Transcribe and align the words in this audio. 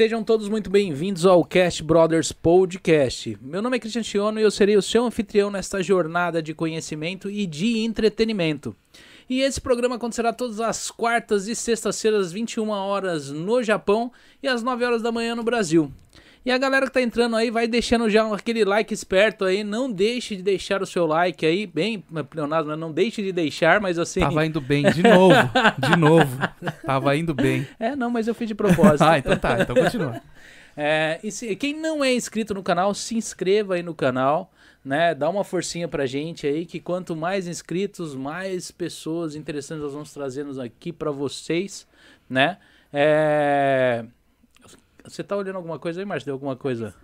Sejam 0.00 0.24
todos 0.24 0.48
muito 0.48 0.70
bem-vindos 0.70 1.26
ao 1.26 1.44
Cast 1.44 1.82
Brothers 1.82 2.32
Podcast. 2.32 3.36
Meu 3.38 3.60
nome 3.60 3.76
é 3.76 3.78
Cristian 3.78 4.02
Chiono 4.02 4.40
e 4.40 4.42
eu 4.42 4.50
serei 4.50 4.74
o 4.74 4.80
seu 4.80 5.04
anfitrião 5.04 5.50
nesta 5.50 5.82
jornada 5.82 6.42
de 6.42 6.54
conhecimento 6.54 7.30
e 7.30 7.44
de 7.44 7.80
entretenimento. 7.80 8.74
E 9.28 9.42
esse 9.42 9.60
programa 9.60 9.96
acontecerá 9.96 10.32
todas 10.32 10.58
as 10.58 10.90
quartas 10.90 11.48
e 11.48 11.54
sextas-feiras, 11.54 12.32
21 12.32 12.70
horas 12.70 13.30
no 13.30 13.62
Japão 13.62 14.10
e 14.42 14.48
às 14.48 14.62
9 14.62 14.82
horas 14.86 15.02
da 15.02 15.12
manhã 15.12 15.36
no 15.36 15.42
Brasil. 15.42 15.92
E 16.44 16.50
a 16.50 16.56
galera 16.56 16.86
que 16.86 16.92
tá 16.92 17.02
entrando 17.02 17.36
aí, 17.36 17.50
vai 17.50 17.68
deixando 17.68 18.08
já 18.08 18.26
aquele 18.34 18.64
like 18.64 18.94
esperto 18.94 19.44
aí. 19.44 19.62
Não 19.62 19.92
deixe 19.92 20.36
de 20.36 20.42
deixar 20.42 20.82
o 20.82 20.86
seu 20.86 21.06
like 21.06 21.44
aí. 21.44 21.66
Bem, 21.66 22.02
Leonardo, 22.34 22.70
né? 22.70 22.76
não 22.76 22.90
deixe 22.90 23.22
de 23.22 23.30
deixar, 23.30 23.78
mas 23.78 23.98
assim. 23.98 24.20
Tava 24.20 24.46
indo 24.46 24.60
bem, 24.60 24.90
de 24.90 25.02
novo. 25.02 25.34
de 25.78 25.96
novo. 25.96 26.38
Tava 26.84 27.14
indo 27.14 27.34
bem. 27.34 27.68
É, 27.78 27.94
não, 27.94 28.10
mas 28.10 28.26
eu 28.26 28.34
fiz 28.34 28.48
de 28.48 28.54
propósito. 28.54 29.04
ah, 29.04 29.18
então 29.18 29.36
tá, 29.36 29.60
então 29.60 29.76
continua. 29.76 30.20
É, 30.76 31.18
e 31.22 31.32
se, 31.32 31.54
quem 31.56 31.74
não 31.74 32.02
é 32.02 32.14
inscrito 32.14 32.54
no 32.54 32.62
canal, 32.62 32.94
se 32.94 33.16
inscreva 33.16 33.74
aí 33.74 33.82
no 33.82 33.92
canal, 33.92 34.50
né? 34.84 35.14
Dá 35.14 35.28
uma 35.28 35.42
forcinha 35.42 35.88
pra 35.88 36.06
gente 36.06 36.46
aí, 36.46 36.64
que 36.64 36.78
quanto 36.78 37.14
mais 37.14 37.48
inscritos, 37.48 38.14
mais 38.14 38.70
pessoas 38.70 39.34
interessantes 39.34 39.82
nós 39.82 39.92
vamos 39.92 40.12
trazendo 40.12 40.58
aqui 40.62 40.92
para 40.92 41.10
vocês, 41.10 41.86
né? 42.30 42.56
É... 42.92 44.04
Você 45.10 45.24
tá 45.24 45.36
olhando 45.36 45.56
alguma 45.56 45.78
coisa 45.78 46.00
aí, 46.00 46.06
Márcio? 46.06 46.26
Deu 46.26 46.34
alguma 46.34 46.56
coisa? 46.56 46.94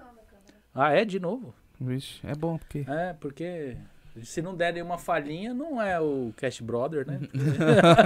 Ah, 0.74 0.92
é? 0.92 1.04
De 1.04 1.18
novo? 1.18 1.54
Vixe, 1.80 2.20
é 2.26 2.34
bom, 2.34 2.56
porque... 2.58 2.84
É, 2.88 3.14
porque 3.14 3.76
se 4.22 4.40
não 4.40 4.54
der 4.54 4.72
nenhuma 4.72 4.96
falhinha, 4.96 5.52
não 5.52 5.80
é 5.80 6.00
o 6.00 6.32
Cash 6.36 6.60
Brother, 6.60 7.06
né? 7.06 7.20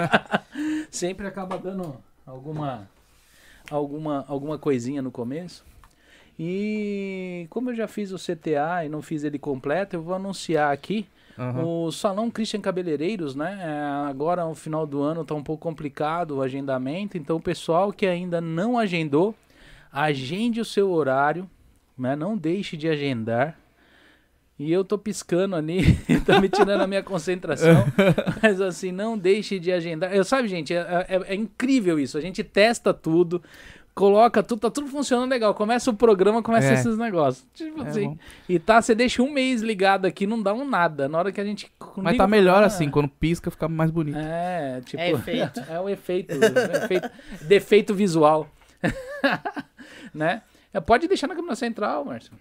Sempre 0.91 1.27
acaba 1.27 1.59
dando 1.59 1.97
alguma, 2.27 2.89
alguma, 3.71 4.25
alguma 4.27 4.59
coisinha 4.59 5.03
no 5.03 5.11
começo. 5.11 5.65
E 6.39 7.47
como 7.51 7.71
eu 7.71 7.75
já 7.75 7.87
fiz 7.87 8.11
o 8.13 8.17
CTA 8.17 8.85
e 8.85 8.89
não 8.89 9.03
fiz 9.03 9.25
ele 9.25 9.39
completo, 9.39 9.97
eu 9.97 10.03
vou 10.03 10.15
anunciar 10.15 10.73
aqui 10.73 11.07
Uhum. 11.41 11.87
O 11.87 11.93
Salão 11.93 12.31
Christian 12.31 12.61
Cabeleireiros, 12.61 13.35
né? 13.35 13.59
É, 13.63 14.11
agora 14.11 14.45
no 14.45 14.55
final 14.55 14.87
do 14.87 15.03
ano 15.03 15.25
tá 15.25 15.35
um 15.35 15.43
pouco 15.43 15.63
complicado 15.63 16.37
o 16.37 16.43
agendamento, 16.43 17.17
então 17.17 17.37
o 17.37 17.41
pessoal 17.41 17.91
que 17.93 18.07
ainda 18.07 18.43
não 18.43 18.79
agendou, 18.79 19.35
agende 19.93 20.61
o 20.61 20.65
seu 20.65 20.91
horário, 20.91 21.49
né? 21.99 22.15
Não 22.17 22.37
deixe 22.37 22.77
de 22.77 22.89
agendar. 22.89 23.59
E 24.59 24.71
eu 24.71 24.85
tô 24.85 24.99
piscando 24.99 25.57
ali, 25.57 25.97
tá 26.27 26.39
me 26.39 26.49
tirando 26.49 26.83
a 26.83 26.87
minha 26.87 27.03
concentração. 27.03 27.85
mas 28.43 28.61
assim, 28.61 28.93
não 28.93 29.17
deixe 29.17 29.59
de 29.59 29.73
agendar. 29.73 30.15
Eu 30.15 30.23
sabe, 30.23 30.49
gente, 30.49 30.75
é, 30.75 31.07
é, 31.09 31.33
é 31.33 31.35
incrível 31.35 31.99
isso. 31.99 32.19
A 32.19 32.21
gente 32.21 32.45
testa 32.45 32.93
tudo 32.93 33.43
coloca 33.95 34.43
tudo, 34.43 34.61
tá 34.61 34.71
tudo 34.71 34.87
funcionando 34.87 35.31
legal. 35.31 35.55
Começa 35.55 35.91
o 35.91 35.95
programa, 35.95 36.43
começa 36.43 36.69
é. 36.69 36.75
esses 36.75 36.97
negócios. 36.97 37.47
Tipo 37.53 37.83
é 37.83 37.89
assim. 37.89 38.09
Bom. 38.09 38.19
E 38.49 38.59
tá, 38.59 38.81
você 38.81 38.95
deixa 38.95 39.23
um 39.23 39.31
mês 39.31 39.61
ligado 39.61 40.07
aqui, 40.07 40.27
não 40.27 40.43
dá 40.43 40.55
um 40.55 40.67
nada. 40.67 41.09
Na 41.09 41.19
hora 41.19 41.33
que 41.33 41.41
a 41.41 41.45
gente. 41.45 41.71
Mas 41.97 42.17
tá 42.17 42.27
melhor 42.27 42.63
assim, 42.63 42.91
quando 42.91 43.09
pisca 43.09 43.51
fica 43.51 43.69
mais 43.69 43.91
bonito. 43.91 44.19
É, 44.19 44.81
tipo. 44.85 45.03
É 45.03 45.11
efeito. 45.11 45.61
é 45.69 45.81
o 45.81 45.89
efeito, 45.89 46.33
é 46.33 46.85
efeito 46.85 47.11
defeito 47.43 47.95
visual. 47.95 48.49
Né? 50.15 50.43
É, 50.73 50.81
pode 50.81 51.09
deixar 51.09 51.27
na 51.27 51.35
câmera 51.35 51.57
central, 51.57 52.05
Márcio. 52.05 52.33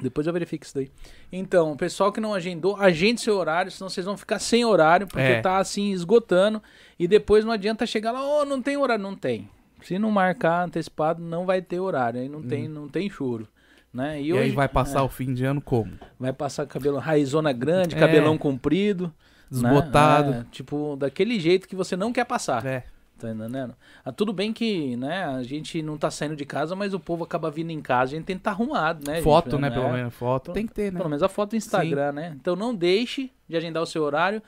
Depois 0.00 0.26
eu 0.26 0.32
verifico 0.32 0.64
isso 0.64 0.74
daí. 0.74 0.90
Então, 1.30 1.72
o 1.72 1.76
pessoal 1.76 2.12
que 2.12 2.20
não 2.20 2.32
agendou, 2.32 2.76
agende 2.76 3.20
seu 3.20 3.36
horário, 3.36 3.70
senão 3.70 3.88
vocês 3.88 4.06
vão 4.06 4.16
ficar 4.16 4.38
sem 4.38 4.64
horário, 4.64 5.06
porque 5.06 5.20
é. 5.20 5.40
tá 5.40 5.58
assim, 5.58 5.92
esgotando. 5.92 6.62
E 6.98 7.06
depois 7.06 7.44
não 7.44 7.52
adianta 7.52 7.86
chegar 7.86 8.12
lá, 8.12 8.22
oh, 8.24 8.44
não 8.44 8.62
tem 8.62 8.76
horário. 8.76 9.02
Não 9.02 9.14
tem. 9.14 9.48
Se 9.82 9.98
não 9.98 10.10
marcar 10.10 10.64
antecipado, 10.64 11.22
não 11.22 11.46
vai 11.46 11.62
ter 11.62 11.80
horário. 11.80 12.20
Aí 12.20 12.28
não, 12.28 12.42
tem, 12.42 12.66
uhum. 12.66 12.74
não 12.74 12.88
tem 12.88 13.08
choro. 13.08 13.46
Né? 13.92 14.20
E, 14.20 14.26
e 14.26 14.32
hoje, 14.32 14.42
aí 14.42 14.50
vai 14.50 14.68
passar 14.68 15.00
é, 15.00 15.02
o 15.02 15.08
fim 15.08 15.34
de 15.34 15.44
ano 15.44 15.60
como? 15.60 15.92
Vai 16.18 16.32
passar 16.32 16.66
cabelo 16.66 16.98
raizona 16.98 17.52
grande, 17.52 17.96
é. 17.96 17.98
cabelão 17.98 18.38
comprido. 18.38 19.06
Né? 19.06 19.12
Desbotado. 19.50 20.30
Né? 20.30 20.46
Tipo, 20.50 20.96
daquele 20.96 21.40
jeito 21.40 21.68
que 21.68 21.74
você 21.74 21.96
não 21.96 22.12
quer 22.12 22.24
passar. 22.24 22.64
É. 22.64 22.84
Tá 23.20 23.30
entendendo? 23.30 23.74
Ah, 24.04 24.12
tudo 24.12 24.32
bem 24.32 24.52
que, 24.52 24.96
né, 24.96 25.24
a 25.24 25.42
gente 25.42 25.82
não 25.82 25.98
tá 25.98 26.10
saindo 26.10 26.34
de 26.34 26.44
casa, 26.44 26.74
mas 26.74 26.94
o 26.94 27.00
povo 27.00 27.24
acaba 27.24 27.50
vindo 27.50 27.70
em 27.70 27.80
casa, 27.80 28.12
a 28.12 28.16
gente 28.16 28.24
tem 28.24 28.36
que 28.36 28.40
estar 28.40 28.52
tá 28.52 28.56
arrumado, 28.56 29.06
né? 29.06 29.20
Foto, 29.22 29.50
gente, 29.50 29.60
né, 29.60 29.70
pelo 29.70 29.90
menos, 29.90 30.14
foto. 30.14 30.52
Tem 30.52 30.66
que 30.66 30.72
ter, 30.72 30.92
né? 30.92 30.98
Pelo 30.98 31.10
menos 31.10 31.22
a 31.22 31.28
foto 31.28 31.50
do 31.50 31.56
Instagram, 31.56 32.10
Sim. 32.10 32.16
né? 32.16 32.36
Então 32.40 32.56
não 32.56 32.74
deixe 32.74 33.30
de 33.48 33.56
agendar 33.56 33.82
o 33.82 33.86
seu 33.86 34.02
horário. 34.02 34.42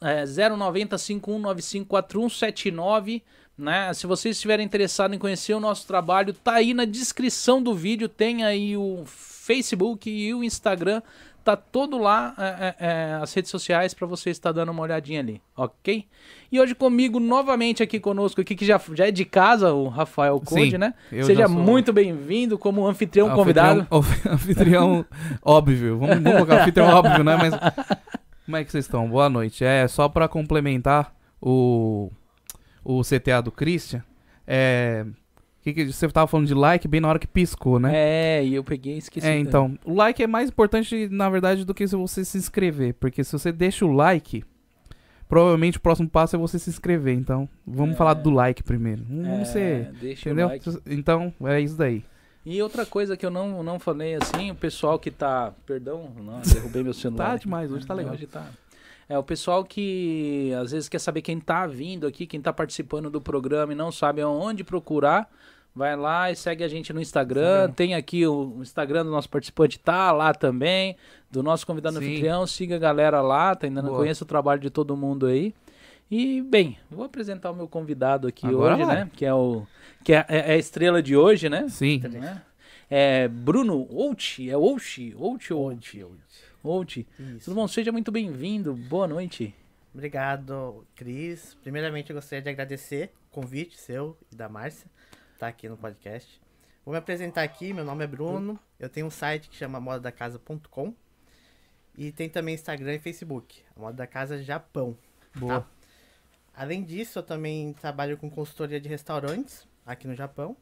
É, 0.00 0.24
090 0.26 0.96
4179 1.86 3.22
né? 3.56 3.92
Se 3.92 4.06
vocês 4.06 4.36
estiverem 4.36 4.64
interessados 4.64 5.14
em 5.14 5.18
conhecer 5.18 5.54
o 5.54 5.60
nosso 5.60 5.86
trabalho, 5.86 6.32
tá 6.32 6.54
aí 6.54 6.74
na 6.74 6.84
descrição 6.84 7.62
do 7.62 7.74
vídeo, 7.74 8.08
tem 8.08 8.44
aí 8.44 8.76
o 8.76 9.04
Facebook 9.06 10.10
e 10.10 10.34
o 10.34 10.42
Instagram, 10.42 11.02
tá 11.42 11.56
todo 11.56 11.98
lá 11.98 12.34
é, 12.38 12.44
é, 12.44 12.74
é 12.78 13.14
as 13.14 13.32
redes 13.34 13.50
sociais 13.50 13.94
para 13.94 14.06
você 14.06 14.30
estar 14.30 14.52
dando 14.52 14.70
uma 14.70 14.82
olhadinha 14.82 15.20
ali, 15.20 15.40
ok? 15.56 16.06
E 16.50 16.60
hoje 16.60 16.74
comigo 16.74 17.18
novamente 17.18 17.82
aqui 17.82 17.98
conosco 17.98 18.40
aqui 18.40 18.54
que 18.54 18.64
já, 18.64 18.80
já 18.94 19.08
é 19.08 19.10
de 19.10 19.24
casa 19.24 19.72
o 19.72 19.88
Rafael 19.88 20.40
Conde, 20.40 20.78
né? 20.78 20.94
Seja 21.10 21.48
sou... 21.48 21.56
muito 21.56 21.92
bem-vindo 21.92 22.58
como 22.58 22.86
anfitrião, 22.86 23.26
anfitrião 23.26 23.44
convidado. 23.44 23.86
Anfitrião 24.30 25.04
óbvio, 25.42 25.98
vamos, 25.98 26.16
vamos 26.16 26.32
colocar 26.32 26.62
anfitrião 26.62 26.88
óbvio, 26.88 27.24
né? 27.24 27.36
Mas 27.36 27.54
como 28.44 28.56
é 28.56 28.64
que 28.64 28.70
vocês 28.70 28.84
estão? 28.84 29.08
Boa 29.08 29.28
noite. 29.28 29.64
É 29.64 29.86
só 29.88 30.08
para 30.08 30.28
complementar 30.28 31.14
o 31.40 32.10
o 32.84 33.02
CTA 33.02 33.40
do 33.40 33.52
Christian, 33.52 34.02
é. 34.46 35.06
Que, 35.62 35.72
que 35.72 35.92
você 35.92 36.08
tava 36.08 36.26
falando 36.26 36.48
de 36.48 36.54
like 36.54 36.88
bem 36.88 37.00
na 37.00 37.08
hora 37.08 37.20
que 37.20 37.26
piscou, 37.26 37.78
né? 37.78 37.92
É, 37.94 38.44
e 38.44 38.52
eu 38.52 38.64
peguei 38.64 38.96
e 38.96 38.98
esqueci. 38.98 39.26
É, 39.26 39.38
então. 39.38 39.78
O 39.84 39.94
like 39.94 40.20
é 40.20 40.26
mais 40.26 40.48
importante, 40.48 41.08
na 41.08 41.30
verdade, 41.30 41.64
do 41.64 41.72
que 41.72 41.86
se 41.86 41.94
você 41.94 42.24
se 42.24 42.36
inscrever. 42.36 42.94
Porque 42.94 43.22
se 43.22 43.30
você 43.30 43.52
deixa 43.52 43.84
o 43.84 43.92
like, 43.92 44.44
provavelmente 45.28 45.78
o 45.78 45.80
próximo 45.80 46.08
passo 46.08 46.34
é 46.34 46.38
você 46.38 46.58
se 46.58 46.68
inscrever. 46.68 47.14
Então, 47.14 47.48
vamos 47.64 47.94
é. 47.94 47.96
falar 47.96 48.14
do 48.14 48.30
like 48.30 48.60
primeiro. 48.64 49.04
Vamos 49.08 49.48
é, 49.50 49.52
ser. 49.52 49.92
Deixa 49.92 50.28
entendeu? 50.28 50.48
Like. 50.48 50.68
Então, 50.86 51.32
é 51.44 51.60
isso 51.60 51.76
daí. 51.76 52.04
E 52.44 52.60
outra 52.60 52.84
coisa 52.84 53.16
que 53.16 53.24
eu 53.24 53.30
não, 53.30 53.62
não 53.62 53.78
falei 53.78 54.16
assim, 54.16 54.50
o 54.50 54.56
pessoal 54.56 54.98
que 54.98 55.12
tá. 55.12 55.52
Perdão, 55.64 56.10
não, 56.16 56.40
derrubei 56.40 56.82
meu 56.82 56.92
celular. 56.94 57.30
tá 57.30 57.36
demais, 57.36 57.70
hoje 57.70 57.86
tá 57.86 57.94
legal. 57.94 58.14
Hoje 58.14 58.26
tá. 58.26 58.50
É 59.08 59.16
o 59.16 59.22
pessoal 59.22 59.64
que 59.64 60.52
às 60.60 60.72
vezes 60.72 60.88
quer 60.88 60.98
saber 60.98 61.22
quem 61.22 61.38
está 61.38 61.66
vindo 61.66 62.06
aqui, 62.06 62.26
quem 62.26 62.38
está 62.38 62.52
participando 62.52 63.10
do 63.10 63.20
programa 63.20 63.72
e 63.72 63.76
não 63.76 63.92
sabe 63.92 64.20
aonde 64.20 64.64
procurar. 64.64 65.30
Vai 65.74 65.96
lá 65.96 66.30
e 66.30 66.36
segue 66.36 66.62
a 66.62 66.68
gente 66.68 66.92
no 66.92 67.00
Instagram. 67.00 67.68
Sim. 67.68 67.72
Tem 67.72 67.94
aqui 67.94 68.26
o 68.26 68.58
Instagram 68.60 69.04
do 69.04 69.10
nosso 69.10 69.28
participante, 69.28 69.78
tá 69.78 70.12
lá 70.12 70.34
também. 70.34 70.96
Do 71.30 71.42
nosso 71.42 71.66
convidado 71.66 71.98
Sim. 71.98 72.04
anfitrião. 72.04 72.46
Siga 72.46 72.76
a 72.76 72.78
galera 72.78 73.22
lá, 73.22 73.54
tá 73.54 73.66
ainda 73.66 73.80
não 73.80 73.94
conhece 73.94 74.22
o 74.22 74.26
trabalho 74.26 74.60
de 74.60 74.68
todo 74.68 74.96
mundo 74.96 75.26
aí. 75.26 75.54
E, 76.10 76.42
bem, 76.42 76.76
vou 76.90 77.06
apresentar 77.06 77.50
o 77.50 77.56
meu 77.56 77.66
convidado 77.66 78.28
aqui 78.28 78.46
Agora 78.46 78.74
hoje, 78.74 78.84
vai. 78.84 78.96
né? 78.96 79.10
Que 79.14 79.24
é 79.24 79.32
o. 79.32 79.66
Que 80.04 80.12
é, 80.12 80.26
é, 80.28 80.52
a 80.52 80.56
estrela 80.58 81.02
de 81.02 81.16
hoje, 81.16 81.48
né? 81.48 81.66
Sim. 81.70 82.02
É 82.90 83.26
Bruno 83.28 83.86
Ouchi. 83.90 84.50
É 84.50 84.56
Ouchi? 84.56 85.14
Ouchi 85.16 85.54
ou 85.54 85.70
Ouchi? 85.70 86.04
Outi. 86.62 87.06
Tudo 87.42 87.54
bom? 87.54 87.66
Seja 87.66 87.90
muito 87.90 88.12
bem-vindo. 88.12 88.74
Boa 88.74 89.08
noite. 89.08 89.54
Obrigado, 89.94 90.84
Cris. 90.94 91.56
Primeiramente, 91.62 92.10
eu 92.10 92.14
gostaria 92.14 92.42
de 92.42 92.50
agradecer 92.50 93.10
o 93.30 93.34
convite 93.34 93.80
seu 93.80 94.14
e 94.30 94.36
da 94.36 94.50
Márcia 94.50 94.86
estar 95.42 95.46
tá 95.46 95.48
aqui 95.48 95.68
no 95.68 95.76
podcast. 95.76 96.40
Vou 96.84 96.92
me 96.92 96.98
apresentar 96.98 97.42
aqui. 97.42 97.72
Meu 97.72 97.84
nome 97.84 98.04
é 98.04 98.06
Bruno. 98.06 98.58
Eu 98.78 98.88
tenho 98.88 99.06
um 99.06 99.10
site 99.10 99.50
que 99.50 99.56
chama 99.56 99.80
modadacasa.com 99.80 100.94
e 101.98 102.12
tem 102.12 102.28
também 102.28 102.54
Instagram 102.54 102.94
e 102.94 102.98
Facebook. 103.00 103.60
A 103.76 103.80
Moda 103.80 103.96
da 103.96 104.06
Casa 104.06 104.40
Japão. 104.40 104.96
Boa. 105.34 105.62
Tá? 105.62 105.66
Além 106.54 106.84
disso, 106.84 107.18
eu 107.18 107.22
também 107.24 107.72
trabalho 107.72 108.16
com 108.16 108.30
consultoria 108.30 108.80
de 108.80 108.88
restaurantes 108.88 109.66
aqui 109.84 110.06
no 110.06 110.14
Japão. 110.14 110.56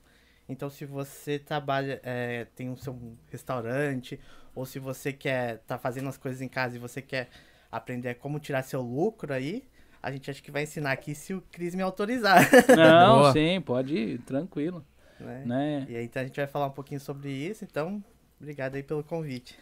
Então, 0.49 0.71
se 0.71 0.87
você 0.87 1.39
trabalha, 1.39 2.01
é, 2.03 2.47
tem 2.57 2.71
o 2.71 2.77
seu 2.77 2.99
restaurante, 3.31 4.19
ou 4.55 4.65
se 4.65 4.79
você 4.79 5.13
quer 5.13 5.59
tá 5.59 5.77
fazendo 5.77 6.09
as 6.09 6.17
coisas 6.17 6.41
em 6.41 6.49
casa 6.49 6.77
e 6.77 6.79
você 6.79 7.03
quer 7.03 7.29
aprender 7.71 8.15
como 8.15 8.41
tirar 8.41 8.63
seu 8.63 8.81
lucro 8.81 9.33
aí, 9.33 9.69
a 10.03 10.11
gente 10.11 10.31
acha 10.31 10.43
que 10.43 10.51
vai 10.51 10.63
ensinar 10.63 10.93
aqui 10.93 11.15
se 11.15 11.35
o 11.35 11.43
Cris 11.53 11.75
me 11.75 11.83
autorizar. 11.83 12.49
Não, 12.77 13.19
Boa. 13.21 13.33
sim, 13.33 13.61
pode 13.61 13.95
ir, 13.95 14.19
tranquilo. 14.21 14.85
Né? 15.19 15.43
né? 15.45 15.87
E 15.89 15.97
aí 15.97 16.05
então, 16.05 16.23
a 16.23 16.25
gente 16.25 16.37
vai 16.37 16.47
falar 16.47 16.67
um 16.67 16.73
pouquinho 16.73 17.01
sobre 17.01 17.31
isso, 17.31 17.65
então, 17.65 18.03
obrigado 18.41 18.77
aí 18.77 18.83
pelo 18.83 19.05
convite. 19.05 19.59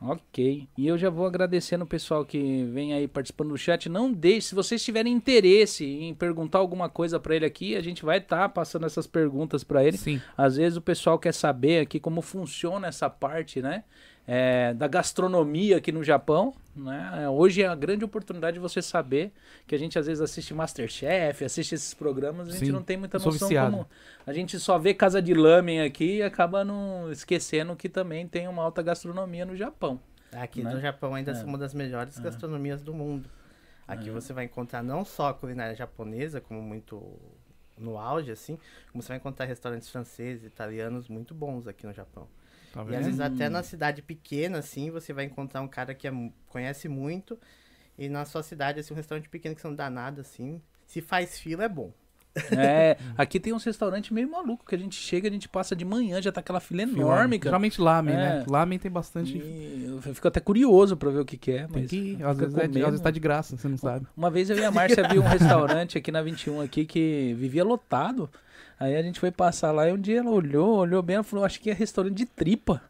Ok. 0.00 0.68
E 0.76 0.86
eu 0.86 0.98
já 0.98 1.08
vou 1.08 1.24
agradecendo 1.24 1.84
o 1.84 1.86
pessoal 1.86 2.24
que 2.24 2.64
vem 2.64 2.92
aí 2.92 3.08
participando 3.08 3.50
do 3.50 3.56
chat. 3.56 3.88
Não 3.88 4.12
deixe, 4.12 4.48
se 4.48 4.54
vocês 4.54 4.84
tiverem 4.84 5.12
interesse 5.12 5.84
em 5.84 6.12
perguntar 6.12 6.58
alguma 6.58 6.88
coisa 6.88 7.18
para 7.18 7.36
ele 7.36 7.46
aqui, 7.46 7.74
a 7.74 7.80
gente 7.80 8.04
vai 8.04 8.18
estar 8.18 8.40
tá 8.40 8.48
passando 8.48 8.84
essas 8.84 9.06
perguntas 9.06 9.64
para 9.64 9.82
ele. 9.82 9.96
Sim. 9.96 10.20
Às 10.36 10.56
vezes 10.56 10.76
o 10.76 10.82
pessoal 10.82 11.18
quer 11.18 11.32
saber 11.32 11.80
aqui 11.80 11.98
como 11.98 12.20
funciona 12.20 12.88
essa 12.88 13.08
parte, 13.08 13.62
né? 13.62 13.84
É, 14.26 14.72
da 14.74 14.86
gastronomia 14.88 15.76
aqui 15.76 15.92
no 15.92 16.02
Japão. 16.02 16.54
Né? 16.74 17.28
Hoje 17.28 17.62
é 17.62 17.68
a 17.68 17.74
grande 17.74 18.04
oportunidade 18.04 18.54
de 18.54 18.60
você 18.60 18.82
saber 18.82 19.32
que 19.66 19.74
a 19.74 19.78
gente 19.78 19.98
às 19.98 20.06
vezes 20.06 20.20
assiste 20.20 20.52
Masterchef, 20.52 21.44
assiste 21.44 21.74
esses 21.74 21.94
programas, 21.94 22.48
a 22.48 22.52
gente 22.52 22.66
Sim, 22.66 22.72
não 22.72 22.82
tem 22.82 22.96
muita 22.96 23.18
noção 23.18 23.32
viciado. 23.32 23.70
como. 23.70 23.86
A 24.26 24.32
gente 24.32 24.58
só 24.58 24.78
vê 24.78 24.92
casa 24.94 25.22
de 25.22 25.34
lamen 25.34 25.82
aqui 25.82 26.16
e 26.16 26.22
acaba 26.22 26.64
não 26.64 27.12
esquecendo 27.12 27.76
que 27.76 27.88
também 27.88 28.26
tem 28.26 28.48
uma 28.48 28.62
alta 28.62 28.82
gastronomia 28.82 29.44
no 29.46 29.54
Japão. 29.56 30.00
Aqui 30.32 30.64
Né? 30.64 30.74
no 30.74 30.80
Japão 30.80 31.14
ainda 31.14 31.30
É. 31.30 31.40
é 31.40 31.44
uma 31.44 31.56
das 31.58 31.72
melhores 31.74 32.18
gastronomias 32.18 32.82
do 32.82 32.92
mundo. 32.92 33.28
Aqui 33.86 34.10
você 34.10 34.32
vai 34.32 34.46
encontrar 34.46 34.82
não 34.82 35.04
só 35.04 35.28
a 35.28 35.34
culinária 35.34 35.74
japonesa, 35.76 36.40
como 36.40 36.60
muito 36.62 37.02
no 37.78 37.98
auge, 37.98 38.30
assim, 38.32 38.58
como 38.90 39.02
você 39.02 39.08
vai 39.08 39.18
encontrar 39.18 39.44
restaurantes 39.46 39.88
franceses, 39.90 40.44
italianos 40.44 41.08
muito 41.08 41.34
bons 41.34 41.68
aqui 41.68 41.86
no 41.86 41.92
Japão. 41.92 42.26
Tá 42.74 42.84
E 42.90 42.96
às 42.96 43.06
vezes 43.06 43.20
até 43.20 43.48
na 43.48 43.62
cidade 43.62 44.02
pequena, 44.02 44.58
assim, 44.58 44.90
você 44.90 45.12
vai 45.12 45.24
encontrar 45.24 45.60
um 45.62 45.68
cara 45.68 45.94
que 45.94 46.08
é 46.08 46.12
conhece 46.48 46.88
muito, 46.88 47.38
e 47.96 48.08
na 48.08 48.24
sua 48.24 48.42
cidade, 48.42 48.80
assim, 48.80 48.92
um 48.92 48.96
restaurante 48.96 49.28
pequeno 49.28 49.54
que 49.54 49.60
você 49.60 49.68
não 49.68 49.76
dá 49.76 49.88
nada, 49.88 50.22
assim, 50.22 50.60
se 50.84 51.00
faz 51.00 51.38
fila 51.38 51.64
é 51.64 51.68
bom. 51.68 51.92
É, 52.50 52.96
aqui 53.16 53.38
tem 53.38 53.52
uns 53.52 53.62
restaurantes 53.62 54.10
meio 54.10 54.28
maluco 54.28 54.66
que 54.66 54.74
a 54.74 54.78
gente 54.78 54.96
chega, 54.96 55.28
a 55.28 55.30
gente 55.30 55.48
passa 55.48 55.76
de 55.76 55.84
manhã, 55.84 56.20
já 56.20 56.32
tá 56.32 56.40
aquela 56.40 56.58
fila 56.58 56.82
enorme, 56.82 57.38
cara. 57.38 57.50
Geralmente 57.50 57.80
lamen, 57.80 58.12
É. 58.12 58.18
né? 58.18 58.44
Lamen 58.48 58.76
tem 58.76 58.90
bastante. 58.90 59.38
E 59.38 59.84
eu 59.86 60.02
fico 60.14 60.26
até 60.26 60.40
curioso 60.40 60.96
pra 60.96 61.10
ver 61.10 61.20
o 61.20 61.24
que, 61.24 61.36
que 61.36 61.52
é. 61.52 61.68
Tem 61.68 61.82
Mas 61.82 61.90
que 61.90 61.96
ir. 61.96 62.16
fica 62.16 62.28
Às 62.30 62.36
vezes, 62.38 62.58
é, 62.58 62.66
de- 62.66 62.80
às 62.80 62.86
vezes 62.86 63.00
tá 63.00 63.10
de 63.12 63.20
graça, 63.20 63.56
você 63.56 63.68
não 63.68 63.76
sabe. 63.78 64.04
Uma 64.16 64.30
vez 64.32 64.50
eu 64.50 64.58
e 64.58 64.64
a 64.64 64.70
Márcia 64.72 65.06
viu 65.08 65.22
um 65.22 65.28
restaurante 65.28 65.96
aqui 65.96 66.10
na 66.10 66.22
21 66.22 66.60
aqui 66.60 66.84
que 66.84 67.34
vivia 67.38 67.62
lotado. 67.62 68.28
Aí 68.78 68.96
a 68.96 69.02
gente 69.02 69.20
foi 69.20 69.30
passar 69.30 69.70
lá 69.72 69.88
e 69.88 69.92
um 69.92 69.98
dia 69.98 70.18
ela 70.20 70.30
olhou, 70.30 70.76
olhou 70.78 71.02
bem, 71.02 71.14
ela 71.16 71.22
falou, 71.24 71.44
acho 71.44 71.60
que 71.60 71.70
é 71.70 71.74
restaurante 71.74 72.14
de 72.14 72.26
tripa. 72.26 72.82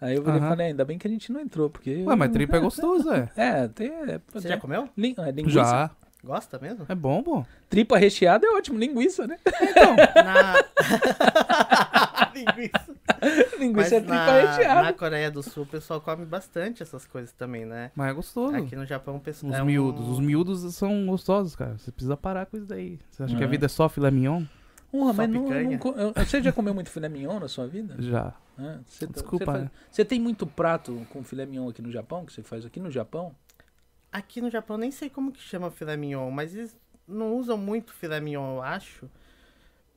Aí 0.00 0.16
eu 0.16 0.26
Aham. 0.28 0.48
falei, 0.48 0.66
ainda 0.68 0.84
bem 0.84 0.98
que 0.98 1.06
a 1.06 1.10
gente 1.10 1.30
não 1.30 1.40
entrou, 1.40 1.70
porque... 1.70 2.02
Ué, 2.04 2.16
mas 2.16 2.32
tripa 2.32 2.56
é 2.56 2.60
gostoso, 2.60 3.08
é. 3.12 3.28
É, 3.36 3.68
tem... 3.68 3.88
É, 3.88 4.20
Você 4.32 4.48
já 4.48 4.56
comeu? 4.58 4.88
lin- 4.96 5.14
é, 5.18 5.30
linguiça. 5.30 5.50
Já. 5.60 5.90
Gosta 6.24 6.58
mesmo? 6.58 6.86
É 6.88 6.94
bom, 6.94 7.20
pô. 7.22 7.44
Tripa 7.68 7.98
recheada 7.98 8.46
é 8.46 8.50
ótimo, 8.50 8.78
linguiça, 8.78 9.26
né? 9.26 9.38
Na... 10.24 10.54
Linguiça. 12.34 12.96
Mas 13.20 13.58
linguiça 13.60 13.96
é 13.96 14.00
tripa 14.00 14.14
na, 14.14 14.40
recheada. 14.52 14.82
na 14.82 14.92
Coreia 14.92 15.30
do 15.30 15.42
Sul 15.42 15.64
o 15.64 15.66
pessoal 15.66 16.00
come 16.00 16.24
bastante 16.24 16.82
essas 16.82 17.04
coisas 17.06 17.32
também, 17.32 17.64
né? 17.64 17.90
Mas 17.94 18.10
é 18.10 18.12
gostoso. 18.14 18.56
Aqui 18.56 18.74
no 18.74 18.86
Japão 18.86 19.16
o 19.16 19.20
pessoal. 19.20 19.52
Os 19.52 19.58
é 19.58 19.62
um- 19.62 19.66
miúdos. 19.66 20.08
Os 20.08 20.20
miúdos 20.20 20.74
são 20.74 21.06
gostosos, 21.06 21.54
cara. 21.54 21.76
Você 21.78 21.90
precisa 21.92 22.16
parar 22.16 22.46
com 22.46 22.56
isso 22.56 22.66
daí. 22.66 22.98
Você 23.10 23.22
acha 23.24 23.36
que 23.36 23.42
a 23.42 23.46
É. 23.46 23.50
vida 23.50 23.66
é 23.66 23.68
só 23.68 23.88
filé 23.88 24.10
mignon? 24.10 24.42
Porra, 24.92 25.12
mas 25.14 25.30
não, 25.30 25.42
não 25.48 26.12
Você 26.24 26.42
já 26.42 26.52
comeu 26.52 26.74
muito 26.74 26.90
filé 26.90 27.08
mignon 27.08 27.40
na 27.40 27.48
sua 27.48 27.66
vida? 27.66 27.96
Já. 27.98 28.34
É, 28.58 28.78
você, 28.86 29.06
tá- 29.06 29.12
Desculpa, 29.14 29.38
Você, 29.38 29.44
faz- 29.46 29.64
né? 29.64 29.70
você 29.90 30.04
tem 30.04 30.20
muito 30.20 30.46
prato 30.46 31.06
com 31.10 31.24
filé 31.24 31.46
mignon 31.46 31.68
aqui 31.70 31.80
no 31.80 31.90
Japão, 31.90 32.26
que 32.26 32.32
você 32.32 32.42
faz 32.42 32.66
aqui 32.66 32.78
no 32.78 32.90
Japão? 32.90 33.34
Aqui 34.12 34.42
no 34.42 34.50
Japão 34.50 34.76
nem 34.76 34.90
sei 34.90 35.08
como 35.08 35.32
que 35.32 35.40
chama 35.40 35.70
filé 35.70 35.96
mignon, 35.96 36.30
mas 36.30 36.54
eles 36.54 36.76
não 37.08 37.34
usam 37.34 37.56
muito 37.56 37.94
filé 37.94 38.20
mignon, 38.20 38.56
eu 38.56 38.62
acho. 38.62 39.08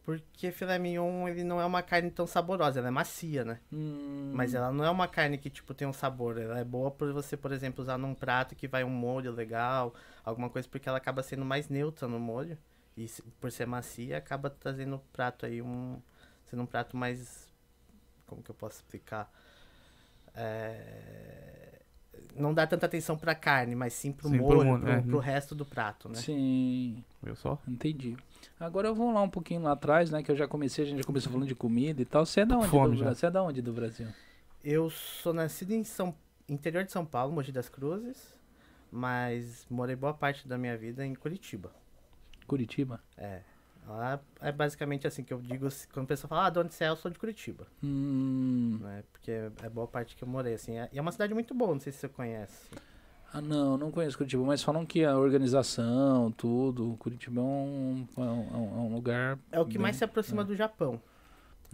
Porque 0.06 0.52
filé 0.52 0.78
mignon, 0.80 1.28
ele 1.28 1.44
não 1.44 1.60
é 1.60 1.66
uma 1.66 1.82
carne 1.82 2.10
tão 2.12 2.26
saborosa, 2.28 2.80
ela 2.80 2.88
é 2.88 2.92
macia, 2.92 3.44
né? 3.44 3.60
Hum, 3.74 4.32
Mas 4.34 4.54
ela 4.54 4.72
não 4.72 4.86
é 4.86 4.90
uma 4.90 5.08
carne 5.08 5.38
que, 5.38 5.50
tipo, 5.50 5.74
tem 5.74 5.88
um 5.88 5.92
sabor. 5.94 6.38
Ela 6.40 6.60
é 6.60 6.64
boa 6.64 6.92
por 6.92 7.12
você, 7.12 7.36
por 7.36 7.52
exemplo, 7.52 7.82
usar 7.82 7.98
num 7.98 8.14
prato 8.14 8.56
que 8.56 8.68
vai 8.68 8.84
um 8.84 8.90
molho 8.90 9.32
legal, 9.32 9.94
alguma 10.24 10.50
coisa, 10.50 10.68
porque 10.70 10.88
ela 10.88 11.00
acaba 11.00 11.24
sendo 11.24 11.44
mais 11.44 11.68
neutra 11.70 12.08
no 12.08 12.20
molho. 12.20 12.58
E 12.98 13.08
por 13.42 13.52
ser 13.52 13.66
macia, 13.68 14.18
acaba 14.18 14.50
trazendo 14.50 14.96
o 14.96 15.00
prato 15.12 15.46
aí 15.46 15.62
um... 15.62 16.00
Sendo 16.46 16.64
um 16.64 16.66
prato 16.66 16.96
mais... 16.96 17.48
Como 18.26 18.42
que 18.42 18.50
eu 18.50 18.56
posso 18.56 18.78
explicar? 18.78 19.32
É, 20.34 21.82
Não 22.36 22.54
dá 22.54 22.66
tanta 22.68 22.86
atenção 22.86 23.18
pra 23.18 23.34
carne, 23.36 23.76
mas 23.76 23.94
sim 23.94 24.12
pro 24.12 24.28
Sim, 24.30 24.38
pro 24.38 24.64
molho, 24.64 24.80
pro, 24.80 24.90
é. 24.90 25.02
pro 25.02 25.20
resto 25.20 25.56
do 25.56 25.66
prato, 25.66 26.10
né? 26.10 26.16
Sim, 26.16 27.04
Viu 27.22 27.36
só? 27.36 27.62
entendi. 27.68 28.18
Agora 28.60 28.88
eu 28.88 28.96
vou 28.96 29.14
lá 29.14 29.22
um 29.22 29.30
pouquinho 29.30 29.62
lá 29.62 29.74
atrás, 29.74 30.10
né? 30.10 30.24
Que 30.24 30.32
eu 30.32 30.36
já 30.36 30.48
comecei, 30.48 30.84
a 30.84 30.88
gente 30.88 30.98
já 31.00 31.04
começou 31.04 31.32
falando 31.32 31.48
de 31.48 31.56
comida 31.56 32.02
e 32.02 32.06
tal. 32.06 32.26
Você 32.26 32.42
é 32.42 32.46
da 32.46 32.58
onde, 32.58 32.68
fome 32.68 32.96
do, 32.96 33.04
já. 33.04 33.14
Você 33.14 33.26
é 33.26 33.32
da 33.32 33.44
onde 33.44 33.62
do 33.62 33.74
Brasil? 33.74 34.08
Eu 34.64 34.90
sou 34.90 35.34
nascido 35.34 35.72
em 35.72 35.84
São... 35.84 36.16
interior 36.50 36.84
de 36.84 36.92
São 36.92 37.06
Paulo, 37.06 37.34
Mogi 37.34 37.52
das 37.52 37.70
Cruzes, 37.70 38.38
mas 38.92 39.66
morei 39.70 39.96
boa 39.96 40.14
parte 40.14 40.48
da 40.48 40.58
minha 40.58 40.78
vida 40.78 41.06
em 41.06 41.14
Curitiba. 41.14 41.72
Curitiba? 42.46 43.02
É. 43.18 43.42
Lá 43.88 44.20
é 44.42 44.52
basicamente 44.52 45.06
assim 45.06 45.24
que 45.24 45.32
eu 45.32 45.40
digo, 45.40 45.70
se- 45.70 45.88
quando 45.90 46.06
a 46.06 46.08
pessoa 46.08 46.28
fala, 46.28 46.48
ah, 46.48 46.50
de 46.50 46.58
onde 46.60 46.74
você 46.74 46.86
é, 46.86 46.90
eu 46.90 46.96
sou 46.96 47.12
de 47.12 47.20
Curitiba, 47.20 47.68
Hum, 47.84 48.80
né? 48.82 49.04
Porque 49.12 49.32
é 49.32 49.70
boa 49.70 49.88
parte 49.88 50.16
que 50.16 50.24
eu 50.24 50.28
morei, 50.28 50.56
assim. 50.56 50.78
É- 50.80 50.90
E 50.92 50.98
é 50.98 51.02
uma 51.02 51.12
cidade 51.12 51.34
muito 51.36 51.54
boa, 51.54 51.74
não 51.74 51.80
sei 51.80 51.92
se 51.94 52.00
você 52.00 52.10
conhece. 52.10 52.68
ah, 53.32 53.42
não, 53.42 53.78
não 53.78 53.92
conheço 53.92 54.18
Curitiba, 54.18 54.44
mas 54.44 54.64
falam 54.64 54.86
que 54.86 55.04
a 55.06 55.16
organização, 55.18 56.32
tudo, 56.32 56.96
Curitiba 56.98 57.42
é 57.42 57.44
um, 57.44 58.08
é 58.18 58.22
um, 58.22 58.26
é 58.26 58.58
um- 58.58 58.88
é 58.88 58.96
lugar... 58.96 59.38
É 59.52 59.60
o 59.60 59.66
que 59.66 59.74
bem, 59.74 59.82
mais 59.84 59.98
se 59.98 60.04
aproxima 60.04 60.44
do 60.44 60.56
Japão, 60.56 61.00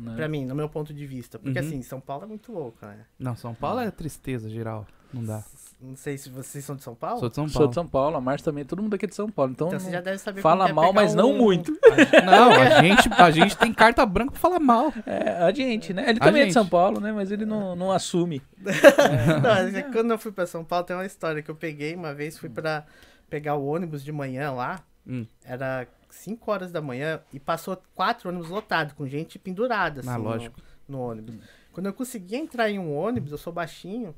né? 0.01 0.15
pra 0.15 0.27
mim, 0.27 0.45
no 0.45 0.55
meu 0.55 0.67
ponto 0.69 0.93
de 0.93 1.05
vista. 1.05 1.37
Porque 1.39 1.59
Uhum. 1.59 1.65
assim, 1.65 1.81
São 1.81 1.99
Paulo 1.99 2.23
é 2.23 2.27
muito 2.27 2.51
louco, 2.51 2.77
né? 2.85 2.97
Não, 3.19 3.35
São 3.35 3.53
Paulo 3.53 3.79
é 3.79 3.89
tristeza 3.91 4.49
geral. 4.49 4.85
Não 5.13 5.25
dá. 5.25 5.43
Não 5.81 5.95
sei 5.95 6.17
se 6.17 6.29
vocês 6.29 6.63
são 6.63 6.75
de 6.75 6.83
São 6.83 6.93
Paulo. 6.95 7.19
Sou 7.19 7.27
de 7.27 7.35
São 7.35 7.47
Sou 7.47 7.53
Paulo. 7.61 7.67
de 7.69 7.75
São 7.75 7.87
Paulo, 7.87 8.15
a 8.17 8.21
Márcia 8.21 8.45
também, 8.45 8.63
todo 8.63 8.81
mundo 8.83 8.93
aqui 8.93 9.05
é 9.05 9.07
de 9.09 9.15
São 9.15 9.29
Paulo, 9.29 9.51
então, 9.51 9.67
Então 9.67 9.79
você 9.79 9.87
não- 9.87 9.93
já 9.93 9.99
deve 10.01 10.17
saber 10.19 10.41
fala 10.41 10.69
é 10.69 10.71
mal, 10.71 10.93
mas 10.93 11.13
não 11.15 11.31
um- 11.31 11.37
muito. 11.37 11.71
Não, 12.25 12.51
a 12.51 12.81
gente, 12.81 13.09
a 13.11 13.31
gente 13.31 13.57
tem 13.57 13.73
carta 13.73 14.05
branca 14.05 14.31
pra 14.31 14.39
falar 14.39 14.59
mal. 14.59 14.93
É, 15.05 15.31
a 15.43 15.51
gente, 15.51 15.91
né? 15.91 16.03
Ele 16.09 16.19
A 16.21 16.23
também 16.23 16.43
é 16.43 16.45
de 16.45 16.51
gente. 16.51 16.53
São 16.53 16.67
Paulo, 16.67 16.99
né? 17.01 17.11
Mas 17.11 17.31
ele 17.31 17.45
não, 17.45 17.75
não 17.75 17.91
assume. 17.91 18.41
Não, 18.61 19.41
mas 19.41 19.73
é 19.75 19.81
que 19.81 19.91
quando 19.91 20.11
eu 20.11 20.17
fui 20.19 20.31
pra 20.31 20.45
São 20.45 20.63
Paulo, 20.63 20.85
tem 20.85 20.95
uma 20.95 21.05
história 21.05 21.41
que 21.41 21.49
eu 21.51 21.55
peguei 21.55 21.95
uma 21.95 22.13
vez, 22.13 22.37
fui 22.37 22.49
pra 22.49 22.85
pegar 23.29 23.55
o 23.55 23.65
ônibus 23.65 24.03
de 24.03 24.11
manhã 24.11 24.51
lá. 24.51 24.81
Hum. 25.05 25.25
Era 25.43 25.87
5 26.11 26.51
horas 26.51 26.71
da 26.71 26.81
manhã 26.81 27.21
e 27.33 27.39
passou 27.39 27.81
quatro 27.95 28.29
ônibus 28.29 28.49
lotados, 28.49 28.93
com 28.93 29.07
gente 29.07 29.37
pendurada, 29.39 30.01
assim, 30.01 30.09
Ah, 30.09 30.17
no- 30.17 30.23
lógico. 30.23 30.59
No, 30.87 30.99
ônibus. 30.99 31.35
Quando 31.71 31.85
eu 31.85 31.93
consegui 31.93 32.35
entrar 32.35 32.69
em 32.69 32.77
um 32.77 32.93
ônibus, 32.93 33.31
eu 33.31 33.37
sou 33.37 33.53
baixinho, 33.53 34.13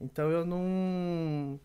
então 0.00 0.30
eu 0.30 0.44
não... 0.44 1.58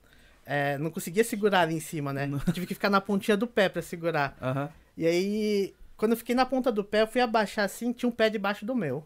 é, 0.46 0.78
não 0.78 0.90
conseguia 0.90 1.24
segurar 1.24 1.62
ali 1.62 1.76
em 1.76 1.80
cima, 1.82 2.14
né? 2.14 2.30
Tive 2.54 2.66
que 2.66 2.74
ficar 2.74 2.90
na 2.90 3.02
pontinha 3.02 3.36
do 3.36 3.46
pé 3.48 3.68
pra 3.68 3.82
segurar. 3.82 4.38
E 4.96 5.06
aí, 5.06 5.74
quando 5.98 6.12
eu 6.14 6.18
fiquei 6.18 6.34
na 6.34 6.46
ponta 6.46 6.72
do 6.72 6.84
pé, 6.84 7.02
eu 7.02 7.08
fui 7.08 7.20
abaixar 7.20 7.66
assim, 7.66 7.92
tinha 7.92 8.08
um 8.10 8.12
pé 8.12 8.30
debaixo 8.30 8.66
do 8.66 8.74
meu. 8.74 9.06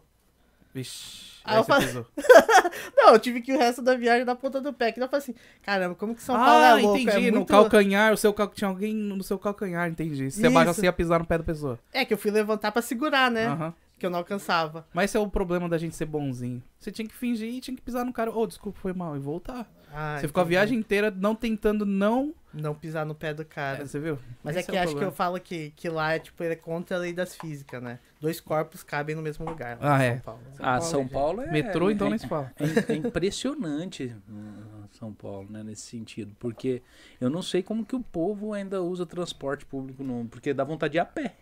Vixe. 0.74 1.32
Ah, 1.44 1.52
aí 1.52 1.58
eu 1.58 1.64
falei-. 1.64 1.88
Não, 2.96 3.12
eu 3.12 3.18
tive 3.18 3.40
que 3.40 3.52
ir 3.52 3.56
o 3.56 3.58
resto 3.58 3.82
da 3.82 3.96
viagem 3.96 4.24
na 4.24 4.34
ponta 4.34 4.60
do 4.60 4.72
pé. 4.72 4.92
Que 4.92 5.00
eu 5.00 5.08
falei 5.08 5.22
assim, 5.22 5.34
caramba, 5.62 5.94
como 5.94 6.14
que 6.14 6.22
São 6.22 6.36
Paulo 6.36 6.62
ah, 6.62 6.78
é 6.78 6.82
louco? 6.82 6.98
entendi. 6.98 7.28
é 7.28 7.30
No 7.30 7.38
muito... 7.38 7.48
calcanhar, 7.48 8.12
o 8.12 8.16
seu 8.16 8.32
cal... 8.32 8.48
tinha 8.48 8.68
alguém 8.68 8.94
no 8.94 9.22
seu 9.22 9.38
calcanhar, 9.38 9.88
entendi. 9.88 10.30
Se 10.30 10.40
você 10.40 10.46
abaixa, 10.46 10.72
você 10.72 10.86
ia 10.86 10.92
pisar 10.92 11.18
no 11.18 11.26
pé 11.26 11.38
da 11.38 11.44
pessoa. 11.44 11.78
É 11.92 12.04
que 12.04 12.14
eu 12.14 12.18
fui 12.18 12.30
levantar 12.30 12.70
pra 12.70 12.80
segurar, 12.80 13.30
né? 13.30 13.46
Aham. 13.46 13.74
Que 14.02 14.06
eu 14.06 14.10
não 14.10 14.18
alcançava. 14.18 14.84
Mas 14.92 15.10
esse 15.12 15.16
é 15.16 15.20
o 15.20 15.28
problema 15.28 15.68
da 15.68 15.78
gente 15.78 15.94
ser 15.94 16.06
bonzinho. 16.06 16.60
Você 16.76 16.90
tinha 16.90 17.06
que 17.06 17.14
fingir 17.14 17.48
e 17.48 17.60
tinha 17.60 17.76
que 17.76 17.80
pisar 17.80 18.04
no 18.04 18.12
cara. 18.12 18.36
Ô, 18.36 18.44
desculpa, 18.48 18.80
foi 18.80 18.92
mal. 18.92 19.14
E 19.16 19.20
voltar. 19.20 19.72
Ah, 19.94 20.16
você 20.18 20.26
ficou 20.26 20.40
a 20.40 20.44
viagem 20.44 20.76
inteira 20.76 21.08
não 21.08 21.36
tentando 21.36 21.86
não. 21.86 22.34
Não 22.52 22.74
pisar 22.74 23.06
no 23.06 23.14
pé 23.14 23.32
do 23.32 23.44
cara. 23.44 23.82
É, 23.82 23.86
você 23.86 24.00
viu? 24.00 24.18
Mas 24.42 24.56
Esse 24.56 24.68
é 24.68 24.72
que 24.72 24.76
o 24.76 24.82
acho 24.82 24.96
que 24.96 25.04
eu 25.04 25.12
falo 25.12 25.38
que, 25.38 25.70
que 25.76 25.88
lá 25.88 26.14
é 26.14 26.18
tipo, 26.18 26.42
ele 26.42 26.54
é 26.54 26.56
contra 26.56 26.96
a 26.96 26.98
lei 26.98 27.12
das 27.12 27.36
físicas, 27.36 27.80
né? 27.80 28.00
Dois 28.20 28.40
corpos 28.40 28.82
cabem 28.82 29.14
no 29.14 29.22
mesmo 29.22 29.44
lugar. 29.48 29.78
lá 29.80 29.98
Ah, 29.98 30.04
em 30.04 30.08
é. 30.08 30.10
São 30.14 30.20
Paulo. 30.20 30.40
Ah, 30.58 30.80
São 30.80 31.06
Paulo 31.06 31.42
é. 31.42 31.52
Metrô, 31.52 31.88
então 31.88 32.08
é, 32.08 32.10
nem 32.10 32.18
se 32.18 32.26
fala. 32.26 32.52
é, 32.58 32.92
é 32.92 32.96
impressionante 32.96 34.12
uh, 34.28 34.88
São 34.90 35.12
Paulo, 35.12 35.46
né? 35.48 35.62
Nesse 35.62 35.82
sentido. 35.82 36.34
Porque 36.40 36.82
eu 37.20 37.30
não 37.30 37.40
sei 37.40 37.62
como 37.62 37.84
que 37.86 37.94
o 37.94 38.00
povo 38.00 38.52
ainda 38.52 38.82
usa 38.82 39.06
transporte 39.06 39.64
público, 39.64 40.02
não, 40.02 40.26
porque 40.26 40.52
dá 40.52 40.64
vontade 40.64 40.92
de 40.92 40.98
ir 40.98 41.00
a 41.00 41.04
pé. 41.04 41.36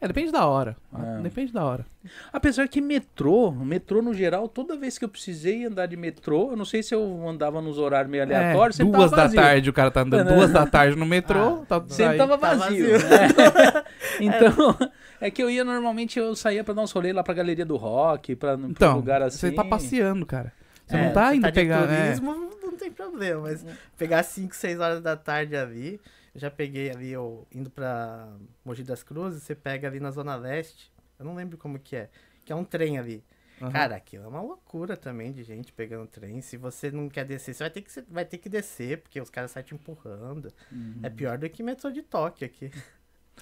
É, 0.00 0.06
depende 0.06 0.30
da 0.30 0.46
hora. 0.46 0.76
É. 0.96 1.20
Depende 1.22 1.52
da 1.52 1.64
hora. 1.64 1.84
Apesar 2.32 2.68
que 2.68 2.80
metrô, 2.80 3.50
metrô 3.50 4.00
no 4.00 4.14
geral, 4.14 4.46
toda 4.48 4.76
vez 4.76 4.96
que 4.96 5.04
eu 5.04 5.08
precisei 5.08 5.64
andar 5.64 5.86
de 5.86 5.96
metrô, 5.96 6.52
eu 6.52 6.56
não 6.56 6.64
sei 6.64 6.82
se 6.84 6.94
eu 6.94 7.28
andava 7.28 7.60
nos 7.60 7.78
horários 7.78 8.08
meio 8.10 8.22
aleatórios, 8.22 8.78
é, 8.78 8.84
duas 8.84 9.10
da 9.10 9.16
vazio. 9.24 9.40
tarde 9.40 9.70
o 9.70 9.72
cara 9.72 9.90
tá 9.90 10.02
andando 10.02 10.20
É, 10.28 10.30
né? 10.30 10.36
duas 10.36 10.52
da 10.52 10.64
tarde 10.66 10.96
no 10.96 11.04
metrô. 11.04 11.62
Ah, 11.62 11.66
tá, 11.80 11.84
Sempre 11.88 12.12
aí. 12.12 12.18
tava 12.18 12.38
Tá 12.38 12.54
vazio. 12.54 12.92
vazio. 12.92 13.08
né? 13.08 13.84
então, 14.20 14.76
é 15.20 15.30
que 15.32 15.42
eu 15.42 15.50
ia 15.50 15.64
normalmente, 15.64 16.16
eu 16.18 16.34
saía 16.36 16.62
pra 16.62 16.74
dar 16.74 16.82
uns 16.82 16.92
rolês 16.92 17.12
lá 17.14 17.24
pra 17.24 17.34
Galeria 17.34 17.66
do 17.66 17.76
Rock, 17.76 18.36
pra, 18.36 18.56
pra 18.56 18.66
um 18.66 18.70
Então, 18.70 18.96
lugar 18.96 19.20
assim. 19.22 19.38
você 19.38 19.50
tá 19.50 19.64
passeando, 19.64 20.24
cara. 20.24 20.52
Você 20.86 20.96
É, 20.96 21.04
não 21.06 21.12
tá 21.12 21.34
indo 21.34 21.44
de 21.46 21.52
pegar. 21.52 21.90
é. 21.90 22.04
turismo, 22.04 22.50
não 22.62 22.76
tem 22.76 22.90
problema, 22.92 23.40
mas 23.42 23.66
pegar 23.98 24.22
5, 24.22 24.54
6 24.54 24.78
horas 24.78 25.02
da 25.02 25.16
tarde 25.16 25.56
ali, 25.56 26.00
já 26.38 26.50
peguei 26.50 26.90
ali, 26.90 27.10
eu 27.10 27.46
indo 27.52 27.70
pra 27.70 28.32
Mogi 28.64 28.82
das 28.82 29.02
Cruzes, 29.02 29.42
você 29.42 29.54
pega 29.54 29.88
ali 29.88 30.00
na 30.00 30.10
Zona 30.10 30.36
Leste, 30.36 30.92
eu 31.18 31.24
não 31.24 31.34
lembro 31.34 31.58
como 31.58 31.78
que 31.78 31.96
é, 31.96 32.08
que 32.44 32.52
é 32.52 32.56
um 32.56 32.64
trem 32.64 32.98
ali. 32.98 33.24
Aham. 33.60 33.72
Cara, 33.72 33.96
aquilo 33.96 34.24
é 34.24 34.28
uma 34.28 34.40
loucura 34.40 34.96
também 34.96 35.32
de 35.32 35.42
gente 35.42 35.72
pegando 35.72 36.06
trem. 36.06 36.40
Se 36.40 36.56
você 36.56 36.92
não 36.92 37.08
quer 37.08 37.24
descer, 37.24 37.54
você 37.54 37.64
vai 37.64 37.70
ter 37.70 37.82
que, 37.82 38.00
vai 38.08 38.24
ter 38.24 38.38
que 38.38 38.48
descer, 38.48 38.98
porque 38.98 39.20
os 39.20 39.30
caras 39.30 39.50
saem 39.50 39.66
te 39.66 39.74
empurrando. 39.74 40.52
Uhum. 40.70 41.00
É 41.02 41.10
pior 41.10 41.36
do 41.36 41.50
que 41.50 41.60
metrô 41.60 41.90
de 41.90 42.02
Tóquio 42.02 42.46
aqui. 42.46 42.70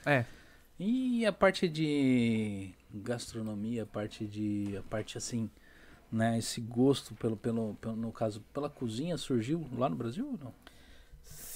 É. 0.04 0.26
E 0.78 1.24
a 1.24 1.32
parte 1.32 1.66
de 1.66 2.70
gastronomia, 2.92 3.84
a 3.84 3.86
parte 3.86 4.26
de. 4.26 4.76
a 4.76 4.82
parte 4.82 5.16
assim 5.16 5.50
né? 6.10 6.38
Esse 6.38 6.60
gosto 6.60 7.14
pelo, 7.14 7.36
pelo, 7.36 7.74
pelo, 7.74 7.96
no 7.96 8.12
caso, 8.12 8.40
pela 8.52 8.70
cozinha 8.70 9.16
surgiu 9.16 9.66
lá 9.76 9.88
no 9.88 9.96
Brasil 9.96 10.26
ou 10.26 10.38
não? 10.38 10.54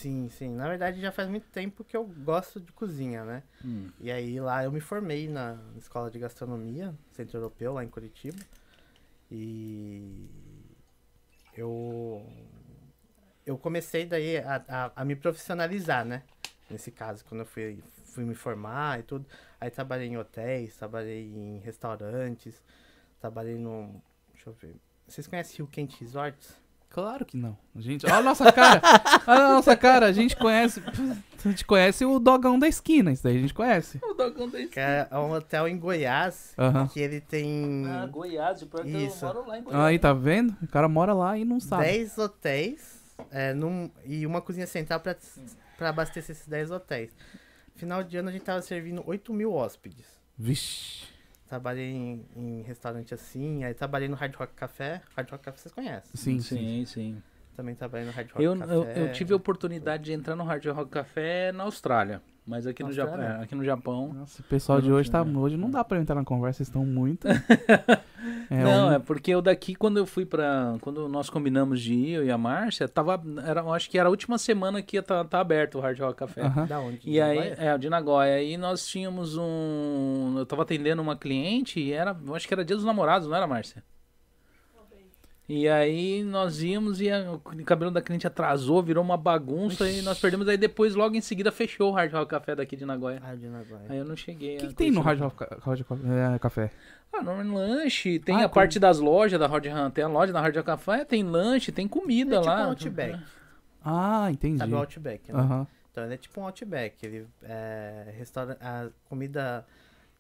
Sim, 0.01 0.31
sim. 0.31 0.49
Na 0.49 0.67
verdade, 0.67 0.99
já 0.99 1.13
faz 1.13 1.29
muito 1.29 1.47
tempo 1.51 1.85
que 1.85 1.95
eu 1.95 2.07
gosto 2.07 2.59
de 2.59 2.73
cozinha, 2.73 3.23
né? 3.23 3.43
Hum. 3.63 3.91
E 4.01 4.11
aí 4.11 4.41
lá 4.41 4.65
eu 4.65 4.73
me 4.73 4.81
formei 4.81 5.29
na 5.29 5.59
escola 5.77 6.11
de 6.11 6.19
gastronomia, 6.19 6.95
Centro 7.13 7.37
Europeu, 7.37 7.75
lá 7.75 7.85
em 7.85 7.89
Curitiba. 7.89 8.39
E 9.31 10.27
eu 11.55 12.27
eu 13.45 13.59
comecei 13.59 14.07
daí 14.07 14.39
a, 14.39 14.65
a, 14.67 15.03
a 15.03 15.05
me 15.05 15.15
profissionalizar, 15.15 16.03
né? 16.03 16.23
Nesse 16.71 16.91
caso, 16.91 17.23
quando 17.27 17.41
eu 17.41 17.47
fui, 17.47 17.85
fui 18.07 18.25
me 18.25 18.35
formar 18.35 19.01
e 19.01 19.03
tudo. 19.03 19.27
Aí 19.61 19.71
trabalhei 19.71 20.09
em 20.09 20.17
hotéis, 20.17 20.75
trabalhei 20.77 21.27
em 21.27 21.59
restaurantes, 21.59 22.65
trabalhei 23.21 23.59
no. 23.59 24.03
Deixa 24.33 24.49
eu 24.49 24.55
ver. 24.55 24.77
Vocês 25.07 25.27
conhecem 25.27 25.59
Rio 25.59 25.67
Quente 25.67 26.01
Resorts? 26.01 26.59
Claro 26.91 27.25
que 27.25 27.37
não. 27.37 27.57
Gente, 27.77 28.05
olha 28.05 28.17
a 28.17 28.23
nossa 28.23 28.51
cara. 28.53 28.83
Olha 29.27 29.45
a 29.45 29.49
nossa 29.55 29.77
cara. 29.77 30.07
A 30.07 30.13
gente 30.13 30.37
conhece. 30.37 30.83
A 31.45 31.49
gente 31.49 31.65
conhece 31.65 32.05
o 32.05 32.19
dogão 32.19 32.59
da 32.59 32.67
esquina. 32.67 33.13
Isso 33.13 33.23
daí 33.23 33.37
a 33.39 33.41
gente 33.41 33.55
conhece. 33.55 33.99
O 34.03 34.13
dogão 34.13 34.49
da 34.51 34.59
Que 34.67 34.81
é 34.81 35.07
um 35.13 35.31
hotel 35.33 35.69
em 35.69 35.79
Goiás, 35.79 36.53
Aham. 36.59 36.89
que 36.89 36.99
ele 37.01 37.21
tem 37.21 37.85
Ah, 37.87 38.07
Goiás, 38.07 38.63
pior 38.65 38.83
que 38.85 38.91
Isso. 38.91 39.25
eu 39.25 39.33
moro 39.35 39.49
lá 39.49 39.59
em 39.59 39.63
Goiás. 39.63 39.85
Aí, 39.85 39.99
tá 40.01 40.13
vendo? 40.13 40.55
O 40.61 40.67
cara 40.67 40.89
mora 40.89 41.15
lá 41.15 41.39
e 41.39 41.45
não 41.45 41.61
sabe. 41.61 41.85
10 41.85 42.19
hotéis 42.19 43.01
é, 43.31 43.55
num, 43.55 43.89
e 44.05 44.27
uma 44.27 44.43
cozinha 44.43 44.67
central 44.67 44.99
pra, 44.99 45.17
pra 45.79 45.91
abastecer 45.91 46.35
esses 46.35 46.49
10 46.49 46.73
hotéis. 46.73 47.11
Final 47.77 48.03
de 48.03 48.17
ano 48.17 48.29
a 48.29 48.33
gente 48.33 48.43
tava 48.43 48.61
servindo 48.63 49.03
8 49.07 49.33
mil 49.33 49.55
hóspedes. 49.55 50.07
Vixe. 50.37 51.05
Trabalhei 51.51 51.91
em, 51.91 52.25
em 52.37 52.63
restaurante 52.63 53.13
assim, 53.13 53.65
aí 53.65 53.75
trabalhei 53.75 54.07
no 54.07 54.15
Hard 54.15 54.33
Rock 54.37 54.55
Café. 54.55 55.03
Hard 55.17 55.31
Rock 55.33 55.45
Café 55.47 55.59
vocês 55.59 55.75
conhecem. 55.75 56.11
Sim, 56.15 56.41
sim. 56.41 56.57
sim, 56.57 56.85
sim. 56.85 57.23
Também 57.57 57.75
trabalhei 57.75 58.07
no 58.07 58.13
Hard 58.13 58.31
Rock 58.31 58.45
Eu, 58.45 58.57
Café. 58.57 58.73
eu, 58.73 58.85
eu 58.85 59.13
tive 59.13 59.33
a 59.33 59.37
oportunidade 59.37 60.05
de 60.05 60.13
entrar 60.13 60.37
no 60.37 60.45
Hard 60.45 60.65
Rock 60.67 60.93
Café 60.93 61.51
na 61.51 61.65
Austrália. 61.65 62.23
Mas 62.47 62.67
aqui 62.67 62.83
no, 62.83 62.91
Japão, 62.93 63.23
é, 63.23 63.43
aqui 63.43 63.55
no 63.55 63.65
Japão. 63.65 64.13
Nossa, 64.13 64.41
o 64.41 64.45
pessoal 64.45 64.81
de 64.81 64.91
hoje 64.91 65.11
tá. 65.11 65.25
tinha. 65.25 65.39
Hoje 65.39 65.57
não 65.57 65.71
dá 65.71 65.85
pra 65.85 65.99
entrar 66.01 66.17
na 66.17 66.25
conversa, 66.25 66.59
vocês 66.59 66.69
estão 66.69 66.85
muito. 66.85 67.27
É 68.51 68.63
não, 68.65 68.89
um- 68.89 68.93
é 68.93 68.99
porque 68.99 69.31
eu 69.31 69.41
daqui, 69.41 69.75
quando 69.75 69.97
eu 69.97 70.05
fui 70.05 70.27
pra. 70.27 70.77
Quando 70.83 71.09
nós 71.09 71.31
combinamos 71.31 71.81
de 71.81 71.95
ir, 71.95 72.11
eu 72.17 72.25
e 72.27 72.31
a 72.31 72.37
Márcia, 72.37 72.87
tava. 72.87 73.19
Era, 73.47 73.61
eu 73.61 73.73
acho 73.73 73.89
que 73.89 73.97
era 73.99 74.09
a 74.09 74.11
última 74.11 74.37
semana 74.37 74.83
que 74.83 74.97
ia 74.97 75.01
estar 75.01 75.25
tá, 75.25 75.41
aberto 75.41 75.79
o 75.79 75.81
Hard 75.81 75.99
Rock 76.01 76.19
Café. 76.19 76.43
Aham. 76.43 76.67
Da 76.67 76.81
onde? 76.81 76.99
E 76.99 77.13
De 77.13 77.21
aí, 77.21 77.39
Nagoya? 77.39 77.57
é, 77.59 77.75
o 77.75 77.79
de 77.79 77.89
Nagoya. 77.89 78.35
Aí 78.35 78.57
nós 78.59 78.87
tínhamos 78.87 79.39
um. 79.39 80.35
Eu 80.37 80.45
tava 80.45 80.63
atendendo 80.63 81.01
uma 81.01 81.17
cliente 81.17 81.81
e 81.81 81.93
era. 81.93 82.15
Eu 82.27 82.35
acho 82.35 82.47
que 82.47 82.53
era 82.53 82.63
dia 82.65 82.77
dos 82.77 82.85
namorados, 82.85 83.27
não 83.27 83.35
era, 83.37 83.47
Márcia? 83.47 83.83
E 85.53 85.69
aí 85.69 86.23
nós 86.23 86.63
íamos 86.63 87.01
e 87.01 87.11
a- 87.11 87.33
o 87.33 87.65
cabelo 87.65 87.91
da 87.91 88.01
cliente 88.01 88.25
atrasou, 88.25 88.81
virou 88.85 89.03
uma 89.03 89.17
bagunça 89.17 89.91
e 89.91 90.01
nós 90.01 90.21
perdemos. 90.21 90.47
Aí 90.47 90.57
depois, 90.57 90.95
logo 90.95 91.17
em 91.17 91.21
seguida, 91.21 91.51
fechou 91.51 91.91
o 91.91 91.93
Hard 91.93 92.13
Rock 92.13 92.31
Café 92.31 92.55
daqui 92.55 92.77
de 92.77 92.85
Nagoya. 92.87 93.21
Ah, 93.25 93.35
de 93.35 93.49
Nagoya. 93.49 93.81
Aí 93.89 93.99
eu 93.99 94.05
não 94.05 94.15
cheguei. 94.15 94.59
O 94.59 94.61
que, 94.61 94.67
que 94.69 94.75
tem 94.75 94.93
no. 94.93 95.01
Hard 95.01 95.19
Rock 95.19 95.43
Hard 95.61 95.81
Rock, 95.89 96.03
é, 96.07 96.39
Café? 96.39 96.71
Ah, 97.13 97.21
no 97.21 97.55
lanche, 97.59 98.21
tem 98.21 98.37
Ah, 98.37 98.45
a 98.45 98.49
com- 98.49 98.55
parte 98.55 98.79
das 98.79 99.01
lojas 99.01 99.41
da 99.41 99.49
Hard 99.49 99.67
Rock, 99.67 99.93
tem 99.93 100.05
a 100.05 100.09
loja 100.09 100.33
da 100.33 100.41
Hard 100.41 100.55
Rock 100.55 100.67
Café, 100.67 101.05
tem 101.05 101.25
lanche, 101.25 101.73
tem 101.73 101.89
comida 101.89 102.37
é 102.37 102.39
tipo 102.39 102.49
lá. 102.49 102.67
um 102.67 102.69
Outback. 102.71 103.19
Ah, 103.85 104.29
entendi. 104.31 104.59
Sabe 104.59 104.73
o 104.73 104.77
Outback, 104.77 105.33
né? 105.33 105.41
Aham. 105.41 105.67
Então 105.91 106.05
ele 106.05 106.15
é 106.15 106.17
tipo 106.17 106.41
um 106.41 106.45
Outback. 106.45 106.95
Ele 107.05 107.27
é 107.43 108.15
restaura 108.17 108.57
a 108.61 108.87
comida 109.09 109.67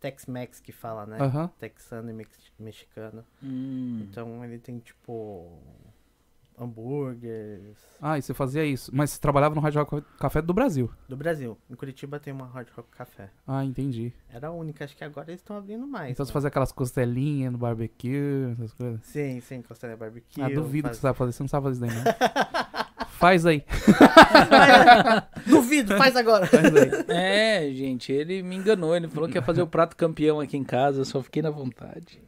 Tex-Mex 0.00 0.60
que 0.60 0.72
fala, 0.72 1.06
né? 1.06 1.18
Texano 1.58 2.10
e 2.10 2.12
mex- 2.14 2.52
mexicano. 2.58 3.24
Hum. 3.42 4.00
Então 4.08 4.44
ele 4.44 4.58
tem 4.58 4.78
tipo 4.78 5.58
hambúrgueres 6.58 7.78
Ah, 8.02 8.18
e 8.18 8.22
você 8.22 8.34
fazia 8.34 8.64
isso. 8.64 8.90
Mas 8.94 9.10
você 9.10 9.20
trabalhava 9.20 9.54
no 9.54 9.60
Hard 9.62 9.74
Rock 9.76 10.02
Café 10.18 10.42
do 10.42 10.52
Brasil. 10.52 10.90
do 11.08 11.16
Brasil. 11.16 11.56
Em 11.70 11.74
Curitiba 11.74 12.20
tem 12.20 12.32
uma 12.32 12.46
Hard 12.46 12.68
Rock 12.76 12.88
Café. 12.90 13.30
Ah, 13.46 13.64
entendi. 13.64 14.12
Era 14.28 14.48
a 14.48 14.50
única, 14.50 14.84
acho 14.84 14.94
que 14.96 15.02
agora 15.04 15.30
eles 15.30 15.40
estão 15.40 15.56
abrindo 15.56 15.86
mais. 15.86 16.12
Então 16.12 16.24
você 16.24 16.30
né? 16.30 16.34
fazia 16.34 16.48
aquelas 16.48 16.70
costelinhas 16.72 17.50
no 17.52 17.58
barbecue, 17.58 18.52
essas 18.52 18.72
coisas. 18.74 19.00
Sim, 19.04 19.40
sim, 19.40 19.62
costelinha 19.62 19.96
barbecue. 19.96 20.42
ah, 20.42 20.48
duvido 20.50 20.88
faz- 20.88 20.96
que 20.96 21.00
você 21.00 21.06
sabe 21.06 21.18
fazer. 21.18 21.32
Você 21.32 21.42
não 21.42 21.48
sabe 21.48 21.64
fazer 21.64 21.86
isso 21.86 21.94
daí, 21.94 22.04
não. 22.04 22.80
Faz 23.20 23.44
aí. 23.44 23.62
Duvido, 25.46 25.94
faz 25.98 26.16
agora. 26.16 26.46
Faz 26.46 26.74
aí. 26.74 26.90
É, 27.06 27.70
gente, 27.70 28.10
ele 28.10 28.42
me 28.42 28.56
enganou. 28.56 28.96
Ele 28.96 29.08
falou 29.08 29.28
que 29.28 29.36
ia 29.36 29.42
fazer 29.42 29.60
o 29.60 29.66
prato 29.66 29.94
campeão 29.94 30.40
aqui 30.40 30.56
em 30.56 30.64
casa, 30.64 31.02
eu 31.02 31.04
só 31.04 31.22
fiquei 31.22 31.42
na 31.42 31.50
vontade. 31.50 32.18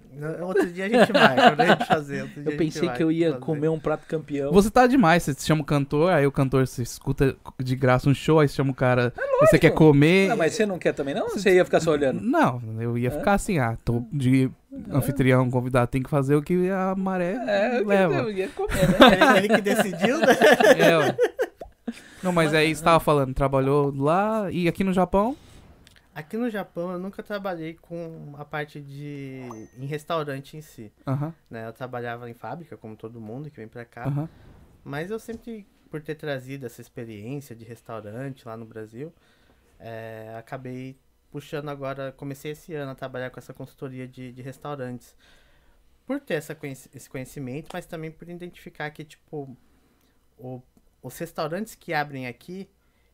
Outro 0.42 0.66
dia 0.72 0.86
a 0.86 0.88
gente 0.88 1.12
vai, 1.12 1.34
quando 1.36 1.60
a 1.60 1.66
gente 1.66 1.86
fazer. 1.86 2.22
outro 2.22 2.42
dia 2.42 2.50
a 2.50 2.54
Eu 2.54 2.58
pensei 2.58 2.88
que 2.90 3.02
eu 3.02 3.10
ia 3.10 3.28
fazer. 3.30 3.40
comer 3.40 3.68
um 3.68 3.78
prato 3.78 4.06
campeão. 4.06 4.52
Você 4.52 4.70
tá 4.70 4.86
demais, 4.86 5.22
você 5.22 5.34
chama 5.38 5.62
o 5.62 5.64
cantor, 5.64 6.12
aí 6.12 6.26
o 6.26 6.32
cantor 6.32 6.66
se 6.66 6.82
escuta 6.82 7.34
de 7.58 7.74
graça 7.76 8.08
um 8.08 8.14
show, 8.14 8.38
aí 8.40 8.48
você 8.48 8.54
chama 8.54 8.70
o 8.70 8.74
cara. 8.74 9.12
você 9.40 9.58
quer 9.58 9.70
comer. 9.70 10.28
Não, 10.28 10.36
mas 10.36 10.52
você 10.54 10.66
não 10.66 10.78
quer 10.78 10.92
também, 10.92 11.14
não? 11.14 11.22
Ou 11.22 11.30
Você 11.30 11.54
ia 11.54 11.64
ficar 11.64 11.80
só 11.80 11.92
olhando? 11.92 12.20
Não, 12.20 12.60
eu 12.78 12.96
ia 12.98 13.10
ficar 13.10 13.34
assim, 13.34 13.58
ah, 13.58 13.76
tô 13.84 14.04
de 14.12 14.50
anfitrião, 14.90 15.50
convidado, 15.50 15.86
tem 15.88 16.02
que 16.02 16.10
fazer 16.10 16.34
o 16.34 16.42
que 16.42 16.70
a 16.70 16.94
maré 16.96 17.36
É, 17.46 17.78
eu, 17.80 17.86
leva. 17.86 18.14
eu 18.14 18.30
ia 18.30 18.48
comer, 18.48 18.88
né? 18.88 18.96
Ele, 19.36 19.38
ele 19.38 19.48
que 19.48 19.60
decidiu, 19.60 20.18
né? 20.18 20.26
É. 20.78 21.32
Não, 22.22 22.32
mas 22.32 22.54
aí 22.54 22.74
você 22.74 22.82
tava 22.82 23.00
falando, 23.00 23.34
trabalhou 23.34 23.92
lá 23.96 24.48
e 24.50 24.68
aqui 24.68 24.84
no 24.84 24.92
Japão? 24.92 25.36
Aqui 26.14 26.36
no 26.36 26.50
Japão 26.50 26.92
eu 26.92 26.98
nunca 26.98 27.22
trabalhei 27.22 27.74
com 27.74 28.34
a 28.36 28.44
parte 28.44 28.80
de. 28.80 29.40
em 29.78 29.86
restaurante 29.86 30.56
em 30.56 30.60
si. 30.60 30.92
Aham, 31.06 31.32
Né? 31.50 31.66
Eu 31.66 31.72
trabalhava 31.72 32.28
em 32.28 32.34
fábrica, 32.34 32.76
como 32.76 32.96
todo 32.96 33.20
mundo 33.20 33.50
que 33.50 33.56
vem 33.56 33.68
pra 33.68 33.84
cá. 33.84 34.06
aham. 34.08 34.28
Mas 34.84 35.10
eu 35.10 35.18
sempre, 35.18 35.66
por 35.90 36.02
ter 36.02 36.14
trazido 36.16 36.66
essa 36.66 36.80
experiência 36.80 37.54
de 37.56 37.64
restaurante 37.64 38.46
lá 38.46 38.56
no 38.56 38.64
Brasil, 38.66 39.12
é, 39.78 40.34
acabei 40.36 40.98
puxando 41.30 41.68
agora, 41.70 42.12
comecei 42.12 42.50
esse 42.52 42.74
ano 42.74 42.90
a 42.92 42.94
trabalhar 42.94 43.30
com 43.30 43.38
essa 43.38 43.54
consultoria 43.54 44.06
de, 44.06 44.32
de 44.32 44.42
restaurantes. 44.42 45.16
Por 46.06 46.20
ter 46.20 46.34
essa, 46.34 46.54
esse 46.94 47.08
conhecimento, 47.08 47.68
mas 47.72 47.86
também 47.86 48.10
por 48.10 48.28
identificar 48.28 48.90
que, 48.90 49.02
tipo, 49.04 49.56
o- 50.36 50.60
os 51.02 51.16
restaurantes 51.16 51.74
que 51.74 51.94
abrem 51.94 52.26
aqui, 52.26 52.68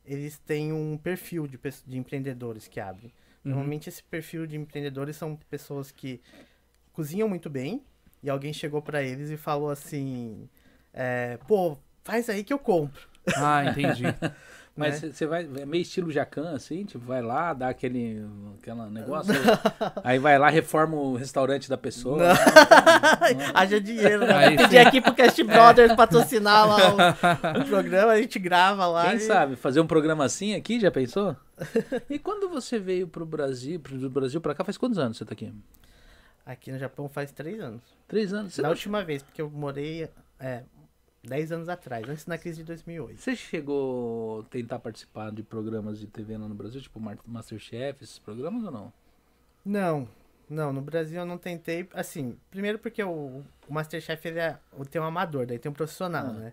eles 0.08 0.38
têm 0.38 0.72
um 0.72 0.96
perfil 0.96 1.46
de, 1.46 1.58
de 1.86 1.98
empreendedores 1.98 2.66
que 2.66 2.80
abrem. 2.80 3.12
Uhum. 3.44 3.52
Normalmente 3.52 3.88
esse 3.88 4.02
perfil 4.02 4.46
de 4.46 4.56
empreendedores 4.56 5.16
são 5.16 5.36
pessoas 5.50 5.90
que 5.90 6.20
cozinham 6.92 7.28
muito 7.28 7.48
bem 7.48 7.82
e 8.22 8.28
alguém 8.28 8.52
chegou 8.52 8.82
pra 8.82 9.02
eles 9.02 9.30
e 9.30 9.36
falou 9.36 9.70
assim, 9.70 10.48
é, 10.92 11.38
pô, 11.46 11.78
faz 12.02 12.28
aí 12.28 12.42
que 12.42 12.52
eu 12.52 12.58
compro. 12.58 13.08
Ah, 13.36 13.64
entendi. 13.64 14.04
Mas 14.78 15.02
né? 15.02 15.10
você 15.12 15.26
vai, 15.26 15.48
é 15.56 15.66
meio 15.66 15.82
estilo 15.82 16.10
Jacan, 16.10 16.52
assim, 16.54 16.84
tipo, 16.84 17.04
vai 17.04 17.20
lá, 17.20 17.52
dá 17.52 17.68
aquele 17.68 18.24
aquela 18.58 18.88
negócio, 18.88 19.34
aí 20.04 20.18
vai 20.18 20.38
lá, 20.38 20.48
reforma 20.48 20.96
o 20.96 21.16
restaurante 21.16 21.68
da 21.68 21.76
pessoa. 21.76 22.18
Não. 22.18 22.34
Haja 23.54 23.80
dinheiro, 23.80 24.20
né? 24.26 24.32
Aí 24.34 24.56
Pedir 24.56 24.78
aqui 24.78 25.00
pro 25.00 25.14
Cast 25.14 25.42
Brothers 25.44 25.94
patrocinar 25.94 26.66
lá 26.68 26.78
o, 26.94 27.60
o 27.62 27.64
programa, 27.66 28.12
a 28.12 28.20
gente 28.20 28.38
grava 28.38 28.86
lá. 28.86 29.06
Quem 29.08 29.16
e- 29.16 29.20
sabe, 29.20 29.56
fazer 29.56 29.80
um 29.80 29.86
programa 29.86 30.24
assim 30.24 30.54
aqui, 30.54 30.78
já 30.80 30.90
pensou? 30.90 31.36
E 32.08 32.18
quando 32.18 32.48
você 32.48 32.78
veio 32.78 33.08
pro 33.08 33.26
Brasil, 33.26 33.80
pro 33.80 33.98
do 33.98 34.08
Brasil 34.08 34.40
pra 34.40 34.54
cá, 34.54 34.62
faz 34.64 34.78
quantos 34.78 34.98
anos 34.98 35.16
você 35.16 35.24
tá 35.24 35.32
aqui? 35.32 35.52
Aqui 36.46 36.72
no 36.72 36.78
Japão 36.78 37.08
faz 37.08 37.30
três 37.32 37.60
anos. 37.60 37.82
Três 38.06 38.32
anos. 38.32 38.54
Você, 38.54 38.62
Na 38.62 38.68
não- 38.68 38.72
última 38.74 39.04
vez, 39.04 39.22
porque 39.22 39.42
eu 39.42 39.50
morei 39.50 40.08
é, 40.40 40.62
dez 41.22 41.50
anos 41.52 41.68
atrás, 41.68 42.08
antes 42.08 42.24
da 42.24 42.38
crise 42.38 42.58
de 42.58 42.64
2008. 42.64 43.20
você 43.20 43.34
chegou 43.36 44.40
a 44.40 44.44
tentar 44.44 44.78
participar 44.78 45.30
de 45.32 45.42
programas 45.42 45.98
de 45.98 46.06
TV 46.06 46.36
lá 46.36 46.48
no 46.48 46.54
Brasil, 46.54 46.80
tipo 46.80 47.00
Masterchef, 47.26 48.02
esses 48.02 48.18
programas 48.18 48.64
ou 48.64 48.70
não? 48.70 48.92
Não, 49.64 50.08
não, 50.48 50.72
no 50.72 50.80
Brasil 50.80 51.20
eu 51.20 51.26
não 51.26 51.36
tentei, 51.36 51.86
assim, 51.92 52.38
primeiro 52.50 52.78
porque 52.78 53.02
o, 53.02 53.42
o 53.68 53.72
Masterchef 53.74 54.26
ele 54.28 54.38
é, 54.38 54.58
tem 54.90 55.00
um 55.00 55.04
amador, 55.04 55.44
daí 55.46 55.58
tem 55.58 55.70
um 55.70 55.74
profissional, 55.74 56.26
Ah. 56.28 56.32
né? 56.32 56.52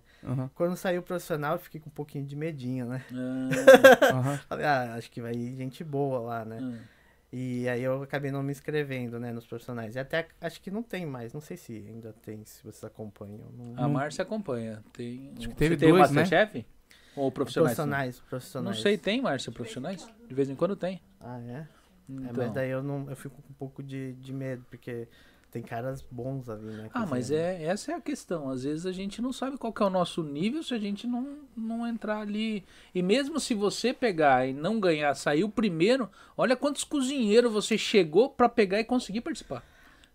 Quando 0.56 0.76
saiu 0.76 1.00
o 1.02 1.04
profissional 1.04 1.54
eu 1.54 1.60
fiquei 1.60 1.80
com 1.80 1.90
um 1.90 1.94
pouquinho 1.94 2.26
de 2.26 2.36
medinho, 2.36 2.88
né? 2.88 3.06
Ah. 3.14 4.38
Falei, 4.50 4.66
ah, 4.66 4.96
acho 4.96 5.10
que 5.12 5.22
vai 5.22 5.34
ir 5.34 5.56
gente 5.56 5.84
boa 5.84 6.20
lá, 6.20 6.44
né? 6.46 6.60
ah. 6.62 6.95
E 7.38 7.68
aí 7.68 7.84
eu 7.84 8.02
acabei 8.02 8.32
não 8.32 8.42
me 8.42 8.54
inscrevendo, 8.54 9.20
né, 9.20 9.34
nos 9.34 9.46
profissionais. 9.46 9.98
E 9.98 10.00
até 10.00 10.26
acho 10.40 10.62
que 10.62 10.72
não 10.72 10.82
tem 10.82 11.06
mais, 11.06 11.34
não 11.34 11.42
sei 11.42 11.58
se 11.58 11.74
ainda 11.74 12.14
tem, 12.14 12.46
se 12.46 12.64
vocês 12.64 12.82
acompanham. 12.86 13.52
Não... 13.58 13.84
A 13.84 13.90
Márcia 13.90 14.22
acompanha. 14.22 14.82
Tem, 14.94 15.34
Acho 15.38 15.50
que 15.50 15.56
teve 15.56 15.76
você 15.76 15.80
tem 15.82 15.92
o 15.92 15.98
dois, 15.98 16.12
né? 16.12 16.22
Masterchef? 16.22 16.66
Ou 17.14 17.30
profissionais? 17.30 17.76
Profissionais, 17.76 18.20
profissionais. 18.22 18.78
Não 18.78 18.82
sei, 18.82 18.98
tem, 18.98 19.22
Márcia, 19.22 19.52
profissionais? 19.52 20.08
De 20.26 20.34
vez 20.34 20.50
em 20.50 20.56
quando 20.56 20.78
tem. 20.78 21.02
Ah, 21.20 21.38
é? 21.42 21.52
É, 21.52 21.68
Então. 22.08 22.32
mas 22.38 22.54
daí 22.54 22.70
eu 22.70 22.82
não, 22.82 23.10
eu 23.10 23.18
fico 23.18 23.36
com 23.42 23.50
um 23.52 23.56
pouco 23.56 23.84
de, 23.84 24.14
de 24.14 24.32
medo, 24.32 24.66
porque 24.70 25.06
tem 25.56 25.64
caras 25.64 26.02
bons 26.12 26.50
ali, 26.50 26.66
né? 26.66 26.90
Ah, 26.94 27.06
mas 27.06 27.32
é, 27.32 27.64
essa 27.64 27.94
é 27.94 27.96
a 27.96 28.02
questão. 28.02 28.50
Às 28.50 28.66
vezes 28.66 28.86
a 28.86 28.92
gente 28.92 29.22
não 29.22 29.32
sabe 29.32 29.58
qual 29.58 29.72
que 29.72 29.82
é 29.82 29.86
o 29.86 29.90
nosso 29.90 30.22
nível 30.22 30.62
se 30.62 30.74
a 30.74 30.78
gente 30.78 31.08
não, 31.08 31.38
não 31.56 31.88
entrar 31.88 32.20
ali. 32.20 32.66
E 32.94 33.02
mesmo 33.02 33.40
se 33.40 33.54
você 33.54 33.94
pegar 33.94 34.46
e 34.46 34.52
não 34.52 34.82
ganhar, 34.82 35.14
sair 35.16 35.46
o 35.46 35.50
primeiro, 35.50 36.10
olha 36.36 36.58
quantos 36.58 36.84
cozinheiros 36.84 37.54
você 37.54 37.78
chegou 37.78 38.30
pra 38.30 38.50
pegar 38.50 38.82
e 38.82 38.84
conseguir 38.84 39.22
participar. 39.22 39.64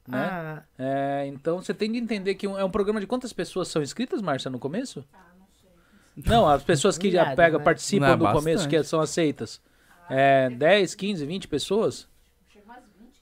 né? 0.06 0.28
Ah, 0.30 0.62
É, 0.78 1.26
então 1.28 1.62
você 1.62 1.72
tem 1.72 1.90
de 1.90 1.96
entender 1.96 2.34
que 2.34 2.44
é 2.44 2.64
um 2.64 2.70
programa 2.70 3.00
de 3.00 3.06
quantas 3.06 3.32
pessoas 3.32 3.68
são 3.68 3.80
inscritas, 3.80 4.20
Márcia, 4.20 4.50
no 4.50 4.58
começo? 4.58 5.02
Não, 6.14 6.46
as 6.46 6.62
pessoas 6.62 6.98
que 6.98 7.10
já 7.10 7.34
pegam, 7.34 7.60
né? 7.60 7.64
participam 7.64 8.08
Não, 8.08 8.12
é 8.12 8.16
do 8.18 8.38
começo, 8.38 8.68
que 8.68 8.82
são 8.84 9.00
aceitas. 9.00 9.58
É 10.10 10.50
10, 10.50 10.94
15, 10.94 11.24
20 11.24 11.48
pessoas? 11.48 12.10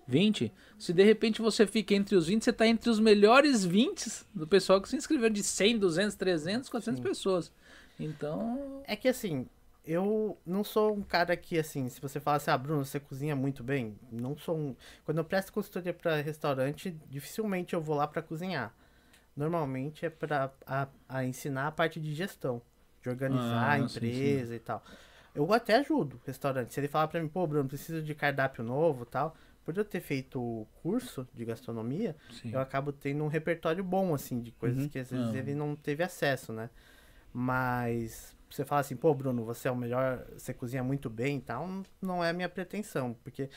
20? 0.08 0.52
Se 0.78 0.92
de 0.92 1.02
repente 1.02 1.42
você 1.42 1.66
fica 1.66 1.94
entre 1.94 2.14
os 2.16 2.26
20, 2.28 2.44
você 2.44 2.52
tá 2.52 2.66
entre 2.66 2.88
os 2.88 3.00
melhores 3.00 3.64
20 3.64 4.08
do 4.34 4.46
pessoal 4.46 4.80
que 4.80 4.88
se 4.88 4.96
inscreveu 4.96 5.28
de 5.28 5.42
100, 5.42 5.78
200, 5.78 6.14
300, 6.14 6.68
400 6.68 7.00
pessoas. 7.00 7.52
Então, 7.98 8.82
é 8.86 8.94
que 8.94 9.08
assim, 9.08 9.48
eu 9.84 10.38
não 10.46 10.62
sou 10.62 10.94
um 10.94 11.02
cara 11.02 11.36
que, 11.36 11.58
assim, 11.58 11.88
se 11.88 12.00
você 12.00 12.20
falar 12.20 12.36
assim, 12.36 12.50
ah, 12.50 12.58
Bruno, 12.58 12.84
você 12.84 13.00
cozinha 13.00 13.34
muito 13.34 13.64
bem. 13.64 13.98
Não 14.12 14.36
sou 14.36 14.56
um. 14.56 14.76
Quando 15.04 15.18
eu 15.18 15.24
presto 15.24 15.52
consultoria 15.52 15.92
pra 15.94 16.20
restaurante, 16.20 16.96
dificilmente 17.10 17.74
eu 17.74 17.80
vou 17.80 17.96
lá 17.96 18.06
pra 18.06 18.22
cozinhar. 18.22 18.72
Normalmente 19.36 20.04
é 20.06 20.10
pra 20.10 20.52
a, 20.66 20.88
a 21.08 21.24
ensinar 21.24 21.68
a 21.68 21.72
parte 21.72 22.00
de 22.00 22.14
gestão, 22.14 22.60
de 23.02 23.08
organizar 23.08 23.72
Ah, 23.72 23.72
a 23.72 23.78
sim, 23.88 23.98
empresa 23.98 24.54
e 24.54 24.58
tal. 24.58 24.82
Eu 25.34 25.52
até 25.52 25.76
ajudo 25.76 26.20
restaurante. 26.26 26.72
Se 26.74 26.80
ele 26.80 26.88
falar 26.88 27.08
pra 27.08 27.20
mim, 27.22 27.28
pô, 27.28 27.46
Bruno, 27.46 27.68
preciso 27.68 28.02
de 28.02 28.14
cardápio 28.14 28.64
novo 28.64 29.04
e 29.04 29.06
tal. 29.06 29.36
Por 29.68 29.76
eu 29.76 29.84
ter 29.84 30.00
feito 30.00 30.40
o 30.40 30.66
curso 30.82 31.28
de 31.34 31.44
gastronomia, 31.44 32.16
sim. 32.30 32.50
eu 32.54 32.58
acabo 32.58 32.90
tendo 32.90 33.22
um 33.22 33.26
repertório 33.26 33.84
bom, 33.84 34.14
assim, 34.14 34.40
de 34.40 34.50
coisas 34.50 34.84
Uhum. 34.84 34.88
que 34.88 34.98
às 34.98 35.10
vezes 35.10 35.34
Ah. 35.34 35.36
ele 35.36 35.54
não 35.54 35.76
teve 35.76 36.02
acesso, 36.02 36.54
né? 36.54 36.70
Mas 37.34 38.34
você 38.48 38.64
fala 38.64 38.80
assim, 38.80 38.96
pô, 38.96 39.12
Bruno, 39.12 39.44
você 39.44 39.68
é 39.68 39.70
o 39.70 39.76
melhor, 39.76 40.26
você 40.32 40.54
cozinha 40.54 40.82
muito 40.82 41.10
bem 41.10 41.36
e 41.36 41.40
tal, 41.42 41.68
não- 42.00 42.24
é 42.24 42.30
a 42.30 42.32
minha 42.32 42.48
pretensão, 42.48 43.12
porque 43.22 43.50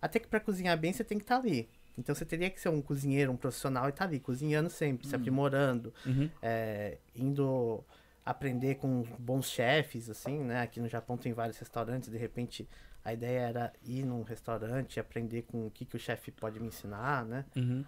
até 0.00 0.18
que 0.18 0.26
pra 0.26 0.40
cozinhar 0.40 0.78
bem 0.78 0.90
você 0.90 1.04
tem 1.04 1.18
que 1.18 1.24
estar 1.24 1.36
ali. 1.36 1.68
Então 1.98 2.14
você 2.14 2.24
teria 2.24 2.48
que 2.48 2.58
ser 2.58 2.70
um 2.70 2.80
cozinheiro, 2.80 3.30
um 3.30 3.36
profissional 3.36 3.84
e 3.84 3.90
estar 3.90 4.06
ali, 4.06 4.18
cozinhando 4.20 4.70
sempre, 4.70 5.06
se 5.06 5.14
aprimorando, 5.14 5.92
Uhum. 6.06 6.30
é, 6.40 6.96
indo 7.14 7.84
aprender 8.24 8.76
com 8.76 9.02
bons 9.18 9.50
chefes, 9.50 10.08
assim, 10.08 10.38
né? 10.42 10.62
Aqui 10.62 10.80
no 10.80 10.88
Japão 10.88 11.18
tem 11.18 11.34
vários 11.34 11.58
restaurantes, 11.58 12.08
de 12.08 12.16
repente 12.16 12.66
a 13.08 13.12
ideia 13.14 13.40
era 13.40 13.72
ir 13.82 14.04
num 14.04 14.22
restaurante 14.22 14.96
e 14.96 15.00
aprender 15.00 15.42
com 15.42 15.66
o 15.66 15.70
que, 15.70 15.84
que 15.86 15.96
o 15.96 15.98
chefe 15.98 16.30
pode 16.30 16.60
me 16.60 16.68
ensinar, 16.68 17.24
né? 17.24 17.44
Uhum. 17.56 17.84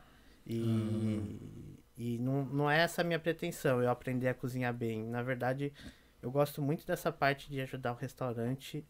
E, 0.46 1.78
e 1.96 2.18
não, 2.18 2.44
não 2.46 2.70
é 2.70 2.78
essa 2.78 3.02
a 3.02 3.04
minha 3.04 3.18
pretensão, 3.18 3.82
eu 3.82 3.90
aprender 3.90 4.28
a 4.28 4.34
cozinhar 4.34 4.72
bem. 4.72 5.04
Na 5.04 5.22
verdade, 5.22 5.72
eu 6.22 6.30
gosto 6.30 6.62
muito 6.62 6.86
dessa 6.86 7.12
parte 7.12 7.50
de 7.50 7.60
ajudar 7.60 7.92
o 7.92 7.96
restaurante 7.96 8.84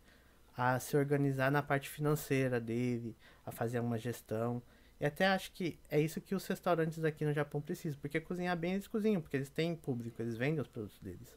a 0.57 0.79
se 0.79 0.97
organizar 0.97 1.51
na 1.51 1.63
parte 1.63 1.89
financeira 1.89 2.61
dele, 2.61 3.17
a 3.45 3.51
fazer 3.51 3.81
uma 3.81 3.99
gestão. 3.99 4.63
E 5.01 5.07
até 5.07 5.27
acho 5.27 5.51
que 5.53 5.81
é 5.91 5.99
isso 5.99 6.21
que 6.21 6.35
os 6.35 6.47
restaurantes 6.47 7.03
aqui 7.03 7.25
no 7.25 7.33
Japão 7.33 7.61
precisam, 7.61 7.99
porque 8.01 8.21
cozinhar 8.21 8.57
bem 8.57 8.75
eles 8.75 8.87
cozinham, 8.87 9.21
porque 9.21 9.37
eles 9.37 9.51
têm 9.51 9.75
público, 9.75 10.23
eles 10.23 10.37
vendem 10.37 10.61
os 10.61 10.69
produtos 10.69 10.99
deles. 11.01 11.37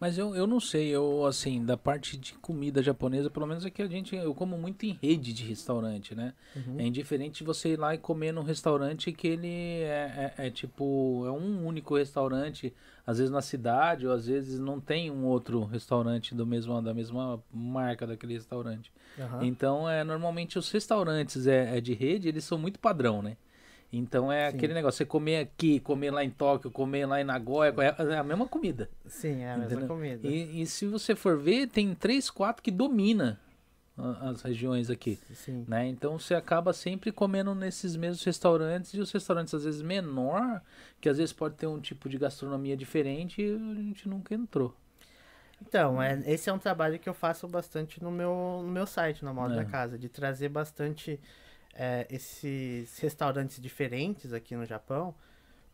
Mas 0.00 0.16
eu, 0.16 0.34
eu 0.36 0.46
não 0.46 0.60
sei, 0.60 0.88
eu 0.88 1.26
assim, 1.26 1.64
da 1.64 1.76
parte 1.76 2.16
de 2.16 2.34
comida 2.34 2.80
japonesa, 2.82 3.28
pelo 3.28 3.46
menos 3.46 3.64
aqui 3.64 3.82
a 3.82 3.86
gente, 3.88 4.14
eu 4.14 4.32
como 4.32 4.56
muito 4.56 4.86
em 4.86 4.96
rede 5.02 5.32
de 5.32 5.42
restaurante, 5.44 6.14
né? 6.14 6.34
É 6.78 6.86
indiferente 6.86 7.42
você 7.42 7.70
ir 7.70 7.78
lá 7.78 7.94
e 7.94 7.98
comer 7.98 8.30
num 8.32 8.42
restaurante 8.42 9.10
que 9.12 9.26
ele 9.26 9.48
é, 9.82 10.34
é- 10.38 10.46
é 10.46 10.50
tipo, 10.50 11.24
é 11.26 11.32
um 11.32 11.66
único 11.66 11.96
restaurante, 11.96 12.72
às 13.04 13.18
vezes 13.18 13.32
na 13.32 13.42
cidade, 13.42 14.06
ou 14.06 14.12
às 14.12 14.26
vezes 14.26 14.60
não 14.60 14.78
tem 14.80 15.10
um 15.10 15.24
outro 15.26 15.64
restaurante 15.64 16.32
do 16.34 16.46
mesmo, 16.46 16.80
da 16.80 16.94
mesma 16.94 17.42
marca 17.52 18.06
daquele 18.06 18.34
restaurante. 18.34 18.92
Aham. 19.18 19.44
Então, 19.44 19.88
é, 19.90 20.04
normalmente 20.04 20.58
os 20.58 20.70
restaurantes 20.70 21.46
é, 21.48 21.76
é 21.76 21.80
de 21.80 21.92
rede, 21.92 22.28
eles 22.28 22.44
são 22.44 22.56
muito 22.56 22.78
padrão, 22.78 23.20
né? 23.20 23.36
Então 23.92 24.30
é 24.30 24.50
Sim. 24.50 24.56
aquele 24.56 24.74
negócio, 24.74 24.98
você 24.98 25.04
comer 25.06 25.38
aqui, 25.38 25.80
comer 25.80 26.10
lá 26.10 26.22
em 26.22 26.30
Tóquio, 26.30 26.70
comer 26.70 27.06
lá 27.06 27.20
em 27.20 27.24
Nagoya, 27.24 27.74
é 27.78 28.18
a 28.18 28.22
mesma 28.22 28.46
comida. 28.46 28.90
Sim, 29.06 29.40
é 29.40 29.52
a 29.52 29.56
mesma 29.56 29.72
Entendeu? 29.72 29.88
comida. 29.88 30.28
E, 30.28 30.60
e 30.62 30.66
se 30.66 30.86
você 30.86 31.16
for 31.16 31.38
ver, 31.38 31.68
tem 31.68 31.94
três, 31.94 32.28
quatro 32.28 32.62
que 32.62 32.70
domina 32.70 33.40
as 34.20 34.42
regiões 34.42 34.90
aqui, 34.90 35.18
Sim. 35.34 35.64
né? 35.66 35.86
Então 35.88 36.18
você 36.18 36.34
acaba 36.34 36.72
sempre 36.72 37.10
comendo 37.10 37.52
nesses 37.54 37.96
mesmos 37.96 38.22
restaurantes 38.22 38.94
e 38.94 39.00
os 39.00 39.10
restaurantes 39.10 39.52
às 39.54 39.64
vezes 39.64 39.82
menor, 39.82 40.62
que 41.00 41.08
às 41.08 41.16
vezes 41.16 41.32
pode 41.32 41.56
ter 41.56 41.66
um 41.66 41.80
tipo 41.80 42.08
de 42.08 42.16
gastronomia 42.16 42.76
diferente 42.76 43.42
e 43.42 43.50
a 43.54 43.82
gente 43.82 44.08
nunca 44.08 44.34
entrou. 44.34 44.72
Então, 45.60 46.00
é, 46.00 46.22
esse 46.26 46.48
é 46.48 46.52
um 46.52 46.58
trabalho 46.58 46.98
que 47.00 47.08
eu 47.08 47.14
faço 47.14 47.48
bastante 47.48 48.00
no 48.00 48.12
meu, 48.12 48.60
no 48.62 48.70
meu 48.70 48.86
site, 48.86 49.24
na 49.24 49.32
Moda 49.34 49.54
É. 49.54 49.56
da 49.56 49.64
Casa, 49.64 49.98
de 49.98 50.08
trazer 50.08 50.48
bastante 50.48 51.18
é, 51.74 52.06
esses 52.10 52.98
restaurantes 52.98 53.60
diferentes 53.60 54.32
aqui 54.32 54.54
no 54.56 54.64
Japão. 54.64 55.14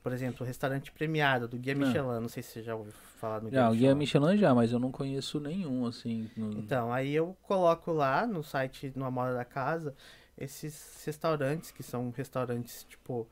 Por 0.03 0.13
exemplo, 0.13 0.45
o 0.45 0.47
restaurante 0.47 0.93
premiado 0.93 1.49
do 1.49 1.57
Guia 1.57 1.75
Não. 1.75 1.87
Michelin, 1.87 2.21
não 2.21 2.29
sei 2.29 2.43
se 2.43 2.51
você 2.53 2.63
já 2.63 2.75
ouviu 2.75 2.93
falar 3.19 3.41
no 3.41 3.49
Guia 3.49 3.61
Já, 3.61 3.71
o 3.71 3.73
guia 3.75 3.95
Michelin. 3.95 4.25
Michelin 4.27 4.39
já, 4.39 4.55
mas 4.55 4.71
eu 4.73 4.79
não 4.79 4.93
conheço 4.93 5.41
nenhum, 5.41 5.87
assim. 5.87 6.31
no- 6.37 6.59
Então, 6.59 6.93
aí 6.93 7.15
eu 7.15 7.35
coloco 7.43 7.91
lá 7.91 8.27
no 8.27 8.43
site, 8.43 8.93
no 8.95 9.11
Moda 9.11 9.33
da 9.35 9.45
Casa, 9.47 9.95
esses 10.37 11.03
restaurantes 11.07 11.71
que 11.71 11.83
são 11.83 12.11
restaurantes, 12.11 12.85
tipo, 12.85 13.27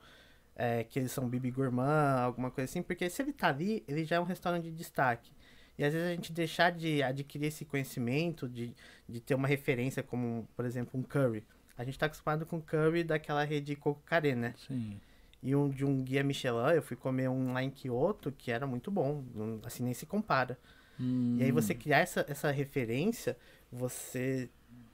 é, 0.55 0.83
que 0.83 0.97
eles 0.97 1.11
são 1.11 1.27
bibi 1.29 1.51
gourmand, 1.51 2.21
alguma 2.23 2.49
coisa 2.49 2.69
assim, 2.69 2.81
porque 2.81 3.07
se 3.09 3.21
ele 3.21 3.33
tá 3.33 3.49
ali, 3.49 3.83
ele 3.87 4.03
já 4.03 4.15
é 4.15 4.19
um 4.19 4.23
restaurante 4.23 4.63
de 4.63 4.71
destaque. 4.71 5.31
E 5.77 5.83
às 5.83 5.93
vezes 5.93 6.07
a 6.07 6.11
gente 6.15 6.31
deixar 6.31 6.71
de 6.71 7.03
adquirir 7.03 7.47
esse 7.47 7.65
conhecimento, 7.65 8.47
de, 8.49 8.75
de 9.07 9.19
ter 9.19 9.35
uma 9.35 9.47
referência 9.47 10.01
como, 10.03 10.47
por 10.55 10.65
exemplo, 10.65 10.99
um 10.99 11.03
curry. 11.03 11.43
A 11.77 11.83
gente 11.83 11.97
tá 11.97 12.05
acostumado 12.05 12.45
com 12.45 12.61
curry 12.61 13.03
daquela 13.03 13.43
rede 13.43 13.75
Kokukare, 13.75 14.35
né? 14.35 14.53
Sim. 14.67 14.99
E 15.41 15.55
um 15.55 15.69
de 15.69 15.83
um 15.83 16.01
guia 16.01 16.23
Michelin, 16.23 16.75
eu 16.75 16.81
fui 16.81 16.95
comer 16.95 17.27
um 17.29 17.51
lá 17.51 17.61
em 17.61 17.69
Kyoto, 17.69 18.31
que 18.31 18.51
era 18.51 18.65
muito 18.65 18.89
bom, 18.89 19.23
assim, 19.63 19.83
nem 19.83 19.93
se 19.93 20.05
compara. 20.05 20.57
Hum, 20.99 21.37
E 21.37 21.43
aí 21.43 21.51
você 21.51 21.75
criar 21.75 21.99
essa, 21.99 22.25
essa 22.29 22.51
referência, 22.51 23.37
você. 23.71 24.49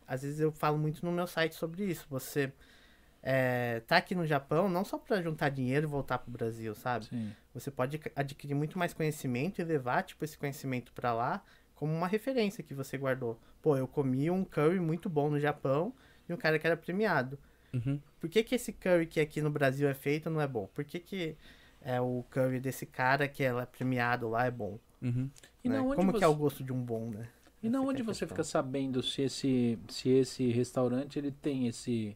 Às 0.08 0.24
vezes 0.24 0.40
eu 0.40 0.52
falo 0.52 0.78
muito 0.78 1.06
no 1.06 1.12
meu 1.12 1.28
site 1.28 1.54
sobre 1.54 1.86
isso. 1.86 2.08
Você 2.10 2.52
é, 3.22 3.82
tá 3.82 3.98
aqui 3.98 4.16
no 4.16 4.26
Japão 4.26 4.70
não 4.70 4.84
só 4.84 4.98
para 4.98 5.22
juntar 5.22 5.50
dinheiro 5.50 5.86
e 5.86 5.90
voltar 5.90 6.18
pro 6.18 6.32
Brasil, 6.32 6.74
sabe? 6.74 7.06
Sim. 7.06 7.32
Você 7.54 7.70
pode 7.70 8.00
adquirir 8.16 8.56
muito 8.56 8.80
mais 8.80 8.94
conhecimento 8.94 9.60
e 9.62 9.64
levar 9.64 10.04
tipo 10.04 10.24
esse 10.26 10.38
conhecimento 10.38 10.92
para 10.94 11.14
lá 11.14 11.44
como 11.76 11.94
uma 11.94 12.08
referência 12.08 12.64
que 12.64 12.74
você 12.74 12.98
guardou. 12.98 13.40
Pô, 13.62 13.78
eu 13.78 13.88
comi 13.88 14.32
um 14.32 14.44
curry 14.44 14.80
muito 14.80 15.10
bom 15.10 15.30
no 15.30 15.40
Japão 15.40 15.94
e 16.30 16.34
um 16.34 16.38
cara 16.38 16.58
que 16.60 16.66
era 16.68 16.78
premiado. 16.78 17.38
Uhum. 17.74 18.00
Por 18.20 18.30
que, 18.30 18.44
que 18.44 18.56
esse 18.56 18.72
curry 18.74 19.06
que 19.06 19.20
aqui 19.20 19.42
no 19.42 19.50
Brasil 19.50 19.88
é 19.88 19.94
feito 19.94 20.30
não 20.30 20.42
é 20.42 20.48
bom? 20.48 20.68
Por 20.74 20.84
que, 20.84 21.00
que 21.00 21.36
é, 21.82 22.00
o 22.02 22.24
curry 22.30 22.60
desse 22.60 22.86
cara 22.86 23.28
que 23.28 23.44
é 23.44 23.66
premiado 23.66 24.30
lá 24.30 24.46
é 24.46 24.52
bom? 24.52 24.80
Uhum. 25.02 25.30
E 25.64 25.70
né? 25.70 25.80
onde 25.80 25.96
Como 25.96 26.12
você... 26.12 26.18
que 26.20 26.24
é 26.24 26.28
o 26.28 26.36
gosto 26.36 26.64
de 26.64 26.74
um 26.74 26.82
bom, 26.82 27.10
né? 27.12 27.28
E 27.62 27.70
na 27.70 27.80
Essa 27.80 27.88
onde 27.88 28.00
é 28.00 28.02
a 28.02 28.06
você 28.06 28.26
fica 28.26 28.44
sabendo 28.44 29.04
se 29.04 29.22
esse, 29.22 29.78
se 29.90 30.10
esse 30.10 30.50
restaurante 30.52 31.20
ele 31.20 31.32
tem 31.32 31.68
esse 31.68 32.16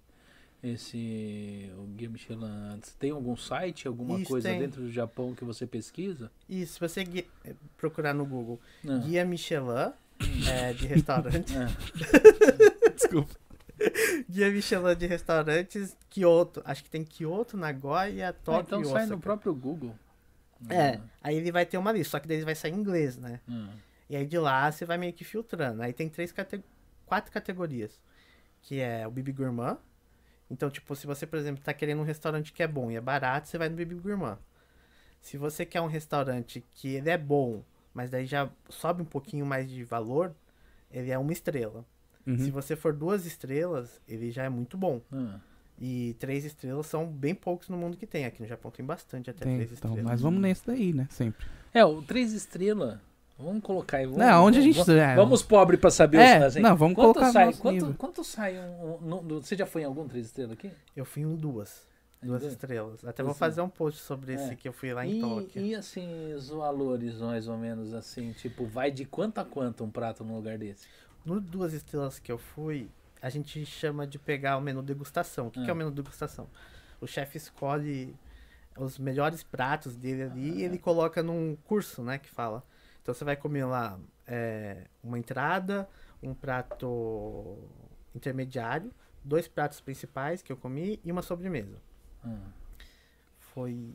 esse 0.61 1.69
o 1.77 1.83
Guia 1.87 2.09
Michelin? 2.09 2.79
Tem 2.97 3.11
algum 3.11 3.35
site, 3.35 3.85
alguma 3.87 4.17
Isso, 4.19 4.29
coisa 4.29 4.47
tem. 4.49 4.59
dentro 4.59 4.81
do 4.83 4.91
Japão 4.91 5.35
que 5.35 5.43
você 5.43 5.67
pesquisa? 5.67 6.31
E 6.47 6.65
se 6.65 6.79
você 6.79 7.03
gui- 7.03 7.27
procurar 7.77 8.13
no 8.13 8.25
Google 8.25 8.59
Não. 8.81 9.01
Guia 9.01 9.25
Michelin 9.25 9.91
é, 10.49 10.71
de 10.71 10.87
restaurante, 10.87 11.53
É. 11.53 11.67
Desculpa. 12.95 13.35
Guia 14.29 14.51
Michelin 14.51 14.95
de 14.95 15.07
restaurantes, 15.07 15.97
Kyoto. 16.09 16.61
Acho 16.65 16.83
que 16.83 16.89
tem 16.89 17.03
Kyoto, 17.03 17.57
Nagoya, 17.57 18.29
Ah, 18.29 18.33
Tóquio 18.33 18.79
então 18.79 18.85
sai 18.85 19.05
no 19.05 19.19
próprio 19.19 19.53
Google. 19.53 19.95
É, 20.69 20.99
aí 21.21 21.35
ele 21.35 21.51
vai 21.51 21.65
ter 21.65 21.77
uma 21.77 21.91
lista, 21.91 22.11
só 22.11 22.19
que 22.19 22.27
daí 22.27 22.37
ele 22.37 22.45
vai 22.45 22.55
sair 22.55 22.71
em 22.71 22.75
inglês, 22.75 23.17
né? 23.17 23.41
Ah, 23.49 23.73
E 24.09 24.15
aí 24.15 24.25
de 24.25 24.37
lá 24.37 24.71
você 24.71 24.85
vai 24.85 24.97
meio 24.97 25.13
que 25.13 25.23
filtrando. 25.23 25.81
Aí 25.81 25.91
tem 25.93 26.07
três 26.09 26.31
cate... 26.31 26.63
quatro 27.05 27.31
categorias. 27.31 27.99
Que 28.61 28.79
é 28.79 29.05
o 29.05 29.11
Bibi 29.11 29.33
Gourmand. 29.33 29.77
Então, 30.49 30.69
tipo, 30.69 30.95
se 30.95 31.05
você, 31.07 31.25
por 31.25 31.37
exemplo, 31.37 31.63
tá 31.63 31.73
querendo 31.73 31.99
um 31.99 32.05
restaurante 32.05 32.53
que 32.53 32.63
é 32.63 32.67
bom 32.67 32.91
e 32.91 32.95
é 32.95 33.01
barato, 33.01 33.47
você 33.49 33.57
vai 33.57 33.67
no 33.69 33.75
Bibi 33.75 33.95
Gourmand. 33.95 34.37
Se 35.19 35.37
você 35.37 35.65
quer 35.65 35.81
um 35.81 35.87
restaurante 35.87 36.63
que 36.75 36.95
ele 36.95 37.09
é 37.09 37.17
bom, 37.17 37.63
mas 37.93 38.09
daí 38.11 38.25
já 38.25 38.49
sobe 38.69 39.01
um 39.01 39.05
pouquinho 39.05 39.45
mais 39.45 39.69
de 39.69 39.83
valor, 39.83 40.33
ele 40.91 41.11
é 41.11 41.17
uma 41.17 41.31
estrela. 41.33 41.85
Uhum. 42.25 42.37
Se 42.37 42.49
você 42.51 42.75
for 42.75 42.93
duas 42.93 43.25
estrelas, 43.25 44.01
ele 44.07 44.31
já 44.31 44.43
é 44.43 44.49
muito 44.49 44.77
bom. 44.77 45.01
ah. 45.11 45.39
E 45.81 46.15
três 46.19 46.45
estrelas 46.45 46.85
são 46.85 47.05
bem 47.05 47.33
poucos 47.33 47.67
no 47.67 47.75
mundo 47.75 47.97
que 47.97 48.05
tem. 48.05 48.25
Aqui 48.25 48.41
no 48.41 48.47
Japão 48.47 48.69
tem 48.71 48.85
bastante 48.85 49.29
até 49.31 49.43
Tem, 49.43 49.55
três 49.55 49.71
então, 49.71 49.89
estrelas. 49.89 50.11
mas 50.11 50.21
vamos 50.21 50.39
nesse 50.39 50.65
daí, 50.65 50.93
né? 50.93 51.07
Sempre. 51.09 51.45
É, 51.73 51.83
o 51.83 52.01
três 52.01 52.31
estrelas. 52.31 52.99
Vamos 53.39 53.63
colocar 53.63 53.97
aí. 53.97 54.05
Vamos, 54.05 54.19
Não, 54.19 54.45
onde 54.45 54.59
a 54.59 54.61
gente- 54.61 54.75
Vamos, 54.75 54.89
é. 54.89 55.15
vamos 55.15 55.41
pobre 55.41 55.75
pra 55.75 55.89
saber 55.89 56.19
É, 56.19 56.37
os 56.37 56.43
assim. 56.43 56.59
não, 56.61 56.77
vamos 56.77 56.93
quanto 56.95 57.13
colocar 57.15 57.31
sai, 57.31 57.53
quanto, 57.55 57.73
nível. 57.73 57.95
quanto 57.97 58.23
sai 58.23 58.57
um, 58.59 58.93
um- 59.07 59.21
no- 59.23 59.41
Você 59.41 59.55
já 59.55 59.65
foi 59.65 59.81
em 59.81 59.85
algum 59.85 60.07
três 60.07 60.27
estrelas 60.27 60.53
aqui? 60.53 60.69
Eu 60.95 61.03
fui 61.03 61.23
em 61.23 61.35
duas. 61.35 61.91
Duas 62.21 62.43
estrelas. 62.43 63.03
Até 63.03 63.21
Duas 63.21 63.33
vou 63.33 63.33
fazer 63.35 63.59
um 63.59 63.67
post 63.67 63.99
sobre 63.99 64.33
esse 64.35 64.51
É. 64.51 64.55
que 64.55 64.65
eu 64.67 64.71
fui 64.71 64.93
lá 64.93 65.05
em 65.05 65.17
E, 65.17 65.21
Tóquio. 65.21 65.61
e 65.61 65.75
assim, 65.75 66.33
os 66.33 66.47
valores 66.49 67.15
mais 67.19 67.47
ou 67.49 67.57
menos 67.57 67.93
assim, 67.93 68.31
tipo, 68.31 68.65
vai 68.65 68.91
de 68.91 69.03
quanto 69.03 69.39
a 69.39 69.43
quanto 69.43 69.83
um 69.83 69.89
prato 69.89 70.23
num 70.23 70.35
lugar 70.35 70.57
desse? 70.57 70.87
No 71.25 71.39
duas 71.39 71.73
estrelas 71.73 72.19
que 72.19 72.31
eu 72.31 72.37
fui, 72.37 72.89
a 73.21 73.29
gente 73.29 73.65
chama 73.65 74.05
de 74.05 74.19
pegar 74.19 74.57
o 74.57 74.61
menu 74.61 74.81
degustação. 74.81 75.47
O 75.47 75.51
que, 75.51 75.61
que 75.63 75.67
é 75.67 75.71
Ah. 75.71 75.73
o 75.73 75.77
menu 75.77 75.91
degustação? 75.91 76.47
o 77.01 77.07
chefe 77.07 77.37
escolhe 77.37 78.15
os 78.77 78.97
melhores 78.97 79.43
pratos 79.43 79.93
dele 79.93 80.23
ali 80.23 80.59
e 80.59 80.63
ele 80.63 80.77
coloca 80.77 81.21
num 81.21 81.57
curso, 81.65 82.01
né, 82.01 82.17
que 82.17 82.29
fala. 82.29 82.63
Então 83.01 83.13
você 83.13 83.25
vai 83.25 83.35
comer 83.35 83.65
lá 83.65 83.99
é, 84.25 84.85
uma 85.03 85.19
entrada, 85.19 85.85
um 86.21 86.33
prato 86.33 87.57
intermediário, 88.15 88.89
dois 89.21 89.49
pratos 89.49 89.81
principais 89.81 90.41
que 90.41 90.49
eu 90.49 90.55
comi 90.55 90.97
e 91.03 91.11
uma 91.11 91.21
sobremesa. 91.21 91.77
Ah. 92.23 92.37
Foi 93.37 93.93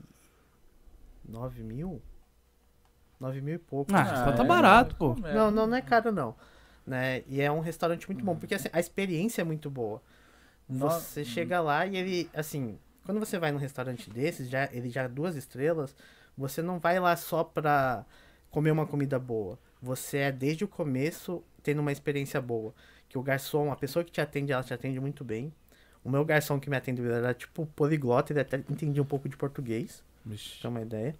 9 1.26 1.62
mil? 1.62 2.02
9 3.18 3.40
mil 3.40 3.54
e 3.54 3.58
pouco. 3.58 3.90
Ah, 3.94 4.02
então 4.20 4.36
tá 4.36 4.44
é, 4.44 4.46
barato, 4.46 4.94
pô. 4.96 5.16
é. 5.24 5.34
Não, 5.34 5.50
não, 5.50 5.66
não 5.66 5.76
é 5.78 5.80
caro 5.82 6.12
não. 6.12 6.36
Né? 6.88 7.22
E 7.29 7.40
é 7.42 7.53
um 7.53 7.61
restaurante 7.61 8.09
muito 8.09 8.24
bom, 8.24 8.35
porque 8.35 8.55
assim, 8.55 8.68
a 8.72 8.81
experiência 8.81 9.42
é 9.42 9.44
muito 9.44 9.68
boa. 9.68 10.03
Você 10.66 11.22
chega 11.24 11.61
lá 11.61 11.87
e 11.87 11.96
ele, 11.96 12.31
assim, 12.33 12.79
quando 13.05 13.20
você 13.20 13.38
vai 13.38 13.53
num 13.53 13.59
restaurante 13.59 14.09
desses, 14.11 14.48
já, 14.48 14.68
ele 14.72 14.88
já 14.88 15.03
é 15.03 15.09
duas 15.09 15.37
estrelas, 15.37 15.94
você 16.37 16.62
não 16.62 16.79
vai 16.79 16.98
lá 16.98 17.14
só 17.14 17.44
pra 17.44 18.07
comer 18.51 18.70
uma 18.70 18.87
comida 18.87 19.18
boa. 19.18 19.59
Você 19.83 20.18
é 20.18 20.33
desde 20.33 20.64
o 20.64 20.68
começo 20.68 21.42
tendo 21.62 21.81
uma 21.81 21.92
experiência 21.92 22.40
boa. 22.40 22.74
Que 23.07 23.18
o 23.18 23.22
garçom, 23.22 23.70
a 23.70 23.77
pessoa 23.77 24.05
que 24.05 24.11
te 24.11 24.20
atende, 24.20 24.53
ela 24.53 24.62
te 24.62 24.72
atende 24.72 24.98
muito 24.98 25.24
bem. 25.24 25.53
O 26.03 26.11
meu 26.11 26.24
garçom 26.24 26.59
que 26.59 26.70
me 26.70 26.77
atendeu 26.77 27.12
era 27.12 27.35
tipo 27.35 27.66
poliglota, 27.66 28.33
ele 28.33 28.40
até 28.40 28.57
entendia 28.57 29.03
um 29.03 29.07
pouco 29.07 29.29
de 29.29 29.37
português, 29.37 30.03
pra 30.22 30.33
Vixe. 30.33 30.61
ter 30.61 30.68
uma 30.68 30.81
ideia. 30.81 31.14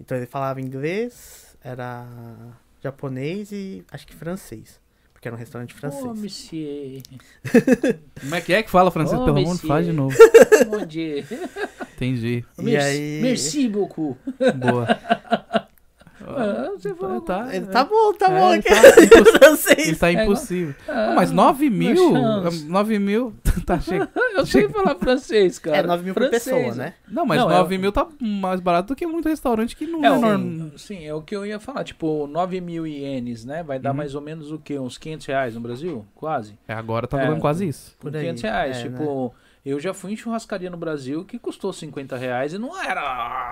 Então 0.00 0.16
ele 0.16 0.26
falava 0.26 0.60
inglês, 0.60 1.56
era 1.62 2.06
japonês 2.82 3.50
e 3.52 3.84
acho 3.90 4.06
que 4.06 4.14
francês. 4.14 4.80
Porque 5.12 5.26
era 5.26 5.34
um 5.34 5.38
restaurante 5.38 5.74
francês. 5.74 6.04
Ô, 6.04 6.14
monsieur. 6.14 7.02
Como 8.20 8.34
é 8.36 8.40
que 8.40 8.52
é 8.52 8.62
que 8.62 8.70
fala 8.70 8.88
francês? 8.90 9.18
Ô, 9.20 9.24
Pelo 9.24 9.40
monsieur. 9.40 9.66
faz 9.66 9.84
de 9.86 9.92
novo. 9.92 10.16
Bom 10.70 10.86
dia. 10.86 11.24
Entendi. 11.96 12.44
E 12.56 12.62
merci, 12.62 12.86
aí- 12.86 13.20
merci 13.20 13.68
beaucoup. 13.68 14.16
Boa. 14.56 14.86
Ah, 16.36 16.70
você 16.76 16.94
falou. 16.94 17.20
tá, 17.20 17.48
Ele 17.54 17.66
tá 17.66 17.84
bom, 17.84 18.12
tá 18.12 18.26
É, 18.30 18.38
bom 18.40 18.52
ele 18.54 18.62
tá-. 18.62 18.74
Ele 19.78 19.96
tá 19.96 20.10
É, 20.10 20.12
impossível. 20.24 20.74
Não, 20.86 21.14
mas 21.14 21.30
9 21.30 21.70
mil? 21.70 21.96
chance. 21.96 22.64
9 22.66 22.98
mil 22.98 23.32
tá 23.66 23.78
cheio. 23.80 24.08
Eu 24.34 24.46
sei 24.46 24.68
falar 24.68 24.94
francês, 24.96 25.58
cara. 25.58 25.76
É 25.78 25.82
9 25.82 26.04
mil 26.04 26.14
por 26.14 26.28
Francês, 26.28 26.44
pessoa, 26.44 26.74
né? 26.74 26.94
Não, 27.08 27.24
mas 27.26 27.40
Não, 27.40 27.48
9 27.48 27.74
é- 27.74 27.78
mil 27.78 27.90
tá 27.92 28.06
mais 28.20 28.60
barato 28.60 28.88
do 28.88 28.96
que 28.96 29.06
muito 29.06 29.28
restaurante 29.28 29.74
que 29.76 29.86
não 29.86 30.04
É, 30.04 30.08
é, 30.08 30.10
normal. 30.10 30.70
sim, 30.76 31.04
é 31.06 31.14
o 31.14 31.22
que 31.22 31.34
eu 31.34 31.44
ia 31.46 31.58
falar. 31.58 31.84
Tipo, 31.84 32.26
9 32.26 32.60
mil 32.60 32.86
ienes, 32.86 33.44
né? 33.44 33.62
Vai 33.62 33.78
dar 33.78 33.90
Uhum. 33.90 33.96
mais 33.96 34.14
ou 34.14 34.20
menos 34.20 34.52
o 34.52 34.58
quê? 34.58 34.78
Uns 34.78 34.96
500 34.98 35.26
reais 35.26 35.54
no 35.54 35.60
Brasil? 35.60 36.04
Quase. 36.14 36.58
É, 36.68 36.72
agora 36.74 37.06
tá 37.06 37.20
É. 37.20 37.26
dando 37.26 37.40
quase 37.40 37.66
isso. 37.66 37.96
Por 37.98 38.10
Uns 38.10 38.14
aí. 38.16 38.20
500 38.22 38.42
reais. 38.42 38.76
É, 38.78 38.82
tipo, 38.82 39.34
eu 39.64 39.80
já 39.80 39.92
fui 39.92 40.12
em 40.12 40.16
churrascaria 40.16 40.70
no 40.70 40.76
Brasil 40.76 41.24
que 41.24 41.38
custou 41.38 41.72
50 41.72 42.16
reais 42.16 42.52
e 42.52 42.58
não 42.58 42.80
era 42.80 43.00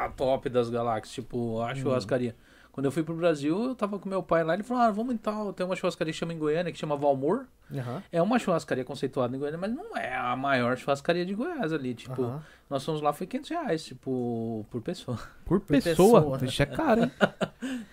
a 0.05 0.09
top 0.17 0.49
das 0.49 0.69
galáxias. 0.71 1.15
Tipo, 1.15 1.61
a 1.63 1.75
churrascaria. 1.75 2.35
Quando 2.77 2.85
eu 2.85 2.93
fui 2.93 3.03
pro 3.03 3.15
Brasil, 3.15 3.69
eu 3.69 3.75
tava 3.75 3.99
com 3.99 4.07
meu 4.07 4.23
pai 4.23 4.45
lá, 4.45 4.53
ele 4.53 4.63
falou, 4.63 4.83
ah, 4.83 4.91
vamos 4.91 5.15
então, 5.15 5.51
tem 5.55 5.65
uma 5.65 5.75
churrascaria 5.75 6.13
que 6.13 6.19
chama 6.19 6.35
em 6.35 6.39
Goiânia, 6.39 6.71
que 6.71 6.77
chama 6.79 6.95
Valmor. 6.95 7.47
Aham. 7.75 8.03
É 8.13 8.21
uma 8.21 8.39
churrascaria 8.39 8.85
conceituada 8.85 9.35
em 9.35 9.39
Goiânia, 9.39 9.59
mas 9.59 9.73
não 9.75 9.97
é 9.97 10.15
a 10.15 10.37
maior 10.37 10.77
churrascaria 10.77 11.25
de 11.25 11.35
Goiás 11.35 11.73
ali. 11.73 11.95
Tipo, 11.95 12.23
aham. 12.23 12.43
nós 12.69 12.85
fomos 12.85 13.01
lá, 13.01 13.15
foi 13.15 13.27
500 13.27 13.49
reais, 13.49 13.83
tipo, 13.83 14.67
por 14.71 14.83
pessoa. 14.83 15.19
Por 15.47 15.61
pessoa. 15.63 16.21
pessoa. 16.21 16.39
Vixe, 16.39 16.63
é 16.63 16.67
caro, 16.67 17.05
hein? 17.05 17.11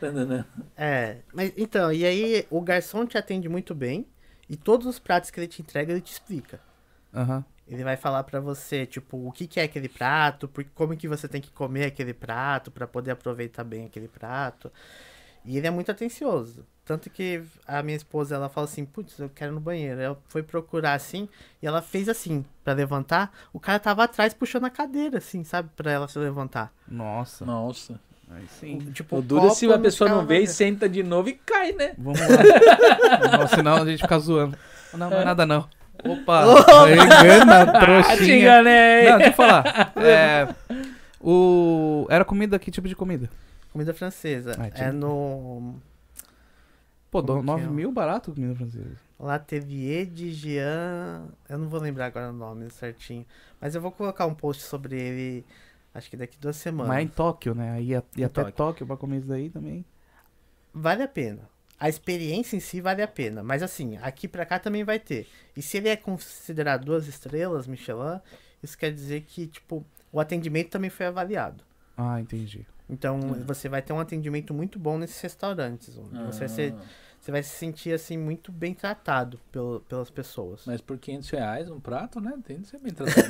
Tá? 0.01 0.45
É, 0.75 1.19
mas 1.33 1.53
então, 1.55 1.93
e 1.93 2.03
aí 2.03 2.45
o 2.49 2.59
garçom 2.59 3.05
te 3.05 3.17
atende 3.17 3.47
muito 3.47 3.73
bem 3.73 4.05
e 4.49 4.57
todos 4.57 4.85
os 4.85 4.99
pratos 4.99 5.31
que 5.31 5.39
ele 5.39 5.47
te 5.47 5.61
entrega, 5.61 5.93
ele 5.93 6.01
te 6.01 6.11
explica. 6.11 6.59
Aham. 7.13 7.45
Ele 7.73 7.83
vai 7.83 7.97
falar 7.97 8.23
pra 8.23 8.39
você, 8.39 8.85
tipo, 8.85 9.27
o 9.27 9.31
que, 9.31 9.47
que 9.47 9.59
é 9.59 9.63
aquele 9.63 9.89
prato, 9.89 10.47
por, 10.47 10.63
como 10.75 10.95
que 10.95 11.07
você 11.07 11.27
tem 11.27 11.41
que 11.41 11.51
comer 11.51 11.85
aquele 11.85 12.13
prato 12.13 12.69
pra 12.71 12.87
poder 12.87 13.11
aproveitar 13.11 13.63
bem 13.63 13.85
aquele 13.85 14.07
prato. 14.07 14.71
E 15.45 15.57
ele 15.57 15.67
é 15.67 15.71
muito 15.71 15.91
atencioso. 15.91 16.65
Tanto 16.85 17.09
que 17.09 17.41
a 17.65 17.81
minha 17.81 17.95
esposa, 17.95 18.35
ela 18.35 18.49
fala 18.49 18.65
assim, 18.65 18.85
putz, 18.85 19.17
eu 19.19 19.29
quero 19.29 19.51
ir 19.51 19.55
no 19.55 19.59
banheiro. 19.61 19.99
Ela 19.99 20.17
foi 20.27 20.43
procurar 20.43 20.93
assim, 20.93 21.27
e 21.61 21.67
ela 21.67 21.81
fez 21.81 22.07
assim, 22.09 22.45
pra 22.63 22.73
levantar. 22.73 23.31
O 23.51 23.59
cara 23.59 23.79
tava 23.79 24.03
atrás 24.03 24.33
puxando 24.33 24.65
a 24.65 24.69
cadeira, 24.69 25.17
assim, 25.17 25.43
sabe? 25.43 25.69
Pra 25.75 25.91
ela 25.91 26.07
se 26.07 26.19
levantar. 26.19 26.71
Nossa. 26.87 27.45
Nossa. 27.45 27.99
Aí 28.29 28.45
sim. 28.59 28.79
Tipo, 28.91 29.17
O 29.17 29.21
duro 29.21 29.47
é 29.47 29.49
se 29.51 29.71
a 29.71 29.77
pessoa 29.79 30.09
não 30.09 30.25
vê 30.25 30.37
e 30.37 30.39
vazio. 30.41 30.55
senta 30.55 30.89
de 30.89 31.03
novo 31.03 31.29
e 31.29 31.33
cai, 31.33 31.71
né? 31.71 31.93
Vamos 31.97 32.19
lá. 32.19 32.27
não, 33.37 33.47
senão 33.47 33.75
a 33.75 33.85
gente 33.85 34.01
fica 34.01 34.19
zoando. 34.19 34.57
Não, 34.93 35.09
não 35.09 35.17
é 35.17 35.25
nada 35.25 35.45
não. 35.45 35.67
Opa! 36.03 36.43
Engana, 36.91 37.61
Ah, 37.61 37.65
te 37.79 37.85
trouxinha. 37.85 38.37
enganei. 38.39 39.09
Não, 39.09 39.17
deixa 39.17 39.31
eu 39.31 39.33
falar. 39.35 39.93
É, 39.97 40.55
o... 41.21 42.05
Era 42.09 42.25
comida, 42.25 42.57
que 42.59 42.71
tipo 42.71 42.87
de 42.87 42.95
comida? 42.95 43.29
Comida 43.71 43.93
francesa. 43.93 44.55
Ah, 44.59 44.69
tinha- 44.69 44.89
é 44.89 44.91
no 44.91 45.75
Pô, 47.09 47.21
Como 47.23 47.41
que 47.41 47.45
9 47.45 47.63
é? 47.63 47.67
mil 47.67 47.91
barato 47.91 48.31
comida 48.33 48.55
francesa. 48.55 48.95
Latelier 49.19 50.05
de 50.07 50.31
Jean. 50.33 51.27
Eu 51.47 51.59
não 51.59 51.69
vou 51.69 51.79
lembrar 51.79 52.07
agora 52.07 52.29
o 52.29 52.33
nome 52.33 52.69
certinho. 52.71 53.25
Mas 53.61 53.75
eu 53.75 53.81
vou 53.81 53.91
colocar 53.91 54.25
um 54.25 54.33
post 54.33 54.63
sobre 54.63 54.99
ele, 54.99 55.45
acho 55.93 56.09
que 56.09 56.17
daqui 56.17 56.37
duas 56.39 56.55
semanas. 56.55 56.87
Mas 56.89 56.97
é 56.99 57.01
em 57.03 57.07
Tóquio, 57.07 57.53
né? 57.53 57.71
Aí 57.73 57.85
ia 57.89 58.03
Em 58.17 58.23
até 58.23 58.41
Tóquio. 58.41 58.53
Tóquio 58.55 58.87
pra 58.87 58.97
comer 58.97 59.19
isso 59.19 59.27
daí 59.27 59.49
também. 59.49 59.85
Vale 60.73 61.03
a 61.03 61.07
pena. 61.07 61.47
A 61.83 61.89
experiência 61.89 62.55
em 62.55 62.61
si 62.61 62.79
vale 62.79 63.01
a 63.01 63.07
pena. 63.07 63.43
Mas 63.43 63.61
assim, 63.61 63.97
aqui 64.01 64.25
pra 64.25 64.45
cá 64.45 64.57
também 64.57 64.85
vai 64.85 64.99
ter. 64.99 65.27
E 65.55 65.61
se 65.61 65.75
ele 65.77 65.89
é 65.89 65.97
considerado 65.97 66.85
duas 66.85 67.07
estrelas, 67.07 67.67
Michelin, 67.67 68.21
isso 68.63 68.77
quer 68.77 68.91
dizer 68.93 69.21
que, 69.27 69.47
tipo, 69.47 69.85
o 70.09 70.17
atendimento 70.19 70.69
também 70.69 70.89
foi 70.89 71.05
avaliado. 71.07 71.61
Ah, 71.97 72.21
entendi. 72.21 72.65
Então, 72.89 73.19
você 73.45 73.67
vai 73.67 73.81
ter 73.81 73.91
um 73.91 73.99
atendimento 73.99 74.53
muito 74.53 74.79
bom 74.79 74.97
nesses 74.97 75.19
restaurantes. 75.19 75.97
onde 75.97 76.23
Você, 76.25 76.39
vai 76.39 76.49
ser- 76.49 76.73
Ah, 76.77 76.81
você 77.19 77.31
vai 77.31 77.43
se 77.43 77.49
sentir, 77.55 77.93
assim, 77.93 78.17
muito 78.17 78.51
bem 78.51 78.73
tratado 78.73 79.39
pelo, 79.51 79.79
pelas 79.81 80.09
pessoas. 80.09 80.63
Mas 80.65 80.79
por 80.81 80.97
500 80.97 81.29
reais 81.31 81.69
um 81.69 81.79
prato, 81.81 82.19
né? 82.21 82.33
Tem 82.45 82.59
de 82.61 82.67
ser 82.67 82.79
bem 82.79 82.91
tratado. 82.95 83.27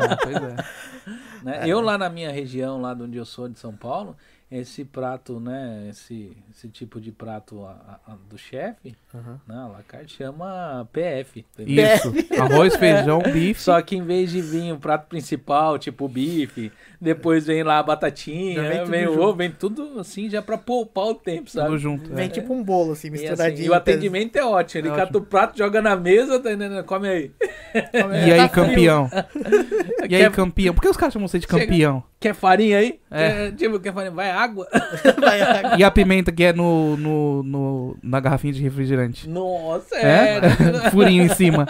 Ah, 0.00 0.16
pois 0.22 0.36
é. 0.36 0.56
né? 1.44 1.62
Eu 1.68 1.80
lá 1.80 1.98
na 1.98 2.08
minha 2.08 2.30
região, 2.30 2.80
lá 2.80 2.94
de 2.94 3.02
onde 3.02 3.16
eu 3.18 3.24
sou, 3.24 3.48
de 3.48 3.58
São 3.58 3.74
Paulo, 3.74 4.16
esse 4.50 4.82
prato, 4.84 5.38
né? 5.38 5.88
Esse, 5.90 6.34
esse 6.50 6.68
tipo 6.68 6.98
de 7.00 7.12
prato 7.12 7.64
a- 7.64 8.00
a- 8.06 8.14
do 8.30 8.38
chefe, 8.38 8.94
Aham. 9.14 9.38
né? 9.46 9.54
A 9.54 9.68
la 9.68 9.82
carte 9.86 10.16
chama 10.16 10.88
PF. 10.92 11.44
entendeu? 11.58 11.84
Isso. 11.94 12.12
Arroz, 12.40 12.74
feijão, 12.76 13.20
bife. 13.20 13.60
Só 13.60 13.80
que 13.82 13.96
em 13.96 14.02
vez 14.02 14.30
de 14.30 14.40
vir 14.40 14.72
o 14.72 14.78
prato 14.78 15.06
principal, 15.08 15.78
tipo 15.78 16.08
bife, 16.08 16.72
depois 17.00 17.46
vem 17.46 17.62
lá 17.62 17.74
a 17.74 17.76
Já 17.78 17.82
batatinha, 17.82 18.62
vem 18.62 18.70
vem, 18.70 18.84
vem 18.86 19.06
o 19.06 19.20
ovo, 19.20 19.34
vem 19.36 19.50
tudo 19.50 20.00
assim 20.00 20.30
já 20.30 20.40
pra 20.40 20.56
poupar 20.56 21.04
o 21.08 21.14
tempo, 21.14 21.50
sabe? 21.50 21.66
Tudo 21.68 21.78
junto. 21.78 22.14
Vem 22.14 22.26
é. 22.26 22.30
tipo 22.30 22.52
um 22.54 22.62
bolo, 22.64 22.92
assim, 22.92 23.08
E, 23.08 23.10
misturadinho. 23.10 23.54
assim, 23.54 23.64
e 23.64 23.70
o 23.70 23.74
atendimento 23.74 24.36
é 24.36 24.44
ótimo. 24.44 24.80
Ele 24.80 24.88
É 24.94 24.96
cata 24.96 25.18
o 25.18 25.22
prato, 25.22 25.58
joga 25.58 25.82
na 25.82 25.94
mesa, 25.94 26.40
tá 26.40 26.50
entendendo? 26.52 26.82
Come 26.84 27.08
aí. 27.08 27.30
E 27.74 27.78
aí, 28.32 28.38
Tá 28.38 28.48
frio. 28.48 28.64
campeão? 28.64 29.10
E 30.08 30.14
aí, 30.16 30.30
campeão? 30.30 30.74
Por 30.74 30.80
que 30.80 30.88
os 30.88 30.96
caras 30.96 31.12
chamam 31.12 31.28
você 31.28 31.38
de 31.38 31.46
Chega- 31.46 31.60
campeão? 31.66 32.02
Quer 32.20 32.34
farinha 32.34 32.78
aí? 32.78 32.98
É. 33.10 33.28
Quer, 33.28 33.52
tipo, 33.56 33.78
quer 33.78 33.92
farinha? 33.94 34.10
Vai 34.10 34.28
água? 34.30 34.66
Vai, 35.20 35.38
vai. 35.38 35.78
E 35.78 35.84
a 35.84 35.90
pimenta 35.90 36.32
que 36.32 36.42
é 36.42 36.52
no, 36.52 36.96
no, 36.96 37.42
no- 37.44 37.96
na 38.02 38.18
garrafinha 38.18 38.52
de 38.52 38.60
refrigerante? 38.60 39.28
Nossa, 39.28 39.94
É? 39.94 40.38
é. 40.38 40.40
Furinho 40.90 41.22
em 41.22 41.28
cima. 41.28 41.66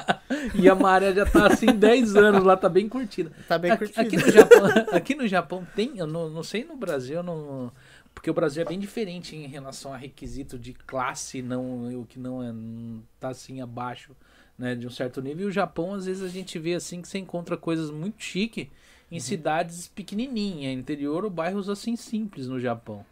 E 0.54 0.66
a 0.68 0.74
maré 0.74 1.12
já 1.12 1.26
tá 1.26 1.48
assim 1.48 1.66
10 1.66 2.16
anos 2.16 2.44
lá, 2.44 2.56
tá 2.56 2.68
bem 2.68 2.88
curtida. 2.88 3.30
Tá 3.46 3.58
bem 3.58 3.72
aqui, 3.72 3.92
curtido. 3.92 4.00
aqui 4.00 4.16
no 4.16 4.32
Japão, 4.32 4.66
aqui 4.92 5.14
no 5.14 5.28
Japão 5.28 5.66
tem, 5.76 5.98
eu 5.98 6.06
não, 6.06 6.30
não 6.30 6.42
sei 6.42 6.64
no 6.64 6.76
Brasil, 6.76 7.22
não, 7.22 7.70
porque 8.14 8.30
o 8.30 8.34
Brasil 8.34 8.62
é 8.62 8.64
bem 8.64 8.78
diferente 8.78 9.36
em 9.36 9.46
relação 9.46 9.92
a 9.92 9.98
requisito 9.98 10.58
de 10.58 10.72
classe, 10.72 11.42
não 11.42 11.88
o 12.00 12.06
que 12.06 12.18
não 12.18 12.42
é 12.42 12.50
não 12.52 13.02
tá 13.20 13.28
assim 13.28 13.60
abaixo, 13.60 14.12
né, 14.58 14.74
de 14.74 14.86
um 14.86 14.90
certo 14.90 15.20
nível. 15.20 15.46
E 15.46 15.50
o 15.50 15.52
Japão 15.52 15.92
às 15.92 16.06
vezes 16.06 16.22
a 16.22 16.28
gente 16.28 16.58
vê 16.58 16.74
assim 16.74 17.02
que 17.02 17.08
você 17.08 17.18
encontra 17.18 17.54
coisas 17.56 17.90
muito 17.90 18.22
chique 18.22 18.70
em 19.10 19.20
cidades 19.20 19.88
pequenininhas, 19.88 20.72
interior 20.78 21.24
ou 21.24 21.30
bairros 21.30 21.68
assim 21.68 21.96
simples 21.96 22.46
no 22.48 22.60
Japão. 22.60 23.04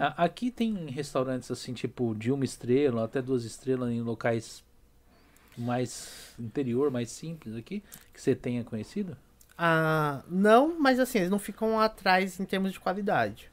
A- 0.00 0.24
Aqui 0.24 0.50
tem 0.50 0.86
restaurantes 0.86 1.50
assim, 1.50 1.72
tipo 1.72 2.14
de 2.14 2.30
uma 2.32 2.44
estrela, 2.44 3.04
até 3.04 3.20
duas 3.22 3.44
estrelas 3.44 3.90
em 3.90 4.00
locais 4.00 4.62
mais 5.56 6.34
interior, 6.38 6.90
mais 6.90 7.10
simples 7.10 7.54
aqui, 7.56 7.82
que 8.12 8.20
você 8.20 8.34
tenha 8.34 8.64
conhecido? 8.64 9.16
Ah, 9.58 10.22
não, 10.28 10.78
mas 10.80 10.98
assim, 10.98 11.18
eles 11.18 11.30
não 11.30 11.38
ficam 11.38 11.78
atrás 11.78 12.40
em 12.40 12.44
termos 12.44 12.72
de 12.72 12.80
qualidade. 12.80 13.50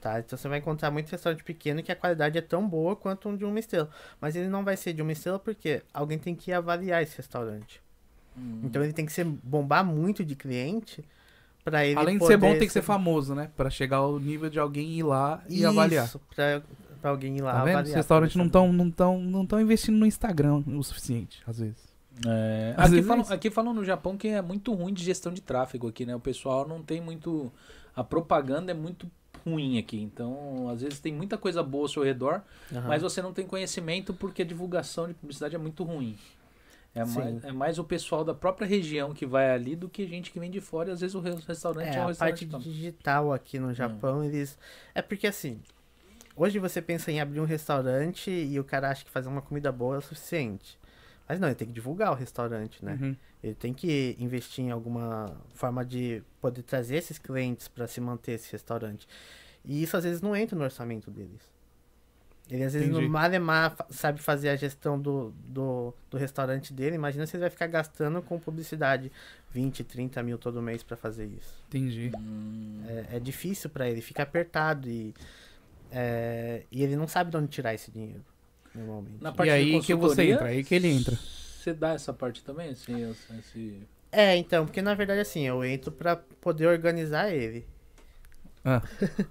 Tá? 0.00 0.18
Então 0.18 0.38
você 0.38 0.48
vai 0.48 0.58
encontrar 0.58 0.90
muito 0.90 1.10
restaurante 1.10 1.44
pequeno 1.44 1.82
que 1.82 1.92
a 1.92 1.96
qualidade 1.96 2.38
é 2.38 2.40
tão 2.40 2.66
boa 2.66 2.96
quanto 2.96 3.28
um 3.28 3.36
de 3.36 3.44
uma 3.44 3.58
estrela. 3.58 3.90
Mas 4.18 4.34
ele 4.34 4.48
não 4.48 4.64
vai 4.64 4.74
ser 4.74 4.94
de 4.94 5.02
uma 5.02 5.12
estrela 5.12 5.38
porque 5.38 5.82
alguém 5.92 6.18
tem 6.18 6.34
que 6.34 6.50
avaliar 6.50 7.02
esse 7.02 7.18
restaurante. 7.18 7.82
Hum. 8.34 8.62
Então 8.64 8.82
ele 8.82 8.94
tem 8.94 9.04
que 9.04 9.12
ser 9.12 9.24
bombar 9.24 9.84
muito 9.84 10.24
de 10.24 10.34
cliente 10.34 11.04
para 11.64 11.84
ele 11.86 11.98
Além 11.98 12.18
de 12.18 12.26
ser 12.26 12.36
bom, 12.36 12.46
poder 12.48 12.58
tem 12.58 12.66
que 12.68 12.72
ser 12.72 12.82
famoso, 12.82 13.34
né? 13.34 13.50
Pra 13.56 13.70
chegar 13.70 13.98
ao 13.98 14.18
nível 14.18 14.48
de 14.50 14.58
alguém 14.58 14.98
ir 14.98 15.02
lá 15.02 15.42
e 15.48 15.58
Isso, 15.58 15.66
avaliar. 15.68 16.10
Pra, 16.34 16.62
pra 17.00 17.10
alguém 17.10 17.36
ir 17.36 17.42
lá 17.42 17.52
Tá 17.52 17.58
avaliar. 17.60 17.84
Os 17.84 17.92
restaurantes 17.94 18.32
pra 18.34 18.38
não 18.40 18.46
estão 18.46 18.72
não 18.72 18.90
tão, 18.90 19.20
não 19.20 19.46
tão 19.46 19.60
investindo 19.60 19.96
no 19.96 20.06
Instagram 20.06 20.62
o 20.66 20.82
suficiente, 20.82 21.42
às 21.46 21.58
vezes. 21.58 21.90
É, 22.26 22.74
Às 22.76 22.84
aqui, 22.86 22.90
vezes 22.92 23.04
é 23.04 23.08
falam, 23.08 23.22
isso. 23.22 23.32
aqui 23.32 23.50
falam 23.50 23.72
no 23.74 23.84
Japão 23.84 24.16
que 24.16 24.28
é 24.28 24.42
muito 24.42 24.74
ruim 24.74 24.92
de 24.92 25.02
gestão 25.02 25.32
de 25.32 25.40
tráfego 25.40 25.88
aqui, 25.88 26.04
né? 26.04 26.14
O 26.14 26.20
pessoal 26.20 26.66
não 26.68 26.82
tem 26.82 27.00
muito. 27.00 27.50
A 27.96 28.04
propaganda 28.04 28.70
é 28.72 28.74
muito 28.74 29.10
ruim 29.46 29.78
aqui. 29.78 29.98
Então, 30.00 30.68
às 30.68 30.82
vezes 30.82 31.00
tem 31.00 31.12
muita 31.14 31.38
coisa 31.38 31.62
boa 31.62 31.84
ao 31.84 31.88
seu 31.88 32.02
redor, 32.02 32.42
Aham. 32.72 32.88
mas 32.88 33.00
você 33.02 33.22
não 33.22 33.32
tem 33.32 33.46
conhecimento 33.46 34.12
porque 34.12 34.42
a 34.42 34.44
divulgação 34.44 35.08
de 35.08 35.14
publicidade 35.14 35.54
é 35.54 35.58
muito 35.58 35.82
ruim. 35.82 36.16
É 36.94 37.04
Sim. 37.04 37.18
mais, 37.20 37.44
é 37.44 37.52
mais 37.52 37.78
o 37.78 37.84
pessoal 37.84 38.24
da 38.24 38.34
própria 38.34 38.66
região 38.66 39.14
que 39.14 39.24
vai 39.24 39.50
ali 39.50 39.76
do 39.76 39.88
que 39.88 40.06
gente 40.06 40.30
que 40.32 40.40
vem 40.40 40.50
de 40.50 40.60
fora 40.60 40.90
e 40.90 40.92
às 40.92 41.00
vezes 41.00 41.14
o 41.14 41.20
re- 41.20 41.36
restaurante 41.46 41.86
é, 41.88 41.96
É, 41.96 42.00
um 42.00 42.04
a 42.04 42.06
restaurante. 42.08 42.16
parte 42.18 42.46
top. 42.46 42.64
digital 42.64 43.32
aqui 43.32 43.58
no 43.60 43.72
Japão, 43.72 44.24
eles. 44.24 44.58
É 44.94 45.00
porque 45.02 45.26
assim. 45.26 45.60
Hoje 46.36 46.58
você 46.58 46.80
pensa 46.80 47.10
em 47.12 47.20
abrir 47.20 47.40
um 47.40 47.44
restaurante 47.44 48.30
e 48.30 48.58
o 48.58 48.64
cara 48.64 48.88
acha 48.90 49.04
que 49.04 49.10
fazer 49.10 49.28
uma 49.28 49.42
comida 49.42 49.70
boa 49.70 49.96
é 49.96 49.98
o 49.98 50.00
suficiente. 50.00 50.78
Mas 51.28 51.38
não, 51.38 51.48
ele 51.48 51.54
tem 51.54 51.68
que 51.68 51.74
divulgar 51.74 52.10
o 52.12 52.14
restaurante, 52.14 52.82
né? 52.84 52.98
Uhum. 53.00 53.16
Ele 53.42 53.54
tem 53.54 53.72
que 53.74 54.16
investir 54.18 54.64
em 54.64 54.70
alguma 54.70 55.36
forma 55.54 55.84
de 55.84 56.22
poder 56.40 56.62
trazer 56.62 56.96
esses 56.96 57.18
clientes 57.18 57.68
para 57.68 57.86
se 57.86 58.00
manter 58.00 58.32
esse 58.32 58.50
restaurante. 58.50 59.06
E 59.64 59.82
isso 59.82 59.96
às 59.96 60.04
vezes 60.04 60.22
não 60.22 60.34
entra 60.34 60.56
no 60.58 60.64
orçamento 60.64 61.10
deles. 61.10 61.40
Ele 62.50 62.64
às 62.64 62.72
vezes 62.72 62.88
Entendi. 62.88 63.04
no 63.06 63.10
Malemar 63.10 63.76
fa- 63.76 63.86
sabe 63.90 64.20
fazer 64.20 64.48
a 64.48 64.56
gestão 64.56 65.00
do, 65.00 65.32
do, 65.46 65.94
do 66.10 66.16
restaurante 66.18 66.72
dele. 66.72 66.96
Imagina 66.96 67.24
se 67.26 67.36
ele 67.36 67.42
vai 67.42 67.50
ficar 67.50 67.68
gastando 67.68 68.20
com 68.20 68.40
publicidade 68.40 69.12
20, 69.52 69.84
30 69.84 70.20
mil 70.22 70.36
todo 70.36 70.60
mês 70.60 70.82
para 70.82 70.96
fazer 70.96 71.26
isso. 71.26 71.54
Entendi. 71.68 72.10
É, 73.10 73.16
é 73.16 73.20
difícil 73.20 73.70
para 73.70 73.88
ele, 73.88 74.00
fica 74.00 74.24
apertado 74.24 74.88
e, 74.88 75.14
é, 75.92 76.64
e 76.72 76.82
ele 76.82 76.96
não 76.96 77.06
sabe 77.06 77.30
de 77.30 77.36
onde 77.36 77.48
tirar 77.48 77.72
esse 77.74 77.90
dinheiro, 77.90 78.24
normalmente. 78.74 79.22
Na 79.22 79.30
E 79.30 79.34
parte 79.34 79.48
de 79.48 79.54
aí 79.54 79.80
que 79.80 79.94
você 79.94 80.22
entra, 80.30 80.46
aí 80.46 80.64
que 80.64 80.74
ele 80.74 80.88
entra. 80.88 81.16
Você 81.16 81.72
dá 81.72 81.92
essa 81.92 82.12
parte 82.12 82.42
também? 82.42 82.70
Assim, 82.70 83.10
esse- 83.10 83.32
esse- 83.38 83.82
É, 84.10 84.34
então, 84.36 84.66
porque 84.66 84.82
na 84.82 84.94
verdade 84.94 85.20
assim, 85.20 85.46
eu 85.46 85.64
entro 85.64 85.92
para 85.92 86.16
poder 86.16 86.66
organizar 86.66 87.32
ele. 87.32 87.64
Ah. 88.64 88.82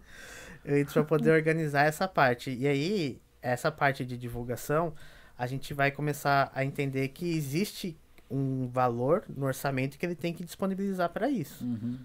eu 0.63 0.77
entro 0.77 0.93
para 0.93 1.03
poder 1.03 1.31
organizar 1.31 1.85
essa 1.85 2.07
parte. 2.07 2.51
E 2.51 2.67
aí, 2.67 3.21
essa 3.41 3.71
parte 3.71 4.05
de 4.05 4.17
divulgação, 4.17 4.93
a 5.37 5.47
gente 5.47 5.73
vai 5.73 5.91
começar 5.91 6.51
a 6.53 6.65
entender 6.65 7.09
que 7.09 7.29
existe 7.35 7.97
um 8.29 8.67
valor 8.67 9.23
no 9.27 9.45
orçamento 9.45 9.97
que 9.97 10.05
ele 10.05 10.15
tem 10.15 10.33
que 10.33 10.43
disponibilizar 10.43 11.09
para 11.09 11.29
isso. 11.29 11.63
Uhum. 11.63 11.97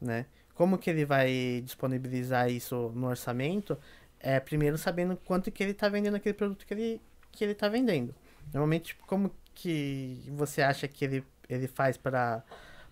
né? 0.00 0.26
Como 0.54 0.78
que 0.78 0.90
ele 0.90 1.04
vai 1.04 1.62
disponibilizar 1.64 2.50
isso 2.50 2.92
no 2.94 3.08
orçamento? 3.08 3.76
É 4.20 4.38
primeiro 4.38 4.78
sabendo 4.78 5.16
quanto 5.16 5.50
que 5.50 5.62
ele 5.62 5.72
está 5.72 5.88
vendendo 5.88 6.14
aquele 6.16 6.34
produto 6.34 6.64
que 6.64 6.74
ele 6.74 7.00
que 7.32 7.42
ele 7.42 7.52
está 7.52 7.68
vendendo. 7.68 8.14
Normalmente, 8.52 8.86
tipo, 8.86 9.04
como 9.06 9.32
que 9.54 10.22
você 10.36 10.62
acha 10.62 10.86
que 10.86 11.04
ele 11.04 11.24
ele 11.48 11.66
faz 11.66 11.96
para 11.96 12.42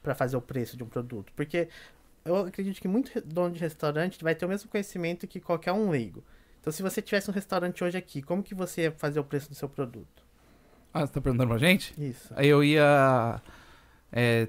para 0.03 0.15
fazer 0.15 0.37
o 0.37 0.43
preço 0.43 0.77
de 0.77 0.83
um 0.83 0.89
produto? 0.89 1.33
Porque 1.37 1.69
eu 2.25 2.37
acredito 2.37 2.81
que 2.81 2.89
muito 2.89 3.21
dono 3.23 3.55
de 3.55 3.61
restaurante 3.61 4.23
vai 4.23 4.35
ter 4.35 4.45
o 4.45 4.49
mesmo 4.49 4.69
conhecimento 4.71 5.27
que 5.27 5.41
qualquer 5.41 5.73
um 5.73 5.91
leigo. 5.91 6.23
Então, 6.61 6.73
se 6.73 6.83
você 6.83 7.03
tivesse 7.03 7.29
um 7.31 7.35
restaurante 7.35 7.83
hoje 7.83 7.99
aqui, 7.99 8.23
como 8.23 8.43
que 8.43 8.55
você 8.55 8.83
ia 8.83 8.93
fazer 8.93 9.19
o 9.21 9.25
preço 9.25 9.49
do 9.49 9.55
seu 9.55 9.69
produto? 9.69 10.23
Ah, 10.95 11.01
você 11.07 11.13
tá 11.13 11.21
perguntando 11.21 11.49
pra 11.49 11.59
gente? 11.59 11.93
Isso. 12.01 12.33
Aí 12.37 12.47
eu 12.49 12.63
ia. 12.63 13.41
é, 14.13 14.47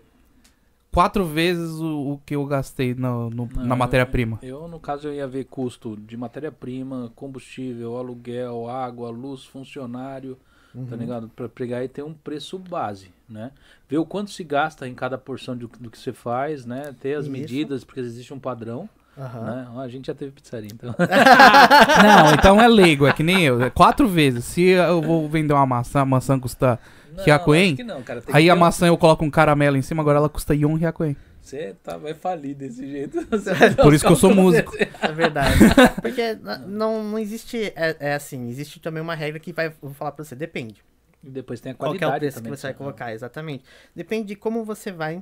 quatro 0.92 1.26
vezes 1.26 1.72
o, 1.80 2.14
o 2.14 2.22
que 2.26 2.36
eu 2.36 2.46
gastei 2.46 2.94
no, 2.94 3.30
no- 3.32 3.50
Não, 3.56 3.66
na 3.66 3.76
matéria-prima. 3.76 4.38
Eu, 4.44 4.68
no 4.68 4.80
caso, 4.80 5.08
eu 5.08 5.14
ia 5.14 5.28
ver 5.28 5.46
custo 5.46 5.96
de 5.98 6.16
matéria-prima, 6.16 7.12
combustível, 7.16 7.98
aluguel, 7.98 8.70
água, 8.70 9.10
luz, 9.10 9.44
funcionário, 9.46 10.38
Uhum. 10.76 10.86
tá 10.88 10.96
ligado? 10.96 11.30
Pra 11.36 11.48
pegar 11.48 11.84
e 11.84 11.88
ter 11.88 12.04
um 12.04 12.14
preço 12.14 12.58
base, 12.58 13.12
né? 13.30 13.52
Ver 13.88 13.98
o 14.00 14.06
quanto 14.06 14.32
se 14.32 14.44
gasta 14.44 14.88
em 14.88 14.94
cada 14.96 15.18
porção 15.18 15.56
do, 15.56 15.70
do 15.80 15.90
que 15.92 15.98
você 15.98 16.12
faz, 16.14 16.66
né? 16.66 16.96
Ter 17.00 17.14
as 17.16 17.24
Isso. 17.26 17.32
medidas, 17.32 17.84
porque 17.84 18.00
existe 18.00 18.34
um 18.34 18.40
padrão, 18.40 18.90
Aham. 19.18 19.42
né? 19.42 19.68
A 19.84 19.88
gente 19.88 20.08
já 20.08 20.16
teve 20.16 20.32
pizzaria, 20.32 20.70
então. 20.74 20.96
Não, 22.04 22.34
então 22.34 22.62
é 22.62 22.68
leigo, 22.68 23.06
é 23.06 23.14
que 23.14 23.24
nem 23.24 23.44
eu. 23.44 23.62
É 23.62 23.70
quatro 23.70 24.08
vezes. 24.08 24.46
Se 24.46 24.62
eu 24.64 25.02
vou 25.02 25.30
vender 25.30 25.54
uma 25.54 25.66
maçã, 25.66 26.02
a 26.02 26.06
maçã 26.06 26.40
custa. 26.40 26.80
Não, 27.16 27.24
Hyakuen? 27.24 27.68
acho 27.68 27.76
que 27.76 27.84
não, 27.84 28.02
cara. 28.02 28.22
Tem 28.22 28.34
Aí 28.36 28.46
que 28.46 28.50
a 28.50 28.54
ter 28.54 28.58
um- 28.58 28.62
maçã 28.62 28.88
eu 28.88 28.98
coloco 28.98 29.24
um 29.24 29.30
caramelo 29.30 29.78
em 29.78 29.82
cima, 29.84 30.02
agora 30.02 30.18
ela 30.18 30.30
custa 30.30 30.56
Yon 30.56 30.76
Hyakuen. 30.78 31.16
Você 31.44 31.76
tá, 31.84 31.98
vai 31.98 32.14
falir 32.14 32.56
desse 32.56 32.88
jeito. 32.90 33.20
Por 33.84 33.94
isso 33.94 34.06
que 34.06 34.12
eu 34.12 34.16
sou 34.16 34.34
músico. 34.34 34.72
É 34.78 35.12
verdade. 35.12 35.60
Porque 36.02 36.36
não, 36.66 37.04
não 37.04 37.20
existe. 37.20 37.74
É, 37.76 37.98
é 38.00 38.14
assim, 38.14 38.48
existe 38.48 38.80
também 38.80 39.04
uma 39.04 39.14
regra 39.14 39.38
que 39.42 39.52
vai. 39.52 39.70
Vou 39.82 39.94
falar 39.94 40.14
pra 40.14 40.24
você, 40.24 40.36
depende. 40.36 40.82
E 41.22 41.30
depois 41.30 41.60
tem 41.60 41.74
a 41.74 41.76
Qual 41.76 41.92
que 41.92 41.98
é 41.98 42.00
qualidade 42.00 42.18
o 42.18 42.20
preço 42.20 42.38
também. 42.38 42.52
que 42.54 42.58
você 42.58 42.68
vai 42.68 42.74
colocar, 42.74 43.14
exatamente. 43.14 43.66
Depende 43.94 44.30
de 44.30 44.36
como 44.38 44.64
você 44.64 44.90
vai 44.90 45.22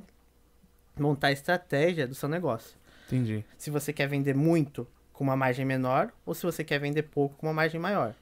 montar 0.96 1.28
a 1.28 1.32
estratégia 1.32 2.06
do 2.06 2.14
seu 2.14 2.28
negócio. 2.28 2.76
Entendi. 3.08 3.44
Se 3.58 3.68
você 3.68 3.92
quer 3.92 4.06
vender 4.06 4.34
muito 4.34 4.86
com 5.12 5.24
uma 5.24 5.36
margem 5.36 5.64
menor 5.64 6.12
ou 6.24 6.34
se 6.34 6.44
você 6.44 6.62
quer 6.62 6.78
vender 6.78 7.02
pouco 7.02 7.36
com 7.36 7.48
uma 7.48 7.52
margem 7.52 7.80
maior. 7.80 8.14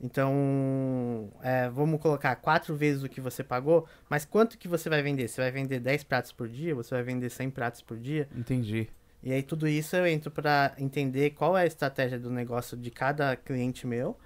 Então, 0.00 1.30
é, 1.42 1.68
vamos 1.70 2.00
colocar 2.00 2.36
quatro 2.36 2.76
vezes 2.76 3.02
o 3.02 3.08
que 3.08 3.20
você 3.20 3.42
pagou, 3.42 3.86
mas 4.10 4.24
quanto 4.24 4.58
que 4.58 4.68
você 4.68 4.90
vai 4.90 5.02
vender? 5.02 5.26
Você 5.26 5.40
vai 5.40 5.50
vender 5.50 5.80
10 5.80 6.04
pratos 6.04 6.32
por 6.32 6.48
dia? 6.48 6.74
Você 6.74 6.94
vai 6.94 7.02
vender 7.02 7.30
100 7.30 7.50
pratos 7.50 7.80
por 7.80 7.96
dia? 7.96 8.28
Entendi. 8.36 8.88
E 9.22 9.32
aí 9.32 9.42
tudo 9.42 9.66
isso 9.66 9.96
eu 9.96 10.06
entro 10.06 10.30
para 10.30 10.74
entender 10.78 11.30
qual 11.30 11.56
é 11.56 11.62
a 11.62 11.66
estratégia 11.66 12.18
do 12.18 12.30
negócio 12.30 12.76
de 12.76 12.90
cada 12.90 13.34
cliente 13.36 13.86
meu. 13.86 14.16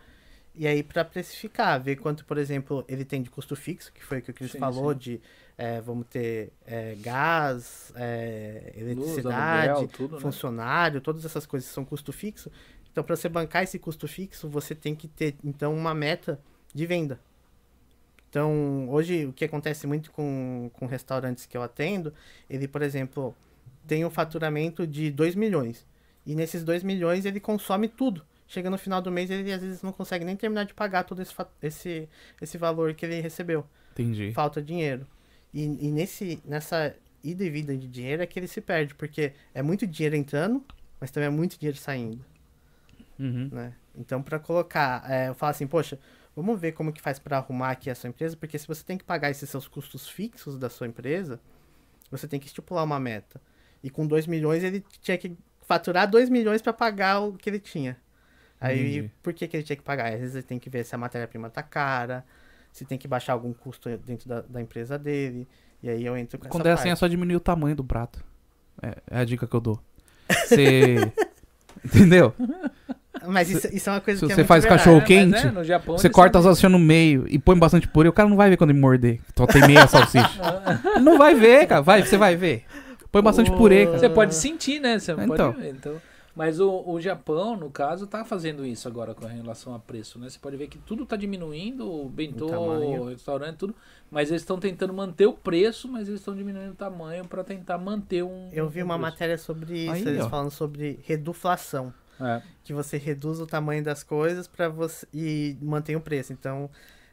E 0.54 0.66
aí 0.66 0.82
para 0.82 1.04
precificar, 1.04 1.80
ver 1.80 1.96
quanto, 1.96 2.24
por 2.24 2.36
exemplo, 2.36 2.84
ele 2.88 3.04
tem 3.04 3.22
de 3.22 3.30
custo 3.30 3.54
fixo, 3.54 3.92
que 3.92 4.04
foi 4.04 4.18
o 4.18 4.22
que 4.22 4.32
o 4.32 4.34
Cris 4.34 4.50
Sim, 4.50 4.58
falou, 4.58 4.92
sim. 4.92 4.98
de 4.98 5.20
é, 5.56 5.80
vamos 5.80 6.06
ter 6.08 6.52
é, 6.66 6.96
gás, 6.96 7.92
é, 7.94 8.72
Luz, 8.74 8.82
eletricidade, 8.82 9.68
aluguel, 9.68 9.88
tudo, 9.88 10.14
né? 10.16 10.20
funcionário, 10.20 11.00
todas 11.00 11.24
essas 11.24 11.46
coisas 11.46 11.68
são 11.68 11.84
custo 11.84 12.12
fixo. 12.12 12.50
Então, 12.90 13.04
para 13.04 13.16
você 13.16 13.28
bancar 13.28 13.62
esse 13.62 13.78
custo 13.78 14.08
fixo, 14.08 14.48
você 14.48 14.74
tem 14.74 14.94
que 14.94 15.06
ter, 15.06 15.36
então, 15.44 15.74
uma 15.74 15.94
meta 15.94 16.40
de 16.74 16.86
venda. 16.86 17.20
Então, 18.28 18.88
hoje, 18.88 19.26
o 19.26 19.32
que 19.32 19.44
acontece 19.44 19.86
muito 19.86 20.10
com, 20.12 20.70
com 20.74 20.86
restaurantes 20.86 21.46
que 21.46 21.56
eu 21.56 21.62
atendo, 21.62 22.12
ele, 22.48 22.68
por 22.68 22.82
exemplo, 22.82 23.34
tem 23.86 24.04
um 24.04 24.10
faturamento 24.10 24.86
de 24.86 25.10
2 25.10 25.34
milhões. 25.34 25.86
E 26.24 26.34
nesses 26.34 26.62
2 26.62 26.82
milhões, 26.82 27.24
ele 27.24 27.40
consome 27.40 27.88
tudo. 27.88 28.24
Chega 28.46 28.68
no 28.68 28.78
final 28.78 29.00
do 29.00 29.10
mês, 29.10 29.30
ele 29.30 29.52
às 29.52 29.62
vezes 29.62 29.82
não 29.82 29.92
consegue 29.92 30.24
nem 30.24 30.36
terminar 30.36 30.64
de 30.64 30.74
pagar 30.74 31.04
todo 31.04 31.22
esse, 31.22 31.34
esse, 31.62 32.08
esse 32.40 32.58
valor 32.58 32.94
que 32.94 33.06
ele 33.06 33.20
recebeu 33.20 33.64
Entendi. 33.92 34.32
falta 34.32 34.60
dinheiro. 34.60 35.06
E, 35.52 35.64
e 35.64 35.90
nesse, 35.90 36.40
nessa 36.44 36.94
ida 37.22 37.44
e 37.44 37.50
vida 37.50 37.76
de 37.76 37.86
dinheiro 37.86 38.22
é 38.22 38.26
que 38.26 38.38
ele 38.38 38.48
se 38.48 38.60
perde, 38.60 38.94
porque 38.94 39.32
é 39.54 39.62
muito 39.62 39.86
dinheiro 39.86 40.16
entrando, 40.16 40.64
mas 41.00 41.10
também 41.10 41.28
é 41.28 41.30
muito 41.30 41.58
dinheiro 41.58 41.78
saindo, 41.78 42.24
Uhum. 43.20 43.50
né? 43.52 43.74
Então, 43.94 44.22
para 44.22 44.38
colocar, 44.38 45.04
é, 45.10 45.28
eu 45.28 45.34
falo 45.34 45.50
assim, 45.50 45.66
poxa, 45.66 45.98
vamos 46.34 46.58
ver 46.58 46.72
como 46.72 46.92
que 46.92 47.02
faz 47.02 47.18
para 47.18 47.36
arrumar 47.36 47.72
aqui 47.72 47.90
a 47.90 47.94
sua 47.94 48.08
empresa, 48.08 48.36
porque 48.36 48.58
se 48.58 48.66
você 48.66 48.82
tem 48.82 48.96
que 48.96 49.04
pagar 49.04 49.30
esses 49.30 49.48
seus 49.48 49.68
custos 49.68 50.08
fixos 50.08 50.58
da 50.58 50.70
sua 50.70 50.86
empresa, 50.86 51.38
você 52.10 52.26
tem 52.26 52.40
que 52.40 52.46
estipular 52.46 52.82
uma 52.84 52.98
meta. 52.98 53.40
E 53.82 53.90
com 53.90 54.06
2 54.06 54.26
milhões, 54.26 54.64
ele 54.64 54.84
tinha 55.02 55.18
que 55.18 55.36
faturar 55.62 56.08
2 56.08 56.28
milhões 56.30 56.62
para 56.62 56.72
pagar 56.72 57.20
o 57.20 57.34
que 57.34 57.50
ele 57.50 57.60
tinha. 57.60 57.96
Aí, 58.60 58.96
Entendi. 58.96 59.12
por 59.22 59.32
que, 59.32 59.46
que 59.46 59.56
ele 59.56 59.64
tinha 59.64 59.76
que 59.76 59.82
pagar? 59.82 60.12
Às 60.12 60.20
vezes 60.20 60.34
ele 60.34 60.42
tem 60.42 60.58
que 60.58 60.68
ver 60.68 60.84
se 60.84 60.94
a 60.94 60.98
matéria-prima 60.98 61.48
tá 61.48 61.62
cara, 61.62 62.24
se 62.72 62.84
tem 62.84 62.98
que 62.98 63.08
baixar 63.08 63.32
algum 63.32 63.52
custo 63.52 63.88
dentro 63.98 64.28
da, 64.28 64.42
da 64.42 64.60
empresa 64.60 64.98
dele. 64.98 65.48
E 65.82 65.88
aí 65.88 66.04
eu 66.04 66.16
entro 66.16 66.38
com 66.38 66.48
Quando 66.48 66.66
é 66.66 66.72
assim, 66.72 66.88
é 66.88 66.92
parte. 66.92 67.00
só 67.00 67.08
diminuir 67.08 67.36
o 67.36 67.40
tamanho 67.40 67.74
do 67.74 67.84
prato. 67.84 68.22
É, 68.82 68.96
é 69.10 69.20
a 69.20 69.24
dica 69.24 69.46
que 69.46 69.54
eu 69.54 69.60
dou. 69.60 69.80
Você. 70.28 70.96
Entendeu? 71.84 72.34
Mas 73.26 73.50
isso, 73.50 73.68
isso 73.74 73.88
é 73.88 73.92
uma 73.92 74.00
coisa 74.00 74.20
Se 74.20 74.26
que 74.26 74.32
é 74.32 74.34
você 74.34 74.40
muito 74.40 74.48
faz 74.48 74.62
verdade. 74.64 74.78
cachorro 74.82 74.98
mas 75.00 75.06
quente, 75.08 75.46
é, 75.46 75.50
no 75.50 75.64
Japão 75.64 75.98
Você 75.98 76.08
corta 76.10 76.38
as 76.38 76.44
salsichas 76.44 76.70
no 76.70 76.78
meio 76.78 77.26
e 77.28 77.38
põe 77.38 77.58
bastante 77.58 77.86
purê, 77.88 78.08
o 78.08 78.12
cara 78.12 78.28
não 78.28 78.36
vai 78.36 78.50
ver 78.50 78.56
quando 78.56 78.70
ele 78.70 78.78
morder. 78.80 79.20
Só 79.36 79.46
tem 79.46 79.66
meia 79.66 79.86
salsicha. 79.86 80.40
Não 81.00 81.16
vai 81.18 81.34
ver, 81.34 81.66
cara. 81.66 81.80
Vai, 81.82 82.02
você 82.02 82.16
vai 82.16 82.36
ver. 82.36 82.64
Põe 83.12 83.22
bastante 83.22 83.50
purê, 83.50 83.86
cara. 83.86 83.98
Você 83.98 84.08
pode 84.08 84.34
sentir, 84.34 84.80
né? 84.80 84.98
Você 84.98 85.12
Então. 85.12 85.52
pode 85.52 85.60
ver. 85.60 85.70
Então, 85.70 85.96
mas 86.34 86.60
o, 86.60 86.84
o 86.86 87.00
Japão, 87.00 87.56
no 87.56 87.68
caso, 87.70 88.06
tá 88.06 88.24
fazendo 88.24 88.64
isso 88.64 88.86
agora 88.86 89.14
com 89.14 89.26
relação 89.26 89.74
a 89.74 89.78
preço, 89.80 90.18
né? 90.18 90.28
Você 90.30 90.38
pode 90.38 90.56
ver 90.56 90.68
que 90.68 90.78
tudo 90.78 91.04
tá 91.04 91.16
diminuindo, 91.16 91.90
o 91.90 92.08
bentô, 92.08 92.46
tamanho. 92.46 93.02
o 93.02 93.08
restaurante, 93.08 93.56
tudo. 93.56 93.74
Mas 94.10 94.28
eles 94.30 94.42
estão 94.42 94.58
tentando 94.58 94.92
manter 94.92 95.26
o 95.26 95.32
preço, 95.32 95.88
mas 95.88 96.08
eles 96.08 96.20
estão 96.20 96.34
diminuindo 96.34 96.72
o 96.72 96.74
tamanho 96.76 97.24
para 97.26 97.42
tentar 97.44 97.78
manter 97.78 98.22
um. 98.22 98.48
Eu 98.52 98.68
vi 98.68 98.80
um 98.82 98.86
uma 98.86 98.94
preço. 98.96 99.12
matéria 99.12 99.38
sobre 99.38 99.78
isso, 99.84 99.92
Aí, 99.92 100.02
eles 100.06 100.24
ó. 100.24 100.28
falando 100.28 100.50
sobre 100.50 101.00
reduflação. 101.04 101.92
É. 102.20 102.42
Que 102.64 102.72
você 102.72 102.96
reduz 102.96 103.40
o 103.40 103.46
tamanho 103.46 103.82
das 103.82 104.02
coisas 104.02 104.46
para 104.46 104.68
você 104.68 105.06
e 105.12 105.56
mantém 105.60 105.96
o 105.96 106.00
preço. 106.00 106.32
Então, 106.32 106.68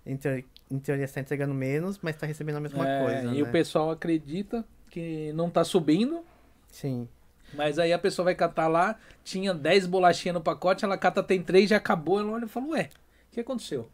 em, 0.06 0.18
teoria, 0.18 0.44
em 0.70 0.80
teoria 0.80 1.08
você 1.08 1.14
tá 1.16 1.22
entregando 1.22 1.54
menos, 1.54 2.00
mas 2.02 2.16
tá 2.16 2.26
recebendo 2.28 2.58
a 2.58 2.60
mesma 2.60 2.88
É, 2.88 3.04
coisa. 3.04 3.34
e 3.36 3.42
né? 3.42 3.48
o 3.48 3.52
pessoal 3.52 3.92
acredita 3.92 4.66
que 4.90 5.32
não 5.34 5.50
tá 5.50 5.64
subindo, 5.64 6.24
Sim. 6.70 7.08
mas 7.54 7.78
aí 7.80 7.92
a 7.94 8.00
pessoa 8.00 8.26
vai 8.26 8.36
catar 8.36 8.68
lá, 8.68 8.96
tinha 9.24 9.54
10 9.54 9.86
bolachinhas 9.86 10.34
no 10.36 10.42
pacote, 10.42 10.84
ela 10.86 10.98
cata, 10.98 11.22
tem 11.24 11.42
3, 11.42 11.70
já 11.70 11.78
acabou, 11.78 12.20
ela 12.20 12.32
olha 12.32 12.46
e 12.46 12.50
fala, 12.50 12.68
ué, 12.68 12.90
o 13.32 13.34
que 13.34 13.40
aconteceu? 13.42 13.90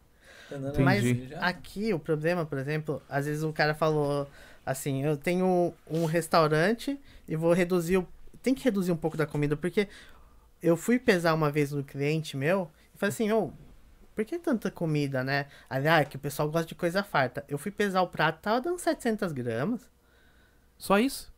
Mas 0.78 1.04
Entendi. 1.04 1.28
Já- 1.28 1.40
aqui 1.40 1.92
o 1.92 1.98
problema, 1.98 2.44
por 2.46 2.58
exemplo, 2.58 3.02
às 3.08 3.26
vezes 3.26 3.42
o 3.42 3.52
cara 3.52 3.74
falou 3.74 4.28
assim, 4.64 5.02
eu 5.04 5.16
tenho 5.16 5.74
um 5.90 6.04
restaurante 6.04 6.98
e 7.28 7.34
vou 7.36 7.52
reduzir 7.52 7.96
o... 7.98 8.06
Tem 8.42 8.54
que 8.54 8.62
reduzir 8.62 8.92
um 8.92 8.96
pouco 8.96 9.16
da 9.16 9.26
comida, 9.26 9.56
porque 9.56 9.88
eu 10.64 10.76
fui 10.76 10.98
pesar 10.98 11.34
uma 11.34 11.50
vez 11.50 11.72
no 11.72 11.84
cliente 11.84 12.36
meu 12.36 12.70
e 12.94 12.98
falei 12.98 13.12
assim, 13.12 13.30
ô, 13.30 13.52
por 14.14 14.24
que 14.24 14.38
tanta 14.38 14.70
comida, 14.70 15.22
né? 15.22 15.46
Ali, 15.68 15.88
ah, 15.88 16.00
é 16.00 16.04
que 16.04 16.16
o 16.16 16.18
pessoal 16.18 16.48
gosta 16.50 16.66
de 16.66 16.74
coisa 16.74 17.02
farta. 17.02 17.44
Eu 17.48 17.58
fui 17.58 17.70
pesar 17.70 18.00
o 18.00 18.06
prato, 18.06 18.40
tava 18.40 18.60
dando 18.60 18.78
700 18.78 19.32
gramas. 19.32 19.82
Só 20.78 20.98
isso? 20.98 21.32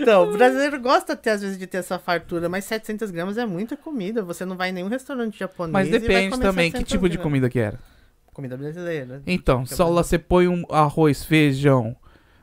Então, 0.00 0.28
o 0.28 0.32
brasileiro 0.32 0.80
gosta 0.80 1.12
até 1.14 1.30
às 1.32 1.40
vezes 1.42 1.58
de 1.58 1.66
ter 1.66 1.78
essa 1.78 1.98
fartura, 1.98 2.48
mas 2.48 2.64
700 2.64 3.10
gramas 3.10 3.38
é 3.38 3.46
muita 3.46 3.76
comida. 3.76 4.22
Você 4.22 4.44
não 4.44 4.56
vai 4.56 4.70
em 4.70 4.72
nenhum 4.72 4.88
restaurante 4.88 5.38
japonês 5.38 5.72
Mas 5.72 5.88
e 5.88 5.90
vai 5.92 6.00
depende 6.00 6.38
também 6.40 6.70
que 6.70 6.78
700 6.78 6.90
tipo 6.92 7.08
de 7.08 7.16
gramas. 7.16 7.22
comida 7.22 7.50
que 7.50 7.58
era. 7.58 7.78
Comida 8.32 8.56
brasileira. 8.56 9.22
Então, 9.26 9.64
só 9.66 9.88
lá 9.88 10.02
você 10.02 10.18
põe 10.18 10.48
um 10.48 10.64
arroz, 10.70 11.24
feijão, 11.24 11.94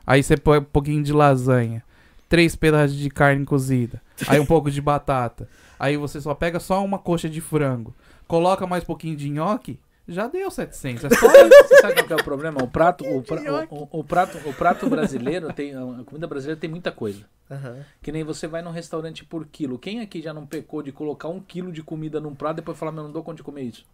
aí 0.06 0.22
você 0.22 0.36
põe 0.36 0.58
um 0.58 0.64
pouquinho 0.64 1.02
de 1.02 1.12
lasanha, 1.12 1.82
três 2.30 2.56
pedaços 2.56 2.96
de 2.96 3.10
carne 3.10 3.44
cozida, 3.44 4.00
aí 4.26 4.40
um 4.40 4.46
pouco 4.46 4.70
de 4.70 4.80
batata, 4.80 5.46
aí 5.78 5.96
você 5.98 6.18
só 6.20 6.32
pega 6.34 6.58
só 6.58 6.82
uma 6.82 6.98
coxa 6.98 7.28
de 7.28 7.40
frango, 7.42 7.94
coloca 8.26 8.66
mais 8.66 8.82
um 8.84 8.86
pouquinho 8.86 9.16
de 9.16 9.28
nhoque, 9.28 9.78
já 10.08 10.26
deu 10.26 10.50
700. 10.50 11.04
É 11.04 11.10
só. 11.10 11.28
Você 11.28 11.76
sabe 11.82 11.94
qual 11.94 12.06
que 12.06 12.12
é 12.12 12.16
o 12.16 12.24
problema? 12.24 12.60
O 12.62 12.66
prato, 12.66 13.04
o, 13.04 13.22
pra- 13.22 13.40
o- 13.70 13.74
o- 13.92 14.00
o 14.00 14.04
prato, 14.04 14.38
o 14.48 14.52
prato 14.52 14.88
brasileiro 14.90 15.52
tem. 15.52 15.72
A 15.76 16.02
comida 16.04 16.26
brasileira 16.26 16.58
tem 16.60 16.68
muita 16.68 16.90
coisa. 16.90 17.24
Aham. 17.48 17.84
Que 18.02 18.10
nem 18.10 18.24
você 18.24 18.48
vai 18.48 18.60
num 18.60 18.72
restaurante 18.72 19.24
por 19.24 19.46
quilo. 19.46 19.78
Quem 19.78 20.00
aqui 20.00 20.20
já 20.20 20.34
não 20.34 20.44
pecou 20.46 20.82
de 20.82 20.90
colocar 20.90 21.28
um 21.28 21.38
quilo 21.38 21.70
de 21.70 21.80
comida 21.82 22.20
num 22.20 22.34
prato 22.34 22.54
e 22.56 22.60
depois 22.60 22.76
falar, 22.76 22.90
meu, 22.90 23.04
não 23.04 23.12
dou 23.12 23.22
conta 23.22 23.36
de 23.36 23.42
comer 23.44 23.62
isso? 23.62 23.84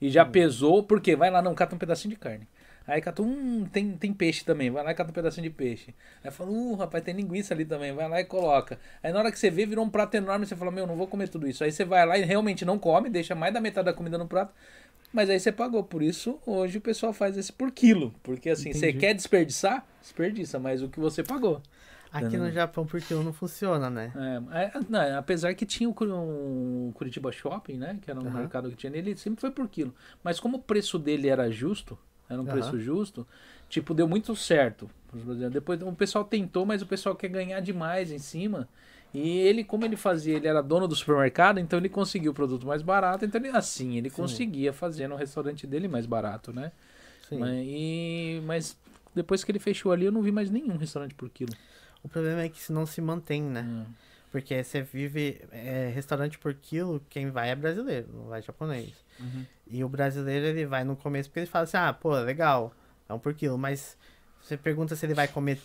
E 0.00 0.08
já 0.10 0.24
pesou, 0.24 0.82
porque 0.84 1.16
vai 1.16 1.28
lá, 1.30 1.42
não, 1.42 1.54
cata 1.56 1.74
um 1.74 1.78
pedacinho 1.78 2.14
de 2.14 2.20
carne. 2.20 2.46
Aí 2.86 3.00
cata, 3.00 3.22
hum, 3.22 3.66
tem, 3.72 3.92
tem 3.96 4.12
peixe 4.12 4.44
também, 4.44 4.70
vai 4.70 4.84
lá 4.84 4.90
e 4.90 4.94
cata 4.94 5.10
um 5.10 5.14
pedacinho 5.14 5.48
de 5.48 5.54
peixe. 5.54 5.94
Aí 6.22 6.30
fala, 6.30 6.50
uh, 6.50 6.74
rapaz, 6.74 7.02
tem 7.02 7.14
linguiça 7.14 7.54
ali 7.54 7.64
também, 7.64 7.92
vai 7.94 8.08
lá 8.08 8.20
e 8.20 8.24
coloca. 8.24 8.78
Aí 9.02 9.10
na 9.12 9.18
hora 9.20 9.32
que 9.32 9.38
você 9.38 9.50
vê, 9.50 9.64
virou 9.64 9.84
um 9.84 9.88
prato 9.90 10.14
enorme, 10.16 10.44
você 10.46 10.54
fala, 10.54 10.70
meu, 10.70 10.86
não 10.86 10.96
vou 10.96 11.06
comer 11.06 11.28
tudo 11.28 11.48
isso. 11.48 11.64
Aí 11.64 11.72
você 11.72 11.84
vai 11.84 12.04
lá 12.04 12.18
e 12.18 12.22
realmente 12.24 12.64
não 12.64 12.78
come, 12.78 13.08
deixa 13.08 13.34
mais 13.34 13.54
da 13.54 13.60
metade 13.60 13.86
da 13.86 13.94
comida 13.94 14.18
no 14.18 14.26
prato. 14.26 14.52
Mas 15.12 15.30
aí 15.30 15.38
você 15.38 15.52
pagou, 15.52 15.82
por 15.84 16.02
isso 16.02 16.38
hoje 16.44 16.78
o 16.78 16.80
pessoal 16.80 17.12
faz 17.12 17.38
esse 17.38 17.52
por 17.52 17.70
quilo. 17.70 18.12
Porque 18.22 18.50
assim, 18.50 18.72
você 18.72 18.88
Entendi. 18.88 18.98
quer 18.98 19.14
desperdiçar? 19.14 19.86
Desperdiça, 20.02 20.58
mas 20.58 20.82
o 20.82 20.88
que 20.88 21.00
você 21.00 21.22
pagou. 21.22 21.62
Aqui 22.12 22.36
no 22.36 22.50
Japão, 22.50 22.86
por 22.86 23.00
quilo 23.00 23.24
não 23.24 23.32
funciona, 23.32 23.90
né? 23.90 24.12
É, 24.52 24.64
é, 24.66 24.72
não, 24.88 25.18
apesar 25.18 25.52
que 25.54 25.66
tinha 25.66 25.88
o, 25.88 25.94
Curi- 25.94 26.12
o 26.12 26.92
Curitiba 26.94 27.32
Shopping, 27.32 27.76
né? 27.76 27.98
Que 28.00 28.10
era 28.10 28.20
um 28.20 28.24
Aham. 28.28 28.40
mercado 28.40 28.70
que 28.70 28.76
tinha 28.76 28.90
nele, 28.90 29.10
ele 29.10 29.18
sempre 29.18 29.40
foi 29.40 29.50
por 29.50 29.68
quilo. 29.68 29.92
Mas 30.22 30.38
como 30.38 30.58
o 30.58 30.62
preço 30.62 30.96
dele 30.98 31.28
era 31.28 31.50
justo, 31.50 31.98
era 32.28 32.40
um 32.40 32.44
Aham. 32.46 32.52
preço 32.52 32.78
justo, 32.80 33.26
tipo, 33.68 33.94
deu 33.94 34.08
muito 34.08 34.34
certo. 34.34 34.88
Depois 35.52 35.80
o 35.82 35.92
pessoal 35.92 36.24
tentou, 36.24 36.66
mas 36.66 36.82
o 36.82 36.86
pessoal 36.86 37.14
quer 37.14 37.28
ganhar 37.28 37.60
demais 37.60 38.10
em 38.10 38.18
cima. 38.18 38.68
E 39.12 39.38
ele, 39.38 39.62
como 39.62 39.84
ele 39.84 39.96
fazia, 39.96 40.34
ele 40.36 40.48
era 40.48 40.60
dono 40.60 40.88
do 40.88 40.96
supermercado, 40.96 41.60
então 41.60 41.78
ele 41.78 41.88
conseguiu 41.88 42.32
o 42.32 42.34
produto 42.34 42.66
mais 42.66 42.82
barato. 42.82 43.24
Então, 43.24 43.40
ele, 43.40 43.56
assim, 43.56 43.96
ele 43.96 44.10
conseguia 44.10 44.72
fazer 44.72 45.06
no 45.06 45.14
restaurante 45.14 45.66
dele 45.68 45.86
mais 45.86 46.04
barato, 46.04 46.52
né? 46.52 46.72
Sim. 47.28 47.38
Mas, 47.38 47.64
e- 47.66 48.42
mas 48.44 48.76
depois 49.14 49.44
que 49.44 49.52
ele 49.52 49.60
fechou 49.60 49.92
ali, 49.92 50.04
eu 50.04 50.12
não 50.12 50.22
vi 50.22 50.32
mais 50.32 50.50
nenhum 50.50 50.76
restaurante 50.76 51.14
por 51.14 51.30
quilo. 51.30 51.52
O 52.02 52.08
problema 52.08 52.42
é 52.42 52.48
que 52.48 52.60
se 52.60 52.72
não 52.72 52.84
se 52.86 53.00
mantém, 53.00 53.42
né? 53.42 53.62
Hum. 53.62 53.84
Porque 54.34 54.64
você 54.64 54.82
vive 54.82 55.40
é, 55.52 55.92
restaurante 55.94 56.40
por 56.40 56.52
quilo, 56.54 57.00
quem 57.08 57.30
vai 57.30 57.50
é 57.50 57.54
brasileiro, 57.54 58.08
não 58.12 58.24
vai 58.24 58.42
japonês. 58.42 58.92
Uhum. 59.20 59.46
E 59.64 59.84
o 59.84 59.88
brasileiro, 59.88 60.46
ele 60.46 60.66
vai 60.66 60.82
no 60.82 60.96
começo 60.96 61.28
porque 61.28 61.38
ele 61.38 61.46
fala 61.46 61.62
assim, 61.62 61.76
ah, 61.76 61.92
pô, 61.92 62.18
legal, 62.18 62.74
é 63.08 63.14
um 63.14 63.18
por 63.20 63.32
quilo. 63.32 63.56
Mas 63.56 63.96
você 64.42 64.56
pergunta 64.56 64.96
se 64.96 65.06
ele 65.06 65.14
vai 65.14 65.28
comer 65.28 65.60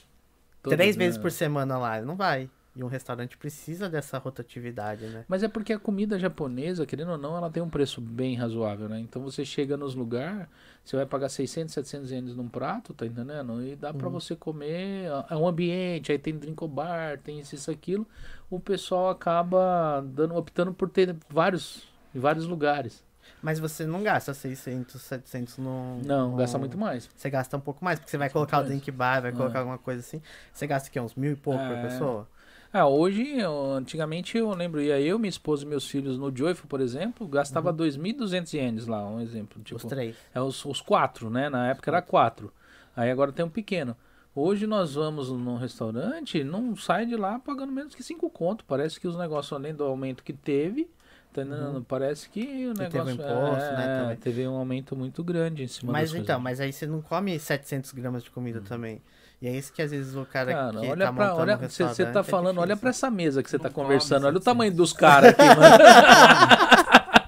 três 0.61 0.95
vezes 0.95 1.17
por 1.17 1.31
semana 1.31 1.79
lá, 1.79 1.97
ele 1.97 2.05
não 2.05 2.15
vai. 2.15 2.47
E 2.79 2.83
um 2.83 2.87
restaurante 2.87 3.37
precisa 3.37 3.89
dessa 3.89 4.17
rotatividade, 4.17 5.05
né? 5.07 5.25
Mas 5.27 5.43
é 5.43 5.49
porque 5.49 5.73
a 5.73 5.77
comida 5.77 6.17
japonesa, 6.17 6.85
querendo 6.85 7.11
ou 7.11 7.17
não, 7.17 7.35
ela 7.35 7.49
tem 7.49 7.61
um 7.61 7.69
preço 7.69 7.99
bem 7.99 8.37
razoável, 8.37 8.87
né? 8.87 8.97
Então 9.01 9.21
você 9.21 9.43
chega 9.43 9.75
nos 9.75 9.95
lugares, 9.95 10.47
você 10.81 10.95
vai 10.95 11.05
pagar 11.05 11.27
600, 11.27 11.73
700 11.73 12.09
ienes 12.09 12.35
num 12.37 12.47
prato, 12.47 12.93
tá 12.93 13.05
entendendo? 13.05 13.61
E 13.61 13.75
dá 13.75 13.93
pra 13.93 14.07
Uhum. 14.07 14.13
você 14.13 14.33
comer, 14.33 15.09
é 15.29 15.35
um 15.35 15.45
ambiente, 15.45 16.09
aí 16.13 16.17
tem 16.17 16.33
drink 16.37 16.65
bar, 16.69 17.19
tem 17.19 17.41
isso, 17.41 17.53
isso, 17.53 17.69
aquilo. 17.69 18.07
O 18.49 18.61
pessoal 18.61 19.09
acaba 19.09 19.99
dando, 19.99 20.35
optando 20.35 20.73
por 20.73 20.87
ter 20.89 21.13
vários, 21.29 21.83
em 22.15 22.19
vários 22.19 22.45
lugares. 22.45 23.03
Mas 23.41 23.59
você 23.59 23.85
não 23.85 24.01
gasta 24.01 24.33
600, 24.33 25.01
700 25.01 25.57
no... 25.57 25.97
Não, 26.01 26.31
no- 26.31 26.37
gasta 26.37 26.57
muito 26.57 26.77
mais. 26.77 27.09
Você 27.13 27.29
gasta 27.29 27.57
um 27.57 27.59
pouco 27.59 27.83
mais, 27.83 27.99
porque 27.99 28.09
você 28.09 28.17
vai 28.17 28.29
colocar 28.29 28.59
o 28.59 28.63
drink 28.63 28.89
bar, 28.89 29.21
vai 29.21 29.31
É. 29.31 29.33
colocar 29.33 29.59
alguma 29.59 29.77
coisa 29.77 29.99
assim. 29.99 30.21
Você 30.53 30.65
gasta 30.65 30.87
o 30.87 30.91
quê? 30.93 30.99
Uns 30.99 31.13
mil 31.13 31.33
e 31.33 31.35
pouco 31.35 31.59
por 31.65 31.75
É. 31.75 31.81
pessoa? 31.81 32.25
Ah, 32.71 32.87
hoje, 32.87 33.37
eu- 33.39 33.71
antigamente 33.73 34.37
eu 34.37 34.51
lembro, 34.53 34.79
ia 34.79 34.99
eu, 35.01 35.17
minha 35.17 35.29
esposa 35.29 35.63
e 35.63 35.67
meus 35.67 35.87
filhos 35.89 36.17
no 36.19 36.35
Joyful, 36.35 36.67
por 36.67 36.81
exemplo, 36.81 37.27
gastava 37.27 37.73
2.200 37.73 38.53
ienes 38.53 38.85
lá, 38.85 39.03
um 39.07 39.19
exemplo. 39.19 39.61
Tipo, 39.63 39.77
Os 39.77 39.83
três. 39.85 40.15
É 40.33 40.39
os, 40.39 40.63
os 40.65 40.79
quatro, 40.79 41.29
né? 41.31 41.49
Na 41.49 41.67
época 41.69 41.89
era 41.89 42.01
quatro. 42.01 42.53
Aí 42.95 43.09
agora 43.09 43.31
tem 43.31 43.43
um 43.43 43.49
pequeno. 43.49 43.95
Hoje 44.35 44.67
nós 44.67 44.93
vamos 44.93 45.31
num 45.31 45.57
restaurante, 45.57 46.43
não 46.43 46.75
sai 46.75 47.05
de 47.07 47.15
lá 47.15 47.39
pagando 47.39 47.71
menos 47.71 47.95
que 47.95 48.03
cinco 48.03 48.29
conto. 48.29 48.63
Parece 48.65 48.99
que 48.99 49.07
os 49.07 49.17
negócios, 49.17 49.51
além 49.51 49.73
do 49.73 49.83
aumento 49.83 50.23
que 50.23 50.31
teve, 50.31 50.87
tá 51.33 51.41
entendendo? 51.41 51.83
parece 51.87 52.29
que 52.29 52.67
o 52.67 52.73
teve 52.75 52.83
negócio 52.99 53.09
um 53.09 53.13
imposto, 53.15 53.73
é, 53.73 53.75
né, 53.75 53.97
também. 53.97 54.17
teve 54.17 54.47
um 54.47 54.55
aumento 54.55 54.95
muito 54.95 55.23
grande 55.23 55.63
em 55.63 55.67
cima 55.67 55.91
Mas 55.91 56.03
das 56.03 56.11
coisas. 56.11 56.23
então, 56.23 56.39
mas 56.39 56.59
aí 56.61 56.71
você 56.71 56.85
não 56.85 57.01
come 57.01 57.37
700 57.39 57.91
gramas 57.93 58.23
de 58.23 58.29
comida 58.29 58.61
também. 58.61 59.01
E 59.41 59.47
é 59.47 59.51
isso 59.57 59.71
que 59.71 59.81
às 59.81 59.91
vezes 59.91 60.15
o 60.15 60.25
cara, 60.25 60.51
Cara, 60.53 60.71
que 60.81 60.87
olha 60.87 61.05
tá 61.05 61.13
pra, 61.13 61.25
montando 61.29 61.41
olha, 61.43 61.55
um 61.57 61.69
você 61.69 62.05
tá 62.05 62.19
é 62.19 62.23
falando, 62.23 62.57
olha 62.57 62.67
difícil. 62.75 62.81
pra 62.81 62.89
essa 62.89 63.09
mesa 63.09 63.41
que 63.41 63.49
você 63.49 63.57
tá 63.57 63.69
Não 63.69 63.73
conversando, 63.73 64.23
olha 64.25 64.37
o 64.37 64.41
700. 64.41 64.43
tamanho 64.45 64.71
dos 64.73 64.91
caras 64.93 65.31
aqui, 65.31 65.45
mano. 65.45 65.61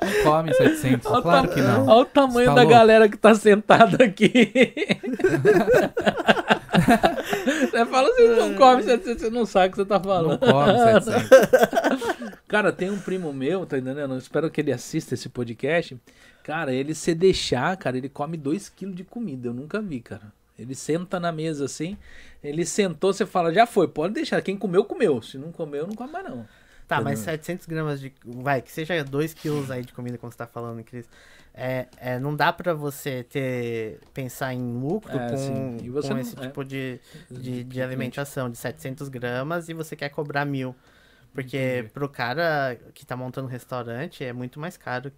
Não 0.02 0.24
come 0.24 0.54
700, 0.54 1.06
Olha 1.12 1.22
claro 1.22 1.48
que 1.48 1.62
não. 1.62 1.88
Olha 1.88 2.02
o 2.02 2.06
tamanho 2.06 2.48
Tá 2.50 2.56
da 2.56 2.62
louco? 2.64 2.76
galera 2.76 3.08
que 3.08 3.18
tá 3.18 3.34
sentada 3.34 4.04
aqui. 4.04 4.32
você 7.72 7.86
fala 7.86 8.10
assim, 8.10 8.28
não 8.28 8.54
come, 8.56 8.84
você, 8.84 8.98
você 8.98 9.30
não 9.30 9.46
sabe 9.46 9.68
o 9.68 9.72
que 9.72 9.78
você 9.78 9.86
tá 9.86 9.96
Não 10.00 10.04
falando. 10.04 10.40
come 10.40 11.02
700. 11.02 11.30
Cara, 12.48 12.72
tem 12.74 12.90
um 12.90 13.00
primo 13.00 13.32
meu, 13.32 13.66
tá 13.66 13.78
entendendo? 13.78 14.14
Eu 14.14 14.18
espero 14.18 14.50
que 14.50 14.60
ele 14.60 14.72
assista 14.74 15.14
esse 15.14 15.30
podcast. 15.30 15.98
Cara, 16.44 16.74
ele 16.74 16.94
se 16.94 17.14
deixar, 17.16 17.78
cara, 17.78 17.98
ele 17.98 18.10
come 18.10 18.38
2kg 18.38 18.94
de 18.94 19.04
comida. 19.06 19.48
Eu 19.48 19.54
nunca 19.54 19.80
vi, 19.80 20.02
cara. 20.02 20.34
Ele 20.58 20.76
senta 20.76 21.20
na 21.20 21.32
mesa 21.32 21.66
assim, 21.66 21.98
ele 22.44 22.66
sentou, 22.66 23.14
você 23.14 23.26
fala, 23.26 23.54
já 23.54 23.66
foi, 23.66 23.88
pode 23.88 24.14
deixar. 24.14 24.42
Quem 24.42 24.58
comeu, 24.58 24.84
comeu. 24.86 25.22
Se 25.22 25.38
não 25.38 25.52
comeu, 25.52 25.88
não 25.88 25.96
come 25.96 26.12
mais 26.12 26.26
não. 26.26 26.48
Tá, 26.88 27.00
mas 27.00 27.20
Entendeu? 27.22 27.34
700 27.38 27.66
gramas 27.68 28.00
de. 28.02 28.14
Vai, 28.26 28.62
que 28.62 28.70
seja 28.72 29.02
2 29.04 29.34
quilos 29.34 29.72
aí 29.72 29.82
de 29.84 29.94
comida, 29.94 30.18
como 30.18 30.30
você 30.32 30.38
tá 30.38 30.46
falando, 30.46 30.84
Cris. 30.84 31.08
É, 31.54 31.88
é, 31.98 32.20
não 32.20 32.36
dá 32.36 32.52
pra 32.52 32.74
você 32.74 33.24
ter 33.24 34.00
pensar 34.14 34.54
em 34.54 34.74
lucro 34.80 35.12
É, 35.18 35.30
com, 35.30 35.78
com 35.78 36.08
não- 36.10 36.20
esse 36.20 36.38
é. 36.38 36.42
tipo 36.42 36.64
de, 36.66 37.00
de, 37.30 37.64
de 37.64 37.82
alimentação 37.82 38.50
de 38.50 38.58
700 38.58 39.08
gramas 39.10 39.70
e 39.70 39.74
você 39.74 39.96
quer 39.96 40.10
cobrar 40.10 40.44
mil. 40.46 40.76
Porque 41.34 41.90
pro 41.94 42.10
cara 42.10 42.78
que 42.94 43.06
tá 43.06 43.16
montando 43.16 43.48
um 43.48 43.50
restaurante 43.52 44.24
é 44.24 44.34
muito 44.34 44.60
mais 44.60 44.76
caro, 44.76 45.12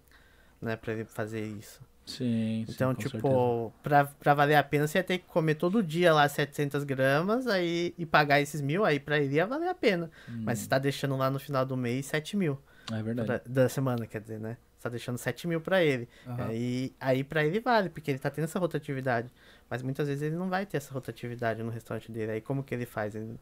né, 0.62 0.76
pra 0.76 0.92
ele 0.92 1.04
fazer 1.04 1.44
isso. 1.44 1.80
Sim, 2.06 2.64
sim, 2.66 2.72
Então, 2.72 2.94
com 2.94 3.00
tipo, 3.02 3.72
pra, 3.82 4.04
pra 4.04 4.34
valer 4.34 4.56
a 4.56 4.62
pena, 4.62 4.86
você 4.86 4.98
ia 4.98 5.04
ter 5.04 5.18
que 5.18 5.24
comer 5.26 5.54
todo 5.54 5.82
dia 5.82 6.12
lá 6.12 6.28
700 6.28 6.84
gramas 6.84 7.46
aí, 7.46 7.94
e 7.96 8.04
pagar 8.04 8.40
esses 8.40 8.60
mil, 8.60 8.84
aí 8.84 9.00
pra 9.00 9.18
ele 9.18 9.36
ia 9.36 9.46
valer 9.46 9.68
a 9.68 9.74
pena. 9.74 10.10
Mas 10.28 10.58
você 10.58 10.68
tá 10.68 10.78
deixando 10.78 11.16
lá 11.16 11.30
no 11.30 11.38
final 11.38 11.64
do 11.64 11.76
mês 11.76 12.06
7 12.06 12.36
mil. 12.36 12.60
É 12.92 13.02
verdade. 13.02 13.26
pra- 13.26 13.40
da 13.46 13.68
semana, 13.68 14.06
quer 14.06 14.20
dizer, 14.20 14.38
né? 14.38 14.58
Você 14.76 14.82
tá 14.82 14.88
deixando 14.90 15.16
7 15.16 15.48
mil 15.48 15.62
pra 15.62 15.82
ele. 15.82 16.06
Aham. 16.26 16.48
Aí, 16.48 16.94
aí 17.00 17.24
pra 17.24 17.42
ele 17.42 17.58
vale, 17.60 17.88
porque 17.88 18.10
ele 18.10 18.18
tá 18.18 18.28
tendo 18.28 18.44
essa 18.44 18.58
rotatividade. 18.58 19.32
Mas 19.70 19.82
muitas 19.82 20.06
vezes 20.06 20.22
ele 20.22 20.36
não 20.36 20.50
vai 20.50 20.66
ter 20.66 20.76
essa 20.76 20.92
rotatividade 20.92 21.62
no 21.62 21.70
restaurante 21.70 22.12
dele. 22.12 22.32
Aí 22.32 22.40
como 22.42 22.62
que 22.62 22.74
ele 22.74 22.84
faz? 22.84 23.14
Ele, 23.14 23.38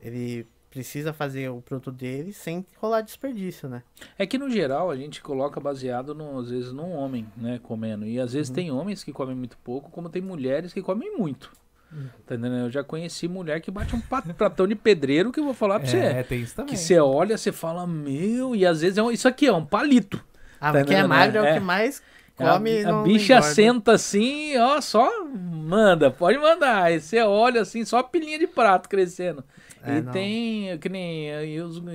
ele 0.00 0.46
precisa 0.70 1.12
fazer 1.12 1.48
o 1.48 1.60
produto 1.62 1.90
dele 1.90 2.32
sem 2.32 2.64
rolar 2.76 3.00
desperdício, 3.00 3.68
né? 3.68 3.82
É 4.18 4.26
que 4.26 4.36
no 4.38 4.50
geral 4.50 4.90
a 4.90 4.96
gente 4.96 5.22
coloca 5.22 5.58
baseado, 5.58 6.14
no, 6.14 6.38
às 6.38 6.50
vezes, 6.50 6.72
num 6.72 6.92
homem, 6.92 7.26
né, 7.36 7.58
comendo. 7.62 8.04
E 8.06 8.20
às 8.20 8.30
Uhum. 8.32 8.36
vezes 8.38 8.50
tem 8.50 8.70
homens 8.70 9.02
que 9.02 9.12
comem 9.12 9.34
muito 9.34 9.56
pouco, 9.64 9.90
como 9.90 10.08
tem 10.08 10.20
mulheres 10.22 10.72
que 10.72 10.82
comem 10.82 11.16
muito. 11.16 11.50
Uhum. 11.90 12.06
Tá 12.26 12.34
entendendo? 12.34 12.64
Eu 12.64 12.70
já 12.70 12.84
conheci 12.84 13.26
mulher 13.26 13.60
que 13.62 13.70
bate 13.70 13.96
um 13.96 14.00
pratão 14.36 14.66
de 14.68 14.74
pedreiro 14.74 15.32
que 15.32 15.40
eu 15.40 15.44
vou 15.44 15.54
falar 15.54 15.80
pra 15.80 15.88
É, 15.88 16.16
você. 16.22 16.24
tem 16.24 16.40
isso 16.42 16.54
também. 16.54 16.74
Que 16.74 16.78
você 16.78 16.98
olha, 17.00 17.38
você 17.38 17.50
fala, 17.50 17.86
meu, 17.86 18.54
e 18.54 18.66
às 18.66 18.82
vezes 18.82 18.98
é 18.98 19.02
um- 19.02 19.10
isso 19.10 19.26
aqui 19.26 19.46
é 19.46 19.52
um 19.52 19.64
palito. 19.64 20.22
Ah, 20.60 20.72
Tá 20.72 20.80
porque 20.80 20.94
é 20.94 21.06
magro 21.06 21.38
é, 21.38 21.50
o 21.50 21.54
que 21.54 21.60
mais 21.60 22.02
A- 22.38 22.52
come 22.52 22.82
a, 22.84 22.92
não 22.92 23.02
bicha 23.04 23.40
senta 23.40 23.92
assim, 23.92 24.54
ó, 24.58 24.80
só 24.82 25.24
manda, 25.24 26.10
pode 26.10 26.36
mandar. 26.38 26.82
Aí 26.84 27.00
você 27.00 27.20
olha 27.22 27.62
assim, 27.62 27.84
só 27.86 27.98
a 27.98 28.04
pilinha 28.04 28.38
de 28.38 28.46
prato 28.46 28.86
crescendo. 28.88 29.42
É, 29.82 29.98
e 29.98 30.00
não. 30.02 30.12
tem, 30.12 30.78
que 30.78 30.88
nem, 30.88 31.30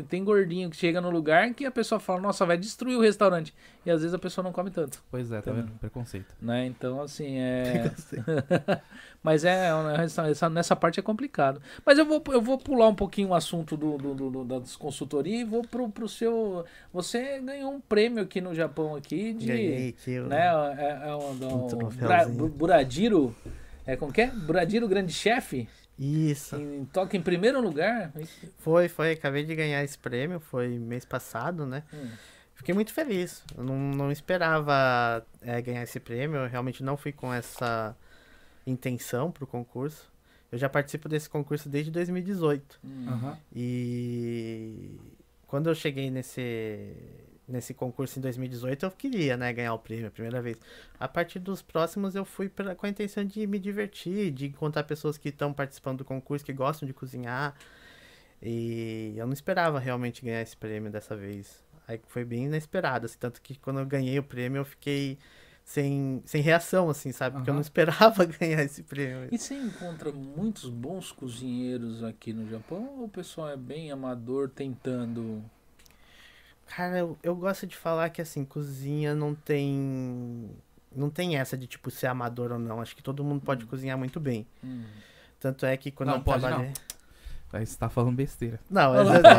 tem 0.08 0.24
gordinho 0.24 0.70
que 0.70 0.76
chega 0.78 1.02
no 1.02 1.10
lugar 1.10 1.54
que 1.54 1.66
a 1.66 1.72
pessoa 1.72 2.00
fala, 2.00 2.22
nossa, 2.22 2.46
vai 2.46 2.58
destruir 2.58 2.98
o 2.98 3.02
restaurante. 3.02 3.54
E 3.86 3.92
às 3.92 4.02
vezes 4.02 4.14
a 4.14 4.20
pessoa 4.20 4.44
não 4.44 4.52
come 4.54 4.72
tanto, 4.72 5.04
Pois 5.12 5.32
é, 5.32 5.42
tá 5.42 5.52
vendo? 5.52 5.72
Preconceito. 5.80 6.34
né? 6.42 6.66
Então, 6.66 7.02
assim, 7.02 7.38
é... 7.38 7.92
Mas 9.22 9.46
é, 9.46 9.70
essa, 10.04 10.28
essa- 10.30 10.50
nessa 10.50 10.76
parte 10.76 11.00
é 11.00 11.04
complicado. 11.04 11.62
Mas 11.86 11.98
eu 11.98 12.06
vou, 12.06 12.22
eu 12.28 12.42
vou 12.42 12.58
pular 12.58 12.88
um 12.90 12.96
pouquinho 12.96 13.30
o 13.30 13.34
assunto 13.34 13.76
do, 13.78 13.98
do, 13.98 14.30
do- 14.30 14.46
das 14.46 14.76
consultorias 14.76 15.42
e 15.42 15.44
vou 15.44 15.62
pro, 15.64 15.90
pro 15.90 16.08
seu... 16.10 16.66
Você 16.94 17.40
ganhou 17.40 17.72
um 17.74 17.80
prêmio 17.80 18.24
aqui 18.24 18.42
no 18.42 18.54
Japão 18.54 18.96
aqui 18.96 19.34
de... 19.34 19.46
Ganhei 19.48 19.90
aqui. 19.90 20.20
o- 20.20 20.28
né? 20.28 20.48
É, 20.78 21.10
é 21.10 21.16
um, 21.16 21.32
Um 21.32 21.66
um. 21.86 21.90
Bra- 21.90 22.26
Bu- 22.26 22.50
Buradiro. 22.50 23.36
É 23.86 23.96
como 23.98 24.12
que 24.14 24.22
é? 24.22 24.28
Buradiro 24.28 24.88
Grande 24.88 25.12
Chefe. 25.14 25.68
Isso. 25.98 26.56
Em, 26.56 26.86
toca 26.86 27.16
em 27.16 27.22
primeiro 27.22 27.62
lugar. 27.62 28.12
Foi, 28.58 28.90
foi. 28.90 29.12
Acabei 29.12 29.46
de 29.46 29.56
ganhar 29.56 29.84
esse 29.84 29.98
prêmio. 29.98 30.40
Foi 30.40 30.68
mês 30.80 31.06
passado, 31.06 31.66
né? 31.66 31.84
Hum. 31.94 32.10
Fiquei 32.56 32.74
muito 32.74 32.94
feliz. 32.94 33.44
Eu 33.58 33.64
não, 33.64 33.78
não 33.78 34.12
esperava 34.12 35.26
é, 35.42 35.62
ganhar 35.62 35.84
esse 35.84 36.00
prêmio. 36.00 36.38
Eu 36.38 36.48
realmente 36.48 36.84
não 36.84 36.98
fui 36.98 37.12
com 37.12 37.34
essa 37.34 37.96
intenção 38.66 39.32
pro 39.32 39.46
concurso. 39.46 40.12
Eu 40.52 40.58
já 40.58 40.70
participo 40.70 41.10
desse 41.10 41.30
concurso 41.30 41.68
desde 41.68 41.92
2018. 41.92 42.80
Hum. 42.84 43.06
Aham. 43.08 43.38
E 43.56 45.00
quando 45.48 45.68
eu 45.68 45.76
cheguei 45.76 46.10
nesse, 46.10 46.96
nesse 47.48 47.74
concurso 47.74 48.20
em 48.20 48.22
2018, 48.22 48.86
eu 48.86 48.92
queria, 48.92 49.36
né, 49.36 49.52
ganhar 49.52 49.74
o 49.74 49.80
prêmio 49.80 50.08
a 50.08 50.12
primeira 50.12 50.42
vez. 50.42 50.58
A 51.00 51.08
partir 51.08 51.40
dos 51.40 51.62
próximos, 51.62 52.16
eu 52.16 52.24
fui 52.26 52.50
pra, 52.50 52.76
com 52.76 52.86
a 52.86 52.90
intenção 52.90 53.26
de 53.26 53.46
me 53.46 53.60
divertir, 53.60 54.32
de 54.32 54.48
encontrar 54.48 54.84
pessoas 54.84 55.18
que 55.18 55.30
estão 55.30 55.54
participando 55.54 56.00
do 56.00 56.06
concurso, 56.06 56.46
que 56.46 56.54
gostam 56.54 56.88
de 56.88 56.94
cozinhar. 56.94 57.56
E 58.42 59.14
eu 59.16 59.26
não 59.26 59.34
esperava 59.34 59.80
realmente 59.80 60.24
ganhar 60.24 60.42
esse 60.42 60.56
prêmio 60.56 60.92
dessa 60.92 61.16
vez. 61.16 61.64
Aí 61.88 62.00
foi 62.08 62.24
bem 62.24 62.46
inesperado, 62.46 63.06
assim, 63.06 63.18
tanto 63.20 63.42
que 63.42 63.58
quando 63.58 63.80
eu 63.80 63.86
ganhei 63.86 64.18
o 64.20 64.24
prêmio, 64.24 64.60
eu 64.60 64.66
fiquei 64.66 65.18
sem, 65.64 66.22
sem 66.26 66.42
reação, 66.42 66.90
assim, 66.90 67.12
sabe? 67.12 67.36
Porque 67.38 67.50
eu 67.50 67.54
Aham. 67.54 67.60
não 67.60 67.62
esperava 67.62 68.26
ganhar 68.26 68.64
esse 68.64 68.84
prêmio. 68.84 69.30
E 69.32 69.38
você 69.38 69.56
encontra 69.56 70.12
muitos 70.12 70.70
bons 70.70 71.12
cozinheiros 71.12 72.04
aqui 72.04 72.34
no 72.34 72.50
Japão 72.50 72.98
ou 72.98 73.06
o 73.06 73.10
pessoal 73.10 73.50
é 73.50 73.58
bem 73.58 73.92
amador 73.92 74.50
tentando. 74.50 75.44
Cara, 76.66 76.98
eu, 77.00 77.18
eu 77.22 77.36
gosto 77.36 77.68
de 77.68 77.76
falar 77.76 78.10
que 78.10 78.22
assim, 78.22 78.44
cozinha 78.46 79.14
não 79.14 79.36
tem. 79.36 80.50
Não 80.96 81.10
tem 81.10 81.38
essa 81.38 81.58
de 81.58 81.66
tipo 81.68 81.90
ser 81.92 82.08
amador 82.08 82.52
ou 82.52 82.60
não. 82.60 82.82
Acho 82.82 82.96
que 82.96 83.02
todo 83.04 83.24
mundo 83.24 83.42
pode 83.42 83.66
cozinhar 83.66 83.98
muito 83.98 84.20
bem. 84.20 84.46
Hum. 84.64 84.84
Tanto 85.40 85.66
é 85.66 85.76
que 85.76 85.92
quando 85.92 86.10
Não, 86.10 86.16
eu 86.18 86.22
pode 86.22 86.42
trabalhei. 86.42 86.72
Aí 87.52 87.66
você 87.68 87.78
tá 87.78 87.88
falando 87.88 88.16
besteira. 88.16 88.60
Não, 88.68 88.94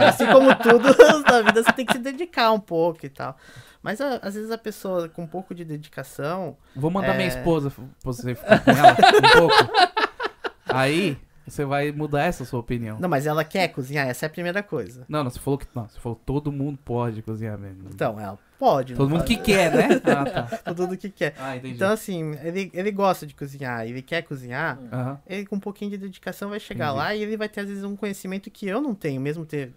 assim 0.07 0.25
como 0.27 0.55
tudo 0.57 0.85
na 1.29 1.43
vida, 1.43 1.65
você 1.65 1.73
tem 1.73 1.85
que 1.85 1.95
se 1.95 1.99
dedicar 1.99 2.53
um 2.53 2.61
pouco 2.61 3.05
e 3.05 3.09
tal. 3.09 3.37
Mas 3.83 4.01
a- 4.01 4.21
às 4.23 4.35
vezes 4.37 4.53
a 4.53 4.59
pessoa 4.59 5.09
com 5.09 5.23
um 5.25 5.27
pouco 5.27 5.53
de 5.53 5.65
dedicação. 5.65 6.57
Vou 6.77 6.93
mandar 6.93 7.15
minha 7.15 7.25
É. 7.25 7.29
esposa 7.37 7.71
pra 7.73 7.85
você 8.05 8.37
ficar 8.37 8.63
com 8.65 8.71
ela 8.71 8.93
um 8.93 9.39
pouco. 9.49 9.73
Aí 10.67 11.19
você 11.47 11.65
vai 11.65 11.93
mudar 11.93 12.23
essa 12.25 12.45
sua 12.45 12.61
opinião. 12.61 12.99
Não, 13.01 13.09
mas 13.09 13.27
ela 13.27 13.45
quer 13.45 13.69
cozinhar, 13.69 14.07
essa 14.09 14.25
é 14.25 14.29
a 14.29 14.31
primeira 14.31 14.63
coisa. 14.63 15.05
Não, 15.09 15.23
não, 15.25 15.31
você 15.31 15.39
falou 15.39 15.59
que. 15.59 15.67
Não, 15.75 15.89
você 15.89 15.99
falou 15.99 16.21
todo 16.25 16.51
mundo 16.53 16.79
pode 16.85 17.23
cozinhar 17.23 17.59
mesmo. 17.59 17.89
Então, 17.93 18.19
ela 18.19 18.39
pode. 18.59 18.95
todo 18.95 19.11
mundo 19.11 19.25
que 19.25 19.37
pode, 19.37 19.47
quer, 19.47 19.73
né? 19.73 19.89
Ah, 20.05 20.25
tá. 20.47 20.57
Todo 20.75 20.83
mundo 20.83 20.97
que 20.97 21.11
quer. 21.11 21.35
Ah, 21.39 21.57
entendi. 21.57 21.75
Então, 21.75 21.93
assim, 21.93 22.35
ele, 22.43 22.71
ele 22.73 22.91
gosta 22.91 23.27
de 23.27 23.35
cozinhar, 23.35 23.87
ele 23.87 24.01
quer 24.03 24.23
cozinhar. 24.23 24.79
Aham. 24.93 25.19
ele 25.27 25.45
com 25.47 25.57
um 25.57 25.61
pouquinho 25.61 25.91
de 25.91 25.99
dedicação 25.99 26.51
vai 26.51 26.61
chegar 26.61 26.87
Entendi. 26.87 26.99
lá 26.99 27.15
e 27.15 27.23
ele 27.23 27.37
vai 27.37 27.49
ter 27.49 27.61
às 27.63 27.69
vezes 27.69 27.85
um 27.85 27.97
conhecimento 27.97 28.51
que 28.51 28.67
eu 28.67 28.81
não 28.81 28.95
tenho, 28.95 29.21
mesmo 29.21 29.45
ter- 29.45 29.73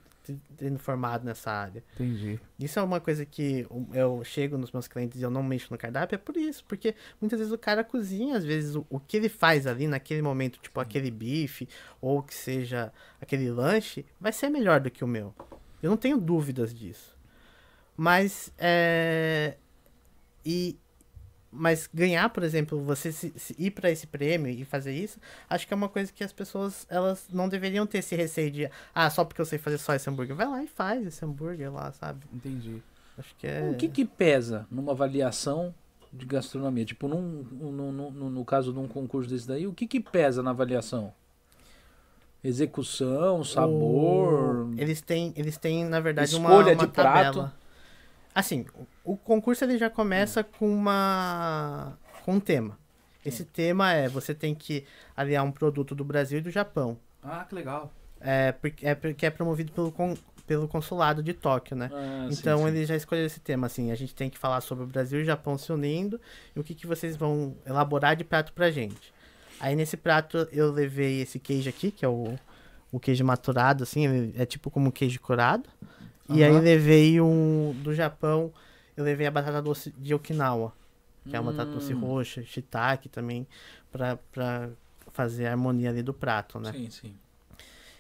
tendo 0.56 0.80
formado 0.80 1.24
nessa 1.24 1.52
área. 1.52 1.84
Entendi. 1.96 2.40
Isso 2.60 2.80
é 2.80 2.82
uma 2.84 3.00
coisa 3.00 3.26
que 3.26 3.68
eu- 3.94 4.24
chego 4.24 4.58
nos 4.58 4.72
meus 4.72 4.88
clientes 4.88 5.20
e 5.20 5.24
eu 5.24 5.30
não 5.30 5.44
mexo 5.44 5.68
no 5.72 5.78
cardápio, 5.78 6.16
é 6.16 6.18
por 6.18 6.36
isso, 6.38 6.64
porque 6.66 6.96
muitas 7.22 7.40
vezes 7.40 7.54
o 7.54 7.58
cara 7.58 7.84
cozinha, 7.84 8.38
às 8.38 8.44
vezes 8.46 8.76
o, 8.76 8.86
o 8.90 9.00
que 9.00 9.18
ele 9.18 9.30
faz 9.30 9.68
ali 9.68 9.88
naquele 9.88 10.22
momento, 10.22 10.60
tipo 10.60 10.80
aquele 10.80 11.12
bife 11.12 11.68
ou 12.02 12.24
que 12.24 12.34
seja 12.34 12.92
aquele 13.22 13.50
lanche, 13.52 14.06
vai 14.20 14.32
ser 14.32 14.50
melhor 14.50 14.80
do 14.80 14.90
que 14.92 15.04
o 15.04 15.08
meu. 15.08 15.34
Eu 15.82 15.90
não 15.90 15.98
tenho 15.98 16.18
dúvidas 16.18 16.74
disso. 16.74 17.16
Mas 17.96 18.52
é 18.58 19.58
e 20.46 20.78
mas 21.52 21.89
ganhar, 21.93 22.30
por 22.30 22.43
exemplo, 22.43 22.82
você 22.84 23.12
se, 23.12 23.34
se 23.38 23.56
ir 23.58 23.72
para 23.72 23.89
esse 23.89 24.06
prêmio 24.08 24.52
e 24.52 24.66
fazer 24.66 24.93
isso, 24.93 25.20
acho 25.50 25.66
que 25.68 25.74
é 25.74 25.78
uma 25.78 25.89
coisa 25.89 26.12
que 26.12 26.24
as 26.24 26.32
pessoas 26.34 26.86
elas 26.89 27.28
não 27.32 27.48
deveriam 27.50 27.86
ter 27.88 28.00
esse 28.00 28.16
receio 28.16 28.52
de, 28.52 28.70
ah, 28.93 29.10
só 29.10 29.24
porque 29.24 29.41
eu 29.41 29.45
sei 29.45 29.58
fazer 29.58 29.78
só 29.78 29.93
esse 29.95 30.10
hambúrguer. 30.10 30.36
Vai 30.36 30.48
lá 30.48 30.64
e 30.64 30.68
faz 30.68 31.06
esse 31.06 31.24
hambúrguer 31.24 31.72
lá, 31.72 31.91
sabe? 31.91 32.26
Entendi. 32.34 32.82
Acho 33.18 33.34
que 33.38 33.48
é. 33.48 33.70
O 33.72 33.76
que 33.76 33.88
que 33.89 34.06
pesa 34.06 34.68
numa 34.70 34.91
avaliação 34.91 35.74
de 36.14 36.26
gastronomia? 36.26 36.86
Tipo, 36.86 37.08
num, 37.08 37.43
num- 37.52 37.91
num- 38.12 38.30
no 38.30 38.45
caso 38.45 38.72
de 38.72 38.80
um 38.80 38.88
concurso 38.88 39.30
desse 39.30 39.48
daí, 39.48 39.66
o 39.66 39.74
que 39.74 39.88
que 39.88 40.00
pesa 40.00 40.43
na 40.43 40.52
avaliação? 40.52 41.14
Execução, 42.43 43.43
sabor. 43.43 44.68
O- 44.68 44.74
Eles 44.78 45.02
têm, 45.02 45.34
eles 45.36 45.58
têm 45.58 45.84
na 45.86 46.00
verdade, 46.00 46.36
uma, 46.36 46.50
Escolha 46.50 46.74
uma 46.74 46.86
de 46.86 46.93
prato. 46.93 47.39
tabela. 47.39 47.54
Assim, 48.34 48.66
o, 49.14 49.18
concurso 49.18 49.64
ele 49.64 49.78
já 49.78 49.89
começa 49.89 50.43
com 50.43 50.70
uma 50.70 51.97
com 52.24 52.34
um 52.36 52.39
tema. 52.39 52.78
Esse 53.26 53.43
tema 53.43 53.91
é 53.93 54.08
você 54.08 54.34
tem 54.34 54.55
que 54.55 54.86
aliar 55.16 55.43
um 55.43 55.51
produto 55.51 55.93
do 55.93 56.03
Brasil 56.03 56.39
e 56.39 56.41
do 56.41 56.49
Japão. 56.51 56.97
Ah, 57.22 57.45
que 57.47 57.55
legal. 57.55 57.91
É 58.22 58.51
porque 58.53 58.86
é, 58.88 58.95
porque 58.95 59.26
é 59.26 59.30
promovido 59.30 59.72
pelo, 59.72 59.91
con- 59.91 60.16
pelo 60.45 60.68
consulado 60.68 61.22
de 61.22 61.34
Tóquio, 61.34 61.76
né? 61.76 61.89
Ah, 61.93 62.28
sim, 62.30 62.38
Então 62.39 62.60
sim. 62.60 62.68
ele 62.68 62.86
já 62.86 62.95
escolheu 62.95 63.26
esse 63.26 63.39
tema, 63.39 63.68
assim, 63.68 63.91
a 63.91 63.95
gente 63.95 64.16
tem 64.16 64.30
que 64.30 64.38
falar 64.38 64.62
sobre 64.62 64.84
o 64.86 64.88
Brasil 64.88 65.20
e 65.20 65.24
o 65.24 65.26
Japão 65.26 65.58
se 65.58 65.72
unindo 65.74 66.20
e 66.55 66.60
o 66.60 66.64
que, 66.64 66.74
que 66.74 66.88
vocês 66.88 67.16
vão 67.18 67.55
elaborar 67.66 68.16
de 68.16 68.24
prato 68.24 68.53
pra 68.53 68.72
gente. 68.72 69.14
Aí 69.60 69.76
nesse 69.76 69.97
prato 69.97 70.47
eu 70.51 70.72
levei 70.72 71.22
esse 71.22 71.38
queijo 71.39 71.70
aqui, 71.70 71.91
que 71.91 72.05
é 72.05 72.08
o, 72.08 72.36
o 72.91 72.99
queijo 72.99 73.26
maturado, 73.26 73.84
assim, 73.84 74.34
é 74.38 74.45
tipo 74.45 74.70
como 74.72 74.88
um 74.88 74.91
queijo 74.91 75.20
curado. 75.20 75.68
E 76.30 76.43
aí 76.43 76.60
levei 76.60 77.20
um 77.22 77.74
do 77.84 77.93
Japão, 77.95 78.51
eu 78.98 79.04
levei 79.04 79.28
a 79.28 79.32
batata 79.32 79.62
doce 79.62 79.91
de 79.98 80.14
Okinawa, 80.14 80.74
que 81.30 81.36
é 81.36 81.39
uma 81.39 81.52
batata 81.52 81.72
doce 81.74 81.93
Hum. 81.93 82.00
roxa, 82.00 82.43
shiitake 82.43 83.08
também, 83.08 83.48
pra, 83.91 84.18
pra 84.32 84.70
fazer 85.12 85.45
a 85.48 85.52
harmonia 85.52 85.89
ali 85.89 86.02
do 86.04 86.14
prato, 86.14 86.60
né? 86.60 86.74
Sim, 86.74 86.89
sim. 86.89 87.16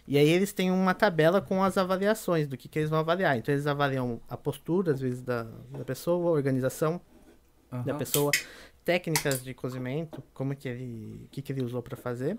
E 0.07 0.17
aí 0.17 0.27
eles 0.29 0.53
têm 0.53 0.71
uma 0.71 0.93
tabela 0.93 1.41
com 1.41 1.61
as 1.63 1.77
avaliações 1.77 2.47
do 2.47 2.55
que, 2.57 2.67
que 2.69 2.79
eles 2.79 2.89
vão 2.89 2.99
avaliar. 2.99 3.37
Então 3.37 3.53
eles 3.53 3.67
avaliam 3.67 4.21
a 4.29 4.37
postura, 4.37 4.93
às 4.93 5.01
vezes, 5.01 5.21
da, 5.21 5.43
da 5.43 5.83
pessoa, 5.83 6.29
a 6.29 6.31
organização 6.31 7.01
da 7.69 7.77
Aham. 7.77 7.97
pessoa, 7.97 8.31
técnicas 8.85 9.43
de 9.43 9.53
cozimento, 9.53 10.23
como 10.33 10.55
que 10.55 10.69
ele. 10.69 11.25
o 11.25 11.27
que, 11.29 11.41
que 11.41 11.51
ele 11.51 11.61
usou 11.61 11.81
para 11.81 11.97
fazer. 11.97 12.37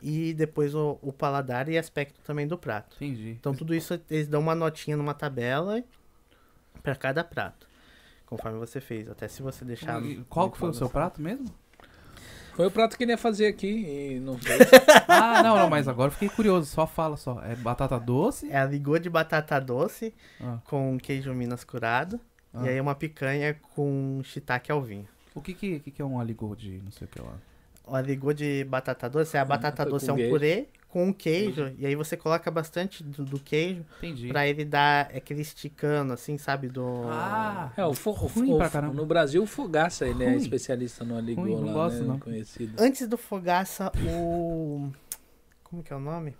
E 0.00 0.32
depois 0.34 0.74
o, 0.74 0.98
o 1.02 1.12
paladar 1.12 1.68
e 1.68 1.76
aspecto 1.78 2.20
também 2.22 2.46
do 2.46 2.56
prato. 2.58 2.96
Entendi. 2.96 3.30
Então 3.30 3.54
tudo 3.54 3.74
isso 3.74 4.00
eles 4.10 4.26
dão 4.28 4.40
uma 4.40 4.54
notinha 4.54 4.96
numa 4.96 5.14
tabela 5.14 5.82
para 6.82 6.94
cada 6.94 7.22
prato. 7.24 7.66
Conforme 8.26 8.58
você 8.58 8.80
fez. 8.80 9.08
Até 9.08 9.28
se 9.28 9.42
você 9.42 9.64
deixar. 9.64 10.02
E 10.02 10.24
Qual 10.28 10.50
que 10.50 10.58
foi 10.58 10.70
o 10.70 10.74
seu 10.74 10.88
prato 10.88 11.20
mesmo? 11.20 11.46
Foi 12.54 12.66
o 12.66 12.70
prato 12.70 12.96
que 12.98 13.04
ele 13.04 13.12
ia 13.12 13.18
fazer 13.18 13.46
aqui 13.46 13.66
e 13.68 14.20
não 14.20 14.36
fez. 14.38 14.58
Ah, 15.08 15.42
não, 15.42 15.56
não, 15.56 15.70
mas 15.70 15.88
agora 15.88 16.08
eu 16.08 16.12
fiquei 16.12 16.28
curioso. 16.28 16.66
Só 16.70 16.86
fala 16.86 17.16
só. 17.16 17.42
É 17.44 17.54
batata 17.54 17.98
doce? 17.98 18.50
É 18.50 18.58
a 18.58 18.64
ligô 18.64 18.98
de 18.98 19.08
batata 19.10 19.58
doce 19.60 20.14
Ah. 20.40 20.58
com 20.64 20.98
queijo 20.98 21.32
Minas 21.34 21.64
curado. 21.64 22.18
Ah. 22.52 22.64
E 22.64 22.68
aí 22.70 22.80
uma 22.80 22.94
picanha 22.94 23.54
com 23.74 24.20
shiitake 24.24 24.70
ao 24.72 24.82
vinho. 24.82 25.06
O 25.34 25.40
que 25.40 25.54
que, 25.54 25.80
que 25.80 25.90
que 25.90 26.02
é 26.02 26.04
um 26.04 26.18
aligô 26.20 26.54
de 26.54 26.80
não 26.84 26.90
sei 26.90 27.06
o 27.06 27.08
que 27.08 27.20
lá? 27.20 27.34
O 27.86 27.94
aligô 27.94 28.32
de 28.32 28.64
batata 28.64 29.08
doce, 29.08 29.36
é 29.36 29.40
a 29.40 29.44
batata 29.44 29.82
foi 29.82 29.92
doce 29.92 30.10
é 30.10 30.12
um 30.12 30.28
purê 30.28 30.68
com 30.92 31.06
um 31.06 31.12
queijo. 31.12 31.74
E 31.78 31.86
aí 31.86 31.96
você 31.96 32.18
coloca 32.18 32.50
bastante 32.50 33.02
do, 33.02 33.24
do 33.24 33.40
queijo 33.40 33.82
Entendi. 33.98 34.28
pra 34.28 34.46
ele 34.46 34.62
dar 34.62 35.06
aquele 35.06 35.40
esticando, 35.40 36.12
assim, 36.12 36.36
sabe? 36.36 36.68
Do. 36.68 37.04
Ah, 37.08 37.72
É, 37.76 37.84
o, 37.86 37.94
fo 37.94 38.10
Ruim 38.10 38.52
o- 38.52 38.58
pra 38.58 38.68
caramba. 38.68 38.92
No 38.92 39.06
Brasil, 39.06 39.42
o 39.42 39.46
Fogaça, 39.46 40.06
ele 40.06 40.22
é 40.22 40.28
Ruim. 40.28 40.36
especialista 40.36 41.02
no 41.02 41.16
aligô 41.16 41.40
Ruim, 41.40 41.54
não 41.54 41.64
lá, 41.64 41.72
gosto, 41.72 42.00
né? 42.00 42.08
não. 42.08 42.18
Conhecido. 42.18 42.74
Antes 42.78 43.08
do 43.08 43.16
Fogaça, 43.16 43.90
o. 44.06 44.90
Como 45.64 45.82
que 45.82 45.90
é 45.92 45.96
o 45.96 46.00
nome? 46.00 46.36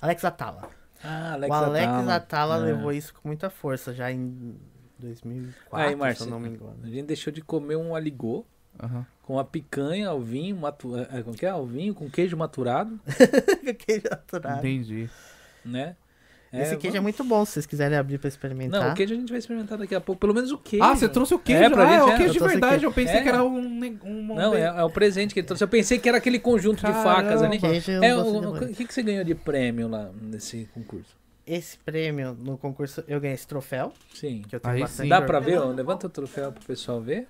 Alex 0.00 0.24
Atala. 0.24 0.68
Ah, 1.04 1.34
Alex 1.34 1.50
o 1.50 1.54
Alex 1.54 1.86
Atala. 1.86 2.14
Atala 2.16 2.54
Ah. 2.56 2.58
levou 2.58 2.92
isso 2.92 3.14
com 3.14 3.28
muita 3.28 3.48
força 3.48 3.94
já 3.94 4.10
em 4.10 4.56
2004, 4.98 6.04
Aí, 6.04 6.14
se 6.16 6.22
eu 6.22 6.26
não 6.26 6.40
me 6.40 6.48
engano. 6.48 6.76
a 6.82 6.88
gente 6.88 7.04
deixou 7.06 7.32
de 7.32 7.40
comer 7.40 7.76
um 7.76 7.94
aligô 7.94 8.44
Aham. 8.80 9.06
com 9.22 9.38
a 9.38 9.44
picanha, 9.44 10.08
ao 10.08 10.20
vinho, 10.20 10.56
matu... 10.56 10.96
é, 10.98 11.22
como 11.22 11.36
que 11.36 11.46
é? 11.46 11.50
Ao 11.50 11.66
vinho 11.66 11.94
com 11.94 12.08
queijo 12.10 12.36
maturado, 12.36 12.98
queijo 13.86 14.06
aturado. 14.10 14.58
Entendi. 14.58 15.08
né? 15.64 15.96
É, 16.54 16.62
Esse 16.64 16.76
queijo 16.76 16.96
é 16.96 17.00
vamos- 17.00 17.16
muito 17.16 17.24
bom, 17.24 17.42
se 17.46 17.52
vocês 17.52 17.64
quiserem 17.64 17.96
abrir 17.96 18.18
pra 18.18 18.28
experimentar. 18.28 18.78
Não, 18.82 18.92
o 18.92 18.94
queijo 18.94 19.14
a 19.14 19.16
gente 19.16 19.30
vai 19.30 19.38
experimentar 19.38 19.78
daqui 19.78 19.94
a 19.94 20.00
pouco. 20.02 20.20
Pelo 20.20 20.34
menos 20.34 20.50
o 20.52 20.58
queijo. 20.58 20.84
Ah, 20.84 20.94
você 20.94 21.08
trouxe 21.08 21.32
o 21.32 21.38
queijo. 21.38 21.62
É, 21.62 21.70
pra 21.70 21.88
ah, 21.88 21.94
é 21.94 22.02
o 22.04 22.08
é. 22.10 22.16
queijo 22.18 22.32
de 22.34 22.38
verdade. 22.40 22.72
queijo. 22.72 22.86
Eu 22.88 22.92
pensei 22.92 23.16
É. 23.16 23.22
que 23.22 23.28
era 23.30 23.42
um... 23.42 23.56
um 24.04 24.34
Não, 24.34 24.54
é, 24.54 24.60
é 24.64 24.84
o 24.84 24.90
presente 24.90 25.32
que 25.32 25.40
ele 25.40 25.46
trouxe. 25.46 25.64
Eu 25.64 25.68
pensei 25.68 25.98
que 25.98 26.06
era 26.06 26.18
aquele 26.18 26.38
conjunto 26.38 26.76
de 26.76 26.82
Caramba. 26.92 27.02
facas 27.02 27.40
ali. 27.42 27.58
Queijo 27.58 27.90
É, 27.92 28.14
o, 28.14 28.40
de 28.58 28.64
o 28.64 28.74
que, 28.74 28.84
que 28.84 28.92
você 28.92 29.02
ganhou 29.02 29.24
de 29.24 29.34
prêmio 29.34 29.88
lá 29.88 30.10
nesse 30.20 30.68
concurso? 30.74 31.16
Esse 31.46 31.78
prêmio 31.78 32.34
no 32.38 32.58
concurso, 32.58 33.02
eu 33.08 33.18
ganhei 33.18 33.34
esse 33.34 33.46
troféu, 33.46 33.90
Sim. 34.12 34.42
que 34.46 34.54
eu 34.54 34.60
tenho 34.60 34.74
Aí 34.74 34.80
bastante 34.82 35.06
sim. 35.06 35.08
Dá 35.08 35.22
pra 35.22 35.40
ver? 35.40 35.56
ó? 35.58 35.68
Levanta 35.70 36.06
o 36.06 36.10
troféu 36.10 36.52
pro 36.52 36.62
pessoal 36.66 37.00
ver. 37.00 37.26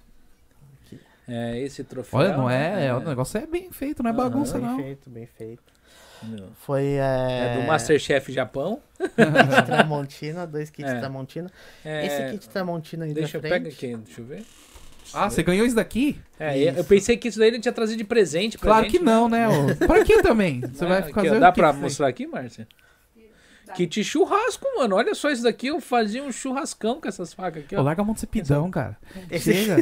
Aqui. 1.23 1.33
É, 1.33 1.59
esse 1.61 1.85
troféu. 1.85 2.19
Olha, 2.21 2.37
não 2.37 2.49
é, 2.51 2.87
é... 2.87 2.95
O 2.95 3.01
negócio 3.01 3.39
é 3.39 3.47
bem 3.47 3.71
feito, 3.71 4.03
não 4.03 4.11
é 4.11 4.13
Aham. 4.13 4.23
bagunça, 4.23 4.59
Bem 4.59 4.67
não. 4.67 4.77
feito, 4.77 5.11
bem 5.11 5.27
feito. 5.27 5.63
Foi. 6.65 6.85
É 6.85 7.57
É, 7.57 7.61
do 7.61 7.67
Masterchef 7.67 8.33
Japão. 8.33 8.81
kit 8.97 9.09
Tramontina, 9.67 10.47
dois 10.47 10.71
kits 10.71 10.89
É. 10.91 10.99
Tramontina. 11.01 11.51
É, 11.85 12.07
Esse 12.07 12.31
kit 12.33 12.49
Tramontina 12.49 13.05
aí 13.05 13.13
Deixa 13.13 13.39
eu 13.39 13.41
da 13.41 13.49
pegar 13.49 13.61
frente. 13.71 13.75
aqui, 13.75 13.97
deixa 13.97 14.21
eu 14.21 14.25
ver. 14.25 14.45
Ah, 15.13 15.29
você 15.29 15.43
ganhou 15.43 15.67
isso 15.67 15.75
daqui? 15.75 16.17
É, 16.39 16.57
Isso. 16.57 16.79
eu 16.79 16.85
pensei 16.85 17.17
que 17.17 17.27
isso 17.29 17.37
daí 17.39 17.49
ele 17.49 17.59
tinha 17.59 17.73
trazido 17.73 17.99
de 17.99 18.05
presente 18.05 18.57
pra 18.57 18.69
Claro 18.69 18.85
gente, 18.85 18.99
que 18.99 19.05
não, 19.05 19.29
né? 19.29 19.49
ô? 19.49 19.75
Pra 19.87 20.05
que 20.05 20.23
também? 20.23 20.61
Você 20.73 20.85
É, 20.85 20.89
vai 20.89 20.99
aqui, 21.01 21.13
fazer 21.13 21.37
o 21.37 21.41
Dá 21.41 21.51
pra 21.51 21.73
mostrar 21.73 22.07
aqui, 22.07 22.25
Márcia? 22.27 22.69
Kit 23.75 24.03
churrasco, 24.05 24.67
mano. 24.77 24.97
Olha 24.97 25.15
só 25.15 25.31
isso 25.31 25.43
daqui. 25.43 25.69
Eu 25.69 25.81
fazia 25.81 26.23
um 26.23 26.31
churrascão 26.33 27.01
com 27.01 27.09
essas 27.09 27.33
facas 27.33 27.65
aqui, 27.65 27.75
ó. 27.77 27.83
larga 27.83 28.03
a 28.03 28.05
mão 28.05 28.15
de 28.15 28.21
ser 28.21 28.27
pidão, 28.27 28.71
cara. 28.71 28.97
Esse, 29.31 29.53
Chega, 29.53 29.77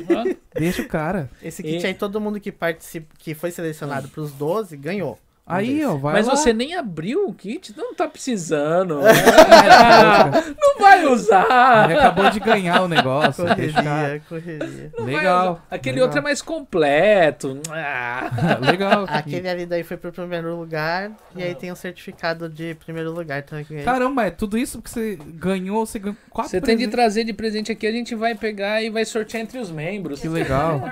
deixa 0.54 0.82
o 0.82 0.88
cara. 0.88 1.30
esse 1.42 1.62
kit 1.62 1.82
E- 1.82 1.86
aí, 1.86 1.94
todo 1.94 2.20
mundo 2.20 2.40
que 2.40 2.50
participa, 2.52 3.08
que 3.18 3.34
foi 3.34 3.50
selecionado 3.50 4.08
pros 4.08 4.32
12, 4.32 4.76
ganhou. 4.76 5.18
Aí, 5.50 5.84
ó, 5.84 5.96
vai 5.96 6.12
Mas 6.14 6.26
lá. 6.26 6.36
você 6.36 6.52
nem 6.52 6.74
abriu 6.74 7.28
o 7.28 7.34
kit, 7.34 7.74
não 7.76 7.94
tá 7.94 8.06
precisando. 8.08 9.00
Ele 9.00 10.54
não 10.60 10.78
vai 10.78 11.06
usar. 11.06 11.90
acabou 11.90 12.30
de 12.30 12.40
ganhar 12.40 12.82
o 12.82 12.88
negócio. 12.88 13.44
deixa 13.54 13.80
o 13.80 13.84
cara. 13.84 14.20
Correria, 14.28 14.58
correria. 14.58 14.92
Não 14.98 15.04
Legal. 15.04 15.62
Aquele 15.70 15.94
legal. 15.96 16.06
outro 16.08 16.18
é 16.18 16.22
mais 16.22 16.42
completo. 16.42 17.60
Ah. 17.70 18.30
Legal. 18.60 19.04
Aquele 19.08 19.48
ali 19.48 19.66
daí 19.66 19.82
foi 19.82 19.96
pro 19.96 20.12
primeiro 20.12 20.56
lugar, 20.56 21.10
e 21.34 21.42
aí 21.42 21.54
tem 21.54 21.70
um 21.72 21.76
certificado 21.76 22.48
de 22.48 22.74
primeiro 22.74 23.10
lugar 23.12 23.42
também. 23.42 23.84
Caramba, 23.84 24.26
é 24.26 24.30
tudo 24.30 24.56
isso 24.56 24.80
que 24.80 24.90
você 24.90 25.18
ganhou, 25.34 25.84
você 25.84 25.98
ganhou 25.98 26.16
quatro 26.30 26.50
Você 26.50 26.60
tem 26.60 26.76
de 26.76 26.88
trazer 26.88 27.24
de 27.24 27.32
presente 27.32 27.72
aqui, 27.72 27.86
a 27.86 27.92
gente 27.92 28.14
vai 28.14 28.34
pegar 28.34 28.82
e 28.82 28.90
vai 28.90 29.04
sortear 29.04 29.42
entre 29.42 29.58
os 29.58 29.70
membros. 29.70 30.20
Que 30.20 30.28
legal. 30.28 30.82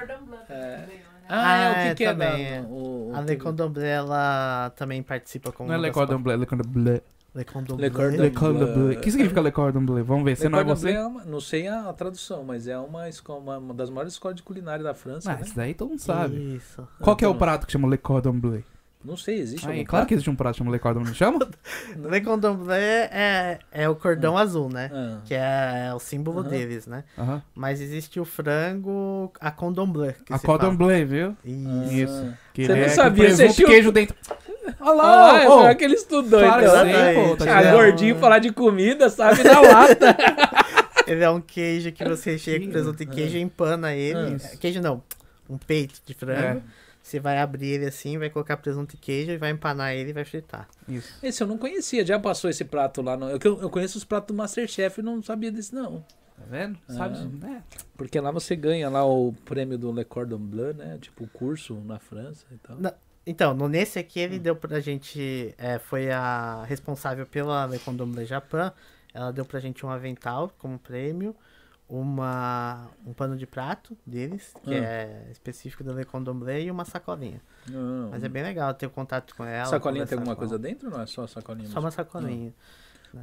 É. 0.49 1.08
Ah, 1.29 1.57
é, 1.57 1.69
o 1.69 1.71
Ah, 1.71 1.89
que, 1.91 1.95
que 1.97 2.05
é? 2.05 2.11
também, 2.13 2.29
da- 2.29 2.39
é. 2.39 2.61
o, 2.63 3.11
o- 3.11 3.13
A 3.15 3.21
Le 3.21 3.37
Cordon 3.37 3.69
Bleu, 3.71 3.85
ela 3.87 4.71
também 4.77 5.03
participa 5.03 5.53
como 5.53 5.69
Não 5.69 5.75
é 5.75 5.79
Le 5.79 5.91
Bleu, 5.91 6.39
Le 6.39 6.47
Cordon 6.47 6.69
Bleu. 6.69 7.03
Le 7.35 7.45
Cordon 7.45 7.77
Le 7.77 7.91
Bleu. 7.91 7.91
Cordon 8.11 8.23
Le 8.23 8.31
Cordon 8.31 8.73
Bleu. 8.73 8.99
O 8.99 9.01
que 9.01 9.11
significa 9.11 9.41
Le 9.43 9.53
Cordon 9.53 9.85
Bleu? 9.85 10.05
Vamos 10.05 10.25
ver, 10.25 10.37
você 10.37 10.49
não 10.49 10.59
é 10.59 10.65
você? 10.65 10.93
Bleu 10.93 11.07
uma- 11.09 11.25
não 11.25 11.41
sei 11.41 11.69
a, 11.69 11.89
a 11.89 11.93
tradução, 11.93 12.43
mas 12.43 12.67
é 12.67 12.79
uma, 12.79 13.09
escola, 13.09 13.39
uma, 13.41 13.59
uma 13.59 13.75
das 13.75 13.91
maiores 13.91 14.15
escolas 14.15 14.37
de 14.37 14.43
culinária 14.43 14.83
da 14.83 14.95
França, 14.95 15.31
Ah, 15.31 15.35
né? 15.37 15.43
isso 15.43 15.55
daí 15.55 15.75
todo 15.75 15.91
mundo 15.91 16.01
sabe. 16.01 16.37
Isso. 16.57 16.89
Qual 17.01 17.15
que 17.15 17.25
é 17.25 17.29
o 17.29 17.31
Então, 17.33 17.39
prato 17.39 17.67
que 17.67 17.73
chama 17.73 17.87
Le 17.89 17.99
Cordon 17.99 18.33
Bleu? 18.41 18.63
Não 19.05 19.17
sei, 19.17 19.39
existe 19.39 19.67
Aí, 19.69 19.85
claro 19.85 20.07
que 20.07 20.15
existe 20.15 20.29
um 20.29 20.35
prato 20.35 20.55
que 20.55 20.59
chama 20.59 20.73
Le 20.73 20.79
Cordon 20.81 21.03
Bleu. 21.03 21.15
Chama? 21.15 21.49
Le 21.97 22.21
Cordon 22.21 22.55
Bleu 22.57 22.75
é, 22.77 23.61
é 23.71 23.89
o 23.89 23.95
cordão 23.95 24.37
azul, 24.37 24.69
né? 24.69 24.91
Ah, 24.93 25.19
Que 25.25 25.35
é 25.35 25.93
o 25.95 26.01
símbolo 26.01 26.43
deles, 26.43 26.87
né? 26.87 27.05
Mas 27.55 27.81
existe 27.81 28.19
o 28.19 28.25
frango 28.25 29.33
a 29.41 29.51
Cordon 29.53 29.87
Bleu. 29.91 30.15
Que 30.27 30.33
A 30.33 30.39
se 30.39 30.45
Cordon 30.45 30.67
fala. 30.67 30.77
Bleu, 30.77 31.07
viu? 31.07 31.37
Isso. 31.45 32.35
Que 32.53 32.67
Você 32.67 32.73
ele 32.73 32.81
não 32.81 32.87
é 32.87 32.89
sabia, 32.91 33.25
com 33.25 33.31
você 33.31 33.37
presunto 33.37 33.43
e 33.43 33.47
assistiu- 33.47 33.67
queijo 33.69 33.93
dentro. 33.93 34.17
Olha 34.81 35.03
Ah, 35.03 35.17
lá, 35.33 35.43
é 35.43 35.49
ô. 35.49 35.59
pior 35.61 35.75
que 35.77 35.85
ele 35.85 35.95
estudou, 35.95 36.41
então. 36.45 36.59
que 36.61 36.69
sei, 36.69 37.15
pô, 37.15 37.37
tá. 37.37 37.59
Ah, 37.59 37.73
gordinho 37.73 38.17
falar 38.17 38.39
de 38.41 38.53
comida, 38.53 39.09
sabe 39.09 39.43
na 39.45 39.61
lata. 39.61 40.17
Ele 41.07 41.25
é 41.25 41.31
um 41.31 41.41
queijo 41.41 41.91
que 41.91 42.05
você 42.05 42.33
recheia 42.33 42.61
com 42.61 42.69
presunto 42.71 43.03
e 43.03 43.07
queijo 43.07 43.39
e 43.39 43.41
empana 43.41 43.95
ele. 43.95 44.37
Ah. 44.45 44.57
Queijo 44.61 44.83
não, 44.83 45.03
um 45.49 45.57
peito 45.57 46.01
de 46.05 46.13
frango. 46.13 46.59
É. 46.59 46.63
Você 47.09 47.19
vai 47.19 47.39
abrir 47.39 47.69
ele 47.69 47.87
assim, 47.87 48.19
vai 48.19 48.29
colocar 48.29 48.59
presunto 48.59 48.95
e 48.95 48.99
queijo 48.99 49.31
e 49.31 49.39
vai 49.39 49.51
empanar 49.51 49.95
ele 49.95 50.11
e 50.11 50.13
vai 50.13 50.27
fritar. 50.27 50.69
Isso. 50.87 51.15
Esse 51.23 51.43
eu 51.43 51.47
não 51.47 51.57
conhecia, 51.57 52.05
já 52.05 52.19
passou 52.19 52.51
esse 52.51 52.67
prato 52.67 53.01
lá. 53.01 53.17
No... 53.17 53.31
Eu, 53.31 53.39
eu 53.43 53.71
conheço 53.71 53.97
os 53.97 54.05
pratos 54.05 54.29
do 54.29 54.35
Masterchef 54.37 55.01
e 55.01 55.03
não 55.03 55.23
sabia 55.23 55.51
desse 55.51 55.75
não. 55.75 56.05
Tá 56.37 56.45
vendo? 56.47 56.79
Sabe? 56.87 57.17
Ah. 57.17 57.47
né? 57.47 57.63
Porque 57.97 58.21
lá 58.21 58.31
você 58.31 58.55
ganha 58.55 58.91
lá 58.91 59.07
o 59.07 59.33
prêmio 59.47 59.79
do 59.79 59.91
Le 59.91 60.05
Cordon 60.05 60.37
Bleu, 60.37 60.75
né? 60.75 60.99
Tipo, 61.01 61.25
o 61.25 61.29
curso 61.29 61.75
na 61.77 61.99
França 61.99 62.45
e 62.53 62.59
tal. 62.59 62.77
Não. 62.77 62.93
Então, 63.27 63.55
no, 63.55 63.69
nesse 63.69 63.99
aqui 63.99 64.21
ele 64.21 64.39
deu 64.39 64.55
pra 64.55 64.79
gente. 64.79 65.55
é, 65.57 65.79
foi 65.79 66.11
a 66.11 66.63
responsável 66.65 67.25
pela 67.25 67.65
Le 67.65 67.79
Cordon 67.79 68.11
Bleu 68.11 68.27
Japan. 68.27 68.71
Ela 69.15 69.33
deu 69.33 69.47
pra 69.47 69.61
gente 69.61 69.85
um 69.85 69.89
avental 69.89 70.53
como 70.59 70.79
prêmio, 70.79 71.35
uma, 71.89 72.89
um 73.07 73.13
pano 73.15 73.37
de 73.37 73.47
prato 73.47 73.97
deles, 74.07 74.53
que 74.63 74.75
Ah. 74.75 74.85
é 74.85 75.29
específico 75.31 75.83
da 75.83 75.93
Le 75.93 76.05
Cordon 76.05 76.35
Bleu, 76.35 76.59
e 76.59 76.71
uma 76.71 76.85
sacolinha. 76.85 77.41
Não. 77.69 78.11
Mas 78.11 78.23
é 78.23 78.29
bem 78.29 78.43
legal 78.43 78.73
ter 78.75 78.89
contato 78.91 79.35
com 79.35 79.45
ela. 79.45 79.67
Sacolinha 79.67 80.07
tem 80.07 80.17
alguma 80.19 80.35
com 80.35 80.41
coisa 80.41 80.55
ela. 80.57 80.63
dentro 80.63 80.89
ou 80.89 80.95
não 80.95 81.03
é 81.03 81.07
só 81.07 81.27
sacolinha? 81.27 81.69
Só 81.69 81.81
uma 81.81 81.91
sacolinha. 81.91 82.53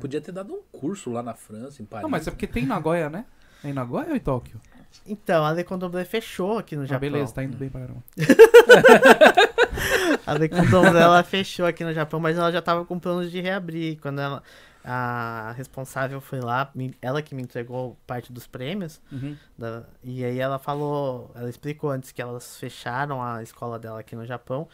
Podia 0.02 0.20
ter 0.20 0.32
dado 0.32 0.52
um 0.54 0.62
curso 0.72 1.12
lá 1.12 1.22
na 1.22 1.36
França, 1.36 1.82
em 1.82 1.86
Paris. 1.86 2.02
Não, 2.04 2.10
mas 2.10 2.28
é 2.28 2.32
porque 2.32 2.48
tem 2.48 2.64
em 2.64 2.68
Nagoya, 2.68 3.10
né? 3.10 3.26
É 3.64 3.70
em 3.70 3.74
Nagoya 3.74 4.10
ou 4.10 4.16
em 4.16 4.20
Tóquio? 4.20 4.60
Então, 5.06 5.46
a 5.46 5.52
Le 5.52 5.64
Cordon 5.64 5.90
Bleu 5.90 6.06
fechou 6.06 6.58
aqui 6.58 6.76
no 6.76 6.84
Ah, 6.84 6.88
Japão. 6.88 7.02
beleza, 7.12 7.34
tá 7.34 7.44
indo 7.44 7.56
bem 7.58 7.70
pra 7.70 7.82
caramba. 7.82 8.04
A 10.26 10.34
Le 10.34 10.50
Cordon 10.50 10.82
Bleu, 10.90 10.98
ela 11.02 11.24
fechou 11.24 11.66
aqui 11.66 11.84
no 11.84 11.94
Japão, 11.94 12.20
mas 12.20 12.38
ela 12.38 12.52
já 12.52 12.62
tava 12.62 12.86
com 12.86 13.00
planos 13.00 13.32
de 13.32 13.40
reabrir. 13.42 14.00
Quando 14.02 14.20
ela, 14.20 14.42
a 14.88 15.52
responsável 15.58 16.22
foi 16.22 16.40
lá, 16.40 16.72
ela 17.02 17.22
que 17.22 17.34
me 17.34 17.42
entregou 17.42 17.98
parte 18.06 18.32
dos 18.32 18.46
prêmios, 18.46 19.02
Uhum. 19.12 19.36
da- 19.58 19.84
e 20.04 20.24
aí 20.24 20.38
ela 20.40 20.60
falou, 20.60 21.32
ela 21.34 21.50
explicou 21.50 21.90
antes 21.90 22.12
que 22.12 22.22
elas 22.22 22.58
fecharam 22.58 23.22
a 23.24 23.42
escola 23.42 23.80
dela 23.80 24.00
aqui 24.00 24.16
no 24.16 24.26
Japão, 24.26 24.68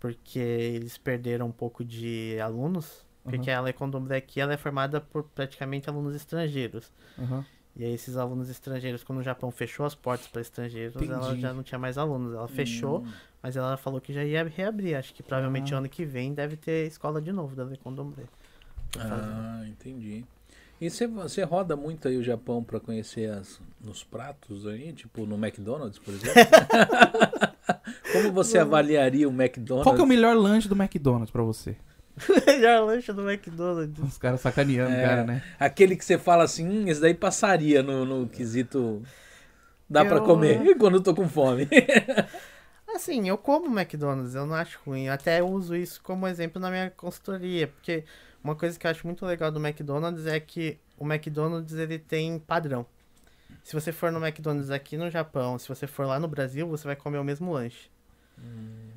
porque 0.00 0.38
eles 0.38 0.96
perderam 0.98 1.46
um 1.46 1.52
pouco 1.52 1.84
de 1.84 2.38
alunos, 2.40 3.04
porque 3.22 3.50
a 3.50 3.60
Le 3.60 3.72
Cordon 3.72 4.00
Bleu 4.00 4.18
aqui 4.18 4.40
ela 4.40 4.52
é 4.52 4.56
formada 4.56 5.00
por 5.00 5.24
praticamente 5.24 5.88
alunos 5.88 6.14
estrangeiros. 6.14 6.92
Aham. 7.18 7.44
E 7.76 7.84
aí 7.84 7.92
esses 7.92 8.16
alunos 8.16 8.48
estrangeiros, 8.48 9.02
quando 9.02 9.18
o 9.18 9.22
Japão 9.22 9.50
fechou 9.50 9.84
as 9.84 9.94
portas 9.96 10.28
para 10.28 10.40
estrangeiros, 10.40 10.94
ela 10.96 11.26
Entendi. 11.26 11.40
já 11.40 11.52
não 11.52 11.62
tinha 11.64 11.78
mais 11.78 11.98
alunos. 11.98 12.32
Ela 12.32 12.46
fechou, 12.46 13.00
Hum. 13.00 13.12
mas 13.42 13.56
ela 13.56 13.76
falou 13.76 14.00
que 14.00 14.12
já 14.12 14.22
ia 14.22 14.44
reabrir. 14.44 14.94
Acho 14.94 15.12
que 15.12 15.22
provavelmente 15.24 15.74
Ah. 15.74 15.78
ano 15.78 15.88
que 15.88 16.04
vem 16.04 16.32
deve 16.32 16.56
ter 16.56 16.86
escola 16.86 17.20
de 17.20 17.32
novo 17.32 17.56
da 17.56 17.64
Le 17.64 17.76
Ah, 18.98 19.62
entendi. 19.66 20.24
E 20.80 20.90
você, 20.90 21.06
você 21.06 21.42
roda 21.42 21.76
muito 21.76 22.08
aí 22.08 22.16
o 22.16 22.22
Japão 22.22 22.62
pra 22.62 22.80
conhecer 22.80 23.30
as, 23.30 23.60
nos 23.80 24.02
pratos 24.04 24.66
aí, 24.66 24.92
tipo 24.92 25.24
no 25.24 25.36
McDonald's, 25.36 25.98
por 25.98 26.12
exemplo? 26.14 26.34
Como 28.12 28.32
você 28.32 28.58
avaliaria 28.58 29.28
o 29.28 29.32
McDonald's? 29.32 29.84
Qual 29.84 29.94
que 29.94 30.00
é 30.00 30.04
o 30.04 30.06
melhor 30.06 30.36
lanche 30.36 30.68
do 30.68 30.74
McDonald's 30.76 31.30
pra 31.30 31.42
você? 31.42 31.76
Melhor 32.46 32.84
lanche 32.86 33.12
do 33.12 33.28
McDonald's. 33.28 33.98
Os 34.00 34.18
caras 34.18 34.40
sacaneando 34.40 34.94
É. 34.94 35.02
cara, 35.04 35.24
né? 35.24 35.42
Aquele 35.58 35.96
que 35.96 36.04
você 36.04 36.16
fala 36.16 36.44
assim, 36.44 36.68
hum, 36.68 36.86
esse 36.86 37.00
daí 37.00 37.12
passaria 37.14 37.82
no, 37.82 38.04
no 38.04 38.28
quesito. 38.28 39.02
Dá 39.90 40.04
pra 40.04 40.18
Eu- 40.18 40.22
comer 40.24 40.74
quando 40.78 40.94
eu 40.98 41.02
tô 41.02 41.12
com 41.12 41.28
fome. 41.28 41.68
Assim, 42.94 43.28
eu 43.28 43.36
como 43.36 43.66
McDonald's, 43.76 44.34
eu 44.36 44.46
não 44.46 44.54
acho 44.54 44.78
ruim. 44.86 45.06
Eu 45.06 45.12
até 45.12 45.42
uso 45.42 45.74
isso 45.74 46.00
como 46.04 46.28
exemplo 46.28 46.60
na 46.62 46.70
minha 46.70 46.90
consultoria, 46.90 47.66
porque 47.66 48.04
uma 48.44 48.54
coisa 48.54 48.78
que 48.78 48.86
eu 48.86 48.90
acho 48.90 49.06
muito 49.06 49.24
legal 49.26 49.50
do 49.50 49.58
McDonald's 49.64 50.26
é 50.26 50.38
que 50.38 50.78
o 50.98 51.04
McDonald's 51.06 51.72
ele 51.74 51.98
tem 51.98 52.38
padrão. 52.38 52.86
Se 53.64 53.72
você 53.72 53.90
for 53.90 54.12
no 54.12 54.24
McDonald's 54.24 54.70
aqui 54.70 54.96
no 54.96 55.10
Japão, 55.10 55.58
se 55.58 55.66
você 55.68 55.86
for 55.86 56.06
lá 56.06 56.20
no 56.20 56.28
Brasil, 56.28 56.68
você 56.68 56.84
vai 56.86 56.94
comer 56.96 57.18
o 57.18 57.24
mesmo 57.24 57.52
lanche. 57.52 57.88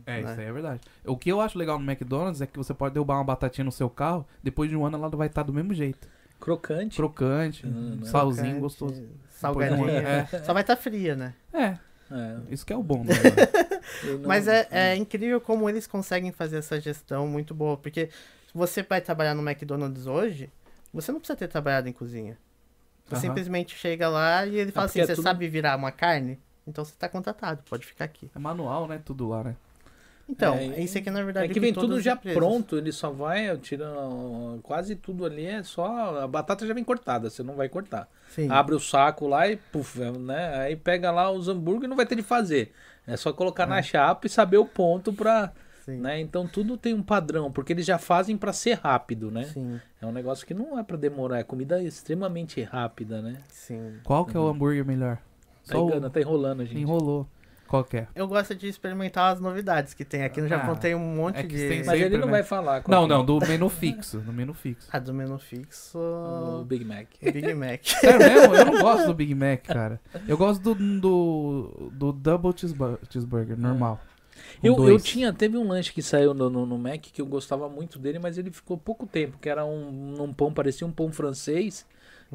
É, 0.05 0.21
Né? 0.21 0.31
isso 0.31 0.41
aí 0.41 0.47
é 0.47 0.51
verdade. 0.51 0.81
O 1.05 1.15
que 1.17 1.31
eu 1.31 1.39
acho 1.39 1.57
legal 1.57 1.79
no 1.79 1.89
McDonald's 1.89 2.41
é 2.41 2.47
que 2.47 2.57
você 2.57 2.73
pode 2.73 2.93
derrubar 2.93 3.15
uma 3.15 3.23
batatinha 3.23 3.63
no 3.65 3.71
seu 3.71 3.89
carro, 3.89 4.27
depois 4.43 4.69
de 4.69 4.75
um 4.75 4.85
ano 4.85 4.97
ela 4.97 5.09
vai 5.09 5.27
estar 5.27 5.43
do 5.43 5.53
mesmo 5.53 5.73
jeito. 5.73 6.07
Crocante. 6.39 6.97
Crocante, 6.97 7.65
Hum, 7.65 7.99
salzinho, 8.03 8.43
Crocante, 8.45 8.61
gostoso. 8.61 9.07
Salgadinho. 9.29 9.89
É. 9.89 10.25
Só 10.43 10.53
vai 10.53 10.63
estar 10.63 10.75
fria, 10.75 11.15
né? 11.15 11.33
É, 11.53 11.77
É, 12.09 12.37
isso 12.49 12.65
que 12.65 12.71
é 12.71 12.77
o 12.77 12.81
bom, 12.83 13.03
né? 13.03 13.13
não- 14.21 14.27
Mas 14.27 14.47
é, 14.47 14.67
é 14.71 14.95
incrível 14.95 15.39
como 15.41 15.69
eles 15.69 15.85
conseguem 15.87 16.31
fazer 16.31 16.57
essa 16.57 16.79
gestão 16.79 17.27
muito 17.27 17.53
boa. 17.53 17.75
Porque 17.77 18.09
você 18.53 18.83
vai 18.83 19.01
trabalhar 19.01 19.33
no 19.35 19.47
McDonald's 19.47 20.07
hoje, 20.07 20.49
você 20.93 21.11
não 21.11 21.19
precisa 21.19 21.37
ter 21.37 21.47
trabalhado 21.47 21.87
em 21.89 21.93
cozinha. 21.93 22.37
Você 23.07 23.15
Aham. 23.15 23.21
simplesmente 23.21 23.75
chega 23.77 24.09
lá 24.09 24.45
e 24.45 24.55
ele 24.57 24.71
fala 24.71 24.87
porque 24.87 24.99
assim: 25.01 25.03
é 25.03 25.07
você 25.07 25.15
tudo- 25.15 25.23
sabe 25.23 25.47
virar 25.47 25.75
uma 25.77 25.91
carne? 25.91 26.39
Então 26.67 26.83
você 26.83 26.93
tá 26.97 27.07
contratado, 27.07 27.63
pode 27.69 27.85
ficar 27.85 28.05
aqui. 28.05 28.29
É 28.35 28.39
manual, 28.39 28.87
né? 28.87 28.99
Tudo 29.05 29.29
lá, 29.29 29.43
né? 29.43 29.55
Então, 30.29 30.55
É, 30.55 30.81
isso 30.81 30.97
aqui 30.97 31.09
na 31.09 31.23
verdade 31.23 31.49
É 31.49 31.53
que 31.53 31.57
vem 31.57 31.73
tudo 31.73 32.01
já 32.01 32.11
empresas. 32.11 32.37
pronto, 32.37 32.77
ele 32.77 32.91
só 32.91 33.09
vai 33.09 33.55
tirando 33.59 34.59
quase 34.61 34.93
tudo 34.97 35.25
ali, 35.25 35.45
é 35.45 35.63
só 35.63 36.19
a 36.21 36.27
batata 36.27 36.67
já 36.67 36.73
vem 36.73 36.83
cortada, 36.83 37.29
você 37.29 37.41
não 37.43 37.55
vai 37.55 37.69
cortar. 37.69 38.09
Sim. 38.29 38.49
Abre 38.51 38.75
o 38.75 38.79
saco 38.79 39.25
lá 39.25 39.47
e 39.47 39.55
puf, 39.55 39.97
né? 39.99 40.57
Aí 40.59 40.75
pega 40.75 41.11
lá 41.11 41.31
os 41.31 41.47
hambúrguer 41.47 41.85
e 41.85 41.87
não 41.87 41.95
vai 41.95 42.05
ter 42.05 42.15
de 42.15 42.23
fazer. 42.23 42.73
É 43.05 43.15
só 43.15 43.31
colocar 43.31 43.65
na 43.65 43.81
chapa 43.81 44.27
e 44.27 44.29
saber 44.29 44.57
o 44.57 44.65
ponto 44.65 45.13
pra, 45.13 45.53
Sim. 45.87 45.97
né? 46.01 46.19
Então 46.19 46.45
tudo 46.47 46.75
tem 46.77 46.93
um 46.93 47.01
padrão, 47.01 47.51
porque 47.51 47.71
eles 47.73 47.85
já 47.85 47.97
fazem 47.97 48.37
pra 48.37 48.51
ser 48.51 48.73
rápido, 48.75 49.31
né? 49.31 49.45
Sim, 49.45 49.79
É 50.01 50.05
um 50.05 50.11
negócio 50.11 50.45
que 50.45 50.53
não 50.53 50.77
é 50.77 50.83
pra 50.83 50.97
demorar, 50.97 51.39
é 51.39 51.43
comida 51.43 51.81
extremamente 51.81 52.61
rápida, 52.61 53.21
né? 53.21 53.37
sim. 53.47 53.93
Qual 54.03 54.25
que 54.25 54.35
é 54.35 54.39
o 54.39 54.47
hambúrguer 54.47 54.85
melhor? 54.85 55.15
Tá, 55.65 55.73
Só 55.75 55.85
o- 55.85 55.89
engana, 55.89 56.09
tá 56.09 56.19
enrolando, 56.19 56.65
gente. 56.65 56.79
Enrolou. 56.81 57.27
Qual 57.67 57.83
que 57.83 57.97
é? 57.97 58.07
Eu 58.15 58.29
gosto 58.29 58.55
de 58.55 58.65
experimentar 58.69 59.33
as 59.33 59.41
novidades 59.41 59.93
que 59.93 60.05
tem. 60.05 60.23
Aqui 60.23 60.39
no 60.39 60.47
Japão 60.47 60.71
Ah, 60.73 60.77
tem 60.77 60.95
um 60.95 60.99
monte 61.15 61.39
é 61.39 61.43
que 61.43 61.49
de. 61.49 61.83
Mas 61.85 61.99
ele 61.99 62.17
não 62.17 62.27
né? 62.27 62.31
vai 62.31 62.43
falar. 62.43 62.81
qual 62.81 62.97
Não, 62.97 63.05
é. 63.05 63.09
não, 63.09 63.25
do 63.25 63.45
menu 63.45 63.67
fixo. 63.67 64.19
Do 64.19 64.31
menu 64.31 64.53
fixo. 64.53 64.87
Ah, 64.89 64.99
do 64.99 65.13
menu 65.13 65.37
fixo. 65.37 65.97
O 65.99 66.63
Big 66.63 66.85
Mac. 66.85 67.07
Big 67.21 67.53
Mac. 67.53 67.81
Sério 67.99 68.19
mesmo? 68.19 68.55
Eu 68.55 68.65
não 68.67 68.81
gosto 68.81 69.07
do 69.07 69.13
Big 69.13 69.35
Mac, 69.35 69.63
cara. 69.65 69.99
Eu 70.25 70.37
gosto 70.37 70.61
do, 70.63 70.75
do, 71.01 71.89
do 71.91 72.13
Double 72.13 72.53
cheesebu- 72.55 72.99
Cheeseburger, 73.11 73.59
normal. 73.59 73.97
Com 73.97 74.16
Eu, 74.63 74.73
eu 74.75 74.75
dois. 74.75 75.03
tinha, 75.03 75.31
teve 75.33 75.57
um 75.57 75.67
lanche 75.67 75.93
que 75.93 76.01
saiu 76.01 76.33
no, 76.33 76.49
no, 76.49 76.65
no 76.65 76.77
Mac 76.77 77.01
que 77.01 77.21
eu 77.21 77.25
gostava 77.25 77.69
muito 77.69 77.99
dele, 77.99 78.19
mas 78.19 78.37
ele 78.37 78.51
ficou 78.51 78.77
pouco 78.77 79.05
tempo, 79.05 79.37
que 79.37 79.49
era 79.49 79.65
um, 79.65 80.21
um 80.23 80.33
pão, 80.33 80.53
parecia 80.53 80.85
um 80.85 80.91
pão 80.91 81.11
francês, 81.11 81.85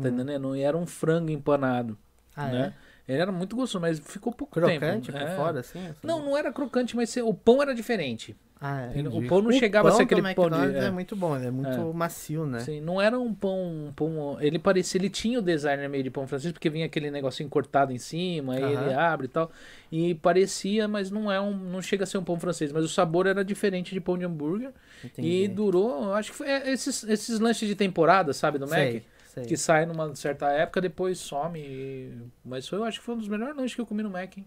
tá 0.01 0.09
Hum. 0.09 0.15
entendendo? 0.15 0.57
E 0.57 0.63
era 0.63 0.77
um 0.77 0.87
frango 0.87 1.31
empanado, 1.31 1.99
Ah, 2.37 2.47
né? 2.47 2.75
Ele 3.07 3.21
era 3.21 3.33
muito 3.33 3.57
gostoso, 3.57 3.81
mas 3.81 3.99
ficou 3.99 4.33
pouco 4.33 4.55
Crocante 4.55 5.11
tempo. 5.11 5.19
por 5.19 5.29
É. 5.29 5.37
fora, 5.37 5.61
assim? 5.61 5.81
Não, 6.03 6.25
não 6.25 6.37
era 6.37 6.53
crocante, 6.53 6.95
mas 6.97 7.15
o 7.17 7.35
pão 7.35 7.61
era 7.61 7.75
diferente. 7.75 8.37
Ah, 8.65 8.83
é. 8.83 8.91
Entendi. 9.01 9.09
O 9.27 9.27
pão 9.29 9.43
não 9.43 9.51
O 9.51 9.53
chegava 9.53 9.89
a 9.89 9.91
pão 9.91 9.99
ser 9.99 10.05
do 10.07 10.15
aquele 10.15 10.35
pão 10.37 10.49
de... 10.49 10.77
É. 10.77 10.85
é. 10.85 10.91
muito 10.93 11.17
bom, 11.17 11.35
ele 11.37 11.47
é 11.47 11.51
muito 11.51 11.69
É. 11.69 11.93
macio, 11.93 12.47
né? 12.47 12.61
Sim, 12.61 12.81
não 12.81 13.01
era 13.03 13.19
um 13.19 13.35
pão, 13.35 13.89
um 13.89 13.93
pão. 13.93 14.37
Ele 14.41 14.57
parecia, 14.57 15.01
ele 15.01 15.11
tinha 15.11 15.41
o 15.41 15.43
design 15.43 15.89
meio 15.89 16.05
de 16.05 16.11
pão 16.11 16.29
francês, 16.29 16.53
porque 16.53 16.71
vinha 16.71 16.87
aquele 16.87 17.11
negocinho 17.11 17.49
cortado 17.49 17.93
em 17.93 17.99
cima, 17.99 18.55
aí 18.55 18.63
ele 18.63 18.77
Aham. 18.77 18.97
abre 19.01 19.27
e 19.27 19.29
tal. 19.29 19.51
E 19.91 20.15
parecia, 20.15 20.87
mas 20.87 21.11
não 21.11 21.31
é 21.31 21.41
um. 21.41 21.53
Não 21.53 21.83
chega 21.83 22.05
a 22.05 22.07
ser 22.07 22.19
um 22.19 22.25
pão 22.25 22.39
francês. 22.39 22.71
Mas 22.71 22.85
o 22.85 22.89
sabor 22.89 23.27
era 23.27 23.45
diferente 23.45 23.93
de 23.93 24.01
pão 24.01 24.17
de 24.17 24.25
hambúrguer. 24.25 24.71
Entendi. 25.05 25.29
E 25.29 25.49
durou, 25.49 26.15
acho 26.15 26.31
que 26.31 26.37
foi 26.37 26.47
é, 26.49 26.71
esses, 26.71 27.03
esses 27.03 27.41
lanches 27.41 27.69
de 27.69 27.75
temporada, 27.75 28.33
sabe, 28.33 28.59
do 28.59 28.69
Mac? 28.69 28.79
Sei, 28.79 29.03
sei. 29.35 29.45
Que 29.45 29.57
sai 29.57 29.87
numa 29.87 30.15
certa 30.15 30.47
época, 30.53 30.81
depois 30.81 31.19
some. 31.19 31.59
e- 31.59 32.13
Mas 32.45 32.69
foi, 32.69 32.79
eu 32.79 32.85
acho 32.85 33.01
que 33.01 33.05
foi 33.05 33.17
um 33.17 33.19
dos 33.19 33.27
melhores 33.29 33.57
lanches 33.57 33.75
que 33.75 33.81
eu 33.81 33.87
comi 33.87 34.05
no 34.05 34.11
Mac. 34.11 34.39
hein? 34.39 34.47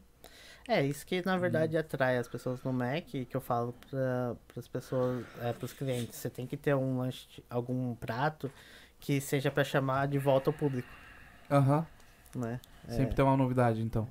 É, 0.67 0.83
isso 0.83 1.05
que 1.05 1.23
na 1.23 1.37
verdade 1.37 1.77
atrai 1.77 2.17
as 2.17 2.27
pessoas 2.27 2.61
no 2.63 2.73
Mac, 2.73 3.03
que 3.05 3.27
eu 3.33 3.41
falo 3.41 3.73
para 3.89 4.35
as 4.57 4.67
pessoas, 4.67 5.23
é, 5.41 5.53
para 5.53 5.65
os 5.65 5.73
clientes. 5.73 6.17
Você 6.17 6.29
tem 6.29 6.47
que 6.47 6.57
ter 6.57 6.75
um 6.75 6.97
lanche, 6.97 7.43
algum 7.49 7.93
prato 7.95 8.49
que 8.99 9.21
seja 9.21 9.51
para 9.51 9.63
chamar 9.63 10.07
de 10.07 10.17
volta 10.17 10.49
ao 10.49 10.53
público, 10.53 10.87
Aham. 11.51 11.85
né? 12.35 12.59
É, 12.87 12.91
Sempre 12.93 13.15
tem 13.15 13.23
uma 13.23 13.37
novidade, 13.37 13.81
então. 13.81 14.07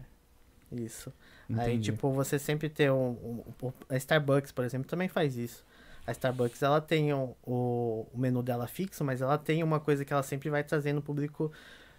Isso. 0.70 1.12
Aí, 1.56 1.72
Entendi. 1.74 1.90
tipo, 1.92 2.12
você 2.12 2.38
sempre 2.38 2.68
ter 2.68 2.90
um, 2.90 3.42
um- 3.62 3.72
A 3.88 3.96
Starbucks, 3.96 4.52
por 4.52 4.64
exemplo, 4.64 4.88
também 4.88 5.08
faz 5.08 5.36
isso. 5.36 5.64
A 6.06 6.12
Starbucks, 6.12 6.62
ela 6.62 6.80
tem 6.80 7.12
o, 7.12 7.36
o, 7.42 8.06
o 8.12 8.18
menu 8.18 8.42
dela 8.42 8.66
fixo, 8.66 9.02
mas 9.04 9.20
ela 9.20 9.38
tem 9.38 9.62
uma 9.62 9.80
coisa 9.80 10.04
que 10.04 10.12
ela 10.12 10.22
sempre 10.22 10.50
vai 10.50 10.62
trazendo 10.62 10.98
o 10.98 11.02
público 11.02 11.50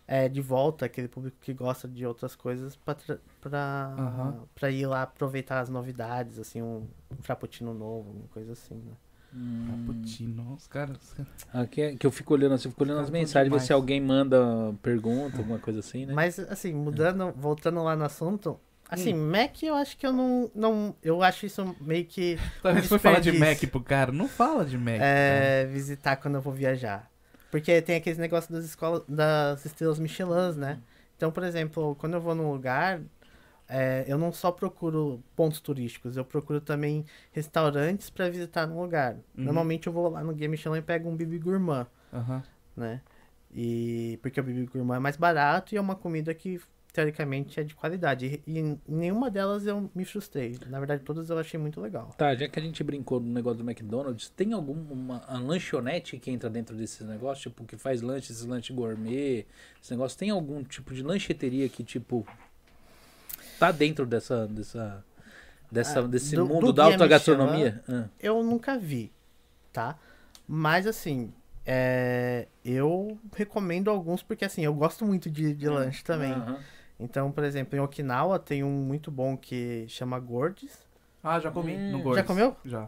é, 0.07 0.29
de 0.29 0.41
volta, 0.41 0.85
aquele 0.85 1.07
público 1.07 1.37
que 1.41 1.53
gosta 1.53 1.87
de 1.87 2.05
outras 2.05 2.35
coisas, 2.35 2.75
pra, 2.75 2.93
tra- 2.93 3.19
pra, 3.41 4.69
ir 4.71 4.85
lá 4.85 5.01
aproveitar 5.03 5.59
as 5.59 5.69
novidades, 5.69 6.37
assim, 6.39 6.61
um, 6.61 6.87
um 7.11 7.21
frappuccino 7.21 7.73
novo, 7.73 8.11
uma 8.11 8.27
coisa 8.27 8.53
assim, 8.53 8.75
né? 8.75 8.93
Os 10.55 10.67
caras... 10.67 11.15
os 11.19 11.43
caras- 11.43 11.47
Aqui 11.53 11.81
é 11.81 11.95
que 11.95 12.05
eu 12.05 12.11
fico 12.11 12.33
olhando 12.33 12.53
assim, 12.55 12.69
fico 12.69 12.83
olhando 12.83 12.99
as 13.01 13.07
Cara, 13.09 13.19
mensagens, 13.19 13.53
ver 13.53 13.59
se 13.61 13.73
alguém 13.73 13.99
manda 13.99 14.73
pergunta, 14.81 15.37
alguma 15.39 15.59
coisa 15.59 15.79
assim, 15.79 16.05
né? 16.05 16.13
Mas, 16.13 16.39
assim, 16.39 16.73
mudando, 16.73 17.33
voltando 17.35 17.83
lá 17.83 17.95
no 17.95 18.05
assunto, 18.05 18.59
assim, 18.89 19.13
Hum. 19.13 19.31
Mac 19.31 19.61
eu 19.63 19.75
acho 19.75 19.97
que 19.97 20.05
eu 20.05 20.13
não, 20.13 20.49
não... 20.55 20.95
Eu 21.03 21.21
acho 21.23 21.45
isso 21.45 21.75
meio 21.81 22.05
que... 22.05 22.37
Talvez 22.61 22.87
foi 22.87 22.99
falar 22.99 23.19
de. 23.19 23.31
Mac 23.33 23.59
pro 23.71 23.81
cara. 23.81 24.11
Não 24.11 24.27
fala 24.27 24.63
de 24.65 24.77
Mac. 24.77 24.97
cara. 24.99 25.03
é, 25.05 25.65
visitar 25.65 26.15
quando 26.17 26.35
eu 26.35 26.41
vou 26.41 26.53
viajar. 26.53 27.11
Porque 27.51 27.81
tem 27.81 27.95
aqueles 27.95 28.17
negócios 28.17 28.51
das 28.51 28.65
escolas, 28.65 29.03
das 29.07 29.65
estrelas 29.65 29.99
Michelin, 29.99 30.57
né? 30.57 30.81
Então, 31.15 31.31
por 31.31 31.43
exemplo, 31.43 31.95
quando 31.95 32.15
eu 32.15 32.21
vou 32.21 32.35
num 32.35 32.51
lugar, 32.51 33.01
é, 33.67 34.03
eu 34.07 34.17
não 34.17 34.31
só 34.31 34.51
procuro 34.51 35.23
pontos 35.35 35.59
turísticos, 35.59 36.17
eu 36.17 36.25
procuro 36.25 36.59
também 36.61 37.05
restaurantes 37.31 38.09
pra 38.09 38.29
visitar 38.29 38.67
no 38.67 38.81
lugar. 38.81 39.13
Uhum. 39.37 39.45
Normalmente 39.45 39.87
eu 39.87 39.93
vou 39.93 40.09
lá 40.09 40.23
no 40.23 40.33
Guia 40.33 40.49
Michelin 40.49 40.79
e 40.79 40.81
pego 40.81 41.09
um 41.09 41.15
bibi 41.15 41.39
gourmand, 41.39 41.87
Aham. 42.13 42.43
né? 42.75 43.01
E 43.53 44.19
porque 44.21 44.39
o 44.39 44.43
bibi 44.43 44.65
gourmand 44.65 44.97
é 44.97 44.99
mais 44.99 45.15
barato 45.15 45.73
e 45.73 45.77
é 45.77 45.81
uma 45.81 45.95
comida 45.95 46.33
que 46.33 46.59
teoricamente 46.95 47.59
é 47.59 47.63
de 47.63 47.75
qualidade. 47.75 48.41
E, 48.47 48.57
e 48.59 48.77
nenhuma 48.87 49.29
delas 49.29 49.67
eu 49.67 49.91
me 49.93 50.05
frustrei. 50.05 50.57
Na 50.67 50.79
verdade, 50.79 51.03
todas 51.03 51.29
eu 51.29 51.37
achei 51.37 51.59
muito 51.59 51.81
legal. 51.81 52.13
Tá, 52.17 52.33
já 52.33 52.47
que 52.47 52.57
a 52.57 52.61
gente 52.61 52.81
brincou 52.83 53.19
no 53.19 53.31
negócio 53.31 53.57
do 53.61 53.69
McDonald's, 53.69 54.29
tem 54.29 54.53
alguma 54.53 54.93
uma 54.93 55.37
lanchonete 55.39 56.17
que 56.17 56.31
entra 56.31 56.49
dentro 56.49 56.75
desses 56.75 57.05
negócios, 57.05 57.41
tipo, 57.43 57.65
que 57.65 57.77
faz 57.77 58.01
lanche, 58.01 58.31
esses 58.31 58.45
gourmet, 58.71 59.45
esse 59.81 59.91
negócio, 59.91 60.17
tem 60.17 60.29
algum 60.29 60.63
tipo 60.63 60.93
de 60.93 61.03
lancheteria 61.03 61.67
que, 61.67 61.83
tipo, 61.83 62.25
tá 63.59 63.71
dentro 63.71 64.05
dessa, 64.05 64.47
dessa, 64.47 65.03
dessa 65.69 65.99
Ah, 65.99 66.07
desse 66.07 66.35
do- 66.35 66.45
mundo 66.45 66.67
do 66.67 66.73
da 66.73 66.85
alta 66.85 67.05
gastronomia? 67.07 67.83
Ah, 67.89 68.05
Eu 68.19 68.41
nunca 68.43 68.77
vi, 68.77 69.11
tá? 69.73 69.97
Mas 70.47 70.87
assim, 70.87 71.33
é, 71.65 72.47
eu 72.63 73.17
recomendo 73.35 73.89
alguns 73.89 74.21
porque 74.21 74.45
assim, 74.45 74.63
eu 74.63 74.73
gosto 74.73 75.03
muito 75.05 75.29
de, 75.29 75.53
de 75.53 75.67
lanche 75.67 76.03
também. 76.03 76.31
aham. 76.31 76.59
Então, 76.99 77.31
por 77.31 77.43
exemplo, 77.43 77.77
em 77.77 77.81
Okinawa 77.81 78.39
tem 78.39 78.63
um 78.63 78.69
muito 78.71 79.11
bom 79.11 79.35
que 79.35 79.85
chama 79.87 80.17
Gordes. 80.19 80.71
Ah, 81.23 81.39
já 81.39 81.51
comi 81.51 81.75
Hum. 81.75 81.91
no 81.91 81.97
Já 81.97 82.03
Gordes. 82.03 82.21
Já 82.21 82.27
comeu? 82.27 82.55
Já. 82.63 82.87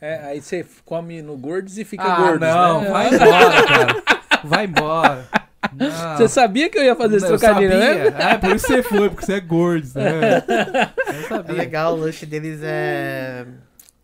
É, 0.00 0.16
aí 0.24 0.40
você 0.42 0.66
come 0.84 1.22
no 1.22 1.36
Gordos 1.36 1.78
e 1.78 1.84
fica 1.84 2.02
ah, 2.02 2.16
gordo. 2.16 2.40
não. 2.40 2.80
né? 2.80 2.90
Vai 2.90 3.06
embora, 3.14 3.66
cara. 3.66 4.02
Vai 4.44 4.64
embora. 4.64 5.28
Não. 5.72 6.16
Você 6.16 6.28
sabia 6.28 6.68
que 6.68 6.76
eu 6.76 6.82
ia 6.82 6.96
fazer 6.96 7.16
esse 7.16 7.26
trocadilho, 7.26 7.70
sabia. 7.72 8.10
né? 8.10 8.16
Ah, 8.32 8.36
por 8.38 8.50
isso 8.56 8.66
você 8.66 8.82
foi, 8.82 9.08
porque 9.08 9.24
você 9.24 9.34
é 9.34 9.40
Gordes, 9.40 9.94
né? 9.94 10.42
Eu 11.06 11.14
É 11.14 11.22
sabia. 11.28 11.54
legal, 11.54 11.94
o 11.94 11.96
lanche 12.00 12.26
deles 12.26 12.60
é. 12.62 13.46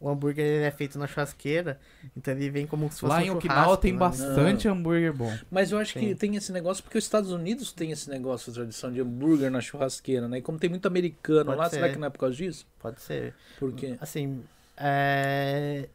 O 0.00 0.08
hambúrguer 0.08 0.44
ele 0.46 0.64
é 0.64 0.70
feito 0.70 0.96
na 0.96 1.08
churrasqueira, 1.08 1.80
então 2.16 2.32
ele 2.32 2.48
vem 2.50 2.66
como 2.68 2.84
se 2.90 3.00
fosse 3.00 3.12
Lá 3.12 3.18
um 3.18 3.22
em 3.22 3.30
Okinawa 3.30 3.76
tem 3.76 3.92
né? 3.92 3.98
bastante 3.98 4.68
hambúrguer 4.68 5.12
bom. 5.12 5.36
Mas 5.50 5.72
eu 5.72 5.78
acho 5.78 5.92
que 5.94 6.10
Sim. 6.10 6.14
tem 6.14 6.36
esse 6.36 6.52
negócio 6.52 6.84
porque 6.84 6.98
os 6.98 7.02
Estados 7.02 7.32
Unidos 7.32 7.72
tem 7.72 7.90
esse 7.90 8.08
negócio, 8.08 8.52
a 8.52 8.54
tradição 8.54 8.92
de 8.92 9.00
hambúrguer 9.00 9.50
na 9.50 9.60
churrasqueira, 9.60 10.28
né? 10.28 10.38
E 10.38 10.42
como 10.42 10.56
tem 10.56 10.70
muito 10.70 10.86
americano 10.86 11.46
Pode 11.46 11.58
lá, 11.58 11.68
será 11.68 11.88
ser. 11.88 11.94
que 11.94 11.98
não 11.98 12.06
é 12.06 12.10
por 12.10 12.18
causa 12.18 12.36
disso? 12.36 12.64
Pode 12.78 13.00
ser. 13.00 13.34
Porque 13.58 13.96
Assim, 14.00 14.44
é... 14.76 15.88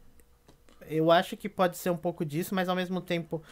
eu 0.86 1.10
acho 1.10 1.34
que 1.34 1.48
pode 1.48 1.78
ser 1.78 1.88
um 1.88 1.96
pouco 1.96 2.26
disso, 2.26 2.54
mas 2.54 2.68
ao 2.68 2.76
mesmo 2.76 3.00
tempo, 3.00 3.42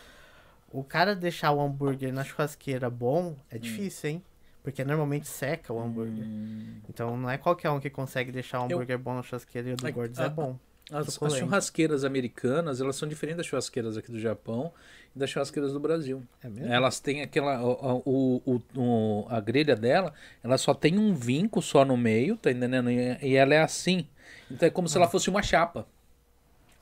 o 0.70 0.84
cara 0.84 1.16
deixar 1.16 1.53
o 1.53 1.62
hambúrguer 1.62 2.12
na 2.12 2.24
churrasqueira 2.24 2.90
bom 2.90 3.36
é 3.50 3.57
difícil, 3.57 4.11
hein? 4.11 4.22
Porque 4.62 4.84
normalmente 4.84 5.26
seca 5.26 5.72
o 5.72 5.80
hambúrguer. 5.80 6.24
Hum, 6.24 6.76
Então 6.88 7.16
não 7.16 7.28
é 7.28 7.36
qualquer 7.36 7.70
um 7.70 7.80
que 7.80 7.90
consegue 7.90 8.30
deixar 8.30 8.60
o 8.60 8.70
Eu- 8.70 8.76
hambúrguer 8.76 8.98
bom 8.98 9.14
na 9.14 9.22
churrasqueira 9.22 9.70
e 9.70 9.72
o 9.72 9.76
do 9.76 9.92
Gordes 9.92 10.18
ah, 10.20 10.24
é 10.26 10.28
bom. 10.28 10.56
as, 10.90 11.20
as 11.22 11.34
churrasqueiras 11.36 12.04
americanas, 12.04 12.80
elas 12.80 12.94
são 12.96 13.08
diferentes 13.08 13.38
das 13.38 13.46
churrasqueiras 13.46 13.96
aqui 13.96 14.12
do 14.12 14.20
Japão 14.20 14.72
e 15.16 15.18
das 15.18 15.30
churrasqueiras 15.30 15.72
do 15.72 15.80
Brasil. 15.80 16.22
É 16.42 16.48
mesmo? 16.48 16.72
Elas 16.72 17.00
têm 17.00 17.22
aquela. 17.22 17.60
O, 17.60 18.40
o, 18.46 18.62
o- 18.76 19.26
a 19.28 19.40
grelha 19.40 19.74
dela, 19.74 20.12
ela 20.44 20.56
só 20.56 20.72
tem 20.72 20.96
um 20.96 21.12
vinco 21.12 21.60
só 21.60 21.84
no 21.84 21.96
meio, 21.96 22.36
tá 22.36 22.50
entendendo? 22.52 22.88
E, 22.90 23.18
e 23.20 23.34
ela 23.34 23.54
é 23.54 23.60
assim. 23.62 24.06
Então 24.48 24.66
é 24.66 24.70
como 24.70 24.88
se 24.88 24.96
ela 24.96 25.08
fosse 25.08 25.28
uma 25.28 25.42
chapa. 25.42 25.86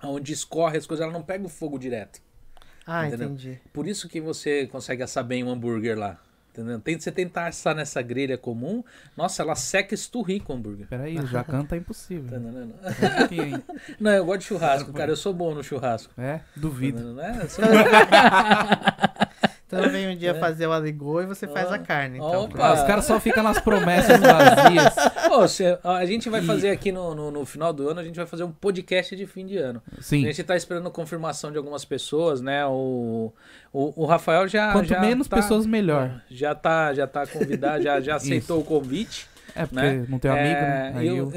Onde 0.02 0.32
escorre 0.32 0.76
as 0.78 0.86
coisas, 0.86 1.02
ela 1.04 1.12
não 1.12 1.22
pega 1.22 1.44
o 1.44 1.48
fogo 1.48 1.78
direto. 1.78 2.20
Ah, 2.86 3.06
entendeu? 3.06 3.28
entendi. 3.28 3.58
Por 3.72 3.86
isso 3.86 4.08
que 4.08 4.20
você 4.20 4.66
consegue 4.66 5.02
assar 5.02 5.22
bem 5.24 5.44
um 5.44 5.50
hambúrguer 5.50 5.98
lá. 5.98 6.18
Entendeu? 6.52 6.80
Tem, 6.80 6.98
você 6.98 7.12
tentar 7.12 7.46
assar 7.46 7.74
nessa 7.76 8.02
grelha 8.02 8.36
comum, 8.36 8.82
nossa, 9.16 9.40
ela 9.42 9.54
seca 9.54 9.94
esturrica 9.94 10.52
o 10.52 10.56
hambúrguer. 10.56 10.86
Peraí, 10.88 11.16
o 11.18 11.26
Jacan 11.26 11.64
tá 11.64 11.76
impossível. 11.76 12.28
Tá? 12.28 12.36
Um 12.38 13.18
pouquinho 13.18 13.42
aí. 13.44 13.62
Não, 14.00 14.10
eu 14.10 14.24
gosto 14.24 14.40
de 14.40 14.46
churrasco, 14.46 14.92
cara. 14.92 15.12
Eu 15.12 15.16
sou 15.16 15.32
bom 15.32 15.54
no 15.54 15.62
churrasco. 15.62 16.12
É, 16.18 16.38
Tá 16.38 16.44
duvido. 16.56 16.98
entendendo, 16.98 17.14
né? 17.16 17.38
Eu 17.42 17.48
sou- 17.48 17.64
Então 19.72 19.88
vem 19.88 20.08
um 20.08 20.16
dia 20.16 20.30
É. 20.32 20.34
fazer 20.34 20.66
o 20.66 20.72
aligô 20.72 21.20
e 21.22 21.26
você 21.26 21.46
faz 21.46 21.70
a 21.70 21.78
carne. 21.78 22.16
Então, 22.18 22.44
opa. 22.44 22.58
Ah, 22.66 22.74
os 22.74 22.82
caras 22.82 23.04
só 23.04 23.20
ficam 23.20 23.42
nas 23.42 23.60
promessas 23.60 24.18
vazias. 24.18 24.94
Ó, 25.84 25.94
a 25.94 26.04
gente 26.04 26.28
vai 26.28 26.42
fazer 26.42 26.70
aqui 26.70 26.90
no, 26.90 27.14
no, 27.14 27.30
no 27.30 27.46
final 27.46 27.72
do 27.72 27.88
ano, 27.88 28.00
a 28.00 28.04
gente 28.04 28.16
vai 28.16 28.26
fazer 28.26 28.42
um 28.42 28.50
podcast 28.50 29.14
de 29.14 29.26
fim 29.26 29.46
de 29.46 29.56
ano. 29.58 29.80
Sim. 30.00 30.24
A 30.24 30.32
gente 30.32 30.42
tá 30.42 30.56
esperando 30.56 30.90
confirmação 30.90 31.52
de 31.52 31.58
algumas 31.58 31.84
pessoas, 31.84 32.40
né? 32.40 32.66
O, 32.66 33.32
o, 33.72 34.02
o 34.02 34.06
Rafael 34.06 34.48
já. 34.48 34.72
Quanto 34.72 34.88
já 34.88 35.00
menos 35.00 35.28
tá- 35.28 35.36
pessoas, 35.36 35.64
melhor. 35.66 36.20
Já 36.28 36.54
tá, 36.54 36.92
já 36.92 37.06
tá 37.06 37.26
convidado, 37.26 37.82
já, 37.82 38.00
já 38.00 38.16
aceitou 38.16 38.60
o 38.60 38.64
convite. 38.64 39.28
É, 39.54 39.66
porque 39.66 39.74
Né? 39.74 40.06
não 40.08 40.18
tem 40.18 40.30
amigo, 40.30 40.44
né? 40.60 40.92
É, 40.94 40.98
Aí 40.98 41.08
eu- 41.08 41.32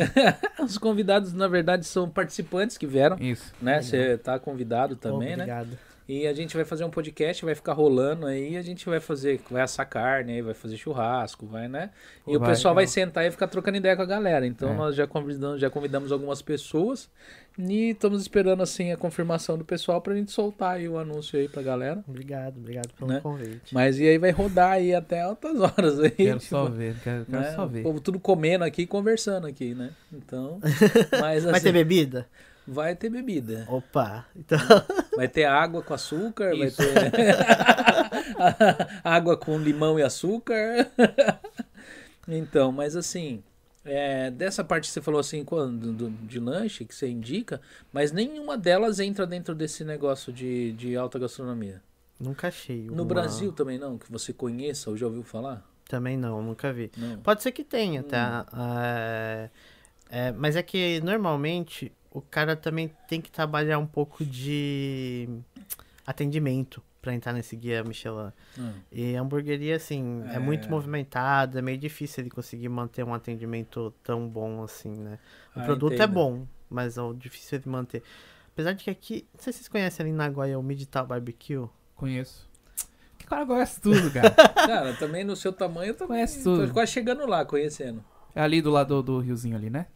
eu... 0.60 0.66
Os 0.66 0.78
convidados, 0.78 1.34
na 1.34 1.48
verdade, 1.48 1.86
são 1.86 2.08
participantes 2.10 2.78
que 2.78 2.86
vieram, 2.86 3.18
Isso. 3.20 3.52
né? 3.62 3.82
Você 3.82 4.18
tá 4.18 4.38
convidado 4.38 4.96
também, 4.96 5.30
né? 5.30 5.44
obrigado. 5.44 5.70
E 6.08 6.28
a 6.28 6.34
gente 6.34 6.56
vai 6.56 6.66
fazer 6.66 6.84
um 6.84 6.90
podcast, 6.90 7.46
vai 7.46 7.56
ficar 7.56 7.72
rolando 7.74 8.26
aí, 8.26 8.58
a 8.58 8.62
gente 8.62 8.86
vai 8.90 9.00
fazer, 9.00 9.40
vai 9.50 9.62
assar 9.62 9.88
carne, 9.88 10.34
aí 10.34 10.42
vai 10.42 10.54
fazer 10.54 10.76
churrasco, 10.76 11.46
vai, 11.46 11.68
né? 11.70 11.92
E 12.28 12.36
o 12.36 12.40
Vai, 12.40 12.50
pessoal 12.50 12.74
vai 12.76 12.84
legal. 12.84 12.94
sentar 12.94 13.26
e 13.26 13.32
ficar 13.32 13.48
trocando 13.48 13.78
ideia 13.78 13.96
com 13.96 14.02
a 14.02 14.06
galera. 14.06 14.46
Então 14.46 14.70
É. 14.70 14.76
nós 14.76 14.96
já 14.96 15.08
convidamos, 15.08 15.62
já 15.62 15.70
convidamos 15.70 16.12
algumas 16.12 16.42
pessoas 16.42 17.10
e 17.58 17.92
estamos 17.92 18.22
esperando 18.22 18.62
assim 18.62 18.92
a 18.92 18.98
confirmação 18.98 19.58
do 19.58 19.64
pessoal 19.64 20.02
pra 20.02 20.14
gente 20.14 20.32
soltar 20.32 20.76
aí 20.76 20.90
o 20.90 20.98
anúncio 20.98 21.40
aí 21.40 21.48
pra 21.48 21.62
galera. 21.62 22.04
Obrigado, 22.08 22.58
obrigado 22.58 22.90
pelo 23.00 23.10
Né? 23.10 23.20
convite. 23.22 23.74
Mas 23.74 23.98
e 23.98 24.06
aí 24.08 24.18
vai 24.18 24.32
rodar 24.32 24.72
aí 24.74 24.94
até 24.94 25.22
altas 25.22 25.60
horas 25.62 26.00
aí. 26.00 26.12
Quero 26.12 26.40
tipo, 26.40 26.50
só 26.50 26.66
ver, 26.66 26.96
quero, 27.02 27.26
quero 27.26 27.42
né? 27.44 27.52
só 27.56 27.64
O 27.64 27.70
ver. 27.70 27.82
povo 27.84 28.02
tudo 28.02 28.20
comendo 28.20 28.66
aqui 28.66 28.82
e 28.82 28.88
conversando 28.88 29.48
aqui, 29.48 29.74
né? 29.74 29.92
Então, 30.12 30.60
mas 31.22 31.44
Vai 31.46 31.54
assim, 31.54 31.64
ter 31.64 31.72
bebida? 31.72 32.28
Vai 32.68 32.96
ter 32.96 33.10
bebida. 33.10 33.66
Opa, 33.70 34.26
então 34.36 34.58
Vai 35.16 35.28
ter 35.28 35.46
água 35.46 35.82
com 35.84 35.94
açúcar, 35.94 36.56
Isso. 36.56 36.82
vai 36.94 37.12
ter 37.12 37.36
água 39.04 39.38
com 39.38 39.58
limão 39.60 40.00
e 40.00 40.04
açúcar. 40.04 40.90
então, 42.28 42.72
mas 42.72 42.96
assim, 42.96 43.44
é, 43.86 44.32
dessa 44.32 44.64
parte 44.64 44.88
que 44.88 44.94
você 44.94 45.02
falou 45.02 45.20
assim, 45.20 45.44
quando, 45.44 45.92
do- 45.94 46.10
de 46.10 46.40
lanche 46.40 46.86
que 46.86 46.96
você 46.96 47.08
indica, 47.10 47.62
mas 47.92 48.12
nenhuma 48.12 48.58
delas 48.58 49.00
entra 49.00 49.28
dentro 49.28 49.54
desse 49.54 49.84
negócio 49.84 50.32
de, 50.34 50.72
de 50.74 50.96
alta 50.96 51.20
gastronomia. 51.20 51.82
nunca 52.20 52.48
achei. 52.48 52.86
No 52.88 53.04
uma- 53.04 53.06
Brasil 53.06 53.52
também 53.52 53.78
não, 53.78 53.98
que 53.98 54.12
você 54.12 54.32
conheça 54.34 54.90
ou 54.90 54.98
já 54.98 55.06
ouviu 55.06 55.24
falar? 55.24 55.64
Também 55.88 56.18
não, 56.18 56.42
nunca 56.42 56.72
vi. 56.72 56.92
Não. 56.98 57.18
Pode 57.20 57.44
ser 57.44 57.52
que 57.52 57.64
tenha, 57.64 58.02
Hum. 58.02 58.04
tá? 58.06 58.46
É, 58.82 59.50
é, 60.10 60.32
mas 60.32 60.56
é 60.56 60.64
que 60.64 61.02
normalmente 61.02 61.92
o 62.14 62.22
cara 62.22 62.56
também 62.56 62.92
tem 63.08 63.20
que 63.20 63.32
trabalhar 63.32 63.78
um 63.80 63.86
pouco 63.88 64.24
de 64.24 65.28
atendimento 66.06 66.82
pra 67.02 67.14
entrar 67.14 67.34
nesse 67.34 67.56
guia 67.56 67.84
Michelin. 67.84 68.32
Hum. 68.58 68.72
E 68.92 69.16
a 69.16 69.22
hamburgueria, 69.22 69.76
assim, 69.76 70.24
é. 70.30 70.36
É. 70.36 70.40
muito 70.40 70.70
movimentada, 70.70 71.60
é 71.60 71.62
meio 71.62 71.78
difícil 71.78 72.22
ele 72.24 72.30
conseguir 72.30 72.70
manter 72.70 73.04
um 73.04 73.14
atendimento 73.14 73.94
tão 74.04 74.28
bom 74.28 74.64
assim, 74.64 74.92
né? 74.92 75.20
O 75.56 75.60
Ah, 75.60 75.64
produto 75.64 75.92
é 75.94 75.96
entendo. 75.96 76.14
bom, 76.14 76.48
mas 76.70 76.98
é 76.98 77.02
difícil 77.18 77.60
de 77.60 77.68
manter. 77.68 78.04
Apesar 78.54 78.72
de 78.74 78.84
que 78.84 78.90
aqui, 78.90 79.28
não 79.34 79.42
sei 79.44 79.52
se 79.52 79.60
vocês 79.60 79.68
conhecem 79.68 80.06
ali 80.06 80.14
na 80.16 80.30
Goiânia 80.30 80.60
o 80.60 80.64
Midtal 80.64 81.06
Barbecue. 81.06 81.68
Conheço. 81.96 82.48
Que 83.18 83.26
cara 83.26 83.46
conhece 83.46 83.82
tudo, 83.82 84.12
cara. 84.12 84.30
Cara, 84.54 84.94
também 84.96 85.24
no 85.24 85.36
seu 85.36 85.52
tamanho 85.52 85.92
eu 85.92 85.96
tô, 85.98 86.08
Conhece 86.08 86.44
tô 86.44 86.58
tudo. 86.58 86.74
quase 86.74 86.92
chegando 86.92 87.26
lá, 87.26 87.44
conhecendo. 87.46 88.04
É 88.36 88.42
ali 88.42 88.62
do 88.62 88.70
lado 88.70 89.02
do, 89.02 89.04
do 89.04 89.20
riozinho 89.20 89.56
ali, 89.56 89.70
né? 89.70 89.88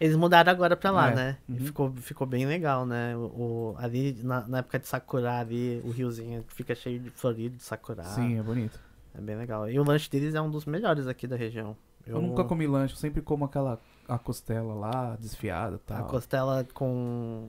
Eles 0.00 0.14
mudaram 0.16 0.50
agora 0.52 0.76
pra 0.76 0.90
lá, 0.90 1.10
É, 1.10 1.14
né? 1.14 1.38
E 1.48 1.52
uhum. 1.52 1.58
ficou, 1.58 1.92
ficou 1.96 2.26
bem 2.26 2.46
legal, 2.46 2.86
né? 2.86 3.16
O, 3.16 3.20
o- 3.20 3.74
ali 3.78 4.12
na, 4.22 4.46
na 4.46 4.58
época 4.58 4.78
de 4.78 4.86
Sakura, 4.86 5.38
ali, 5.40 5.80
o 5.84 5.90
riozinho 5.90 6.44
fica 6.48 6.74
cheio 6.74 7.00
de 7.00 7.10
florido 7.10 7.56
de 7.56 7.62
Sakura. 7.64 8.04
Sim, 8.04 8.38
é 8.38 8.42
bonito. 8.42 8.78
É 9.14 9.20
bem 9.20 9.36
legal. 9.36 9.68
E 9.68 9.78
o 9.78 9.84
lanche 9.84 10.08
deles 10.08 10.34
é 10.34 10.40
um 10.40 10.50
dos 10.50 10.64
melhores 10.64 11.06
aqui 11.08 11.26
da 11.26 11.34
região. 11.36 11.76
Eu, 12.06 12.22
nunca 12.22 12.44
comi 12.44 12.66
lanche, 12.66 12.94
eu 12.94 12.98
sempre 12.98 13.20
como 13.20 13.44
aquela 13.44 13.78
a 14.08 14.18
costela 14.18 14.72
lá, 14.72 15.16
desfiada 15.16 15.74
e 15.74 15.92
A 15.92 15.96
tal. 15.98 16.06
costela 16.06 16.66
com 16.72 17.48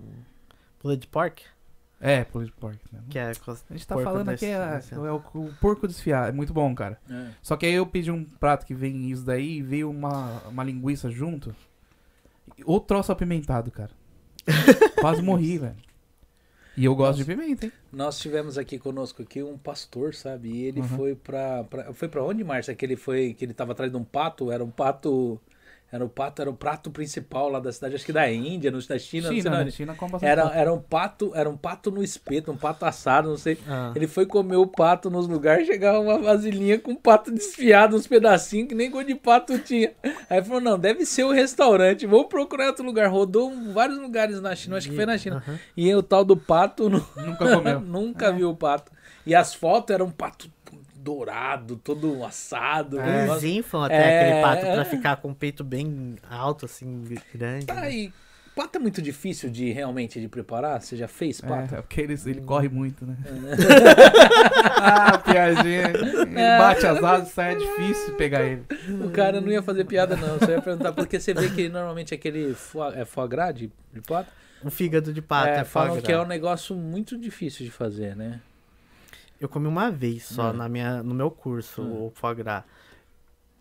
pulled 0.79 1.07
pork, 1.07 1.43
É, 2.01 2.25
pulled 2.25 2.51
pork, 2.53 2.77
né? 2.91 2.99
que 3.09 3.17
é 3.19 3.29
A 3.29 3.33
gente 3.73 3.87
tá 3.87 3.95
porco 3.95 4.09
falando 4.09 4.29
aqui 4.29 4.45
é, 4.45 4.81
é 4.91 4.97
o, 5.11 5.15
o 5.35 5.53
porco 5.61 5.87
desfiado, 5.87 6.29
é 6.29 6.31
muito 6.33 6.51
bom, 6.53 6.73
cara. 6.75 6.99
É. 7.09 7.27
Só 7.41 7.55
que 7.55 7.65
aí 7.65 7.73
eu 7.73 7.85
pedi 7.85 8.11
um 8.11 8.25
prato 8.25 8.65
que 8.65 8.73
vem 8.73 9.09
isso 9.09 9.23
daí 9.23 9.59
e 9.59 9.61
veio 9.61 9.89
uma, 9.89 10.41
uma 10.49 10.63
linguiça 10.63 11.09
junto. 11.09 11.55
O 12.65 12.79
troço 12.79 13.11
apimentado, 13.11 13.71
cara. 13.71 13.91
Quase 14.99 15.21
morri, 15.21 15.57
velho. 15.57 15.75
E 16.77 16.85
eu 16.85 16.95
gosto 16.95 17.17
de 17.17 17.25
pimenta, 17.25 17.65
hein? 17.65 17.71
Nós 17.91 18.17
tivemos 18.19 18.57
aqui 18.57 18.79
conosco 18.79 19.21
aqui 19.21 19.43
um 19.43 19.57
pastor, 19.57 20.15
sabe? 20.15 20.49
E 20.49 20.63
ele 20.63 20.79
Uhum. 20.79 20.87
foi 20.87 21.15
pra, 21.15 21.63
pra. 21.65 21.93
Foi 21.93 22.07
pra 22.07 22.23
onde, 22.23 22.41
Márcia? 22.43 22.73
Que 22.73 22.85
ele 22.85 22.95
foi. 22.95 23.33
Que 23.33 23.43
ele 23.43 23.53
tava 23.53 23.73
atrás 23.73 23.91
de 23.91 23.97
um 23.97 24.03
pato? 24.03 24.49
Era 24.51 24.63
um 24.63 24.69
pato. 24.71 25.39
Era 25.91 26.05
o 26.05 26.09
pato, 26.09 26.41
era 26.41 26.51
o 26.51 26.53
prato 26.53 26.91
principal 26.91 27.49
lá 27.49 27.59
da 27.59 27.71
cidade, 27.71 27.95
acho 27.95 28.05
que 28.05 28.13
da 28.13 28.31
Índia, 28.31 28.69
no, 28.69 28.79
da 28.79 28.99
China, 28.99 29.23
não 29.23 29.33
sei 29.33 29.41
China, 29.41 29.57
não. 29.57 29.65
né? 29.65 29.71
China 29.71 29.95
Era, 30.21 30.51
era 30.53 30.71
um 30.71 30.79
pato, 30.79 31.31
era 31.33 31.49
um 31.49 31.57
pato 31.57 31.89
no 31.89 32.03
espeto, 32.03 32.51
um 32.51 32.57
pato 32.57 32.85
assado, 32.85 33.29
não 33.29 33.37
sei. 33.37 33.57
Ah. 33.67 33.91
Ele 33.95 34.05
foi 34.05 34.27
comer 34.27 34.57
o 34.57 34.67
pato 34.67 35.09
nos 35.09 35.27
lugares, 35.27 35.65
chegava 35.65 35.99
uma 35.99 36.19
vasilhinha 36.19 36.77
com 36.77 36.95
pato 36.95 37.31
desfiado, 37.31 37.95
uns 37.95 38.05
pedacinhos 38.05 38.67
que 38.67 38.75
nem 38.75 38.91
cor 38.91 39.03
de 39.03 39.15
pato 39.15 39.57
tinha. 39.57 39.91
Aí 40.29 40.43
falou, 40.43 40.61
não, 40.61 40.77
deve 40.77 41.05
ser 41.05 41.23
o 41.23 41.31
restaurante, 41.31 42.05
vou 42.05 42.25
procurar 42.27 42.67
outro 42.67 42.85
lugar. 42.85 43.09
Rodou 43.09 43.51
vários 43.73 43.97
lugares 43.97 44.39
na 44.39 44.55
China, 44.55 44.77
acho 44.77 44.89
que 44.89 44.95
foi 44.95 45.05
na 45.07 45.17
China. 45.17 45.43
E 45.75 45.93
o 45.95 46.03
tal 46.03 46.23
do 46.23 46.37
pato 46.37 46.89
Nunca 46.89 47.55
comeu. 47.55 47.79
Nunca 47.81 48.31
viu 48.31 48.49
o 48.49 48.55
pato. 48.55 48.91
E 49.25 49.35
as 49.35 49.53
fotos 49.53 49.93
eram 49.93 50.07
um 50.07 50.11
pato 50.11 50.49
dourado, 51.01 51.75
todo 51.77 52.23
assado. 52.23 52.99
um 52.99 53.03
negócio- 53.05 53.47
inflam 53.47 53.85
até 53.85 53.95
É, 53.95 54.19
aquele 54.19 54.41
pato 54.41 54.65
é. 54.65 54.73
pra 54.75 54.85
ficar 54.85 55.15
com 55.17 55.31
o 55.31 55.35
peito 55.35 55.63
bem 55.63 56.15
alto, 56.29 56.65
assim, 56.65 57.03
grande. 57.33 57.65
Tá 57.65 57.75
né? 57.75 57.81
aí. 57.81 58.13
Pato 58.55 58.77
é 58.77 58.81
muito 58.81 59.01
difícil 59.01 59.49
de 59.49 59.71
realmente 59.71 60.19
de 60.19 60.27
preparar? 60.27 60.81
Você 60.81 60.97
já 60.97 61.07
fez 61.07 61.39
pato? 61.39 61.75
É, 61.75 61.81
porque 61.81 62.01
ele, 62.01 62.15
ele 62.25 62.41
corre 62.41 62.67
muito, 62.67 63.05
né? 63.05 63.15
ah, 64.75 65.17
piadinha. 65.19 65.87
Ele 65.87 66.35
bate 66.35 66.85
as 66.85 67.01
asas, 67.01 67.29
sai 67.29 67.53
é 67.53 67.57
difícil 67.57 68.15
pegar 68.15 68.43
ele. 68.43 68.63
O 69.01 69.11
cara 69.11 69.39
não 69.39 69.49
ia 69.49 69.63
fazer 69.63 69.85
piada, 69.85 70.17
não. 70.17 70.37
Só 70.39 70.51
ia 70.51 70.61
perguntar, 70.61 70.91
porque 70.91 71.19
você 71.19 71.33
vê 71.33 71.49
que 71.49 71.69
normalmente 71.69 72.13
aquele 72.13 72.53
foie, 72.53 72.95
é 72.95 73.05
foie 73.05 73.27
gras 73.29 73.55
de, 73.55 73.71
de 73.93 74.01
pato. 74.01 74.29
O 74.61 74.69
fígado 74.69 75.13
de 75.13 75.21
pato 75.21 75.47
é, 75.47 75.59
é, 75.59 75.63
falam 75.63 76.01
que 76.01 76.11
é 76.11 76.19
um 76.19 76.27
negócio 76.27 76.75
muito 76.75 77.17
difícil 77.17 77.63
de 77.65 77.71
fazer, 77.71 78.13
né? 78.13 78.41
Eu 79.39 79.47
comi 79.49 79.67
uma 79.67 79.89
vez 79.89 80.25
só 80.25 80.49
Hum. 80.51 80.53
na 80.53 80.67
minha, 80.69 81.01
no 81.03 81.13
meu 81.15 81.31
curso, 81.31 81.81
Hum. 81.81 82.07
o 82.07 82.11
foie 82.13 82.35
gras. 82.35 82.63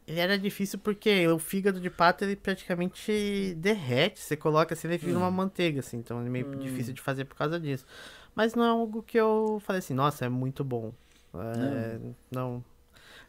Ele 0.07 0.20
era 0.20 0.39
difícil 0.39 0.79
porque 0.79 1.29
o 1.29 1.39
fígado 1.39 1.79
de 1.81 1.91
pato 1.91 2.24
ele 2.24 2.35
praticamente 2.35 3.55
derrete. 3.59 4.20
Você 4.20 4.37
coloca 4.37 4.72
assim, 4.74 4.89
ele 4.89 4.97
vira 4.99 5.18
Hum. 5.18 5.22
uma 5.22 5.31
manteiga, 5.31 5.81
assim. 5.81 5.99
Então 5.99 6.18
ele 6.20 6.29
é 6.29 6.31
meio 6.31 6.57
difícil 6.57 6.95
de 6.95 7.01
fazer 7.03 7.24
por 7.26 7.37
causa 7.37 7.61
disso. 7.61 7.85
Mas 8.35 8.55
não 8.55 8.64
é 8.64 8.68
algo 8.68 9.03
que 9.03 9.18
eu 9.18 9.61
falei 9.64 9.79
assim, 9.81 9.95
nossa, 9.95 10.24
é 10.24 10.29
muito 10.29 10.64
bom. 10.64 10.93
É, 11.35 11.99
não. 12.31 12.64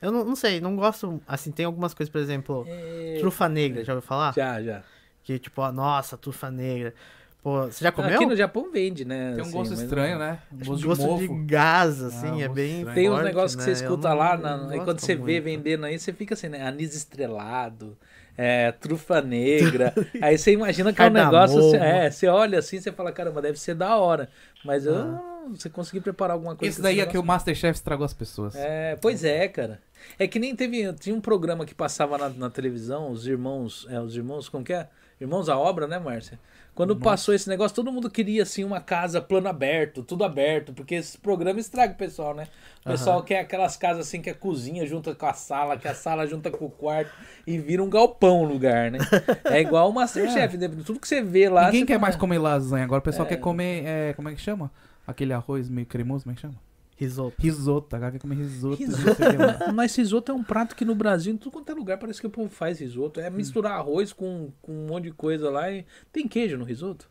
Eu 0.01 0.11
não, 0.11 0.23
não 0.23 0.35
sei, 0.35 0.61
não 0.61 0.75
gosto. 0.77 1.21
Assim, 1.27 1.51
tem 1.51 1.65
algumas 1.65 1.93
coisas, 1.93 2.09
por 2.11 2.19
exemplo, 2.21 2.63
É... 2.67 3.17
trufa 3.19 3.49
negra, 3.49 3.83
já 3.83 3.93
ouviu 3.93 4.07
falar? 4.07 4.33
Já, 4.33 4.61
já. 4.63 4.81
Que 5.21 5.37
tipo, 5.37 5.61
ó, 5.61 5.71
nossa, 5.73 6.17
trufa 6.17 6.49
negra. 6.49 6.93
Pô, 7.41 7.63
você 7.63 7.83
já 7.85 7.91
comeu? 7.91 8.15
Aqui 8.15 8.25
no 8.25 8.35
Japão 8.35 8.69
vende, 8.71 9.05
né? 9.05 9.31
Tem 9.31 9.39
um 9.39 9.47
assim, 9.47 9.51
gosto 9.53 9.73
estranho, 9.73 10.19
né? 10.19 10.39
Um 10.51 10.57
gosto, 10.65 10.85
gosto 10.87 11.17
de 11.19 11.27
de, 11.27 11.43
gás, 11.45 12.03
Ah, 12.03 12.07
assim, 12.07 12.41
é 12.41 12.47
gosto 12.47 12.53
bem 12.55 12.77
estranho. 12.79 12.95
Tem 12.95 13.09
uns 13.09 13.13
forte, 13.13 13.25
negócios 13.25 13.55
que 13.55 13.57
né? 13.59 13.63
você 13.63 13.69
Eu 13.83 13.87
escuta 13.87 14.09
não- 14.09 14.17
lá, 14.17 14.37
na, 14.37 14.69
aí 14.71 14.79
quando 14.81 14.99
você 14.99 15.15
vê 15.15 15.21
muito. 15.39 15.43
vendendo 15.45 15.85
aí, 15.85 15.97
você 15.97 16.11
fica 16.11 16.33
assim, 16.33 16.49
né? 16.49 16.61
Anis 16.67 16.93
estrelado, 16.93 17.97
é, 18.37 18.73
trufa 18.73 19.21
negra. 19.21 19.93
aí 20.21 20.37
você 20.37 20.51
imagina 20.51 20.91
que 20.91 21.01
é 21.01 21.05
um 21.05 21.09
negócio. 21.11 21.61
Você, 21.61 21.77
é, 21.77 22.11
você 22.11 22.27
olha 22.27 22.59
assim, 22.59 22.79
você 22.81 22.91
fala, 22.91 23.11
caramba, 23.11 23.41
deve 23.41 23.57
ser 23.57 23.73
da 23.73 23.95
hora. 23.97 24.29
Mas 24.65 24.85
eu, 24.85 24.95
Ah. 24.97 25.45
você 25.49 25.69
conseguir 25.69 26.01
preparar 26.01 26.33
alguma 26.33 26.57
coisa. 26.57 26.69
Esse 26.69 26.77
com 26.79 26.83
daí 26.83 26.99
é 26.99 27.05
que 27.05 27.17
o 27.17 27.23
Masterchef 27.23 27.73
estragou 27.77 28.03
as 28.05 28.13
pessoas. 28.13 28.53
É, 28.55 28.97
pois 29.01 29.23
é, 29.23 29.47
cara. 29.47 29.79
É 30.19 30.27
que 30.27 30.39
nem 30.39 30.53
teve. 30.53 30.91
Tinha 30.93 31.15
um 31.15 31.21
programa 31.21 31.65
que 31.65 31.73
passava 31.73 32.17
na, 32.17 32.27
na 32.29 32.49
televisão, 32.49 33.09
os 33.11 33.25
irmãos. 33.25 33.87
É, 33.89 33.97
os 34.01 34.13
irmãos, 34.15 34.49
como 34.49 34.63
que 34.63 34.73
é? 34.73 34.87
Irmãos 35.21 35.47
à 35.49 35.57
obra, 35.57 35.87
né, 35.87 35.97
Márcia? 35.99 36.37
Quando 36.79 36.95
passou 36.95 37.33
esse 37.35 37.49
negócio, 37.49 37.75
todo 37.75 37.91
mundo 37.91 38.09
queria, 38.09 38.43
assim, 38.43 38.63
uma 38.63 38.79
casa 38.79 39.19
plano 39.21 39.49
aberto, 39.49 40.01
tudo 40.01 40.23
aberto, 40.23 40.71
porque 40.71 40.95
esse 40.95 41.17
programa 41.17 41.59
estraga 41.59 41.91
o 41.91 41.97
pessoal, 41.97 42.33
né? 42.33 42.47
O 42.85 42.89
pessoal 42.89 43.21
quer 43.21 43.39
aquelas 43.41 43.75
casas 43.75 44.07
assim 44.07 44.21
que 44.21 44.29
a 44.29 44.33
cozinha 44.33 44.85
junta 44.85 45.13
com 45.13 45.25
a 45.25 45.33
sala, 45.33 45.77
que 45.77 45.89
a 45.89 45.93
sala 45.93 46.25
junta 46.25 46.49
com 46.49 46.63
o 46.63 46.69
quarto 46.69 47.11
e 47.45 47.57
vira 47.57 47.83
um 47.83 47.89
galpão 47.89 48.43
o 48.43 48.45
lugar, 48.45 48.89
né? 48.89 48.99
É 49.43 49.59
igual 49.59 49.89
o 49.89 49.93
Masterchef, 49.93 50.55
né? 50.57 50.69
tudo 50.85 51.01
que 51.01 51.07
você 51.07 51.21
vê 51.21 51.49
lá. 51.49 51.65
Ninguém 51.65 51.85
quer 51.85 51.95
fala, 51.95 52.01
mais 52.03 52.15
comer 52.15 52.37
lasanha. 52.37 52.85
Agora 52.85 52.99
o 52.99 53.03
pessoal 53.03 53.25
É. 53.25 53.29
quer 53.31 53.37
comer. 53.37 53.83
é, 53.85 54.13
como 54.13 54.29
é 54.29 54.33
que 54.33 54.39
chama? 54.39 54.71
Aquele 55.05 55.33
arroz 55.33 55.67
meio 55.69 55.85
cremoso, 55.85 56.23
como 56.23 56.31
é 56.31 56.35
que 56.35 56.41
chama? 56.41 56.55
Risoto. 56.99 57.35
Risoto. 57.39 57.95
Agora 57.95 58.11
quer 58.11 58.19
comer 58.19 58.35
risoto. 58.35 58.75
Risoto. 58.75 59.21
lá. 59.37 59.71
Mas 59.73 59.95
risoto 59.95 60.31
é 60.33 60.35
um 60.35 60.43
prato 60.43 60.75
que 60.75 60.83
no 60.83 60.93
Brasil, 60.93 61.33
em 61.33 61.37
tudo 61.37 61.53
quanto 61.53 61.71
é 61.71 61.73
lugar, 61.73 61.97
parece 61.97 62.19
que 62.19 62.27
o 62.27 62.29
povo 62.29 62.49
faz 62.49 62.79
risoto. 62.79 63.21
É 63.21 63.29
misturar 63.29 63.71
arroz 63.79 64.11
com, 64.11 64.51
com 64.61 64.73
um 64.73 64.87
monte 64.87 65.05
de 65.05 65.11
coisa 65.11 65.49
lá 65.49 65.71
e. 65.71 65.85
Tem 66.11 66.27
queijo 66.27 66.57
no 66.57 66.65
risoto? 66.65 67.09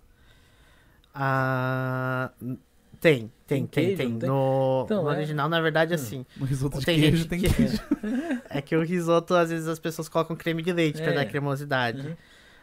Ah, 1.15 2.31
tem, 3.01 3.31
tem, 3.47 3.67
Tem 3.67 3.67
tem, 3.67 3.67
queijo, 3.67 3.97
tem. 3.97 4.09
não 4.11 4.19
tem? 4.19 4.29
No, 4.29 4.83
Então, 4.85 5.03
no 5.05 5.11
é. 5.11 5.17
original, 5.17 5.49
na 5.49 5.61
verdade, 5.61 5.95
assim. 5.95 6.27
No 6.37 6.45
risoto 6.45 6.79
de 6.79 6.85
Tem 6.85 7.01
queijo 7.01 7.27
tem 7.27 7.41
que- 7.41 7.53
queijo. 7.53 7.79
É 8.51 8.61
que 8.63 8.77
o 8.77 8.83
risoto, 8.83 9.35
às 9.35 9.51
vezes, 9.51 9.69
as 9.69 9.79
pessoas 9.79 10.09
colocam 10.09 10.37
creme 10.37 10.63
de 10.63 10.73
leite 10.73 11.01
pra 11.01 11.13
É. 11.13 11.15
dar 11.15 11.25
cremosidade. 11.27 12.09
Uhum. 12.09 12.17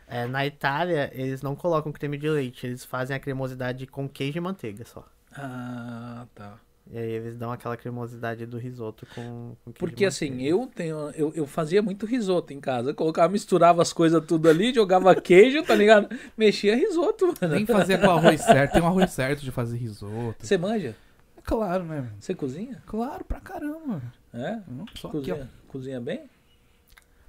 É, 0.07 0.27
na 0.27 0.45
Itália, 0.45 1.09
eles 1.13 1.41
não 1.41 1.55
colocam 1.55 1.91
creme 1.91 2.17
de 2.17 2.29
leite, 2.29 2.67
eles 2.67 2.85
fazem 2.85 3.15
a 3.15 3.19
cremosidade 3.19 3.87
com 3.87 4.07
queijo 4.07 4.37
e 4.37 4.41
manteiga 4.41 4.85
só. 4.85 5.07
Ah, 5.35 6.27
tá. 6.35 6.57
E 6.91 6.97
aí 6.97 7.11
eles 7.11 7.35
dão 7.35 7.51
aquela 7.51 7.75
cremosidade 7.75 8.45
do 8.45 8.57
risoto 8.57 9.07
com, 9.15 9.55
com 9.63 9.71
queijo 9.71 9.79
Porque 9.79 10.05
assim, 10.05 10.43
eu 10.43 10.69
tenho. 10.73 11.09
Eu, 11.15 11.33
eu 11.33 11.47
fazia 11.47 11.81
muito 11.81 12.05
risoto 12.05 12.53
em 12.53 12.59
casa. 12.59 12.91
Eu 12.91 12.95
colocava, 12.95 13.31
misturava 13.31 13.81
as 13.81 13.91
coisas 13.91 14.23
tudo 14.25 14.47
ali, 14.47 14.73
jogava 14.73 15.13
queijo, 15.19 15.63
tá 15.63 15.73
ligado? 15.73 16.07
Mexia 16.37 16.75
risoto, 16.75 17.25
mano. 17.27 17.55
Tem 17.55 17.65
que 17.65 17.71
fazer 17.73 17.99
com 17.99 18.07
o 18.07 18.11
arroz 18.11 18.41
certo. 18.41 18.73
Tem 18.73 18.81
um 18.83 18.87
arroz 18.87 19.11
certo 19.11 19.41
de 19.41 19.51
fazer 19.51 19.77
risoto. 19.77 20.45
Você 20.45 20.57
manja? 20.57 20.95
Claro, 21.43 21.83
né? 21.83 22.07
Você 22.19 22.35
cozinha? 22.35 22.81
Claro, 22.85 23.23
pra 23.25 23.39
caramba. 23.39 24.01
É? 24.33 24.59
Não, 24.67 24.85
Só 24.95 25.07
aqui, 25.07 25.31
ó. 25.31 25.35
Cozinha, 25.35 25.49
cozinha 25.67 26.01
bem? 26.01 26.21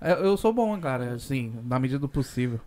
É, 0.01 0.13
Eu 0.13 0.37
sou 0.37 0.53
bom, 0.53 0.79
cara, 0.79 1.15
assim, 1.15 1.55
na 1.65 1.79
medida 1.79 1.99
do 1.99 2.09
possível. 2.09 2.61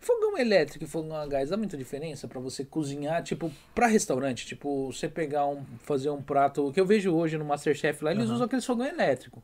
Fogão 0.00 0.38
elétrico 0.38 0.84
e 0.84 0.88
fogão 0.88 1.16
a 1.16 1.26
gás 1.26 1.50
dá 1.50 1.56
muita 1.56 1.76
diferença 1.76 2.28
pra 2.28 2.38
você 2.40 2.64
cozinhar, 2.64 3.22
tipo, 3.22 3.50
pra 3.74 3.86
restaurante, 3.88 4.46
tipo, 4.46 4.86
você 4.92 5.08
pegar 5.08 5.46
um, 5.46 5.62
fazer 5.80 6.10
um 6.10 6.22
prato, 6.22 6.68
o 6.68 6.72
que 6.72 6.80
eu 6.80 6.86
vejo 6.86 7.12
hoje 7.14 7.36
no 7.36 7.44
Masterchef 7.44 8.02
lá, 8.04 8.12
eles 8.12 8.26
Aham. 8.26 8.34
usam 8.34 8.46
aquele 8.46 8.62
fogão 8.62 8.86
elétrico. 8.86 9.42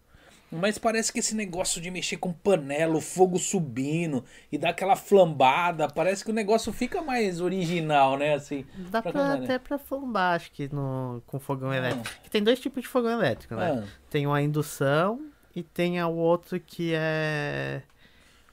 Mas 0.53 0.79
parece 0.79 1.13
que 1.13 1.19
esse 1.19 1.35
negócio 1.35 1.81
de 1.81 1.91
mexer 1.91 2.17
com 2.19 2.33
panela, 2.33 2.95
o 2.97 3.01
fogo 3.01 3.39
subindo 3.41 4.25
e 4.53 4.57
dar 4.57 4.69
aquela 4.69 4.95
flambada, 4.95 5.89
parece 5.89 6.25
que 6.25 6.31
o 6.31 6.35
negócio 6.35 6.73
fica 6.73 7.03
mais 7.03 7.41
original, 7.41 8.17
né, 8.17 8.35
assim. 8.35 8.65
Dá 8.77 9.03
Pra 9.03 9.11
pra, 9.11 9.21
cozinhar, 9.21 9.39
né? 9.41 9.45
até 9.47 9.59
pra 9.59 9.79
flambar, 9.79 10.37
acho 10.37 10.53
que 10.53 10.73
no, 10.73 11.21
com 11.27 11.41
fogão 11.41 11.71
Ah. 11.71 11.77
elétrico. 11.77 12.05
Que 12.23 12.31
tem 12.31 12.41
dois 12.45 12.61
tipos 12.61 12.81
de 12.83 12.89
fogão 12.89 13.11
elétrico, 13.11 13.57
né? 13.57 13.83
Ah, 13.85 13.89
Tem 14.09 14.25
o 14.29 14.33
a 14.33 14.41
indução 14.41 15.27
e 15.57 15.65
tem 15.65 16.01
o 16.05 16.15
outro 16.15 16.61
que 16.61 16.93
é 16.95 17.83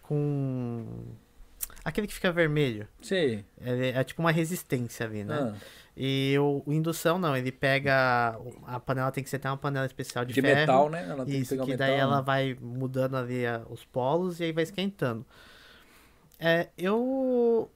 com. 0.02 0.86
Aquele 1.84 2.08
que 2.08 2.14
fica 2.14 2.32
vermelho. 2.32 2.88
sei. 3.02 3.44
É, 3.60 3.90
é 3.90 4.04
tipo 4.04 4.22
uma 4.22 4.32
resistência 4.32 5.06
ali, 5.06 5.24
né? 5.24 5.34
Ah, 5.34 5.54
E 5.96 6.36
o, 6.40 6.64
o 6.66 6.74
indução 6.74 7.20
não, 7.20 7.36
ele 7.36 7.52
pega. 7.52 8.38
A 8.66 8.80
panela 8.80 9.12
tem 9.12 9.24
que 9.24 9.30
ser 9.30 9.38
até 9.38 9.50
uma 9.50 9.58
panela 9.58 9.86
especial 9.86 10.26
de, 10.26 10.34
de 10.34 10.42
ferro. 10.42 10.58
metal, 10.58 10.90
né? 10.90 11.04
Ela 11.10 11.26
tem 11.26 11.28
que 11.28 11.40
Isso, 11.40 11.56
que 11.56 11.72
metal. 11.72 11.78
daí 11.78 11.96
ela 11.96 12.18
né? 12.18 12.24
vai 12.26 12.58
mudando 12.62 13.18
ali 13.18 13.46
a- 13.46 13.64
os 13.70 13.84
polos 13.86 14.40
e 14.40 14.44
aí 14.46 14.52
vai 14.52 14.64
esquentando. 14.64 15.26
É, 16.40 16.70
eu 16.78 17.70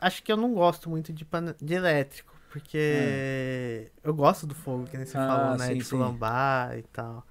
acho 0.00 0.22
que 0.22 0.30
eu 0.30 0.36
não 0.36 0.54
gosto 0.54 0.88
muito 0.88 1.12
de, 1.12 1.26
de 1.60 1.74
elétrico, 1.74 2.34
porque 2.50 3.90
eu 4.02 4.14
gosto 4.14 4.46
do 4.46 4.54
fogo, 4.54 4.84
que 4.86 4.96
nem 4.96 5.06
você 5.06 5.18
Ah, 5.18 5.26
falou, 5.26 5.56
né? 5.58 5.68
sim, 5.68 5.78
de 5.78 5.84
sim. 5.84 5.96
flambar 5.98 6.78
e 6.78 6.82
tal. 6.84 7.26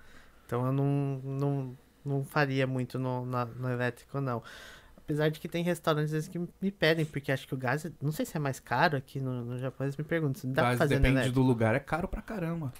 Então 0.45 0.65
eu 0.67 0.71
não, 0.73 1.21
não, 1.23 1.77
não 2.05 2.23
faria 2.25 2.67
muito 2.67 2.99
no, 2.99 3.25
na- 3.25 3.45
no 3.45 3.69
elétrico, 3.69 4.19
não. 4.21 4.43
Apesar 5.03 5.29
de 5.29 5.39
que 5.39 5.47
tem 5.49 5.63
restaurantes 5.63 6.11
às 6.13 6.25
vezes 6.25 6.29
que 6.29 6.39
me 6.61 6.71
pedem, 6.71 7.03
porque 7.05 7.31
acho 7.31 7.45
que 7.47 7.53
o 7.53 7.57
gás, 7.57 7.85
é- 7.85 7.91
não 8.01 8.11
sei 8.11 8.25
se 8.25 8.37
é 8.37 8.39
mais 8.39 8.59
caro 8.59 8.95
aqui 8.97 9.19
no, 9.19 9.43
no 9.43 9.57
Japão, 9.59 9.85
eles 9.85 9.97
me 9.97 10.03
perguntam 10.03 10.35
se 10.41 10.47
dá 10.47 10.61
Gás, 10.63 10.77
pra 10.77 10.85
fazer 10.85 10.95
no 10.95 11.01
depende 11.01 11.17
elétrico. 11.19 11.39
do 11.39 11.45
lugar, 11.45 11.75
é 11.75 11.79
caro 11.79 12.07
pra 12.07 12.21
caramba. 12.21 12.71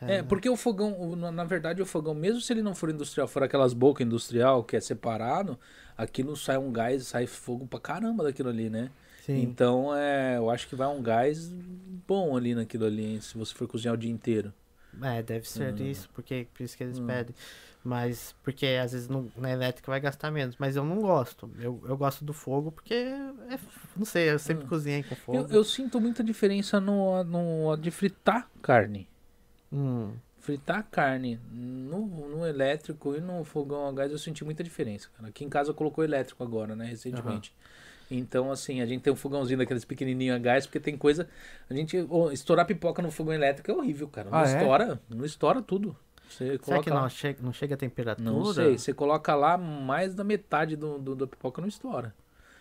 É, 0.00 0.22
porque 0.22 0.48
o 0.48 0.56
fogão, 0.56 1.16
na 1.16 1.44
verdade, 1.44 1.80
o 1.80 1.86
fogão, 1.86 2.14
mesmo 2.14 2.40
se 2.40 2.52
ele 2.52 2.60
não 2.62 2.74
for 2.74 2.90
industrial, 2.90 3.26
for 3.26 3.42
aquelas 3.42 3.72
bocas 3.72 4.06
industrial 4.06 4.62
que 4.62 4.76
é 4.76 4.80
separado, 4.80 5.58
aquilo 5.96 6.36
sai 6.36 6.58
um 6.58 6.70
gás, 6.70 7.06
sai 7.06 7.26
fogo 7.26 7.66
pra 7.66 7.80
caramba 7.80 8.22
daquilo 8.24 8.50
ali, 8.50 8.68
né? 8.68 8.90
Sim. 9.24 9.42
Então, 9.42 9.94
é, 9.96 10.36
eu 10.36 10.50
acho 10.50 10.68
que 10.68 10.76
vai 10.76 10.86
um 10.86 11.02
gás 11.02 11.50
bom 12.06 12.36
ali 12.36 12.54
naquilo 12.54 12.84
ali, 12.86 13.04
hein, 13.14 13.20
se 13.20 13.36
você 13.38 13.54
for 13.54 13.66
cozinhar 13.66 13.94
o 13.94 13.98
dia 13.98 14.10
inteiro. 14.10 14.52
É, 15.02 15.22
deve 15.22 15.48
ser 15.48 15.74
Ah. 15.74 15.82
isso, 15.82 16.08
porque 16.14 16.46
por 16.54 16.62
isso 16.62 16.76
que 16.76 16.84
eles 16.84 16.98
Hum. 16.98 17.06
pedem. 17.06 17.34
Mas, 17.86 18.34
porque 18.42 18.66
às 18.82 18.90
vezes 18.90 19.08
no, 19.08 19.30
na 19.36 19.48
elétrica 19.52 19.88
vai 19.92 20.00
gastar 20.00 20.28
menos. 20.32 20.56
Mas 20.58 20.74
eu 20.74 20.84
não 20.84 21.00
gosto. 21.00 21.48
Eu, 21.60 21.80
eu 21.86 21.96
gosto 21.96 22.24
do 22.24 22.32
fogo 22.32 22.72
porque, 22.72 22.94
é, 22.94 23.58
não 23.96 24.04
sei, 24.04 24.30
eu 24.30 24.40
sempre 24.40 24.64
Hum. 24.64 24.68
cozinhei 24.68 25.04
com 25.04 25.14
fogo. 25.14 25.38
Eu, 25.38 25.46
eu 25.48 25.64
sinto 25.64 26.00
muita 26.00 26.24
diferença 26.24 26.80
no, 26.80 27.22
no 27.22 27.76
de 27.76 27.92
fritar 27.92 28.50
carne. 28.60 29.08
Hum, 29.72 30.10
Fritar 30.40 30.84
carne 30.90 31.40
no, 31.52 32.06
no 32.28 32.46
elétrico 32.46 33.14
e 33.16 33.20
no 33.20 33.44
fogão 33.44 33.86
a 33.88 33.92
gás 33.92 34.10
eu 34.12 34.18
senti 34.18 34.44
muita 34.44 34.64
diferença, 34.64 35.08
cara. 35.16 35.28
Aqui 35.28 35.44
em 35.44 35.48
casa 35.48 35.72
colocou 35.72 36.02
elétrico 36.04 36.42
agora, 36.42 36.74
né, 36.74 36.86
recentemente. 36.86 37.52
Então, 38.10 38.52
assim, 38.52 38.80
a 38.80 38.86
gente 38.86 39.02
tem 39.02 39.12
um 39.12 39.16
fogãozinho 39.16 39.58
daqueles 39.58 39.84
pequenininhos 39.84 40.36
a 40.36 40.38
gás, 40.38 40.66
porque 40.66 40.78
tem 40.78 40.96
coisa... 40.96 41.28
A 41.68 41.74
gente... 41.74 41.96
ô, 42.08 42.30
estourar 42.30 42.64
pipoca 42.64 43.02
no 43.02 43.10
fogão 43.10 43.34
elétrico 43.34 43.70
é 43.70 43.74
horrível, 43.74 44.06
cara. 44.08 44.30
Não 44.30 44.38
Ah, 44.38 44.42
é? 44.42 44.56
estoura, 44.56 45.00
não 45.08 45.24
estoura 45.24 45.60
tudo. 45.60 45.96
Você 46.28 46.58
será 46.62 46.82
que 46.82 46.90
não 46.90 47.08
chega, 47.08 47.42
não 47.42 47.52
chega 47.52 47.74
a 47.74 47.78
temperatura? 47.78 48.30
Não 48.30 48.44
sei, 48.52 48.78
você 48.78 48.92
coloca 48.92 49.34
lá 49.34 49.56
mais 49.56 50.14
da 50.14 50.24
metade 50.24 50.76
do, 50.76 50.98
do, 50.98 51.14
da 51.14 51.26
pipoca 51.26 51.60
não 51.60 51.68
estoura. 51.68 52.14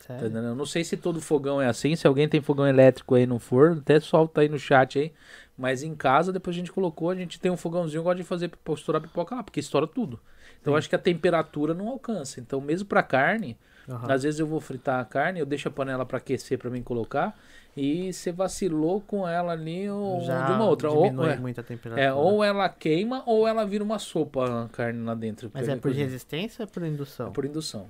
Tá 0.08 0.20
Sério? 0.20 0.38
Eu 0.38 0.56
não 0.56 0.66
sei 0.66 0.84
se 0.84 0.96
todo 0.96 1.20
fogão 1.20 1.62
é 1.62 1.68
assim, 1.68 1.96
se 1.96 2.06
alguém 2.06 2.30
tem 2.30 2.40
fogão 2.42 2.68
elétrico 2.68 3.16
aí 3.16 3.26
no 3.26 3.40
forno, 3.40 3.80
até 3.80 4.00
solta 4.00 4.42
aí 4.42 4.50
no 4.50 4.60
chat 4.60 5.00
aí. 5.00 5.12
Mas 5.58 5.84
em 5.84 5.96
casa, 5.96 6.32
depois 6.32 6.56
a 6.56 6.60
gente 6.60 6.72
colocou, 6.72 7.10
a 7.10 7.16
gente 7.16 7.40
tem 7.40 7.52
um 7.52 7.58
fogãozinho, 7.58 8.00
eu 8.00 8.04
gosto 8.04 8.18
de 8.18 8.24
fazer 8.24 8.50
pra 8.50 8.74
estourar 8.74 9.02
pipoca 9.02 9.36
lá, 9.36 9.44
porque 9.44 9.60
estoura 9.60 9.88
tudo. 9.88 10.20
Então 10.62 10.74
eu 10.74 10.78
acho 10.78 10.90
que 10.90 10.96
a 10.96 11.00
temperatura 11.00 11.74
não 11.74 11.88
alcança. 11.88 12.40
Então 12.40 12.62
mesmo 12.62 12.88
pra 12.88 13.02
carne, 13.02 13.58
Aham. 13.90 14.12
às 14.12 14.24
vezes 14.24 14.40
eu 14.40 14.48
vou 14.48 14.60
fritar 14.60 15.00
a 15.00 15.06
carne, 15.06 15.40
eu 15.40 15.46
deixo 15.46 15.68
a 15.68 15.72
panela 15.72 16.06
pra 16.06 16.18
aquecer 16.18 16.58
pra 16.58 16.70
mim 16.70 16.82
colocar, 16.82 17.38
e 17.78 18.12
você 18.12 18.32
vacilou 18.32 19.02
com 19.02 19.28
ela 19.28 19.52
ali 19.52 19.90
ou 19.90 20.22
Já 20.22 20.46
de 20.46 20.52
uma 20.54 20.66
outra. 20.66 20.90
Ou, 20.90 21.06
é, 21.28 21.36
muito 21.38 21.60
a 21.60 21.64
temperatura. 21.64 22.02
é, 22.08 22.14
ou 22.14 22.44
ela 22.44 22.68
queima 22.70 23.22
ou 23.26 23.48
ela 23.48 23.66
vira 23.66 23.84
uma 23.84 24.00
sopa 24.00 24.64
a 24.66 24.70
carne 24.70 25.04
lá 25.04 25.14
dentro. 25.14 25.52
Mas 25.54 25.68
é 25.68 25.76
por 25.76 25.82
Coisa- 25.84 26.00
resistência 26.00 26.64
ou 26.64 26.68
por 26.68 26.84
indução? 26.84 27.28
É 27.28 27.32
por 27.32 27.46
indução. 27.46 27.88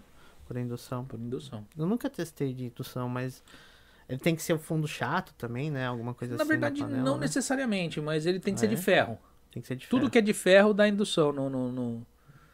Por 0.48 0.58
indução. 0.58 1.06
Por 1.06 1.20
indução. 1.20 1.66
Eu 1.78 1.86
nunca 1.86 2.10
testei 2.10 2.54
de 2.54 2.66
indução, 2.66 3.08
mas 3.08 3.42
ele 4.10 4.20
tem 4.20 4.36
que 4.36 4.42
ser 4.44 4.54
o 4.54 4.60
fundo 4.60 4.88
chato 4.88 5.34
também, 5.38 5.70
né? 5.72 5.86
Alguma 5.88 6.14
coisa 6.14 6.36
Na 6.36 6.42
assim 6.44 6.50
verdade, 6.50 6.82
na 6.82 6.88
panela, 6.88 7.04
não 7.06 7.16
né? 7.16 7.22
necessariamente, 7.22 8.02
mas 8.02 8.26
ele 8.26 8.40
tem 8.40 8.54
que 8.54 8.60
ser 8.60 8.66
Ah, 8.66 8.70
de 8.70 8.76
é? 8.76 8.78
ferro. 8.78 9.18
Tem 9.52 9.62
que 9.62 9.68
ser 9.68 9.76
de 9.76 9.88
Tudo 9.88 10.02
ferro, 10.02 10.12
que 10.12 10.18
é 10.18 10.22
de 10.22 10.34
ferro 10.34 10.74
dá 10.74 10.88
indução 10.88 11.32
no, 11.32 11.50
no, 11.50 11.72
no, 11.72 12.06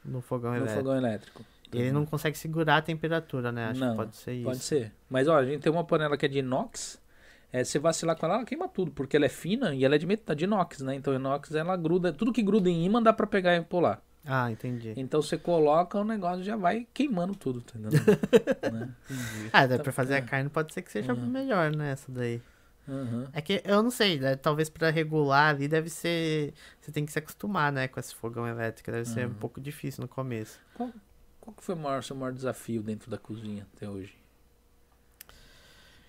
no 0.05 0.21
fogão 0.21 0.51
no 0.51 0.57
elétrico. 0.57 0.79
fogão 0.81 0.95
elétrico. 0.97 1.45
Ele 1.77 1.91
não 1.91 2.05
consegue 2.05 2.37
segurar 2.37 2.77
a 2.77 2.81
temperatura, 2.81 3.51
né? 3.51 3.65
Acho 3.67 3.79
Não, 3.79 3.91
que 3.91 3.95
pode 3.97 4.15
ser 4.15 4.33
isso. 4.33 4.43
Pode 4.45 4.59
ser. 4.59 4.91
Mas 5.09 5.27
ó, 5.27 5.37
a 5.37 5.45
gente 5.45 5.61
tem 5.61 5.71
uma 5.71 5.83
panela 5.83 6.17
que 6.17 6.25
é 6.25 6.29
de 6.29 6.39
inox. 6.39 6.99
É, 7.53 7.63
você 7.63 7.77
vacilar 7.79 8.15
com 8.15 8.25
ela, 8.25 8.35
ela 8.35 8.45
queima 8.45 8.67
tudo, 8.69 8.91
porque 8.91 9.17
ela 9.17 9.25
é 9.25 9.29
fina 9.29 9.75
e 9.75 9.83
ela 9.83 9.95
é 9.95 9.97
de, 9.97 10.05
met- 10.05 10.23
de 10.35 10.45
inox, 10.45 10.79
né? 10.81 10.95
Então 10.95 11.13
inox 11.13 11.53
ela 11.53 11.75
gruda, 11.75 12.13
tudo 12.13 12.31
que 12.31 12.41
gruda 12.41 12.69
em 12.69 12.85
imã 12.85 13.01
dá 13.03 13.11
pra 13.11 13.27
pegar 13.27 13.55
e 13.57 13.61
pular. 13.61 14.01
Ah, 14.25 14.49
entendi. 14.51 14.93
Então 14.95 15.21
você 15.21 15.37
coloca 15.37 15.97
o 15.97 16.03
negócio 16.05 16.43
já 16.43 16.55
vai 16.55 16.87
queimando 16.93 17.33
tudo, 17.35 17.59
tá 17.61 17.77
entendendo? 17.77 18.05
né? 18.71 18.89
Ah, 19.51 19.65
daí 19.65 19.77
Tá- 19.77 19.83
pra 19.83 19.91
fazer 19.91 20.13
é. 20.13 20.17
a 20.17 20.21
carne 20.21 20.49
pode 20.49 20.73
ser 20.73 20.81
que 20.81 20.91
seja 20.91 21.13
Uhum. 21.13 21.25
melhor, 21.27 21.75
né? 21.75 21.91
Essa 21.91 22.11
daí. 22.11 22.41
Uhum. 22.87 23.27
É 23.33 23.41
que 23.41 23.61
eu 23.65 23.81
não 23.83 23.91
sei, 23.91 24.19
né? 24.19 24.35
Talvez 24.35 24.69
pra 24.69 24.89
regular 24.89 25.49
ali 25.55 25.67
deve 25.67 25.89
ser. 25.89 26.53
Você 26.79 26.91
tem 26.91 27.05
que 27.05 27.11
se 27.11 27.19
acostumar, 27.19 27.71
né? 27.71 27.87
Com 27.87 27.99
esse 27.99 28.13
fogão 28.15 28.47
elétrico. 28.47 28.91
Deve 28.91 29.05
ser 29.05 29.25
um 29.25 29.29
Uhum. 29.29 29.35
pouco 29.35 29.59
difícil 29.59 30.01
no 30.01 30.07
começo. 30.07 30.57
Qual 30.73 30.89
que 31.57 31.63
foi 31.63 31.75
o 31.75 31.77
maior, 31.77 32.03
seu 32.03 32.15
maior 32.15 32.31
desafio 32.31 32.83
dentro 32.83 33.09
da 33.09 33.17
cozinha 33.17 33.67
até 33.75 33.89
hoje? 33.89 34.15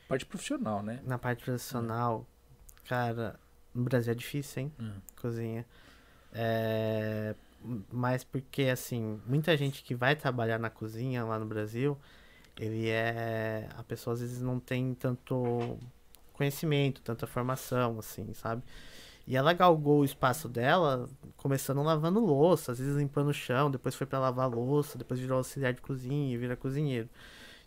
Parte 0.08 0.26
profissional, 0.26 0.82
né? 0.82 1.00
Na 1.04 1.18
parte 1.18 1.42
profissional, 1.44 2.26
cara, 2.84 3.40
no 3.74 3.82
Brasil 3.84 4.12
é 4.12 4.14
difícil, 4.14 4.64
hein? 4.64 4.72
Hum. 4.78 4.92
Cozinha. 5.16 5.64
É. 6.32 7.34
Mas 7.90 8.24
porque, 8.24 8.64
assim, 8.64 9.20
muita 9.24 9.56
gente 9.56 9.82
que 9.82 9.94
vai 9.94 10.16
trabalhar 10.16 10.58
na 10.58 10.68
cozinha 10.68 11.24
lá 11.24 11.38
no 11.38 11.46
Brasil, 11.46 11.96
ele 12.58 12.88
é. 12.88 13.68
A 13.76 13.82
pessoa 13.82 14.14
às 14.14 14.20
vezes 14.20 14.40
não 14.40 14.58
tem 14.58 14.94
tanto 14.94 15.78
conhecimento, 16.32 17.00
tanta 17.02 17.26
formação, 17.26 17.98
assim, 17.98 18.34
sabe? 18.34 18.62
E 19.26 19.36
ela 19.36 19.52
galgou 19.52 20.00
o 20.00 20.04
espaço 20.04 20.48
dela 20.48 21.08
começando 21.36 21.82
lavando 21.82 22.20
louça, 22.20 22.72
às 22.72 22.78
vezes 22.78 22.96
limpando 22.96 23.28
o 23.28 23.34
chão, 23.34 23.70
depois 23.70 23.94
foi 23.94 24.06
pra 24.06 24.18
lavar 24.18 24.48
louça, 24.50 24.98
depois 24.98 25.20
virou 25.20 25.38
auxiliar 25.38 25.72
de 25.72 25.80
cozinha 25.80 26.34
e 26.34 26.36
vira 26.36 26.56
cozinheiro. 26.56 27.08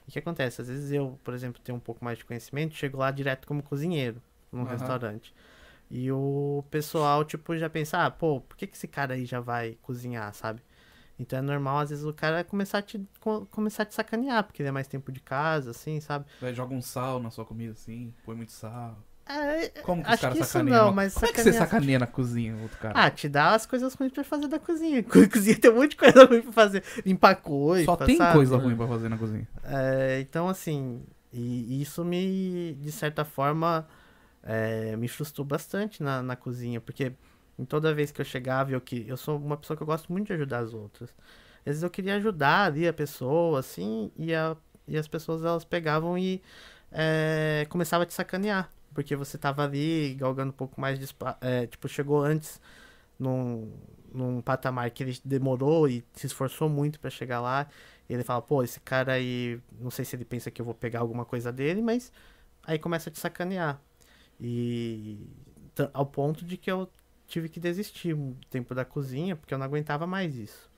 E 0.08 0.10
o 0.10 0.14
que 0.14 0.20
acontece? 0.20 0.62
Às 0.62 0.68
vezes 0.68 0.92
eu, 0.92 1.20
por 1.24 1.34
exemplo, 1.34 1.62
tenho 1.64 1.78
um 1.78 1.82
pouco 1.82 2.04
mais 2.04 2.18
de 2.18 2.26
conhecimento, 2.26 2.76
chego 2.76 2.98
lá 2.98 3.12
direto 3.12 3.48
como 3.48 3.64
cozinheiro 3.64 4.22
num 4.52 4.64
Aham. 4.64 4.72
restaurante. 4.72 5.34
E 5.90 6.12
o 6.12 6.64
pessoal, 6.72 7.24
tipo, 7.26 7.56
já 7.58 7.70
pensa, 7.70 8.06
ah, 8.06 8.12
pô, 8.12 8.42
por 8.42 8.58
que, 8.58 8.68
que 8.68 8.76
esse 8.76 8.88
cara 8.88 9.14
aí 9.16 9.26
já 9.26 9.40
vai 9.40 9.78
cozinhar, 9.84 10.34
sabe? 10.34 10.62
Então 11.20 11.40
é 11.40 11.42
normal, 11.42 11.80
às 11.80 11.90
vezes, 11.92 12.06
o 12.06 12.14
cara 12.14 12.44
começar 12.44 12.80
a 12.80 12.82
te, 12.82 13.00
co- 13.22 13.46
começar 13.48 13.84
a 13.84 13.86
te 13.86 13.96
sacanear, 13.96 14.44
porque 14.44 14.62
ele 14.62 14.70
é 14.70 14.72
mais 14.72 14.88
tempo 14.88 15.12
de 15.12 15.20
casa, 15.22 15.72
assim, 15.72 16.00
sabe? 16.02 16.26
Daí 16.42 16.54
joga 16.54 16.74
um 16.74 16.82
sal 16.82 17.20
na 17.20 17.32
sua 17.32 17.46
comida 17.46 17.72
assim, 17.74 18.14
põe 18.26 18.36
muito 18.36 18.52
sal. 18.52 18.98
É, 19.28 19.70
Como 19.82 20.04
que 20.04 20.12
os 20.12 20.20
caras 20.20 20.38
sacaneiam? 20.48 20.86
não, 20.86 20.94
mas 20.94 21.14
Como 21.14 21.26
é 21.26 21.32
que 21.32 21.42
você 21.42 21.52
sacaneia 21.54 21.98
na 22.00 22.08
cozinha, 22.08 22.56
outro 22.62 22.78
cara? 22.78 22.94
Ah, 22.96 23.10
te 23.10 23.28
dá 23.28 23.56
as 23.56 23.66
coisas 23.66 23.94
ruins 23.96 24.12
pra 24.12 24.24
fazer 24.24 24.48
da 24.48 24.60
cozinha. 24.60 25.02
Cozinha 25.04 25.58
tem 25.58 25.72
um 25.72 25.76
monte 25.76 25.92
de 25.92 25.98
coisa 25.98 26.26
ruim 26.26 26.42
pra 26.42 26.52
fazer. 26.52 26.84
Limpar 27.06 27.36
coisa, 27.38 27.86
Só 27.86 27.96
tem 27.96 28.18
sabe? 28.18 28.34
coisa 28.34 28.58
ruim 28.58 28.76
pra 28.76 28.88
fazer 28.88 29.10
na 29.10 29.18
cozinha. 29.18 29.48
É, 29.64 30.20
então, 30.22 30.48
assim, 30.48 31.02
e 31.34 31.82
isso 31.82 32.06
me, 32.06 32.76
de 32.80 32.92
certa 32.92 33.26
forma, 33.26 33.88
é, 34.44 34.96
me 34.96 35.08
frustrou 35.08 35.44
bastante 35.46 36.04
na, 36.04 36.22
na 36.22 36.36
cozinha, 36.36 36.80
porque 36.80 37.12
em 37.58 37.66
toda 37.66 37.94
vez 37.94 38.12
que 38.12 38.22
eu 38.22 38.26
chegava, 38.26 38.72
eu, 38.72 38.80
que, 38.82 39.06
eu 39.08 39.18
sou 39.18 39.38
uma 39.38 39.58
pessoa 39.58 39.76
que 39.76 39.82
eu 39.84 39.88
gosto 39.88 40.12
muito 40.12 40.28
de 40.28 40.34
ajudar 40.34 40.60
as 40.60 40.74
outras. 40.74 41.10
Às 41.62 41.66
vezes 41.66 41.84
eu 41.84 41.90
queria 41.90 42.16
ajudar 42.16 42.66
ali 42.68 42.88
a 42.88 42.94
pessoa, 42.94 43.60
assim, 43.60 44.12
e, 44.16 44.34
a, 44.36 44.56
e 44.88 44.98
as 44.98 45.08
pessoas 45.08 45.44
elas 45.44 45.66
pegavam 45.66 46.16
e 46.18 46.42
é, 46.92 47.66
começavam 47.70 48.04
a 48.04 48.06
te 48.06 48.14
sacanear, 48.14 48.70
porque 48.96 49.16
você 49.16 49.38
tava 49.38 49.64
ali 49.64 50.16
galgando 50.16 50.50
um 50.50 50.56
pouco 50.56 50.82
mais 50.82 50.98
de 50.98 51.06
espaço, 51.06 51.38
tipo, 51.70 51.88
chegou 51.88 52.24
antes 52.24 52.60
num, 53.20 53.72
num 54.12 54.42
patamar 54.42 54.90
que 54.90 55.04
ele 55.04 55.20
demorou 55.24 55.88
e 55.88 56.04
se 56.14 56.26
esforçou 56.26 56.70
muito 56.70 57.00
pra 57.00 57.10
chegar 57.10 57.42
lá, 57.42 57.68
e 58.10 58.14
ele 58.14 58.24
fala, 58.24 58.42
pô, 58.42 58.64
esse 58.64 58.80
cara 58.80 59.14
aí, 59.14 59.60
não 59.80 59.92
sei 59.92 60.06
se 60.06 60.16
ele 60.16 60.26
pensa 60.26 60.50
que 60.50 60.62
eu 60.62 60.66
vou 60.66 60.74
pegar 60.74 61.02
alguma 61.02 61.26
coisa 61.26 61.52
dele, 61.52 61.82
mas 61.82 62.12
aí 62.64 62.80
começa 62.80 63.10
a 63.10 63.14
te 63.14 63.20
sacanear. 63.20 63.80
E 64.40 65.20
ao 65.94 66.06
ponto 66.06 66.46
de 66.46 66.56
que 66.58 66.72
eu 66.72 66.90
tive 67.28 67.50
que 67.50 67.60
desistir 67.60 68.16
um 68.16 68.34
tempo 68.50 68.74
da 68.74 68.86
cozinha, 68.86 69.36
porque 69.36 69.54
eu 69.54 69.58
não 69.58 69.66
aguentava 69.66 70.08
mais 70.08 70.36
isso. 70.36 70.70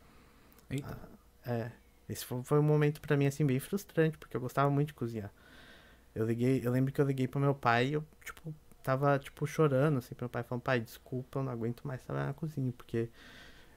Eita. 0.69 0.97
É, 1.45 1.71
esse 2.09 2.25
foi, 2.25 2.43
foi 2.43 2.59
um 2.59 2.63
momento 2.63 2.99
pra 2.99 3.15
mim, 3.15 3.27
assim, 3.27 3.45
bem 3.45 3.59
frustrante, 3.59 4.17
porque 4.17 4.35
eu 4.35 4.41
gostava 4.41 4.69
muito 4.69 4.87
de 4.87 4.93
cozinhar. 4.93 5.31
Eu 6.17 6.25
liguei, 6.25 6.61
eu 6.63 6.71
lembro 6.71 6.91
que 6.91 6.99
eu 6.99 7.05
liguei 7.05 7.27
pro 7.27 7.39
meu 7.39 7.53
pai 7.53 7.89
e 7.89 7.93
eu, 7.93 8.03
tipo, 8.25 8.51
tava, 8.81 9.19
tipo, 9.19 9.45
chorando, 9.45 9.99
assim, 9.99 10.15
pro 10.15 10.23
meu 10.25 10.29
pai, 10.29 10.41
falando, 10.41 10.63
pai, 10.63 10.79
desculpa, 10.79 11.37
eu 11.37 11.43
não 11.43 11.51
aguento 11.51 11.85
mais 11.87 12.01
trabalhar 12.01 12.25
na 12.27 12.33
cozinha, 12.33 12.73
porque 12.75 13.07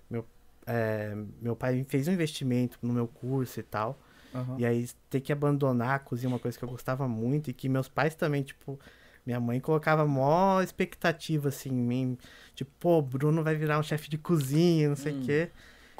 meu, 0.09 0.25
é, 0.67 1.15
meu 1.41 1.55
pai 1.55 1.85
fez 1.87 2.09
um 2.09 2.13
investimento 2.13 2.79
no 2.81 2.95
meu 2.95 3.07
curso 3.07 3.61
e 3.61 3.63
tal, 3.63 4.01
Aham. 4.35 4.57
e 4.59 4.65
aí 4.65 4.89
ter 5.11 5.21
que 5.21 5.33
abandonar 5.35 5.97
a 5.97 5.99
cozinha, 5.99 6.29
é 6.29 6.33
uma 6.33 6.39
coisa 6.39 6.57
que 6.59 6.65
eu 6.65 6.69
gostava 6.71 7.07
muito, 7.07 7.51
e 7.51 7.53
que 7.53 7.69
meus 7.69 7.89
pais 7.89 8.15
também, 8.15 8.43
tipo, 8.43 8.81
minha 9.27 9.39
mãe 9.39 9.61
colocava 9.61 10.07
mó 10.07 10.63
expectativa, 10.63 11.51
assim, 11.51 11.69
em 11.69 11.73
mim, 11.75 12.19
tipo, 12.55 12.71
pô, 12.81 13.03
Bruno 13.03 13.45
vai 13.45 13.55
virar 13.55 13.79
um 13.79 13.83
chefe 13.83 14.09
de 14.09 14.17
cozinha, 14.17 14.89
não 14.89 14.97
sei 14.97 15.13
o 15.13 15.17
Hum. 15.17 15.21
quê. 15.21 15.51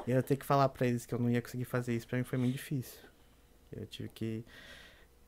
E 0.07 0.11
eu 0.11 0.23
ter 0.23 0.35
que 0.37 0.45
falar 0.45 0.67
pra 0.69 0.87
eles 0.87 1.05
que 1.05 1.13
eu 1.13 1.19
não 1.19 1.29
ia 1.29 1.39
conseguir 1.41 1.65
fazer 1.65 1.95
isso, 1.95 2.07
pra 2.07 2.17
mim 2.17 2.23
foi 2.23 2.39
muito 2.39 2.53
difícil. 2.53 2.99
Eu 3.71 3.85
tive 3.85 4.09
que, 4.09 4.43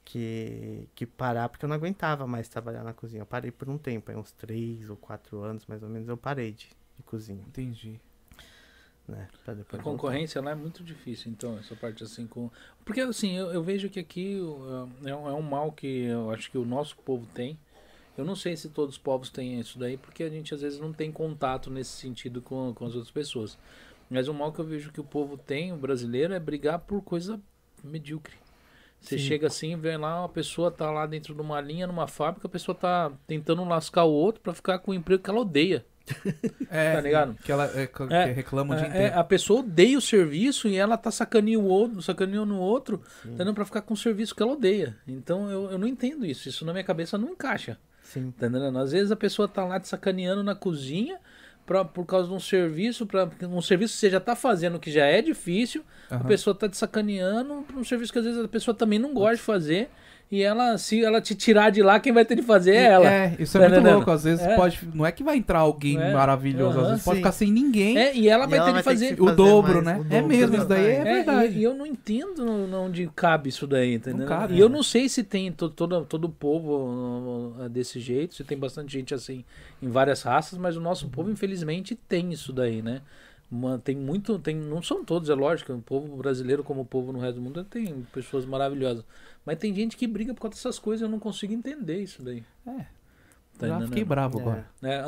que, 0.05 0.87
que 0.95 1.05
parar, 1.05 1.49
porque 1.49 1.65
eu 1.65 1.69
não 1.69 1.75
aguentava 1.75 2.27
mais 2.27 2.47
trabalhar 2.47 2.83
na 2.83 2.93
cozinha. 2.93 3.21
Eu 3.21 3.25
parei 3.25 3.51
por 3.51 3.69
um 3.69 3.77
tempo, 3.77 4.11
aí 4.11 4.17
uns 4.17 4.31
três 4.31 4.89
ou 4.89 4.97
quatro 4.97 5.41
anos, 5.41 5.65
mais 5.65 5.81
ou 5.83 5.89
menos, 5.89 6.07
eu 6.07 6.17
parei 6.17 6.51
de, 6.51 6.69
de 6.97 7.03
cozinha, 7.05 7.43
Entendi. 7.47 7.99
né? 9.07 9.27
Pra 9.43 9.53
A 9.53 9.57
depois 9.57 9.81
voltar. 9.81 10.01
concorrência 10.01 10.41
lá 10.41 10.51
é 10.51 10.55
muito 10.55 10.83
difícil, 10.83 11.31
então, 11.31 11.57
essa 11.57 11.75
parte 11.75 12.03
assim 12.03 12.27
com. 12.27 12.49
Porque 12.85 13.01
assim, 13.01 13.35
eu, 13.37 13.51
eu 13.51 13.63
vejo 13.63 13.89
que 13.89 13.99
aqui 13.99 14.39
uh, 14.39 14.89
é, 15.05 15.15
um, 15.15 15.29
é 15.29 15.33
um 15.33 15.41
mal 15.41 15.71
que 15.71 16.05
eu 16.05 16.31
acho 16.31 16.49
que 16.51 16.57
o 16.57 16.65
nosso 16.65 16.97
povo 16.97 17.25
tem. 17.33 17.57
Eu 18.15 18.23
não 18.23 18.35
sei 18.35 18.55
se 18.55 18.69
todos 18.69 18.95
os 18.95 19.01
povos 19.01 19.29
têm 19.29 19.59
isso 19.59 19.79
daí, 19.79 19.97
porque 19.97 20.21
a 20.23 20.29
gente 20.29 20.53
às 20.53 20.61
vezes 20.61 20.79
não 20.79 20.93
tem 20.93 21.11
contato 21.11 21.71
nesse 21.71 21.91
sentido 21.91 22.41
com, 22.43 22.71
com 22.73 22.85
as 22.85 22.93
outras 22.93 23.11
pessoas. 23.11 23.57
Mas 24.07 24.27
o 24.27 24.33
mal 24.33 24.53
que 24.53 24.59
eu 24.59 24.65
vejo 24.65 24.91
que 24.91 25.01
o 25.01 25.03
povo 25.03 25.35
tem, 25.35 25.73
o 25.73 25.77
brasileiro, 25.77 26.33
é 26.33 26.39
brigar 26.39 26.77
por 26.79 27.01
coisa 27.01 27.41
medíocre. 27.83 28.42
Você 29.03 29.17
Sim. 29.17 29.25
chega 29.25 29.47
assim, 29.47 29.75
vê 29.75 29.97
lá, 29.97 30.21
uma 30.21 30.29
pessoa 30.29 30.71
tá 30.71 30.89
lá 30.89 31.05
dentro 31.05 31.35
de 31.35 31.41
uma 31.41 31.59
linha, 31.59 31.85
numa 31.85 32.07
fábrica, 32.07 32.47
a 32.47 32.49
pessoa 32.49 32.73
tá 32.73 33.11
tentando 33.27 33.61
lascar 33.65 34.05
o 34.05 34.11
outro 34.11 34.41
pra 34.41 34.53
ficar 34.53 34.79
com 34.79 34.91
o 34.91 34.93
emprego 34.93 35.21
que 35.21 35.29
ela 35.29 35.41
odeia. 35.41 35.85
É, 36.69 36.93
Tá 36.93 37.01
ligado? 37.01 37.35
Que 37.35 37.51
ela 37.51 37.65
é, 37.65 37.85
que 37.87 38.03
É, 38.11 38.25
reclama 38.25 38.75
dia 38.75 38.87
É, 38.87 39.03
é, 39.03 39.13
a 39.13 39.23
pessoa 39.23 39.59
odeia 39.59 39.97
o 39.97 40.01
serviço 40.01 40.67
e 40.67 40.75
ela 40.75 40.97
tá 40.97 41.11
sacaneando 41.11 41.65
o 41.65 41.69
outro, 41.69 42.01
sacaneando 42.01 42.55
o 42.55 42.59
outro, 42.59 43.01
entendeu? 43.25 43.53
Pra 43.53 43.65
ficar 43.65 43.81
com 43.81 43.93
o 43.93 43.97
serviço 43.97 44.35
que 44.35 44.41
ela 44.41 44.53
odeia. 44.53 44.97
Então 45.07 45.49
eu, 45.49 45.71
eu 45.71 45.77
não 45.77 45.87
entendo 45.87 46.25
isso. 46.25 46.49
Isso 46.49 46.65
na 46.65 46.73
minha 46.73 46.83
cabeça 46.83 47.17
não 47.17 47.29
encaixa. 47.29 47.77
Sim. 48.01 48.31
Tá 48.37 48.47
entendendo? 48.47 48.77
Às 48.79 48.91
vezes 48.91 49.11
a 49.11 49.15
pessoa 49.15 49.47
tá 49.47 49.63
lá 49.63 49.79
te 49.79 49.87
sacaneando 49.87 50.43
na 50.43 50.55
cozinha 50.55 51.19
pra, 51.65 51.83
por 51.85 52.05
causa 52.05 52.27
de 52.27 52.33
um 52.33 52.39
serviço, 52.39 53.05
pra, 53.05 53.29
um 53.43 53.61
serviço 53.61 53.93
que 53.93 53.99
você 53.99 54.09
já 54.09 54.19
tá 54.19 54.35
fazendo 54.35 54.79
que 54.79 54.91
já 54.91 55.05
é 55.05 55.21
difícil, 55.21 55.83
a 56.09 56.15
Aham. 56.15 56.25
pessoa 56.25 56.55
tá 56.55 56.67
te 56.67 56.77
sacaneando 56.77 57.65
um 57.75 57.83
serviço 57.83 58.11
que 58.11 58.19
às 58.19 58.25
vezes 58.25 58.43
a 58.43 58.47
pessoa 58.47 58.75
também 58.75 58.99
não 58.99 59.13
gosta 59.13 59.35
de 59.37 59.41
fazer. 59.41 59.89
E 60.33 60.41
ela, 60.41 60.79
se 60.79 61.03
ela 61.05 61.21
te 61.21 61.35
tirar 61.35 61.69
de 61.69 61.83
lá, 61.83 61.99
quem 61.99 62.11
vai 62.11 62.25
ter 62.25 62.35
de 62.35 62.41
fazer 62.41 62.73
é 62.73 62.83
ela. 62.85 63.05
É, 63.07 63.35
isso 63.37 63.55
é 63.55 63.61
Tá 63.61 63.67
muito 63.67 63.79
entendendo? 63.79 63.95
louco. 63.97 64.09
Às 64.09 64.23
vezes 64.23 64.43
É. 64.43 64.55
pode. 64.55 64.79
Não 64.91 65.05
é 65.05 65.11
que 65.11 65.23
vai 65.23 65.37
entrar 65.37 65.59
alguém 65.59 66.01
É. 66.01 66.11
maravilhoso, 66.11 66.79
às 66.79 66.85
Aham, 66.85 66.89
vezes 66.89 67.03
pode 67.03 67.17
sim. 67.17 67.21
ficar 67.21 67.31
sem 67.33 67.51
ninguém. 67.51 67.95
É, 67.99 68.15
e 68.15 68.27
ela 68.27 68.45
E 68.45 68.49
vai 68.49 68.57
ela 68.57 68.65
ter 68.73 68.81
vai 68.83 68.95
de 68.95 68.99
ter 69.01 69.09
que 69.09 69.15
fazer. 69.15 69.21
O 69.21 69.25
fazer 69.25 69.35
dobro, 69.37 69.73
mais, 69.83 69.85
né? 69.85 69.97
o 69.99 70.01
É 70.11 70.21
dobro 70.21 70.27
mesmo, 70.27 70.47
do 70.49 70.57
isso 70.57 70.65
daí 70.67 70.85
é 70.87 70.95
trabalho. 70.95 71.15
verdade. 71.17 71.53
E, 71.53 71.59
e 71.59 71.63
eu 71.63 71.73
não 71.75 71.85
entendo 71.85 72.75
onde 72.75 73.11
cabe 73.15 73.49
isso 73.49 73.67
daí, 73.67 73.93
entendeu? 73.93 74.27
cabe, 74.27 74.53
e 74.53 74.57
né? 74.57 74.63
eu 74.63 74.69
não 74.69 74.81
sei 74.81 75.07
se 75.07 75.23
tem 75.23 75.51
to, 75.51 75.69
todo, 75.69 76.03
todo 76.05 76.25
o 76.25 76.29
povo 76.29 77.55
uh, 77.59 77.69
desse 77.69 77.99
jeito, 77.99 78.33
se 78.33 78.43
tem 78.43 78.57
bastante 78.57 78.91
gente 78.91 79.13
assim 79.13 79.45
em 79.83 79.87
várias 79.89 80.23
raças, 80.23 80.57
mas 80.57 80.75
o 80.75 80.81
nosso 80.81 81.07
povo, 81.09 81.29
infelizmente, 81.29 81.93
tem 81.95 82.31
isso 82.31 82.51
daí, 82.51 82.81
né? 82.81 83.01
Uma- 83.51 83.77
tem 83.77 83.95
muito, 83.95 84.39
tem, 84.39 84.55
não 84.55 84.81
são 84.81 85.05
todos, 85.05 85.29
é 85.29 85.35
lógico, 85.35 85.73
o 85.73 85.79
povo 85.81 86.17
brasileiro, 86.17 86.63
como 86.63 86.81
o 86.81 86.85
povo 86.85 87.13
no 87.13 87.19
resto 87.19 87.35
do 87.35 87.41
mundo, 87.41 87.63
tem 87.63 88.03
pessoas 88.11 88.45
maravilhosas. 88.45 89.03
Mas 89.45 89.57
tem 89.57 89.73
gente 89.75 89.97
que 89.97 90.07
briga 90.07 90.33
por 90.33 90.41
causa 90.41 90.55
dessas 90.55 90.79
coisas, 90.79 91.01
eu 91.01 91.09
não 91.09 91.19
consigo 91.19 91.53
entender 91.53 92.01
isso 92.01 92.23
daí. 92.23 92.43
É. 92.67 92.85
Tá 93.59 93.67
Já 93.67 93.81
fiquei 93.81 94.03
bravo 94.03 94.39
É. 94.39 94.41
agora. 94.41 94.65
É, 94.81 94.99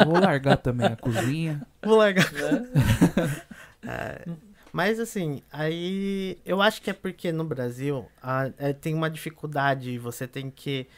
Eu 0.00 0.06
vou 0.10 0.20
largar 0.20 0.56
também 0.56 0.86
a 0.88 0.96
cozinha. 0.96 1.62
Vou 1.82 1.96
largar. 1.96 2.30
né? 2.32 3.42
É, 3.88 4.24
mas 4.72 4.98
assim, 4.98 5.42
aí 5.52 6.38
eu 6.44 6.60
acho 6.60 6.82
que 6.82 6.90
é 6.90 6.92
porque 6.92 7.30
no 7.30 7.44
Brasil 7.44 8.04
a- 8.20 8.50
é, 8.58 8.72
tem 8.72 8.94
uma 8.94 9.08
dificuldade, 9.08 9.96
você 9.98 10.26
tem 10.26 10.50
que 10.50 10.88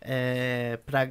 é, 0.00 0.78
pra 0.86 1.10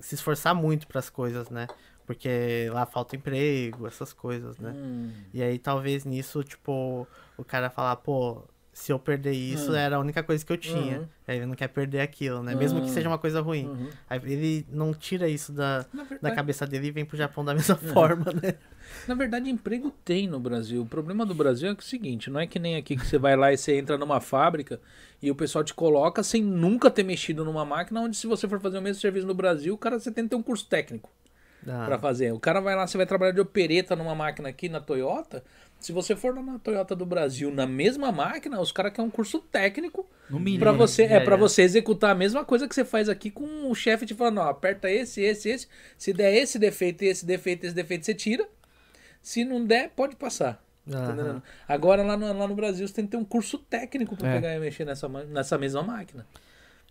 se 0.00 0.14
esforçar 0.14 0.54
muito 0.54 0.86
para 0.86 1.00
as 1.00 1.10
coisas, 1.10 1.50
né? 1.50 1.66
Porque 2.06 2.70
lá 2.72 2.86
falta 2.86 3.14
emprego, 3.14 3.86
essas 3.86 4.12
coisas, 4.14 4.58
né? 4.58 4.72
Hum, 4.74 5.10
E 5.34 5.42
aí 5.42 5.58
talvez 5.58 6.06
nisso, 6.06 6.42
tipo, 6.42 7.06
o 7.36 7.44
cara 7.44 7.68
falar, 7.68 7.96
pô, 7.96 8.42
se 8.74 8.92
eu 8.92 8.98
perder 8.98 9.32
isso 9.32 9.72
Hum. 9.72 9.76
era 9.76 9.96
a 9.96 9.98
única 10.00 10.22
coisa 10.22 10.44
que 10.44 10.52
eu 10.52 10.58
tinha. 10.58 10.98
Uhum. 10.98 11.06
Aí 11.26 11.36
ele 11.38 11.46
não 11.46 11.54
quer 11.54 11.68
perder 11.68 12.00
aquilo, 12.00 12.42
né? 12.42 12.54
Mesmo 12.54 12.80
que 12.80 12.88
Uhum. 12.88 12.92
seja 12.92 13.08
uma 13.08 13.16
coisa 13.18 13.40
ruim. 13.40 13.66
uhum. 13.66 13.88
Aí 14.10 14.20
ele 14.24 14.66
não 14.70 14.92
tira 14.92 15.28
isso 15.28 15.52
da, 15.52 15.86
Na 15.94 16.02
da 16.02 16.08
verdade, 16.08 16.34
cabeça 16.34 16.66
dele 16.66 16.88
e 16.88 16.90
vem 16.90 17.04
pro 17.04 17.16
Japão 17.16 17.44
da 17.44 17.54
mesma 17.54 17.76
forma, 17.76 18.26
né? 18.32 18.54
Na 19.08 19.14
verdade, 19.14 19.48
emprego 19.48 19.90
tem 20.04 20.26
no 20.28 20.38
Brasil. 20.38 20.82
O 20.82 20.86
problema 20.86 21.24
do 21.24 21.34
Brasil 21.34 21.70
é 21.70 21.74
que 21.74 21.80
é 21.80 21.84
o 21.84 21.86
seguinte: 21.86 22.28
não 22.28 22.38
é 22.40 22.46
que 22.46 22.58
nem 22.58 22.76
aqui 22.76 22.96
que 22.96 23.06
você 23.06 23.16
vai 23.16 23.36
lá 23.36 23.52
e 23.52 23.56
você 23.56 23.78
entra 23.78 23.96
numa 23.96 24.20
fábrica 24.20 24.78
e 25.22 25.30
o 25.30 25.34
pessoal 25.34 25.64
te 25.64 25.72
coloca 25.72 26.22
sem 26.22 26.42
nunca 26.42 26.90
ter 26.90 27.02
mexido 27.04 27.44
numa 27.44 27.64
máquina, 27.64 28.00
onde 28.00 28.16
se 28.16 28.26
você 28.26 28.46
for 28.46 28.60
fazer 28.60 28.78
o 28.78 28.82
mesmo 28.82 29.00
serviço 29.00 29.26
no 29.26 29.34
Brasil, 29.34 29.72
o 29.72 29.78
cara 29.78 29.98
você 29.98 30.10
tem 30.10 30.24
que 30.24 30.30
ter 30.30 30.36
um 30.36 30.42
curso 30.42 30.66
técnico 30.66 31.08
Ah, 31.66 31.84
pra 31.86 31.98
fazer. 31.98 32.30
O 32.32 32.38
cara 32.38 32.60
vai 32.60 32.76
lá, 32.76 32.86
você 32.86 32.98
vai 32.98 33.06
trabalhar 33.06 33.32
de 33.32 33.40
opereta 33.40 33.96
numa 33.96 34.14
máquina 34.14 34.50
aqui 34.50 34.68
na 34.68 34.80
Toyota. 34.80 35.42
Se 35.80 35.92
você 35.92 36.16
for 36.16 36.34
lá 36.34 36.40
na 36.42 36.58
Toyota 36.58 36.96
do 36.96 37.04
Brasil, 37.04 37.50
na 37.50 37.66
mesma 37.66 38.10
máquina, 38.10 38.58
os 38.58 38.72
caras 38.72 38.92
querem 38.92 39.06
um 39.06 39.10
curso 39.10 39.38
técnico 39.38 40.08
No 40.30 40.40
mínimo. 40.40 40.60
Pra 40.60 40.72
né? 40.72 40.78
você, 40.78 41.02
é, 41.02 41.14
É, 41.16 41.20
para 41.20 41.34
é. 41.34 41.38
você 41.38 41.60
executar 41.62 42.10
a 42.12 42.14
mesma 42.14 42.42
coisa 42.44 42.66
que 42.66 42.74
você 42.74 42.84
faz 42.86 43.08
aqui 43.08 43.30
com 43.30 43.70
o 43.70 43.74
chefe 43.74 44.06
te 44.06 44.14
falando, 44.14 44.38
ó, 44.38 44.48
aperta 44.48 44.90
esse, 44.90 45.20
esse, 45.20 45.50
esse. 45.50 45.68
Se 45.98 46.12
der 46.14 46.34
esse 46.34 46.58
defeito, 46.58 47.02
esse 47.02 47.26
defeito, 47.26 47.64
esse 47.66 47.74
defeito, 47.74 48.06
você 48.06 48.14
tira. 48.14 48.48
Se 49.20 49.44
não 49.44 49.64
der, 49.64 49.90
pode 49.90 50.16
passar. 50.16 50.62
Tá 50.90 51.02
entendendo? 51.12 51.42
Agora 51.68 52.02
lá 52.02 52.16
no, 52.16 52.32
lá 52.38 52.46
no 52.46 52.54
Brasil 52.54 52.86
você 52.88 52.94
tem 52.94 53.04
que 53.04 53.10
ter 53.10 53.16
um 53.16 53.24
curso 53.24 53.58
técnico 53.58 54.16
pra 54.16 54.28
É. 54.28 54.34
pegar 54.34 54.54
e 54.54 54.60
mexer 54.60 54.84
nessa, 54.86 55.06
nessa 55.08 55.58
mesma 55.58 55.82
máquina. 55.82 56.26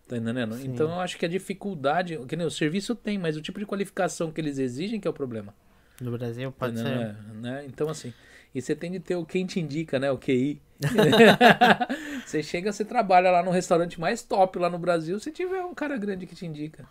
Tá 0.07 0.17
entendendo? 0.17 0.55
Sim. 0.55 0.67
Então 0.67 0.89
eu 0.91 0.99
acho 0.99 1.17
que 1.17 1.25
a 1.25 1.29
dificuldade, 1.29 2.17
que 2.27 2.35
nem 2.35 2.45
o 2.45 2.51
serviço 2.51 2.93
tem, 2.93 3.17
mas 3.17 3.37
o 3.37 3.41
tipo 3.41 3.59
de 3.59 3.65
qualificação 3.65 4.31
que 4.31 4.41
eles 4.41 4.57
exigem 4.59 4.99
que 4.99 5.07
é 5.07 5.11
o 5.11 5.13
problema. 5.13 5.53
No 6.01 6.11
Brasil 6.11 6.51
pode 6.51 6.75
Tá 6.75 6.81
ser. 6.83 6.87
É, 6.89 7.15
né? 7.35 7.63
Então 7.67 7.87
assim, 7.89 8.11
e 8.53 8.61
você 8.61 8.75
tem 8.75 8.91
de 8.91 8.99
ter 8.99 9.15
o 9.15 9.25
quem 9.25 9.45
te 9.45 9.59
indica, 9.59 9.99
né? 9.99 10.11
O 10.11 10.17
QI. 10.17 10.61
você 12.25 12.43
chega, 12.43 12.71
você 12.71 12.83
trabalha 12.83 13.31
lá 13.31 13.41
no 13.41 13.51
restaurante 13.51 13.99
mais 13.99 14.21
top 14.21 14.59
lá 14.59 14.69
no 14.69 14.77
Brasil, 14.77 15.19
se 15.19 15.31
tiver 15.31 15.63
um 15.63 15.73
cara 15.73 15.97
grande 15.97 16.25
que 16.25 16.35
te 16.35 16.45
indica. 16.45 16.87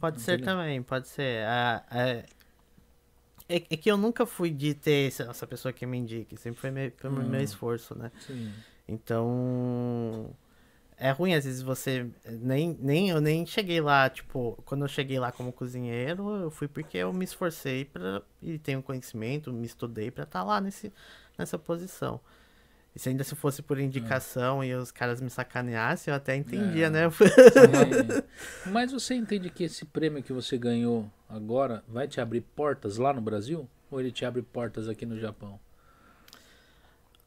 Pode 0.00 0.20
ser 0.20 0.34
Entendeu? 0.34 0.54
também, 0.54 0.82
pode 0.82 1.08
ser. 1.08 1.44
Ah, 1.46 1.84
é, 1.90 2.24
é, 3.48 3.58
que 3.60 3.90
eu 3.90 3.96
nunca 3.96 4.26
fui 4.26 4.50
de 4.50 4.74
ter 4.74 5.08
essa, 5.08 5.46
pessoa 5.46 5.72
que 5.72 5.86
me 5.86 5.96
indique, 5.96 6.36
sempre 6.36 6.60
foi 6.60 6.70
meu, 6.70 6.92
foi 6.98 7.10
Hum. 7.10 7.28
meu 7.28 7.40
esforço, 7.40 7.96
né? 7.96 8.12
Sim. 8.18 8.52
Então. 8.86 10.30
É 11.00 11.12
ruim, 11.12 11.32
às 11.34 11.44
vezes 11.44 11.62
você. 11.62 12.06
Nem, 12.26 12.76
nem, 12.80 13.10
eu 13.10 13.20
nem 13.20 13.46
cheguei 13.46 13.80
lá, 13.80 14.10
tipo, 14.10 14.60
quando 14.64 14.82
eu 14.84 14.88
cheguei 14.88 15.18
lá 15.20 15.30
como 15.30 15.52
cozinheiro, 15.52 16.28
eu 16.42 16.50
fui 16.50 16.66
porque 16.66 16.98
eu 16.98 17.12
me 17.12 17.24
esforcei 17.24 17.84
pra, 17.84 18.20
e 18.42 18.58
tenho 18.58 18.82
conhecimento, 18.82 19.52
me 19.52 19.64
estudei 19.64 20.10
pra 20.10 20.24
estar 20.24 20.42
lá 20.42 20.60
nesse, 20.60 20.92
nessa 21.38 21.56
posição. 21.56 22.20
E 22.96 22.98
se 22.98 23.08
ainda 23.10 23.22
se 23.22 23.36
fosse 23.36 23.62
por 23.62 23.78
indicação 23.78 24.64
e 24.64 24.74
os 24.74 24.90
caras 24.90 25.20
me 25.20 25.30
sacaneassem, 25.30 26.10
eu 26.10 26.16
até 26.16 26.34
entendia, 26.34 26.86
É. 26.86 26.90
né? 26.90 27.02
É. 27.04 28.68
Mas 28.70 28.90
você 28.90 29.14
entende 29.14 29.50
que 29.50 29.62
esse 29.64 29.84
prêmio 29.84 30.20
que 30.20 30.32
você 30.32 30.58
ganhou 30.58 31.08
agora 31.28 31.84
vai 31.86 32.08
te 32.08 32.20
abrir 32.20 32.40
portas 32.40 32.96
lá 32.98 33.12
no 33.12 33.20
Brasil? 33.20 33.68
Ou 33.88 34.00
ele 34.00 34.10
te 34.10 34.24
abre 34.24 34.42
portas 34.42 34.88
aqui 34.88 35.06
no 35.06 35.16
Japão? 35.16 35.60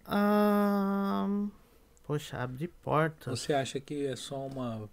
Ahn, 0.05 1.49
poxa, 2.03 2.37
abrir 2.37 2.67
portas. 2.83 3.39
Você 3.39 3.53
acha 3.53 3.79
que 3.79 4.05
é 4.05 4.15
só 4.15 4.45
uma. 4.47 4.89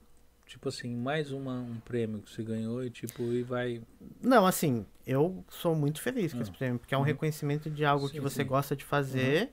Tipo 0.47 0.71
assim, 0.71 0.97
mais 0.97 1.31
uma, 1.31 1.53
um 1.61 1.79
prêmio 1.85 2.21
que 2.23 2.31
você 2.31 2.43
ganhou 2.43 2.83
e 2.83 2.89
tipo, 2.89 3.23
e 3.35 3.43
vai. 3.43 3.83
Não, 4.23 4.47
assim, 4.47 4.87
eu 5.07 5.45
sou 5.51 5.75
muito 5.75 6.01
feliz 6.01 6.33
com 6.33 6.39
Ah. 6.39 6.43
esse 6.43 6.51
prêmio, 6.51 6.79
porque 6.79 6.95
é 6.95 6.97
um 6.97 7.01
Uhum. 7.03 7.07
reconhecimento 7.07 7.69
de 7.71 7.85
algo 7.85 8.07
Sim, 8.09 8.15
que 8.15 8.21
você 8.21 8.43
sim. 8.43 8.49
gosta 8.49 8.75
de 8.75 8.83
fazer 8.85 9.51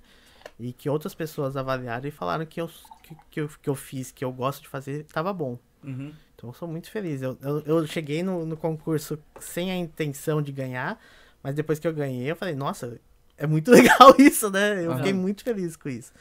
e 0.58 0.72
que 0.72 0.90
outras 0.90 1.14
pessoas 1.14 1.58
avaliaram 1.58 2.08
e 2.08 2.12
falaram 2.12 2.46
que 2.46 2.62
eu, 2.62 2.70
que, 3.04 3.18
que 3.30 3.42
eu, 3.42 3.50
que 3.62 3.70
eu 3.70 3.76
fiz, 3.76 4.10
que 4.10 4.24
eu 4.24 4.32
gosto 4.32 4.62
de 4.62 4.70
fazer, 4.70 5.04
tava 5.06 5.34
bom. 5.34 5.60
Uhum. 5.84 6.14
Então 6.34 6.50
eu 6.50 6.54
sou 6.54 6.66
muito 6.68 6.90
feliz. 6.90 7.22
Eu, 7.22 7.38
eu, 7.42 7.60
eu 7.66 7.88
cheguei 7.88 8.24
no, 8.24 8.46
no 8.46 8.56
concurso 8.56 9.20
sem 9.38 9.72
a 9.72 9.76
intenção 9.76 10.42
de 10.42 10.54
ganhar, 10.54 10.98
mas 11.44 11.56
depois 11.56 11.78
que 11.78 11.88
eu 11.88 11.94
ganhei, 11.94 12.32
eu 12.32 12.38
falei, 12.38 12.56
nossa, 12.56 13.02
é 13.38 13.46
muito 13.46 13.70
legal 13.72 14.16
isso, 14.18 14.50
né? 14.50 14.86
Eu 14.86 14.92
Aham. 14.92 14.98
fiquei 15.00 15.14
muito 15.14 15.44
feliz 15.44 15.76
com 15.76 15.90
isso. 15.90 16.14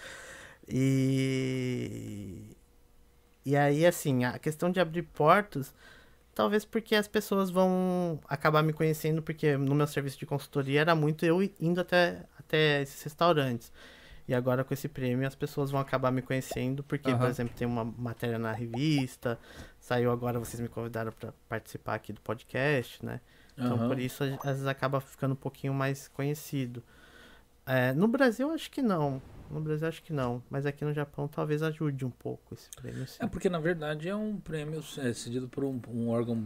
E. 0.68 2.56
E 3.44 3.56
aí, 3.56 3.84
assim, 3.84 4.24
a 4.24 4.38
questão 4.38 4.70
de 4.70 4.80
abrir 4.80 5.02
portas 5.02 5.74
Talvez 6.34 6.64
porque 6.64 6.96
as 6.96 7.06
pessoas 7.06 7.48
vão 7.48 8.18
acabar 8.28 8.62
me 8.62 8.72
conhecendo, 8.72 9.22
porque 9.22 9.56
no 9.56 9.74
meu 9.74 9.86
serviço 9.86 10.18
de 10.18 10.26
consultoria 10.26 10.80
era 10.80 10.94
muito 10.94 11.24
eu 11.24 11.40
indo 11.60 11.80
até, 11.80 12.24
até 12.36 12.82
esses 12.82 13.00
restaurantes. 13.02 13.72
E 14.26 14.34
agora 14.34 14.64
com 14.64 14.74
esse 14.74 14.88
prêmio 14.88 15.26
as 15.28 15.34
pessoas 15.36 15.70
vão 15.70 15.80
acabar 15.80 16.10
me 16.10 16.22
conhecendo, 16.22 16.82
porque, 16.82 17.14
por 17.14 17.20
Aham. 17.22 17.28
exemplo, 17.28 17.54
tem 17.54 17.66
uma 17.68 17.84
matéria 17.84 18.38
na 18.38 18.52
revista, 18.52 19.38
saiu 19.78 20.10
agora, 20.10 20.38
vocês 20.40 20.60
me 20.60 20.68
convidaram 20.68 21.12
para 21.12 21.32
participar 21.48 21.94
aqui 21.94 22.12
do 22.12 22.20
podcast, 22.20 23.04
né? 23.04 23.20
Então 23.56 23.76
Aham. 23.76 23.88
por 23.88 23.98
isso 24.00 24.24
às 24.24 24.42
vezes 24.42 24.66
acaba 24.66 25.00
ficando 25.00 25.32
um 25.32 25.36
pouquinho 25.36 25.72
mais 25.72 26.08
conhecido. 26.08 26.82
É, 27.64 27.92
no 27.92 28.08
Brasil 28.08 28.50
acho 28.50 28.70
que 28.70 28.82
não. 28.82 29.22
No 29.54 29.60
Brasil 29.60 29.88
acho 29.88 30.02
que 30.02 30.12
não. 30.12 30.42
Mas 30.50 30.66
aqui 30.66 30.84
no 30.84 30.92
Japão 30.92 31.28
talvez 31.28 31.62
ajude 31.62 32.04
um 32.04 32.10
pouco 32.10 32.54
esse 32.54 32.68
prêmio. 32.76 33.06
Sim. 33.06 33.16
É 33.20 33.26
porque 33.26 33.48
na 33.48 33.58
verdade 33.58 34.08
é 34.08 34.14
um 34.16 34.36
prêmio 34.36 34.82
é, 34.98 35.12
cedido 35.12 35.48
por 35.48 35.64
um, 35.64 35.80
um 35.92 36.08
órgão 36.08 36.38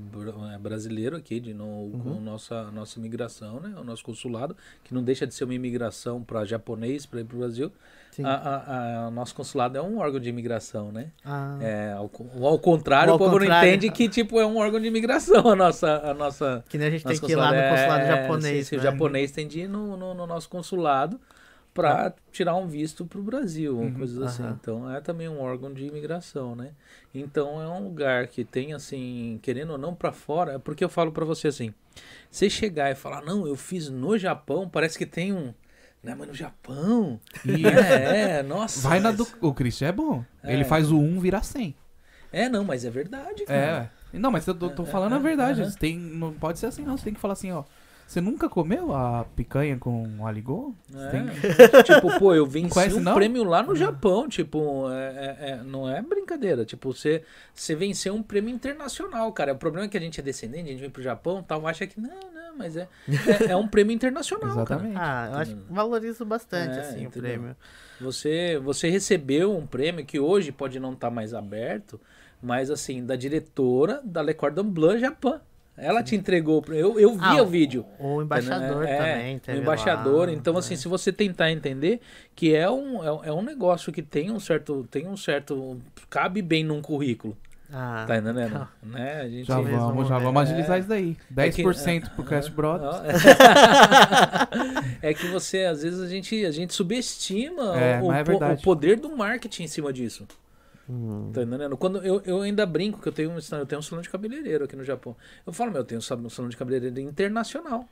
é, 0.55 0.59
brasileiro 0.59 1.17
aqui 1.17 1.41
de 1.41 1.53
no, 1.55 1.91
com 1.91 2.09
Uhum. 2.11 2.21
nossa 2.21 2.71
nossa 2.71 2.99
imigração, 2.99 3.61
né? 3.61 3.75
O 3.79 3.85
nosso 3.85 4.05
consulado, 4.05 4.57
que 4.85 4.93
não 4.95 5.03
deixa 5.03 5.27
de 5.27 5.35
ser 5.35 5.45
uma 5.45 5.55
imigração 5.55 6.23
para 6.23 6.45
japonês 6.45 7.07
para 7.07 7.21
ir 7.21 7.25
para 7.25 7.37
o 7.37 7.39
Brasil. 7.41 7.73
Sim. 8.11 8.25
A, 8.25 8.31
a, 8.35 9.05
a- 9.05 9.09
o 9.09 9.11
nosso 9.13 9.35
consulado 9.35 9.79
é 9.79 9.83
um 9.83 9.99
órgão 9.99 10.19
de 10.19 10.29
imigração, 10.29 10.91
né? 10.91 11.11
Ah, 11.25 11.57
É, 11.61 11.93
ao, 11.93 12.11
ao 12.43 12.59
contrário, 12.59 13.11
Ao 13.13 13.17
o 13.17 13.19
povo 13.19 13.33
não 13.33 13.39
contrário. 13.41 13.69
entende 13.69 13.91
que 13.91 14.09
tipo 14.09 14.41
é 14.41 14.47
um 14.47 14.57
órgão 14.57 14.81
de 14.81 14.87
imigração 14.89 15.47
a 15.49 15.55
nossa 15.57 15.99
a 16.11 16.15
nossa 16.15 16.65
Que 16.69 16.77
nem 16.79 16.89
a 16.89 16.91
gente 16.91 17.05
tem 17.05 17.19
que 17.19 17.33
ir 17.33 17.37
lá 17.37 17.49
no 17.53 17.55
consulado. 17.55 17.77
consulado 17.77 18.03
É, 18.03 18.07
japonês. 18.23 18.57
sim, 18.67 18.71
sim, 18.71 18.77
né? 18.77 18.81
O 18.81 18.83
japonês 18.85 19.31
tem 19.31 19.47
de 19.47 19.61
ir 19.61 19.69
no, 19.69 19.97
no, 19.97 20.15
no 20.15 20.27
nosso 20.27 20.49
consulado 20.49 21.21
para 21.79 22.15
tirar 22.33 22.55
um 22.57 22.67
visto 22.67 23.07
para 23.07 23.19
o 23.21 23.23
Brasil, 23.23 23.77
Uhum, 23.77 23.93
coisas 23.93 24.21
assim. 24.21 24.43
aham. 24.43 24.59
Então 24.61 24.91
é 24.91 25.01
também 25.01 25.29
um 25.29 25.41
órgão 25.41 25.73
de 25.73 25.87
imigração, 25.87 26.57
né? 26.57 26.73
Então 27.15 27.63
é 27.63 27.69
um 27.69 27.85
lugar 27.85 28.27
que 28.27 28.45
tem 28.45 28.73
assim, 28.75 29.39
querendo 29.43 29.71
ou 29.71 29.79
não 29.79 29.95
para 29.95 30.11
fora, 30.13 30.55
é 30.55 30.59
porque 30.59 30.83
eu 30.85 30.89
falo 30.89 31.13
para 31.13 31.25
você 31.25 31.49
assim, 31.49 31.73
você 32.31 32.51
chegar 32.51 32.91
e 32.91 32.95
falar, 32.95 33.23
não, 33.23 33.47
eu 33.47 33.55
fiz 33.57 33.89
no 33.89 34.19
Japão, 34.19 34.69
parece 34.69 34.99
que 34.99 35.07
tem 35.07 35.33
um, 35.33 35.55
né, 36.03 36.15
mas 36.17 36.29
no 36.29 36.35
Japão, 36.35 37.21
é, 37.47 38.39
é, 38.39 38.43
nossa. 38.43 38.89
vai 38.89 38.99
na 39.01 39.13
do. 39.13 39.27
O 39.41 39.55
Christian 39.55 39.89
é 39.89 39.93
bom. 39.93 40.25
É. 40.43 40.53
Ele 40.53 40.65
faz 40.65 40.91
o 40.91 40.99
1 40.99 41.21
virar 41.21 41.43
100. 41.43 41.75
É, 42.33 42.49
não, 42.49 42.65
mas 42.65 42.85
é 42.85 42.91
verdade, 42.91 43.45
cara. 43.47 43.91
É. 44.13 44.19
Não, 44.19 44.31
mas 44.31 44.47
eu 44.47 44.55
tô, 44.55 44.69
tô 44.71 44.83
É, 44.83 44.87
falando 44.87 45.15
é, 45.15 45.17
a 45.17 45.19
verdade. 45.21 45.77
tem, 45.79 45.97
não 45.99 46.33
pode 46.33 46.59
ser 46.59 46.67
assim, 46.67 46.83
não. 46.83 46.97
Você 46.97 47.05
tem 47.05 47.15
que 47.15 47.21
falar 47.21 47.35
assim, 47.35 47.53
ó. 47.53 47.65
Você 48.09 48.23
nunca 48.23 48.49
comeu 48.49 48.95
a 48.95 49.27
picanha 49.37 49.77
com 49.77 50.27
aligô? 50.27 50.73
É. 50.95 51.11
tem- 51.11 51.27
tipo, 51.85 52.19
pô, 52.19 52.35
eu 52.35 52.47
venci 52.47 52.73
Conhece, 52.73 52.97
um 52.97 53.01
não? 53.01 53.15
prêmio 53.15 53.45
lá 53.45 53.63
no 53.63 53.77
Japão, 53.77 54.27
tipo, 54.27 54.91
é, 54.91 55.05
é- 55.05 55.51
é- 55.51 55.57
não 55.63 55.87
é 55.87 56.01
brincadeira, 56.01 56.65
tipo, 56.65 56.91
você, 56.95 57.23
você 57.55 57.75
venceu 57.75 58.15
um 58.15 58.23
prêmio 58.23 58.49
internacional, 58.55 59.31
cara, 59.33 59.53
o 59.53 59.59
problema 59.59 59.85
é 59.85 59.89
que 59.91 59.97
a 59.99 60.01
gente 60.01 60.19
é 60.19 60.23
descendente, 60.23 60.71
a 60.71 60.73
gente 60.73 60.81
vem 60.81 60.89
pro 60.89 61.03
Japão, 61.03 61.43
tal, 61.43 61.67
acha 61.67 61.87
que, 61.87 62.01
não, 62.01 62.09
não, 62.09 62.57
mas 62.57 62.79
é, 62.79 62.89
é, 63.47 63.51
é 63.53 63.57
um 63.57 63.69
prêmio 63.69 63.95
internacional, 63.95 64.65
cara. 64.65 64.81
Exatamente. 64.81 64.97
Ah, 64.99 65.29
eu 65.31 65.39
acho 65.39 65.55
que 65.55 65.63
valorizo 65.73 66.25
bastante, 66.25 66.79
É, 66.79 66.81
assim, 66.81 67.01
o 67.05 67.09
entendeu? 67.09 67.21
prêmio. 67.21 67.57
Você, 68.01 68.59
você 68.65 68.89
recebeu 68.89 69.55
um 69.55 69.67
prêmio 69.67 70.07
que 70.07 70.19
hoje 70.19 70.51
pode 70.51 70.81
não 70.81 70.95
estar 70.95 71.11
mais 71.11 71.35
aberto, 71.35 72.01
mas 72.41 72.71
assim, 72.71 73.05
da 73.05 73.17
diretora 73.17 74.01
da 74.03 74.23
Le 74.23 74.33
Cordon 74.33 74.65
Bleu 74.65 74.99
Japão. 74.99 75.41
Ela 75.79 76.03
te 76.03 76.17
entregou, 76.17 76.63
o 76.69 76.73
eu, 76.75 76.99
eu 76.99 77.13
vi 77.15 77.19
Ah, 77.23 77.43
o 77.43 77.47
vídeo. 77.47 77.87
O 77.99 78.21
embaixador 78.23 78.85
É, 78.85 78.97
também. 78.97 79.37
o 79.37 79.41
teve 79.41 79.59
embaixador. 79.61 80.27
lá, 80.27 80.33
então, 80.33 80.55
né? 80.55 80.59
assim, 80.59 80.75
se 80.77 80.89
você 80.89 81.13
tentar 81.13 81.51
entender 81.53 82.01
que 82.35 82.55
é 82.55 82.69
um, 82.71 83.03
é, 83.03 83.29
é 83.29 83.33
um 83.33 83.43
negócio 83.43 83.93
que 83.93 84.03
tem 84.03 84.31
um 84.31 84.41
certo. 84.41 84.87
Tem 84.91 85.07
um 85.07 85.17
certo. 85.17 85.79
Cabe 86.11 86.43
bem 86.43 86.65
num 86.65 86.83
currículo. 86.83 87.37
Ah, 87.71 88.05
Tá 88.09 88.17
entendendo? 88.17 88.37
legal. 88.45 88.69
Né? 88.83 89.21
A 89.21 89.29
gente. 89.29 89.47
Já 89.47 89.61
vamos, 89.61 90.09
já 90.09 90.19
vamos 90.19 90.43
agilizar 90.43 90.77
É. 90.77 90.81
isso 90.81 90.89
daí. 90.89 91.17
É 91.37 91.51
que- 91.51 91.63
10% 91.63 92.11
pro 92.15 92.25
Cast 92.25 92.51
Brothers. 92.51 92.97
é 95.03 95.15
que 95.15 95.27
você, 95.29 95.65
às 95.65 95.83
vezes, 95.83 96.01
a 96.01 96.09
gente, 96.09 96.45
a 96.45 96.51
gente 96.51 96.75
subestima 96.75 97.79
É, 97.79 98.01
o, 98.03 98.13
é 98.13 98.23
o 98.23 98.25
verdade. 98.25 98.63
poder 98.63 98.99
do 98.99 99.15
marketing 99.17 99.65
em 99.65 99.69
cima 99.69 99.93
disso. 99.93 100.27
Hum. 100.89 101.31
Tá 101.33 101.43
entendendo? 101.43 101.77
Quando 101.77 101.99
eu, 102.05 102.23
eu 102.25 102.41
ainda 102.41 102.65
brinco 102.65 103.01
que 103.01 103.09
eu 103.09 103.13
tenho, 103.13 103.31
um, 103.31 103.37
eu 103.37 103.67
tenho 103.67 103.79
um 103.79 103.83
salão 103.83 104.03
de 104.03 104.09
cabeleireiro 104.09 104.65
aqui 104.65 104.75
no 104.75 104.85
Japão. 104.85 105.15
Eu 105.47 105.53
falo, 105.53 105.71
meu, 105.71 105.83
eu 105.83 105.85
tenho 105.85 105.99
um 105.99 106.03
salão 106.31 106.49
de 106.49 106.57
cabeleireiro 106.57 106.99
internacional. 107.01 107.87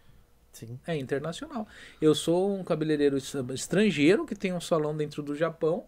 Sim. 0.53 0.81
É 0.87 0.97
internacional. 0.97 1.69
Eu 2.01 2.15
sou 2.15 2.57
um 2.59 2.65
cabeleireiro 2.65 3.19
es- 3.19 3.35
estrangeiro 3.55 4.25
que 4.25 4.35
tem 4.35 4.53
um 4.55 4.61
salão 4.61 4.97
dentro 4.97 5.23
do 5.23 5.35
Japão, 5.35 5.85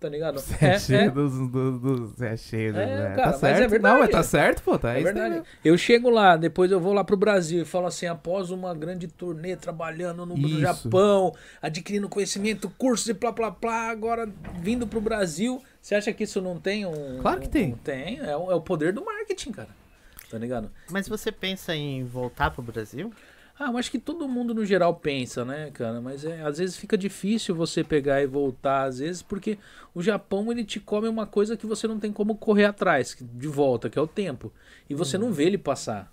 tá 0.00 0.08
ligado? 0.08 0.40
Você 0.40 0.64
é, 0.64 0.78
cheio 0.78 1.12
dos, 1.12 1.32
dos, 1.50 1.80
dos- 1.80 2.22
é 2.22 2.36
cheio 2.36 2.72
dos, 2.72 2.80
É, 2.80 2.84
é, 2.84 2.96
cara, 3.10 3.14
tá 3.16 3.26
mas 3.26 3.36
certo. 3.40 3.62
é 3.62 3.68
verdade. 3.68 3.94
Não, 3.94 4.00
mas 4.00 4.10
tá 4.10 4.22
certo, 4.22 4.62
pô. 4.62 4.78
Tá 4.78 4.92
É 4.98 5.02
verdade. 5.02 5.42
Eu 5.64 5.76
chego 5.76 6.08
lá, 6.08 6.36
depois 6.36 6.70
eu 6.72 6.80
vou 6.80 6.92
lá 6.92 7.04
pro 7.04 7.16
Brasil 7.16 7.62
e 7.62 7.64
falo 7.64 7.86
assim, 7.86 8.06
após 8.06 8.50
uma 8.50 8.74
grande 8.74 9.06
turnê 9.06 9.54
trabalhando 9.56 10.24
no, 10.24 10.36
no. 10.36 10.60
Japão, 10.60 11.34
adquirindo 11.60 12.08
conhecimento, 12.08 12.70
cursos 12.78 13.06
e 13.08 13.14
plá 13.14 13.32
plá 13.32 13.50
plá, 13.50 13.90
agora 13.90 14.28
vindo 14.60 14.86
pro 14.86 15.00
Brasil. 15.00 15.62
Você 15.82 15.94
acha 15.94 16.12
que 16.12 16.24
isso 16.24 16.40
não 16.40 16.58
tem 16.58 16.86
um. 16.86 17.18
Claro 17.20 17.40
que 17.40 17.46
um- 17.46 17.50
tem. 17.50 17.72
um- 17.74 17.76
tem, 17.76 18.18
é 18.20 18.36
o, 18.36 18.50
é 18.50 18.54
o 18.54 18.60
poder 18.60 18.92
do 18.92 19.04
marketing, 19.04 19.52
cara. 19.52 19.68
Tá 20.30 20.38
ligado? 20.38 20.70
Mas 20.90 21.08
você 21.08 21.32
pensa 21.32 21.74
em 21.74 22.04
voltar 22.04 22.52
pro 22.52 22.62
Brasil? 22.62 23.12
Ah, 23.62 23.70
eu 23.70 23.76
acho 23.76 23.90
que 23.90 23.98
todo 23.98 24.26
mundo 24.26 24.54
no 24.54 24.64
geral 24.64 24.94
pensa, 24.94 25.44
né, 25.44 25.70
cara? 25.70 26.00
Mas 26.00 26.24
é, 26.24 26.40
às 26.40 26.56
vezes 26.56 26.78
fica 26.78 26.96
difícil 26.96 27.54
você 27.54 27.84
pegar 27.84 28.22
e 28.22 28.26
voltar, 28.26 28.84
às 28.84 29.00
vezes, 29.00 29.20
porque 29.20 29.58
o 29.94 30.00
Japão 30.02 30.50
ele 30.50 30.64
te 30.64 30.80
come 30.80 31.06
uma 31.06 31.26
coisa 31.26 31.58
que 31.58 31.66
você 31.66 31.86
não 31.86 32.00
tem 32.00 32.10
como 32.10 32.34
correr 32.38 32.64
atrás, 32.64 33.14
de 33.20 33.46
volta, 33.48 33.90
que 33.90 33.98
é 33.98 34.02
o 34.02 34.06
tempo. 34.06 34.50
E 34.88 34.94
você 34.94 35.18
não 35.18 35.30
vê 35.30 35.44
ele 35.44 35.58
passar. 35.58 36.10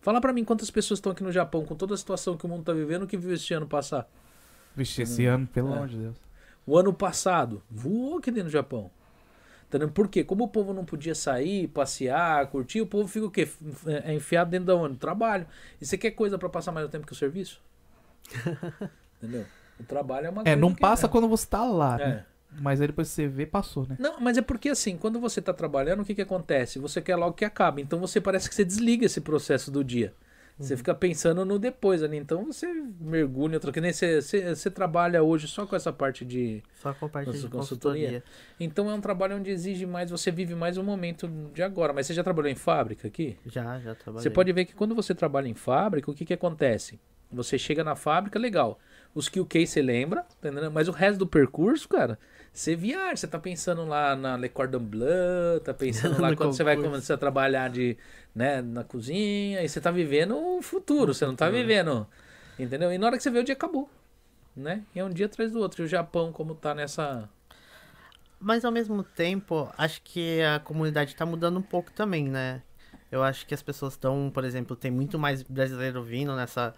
Fala 0.00 0.20
pra 0.20 0.32
mim 0.32 0.42
quantas 0.44 0.68
pessoas 0.68 0.98
estão 0.98 1.12
aqui 1.12 1.22
no 1.22 1.30
Japão, 1.30 1.64
com 1.64 1.76
toda 1.76 1.94
a 1.94 1.96
situação 1.96 2.36
que 2.36 2.44
o 2.44 2.48
mundo 2.48 2.64
tá 2.64 2.72
vivendo, 2.72 3.06
que 3.06 3.16
viu 3.16 3.32
este 3.32 3.54
ano 3.54 3.68
passar. 3.68 4.10
Vixe, 4.74 5.02
esse 5.02 5.24
ano, 5.26 5.46
pelo 5.46 5.68
É. 5.72 5.76
amor 5.76 5.86
de 5.86 5.96
Deus. 5.96 6.16
O 6.66 6.76
ano 6.76 6.92
passado, 6.92 7.62
voou 7.70 8.18
aqui 8.18 8.32
dentro 8.32 8.48
do 8.48 8.52
Japão. 8.52 8.90
Tá? 9.78 9.88
Por 9.88 10.08
quê? 10.08 10.22
Como 10.24 10.44
o 10.44 10.48
povo 10.48 10.72
não 10.72 10.84
podia 10.84 11.14
sair, 11.14 11.68
passear, 11.68 12.46
curtir, 12.48 12.80
o 12.80 12.86
povo 12.86 13.08
fica 13.08 13.26
o 13.26 13.30
quê? 13.30 13.48
É 14.04 14.14
enfiado 14.14 14.50
dentro 14.50 14.66
da 14.66 14.74
onde? 14.76 14.96
Trabalho. 14.96 15.46
E 15.80 15.86
você 15.86 15.96
quer 15.98 16.10
coisa 16.12 16.38
pra 16.38 16.48
passar 16.48 16.72
mais 16.72 16.88
tempo 16.90 17.06
que 17.06 17.12
o 17.12 17.16
serviço? 17.16 17.60
Entendeu? 19.22 19.44
O 19.78 19.84
trabalho 19.84 20.26
é 20.26 20.30
uma 20.30 20.42
É, 20.42 20.44
coisa 20.44 20.56
não 20.60 20.74
que- 20.74 20.80
passa 20.80 21.08
quando 21.08 21.28
você 21.28 21.46
tá 21.46 21.64
lá, 21.64 22.00
É. 22.00 22.06
né? 22.08 22.24
Mas 22.56 22.80
aí 22.80 22.86
depois 22.86 23.08
você 23.08 23.26
vê, 23.26 23.44
passou, 23.44 23.84
né? 23.84 23.96
Não, 23.98 24.20
mas 24.20 24.38
é 24.38 24.42
porque 24.42 24.68
assim, 24.68 24.96
quando 24.96 25.18
você 25.18 25.42
tá 25.42 25.52
trabalhando, 25.52 26.02
o 26.02 26.04
que 26.04 26.14
que 26.14 26.22
acontece? 26.22 26.78
Você 26.78 27.02
quer 27.02 27.16
logo 27.16 27.32
que 27.32 27.44
acabe. 27.44 27.82
Então 27.82 27.98
você 27.98 28.20
parece 28.20 28.48
que 28.48 28.54
você 28.54 28.64
desliga 28.64 29.04
esse 29.04 29.20
processo 29.20 29.72
do 29.72 29.82
dia. 29.82 30.14
Você 30.56 30.76
fica 30.76 30.94
pensando 30.94 31.44
no 31.44 31.58
depois 31.58 32.02
ali. 32.02 32.16
Então 32.16 32.44
você 32.44 32.66
mergulha. 33.00 33.58
Que 33.58 33.80
nem 33.80 33.92
você, 33.92 34.22
você, 34.22 34.54
você 34.54 34.70
trabalha 34.70 35.22
hoje 35.22 35.48
só 35.48 35.66
com 35.66 35.74
essa 35.74 35.92
parte 35.92 36.24
de. 36.24 36.62
Só 36.74 36.94
com 36.94 37.08
parte 37.08 37.26
Nossa, 37.26 37.40
de 37.40 37.48
consultoria. 37.48 38.22
Então 38.58 38.88
é 38.88 38.94
um 38.94 39.00
trabalho 39.00 39.36
onde 39.36 39.50
exige 39.50 39.84
mais, 39.84 40.10
você 40.10 40.30
vive 40.30 40.54
mais 40.54 40.76
o 40.76 40.82
momento 40.82 41.26
de 41.52 41.62
agora. 41.62 41.92
Mas 41.92 42.06
você 42.06 42.14
já 42.14 42.22
trabalhou 42.22 42.50
em 42.50 42.54
fábrica 42.54 43.08
aqui? 43.08 43.36
Já, 43.46 43.80
já 43.80 43.94
trabalhei. 43.96 44.22
Você 44.22 44.30
pode 44.30 44.52
ver 44.52 44.64
que 44.64 44.74
quando 44.74 44.94
você 44.94 45.12
trabalha 45.12 45.48
em 45.48 45.54
fábrica, 45.54 46.10
o 46.10 46.14
que, 46.14 46.24
que 46.24 46.34
acontece? 46.34 47.00
Você 47.32 47.58
chega 47.58 47.82
na 47.82 47.96
fábrica, 47.96 48.38
legal. 48.38 48.78
Os 49.12 49.28
que 49.28 49.40
o 49.40 49.46
que 49.46 49.66
você 49.66 49.82
lembra, 49.82 50.22
tá 50.40 50.48
entendendo? 50.48 50.70
mas 50.70 50.86
o 50.88 50.92
resto 50.92 51.18
do 51.18 51.26
percurso, 51.26 51.88
cara, 51.88 52.18
você 52.54 52.76
viaja. 52.76 53.16
Você 53.16 53.26
tá 53.26 53.38
pensando 53.38 53.84
lá 53.84 54.14
na 54.14 54.36
Le 54.36 54.48
Cordon 54.48 54.78
Bleu, 54.78 55.60
tá 55.62 55.74
pensando 55.74 56.18
lá 56.22 56.34
quando 56.34 56.52
você 56.52 56.62
vai 56.62 56.76
começar 56.76 57.14
a 57.14 57.18
trabalhar 57.18 57.68
de, 57.68 57.98
né, 58.34 58.62
na 58.62 58.84
cozinha, 58.84 59.62
e 59.62 59.68
você 59.68 59.80
tá 59.80 59.90
vivendo 59.90 60.38
o 60.38 60.62
futuro, 60.62 61.12
você 61.12 61.26
não 61.26 61.34
tá 61.34 61.50
vivendo, 61.50 62.06
entendeu? 62.56 62.92
E 62.92 62.96
na 62.96 63.06
hora 63.06 63.16
que 63.16 63.22
você 63.22 63.30
vê, 63.30 63.40
o 63.40 63.44
dia 63.44 63.54
acabou, 63.54 63.90
né? 64.56 64.82
E 64.94 65.00
é 65.00 65.04
um 65.04 65.10
dia 65.10 65.26
atrás 65.26 65.50
do 65.50 65.58
outro. 65.58 65.82
E 65.82 65.84
o 65.84 65.88
Japão, 65.88 66.32
como 66.32 66.54
tá 66.54 66.72
nessa... 66.74 67.28
Mas 68.38 68.64
ao 68.64 68.70
mesmo 68.70 69.02
tempo, 69.02 69.68
acho 69.76 70.00
que 70.02 70.40
a 70.42 70.60
comunidade 70.60 71.16
tá 71.16 71.26
mudando 71.26 71.58
um 71.58 71.62
pouco 71.62 71.90
também, 71.92 72.28
né? 72.28 72.62
Eu 73.10 73.22
acho 73.22 73.46
que 73.46 73.54
as 73.54 73.62
pessoas 73.62 73.94
estão, 73.94 74.30
por 74.32 74.44
exemplo, 74.44 74.76
tem 74.76 74.90
muito 74.90 75.18
mais 75.18 75.42
brasileiro 75.42 76.02
vindo 76.02 76.34
nessa 76.36 76.74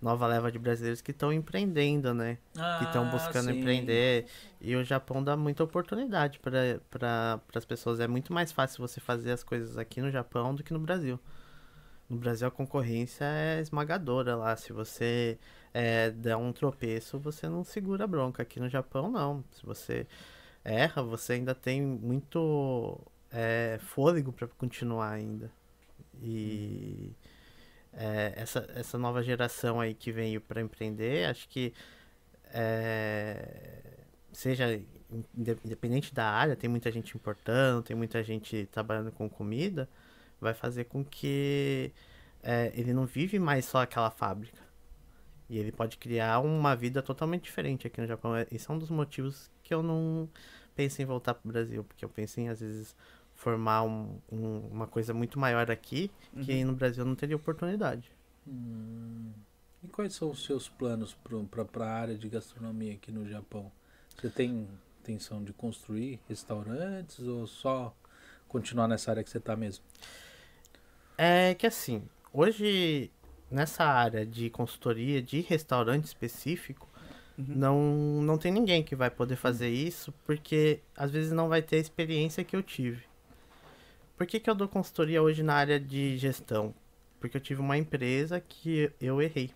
nova 0.00 0.26
leva 0.26 0.50
de 0.52 0.58
brasileiros 0.58 1.00
que 1.00 1.10
estão 1.10 1.32
empreendendo, 1.32 2.14
né? 2.14 2.38
que 2.78 2.84
estão 2.84 3.06
Ah, 3.06 3.10
buscando 3.10 3.50
sim. 3.50 3.58
empreender. 3.58 4.26
E 4.60 4.74
o 4.76 4.84
Japão 4.84 5.22
dá 5.22 5.36
muita 5.36 5.64
oportunidade 5.64 6.38
para 6.38 6.80
pra, 6.90 7.40
as 7.54 7.64
pessoas. 7.64 8.00
É 8.00 8.06
muito 8.06 8.32
mais 8.32 8.52
fácil 8.52 8.86
você 8.86 9.00
fazer 9.00 9.32
as 9.32 9.42
coisas 9.42 9.76
aqui 9.76 10.00
no 10.00 10.10
Japão 10.10 10.54
do 10.54 10.62
que 10.62 10.72
no 10.72 10.78
Brasil. 10.78 11.18
No 12.08 12.16
Brasil 12.16 12.48
a 12.48 12.50
concorrência 12.50 13.24
é 13.24 13.60
esmagadora 13.60 14.34
lá. 14.34 14.56
Se 14.56 14.72
você 14.72 15.38
é, 15.74 16.10
der 16.10 16.36
um 16.36 16.52
tropeço, 16.52 17.18
você 17.18 17.48
não 17.48 17.64
segura 17.64 18.04
a 18.04 18.06
bronca. 18.06 18.42
Aqui 18.42 18.58
no 18.58 18.68
Japão, 18.68 19.10
não. 19.10 19.44
Se 19.52 19.64
você 19.64 20.06
erra, 20.64 21.02
você 21.02 21.34
ainda 21.34 21.54
tem 21.54 21.82
muito 21.82 22.98
é, 23.30 23.78
fôlego 23.82 24.32
para 24.32 24.46
continuar 24.48 25.10
ainda. 25.10 25.50
E 26.22 27.12
é, 27.98 28.34
essa, 28.36 28.66
essa 28.74 28.98
nova 28.98 29.22
geração 29.22 29.80
aí 29.80 29.94
que 29.94 30.12
veio 30.12 30.40
para 30.40 30.60
empreender, 30.62 31.26
acho 31.28 31.48
que 31.48 31.74
é, 32.52 33.82
seja 34.32 34.80
inde- 35.36 35.58
independente 35.64 36.14
da 36.14 36.26
área, 36.26 36.56
tem 36.56 36.68
muita 36.70 36.90
gente 36.92 37.16
importando, 37.16 37.82
tem 37.82 37.96
muita 37.96 38.22
gente 38.22 38.66
trabalhando 38.72 39.12
com 39.12 39.28
comida, 39.28 39.88
vai 40.40 40.54
fazer 40.54 40.84
com 40.84 41.04
que 41.04 41.92
é, 42.42 42.72
ele 42.74 42.92
não 42.92 43.06
vive 43.06 43.38
mais 43.38 43.64
só 43.64 43.82
aquela 43.82 44.10
fábrica. 44.10 44.62
E 45.48 45.58
ele 45.58 45.72
pode 45.72 45.96
criar 45.96 46.40
uma 46.40 46.76
vida 46.76 47.02
totalmente 47.02 47.44
diferente 47.44 47.86
aqui 47.86 48.00
no 48.00 48.06
Japão. 48.06 48.36
É- 48.36 48.46
Esse 48.52 48.70
é 48.70 48.74
um 48.74 48.78
dos 48.78 48.90
motivos 48.90 49.50
que 49.62 49.72
eu 49.74 49.82
não 49.82 50.28
penso 50.76 51.00
em 51.02 51.04
voltar 51.06 51.34
pro 51.34 51.50
Brasil, 51.50 51.84
porque 51.84 52.04
eu 52.04 52.08
penso 52.08 52.40
em, 52.40 52.48
às 52.48 52.60
vezes, 52.60 52.94
formar 53.38 53.84
um- 53.84 54.18
um- 54.30 54.68
uma 54.70 54.86
coisa 54.88 55.14
muito 55.14 55.38
maior 55.38 55.70
aqui, 55.70 56.10
que 56.42 56.50
aí 56.50 56.64
no 56.64 56.74
Brasil 56.74 57.04
não 57.04 57.14
teria 57.14 57.36
oportunidade. 57.36 58.10
Hum. 58.46 59.30
E 59.82 59.86
quais 59.86 60.12
são 60.12 60.30
os 60.30 60.44
seus 60.44 60.68
planos 60.68 61.16
para 61.70 61.86
a 61.86 61.92
área 61.92 62.18
de 62.18 62.28
gastronomia 62.28 62.94
aqui 62.94 63.12
no 63.12 63.26
Japão? 63.28 63.70
Você 64.16 64.28
tem 64.28 64.66
intenção 65.00 65.42
de 65.44 65.52
construir 65.52 66.18
restaurantes 66.28 67.20
ou 67.20 67.46
só 67.46 67.94
continuar 68.48 68.88
nessa 68.88 69.12
área 69.12 69.22
que 69.22 69.30
você 69.30 69.38
está 69.38 69.54
mesmo? 69.54 69.84
É 71.16 71.54
que 71.54 71.66
assim, 71.66 72.02
hoje 72.32 73.08
nessa 73.48 73.84
área 73.84 74.26
de 74.26 74.50
consultoria 74.50 75.22
de 75.22 75.40
restaurante 75.42 76.04
específico, 76.06 76.88
Uhum. 77.38 77.44
não, 77.48 77.82
não 78.22 78.36
tem 78.36 78.50
ninguém 78.50 78.82
que 78.82 78.96
vai 78.96 79.10
poder 79.10 79.36
fazer 79.36 79.68
isso, 79.70 80.12
porque 80.26 80.80
às 80.96 81.12
vezes 81.12 81.30
não 81.30 81.48
vai 81.48 81.62
ter 81.62 81.76
a 81.76 81.80
experiência 81.80 82.42
que 82.42 82.56
eu 82.56 82.64
tive. 82.64 83.06
Por 84.18 84.26
que, 84.26 84.40
que 84.40 84.50
eu 84.50 84.54
dou 84.54 84.68
consultoria 84.68 85.22
hoje 85.22 85.44
na 85.44 85.54
área 85.54 85.78
de 85.78 86.18
gestão? 86.18 86.74
Porque 87.20 87.36
eu 87.36 87.40
tive 87.40 87.60
uma 87.60 87.78
empresa 87.78 88.40
que 88.40 88.90
eu 89.00 89.22
errei 89.22 89.52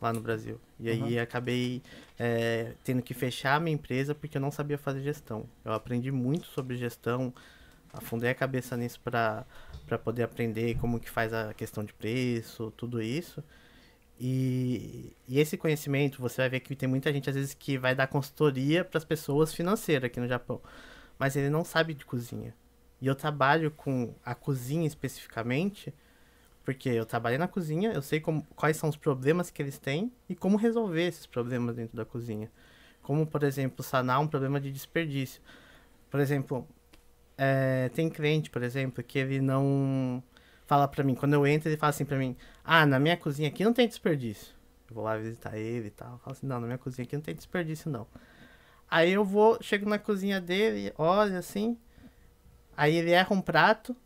lá 0.00 0.12
no 0.12 0.20
Brasil. 0.20 0.60
E 0.80 0.90
aí 0.90 1.16
Uhum. 1.16 1.22
acabei 1.22 1.82
é, 2.18 2.72
tendo 2.84 3.00
que 3.00 3.14
fechar 3.14 3.54
a 3.54 3.60
minha 3.60 3.74
empresa 3.74 4.12
porque 4.14 4.36
eu 4.36 4.40
não 4.40 4.50
sabia 4.50 4.76
fazer 4.76 5.02
gestão. 5.02 5.48
Eu 5.64 5.72
aprendi 5.72 6.10
muito 6.10 6.46
sobre 6.48 6.76
gestão, 6.76 7.32
afundei 7.92 8.30
a 8.30 8.34
cabeça 8.34 8.76
nisso 8.76 9.00
para 9.00 9.46
para 9.86 9.96
poder 9.96 10.24
aprender 10.24 10.76
como 10.80 10.98
que 10.98 11.08
faz 11.08 11.32
a 11.32 11.54
questão 11.54 11.84
de 11.84 11.92
preço, 11.92 12.72
tudo 12.76 13.00
isso. 13.00 13.40
E, 14.18 15.12
e 15.28 15.38
esse 15.38 15.56
conhecimento, 15.56 16.20
você 16.20 16.42
vai 16.42 16.48
ver 16.48 16.60
que 16.60 16.74
tem 16.74 16.88
muita 16.88 17.12
gente 17.12 17.30
às 17.30 17.36
vezes 17.36 17.54
que 17.54 17.78
vai 17.78 17.94
dar 17.94 18.08
consultoria 18.08 18.84
para 18.84 18.98
as 18.98 19.04
pessoas 19.04 19.54
financeiras 19.54 20.04
aqui 20.06 20.18
no 20.18 20.26
Japão, 20.26 20.60
mas 21.18 21.36
ele 21.36 21.50
não 21.50 21.64
sabe 21.64 21.94
de 21.94 22.04
cozinha. 22.04 22.52
E 23.00 23.06
eu 23.06 23.14
trabalho 23.14 23.70
com 23.70 24.14
a 24.24 24.34
cozinha 24.34 24.86
especificamente, 24.86 25.92
porque 26.64 26.88
eu 26.88 27.06
trabalhei 27.06 27.38
na 27.38 27.46
cozinha, 27.46 27.92
eu 27.92 28.02
sei 28.02 28.20
como, 28.20 28.44
quais 28.56 28.76
são 28.76 28.88
os 28.88 28.96
problemas 28.96 29.50
que 29.50 29.62
eles 29.62 29.78
têm 29.78 30.10
e 30.28 30.34
como 30.34 30.56
resolver 30.56 31.06
esses 31.06 31.26
problemas 31.26 31.76
dentro 31.76 31.96
da 31.96 32.04
cozinha. 32.04 32.50
Como, 33.02 33.26
por 33.26 33.42
exemplo, 33.42 33.84
sanar 33.84 34.20
um 34.20 34.26
problema 34.26 34.60
de 34.60 34.72
desperdício. 34.72 35.40
Por 36.10 36.18
exemplo, 36.18 36.66
é, 37.38 37.90
tem 37.90 38.08
cliente, 38.08 38.50
por 38.50 38.62
exemplo, 38.62 39.04
que 39.04 39.18
ele 39.18 39.40
não 39.40 40.22
fala 40.66 40.88
pra 40.88 41.04
mim, 41.04 41.14
quando 41.14 41.34
eu 41.34 41.46
entro, 41.46 41.68
ele 41.68 41.76
fala 41.76 41.90
assim 41.90 42.04
pra 42.04 42.18
mim, 42.18 42.36
ah, 42.64 42.84
na 42.84 42.98
minha 42.98 43.16
cozinha 43.16 43.48
aqui 43.48 43.64
não 43.64 43.72
tem 43.72 43.86
desperdício. 43.86 44.52
Eu 44.88 44.94
vou 44.94 45.04
lá 45.04 45.16
visitar 45.16 45.56
ele 45.56 45.88
e 45.88 45.90
tal. 45.90 46.12
Eu 46.12 46.18
falo 46.18 46.32
assim, 46.32 46.46
não, 46.46 46.60
na 46.60 46.66
minha 46.66 46.78
cozinha 46.78 47.04
aqui 47.04 47.14
não 47.14 47.22
tem 47.22 47.34
desperdício, 47.34 47.90
não. 47.90 48.06
Aí 48.90 49.12
eu 49.12 49.24
vou, 49.24 49.58
chego 49.60 49.88
na 49.88 49.98
cozinha 49.98 50.40
dele, 50.40 50.92
olha 50.96 51.38
assim, 51.38 51.76
aí 52.76 52.96
ele 52.96 53.10
erra 53.10 53.32
um 53.34 53.40
prato, 53.40 53.92
o 53.92 53.96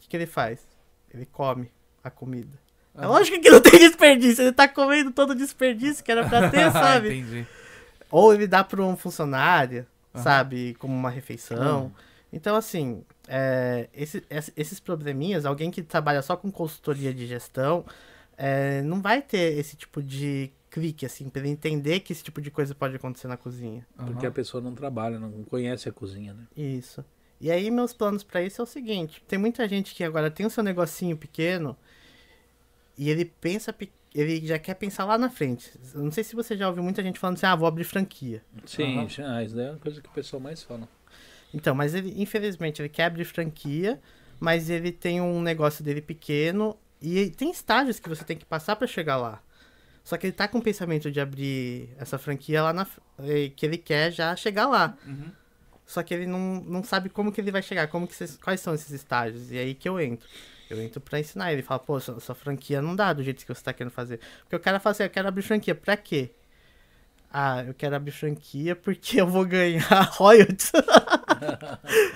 que, 0.00 0.08
que 0.08 0.16
ele 0.16 0.26
faz? 0.26 0.66
Ele 1.12 1.26
come 1.26 1.70
a 2.02 2.10
comida. 2.10 2.58
É 2.96 3.06
lógico 3.06 3.40
que 3.40 3.50
não 3.50 3.60
tem 3.60 3.78
desperdício, 3.80 4.42
ele 4.42 4.52
tá 4.52 4.68
comendo 4.68 5.10
todo 5.10 5.30
o 5.30 5.34
desperdício 5.34 6.04
que 6.04 6.12
era 6.12 6.28
pra 6.28 6.48
ter, 6.50 6.70
sabe? 6.72 7.08
Entendi. 7.16 7.46
Ou 8.10 8.32
ele 8.32 8.46
dá 8.46 8.62
para 8.62 8.80
um 8.82 8.96
funcionário, 8.96 9.84
sabe, 10.14 10.74
como 10.78 10.94
uma 10.94 11.10
refeição. 11.10 11.92
Então, 12.32 12.54
assim, 12.54 13.04
é, 13.26 13.88
esse- 13.92 14.24
esse- 14.30 14.52
esses 14.56 14.78
probleminhas, 14.80 15.44
alguém 15.44 15.70
que 15.70 15.82
trabalha 15.82 16.22
só 16.22 16.36
com 16.36 16.50
consultoria 16.52 17.12
de 17.12 17.26
gestão, 17.26 17.84
é, 18.36 18.82
não 18.82 19.00
vai 19.00 19.22
ter 19.22 19.58
esse 19.58 19.76
tipo 19.76 20.00
de 20.02 20.50
clique, 20.70 21.06
assim, 21.06 21.28
pra 21.28 21.40
ele 21.40 21.50
entender 21.50 22.00
que 22.00 22.12
esse 22.12 22.22
tipo 22.22 22.40
de 22.40 22.50
coisa 22.50 22.74
pode 22.74 22.94
acontecer 22.96 23.26
na 23.28 23.36
cozinha. 23.36 23.86
Porque 23.96 24.26
Aham. 24.26 24.28
a 24.28 24.32
pessoa 24.32 24.60
não 24.60 24.74
trabalha, 24.74 25.18
não 25.18 25.30
conhece 25.44 25.88
a 25.88 25.92
cozinha, 25.92 26.34
né? 26.34 26.44
Isso. 26.56 27.04
E 27.40 27.50
aí, 27.50 27.70
meus 27.70 27.92
planos 27.92 28.22
pra 28.22 28.42
isso 28.42 28.60
é 28.60 28.64
o 28.64 28.66
seguinte: 28.66 29.22
tem 29.28 29.38
muita 29.38 29.68
gente 29.68 29.94
que 29.94 30.02
agora 30.04 30.30
tem 30.30 30.46
o 30.46 30.50
seu 30.50 30.62
negocinho 30.62 31.16
pequeno 31.16 31.76
e 32.96 33.10
ele 33.10 33.24
pensa, 33.24 33.72
pe- 33.72 33.92
ele 34.14 34.46
já 34.46 34.58
quer 34.58 34.74
pensar 34.74 35.04
lá 35.04 35.18
na 35.18 35.28
frente. 35.28 35.70
Eu 35.94 36.02
não 36.04 36.12
sei 36.12 36.22
se 36.22 36.36
você 36.36 36.56
já 36.56 36.68
ouviu 36.68 36.82
muita 36.82 37.02
gente 37.02 37.18
falando 37.18 37.36
assim, 37.36 37.46
ah, 37.46 37.56
vou 37.56 37.66
abrir 37.66 37.84
franquia. 37.84 38.42
Sim, 38.64 38.98
Aham. 38.98 39.08
já, 39.08 39.42
isso 39.42 39.56
daí 39.56 39.66
é 39.66 39.70
uma 39.70 39.78
coisa 39.78 40.00
que 40.00 40.08
o 40.08 40.12
pessoal 40.12 40.40
mais 40.40 40.62
fala. 40.62 40.88
Então, 41.52 41.74
mas 41.74 41.94
ele, 41.94 42.14
infelizmente, 42.20 42.80
ele 42.80 42.88
quer 42.88 43.04
abrir 43.04 43.24
franquia, 43.24 44.00
mas 44.40 44.70
ele 44.70 44.90
tem 44.92 45.20
um 45.20 45.40
negócio 45.40 45.84
dele 45.84 46.00
pequeno 46.00 46.76
e 47.00 47.30
tem 47.30 47.50
estágios 47.50 47.98
que 48.00 48.08
você 48.08 48.24
tem 48.24 48.36
que 48.36 48.44
passar 48.44 48.76
pra 48.76 48.86
chegar 48.86 49.16
lá. 49.16 49.42
Só 50.04 50.16
que 50.16 50.26
ele 50.26 50.32
tá 50.32 50.46
com 50.46 50.58
o 50.58 50.62
pensamento 50.62 51.10
de 51.10 51.18
abrir 51.20 51.88
essa 51.98 52.18
franquia 52.18 52.62
lá 52.62 52.72
na. 52.72 52.86
que 53.56 53.64
ele 53.66 53.78
quer 53.78 54.12
já 54.12 54.34
chegar 54.36 54.66
lá. 54.66 54.96
Uhum. 55.06 55.32
Só 55.86 56.02
que 56.02 56.14
ele 56.14 56.26
não, 56.26 56.60
não 56.66 56.82
sabe 56.82 57.08
como 57.08 57.30
que 57.30 57.40
ele 57.40 57.50
vai 57.50 57.62
chegar, 57.62 57.88
como 57.88 58.06
que 58.06 58.14
cês- 58.14 58.38
quais 58.38 58.60
são 58.60 58.74
esses 58.74 58.90
estágios. 58.90 59.50
E 59.52 59.58
aí 59.58 59.74
que 59.74 59.88
eu 59.88 60.00
entro. 60.00 60.26
Eu 60.70 60.80
entro 60.82 61.00
pra 61.00 61.20
ensinar 61.20 61.52
ele. 61.52 61.62
Fala, 61.62 61.78
pô, 61.80 62.00
sua, 62.00 62.18
sua 62.20 62.34
franquia 62.34 62.80
não 62.80 62.96
dá 62.96 63.12
do 63.12 63.22
jeito 63.22 63.44
que 63.44 63.54
você 63.54 63.62
tá 63.62 63.72
querendo 63.72 63.92
fazer. 63.92 64.18
Porque 64.42 64.56
o 64.56 64.60
cara 64.60 64.80
fala 64.80 64.92
assim, 64.92 65.02
eu 65.02 65.10
quero 65.10 65.28
abrir 65.28 65.42
franquia, 65.42 65.74
pra 65.74 65.96
quê? 65.96 66.30
Ah, 67.30 67.64
eu 67.64 67.74
quero 67.74 67.96
abrir 67.96 68.12
franquia 68.12 68.76
porque 68.76 69.20
eu 69.20 69.26
vou 69.26 69.44
ganhar 69.44 69.82
royalties. 70.14 70.72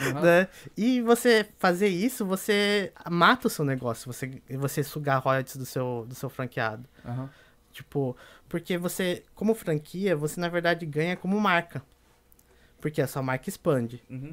Aham. 0.00 0.20
né? 0.22 0.48
E 0.76 1.00
você 1.02 1.46
fazer 1.58 1.88
isso, 1.88 2.24
você 2.24 2.92
mata 3.10 3.48
o 3.48 3.50
seu 3.50 3.64
negócio, 3.64 4.10
você, 4.12 4.40
você 4.50 4.82
sugar 4.82 5.18
royalties 5.22 5.56
do 5.56 5.66
seu, 5.66 6.06
do 6.08 6.14
seu 6.14 6.30
franqueado. 6.30 6.84
Aham. 7.04 7.28
Tipo, 7.72 8.16
porque 8.48 8.78
você, 8.78 9.22
como 9.34 9.54
franquia, 9.54 10.16
você 10.16 10.40
na 10.40 10.48
verdade 10.48 10.86
ganha 10.86 11.16
como 11.16 11.38
marca. 11.40 11.82
Porque 12.80 13.02
a 13.02 13.06
sua 13.08 13.22
marca 13.22 13.48
expande. 13.48 14.02
Uhum. 14.08 14.32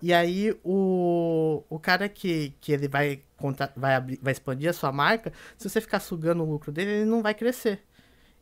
E 0.00 0.14
aí 0.14 0.56
o, 0.64 1.62
o 1.68 1.78
cara 1.78 2.08
que, 2.08 2.54
que 2.60 2.72
ele 2.72 2.88
vai, 2.88 3.22
conta, 3.36 3.70
vai, 3.76 3.94
abrir, 3.94 4.18
vai 4.22 4.32
expandir 4.32 4.70
a 4.70 4.72
sua 4.72 4.90
marca, 4.90 5.32
se 5.58 5.68
você 5.68 5.80
ficar 5.80 6.00
sugando 6.00 6.42
o 6.42 6.50
lucro 6.50 6.72
dele, 6.72 6.90
ele 6.90 7.04
não 7.04 7.22
vai 7.22 7.34
crescer. 7.34 7.82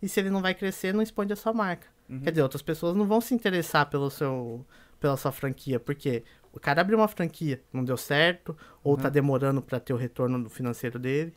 E 0.00 0.08
se 0.08 0.20
ele 0.20 0.30
não 0.30 0.40
vai 0.40 0.54
crescer, 0.54 0.94
não 0.94 1.02
expande 1.02 1.32
a 1.32 1.36
sua 1.36 1.52
marca. 1.52 1.88
Uhum. 2.08 2.20
Quer 2.20 2.30
dizer, 2.30 2.42
outras 2.42 2.62
pessoas 2.62 2.94
não 2.94 3.06
vão 3.06 3.20
se 3.20 3.34
interessar 3.34 3.86
pelo 3.90 4.08
seu, 4.08 4.64
pela 5.00 5.16
sua 5.16 5.32
franquia, 5.32 5.80
porque 5.80 6.22
o 6.52 6.60
cara 6.60 6.80
abriu 6.80 6.98
uma 6.98 7.08
franquia, 7.08 7.60
não 7.72 7.84
deu 7.84 7.96
certo, 7.96 8.56
ou 8.84 8.96
tá 8.96 9.04
Uhum. 9.08 9.10
demorando 9.10 9.60
para 9.62 9.80
ter 9.80 9.92
o 9.92 9.96
retorno 9.96 10.48
financeiro 10.48 10.98
dele. 10.98 11.34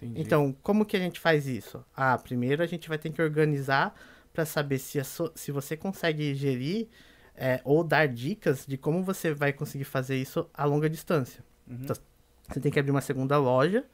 Entendi. 0.00 0.20
Então, 0.20 0.54
como 0.62 0.84
que 0.84 0.96
a 0.96 1.00
gente 1.00 1.20
faz 1.20 1.46
isso? 1.46 1.84
Ah, 1.94 2.16
primeiro 2.18 2.62
a 2.62 2.66
gente 2.66 2.88
vai 2.88 2.98
ter 2.98 3.10
que 3.10 3.20
organizar 3.22 3.94
para 4.32 4.44
saber 4.44 4.78
se, 4.78 5.02
so- 5.04 5.32
se 5.34 5.50
você 5.52 5.76
consegue 5.76 6.34
gerir 6.34 6.88
é, 7.36 7.60
ou 7.64 7.84
dar 7.84 8.08
dicas 8.08 8.64
de 8.66 8.76
como 8.76 9.02
você 9.02 9.34
vai 9.34 9.52
conseguir 9.52 9.84
fazer 9.84 10.16
isso 10.16 10.48
a 10.54 10.64
longa 10.64 10.88
distância. 10.88 11.44
Uhum. 11.66 11.78
Então, 11.82 11.96
Você 12.48 12.60
tem 12.60 12.70
que 12.72 12.78
abrir 12.78 12.90
uma 12.92 13.00
segunda 13.00 13.36
loja 13.38 13.84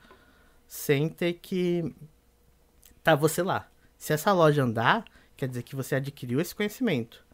sem 0.66 1.08
ter 1.08 1.34
que 1.34 1.94
tá 3.02 3.14
você 3.14 3.42
lá. 3.42 3.68
Se 3.98 4.12
essa 4.12 4.32
loja 4.32 4.62
andar, 4.62 5.04
quer 5.36 5.48
dizer 5.48 5.62
que 5.62 5.74
você 5.76 5.94
adquiriu 5.96 6.40
esse 6.40 6.54
conhecimento. 6.54 7.24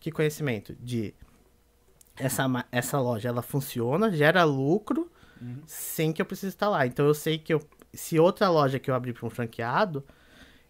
Que 0.00 0.10
conhecimento? 0.10 0.74
De 0.80 1.14
essa, 2.16 2.44
essa 2.70 3.00
loja, 3.00 3.28
ela 3.28 3.42
funciona, 3.42 4.10
gera 4.10 4.44
lucro, 4.44 5.10
Uhum. 5.40 5.62
sem 5.66 6.12
que 6.12 6.22
eu 6.22 6.26
precise 6.26 6.48
estar 6.48 6.68
lá. 6.68 6.86
Então 6.86 7.04
eu 7.06 7.12
sei 7.14 7.36
que 7.38 7.52
eu, 7.52 7.60
se 7.92 8.18
outra 8.18 8.48
loja 8.48 8.78
que 8.78 8.90
eu 8.90 8.94
abrir 8.94 9.12
para 9.12 9.26
um 9.26 9.30
franqueado, 9.30 10.04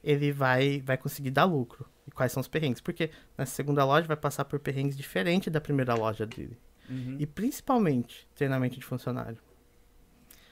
ele 0.02 0.32
vai, 0.32 0.80
vai 0.80 0.96
conseguir 0.96 1.30
dar 1.30 1.44
lucro. 1.44 1.86
E 2.06 2.10
quais 2.10 2.32
são 2.32 2.40
os 2.40 2.48
perrengues? 2.48 2.80
Porque 2.80 3.10
na 3.36 3.46
segunda 3.46 3.84
loja 3.84 4.06
vai 4.06 4.16
passar 4.16 4.44
por 4.44 4.58
perrengues 4.60 4.96
diferentes 4.96 5.52
da 5.52 5.60
primeira 5.60 5.94
loja 5.94 6.26
dele. 6.26 6.58
Uhum. 6.88 7.16
E 7.18 7.26
principalmente 7.26 8.28
treinamento 8.34 8.78
de 8.78 8.84
funcionário. 8.84 9.38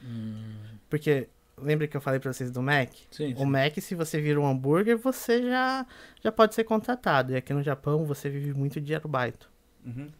Hum, 0.02 0.54
Porque 0.88 1.28
lembra 1.56 1.86
que 1.86 1.96
eu 1.96 2.00
falei 2.00 2.18
para 2.18 2.32
vocês 2.32 2.50
do 2.50 2.62
Mac? 2.62 2.90
sim, 3.10 3.34
O 3.34 3.38
sim. 3.38 3.44
Mac, 3.46 3.76
se 3.78 3.94
você 3.94 4.20
vira 4.20 4.40
um 4.40 4.46
hambúrguer, 4.46 4.96
você 4.96 5.42
já, 5.42 5.86
já 6.22 6.32
pode 6.32 6.54
ser 6.54 6.64
contratado. 6.64 7.32
E 7.32 7.36
aqui 7.36 7.52
no 7.52 7.62
Japão 7.62 8.04
você 8.04 8.28
vive 8.30 8.52
muito 8.54 8.80
de 8.80 8.94
arubaito. 8.94 9.50
Uhum. 9.84 10.10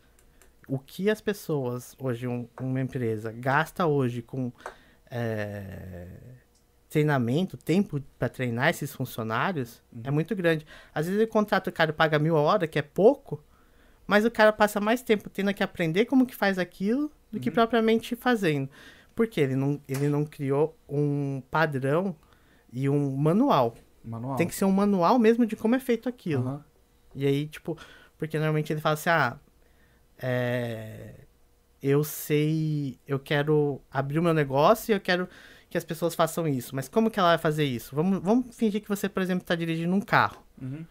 o 0.68 0.78
que 0.78 1.08
as 1.10 1.20
pessoas, 1.20 1.94
hoje, 1.98 2.26
um- 2.26 2.48
uma 2.60 2.80
empresa, 2.80 3.30
gasta 3.32 3.86
hoje 3.86 4.22
com 4.22 4.52
é, 5.10 6.06
treinamento, 6.92 7.56
tempo 7.56 8.00
para 8.18 8.28
treinar 8.28 8.68
esses 8.68 8.92
funcionários, 8.94 9.82
é 10.04 10.10
muito 10.10 10.36
grande. 10.36 10.66
Às 10.94 11.06
vezes 11.06 11.20
ele 11.20 11.30
contrata 11.30 11.70
o 11.70 11.72
cara 11.72 11.90
e 11.90 11.94
paga 11.94 12.18
mil 12.18 12.36
a 12.36 12.40
hora, 12.40 12.68
que 12.68 12.78
é 12.78 12.82
pouco, 12.82 13.42
mas 14.06 14.24
o 14.24 14.30
cara 14.30 14.52
passa 14.52 14.78
mais 14.80 15.02
tempo 15.02 15.30
tendo 15.30 15.52
que 15.54 15.62
aprender 15.62 16.04
como 16.04 16.26
que 16.26 16.34
faz 16.34 16.58
aquilo 16.58 17.10
do 17.30 17.40
que 17.40 17.48
Uhum. 17.48 17.54
propriamente 17.54 18.14
fazendo. 18.14 18.68
Porque 19.14 19.40
ele 19.40 19.56
não, 19.56 19.80
ele 19.88 20.08
não 20.08 20.24
criou 20.24 20.76
um 20.88 21.42
padrão 21.50 22.14
e 22.72 22.88
um 22.88 23.16
manual. 23.16 23.74
Manual. 24.04 24.36
Tem 24.36 24.46
que 24.46 24.54
ser 24.54 24.64
um 24.66 24.72
manual 24.72 25.18
mesmo 25.18 25.46
de 25.46 25.56
como 25.56 25.74
é 25.74 25.78
feito 25.78 26.08
aquilo. 26.08 26.42
Aham. 26.42 26.64
E 27.14 27.26
aí, 27.26 27.46
tipo, 27.46 27.76
porque 28.18 28.36
normalmente 28.38 28.72
ele 28.72 28.80
fala 28.80 28.94
assim, 28.94 29.10
ah, 29.10 29.36
é, 30.18 31.14
eu 31.82 32.04
sei, 32.04 32.98
eu 33.06 33.18
quero 33.18 33.80
abrir 33.90 34.18
o 34.18 34.22
meu 34.22 34.32
negócio 34.34 34.92
e 34.92 34.94
eu 34.94 35.00
quero 35.00 35.28
que 35.72 35.78
as 35.78 35.84
pessoas 35.84 36.14
façam 36.14 36.46
isso. 36.46 36.76
Mas 36.76 36.86
como 36.88 37.10
que 37.10 37.18
ela 37.18 37.30
vai 37.30 37.38
fazer 37.38 37.64
isso? 37.64 37.96
Vamos, 37.96 38.22
vamos 38.22 38.54
fingir 38.54 38.80
que 38.80 38.88
você, 38.88 39.08
por 39.08 39.22
exemplo, 39.22 39.42
está 39.42 39.54
dirigindo 39.54 39.94
um 39.94 40.00
carro. 40.00 40.44
Uhum. 40.60 40.84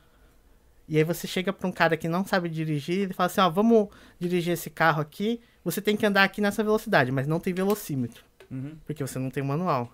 E 0.90 0.98
aí 0.98 1.04
você 1.04 1.26
chega 1.28 1.54
para 1.54 1.68
um 1.68 1.72
cara 1.72 1.96
que 1.96 2.10
não 2.10 2.26
sabe 2.26 2.50
dirigir 2.50 2.98
e 2.98 3.02
ele 3.04 3.14
fala 3.14 3.28
assim, 3.28 3.40
ó, 3.40 3.50
vamos 3.50 3.88
dirigir 4.20 4.54
esse 4.54 4.70
carro 4.70 5.00
aqui, 5.02 5.40
você 5.64 5.80
tem 5.82 5.96
que 5.96 6.06
andar 6.06 6.24
aqui 6.24 6.42
nessa 6.42 6.64
velocidade, 6.64 7.12
mas 7.12 7.28
não 7.28 7.40
tem 7.40 7.54
velocímetro, 7.54 8.26
Uhum. 8.50 8.76
porque 8.86 9.02
você 9.02 9.18
não 9.18 9.30
tem 9.30 9.42
manual. 9.42 9.90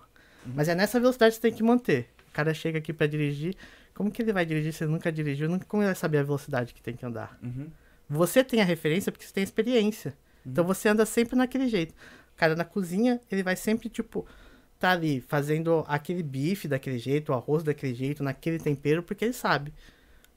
Mas 0.46 0.68
é 0.68 0.74
nessa 0.74 0.98
velocidade 0.98 1.34
que 1.34 1.36
você 1.36 1.42
tem 1.42 1.52
que 1.52 1.62
manter. 1.62 2.08
O 2.30 2.32
cara 2.32 2.52
chega 2.54 2.78
aqui 2.78 2.92
para 2.92 3.06
dirigir, 3.06 3.54
como 3.94 4.10
que 4.10 4.22
ele 4.22 4.32
vai 4.32 4.44
dirigir 4.46 4.72
se 4.72 4.82
ele 4.82 4.90
nunca 4.92 5.12
dirigiu? 5.12 5.48
Como 5.68 5.82
ele 5.82 5.88
vai 5.88 5.94
saber 5.94 6.18
a 6.18 6.22
velocidade 6.22 6.72
que 6.72 6.82
tem 6.82 6.96
que 6.96 7.04
andar? 7.04 7.38
Uhum. 7.42 7.68
Você 8.08 8.42
tem 8.42 8.60
a 8.60 8.64
referência 8.64 9.12
porque 9.12 9.26
você 9.26 9.32
tem 9.32 9.44
experiência. 9.44 10.16
Então 10.44 10.64
você 10.64 10.88
anda 10.88 11.04
sempre 11.04 11.36
naquele 11.36 11.68
jeito. 11.68 11.92
O 11.92 12.36
cara 12.36 12.56
na 12.56 12.64
cozinha, 12.64 13.20
ele 13.30 13.42
vai 13.42 13.54
sempre, 13.56 13.88
tipo, 13.88 14.26
tá 14.78 14.92
ali 14.92 15.20
fazendo 15.20 15.84
aquele 15.88 16.22
bife 16.22 16.68
daquele 16.68 16.98
jeito, 16.98 17.32
o 17.32 17.34
arroz 17.34 17.62
daquele 17.62 17.94
jeito, 17.94 18.22
naquele 18.22 18.58
tempero, 18.58 19.02
porque 19.02 19.24
ele 19.24 19.32
sabe. 19.32 19.72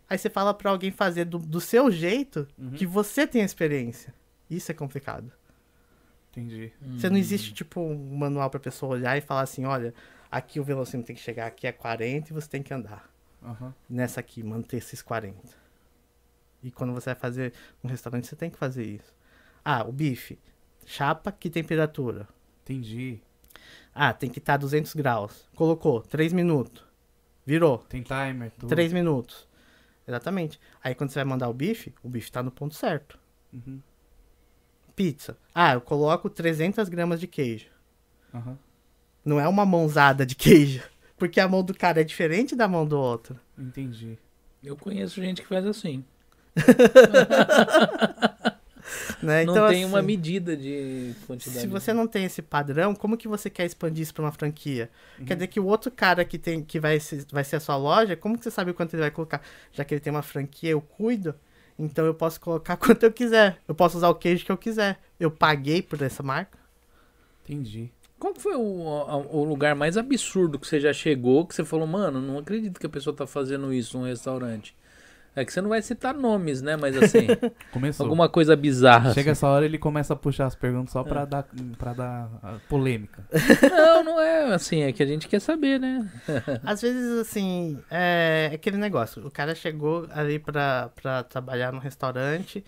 Aí 0.10 0.18
você 0.18 0.30
fala 0.30 0.54
pra 0.54 0.72
alguém 0.72 0.92
fazer 0.92 1.26
do, 1.26 1.38
do 1.38 1.62
seu 1.62 1.90
jeito 1.92 2.48
que 2.76 2.86
você 2.86 3.26
tem 3.26 3.44
experiência. 3.44 4.14
Isso 4.50 4.72
é 4.72 4.76
complicado. 4.76 5.32
Entendi. 6.32 6.72
Você 6.98 7.10
não 7.10 7.18
existe, 7.18 7.54
tipo, 7.54 7.82
um 7.82 8.18
manual 8.18 8.50
pra 8.50 8.60
pessoa 8.60 8.94
olhar 8.94 9.18
e 9.18 9.22
falar 9.22 9.42
assim, 9.42 9.66
olha, 9.66 9.94
aqui 10.30 10.60
o 10.60 10.64
velocímetro 10.64 11.08
tem 11.08 11.16
que 11.16 11.22
chegar 11.22 11.48
aqui 11.48 11.68
a 11.68 11.74
40 11.74 12.30
e 12.30 12.34
você 12.34 12.48
tem 12.48 12.64
que 12.64 12.74
andar. 12.74 13.10
Aham. 13.44 13.74
Nessa 13.90 14.20
aqui, 14.20 14.44
manter 14.44 14.78
esses 14.78 15.02
40. 15.02 15.36
E 16.64 16.72
quando 16.72 16.94
você 16.94 17.06
vai 17.06 17.16
fazer 17.16 17.54
um 17.84 17.88
restaurante, 17.88 18.28
você 18.28 18.36
tem 18.36 18.50
que 18.50 18.58
fazer 18.58 18.84
isso. 18.84 19.14
Ah, 19.64 19.84
o 19.84 19.92
bife. 19.92 20.40
Chapa, 20.86 21.32
que 21.32 21.50
temperatura? 21.50 22.28
Entendi. 22.64 23.22
Ah, 23.94 24.14
tem 24.14 24.30
que 24.30 24.40
estar 24.40 24.58
200 24.58 24.94
graus. 24.94 25.48
Colocou, 25.56 26.02
3 26.02 26.34
minutos. 26.34 26.84
Virou, 27.46 27.80
Tem 27.90 28.02
timer, 28.04 28.52
tudo. 28.58 28.70
3 28.70 28.94
minutos. 28.94 29.48
Exatamente. 30.08 30.60
Aí 30.84 30.94
quando 30.96 31.10
você 31.10 31.16
vai 31.20 31.26
mandar 31.26 31.50
o 31.50 31.54
bife, 31.54 31.94
o 32.04 32.10
bife 32.10 32.32
tá 32.32 32.42
no 32.44 32.52
ponto 32.52 32.76
certo. 32.76 33.20
Uhum. 33.54 33.82
Pizza. 34.96 35.38
Ah, 35.54 35.74
eu 35.74 35.82
coloco 35.82 36.30
300 36.30 36.88
gramas 36.90 37.20
de 37.20 37.28
queijo. 37.28 37.68
Aham. 38.34 38.58
Não 39.24 39.40
é 39.40 39.48
uma 39.48 39.66
mãozada 39.66 40.26
de 40.26 40.36
queijo. 40.36 40.84
Porque 41.18 41.40
a 41.40 41.48
mão 41.48 41.64
do 41.64 41.74
cara 41.74 42.02
é 42.02 42.04
diferente 42.04 42.56
da 42.56 42.68
mão 42.68 42.86
do 42.86 43.00
outro. 43.00 43.40
Entendi. 43.58 44.18
Eu 44.64 44.76
conheço 44.76 45.22
gente 45.22 45.42
que 45.42 45.48
faz 45.48 45.66
assim. 45.66 46.04
Né? 49.22 49.46
não 49.46 49.54
Então, 49.54 49.68
tem 49.70 49.86
uma 49.86 50.00
assim, 50.00 50.08
medida 50.08 50.56
de 50.58 51.14
quantidade. 51.28 51.60
Se 51.60 51.68
você 51.68 51.94
não 51.94 52.08
tem 52.08 52.26
esse 52.26 52.42
padrão, 52.42 52.96
como 52.96 53.18
que 53.18 53.28
você 53.28 53.50
quer 53.50 53.66
expandir 53.66 54.04
isso 54.04 54.14
pra 54.14 54.24
uma 54.24 54.32
franquia? 54.32 54.90
Quer 55.26 55.36
dizer 55.36 55.48
que 55.48 55.60
o 55.60 55.66
outro 55.66 55.92
cara 55.92 56.26
que 56.26 56.38
tem 56.38 56.64
que 56.64 56.80
vai 56.80 57.00
ser, 57.00 57.26
vai 57.32 57.44
ser 57.44 57.58
a 57.58 57.60
sua 57.60 57.78
loja, 57.78 58.16
como 58.16 58.38
que 58.38 58.44
você 58.44 58.52
sabe 58.52 58.74
quanto 58.74 58.94
ele 58.94 59.02
vai 59.02 59.12
colocar? 59.12 59.42
Já 59.72 59.84
que 59.84 59.94
ele 59.94 60.02
tem 60.02 60.12
uma 60.12 60.22
franquia, 60.24 60.72
eu 60.72 60.82
cuido, 60.82 61.36
então 61.78 62.06
eu 62.06 62.14
posso 62.14 62.40
colocar 62.40 62.78
quanto 62.78 63.04
eu 63.04 63.12
quiser. 63.12 63.58
Eu 63.68 63.76
posso 63.76 63.98
usar 63.98 64.10
o 64.10 64.16
queijo 64.16 64.46
que 64.46 64.52
eu 64.52 64.58
quiser. 64.58 65.00
Eu 65.20 65.32
paguei 65.32 65.82
por 65.82 66.02
essa 66.02 66.24
marca. 66.24 66.58
Entendi. 67.44 67.92
Qual 68.20 68.36
foi 68.36 68.56
o, 68.56 68.62
o 68.62 69.44
lugar 69.44 69.76
mais 69.76 69.98
absurdo 69.98 70.60
que 70.60 70.68
você 70.68 70.80
já 70.80 70.94
chegou, 70.94 71.46
que 71.46 71.56
você 71.56 71.66
falou, 71.66 71.88
mano, 71.88 72.22
não 72.22 72.38
acredito 72.38 72.80
que 72.80 72.86
a 72.86 72.90
pessoa 72.90 73.16
tá 73.16 73.26
fazendo 73.26 73.74
isso 73.74 73.98
num 73.98 74.06
restaurante? 74.06 74.76
É 75.34 75.46
que 75.46 75.54
você 75.54 75.62
não 75.62 75.70
vai 75.70 75.82
citar 75.82 76.14
nomes, 76.14 76.62
né? 76.62 76.76
Mas 76.76 76.96
assim, 76.98 77.28
Começou. 77.72 78.04
alguma 78.06 78.28
coisa 78.28 78.56
bizarra. 78.56 79.14
Chega 79.14 79.32
assim. 79.32 79.40
essa 79.40 79.48
hora 79.48 79.64
ele 79.64 79.78
começa 79.78 80.14
a 80.14 80.16
puxar 80.16 80.46
as 80.48 80.56
perguntas 80.56 80.92
só 80.92 81.04
pra 81.04 81.24
dar, 81.24 81.46
pra 81.78 81.94
dar 81.94 82.30
a 82.44 82.54
polêmica. 82.68 83.24
Não, 83.72 84.04
não 84.04 84.20
é 84.20 84.54
assim, 84.54 84.82
é 84.82 84.92
que 84.92 85.02
a 85.02 85.06
gente 85.06 85.28
quer 85.28 85.40
saber, 85.40 85.80
né? 85.80 86.10
Às 86.66 86.82
vezes, 86.82 87.20
assim, 87.20 87.80
é 87.90 88.52
aquele 88.54 88.78
negócio. 88.78 89.26
O 89.26 89.32
cara 89.32 89.56
chegou 89.56 90.08
ali 90.12 90.38
pra, 90.38 90.90
pra 91.02 91.24
trabalhar 91.24 91.72
no 91.72 91.80
restaurante 91.80 92.64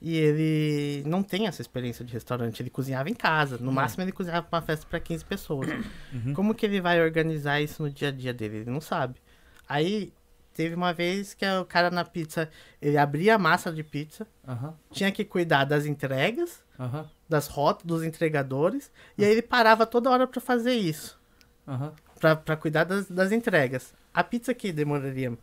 e 0.00 0.14
ele 0.16 1.02
não 1.08 1.22
tem 1.22 1.46
essa 1.46 1.62
experiência 1.62 2.04
de 2.04 2.12
restaurante. 2.12 2.60
Ele 2.60 2.68
cozinhava 2.70 3.08
em 3.08 3.14
casa. 3.14 3.56
No 3.58 3.72
máximo, 3.72 4.04
ele 4.04 4.12
cozinhava 4.12 4.46
pra 4.46 4.58
uma 4.58 4.62
festa 4.66 4.86
pra 4.88 5.00
15 5.00 5.24
pessoas. 5.24 5.68
Como 6.34 6.54
que 6.54 6.66
ele 6.66 6.80
vai 6.80 7.00
organizar 7.00 7.60
isso 7.62 7.82
no 7.82 7.90
dia 7.90 8.08
a 8.08 8.12
dia 8.12 8.34
dele? 8.34 8.58
Ele 8.58 8.70
não 8.70 8.80
sabe. 8.80 9.14
Aí, 9.68 10.12
teve 10.56 10.74
uma 10.74 10.92
vez 10.94 11.34
que 11.34 11.44
o 11.46 11.66
cara 11.66 11.90
na 11.90 12.02
pizza, 12.02 12.48
ele 12.80 12.96
abria 12.96 13.34
a 13.34 13.38
massa 13.38 13.70
de 13.70 13.84
pizza, 13.84 14.26
tinha 14.90 15.12
que 15.12 15.22
cuidar 15.22 15.64
das 15.64 15.84
entregas, 15.84 16.64
das 17.28 17.46
rotas, 17.46 17.84
dos 17.84 18.02
entregadores, 18.02 18.90
e 19.18 19.24
aí 19.24 19.30
ele 19.30 19.42
parava 19.42 19.84
toda 19.84 20.10
hora 20.10 20.26
pra 20.26 20.40
fazer 20.40 20.72
isso. 20.72 21.20
Pra, 22.18 22.34
pra 22.34 22.56
cuidar 22.56 22.84
das, 22.84 23.06
das 23.10 23.30
entregas. 23.32 23.94
A 24.14 24.24
pizza 24.24 24.54
que 24.54 24.72
demoraria 24.72 25.36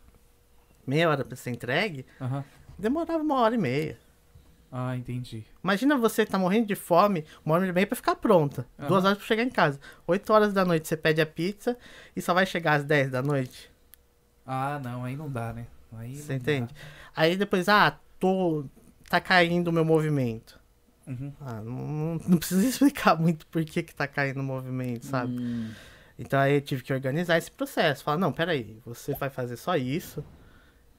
meia 0.84 1.08
hora 1.08 1.24
pra 1.24 1.36
ser 1.36 1.50
entregue, 1.50 2.04
demorava 2.76 3.22
uma 3.22 3.36
hora 3.40 3.54
e 3.54 3.58
meia. 3.58 3.96
Ah, 4.76 4.96
entendi. 4.96 5.44
Imagina 5.62 5.96
você 5.96 6.26
tá 6.26 6.36
morrendo 6.36 6.66
de 6.66 6.74
fome, 6.74 7.24
uma 7.44 7.54
hora 7.54 7.64
e 7.64 7.72
meia 7.72 7.86
pra 7.86 7.94
ficar 7.94 8.16
pronta. 8.16 8.66
Duas 8.88 9.04
horas 9.04 9.18
pra 9.18 9.26
chegar 9.26 9.44
em 9.44 9.50
casa. 9.50 9.78
Oito 10.08 10.32
horas 10.32 10.52
da 10.52 10.64
noite 10.64 10.88
você 10.88 10.96
pede 10.96 11.20
a 11.20 11.26
pizza 11.26 11.78
e 12.16 12.20
só 12.20 12.34
vai 12.34 12.44
chegar 12.44 12.74
às 12.74 12.84
dez 12.84 13.08
da 13.08 13.22
noite. 13.22 13.70
Ah, 14.46 14.78
não, 14.82 15.04
aí 15.04 15.16
não 15.16 15.30
dá, 15.30 15.52
né? 15.52 15.66
Aí 15.92 16.14
Você 16.14 16.34
entende? 16.34 16.74
dá. 16.74 16.80
Aí 17.14 17.36
depois, 17.36 17.68
ah, 17.68 17.98
tô. 18.18 18.64
tá 19.08 19.20
caindo 19.20 19.68
o 19.68 19.72
meu 19.72 19.84
movimento. 19.84 20.58
Uhum. 21.06 21.32
Ah, 21.40 21.60
não, 21.62 21.72
não, 21.72 22.14
não 22.28 22.38
precisa 22.38 22.64
explicar 22.66 23.16
muito 23.18 23.46
por 23.46 23.64
que, 23.64 23.82
que 23.82 23.94
tá 23.94 24.06
caindo 24.06 24.40
o 24.40 24.44
movimento, 24.44 25.04
sabe? 25.06 25.34
Hum, 25.36 25.74
Então 26.18 26.38
aí 26.40 26.54
eu 26.54 26.60
tive 26.62 26.82
que 26.82 26.92
organizar 26.92 27.38
esse 27.38 27.50
processo. 27.50 28.04
Falar, 28.04 28.18
não, 28.18 28.32
peraí, 28.32 28.80
você 28.84 29.14
vai 29.14 29.30
fazer 29.30 29.56
só 29.56 29.76
isso 29.76 30.24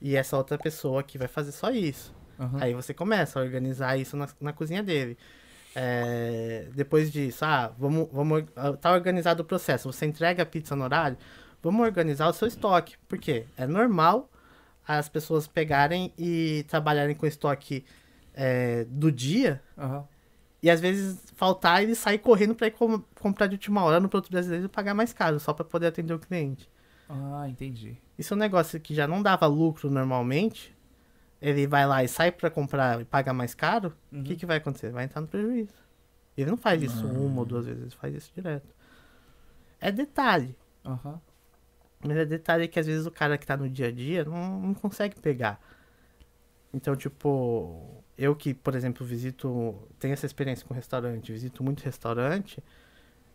e 0.02 0.16
essa 0.16 0.38
outra 0.38 0.58
pessoa 0.58 1.02
aqui 1.02 1.18
vai 1.18 1.28
fazer 1.28 1.52
só 1.52 1.72
isso. 1.72 2.14
aham. 2.40 2.58
Aí 2.60 2.74
você 2.74 2.94
começa 2.94 3.40
a 3.40 3.44
organizar 3.44 3.98
isso 3.98 4.18
na, 4.18 4.28
na 4.42 4.54
cozinha 4.54 4.84
dele. 4.84 5.18
É, 5.76 6.70
depois 6.74 7.12
disso, 7.12 7.46
ah, 7.46 7.74
vamos, 7.78 8.08
vamos, 8.12 8.46
ah, 8.56 8.74
tá 8.74 8.92
organizado 8.94 9.44
o 9.44 9.46
processo. 9.46 9.92
Você 9.92 10.06
entrega 10.06 10.44
a 10.44 10.46
pizza 10.46 10.76
no 10.76 10.84
horário, 10.86 11.18
vamos 11.66 11.86
organizar 11.86 12.28
o 12.30 12.34
seu 12.34 12.48
estoque. 12.48 12.96
Por 13.08 13.18
quê? 13.18 13.46
É 13.58 13.66
normal 13.68 14.30
as 14.88 15.10
pessoas 15.10 15.48
pegarem 15.48 16.14
e 16.18 16.64
trabalharem 16.68 17.16
com 17.16 17.26
estoque 17.26 17.84
é, 18.34 18.86
do 18.88 19.12
dia 19.12 19.62
Aham. 19.78 20.06
e 20.62 20.70
às 20.70 20.80
vezes 20.80 21.20
faltar 21.36 21.82
e 21.82 21.86
ele 21.86 21.96
sair 21.96 22.20
correndo 22.20 22.54
para 22.56 22.68
ir 22.68 22.72
com- 22.72 23.02
comprar 23.20 23.48
de 23.48 23.56
última 23.56 23.84
hora 23.84 24.00
no 24.00 24.08
produto 24.08 24.30
brasileiro 24.32 24.66
e 24.66 24.70
pagar 24.70 24.94
mais 24.94 25.12
caro, 25.12 25.40
só 25.40 25.54
para 25.54 25.66
poder 25.66 25.88
atender 25.88 26.14
o 26.14 26.20
cliente. 26.20 26.70
Ah, 27.10 27.48
entendi. 27.50 27.98
Isso 28.18 28.34
é 28.34 28.38
um 28.38 28.40
negócio 28.40 28.80
que 28.80 28.94
já 28.94 29.08
não 29.08 29.22
dava 29.24 29.46
lucro 29.48 29.90
normalmente. 29.90 30.74
Ele 31.42 31.68
vai 31.68 31.86
lá 31.86 32.04
e 32.04 32.08
sai 32.08 32.32
para 32.32 32.50
comprar 32.50 33.02
e 33.02 33.06
paga 33.06 33.34
mais 33.34 33.54
caro. 33.54 33.94
O 34.12 34.16
Uhum. 34.18 34.24
que, 34.24 34.36
que 34.36 34.46
vai 34.46 34.58
acontecer? 34.58 34.92
Vai 34.92 35.06
entrar 35.06 35.22
no 35.22 35.28
prejuízo. 35.28 35.74
Ele 36.38 36.50
não 36.50 36.58
faz 36.58 36.82
isso 36.82 37.08
uma 37.08 37.40
ou 37.42 37.46
duas 37.46 37.66
vezes, 37.66 37.82
ele 37.84 37.92
faz 37.92 38.14
isso 38.16 38.32
direto. 38.36 38.68
É 39.80 39.92
detalhe. 39.92 40.56
Aham. 40.86 41.20
Mas 42.06 42.18
é 42.18 42.26
detalhe 42.26 42.68
que 42.68 42.80
às 42.80 42.86
vezes 42.86 43.06
o 43.06 43.12
cara 43.12 43.38
que 43.38 43.46
tá 43.46 43.58
no 43.58 43.70
dia 43.70 43.88
a 43.88 43.92
dia 43.92 44.24
não, 44.24 44.60
não 44.60 44.74
consegue 44.74 45.20
pegar. 45.20 45.60
Então, 46.74 46.96
tipo, 46.96 48.04
eu 48.18 48.36
que, 48.36 48.54
por 48.54 48.76
exemplo, 48.76 49.06
visito, 49.06 49.88
tenho 49.98 50.14
essa 50.14 50.26
experiência 50.26 50.66
com 50.68 50.74
restaurante, 50.74 51.32
visito 51.32 51.64
muito 51.64 51.82
restaurante, 51.82 52.62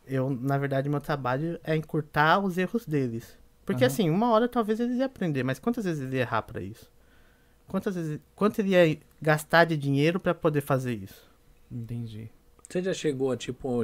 eu, 0.06 0.30
na 0.30 0.59
verdade, 0.59 0.88
meu 0.88 1.01
trabalho 1.01 1.59
é 1.64 1.74
encurtar 1.74 2.38
os 2.38 2.59
erros 2.59 2.86
deles. 2.86 3.38
Porque 3.64 3.84
Aham. 3.84 3.92
assim, 3.92 4.10
uma 4.10 4.30
hora 4.30 4.48
talvez 4.48 4.78
eles 4.78 4.97
iam 4.97 5.06
aprender, 5.06 5.42
mas 5.42 5.59
quantas 5.59 5.84
vezes 5.84 6.02
ele 6.02 6.16
ia 6.16 6.22
errar 6.22 6.42
pra 6.42 6.60
isso? 6.60 6.90
Quantas 7.66 7.94
vezes, 7.94 8.20
quanto 8.34 8.59
ele 8.59 8.70
ia 8.70 8.98
gastar 9.22 9.64
de 9.64 9.76
dinheiro 9.76 10.18
pra 10.18 10.34
poder 10.34 10.60
fazer 10.60 10.94
isso? 10.94 11.30
Entendi. 11.70 12.28
Você 12.68 12.82
já 12.82 12.92
chegou 12.92 13.32
a, 13.32 13.36
tipo, 13.36 13.82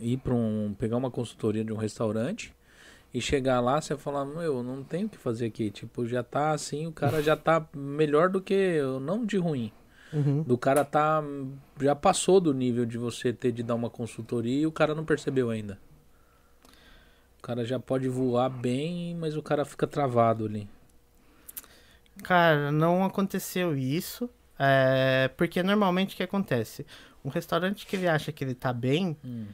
ir 0.00 0.18
para 0.18 0.34
um. 0.34 0.74
pegar 0.78 0.96
uma 0.96 1.10
consultoria 1.10 1.64
de 1.64 1.72
um 1.72 1.76
restaurante 1.76 2.54
e 3.14 3.20
chegar 3.20 3.60
lá, 3.60 3.80
você 3.80 3.96
falar, 3.96 4.24
meu, 4.24 4.60
não 4.62 4.82
tenho 4.82 5.06
o 5.06 5.08
que 5.08 5.16
fazer 5.16 5.46
aqui. 5.46 5.70
Tipo, 5.70 6.04
já 6.06 6.22
tá 6.22 6.50
assim, 6.50 6.86
o 6.88 6.92
cara 6.92 7.22
já 7.22 7.36
tá 7.36 7.64
melhor 7.74 8.28
do 8.28 8.40
que. 8.42 8.52
eu, 8.52 8.98
Não 8.98 9.24
de 9.24 9.38
ruim. 9.38 9.72
Uhum. 10.12 10.42
Do 10.42 10.58
cara 10.58 10.84
tá. 10.84 11.22
Já 11.80 11.94
passou 11.94 12.40
do 12.40 12.52
nível 12.52 12.84
de 12.84 12.98
você 12.98 13.32
ter 13.32 13.52
de 13.52 13.62
dar 13.62 13.74
uma 13.76 13.88
consultoria 13.88 14.62
e 14.62 14.66
o 14.66 14.72
cara 14.72 14.94
não 14.94 15.04
percebeu 15.04 15.48
ainda. 15.50 15.78
O 17.38 17.42
cara 17.42 17.64
já 17.64 17.78
pode 17.78 18.08
voar 18.08 18.48
bem, 18.48 19.14
mas 19.16 19.36
o 19.36 19.42
cara 19.42 19.64
fica 19.64 19.86
travado 19.86 20.44
ali. 20.46 20.68
Cara, 22.22 22.70
não 22.72 23.04
aconteceu 23.04 23.76
isso. 23.76 24.28
é, 24.58 25.28
porque 25.36 25.62
normalmente 25.62 26.14
o 26.14 26.16
que 26.16 26.22
acontece? 26.22 26.86
Um 27.24 27.28
restaurante 27.28 27.86
que 27.86 27.96
ele 27.96 28.06
acha 28.08 28.30
que 28.32 28.44
ele 28.44 28.54
tá 28.54 28.72
bem, 28.72 29.16
Hum. 29.24 29.46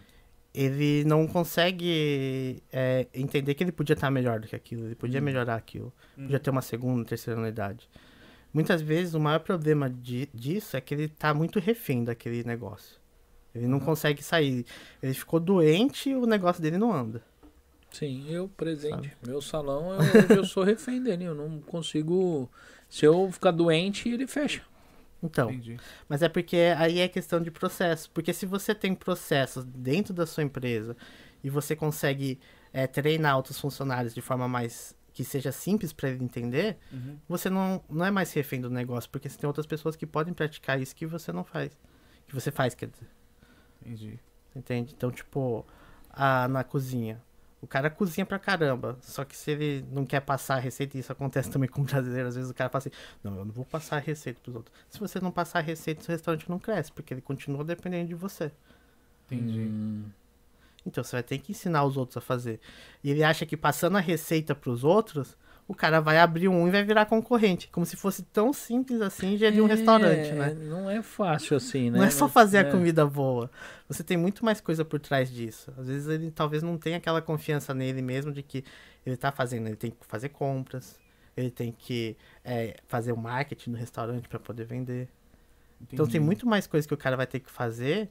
Ele 0.55 1.05
não 1.05 1.27
consegue 1.27 2.63
é, 2.73 3.07
entender 3.15 3.55
que 3.55 3.63
ele 3.65 3.73
podia 3.73 3.95
estar 3.95 4.11
melhor 4.11 4.41
do 4.41 4.49
que 4.49 4.57
aquilo, 4.57 4.85
ele 4.87 4.95
podia 4.95 5.21
melhorar 5.21 5.55
aquilo, 5.57 5.93
podia 6.15 6.41
ter 6.41 6.51
uma 6.51 6.63
segunda, 6.63 7.05
terceira 7.05 7.39
unidade. 7.41 7.89
Muitas 8.53 8.83
vezes 8.83 9.15
o 9.15 9.21
maior 9.21 9.39
problema 9.41 9.89
di- 9.89 10.29
disso 10.35 10.77
é 10.77 10.81
que 10.81 10.93
ele 10.93 11.09
tá 11.09 11.33
muito 11.33 11.61
refém 11.61 12.03
daquele 12.03 12.43
negócio. 12.43 12.99
Ele 13.55 13.67
não 13.67 13.79
consegue 13.81 14.23
sair. 14.23 14.65
Ele 15.03 15.15
ficou 15.15 15.39
doente 15.41 16.11
e 16.11 16.15
o 16.17 16.27
negócio 16.27 16.61
dele 16.63 16.79
não 16.79 16.93
anda. 16.93 17.23
Sim, 17.93 18.25
eu 18.29 18.49
presente. 18.49 19.13
Meu 19.27 19.41
salão, 19.41 19.93
eu, 19.95 20.37
eu 20.39 20.45
sou 20.45 20.63
refém 20.63 21.03
dele. 21.03 21.25
Eu 21.25 21.35
não 21.35 21.61
consigo. 21.61 22.49
Se 22.89 23.05
eu 23.05 23.31
ficar 23.33 23.51
doente, 23.51 24.09
ele 24.09 24.27
fecha. 24.27 24.63
Então, 25.23 25.51
Entendi. 25.51 25.79
mas 26.09 26.23
é 26.23 26.29
porque 26.29 26.57
aí 26.79 27.01
é 27.01 27.09
questão 27.09 27.41
de 27.43 27.51
processo. 27.51 28.11
Porque 28.11 28.33
se 28.33 28.47
você 28.47 28.75
tem 28.75 28.95
processos 28.95 29.65
dentro 29.65 30.15
da 30.15 30.27
sua 30.27 30.43
empresa 30.43 30.97
e 31.45 31.51
você 31.51 31.77
consegue 31.77 32.39
é, 32.73 32.87
treinar 32.87 33.37
outros 33.37 33.59
funcionários 33.61 34.15
de 34.15 34.21
forma 34.23 34.49
mais 34.49 34.95
que 35.13 35.23
seja 35.25 35.53
simples 35.53 35.93
para 35.93 36.09
ele 36.09 36.25
entender, 36.25 36.79
Uhum. 36.93 37.19
você 37.29 37.51
não, 37.51 37.83
não 37.91 38.07
é 38.07 38.11
mais 38.11 38.33
refém 38.33 38.61
do 38.61 38.71
negócio, 38.71 39.11
porque 39.11 39.29
você 39.29 39.37
tem 39.37 39.47
outras 39.47 39.67
pessoas 39.67 39.95
que 39.97 40.07
podem 40.07 40.33
praticar 40.33 40.81
isso 40.81 40.95
que 40.97 41.05
você 41.05 41.33
não 41.33 41.45
faz. 41.45 41.77
Que 42.27 42.35
você 42.35 42.51
faz, 42.51 42.75
quer 42.75 42.87
dizer. 42.89 43.09
Entendi. 43.83 44.19
Entende? 44.55 44.95
Então, 44.97 45.11
tipo, 45.11 45.67
a, 46.09 46.49
na 46.49 46.65
cozinha. 46.65 47.21
O 47.63 47.67
cara 47.67 47.91
cozinha 47.91 48.25
pra 48.25 48.39
caramba. 48.39 48.99
Só 49.03 49.25
que 49.25 49.37
se 49.37 49.51
ele 49.51 49.85
não 49.93 50.07
quer 50.07 50.21
passar 50.21 50.57
a 50.57 50.59
receita, 50.59 50.97
e 50.97 51.01
isso 51.01 51.13
acontece 51.13 51.51
também 51.51 51.69
com 51.69 51.83
o 51.83 51.85
brasileiro, 51.85 52.29
às 52.29 52.35
vezes 52.35 52.51
o 52.51 52.55
cara 52.55 52.71
fala 52.71 52.81
assim, 52.81 52.91
não, 53.23 53.37
eu 53.39 53.45
não 53.45 53.53
vou 53.53 53.65
passar 53.67 53.97
a 53.97 54.01
receita 54.01 54.41
pros 54.43 54.57
outros. 54.57 54.75
Se 54.89 54.99
você 54.99 55.21
não 55.21 55.31
passar 55.31 55.59
a 55.59 55.63
receita, 55.63 56.03
seu 56.03 56.13
restaurante 56.13 56.49
não 56.49 56.59
cresce, 56.59 56.91
porque 56.93 57.13
ele 57.15 57.21
continua 57.21 57.63
dependendo 57.65 58.09
de 58.09 58.15
você. 58.15 58.51
Entendi. 59.31 59.61
Hum, 59.61 60.05
Então 60.87 61.05
você 61.05 61.17
vai 61.17 61.23
ter 61.23 61.39
que 61.39 61.53
ensinar 61.53 61.85
os 61.85 61.97
outros 61.97 62.17
a 62.17 62.21
fazer. 62.21 62.61
E 63.05 63.11
ele 63.11 63.23
acha 63.23 63.45
que 63.47 63.57
passando 63.57 63.97
a 63.99 64.01
receita 64.01 64.55
pros 64.55 64.85
outros, 64.85 65.37
o 65.71 65.75
cara 65.75 66.01
vai 66.01 66.19
abrir 66.19 66.49
um 66.49 66.67
e 66.67 66.71
vai 66.73 66.83
virar 66.83 67.07
concorrente. 67.07 67.69
Como 67.69 67.87
se 67.87 67.95
fosse 67.95 68.25
tão 68.25 68.53
simples 68.53 69.01
assim 69.01 69.39
gerir 69.39 69.63
um 69.63 69.69
é, 69.69 69.71
restaurante, 69.71 70.33
né? 70.33 70.53
Não 70.53 70.91
é 70.91 71.01
fácil 71.01 71.57
assim, 71.57 71.91
né? 71.91 71.99
Não 71.99 72.05
é 72.05 72.11
só 72.11 72.25
Mas- 72.25 72.33
fazer 72.33 72.57
é. 72.57 72.61
a 72.63 72.73
comida 72.73 73.07
boa. 73.07 73.49
Você 73.87 74.03
tem 74.03 74.17
muito 74.17 74.45
mais 74.45 74.61
coisa 74.61 74.85
por 74.85 74.99
trás 74.99 75.31
disso. 75.31 75.73
Às 75.79 75.87
vezes 75.87 76.09
ele 76.09 76.33
talvez 76.33 76.61
não 76.61 76.77
tenha 76.77 76.97
aquela 76.97 77.23
confiança 77.23 77.73
nele 77.73 78.03
mesmo 78.03 78.33
de 78.33 78.43
que 78.43 78.65
ele 79.07 79.17
tá 79.17 79.31
fazendo. 79.31 79.69
Ele 79.69 79.77
tem 79.77 79.93
que 79.93 80.05
fazer 80.09 80.31
compras, 80.31 80.99
ele 81.37 81.53
tem 81.53 81.71
que 81.71 82.17
é, 82.45 82.77
fazer 82.89 83.13
o 83.13 83.17
marketing 83.17 83.71
no 83.71 83.77
restaurante 83.77 84.29
para 84.29 84.41
poder 84.41 84.65
vender. 84.65 85.09
Então 85.81 86.05
tem 86.05 86.17
Entendi. 86.17 86.27
muito 86.27 86.49
mais 86.49 86.67
coisa 86.67 86.87
que 86.87 86.95
o 86.95 86.97
cara 86.97 87.17
vai 87.17 87.29
ter 87.29 87.39
que 87.39 87.49
fazer 87.51 88.11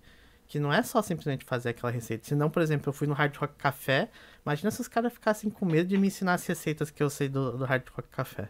que 0.49 0.59
não 0.59 0.73
é 0.73 0.81
só 0.81 1.01
simplesmente 1.01 1.45
fazer 1.45 1.69
aquela 1.69 1.91
receita. 1.91 2.27
Se 2.27 2.33
não, 2.33 2.49
por 2.49 2.63
exemplo, 2.63 2.89
eu 2.89 2.93
fui 2.93 3.05
no 3.05 3.13
Hard 3.13 3.37
Rock 3.37 3.53
Café, 3.55 4.09
imagina 4.43 4.71
se 4.71 4.81
os 4.81 4.87
caras 4.87 5.13
ficassem 5.13 5.49
com 5.49 5.63
medo 5.63 5.87
de 5.87 5.95
me 5.95 6.07
ensinar 6.07 6.33
as 6.33 6.45
receitas 6.45 6.89
que 6.89 7.03
eu 7.03 7.09
sei 7.09 7.29
do, 7.29 7.55
do 7.55 7.65
Hard 7.65 7.83
Rock 7.95 8.09
Café. 8.09 8.49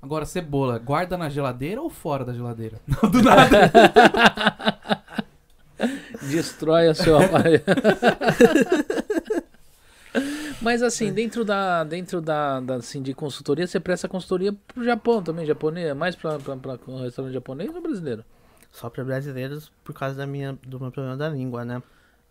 Agora, 0.00 0.24
cebola, 0.24 0.78
guarda 0.78 1.18
na 1.18 1.28
geladeira 1.28 1.82
ou 1.82 1.90
fora 1.90 2.24
da 2.24 2.32
geladeira? 2.32 2.80
Não, 2.86 3.10
do 3.10 3.20
nada. 3.22 3.72
Destrói 6.30 6.88
a 6.88 6.94
seu 6.94 7.18
aparelho. 7.18 7.62
Mas 10.62 10.82
assim, 10.82 11.12
dentro 11.12 11.44
da 11.44 11.84
dentro 11.84 12.20
da, 12.20 12.60
da 12.60 12.76
assim, 12.76 13.02
de 13.02 13.14
consultoria, 13.14 13.66
você 13.66 13.80
presta 13.80 14.06
consultoria 14.06 14.52
pro 14.52 14.84
Japão 14.84 15.22
também, 15.22 15.46
japonês, 15.46 15.96
mais 15.96 16.14
pra, 16.14 16.38
pra, 16.38 16.56
pra 16.56 16.78
um 16.86 17.00
restaurante 17.00 17.32
japonês 17.32 17.74
ou 17.74 17.80
brasileiro? 17.80 18.22
Só 18.70 18.88
para 18.88 19.04
brasileiros 19.04 19.70
por 19.82 19.94
causa 19.94 20.14
da 20.16 20.26
minha, 20.26 20.58
do 20.66 20.78
meu 20.80 20.90
problema 20.90 21.16
da 21.16 21.28
língua, 21.28 21.64
né? 21.64 21.82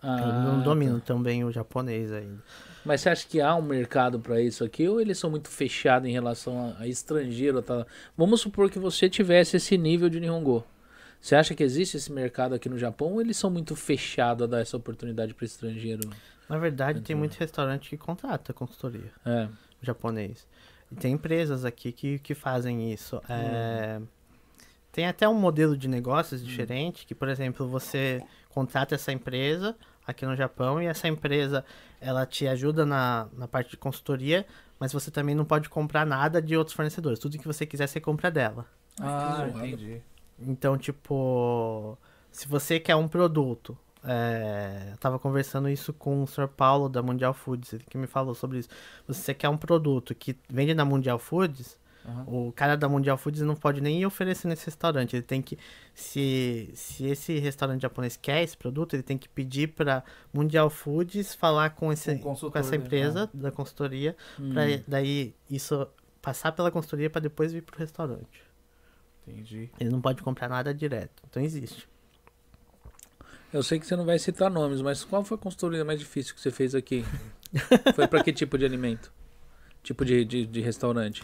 eu 0.01 0.09
Ah, 0.09 0.21
não 0.31 0.61
domino 0.61 0.99
tá. 0.99 1.07
também 1.07 1.43
o 1.43 1.51
japonês 1.51 2.11
ainda. 2.11 2.41
Mas 2.85 3.01
você 3.01 3.09
acha 3.09 3.27
que 3.27 3.41
há 3.41 3.53
um 3.55 3.61
mercado 3.61 4.17
pra 4.19 4.39
isso 4.39 4.63
aqui 4.63 4.87
ou 4.87 5.01
eles 5.01 5.17
são 5.17 5.29
muito 5.29 5.49
fechados 5.49 6.07
em 6.07 6.11
relação 6.13 6.73
a, 6.79 6.83
a 6.83 6.87
estrangeiro? 6.87 7.61
Tá? 7.61 7.85
Vamos 8.17 8.39
supor 8.39 8.69
que 8.69 8.79
você 8.79 9.09
tivesse 9.09 9.57
esse 9.57 9.77
nível 9.77 10.07
de 10.07 10.19
Nihongo. 10.21 10.63
Você 11.19 11.35
acha 11.35 11.53
que 11.53 11.61
existe 11.61 11.97
esse 11.97 12.09
mercado 12.09 12.55
aqui 12.55 12.69
no 12.69 12.77
Japão 12.77 13.11
ou 13.11 13.19
eles 13.21 13.35
são 13.35 13.51
muito 13.51 13.75
fechados 13.75 14.45
a 14.45 14.47
dar 14.47 14.61
essa 14.61 14.77
oportunidade 14.77 15.33
para 15.33 15.45
estrangeiro? 15.45 16.09
Na 16.47 16.57
verdade, 16.57 17.01
tem 17.01 17.13
Entendi. 17.13 17.19
muito 17.19 17.35
restaurante 17.37 17.89
que 17.89 17.97
contrata 17.97 18.53
consultoria 18.53 19.11
É. 19.25 19.49
japonês. 19.81 20.47
E 20.89 20.95
tem 20.95 21.13
empresas 21.13 21.65
aqui 21.65 21.91
que, 21.91 22.17
que 22.19 22.33
fazem 22.33 22.91
isso. 22.93 23.17
Hum. 23.17 23.21
É, 23.29 24.01
Tem 24.91 25.05
até 25.05 25.27
um 25.27 25.33
modelo 25.33 25.77
de 25.77 25.87
negócios 25.87 26.43
diferente, 26.43 27.05
que, 27.05 27.13
por 27.13 27.29
exemplo, 27.29 27.67
você 27.67 28.21
contrata 28.49 28.95
essa 28.95 29.11
empresa 29.11 29.75
aqui 30.05 30.25
no 30.25 30.35
Japão 30.35 30.81
e 30.81 30.87
essa 30.87 31.07
empresa 31.07 31.63
ela 32.01 32.25
te 32.25 32.47
ajuda 32.47 32.85
na, 32.85 33.27
na 33.33 33.47
parte 33.47 33.71
de 33.71 33.77
consultoria, 33.77 34.45
mas 34.79 34.91
você 34.91 35.11
também 35.11 35.35
não 35.35 35.45
pode 35.45 35.69
comprar 35.69 36.05
nada 36.05 36.41
de 36.41 36.57
outros 36.57 36.75
fornecedores. 36.75 37.19
Tudo 37.19 37.37
que 37.37 37.45
você 37.47 37.65
quiser, 37.65 37.87
você 37.87 37.99
compra 37.99 38.31
dela. 38.31 38.65
Ah, 38.99 39.47
entendi. 39.47 40.01
Então, 40.39 40.77
tipo, 40.77 41.97
se 42.31 42.47
você 42.47 42.79
quer 42.79 42.95
um 42.95 43.07
produto, 43.07 43.77
é, 44.03 44.89
eu 44.91 44.97
tava 44.97 45.19
conversando 45.19 45.69
isso 45.69 45.91
com 45.93 46.23
o 46.23 46.27
Sr. 46.27 46.47
Paulo 46.47 46.87
da 46.87 47.03
Mundial 47.03 47.33
Foods, 47.33 47.73
ele 47.73 47.83
que 47.89 47.97
me 47.97 48.07
falou 48.07 48.33
sobre 48.33 48.59
isso. 48.59 48.69
Você 49.07 49.33
quer 49.33 49.49
um 49.49 49.57
produto 49.57 50.15
que 50.15 50.37
vende 50.49 50.73
na 50.73 50.85
Mundial 50.85 51.19
Foods, 51.19 51.77
Aham. 52.09 52.23
o 52.27 52.51
cara 52.51 52.75
da 52.75 52.89
Mundial 52.89 53.17
Foods 53.17 53.41
não 53.41 53.55
pode 53.55 53.81
nem 53.81 54.05
oferecer 54.05 54.47
nesse 54.47 54.65
restaurante. 54.65 55.15
Ele 55.15 55.23
tem 55.23 55.41
que, 55.41 55.57
se, 55.93 56.69
se 56.73 57.05
esse 57.05 57.37
restaurante 57.39 57.81
japonês 57.81 58.17
quer 58.17 58.43
esse 58.43 58.57
produto, 58.57 58.95
ele 58.95 59.03
tem 59.03 59.17
que 59.17 59.29
pedir 59.29 59.67
pra 59.69 60.03
Mundial 60.33 60.69
Foods 60.69 61.33
falar 61.35 61.69
com, 61.71 61.91
esse, 61.91 62.17
Com 62.19 62.33
essa 62.55 62.71
né? 62.71 62.77
empresa 62.77 63.29
da 63.33 63.51
consultoria, 63.51 64.15
Hum. 64.39 64.51
pra 64.53 64.63
daí 64.87 65.33
isso 65.49 65.87
passar 66.21 66.51
pela 66.51 66.71
consultoria 66.71 67.09
para 67.09 67.21
depois 67.21 67.51
vir 67.53 67.61
pro 67.63 67.77
restaurante. 67.79 68.43
Entendi. 69.27 69.69
Ele 69.79 69.89
não 69.89 70.01
pode 70.01 70.21
comprar 70.23 70.49
nada 70.49 70.73
direto. 70.73 71.21
Então 71.29 71.41
existe. 71.43 71.87
Eu 73.51 73.63
sei 73.63 73.79
que 73.79 73.85
você 73.87 73.95
não 73.95 74.05
vai 74.05 74.19
citar 74.19 74.49
nomes, 74.49 74.81
mas 74.81 75.03
qual 75.03 75.23
foi 75.23 75.35
a 75.35 75.39
consultoria 75.39 75.83
mais 75.83 75.99
difícil 75.99 76.35
que 76.35 76.41
você 76.41 76.51
fez 76.51 76.75
aqui? 76.75 77.03
foi 77.95 78.07
pra 78.07 78.23
que 78.23 78.31
tipo 78.31 78.57
de 78.57 78.65
alimento? 78.65 79.11
Tipo 79.81 80.05
de, 80.05 80.23
de, 80.23 80.45
de 80.45 80.61
restaurante? 80.61 81.23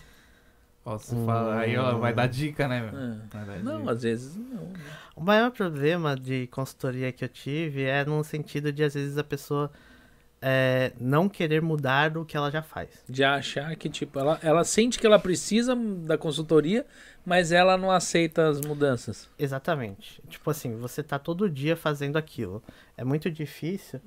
Ó, 0.86 1.00
você 1.00 1.16
fala, 1.26 1.62
aí 1.62 1.76
ó, 1.76 1.98
vai 1.98 2.14
dar 2.14 2.28
dica, 2.28 2.68
né, 2.68 2.80
meu? 2.80 3.00
É. 3.00 3.60
Não, 3.64 3.80
dica. 3.80 3.92
às 3.92 4.04
vezes 4.04 4.36
não. 4.36 4.72
O 5.16 5.24
maior 5.24 5.50
problema 5.50 6.16
de 6.16 6.46
consultoria 6.48 7.12
que 7.12 7.26
eu 7.26 7.30
tive 7.30 7.84
é 7.84 8.06
no 8.06 8.24
sentido 8.24 8.72
de, 8.72 8.84
às 8.84 8.94
vezes, 8.94 9.18
a 9.18 9.24
pessoa 9.24 9.72
é, 10.40 10.94
não 11.00 11.28
querer 11.28 11.60
mudar 11.60 12.16
o 12.16 12.24
que 12.24 12.38
ela 12.38 12.52
já 12.52 12.62
faz. 12.62 12.90
De 13.10 13.24
achar 13.24 13.76
que, 13.76 13.90
tipo, 13.90 14.20
ela, 14.20 14.40
ela 14.44 14.64
sente 14.64 15.00
que 15.00 15.08
ela 15.08 15.18
precisa 15.18 15.76
da 15.76 16.20
consultoria, 16.20 16.86
mas 17.26 17.52
ela 17.52 17.76
não 17.78 17.90
aceita 17.90 18.48
as 18.48 18.62
mudanças. 18.62 19.28
Exatamente. 19.40 20.22
Tipo 20.30 20.52
assim, 20.52 20.76
você 20.76 21.02
tá 21.02 21.18
todo 21.18 21.50
dia 21.50 21.76
fazendo 21.76 22.16
aquilo. 22.16 22.62
É 22.96 23.04
muito 23.04 23.32
difícil 23.32 24.00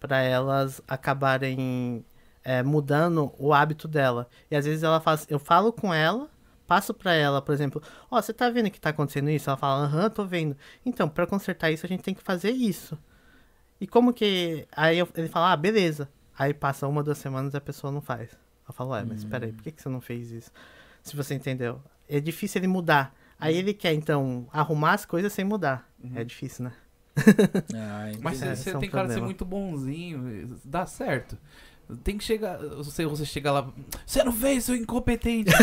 para 0.00 0.22
elas 0.22 0.80
acabarem 0.88 2.02
é, 2.44 2.62
mudando 2.62 3.32
o 3.38 3.52
hábito 3.52 3.86
dela. 3.88 4.28
E 4.50 4.56
às 4.56 4.64
vezes 4.64 4.82
ela 4.82 5.00
faz, 5.00 5.26
eu 5.28 5.38
falo 5.38 5.72
com 5.72 5.92
ela, 5.92 6.28
passo 6.66 6.92
para 6.94 7.12
ela, 7.14 7.40
por 7.42 7.52
exemplo, 7.52 7.82
ó, 8.10 8.20
você 8.20 8.32
tá 8.32 8.48
vendo 8.50 8.70
que 8.70 8.80
tá 8.80 8.90
acontecendo 8.90 9.28
isso? 9.30 9.48
Ela 9.50 9.56
fala, 9.56 9.84
aham, 9.84 10.10
tô 10.10 10.24
vendo. 10.24 10.56
Então, 10.84 11.08
para 11.08 11.26
consertar 11.26 11.70
isso, 11.70 11.84
a 11.86 11.88
gente 11.88 12.02
tem 12.02 12.14
que 12.14 12.22
fazer 12.22 12.50
isso. 12.50 12.98
E 13.80 13.86
como 13.86 14.12
que. 14.12 14.66
Aí 14.76 14.98
eu- 14.98 15.08
ele 15.16 15.28
fala, 15.28 15.52
ah, 15.52 15.56
beleza. 15.56 16.08
Aí 16.38 16.54
passa 16.54 16.86
uma, 16.88 17.02
duas 17.02 17.18
semanas 17.18 17.52
e 17.52 17.56
a 17.56 17.60
pessoa 17.60 17.92
não 17.92 18.00
faz. 18.00 18.30
Eu 18.66 18.72
falo, 18.72 18.90
ué, 18.90 19.04
mas 19.04 19.24
peraí, 19.24 19.52
por 19.52 19.62
que, 19.64 19.72
que 19.72 19.82
você 19.82 19.88
não 19.88 20.00
fez 20.00 20.30
isso? 20.30 20.50
Se 21.02 21.14
você 21.16 21.34
entendeu. 21.34 21.80
É 22.08 22.20
difícil 22.20 22.60
ele 22.60 22.68
mudar. 22.68 23.14
Aí 23.38 23.56
ele 23.56 23.74
quer, 23.74 23.92
então, 23.92 24.46
arrumar 24.52 24.92
as 24.94 25.04
coisas 25.04 25.32
sem 25.32 25.44
mudar. 25.44 25.88
É 26.14 26.22
difícil, 26.22 26.64
né? 26.66 26.72
Ah. 27.74 28.10
Mas 28.20 28.42
É, 28.42 28.54
você 28.54 28.70
é 28.70 28.76
um 28.76 28.80
tem 28.80 28.88
cara 28.90 29.06
de 29.08 29.14
ser 29.14 29.20
problema. 29.20 29.26
muito 29.26 29.44
bonzinho, 29.44 30.58
dá 30.64 30.86
certo. 30.86 31.36
Tem 32.04 32.16
que 32.18 32.24
chegar. 32.24 32.58
Você, 32.76 33.04
você 33.06 33.24
chega 33.24 33.50
lá. 33.52 33.68
Você 34.06 34.22
não 34.24 34.32
fez, 34.32 34.64
seu 34.64 34.74
incompetente. 34.76 35.52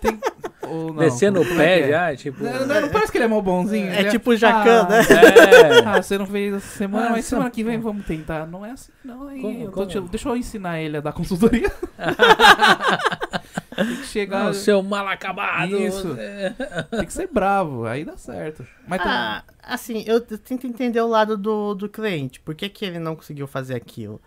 Tem, 0.00 0.20
ou 0.68 0.88
não, 0.92 1.00
Descendo 1.02 1.40
o 1.40 1.42
é 1.42 1.56
pé 1.56 1.80
é? 1.80 1.88
já, 1.88 2.16
tipo. 2.16 2.44
Não, 2.44 2.64
não, 2.66 2.80
não 2.82 2.88
parece 2.90 3.10
que 3.10 3.18
ele 3.18 3.24
é 3.24 3.28
mal 3.28 3.42
bonzinho. 3.42 3.88
É 3.90 4.00
ele 4.02 4.10
tipo 4.10 4.30
o 4.30 4.36
Jacan, 4.36 4.82
ah, 4.82 4.88
né? 4.88 5.00
É. 5.82 5.84
Ah, 5.84 6.00
você 6.02 6.16
não 6.16 6.26
fez 6.26 6.54
essa 6.54 6.78
semana, 6.78 7.06
Ah, 7.08 7.10
mas 7.10 7.24
semana 7.24 7.50
que 7.50 7.64
vem 7.64 7.80
vamos 7.80 8.06
tentar. 8.06 8.46
Não 8.46 8.64
é 8.64 8.70
assim, 8.70 8.92
não. 9.04 9.26
Aí, 9.26 9.40
Como- 9.40 9.60
eu 9.62 9.66
tô 9.66 9.72
como? 9.72 9.86
te- 9.86 10.00
deixa 10.02 10.28
eu 10.28 10.36
ensinar 10.36 10.80
ele 10.80 10.98
a 10.98 11.00
dar 11.00 11.12
consultoria. 11.12 11.72
tem 13.74 13.96
que 13.96 14.06
chegar. 14.06 14.44
Não, 14.44 14.54
seu 14.54 14.82
mal 14.82 15.08
acabado. 15.08 15.76
Isso. 15.76 16.08
você- 16.08 16.54
Tem 16.90 17.04
que 17.06 17.12
ser 17.12 17.26
bravo, 17.28 17.84
aí 17.86 18.04
dá 18.04 18.16
certo. 18.16 18.64
Mas 18.86 19.02
tem- 19.02 19.10
Ah, 19.10 19.42
assim, 19.62 20.04
eu 20.06 20.20
tento 20.20 20.66
entender 20.66 21.00
o 21.00 21.08
lado 21.08 21.36
do, 21.36 21.74
do 21.74 21.88
cliente. 21.88 22.38
Por 22.40 22.54
que, 22.54 22.68
que 22.68 22.84
ele 22.84 22.98
não 22.98 23.16
conseguiu 23.16 23.46
fazer 23.46 23.74
aquilo? 23.74 24.20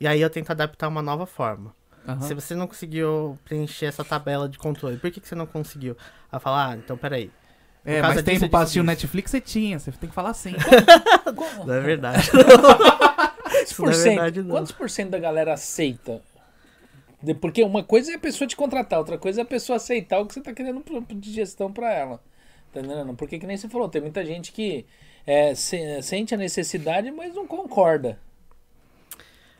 E 0.00 0.06
aí 0.08 0.20
eu 0.20 0.30
tento 0.30 0.50
adaptar 0.50 0.88
uma 0.88 1.02
nova 1.02 1.26
forma. 1.26 1.74
Aham. 2.08 2.20
Se 2.22 2.32
você 2.34 2.54
não 2.54 2.66
conseguiu 2.66 3.38
preencher 3.44 3.86
essa 3.86 4.02
tabela 4.04 4.48
de 4.48 4.58
controle, 4.58 4.96
por 4.96 5.10
que, 5.10 5.20
que 5.20 5.28
você 5.28 5.34
não 5.34 5.46
conseguiu? 5.46 5.96
Ela 6.32 6.40
fala, 6.40 6.70
ah, 6.70 6.76
então 6.76 6.96
peraí. 6.96 7.30
É, 7.84 8.00
mas 8.02 8.22
tempo 8.22 8.48
pra 8.48 8.60
assistir 8.60 8.80
o. 8.80 8.84
Netflix 8.84 9.30
você 9.30 9.40
tinha, 9.40 9.78
você 9.78 9.90
tem 9.92 10.08
que 10.08 10.14
falar 10.14 10.30
assim. 10.30 10.52
Não 11.66 11.74
é 11.74 11.80
verdade. 11.80 12.30
Quantos 12.30 13.70
Isso 13.70 13.82
não 13.82 13.88
é 13.90 13.92
por 13.92 13.94
cento- 13.94 14.14
verdade, 14.14 14.42
não. 14.42 14.50
Quantos 14.56 14.72
por 14.72 14.90
cento 14.90 15.10
da 15.10 15.18
galera 15.18 15.52
aceita? 15.54 16.20
Porque 17.40 17.62
uma 17.62 17.82
coisa 17.82 18.12
é 18.12 18.14
a 18.14 18.18
pessoa 18.18 18.46
te 18.48 18.56
contratar, 18.56 18.98
outra 18.98 19.18
coisa 19.18 19.40
é 19.40 19.42
a 19.42 19.46
pessoa 19.46 19.76
aceitar 19.76 20.18
o 20.20 20.26
que 20.26 20.34
você 20.34 20.40
tá 20.40 20.52
querendo 20.52 20.82
de 21.14 21.32
gestão 21.32 21.72
pra 21.72 21.92
ela. 21.92 22.20
Tá 22.72 22.80
entendendo? 22.80 23.14
Porque 23.14 23.38
que 23.38 23.46
nem 23.46 23.56
você 23.56 23.68
falou, 23.68 23.88
tem 23.88 24.00
muita 24.00 24.24
gente 24.24 24.52
que 24.52 24.86
é, 25.26 25.54
se- 25.54 26.00
sente 26.02 26.34
a 26.34 26.38
necessidade, 26.38 27.10
mas 27.10 27.34
não 27.34 27.46
concorda. 27.46 28.18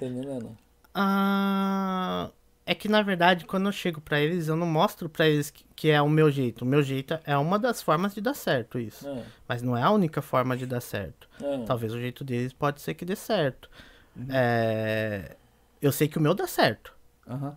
Tá 0.01 0.07
entendendo? 0.07 0.57
Ah, 0.95 2.31
é 2.67 2.75
que 2.75 2.89
na 2.89 3.03
verdade, 3.03 3.45
quando 3.47 3.67
eu 3.67 3.73
chego 3.73 4.01
pra 4.01 4.21
eles, 4.21 4.49
eu 4.49 4.57
não 4.57 4.67
mostro 4.67 5.09
pra 5.09 5.29
eles 5.29 5.51
que, 5.51 5.65
que 5.77 5.91
é 5.91 6.01
o 6.03 6.09
meu 6.09 6.31
jeito. 6.31 6.63
O 6.63 6.67
meu 6.67 6.83
jeito 6.83 7.19
é 7.25 7.37
uma 7.37 7.59
das 7.59 7.83
formas 7.83 8.15
de 8.15 8.21
dar 8.21 8.35
certo 8.35 8.79
isso. 8.79 9.07
Ah, 9.09 9.23
Mas 9.49 9.63
não 9.63 9.77
é 9.77 9.83
a 9.83 9.91
única 9.91 10.21
forma 10.23 10.57
de 10.57 10.67
dar 10.67 10.81
certo. 10.81 11.29
ah. 11.41 11.65
Talvez 11.67 11.93
o 11.95 11.99
jeito 12.01 12.25
deles 12.25 12.53
pode 12.53 12.81
ser 12.81 12.95
que 12.95 13.05
dê 13.05 13.15
certo. 13.17 13.71
É, 14.29 15.37
Eu 15.81 15.93
sei 15.93 16.09
que 16.09 16.19
o 16.19 16.21
meu 16.21 16.35
dá 16.35 16.47
certo. 16.47 16.95
Aham. 17.29 17.57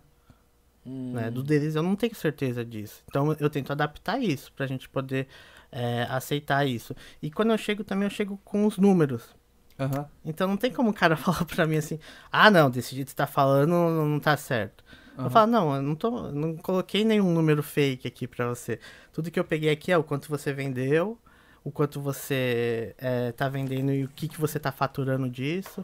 Hum. 0.86 1.12
né? 1.14 1.30
Do 1.30 1.42
deles 1.42 1.74
eu 1.74 1.82
não 1.82 1.96
tenho 1.96 2.14
certeza 2.14 2.64
disso. 2.64 3.02
Então 3.08 3.34
eu 3.40 3.48
tento 3.48 3.72
adaptar 3.72 4.20
isso 4.20 4.52
pra 4.52 4.66
gente 4.66 4.86
poder 4.88 5.26
é, 5.72 6.02
aceitar 6.10 6.66
isso. 6.66 6.94
E 7.22 7.30
quando 7.30 7.50
eu 7.52 7.58
chego 7.58 7.82
também, 7.82 8.04
eu 8.06 8.10
chego 8.10 8.38
com 8.44 8.66
os 8.66 8.76
números. 8.78 9.34
Aham. 9.78 10.06
Então 10.24 10.46
não 10.48 10.56
tem 10.56 10.72
como 10.72 10.90
o 10.90 10.94
cara 10.94 11.16
falar 11.16 11.44
pra 11.44 11.66
mim 11.66 11.76
assim, 11.76 11.98
ah 12.30 12.50
não, 12.50 12.70
desse 12.70 12.94
jeito 12.94 13.06
que 13.06 13.12
você 13.12 13.16
tá 13.16 13.26
falando 13.26 13.70
não, 13.70 14.20
tá 14.20 14.36
certo. 14.36 14.84
Aham. 15.16 15.26
Eu 15.26 15.30
falo, 15.30 15.50
não, 15.50 15.76
eu 15.76 15.82
não, 15.82 15.94
tô, 15.94 16.30
não 16.32 16.56
coloquei 16.56 17.04
nenhum 17.04 17.32
número 17.32 17.62
fake 17.62 18.06
aqui 18.08 18.26
pra 18.26 18.48
você. 18.48 18.80
Tudo 19.12 19.30
que 19.30 19.38
eu 19.38 19.44
peguei 19.44 19.70
aqui 19.70 19.92
é 19.92 19.98
o 19.98 20.02
quanto 20.04 20.28
você 20.28 20.52
vendeu, 20.52 21.18
o 21.62 21.70
quanto 21.70 22.00
você 22.00 22.94
é, 22.98 23.32
tá 23.32 23.48
vendendo 23.48 23.92
e 23.92 24.04
o 24.04 24.08
que, 24.08 24.28
que 24.28 24.40
você 24.40 24.58
tá 24.58 24.72
faturando 24.72 25.28
disso, 25.30 25.82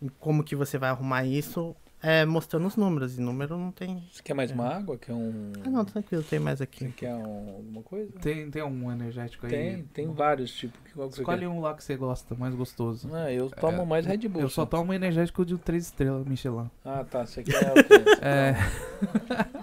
e 0.00 0.08
como 0.10 0.42
que 0.42 0.56
você 0.56 0.78
vai 0.78 0.90
arrumar 0.90 1.24
isso, 1.24 1.76
é, 2.04 2.24
mostrando 2.24 2.66
os 2.66 2.76
números. 2.76 3.18
E 3.18 3.20
número 3.20 3.56
não 3.56 3.72
tem. 3.72 4.02
Você 4.12 4.22
quer 4.22 4.34
mais 4.34 4.50
uma 4.50 4.68
água? 4.68 4.98
Quer 4.98 5.12
um. 5.12 5.52
Ah 5.64 5.70
não, 5.70 5.84
tranquilo, 5.84 6.22
tem 6.22 6.38
mais 6.38 6.58
Você 6.58 6.64
aqui. 6.64 6.92
quer 6.92 7.14
um- 7.14 7.54
alguma 7.56 7.82
coisa? 7.82 8.12
Tem, 8.20 8.50
tem 8.50 8.62
um 8.62 8.92
energético 8.92 9.46
aí? 9.46 9.52
Tem, 9.52 9.82
tem 9.84 10.12
vários 10.12 10.52
tipos. 10.54 10.78
Que- 10.84 10.92
Qual 10.92 11.10
você 11.10 11.20
Escolhe 11.22 11.46
um 11.46 11.60
lá 11.60 11.74
que 11.74 11.82
você 11.82 11.96
gosta, 11.96 12.34
mais 12.34 12.54
gostoso. 12.54 13.08
Ah, 13.12 13.32
eu 13.32 13.50
tomo 13.50 13.84
mais 13.86 14.06
Red 14.06 14.28
Bull. 14.28 14.42
Eu 14.42 14.48
só 14.48 14.62
só. 14.62 14.66
tomo 14.66 14.92
energético 14.92 15.44
de 15.44 15.56
3 15.58 15.84
estrelas, 15.86 16.26
Michelin. 16.26 16.70
Ah, 16.84 17.04
tá. 17.08 17.24
Você 17.26 17.42
quer 17.42 17.70
o 17.72 17.74
quê? 17.74 17.98
Você 17.98 18.24
É. 18.24 18.54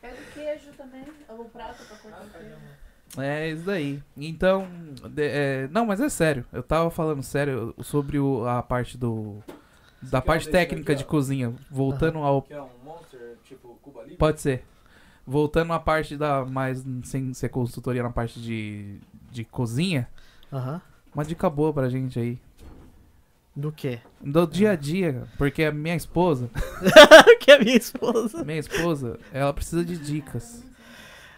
Pega 0.00 0.14
o 0.20 0.32
queijo 0.34 0.70
também, 0.76 1.02
o 1.28 1.44
prato 1.46 1.84
pra 1.86 1.96
cortar 1.96 2.22
o 2.22 2.30
queijo. 2.30 2.54
É 3.16 3.48
isso 3.50 3.64
daí. 3.64 4.02
Então, 4.16 4.66
de- 5.10 5.22
é, 5.22 5.68
não, 5.70 5.86
mas 5.86 6.00
é 6.00 6.08
sério. 6.08 6.44
Eu 6.52 6.62
tava 6.62 6.90
falando 6.90 7.22
sério 7.22 7.72
sobre 7.82 8.18
o- 8.18 8.44
a 8.46 8.60
parte 8.62 8.98
do 8.98 9.40
da 10.10 10.20
parte 10.22 10.48
técnica 10.50 10.92
aqui, 10.92 11.02
de 11.02 11.08
cozinha, 11.08 11.52
voltando 11.70 12.18
ao 12.18 12.42
Quer 12.42 12.60
um 12.60 12.68
Monster 12.84 13.36
tipo 13.44 13.78
Cuba 13.82 14.02
Libre? 14.02 14.16
pode 14.16 14.40
ser. 14.40 14.64
Voltando 15.26 15.72
à 15.72 15.78
parte 15.80 16.16
da 16.16 16.44
mais 16.44 16.84
sem 17.04 17.32
ser 17.32 17.48
consultoria 17.48 18.02
na 18.02 18.10
parte 18.10 18.40
de 18.40 18.98
de 19.30 19.44
cozinha, 19.44 20.08
Aham. 20.52 20.80
uma 21.14 21.24
dica 21.24 21.48
boa 21.50 21.72
pra 21.72 21.88
gente 21.88 22.18
aí. 22.18 22.38
Do 23.56 23.70
quê? 23.72 24.00
Do 24.20 24.46
dia 24.46 24.72
a 24.72 24.76
dia, 24.76 25.26
porque 25.38 25.62
a 25.64 25.72
minha 25.72 25.94
esposa, 25.96 26.50
que 27.40 27.50
é 27.52 27.58
minha 27.58 27.76
esposa. 27.76 28.44
minha 28.44 28.58
esposa, 28.58 29.18
ela 29.32 29.52
precisa 29.52 29.84
de 29.84 29.96
dicas. 29.96 30.64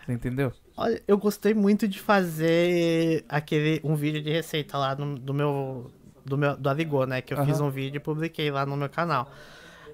Você 0.05 0.12
entendeu? 0.12 0.52
Olha, 0.76 1.02
eu 1.06 1.18
gostei 1.18 1.52
muito 1.55 1.86
de 1.88 2.01
fazer 2.01 3.24
aquele 3.28 3.80
um 3.84 3.94
vídeo 3.94 4.22
de 4.22 4.30
receita 4.30 4.78
lá 4.78 4.94
no, 4.94 5.18
do 5.18 5.34
meu 5.34 5.90
do 6.26 6.36
meu 6.36 6.56
do 6.56 6.68
Avigor, 6.68 7.06
né, 7.06 7.22
que 7.22 7.32
eu 7.32 7.44
fiz 7.44 7.58
Aham. 7.60 7.68
um 7.68 7.70
vídeo 7.70 7.96
e 7.96 8.00
publiquei 8.00 8.50
lá 8.50 8.66
no 8.66 8.76
meu 8.76 8.88
canal. 8.88 9.30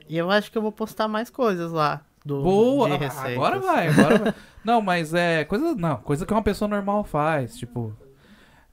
E 0.09 0.17
eu 0.19 0.31
acho 0.31 0.51
que 0.51 0.59
eu 0.59 0.63
vou 0.63 0.73
postar 0.73 1.07
mais 1.07 1.31
coisas 1.31 1.71
lá 1.71 2.01
do 2.25 2.43
Boa! 2.43 2.89
Agora 2.95 3.59
vai, 3.61 3.89
agora 3.89 4.19
vai. 4.19 4.35
Não, 4.65 4.81
mas 4.81 5.13
é 5.15 5.45
coisa, 5.45 5.75
não, 5.75 5.97
coisa 5.97 6.25
que 6.25 6.33
uma 6.33 6.43
pessoa 6.43 6.69
normal 6.69 7.03
faz, 7.05 7.57
tipo 7.57 7.93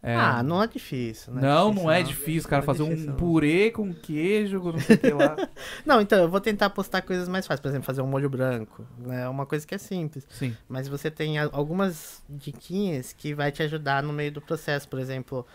é, 0.01 0.15
Ah, 0.15 0.41
não 0.41 0.63
é 0.63 0.67
difícil, 0.67 1.33
né? 1.33 1.41
não, 1.41 1.73
não 1.73 1.91
é 1.91 2.01
difícil, 2.01 2.47
cara, 2.49 2.63
Não 2.65 2.71
é 2.71 2.77
fazer 2.77 2.83
difícil, 2.85 3.07
um 3.07 3.11
não. 3.11 3.17
purê 3.17 3.69
com 3.71 3.93
queijo, 3.93 4.59
não 4.63 4.79
sei 4.79 4.95
o 4.95 4.99
que 4.99 5.09
lá. 5.11 5.35
Não, 5.85 5.99
então 5.99 6.19
eu 6.19 6.29
vou 6.29 6.39
tentar 6.39 6.69
postar 6.69 7.01
coisas 7.01 7.27
mais 7.27 7.45
fáceis, 7.45 7.59
por 7.59 7.67
exemplo, 7.67 7.85
fazer 7.85 8.01
um 8.01 8.07
molho 8.07 8.29
branco, 8.29 8.85
né? 8.97 9.27
Uma 9.27 9.45
coisa 9.45 9.67
que 9.67 9.75
é 9.75 9.77
simples. 9.77 10.25
Sim. 10.29 10.55
Mas 10.69 10.87
você 10.87 11.11
tem 11.11 11.37
algumas 11.37 12.23
diquinhas 12.29 13.11
que 13.11 13.33
vai 13.33 13.51
te 13.51 13.61
ajudar 13.63 14.01
no 14.01 14.13
meio 14.13 14.31
do 14.31 14.39
processo. 14.41 14.87
Por 14.87 14.99
exemplo, 14.99 15.45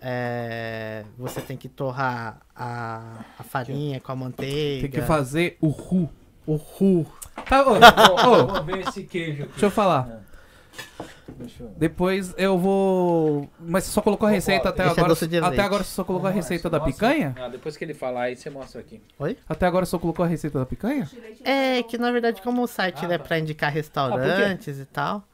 é, 0.00 1.04
você 1.18 1.40
tem 1.40 1.56
que 1.56 1.68
torrar 1.68 2.40
a, 2.54 3.24
a 3.38 3.42
farinha 3.42 4.00
com 4.00 4.12
a 4.12 4.16
manteiga. 4.16 4.82
Tem 4.88 4.90
que 5.00 5.06
fazer 5.06 5.56
o 5.60 5.68
ru. 5.68 6.08
o 6.46 6.56
ru. 6.56 7.06
Tá, 7.48 7.64
ô, 7.66 7.72
ô, 8.42 8.46
Vou 8.46 8.64
ver 8.64 8.86
esse 8.88 9.04
queijo 9.04 9.42
aqui. 9.44 9.52
deixa 9.52 9.66
eu 9.66 9.70
falar. 9.70 10.22
Deixa 11.38 11.62
eu... 11.62 11.68
Depois 11.76 12.34
eu 12.38 12.58
vou. 12.58 13.48
Mas 13.58 13.84
você 13.84 13.90
só 13.90 14.00
colocou 14.00 14.26
a 14.26 14.30
receita 14.30 14.68
até 14.68 14.86
Esse 14.86 14.98
é 15.00 15.02
agora. 15.02 15.14
de 15.26 15.36
até 15.38 15.48
leite. 15.48 15.60
agora 15.60 15.82
você 15.84 15.90
só 15.90 16.04
colocou 16.04 16.28
a 16.28 16.32
receita 16.32 16.70
da 16.70 16.78
Mostra. 16.78 16.92
picanha? 17.08 17.34
Ah, 17.38 17.48
depois 17.48 17.76
que 17.76 17.84
ele 17.84 17.94
falar 17.94 18.22
aí, 18.22 18.36
você 18.36 18.48
mostra 18.50 18.80
aqui. 18.80 19.02
Até 19.18 19.36
Até 19.48 19.66
agora 19.66 19.84
você 19.84 19.90
só 19.90 19.98
colocou 19.98 20.24
a 20.24 20.28
receita 20.28 20.58
da 20.58 20.66
picanha? 20.66 21.08
É 21.44 21.82
que 21.82 21.98
na 21.98 22.10
verdade, 22.10 22.40
como 22.42 22.62
o 22.62 22.66
site 22.66 23.04
Ah, 23.04 23.12
é 23.12 23.18
tá. 23.18 23.24
pra 23.24 23.38
indicar 23.38 23.68
Ah, 23.70 23.72
restaurantes 23.72 24.78
e 24.78 24.86
tal, 24.86 25.24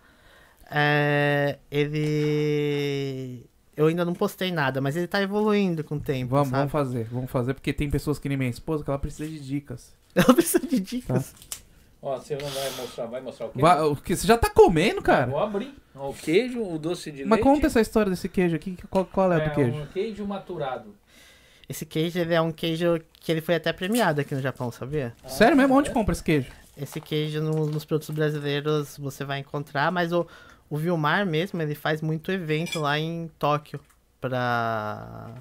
é, 0.71 1.59
ele. 1.71 3.47
Eu 3.77 3.87
ainda 3.87 4.05
não 4.05 4.13
postei 4.15 4.53
nada, 4.53 4.81
mas 4.81 4.97
ele 4.97 5.07
tá 5.07 5.23
evoluindo 5.23 5.83
com 5.83 5.95
o 5.97 6.01
tempo. 6.01 6.31
Vamos, 6.33 6.49
sabe? 6.49 6.59
vamos 6.59 6.73
fazer, 6.73 7.05
vamos 7.11 7.31
fazer, 7.31 7.55
porque 7.55 7.73
tem 7.73 7.89
pessoas 7.91 8.19
que 8.19 8.29
nem 8.29 8.37
minha 8.37 8.51
esposa 8.51 8.85
que 8.85 8.91
ela 8.91 8.99
precisa 8.99 9.29
de 9.29 9.41
dicas. 9.41 9.93
Eu 10.15 10.35
preciso 10.35 10.67
de 10.67 10.79
dicas. 10.79 11.35
Ó, 12.03 12.17
você 12.19 12.37
não 12.37 12.49
vai 12.49 12.71
mostrar, 12.77 13.07
vai 13.07 13.21
mostrar 13.21 13.47
o 13.47 13.51
queijo? 13.51 13.67
Vai- 13.67 13.81
o 13.83 13.97
que- 13.97 14.17
você 14.17 14.27
já 14.27 14.37
tá 14.37 14.51
comendo, 14.51 15.01
cara? 15.01 15.27
Vou 15.27 15.39
abrir. 15.41 15.73
Ó, 15.95 16.11
o 16.11 16.15
queijo, 16.15 16.61
o 16.63 16.79
doce 16.79 17.11
de 17.13 17.25
Mas 17.25 17.39
leite. 17.39 17.43
conta 17.45 17.67
essa 17.69 17.81
história 17.81 18.11
desse 18.11 18.29
queijo 18.29 18.57
aqui. 18.57 18.73
que- 18.73 18.87
Qual, 18.89 19.05
qual 19.07 19.33
é, 19.33 19.49
do 19.49 19.55
queijo? 19.55 19.77
um 19.79 19.87
queijo 19.87 20.27
maturado. 20.27 20.95
Esse 21.69 21.87
queijo 21.87 22.19
ele 22.19 22.35
é 22.35 22.41
um 22.41 22.53
queijo 22.53 23.01
que 23.21 23.31
ele 23.33 23.41
foi 23.41 23.55
até 23.55 23.73
premiado 23.73 24.21
aqui 24.21 24.35
no 24.35 24.43
Japão, 24.43 24.71
sabia? 24.71 25.15
Sério 25.27 25.57
mesmo? 25.57 25.75
Onde 25.75 25.89
é? 25.91 25.93
compra 25.93 26.13
esse 26.13 26.23
queijo? 26.23 26.51
Esse 26.77 27.01
queijo 27.01 27.41
no- 27.41 27.67
nos 27.67 27.85
produtos 27.85 28.11
brasileiros 28.11 28.99
você 28.99 29.25
vai 29.25 29.39
encontrar, 29.39 29.91
mas 29.93 30.13
o, 30.13 30.27
o 30.73 30.77
Vilmar 30.79 31.27
mesmo, 31.27 31.61
ele 31.61 31.75
faz 31.75 32.01
muito 32.01 32.33
evento 32.33 32.81
lá 32.81 32.99
em 32.99 33.31
Tóquio 33.39 33.79
pra... 34.19 35.33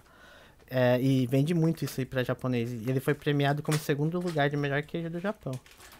é, 0.69 0.99
e 1.01 1.25
vende 1.25 1.53
muito 1.53 1.85
isso 1.85 2.01
aí 2.01 2.05
pra 2.05 2.21
japonês. 2.21 2.73
E 2.73 2.89
ele 2.89 2.99
foi 2.99 3.13
premiado 3.13 3.63
como 3.63 3.77
segundo 3.77 4.19
lugar 4.19 4.49
de 4.49 4.57
melhor 4.57 4.81
queijo 4.81 5.09
do 5.09 5.21
Japão. 5.21 5.53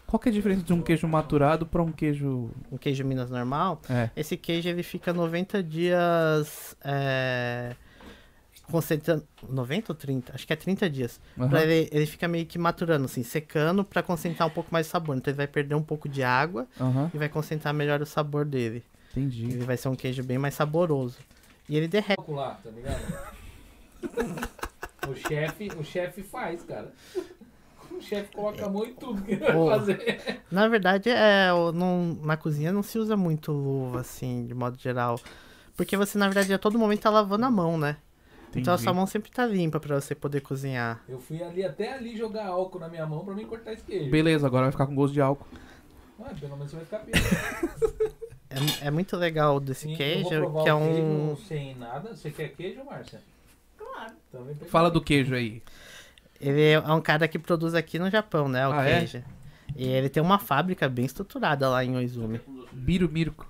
Qual 0.05 0.19
que 0.19 0.27
é 0.27 0.31
a 0.33 0.35
diferença 0.35 0.63
de 0.63 0.73
um 0.73 0.81
queijo 0.81 1.07
maturado 1.07 1.65
pra 1.65 1.81
um 1.81 1.93
queijo. 1.93 2.51
Um 2.69 2.75
queijo 2.77 3.05
Minas 3.05 3.29
normal, 3.29 3.81
É. 3.89 4.09
esse 4.17 4.35
queijo 4.35 4.67
ele 4.67 4.83
fica 4.83 5.13
90 5.13 5.63
dias... 5.63 6.75
É, 6.83 7.73
concentrando... 8.69 9.25
90 9.49 9.93
ou 9.93 9.95
30? 9.95 10.33
Acho 10.35 10.45
que 10.45 10.51
é 10.51 10.57
30 10.57 10.89
dias. 10.89 11.21
Pra 11.49 11.63
ele, 11.63 11.87
ele 11.89 12.05
fica 12.05 12.27
meio 12.27 12.45
que 12.45 12.59
maturando, 12.59 13.05
assim, 13.05 13.23
secando 13.23 13.83
pra 13.85 14.03
concentrar 14.03 14.45
um 14.47 14.51
pouco 14.51 14.69
mais 14.73 14.87
de 14.87 14.91
sabor. 14.91 15.15
Então 15.15 15.31
ele 15.31 15.37
vai 15.37 15.47
perder 15.47 15.75
um 15.75 15.81
pouco 15.83 16.09
de 16.09 16.21
água 16.21 16.67
Aham, 16.79 17.09
e 17.13 17.17
vai 17.17 17.29
concentrar 17.29 17.73
melhor 17.73 18.01
o 18.01 18.05
sabor 18.05 18.43
dele. 18.43 18.83
Entendi. 19.11 19.45
Ele 19.45 19.65
vai 19.65 19.77
ser 19.77 19.89
um 19.89 19.95
queijo 19.95 20.23
bem 20.23 20.37
mais 20.37 20.53
saboroso. 20.53 21.17
E 21.67 21.77
ele 21.77 21.87
derrete. 21.87 22.17
Calcular, 22.17 22.59
tá 22.63 22.69
ligado? 22.69 23.01
o 25.07 25.15
chefe, 25.15 25.69
o 25.77 25.83
chefe 25.83 26.23
faz, 26.23 26.63
cara. 26.63 26.91
O 27.91 28.01
chefe 28.01 28.33
coloca 28.35 28.65
a 28.65 28.69
mão 28.69 28.85
em 28.85 28.93
tudo 28.93 29.21
que 29.21 29.33
ele 29.33 29.39
vai 29.39 29.79
fazer. 29.79 30.41
Na 30.51 30.67
verdade, 30.67 31.09
é, 31.09 31.49
não, 31.73 32.17
na 32.23 32.35
cozinha 32.37 32.71
não 32.71 32.81
se 32.81 32.97
usa 32.97 33.15
muito 33.15 33.51
luva, 33.51 34.01
assim, 34.01 34.45
de 34.45 34.53
modo 34.53 34.77
geral. 34.79 35.19
Porque 35.75 35.95
você, 35.97 36.17
na 36.17 36.25
verdade, 36.25 36.53
a 36.53 36.57
todo 36.57 36.79
momento 36.79 37.01
tá 37.01 37.09
lavando 37.09 37.45
a 37.45 37.51
mão, 37.51 37.77
né? 37.77 37.97
Então 38.49 38.73
a 38.73 38.75
entendi. 38.75 38.83
sua 38.83 38.93
mão 38.93 39.07
sempre 39.07 39.31
tá 39.31 39.45
limpa 39.45 39.79
pra 39.79 39.99
você 39.99 40.13
poder 40.13 40.41
cozinhar. 40.41 41.01
Eu 41.07 41.19
fui 41.19 41.41
ali 41.41 41.63
até 41.63 41.93
ali 41.93 42.17
jogar 42.17 42.47
álcool 42.47 42.79
na 42.79 42.89
minha 42.89 43.05
mão 43.05 43.23
pra 43.23 43.33
mim 43.33 43.45
cortar 43.45 43.73
esse 43.73 43.83
queijo. 43.83 44.11
Beleza, 44.11 44.45
agora 44.45 44.63
vai 44.63 44.71
ficar 44.71 44.87
com 44.87 44.95
gosto 44.95 45.13
de 45.13 45.21
álcool. 45.21 45.47
Ah, 46.19 46.33
pelo 46.37 46.57
menos 46.57 46.71
você 46.71 46.75
vai 46.75 46.85
ficar 46.85 46.99
bem. 46.99 47.13
É, 48.81 48.87
é 48.87 48.91
muito 48.91 49.15
legal 49.15 49.59
desse 49.59 49.87
Sim, 49.87 49.95
queijo, 49.95 50.27
que 50.63 50.69
é 50.69 50.73
um. 50.73 51.35
queijo 51.35 51.47
sem 51.47 51.75
nada. 51.75 52.13
Você 52.15 52.29
quer 52.31 52.49
queijo, 52.49 52.83
Márcia? 52.83 53.21
Claro. 53.77 54.13
Então. 54.29 54.47
Fala 54.67 54.91
do 54.91 55.01
queijo 55.01 55.33
aí. 55.35 55.61
Ele 56.39 56.69
é 56.71 56.79
um 56.79 57.01
cara 57.01 57.27
que 57.27 57.37
produz 57.39 57.73
aqui 57.75 57.97
no 57.99 58.09
Japão, 58.09 58.47
né? 58.47 58.67
O 58.67 58.71
Ah, 58.73 58.85
é? 58.87 58.97
queijo. 58.99 59.23
E 59.75 59.87
ele 59.87 60.09
tem 60.09 60.21
uma 60.21 60.37
fábrica 60.39 60.89
bem 60.89 61.05
estruturada 61.05 61.69
lá 61.69 61.83
em 61.85 61.95
Oizumi. 61.95 62.41
Biru 62.71 63.07
Mirko. 63.09 63.45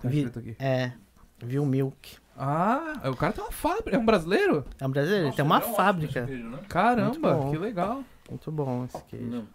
Tá 0.00 0.08
Vi- 0.08 0.18
escrito 0.18 0.38
aqui. 0.38 0.56
É. 0.58 0.92
Viu 1.38 1.66
Milk. 1.66 2.16
Ah, 2.36 2.94
o 3.04 3.16
cara 3.16 3.32
tem 3.34 3.44
uma 3.44 3.52
fábrica. 3.52 3.94
É 3.96 3.98
um 3.98 4.04
brasileiro? 4.06 4.64
É 4.80 4.86
um 4.86 4.90
brasileiro, 4.90 5.26
ele 5.26 5.36
tem 5.36 5.44
uma 5.44 5.60
fábrica. 5.60 6.24
né? 6.24 6.58
Caramba, 6.68 7.50
que 7.50 7.58
legal. 7.58 8.02
Muito 8.30 8.50
bom 8.50 8.86
esse 8.86 9.02
queijo. 9.04 9.26
Não. 9.26 9.46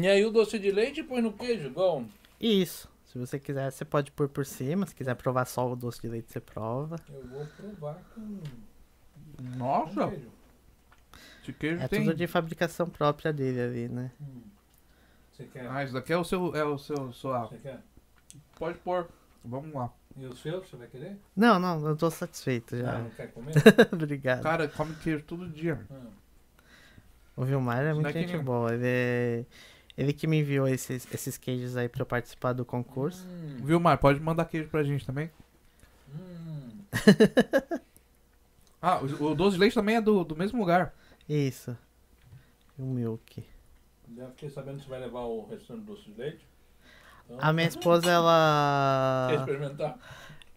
E 0.00 0.06
aí 0.06 0.24
o 0.24 0.30
doce 0.30 0.58
de 0.58 0.70
leite 0.70 1.02
põe 1.02 1.20
no 1.20 1.32
queijo, 1.32 1.66
igual. 1.66 2.04
Isso. 2.40 2.88
Se 3.16 3.20
você 3.26 3.38
quiser, 3.40 3.70
você 3.72 3.82
pode 3.82 4.10
pôr 4.12 4.28
por 4.28 4.44
cima. 4.44 4.84
Se 4.84 4.94
quiser 4.94 5.14
provar 5.14 5.46
só 5.46 5.72
o 5.72 5.74
doce 5.74 6.02
de 6.02 6.08
leite, 6.08 6.30
você 6.30 6.38
prova. 6.38 6.96
Eu 7.08 7.26
vou 7.26 7.46
provar 7.46 7.98
com, 8.14 8.40
com 9.38 9.42
Nossa, 9.56 10.08
queijo. 10.08 10.28
esse 11.42 11.52
queijo 11.54 11.82
É 11.82 11.88
tem. 11.88 12.04
tudo 12.04 12.14
de 12.14 12.26
fabricação 12.26 12.86
própria 12.86 13.32
dele 13.32 13.58
ali, 13.60 13.88
né? 13.88 14.10
Hum. 14.20 14.42
Você 15.32 15.44
quer? 15.44 15.66
Ah, 15.70 15.82
isso 15.82 15.94
daqui 15.94 16.12
é 16.12 16.16
o 16.18 16.24
seu. 16.24 16.54
É 16.54 16.62
o 16.64 16.76
seu. 16.76 17.10
Sua... 17.14 17.46
Você 17.46 17.56
quer? 17.56 17.80
Pode 18.58 18.76
pôr. 18.80 19.08
Vamos 19.42 19.72
lá. 19.72 19.90
E 20.18 20.26
o 20.26 20.36
seu, 20.36 20.60
você 20.62 20.76
vai 20.76 20.86
querer? 20.88 21.16
Não, 21.34 21.58
não, 21.58 21.86
eu 21.88 21.96
tô 21.96 22.10
satisfeito 22.10 22.74
Ah, 22.74 22.78
já. 22.78 22.98
não 22.98 23.10
quer 23.10 23.32
comer? 23.32 23.54
Obrigado. 23.92 24.42
Cara, 24.42 24.68
come 24.68 24.94
queijo 24.96 25.24
todo 25.24 25.48
dia. 25.48 25.80
Ah. 25.90 26.06
O 27.34 27.44
Vilmar 27.46 27.82
é 27.82 27.94
muito 27.94 28.10
gente 28.12 28.32
mesmo. 28.32 28.44
boa. 28.44 28.74
Ele, 28.74 28.84
é- 28.86 29.44
ele 29.96 30.12
que 30.12 30.26
me 30.26 30.40
enviou 30.40 30.66
esses, 30.68 31.06
esses 31.12 31.36
queijos 31.36 31.76
aí 31.76 31.88
pra 31.88 32.02
eu 32.02 32.06
participar 32.06 32.52
do 32.52 32.64
concurso. 32.64 33.26
Hum, 33.26 33.60
Vilmar, 33.64 33.98
pode 33.98 34.20
mandar 34.20 34.44
queijo 34.44 34.68
pra 34.68 34.82
gente 34.82 35.04
também. 35.06 35.30
hum. 36.14 36.70
Ah, 38.80 38.98
o, 39.00 39.04
o 39.30 39.34
doce 39.34 39.54
de 39.54 39.60
leite 39.60 39.74
também 39.74 39.96
é 39.96 40.00
do, 40.00 40.22
do 40.24 40.36
mesmo 40.36 40.58
lugar. 40.58 40.94
Isso. 41.28 41.76
E 42.78 42.82
o 42.82 42.86
milk. 42.86 43.42
Já 44.16 44.26
fiquei 44.28 44.50
sabendo 44.50 44.80
você 44.82 44.88
vai 44.88 45.00
levar 45.00 45.20
o 45.22 45.46
restante 45.48 45.80
do 45.80 45.94
doce 45.94 46.10
de 46.10 46.20
leite. 46.20 46.46
Então, 47.24 47.38
A 47.40 47.52
minha 47.52 47.66
esposa, 47.66 48.02
Quer 48.02 48.10
ela. 48.12 49.28
experimentar? 49.38 49.98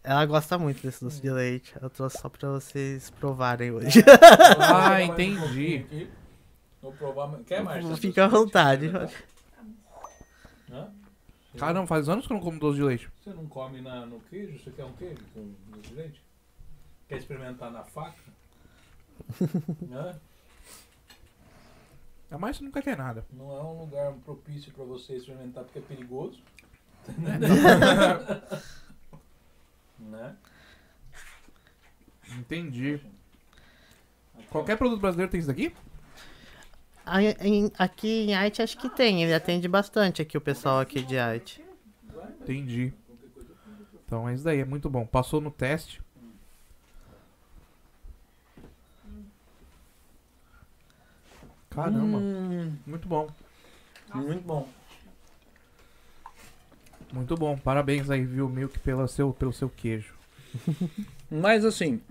Ela 0.03 0.26
gosta 0.26 0.57
muito 0.57 0.82
desse 0.82 1.03
doce 1.03 1.22
de 1.22 1.30
leite. 1.32 1.74
Eu 1.82 1.90
trouxe 1.90 2.20
só 2.20 2.30
pra 2.30 2.49
vocês 2.49 3.10
provarem 3.10 3.72
hoje. 3.72 4.03
Ah, 4.60 4.95
um 4.95 4.99
entendi. 4.99 6.07
Vou 6.81 6.91
provar. 6.93 7.27
mais- 7.27 7.45
Quer 7.45 7.64
mais? 7.64 7.88
de 7.88 7.95
Fica 7.97 8.26
à 8.26 8.27
vontade. 8.27 8.91
Hã? 10.72 10.91
Caramba, 11.57 11.88
faz 11.88 12.07
anos 12.07 12.27
que 12.27 12.31
eu 12.34 12.38
não 12.38 12.43
como 12.43 12.60
doce 12.60 12.77
de 12.77 12.84
leite. 12.84 13.10
Você 13.23 13.31
não 13.31 13.47
come 13.47 13.81
na, 13.81 14.06
no 14.06 14.19
queijo? 14.22 14.60
Você 14.64 14.72
quer 14.72 14.85
um 14.85 14.93
queijo 14.93 15.22
com 15.34 15.51
doce 15.72 15.89
de 15.89 15.93
leite? 15.95 16.23
Quer 17.07 17.18
experimentar 17.18 17.72
na 17.72 17.84
faca? 17.84 18.19
Hã? 19.91 20.19
A 22.31 22.38
Márcia 22.38 22.64
nunca 22.64 22.81
quer 22.81 22.95
nada. 22.95 23.26
Não 23.34 23.51
é 23.51 23.64
um 23.64 23.80
lugar 23.81 24.14
propício 24.23 24.72
para 24.72 24.84
você 24.85 25.15
experimentar 25.15 25.64
porque 25.64 25.80
é 25.80 25.81
perigoso. 25.81 26.39
né? 29.99 30.35
Entendi. 32.38 33.01
Qualquer 34.49 34.77
produto 34.77 34.99
brasileiro 35.01 35.31
tem 35.31 35.39
isso 35.39 35.47
daqui? 35.49 35.73
Aqui 37.77 38.07
em 38.07 38.34
arte 38.36 38.61
acho 38.61 38.77
que 38.77 38.90
tem. 38.90 39.23
Ele 39.23 39.34
atende 39.34 39.68
bastante 39.68 40.22
aqui 40.22 40.38
o 40.38 40.41
pessoal 40.41 40.80
aqui 40.80 41.02
de 41.02 41.18
arte. 41.18 41.64
Entendi. 42.41 42.94
Então 44.06 44.27
é 44.27 44.34
isso 44.34 44.44
daí, 44.44 44.60
é 44.60 44.65
muito 44.65 44.90
bom. 44.90 45.06
Passou 45.06 45.40
no 45.41 45.52
teste. 45.52 46.02
Caramba, 51.69 52.18
Hum, 52.18 52.73
muito 52.86 53.07
bom. 53.07 53.27
muito 54.15 54.41
bom. 54.44 54.68
Muito 57.14 57.36
bom. 57.36 57.57
Parabéns 57.57 58.10
aí, 58.10 58.23
viu, 58.26 58.49
Milk, 58.49 58.80
pelo 58.80 59.07
seu, 59.07 59.34
pelo 59.34 59.53
seu 59.53 59.69
queijo. 59.69 60.14
Mas 61.30 61.64
assim, 61.64 62.02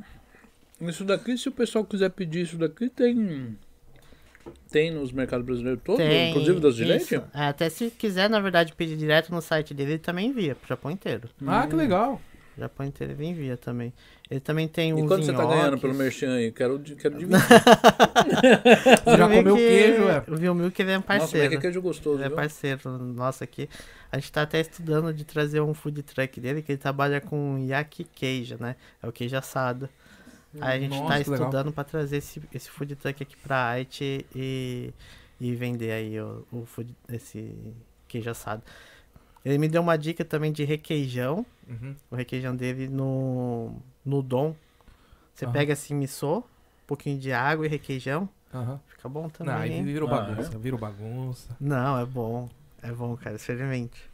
isso 0.80 1.04
daqui, 1.04 1.36
se 1.36 1.48
o 1.48 1.52
pessoal 1.52 1.84
quiser 1.84 2.10
pedir 2.10 2.42
isso 2.42 2.56
daqui, 2.56 2.88
tem. 2.88 3.56
Tem 4.70 4.90
nos 4.90 5.12
mercados 5.12 5.44
brasileiros 5.46 5.80
todos, 5.84 6.04
Tem. 6.04 6.30
inclusive 6.30 6.60
doce 6.60 6.76
de 6.76 6.82
isso. 6.84 7.14
leite? 7.14 7.26
É, 7.34 7.44
até 7.48 7.68
se 7.68 7.90
quiser, 7.90 8.28
na 8.30 8.40
verdade, 8.40 8.72
pedir 8.74 8.96
direto 8.96 9.30
no 9.32 9.40
site 9.40 9.72
dele, 9.74 9.92
ele 9.92 9.98
também 9.98 10.28
envia 10.28 10.54
pro 10.54 10.68
Japão 10.68 10.90
inteiro. 10.90 11.28
Ah, 11.46 11.66
que 11.66 11.74
legal. 11.74 12.20
Japão 12.58 12.84
inteiro 12.84 13.12
ele 13.12 13.24
envia 13.26 13.56
também. 13.56 13.92
Ele 14.28 14.40
também 14.40 14.66
tem 14.66 14.90
E 14.90 14.92
uns 14.92 15.06
quanto 15.06 15.24
você 15.24 15.32
tá 15.32 15.44
ganhando 15.46 15.78
pelo 15.78 15.94
merchan 15.94 16.34
aí? 16.34 16.50
Quero, 16.50 16.78
quero 16.80 17.14
dividir. 17.16 17.38
O 19.06 19.16
Já 19.16 19.28
comeu 19.28 19.54
queijo, 19.56 20.02
é? 20.08 20.22
O 20.28 20.36
Vilmilk, 20.36 20.80
ele 20.82 20.90
é 20.90 20.94
um 20.94 21.00
Nossa, 21.00 21.06
mas 21.08 21.20
parceiro. 21.20 21.50
que 21.50 21.58
queijo 21.58 21.80
gostoso, 21.80 22.16
Ele 22.18 22.24
é 22.24 22.28
viu? 22.28 22.36
parceiro 22.36 22.98
nosso 22.98 23.44
aqui. 23.44 23.68
A 24.10 24.18
gente 24.18 24.32
tá 24.32 24.42
até 24.42 24.60
estudando 24.60 25.12
de 25.12 25.24
trazer 25.24 25.60
um 25.60 25.72
food 25.74 26.02
truck 26.02 26.40
dele, 26.40 26.60
que 26.62 26.72
ele 26.72 26.78
trabalha 26.78 27.20
com 27.20 27.58
yaki 27.58 28.04
queijo, 28.04 28.56
né? 28.58 28.76
É 29.02 29.06
o 29.06 29.12
queijo 29.12 29.36
assado. 29.36 29.88
Aí 30.60 30.78
a 30.78 30.80
gente 30.80 30.90
Nossa, 30.98 31.08
tá 31.18 31.24
que 31.24 31.30
legal. 31.30 31.48
estudando 31.48 31.72
pra 31.72 31.84
trazer 31.84 32.16
esse, 32.18 32.42
esse 32.52 32.70
food 32.70 32.94
truck 32.96 33.22
aqui 33.22 33.36
pra 33.36 33.56
arte 33.56 34.26
e, 34.34 34.92
e 35.40 35.54
vender 35.54 35.92
aí 35.92 36.20
o, 36.20 36.46
o 36.52 36.64
food, 36.66 36.94
esse 37.08 37.54
queijo 38.06 38.30
assado. 38.30 38.62
Ele 39.44 39.58
me 39.58 39.68
deu 39.68 39.80
uma 39.82 39.96
dica 39.96 40.24
também 40.24 40.52
de 40.52 40.64
requeijão, 40.64 41.44
Uhum. 41.68 41.94
o 42.10 42.16
requeijão 42.16 42.56
dele 42.56 42.88
no, 42.88 43.72
no 44.04 44.22
dom. 44.22 44.54
Você 45.34 45.44
Aham. 45.44 45.52
pega 45.52 45.72
assim, 45.74 45.94
missô, 45.94 46.38
um 46.38 46.42
pouquinho 46.86 47.18
de 47.18 47.30
água 47.32 47.66
e 47.66 47.68
requeijão. 47.68 48.28
Aham. 48.52 48.80
Fica 48.88 49.08
bom 49.08 49.28
também. 49.28 49.54
Não, 49.54 49.60
aí 49.60 49.82
virou 49.82 50.08
Ah, 50.08 50.20
bagunça, 50.20 50.58
virou 50.58 50.80
bagunça. 50.80 51.54
Não, 51.60 51.98
é 51.98 52.06
bom. 52.06 52.48
É 52.82 52.90
bom, 52.90 53.14
cara. 53.16 53.36
Experimente. 53.36 54.08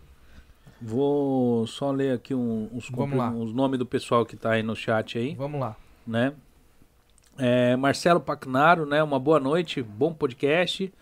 Vou 0.81 1.67
só 1.67 1.91
ler 1.91 2.13
aqui 2.15 2.35
um- 2.35 2.69
uns, 2.73 2.91
Vamos 2.91 3.17
lá. 3.17 3.31
uns 3.31 3.53
nomes 3.55 3.79
do 3.79 3.87
pessoal 3.87 4.27
que 4.27 4.37
tá 4.37 4.53
aí 4.53 4.63
no 4.63 4.75
chat 4.77 5.17
aí, 5.17 5.35
Vamos 5.35 5.61
lá. 5.61 5.77
Né? 6.07 6.33
É, 7.39 7.75
Marcelo 7.77 8.21
Pacnaro, 8.21 8.87
né? 8.87 9.03
Uma 9.03 9.19
boa 9.19 9.41
noite, 9.41 9.83
bom 9.83 10.13
podcast. 10.13 10.93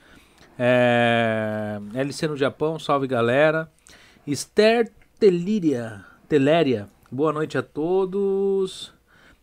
É, 0.58 1.78
LC 1.94 2.28
no 2.28 2.36
Japão, 2.36 2.78
salve 2.78 3.06
galera. 3.06 3.70
Esther 4.26 4.90
Telíria, 5.18 6.04
Teléria, 6.28 6.88
boa 7.10 7.32
noite 7.32 7.58
a 7.58 7.62
todos. 7.62 8.92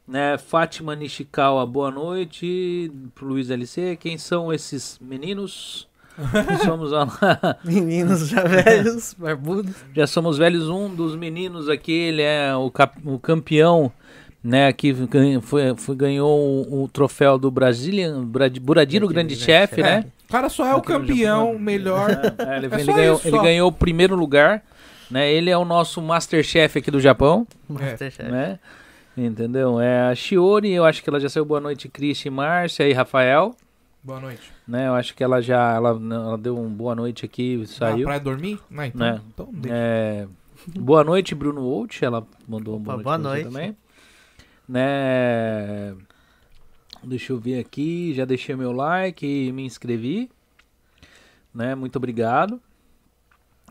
Né, 0.08 0.40
Fátima 0.40 0.96
Nishikawa, 0.96 1.64
boa 1.68 1.92
noite 1.92 2.92
pro 3.14 3.28
Luiz 3.28 3.52
LC. 3.52 3.96
Quem 3.98 4.18
são 4.18 4.52
esses 4.52 4.98
meninos? 5.00 5.88
Somos 6.66 6.90
Meninos 7.64 8.28
já 8.28 8.44
velhos, 8.44 9.14
barbudos. 9.20 9.76
já 9.94 10.08
somos 10.08 10.38
velhos. 10.38 10.68
Um 10.68 10.94
dos 10.94 11.16
meninos 11.16 11.70
aqui, 11.70 11.92
ele 11.94 12.24
é 12.24 12.54
o, 12.56 12.72
cap- 12.72 13.00
o 13.08 13.20
campeão, 13.20 13.92
né? 14.44 14.72
Que 14.74 14.94
foi, 15.42 15.76
foi- 15.78 15.96
ganhou 15.96 16.40
o, 16.70 16.84
o 16.84 16.88
troféu 16.88 17.38
do 17.38 17.50
Brazilian, 17.52 18.24
Brad, 18.26 18.58
Buradiro 18.60 19.08
Grande 19.08 19.36
Chefe, 19.36 19.82
né? 19.82 20.06
O 20.28 20.32
cara 20.32 20.48
só 20.50 20.66
é 20.66 20.76
o 20.76 20.82
campeão 20.82 21.58
melhor. 21.58 22.10
É, 22.38 22.58
ele, 22.58 22.68
É 22.72 22.80
ele 22.80 22.94
ganhou, 22.94 23.16
isso, 23.18 23.28
ele 23.28 23.40
ganhou 23.40 23.68
o 23.70 23.72
primeiro 23.72 24.16
lugar, 24.16 24.64
né? 25.10 25.32
Ele 25.32 25.50
é 25.50 25.58
o 25.58 25.66
nosso 25.66 26.02
Masterchef 26.02 26.78
aqui 26.80 26.92
do 26.92 27.00
Japão, 27.00 27.48
Masterchef. 27.68 28.30
né? 28.32 28.60
Entendeu? 29.18 29.82
É 29.82 30.04
a 30.10 30.16
Shiori, 30.16 30.72
eu 30.72 30.86
acho 30.86 31.04
que 31.04 31.10
ela 31.10 31.20
já 31.20 31.28
saiu. 31.28 31.44
Boa 31.44 31.60
noite, 31.60 31.90
Cristian, 31.90 32.32
Márcia 32.32 32.88
e 32.88 32.94
Rafael, 32.94 33.54
Boa 34.02 34.20
noite. 34.22 34.50
né? 34.66 34.88
Eu 34.88 34.94
acho 34.94 35.14
que 35.14 35.22
ela 35.24 35.42
já 35.42 35.74
ela, 35.74 35.90
ela 35.90 36.38
deu 36.38 36.58
um 36.58 36.70
boa 36.70 36.96
noite 36.96 37.26
aqui, 37.26 37.58
Na 37.58 37.66
saiu. 37.68 38.06
praia 38.06 38.20
dormir? 38.20 38.60
Não, 38.70 38.86
então, 38.86 39.00
Né? 39.08 39.22
então 39.34 39.50
deixa. 39.52 39.76
É, 39.78 40.28
boa 40.78 41.04
noite, 41.04 41.36
Bruno 41.36 41.62
Holt. 41.62 42.02
Ela 42.02 42.26
mandou 42.48 42.78
um 42.78 42.80
boa 42.80 42.96
noite, 42.96 43.04
boa 43.04 43.20
pra 43.20 43.30
você 43.30 43.44
noite. 43.44 43.54
também. 43.54 43.76
Né? 44.70 45.96
Deixa 47.04 47.34
eu 47.34 47.40
ver 47.40 47.60
aqui. 47.60 48.14
Já 48.14 48.24
deixei 48.24 48.56
meu 48.56 48.72
like 48.72 49.26
e 49.26 49.52
me 49.52 49.66
inscrevi. 49.66 50.30
Né? 51.52 51.74
Muito 51.74 51.96
obrigado. 51.96 52.62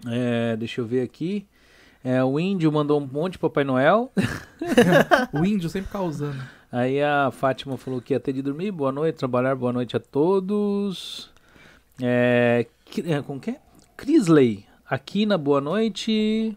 É, 0.06 0.56
deixa 0.56 0.80
eu 0.80 0.86
ver 0.86 1.02
aqui. 1.02 1.46
É, 2.02 2.22
o 2.22 2.38
índio 2.38 2.70
mandou 2.72 3.00
um 3.00 3.06
monte 3.06 3.32
de 3.32 3.38
Papai 3.38 3.62
Noel. 3.62 4.10
O 5.32 5.44
índio 5.44 5.68
sempre 5.68 5.90
causando. 5.90 6.42
Aí 6.70 7.00
a 7.00 7.30
Fátima 7.30 7.76
falou 7.76 8.00
que 8.00 8.12
ia 8.12 8.20
ter 8.20 8.32
de 8.32 8.42
dormir. 8.42 8.72
Boa 8.72 8.90
noite, 8.90 9.16
trabalhar. 9.16 9.54
Boa 9.54 9.72
noite 9.72 9.96
a 9.96 10.00
todos. 10.00 11.30
É, 12.02 12.66
é, 13.06 13.22
como 13.22 13.40
que 13.40 13.50
é? 13.50 13.60
Crisley. 13.96 14.66
Aqui 14.88 15.26
na 15.26 15.38
boa 15.38 15.60
noite. 15.60 16.56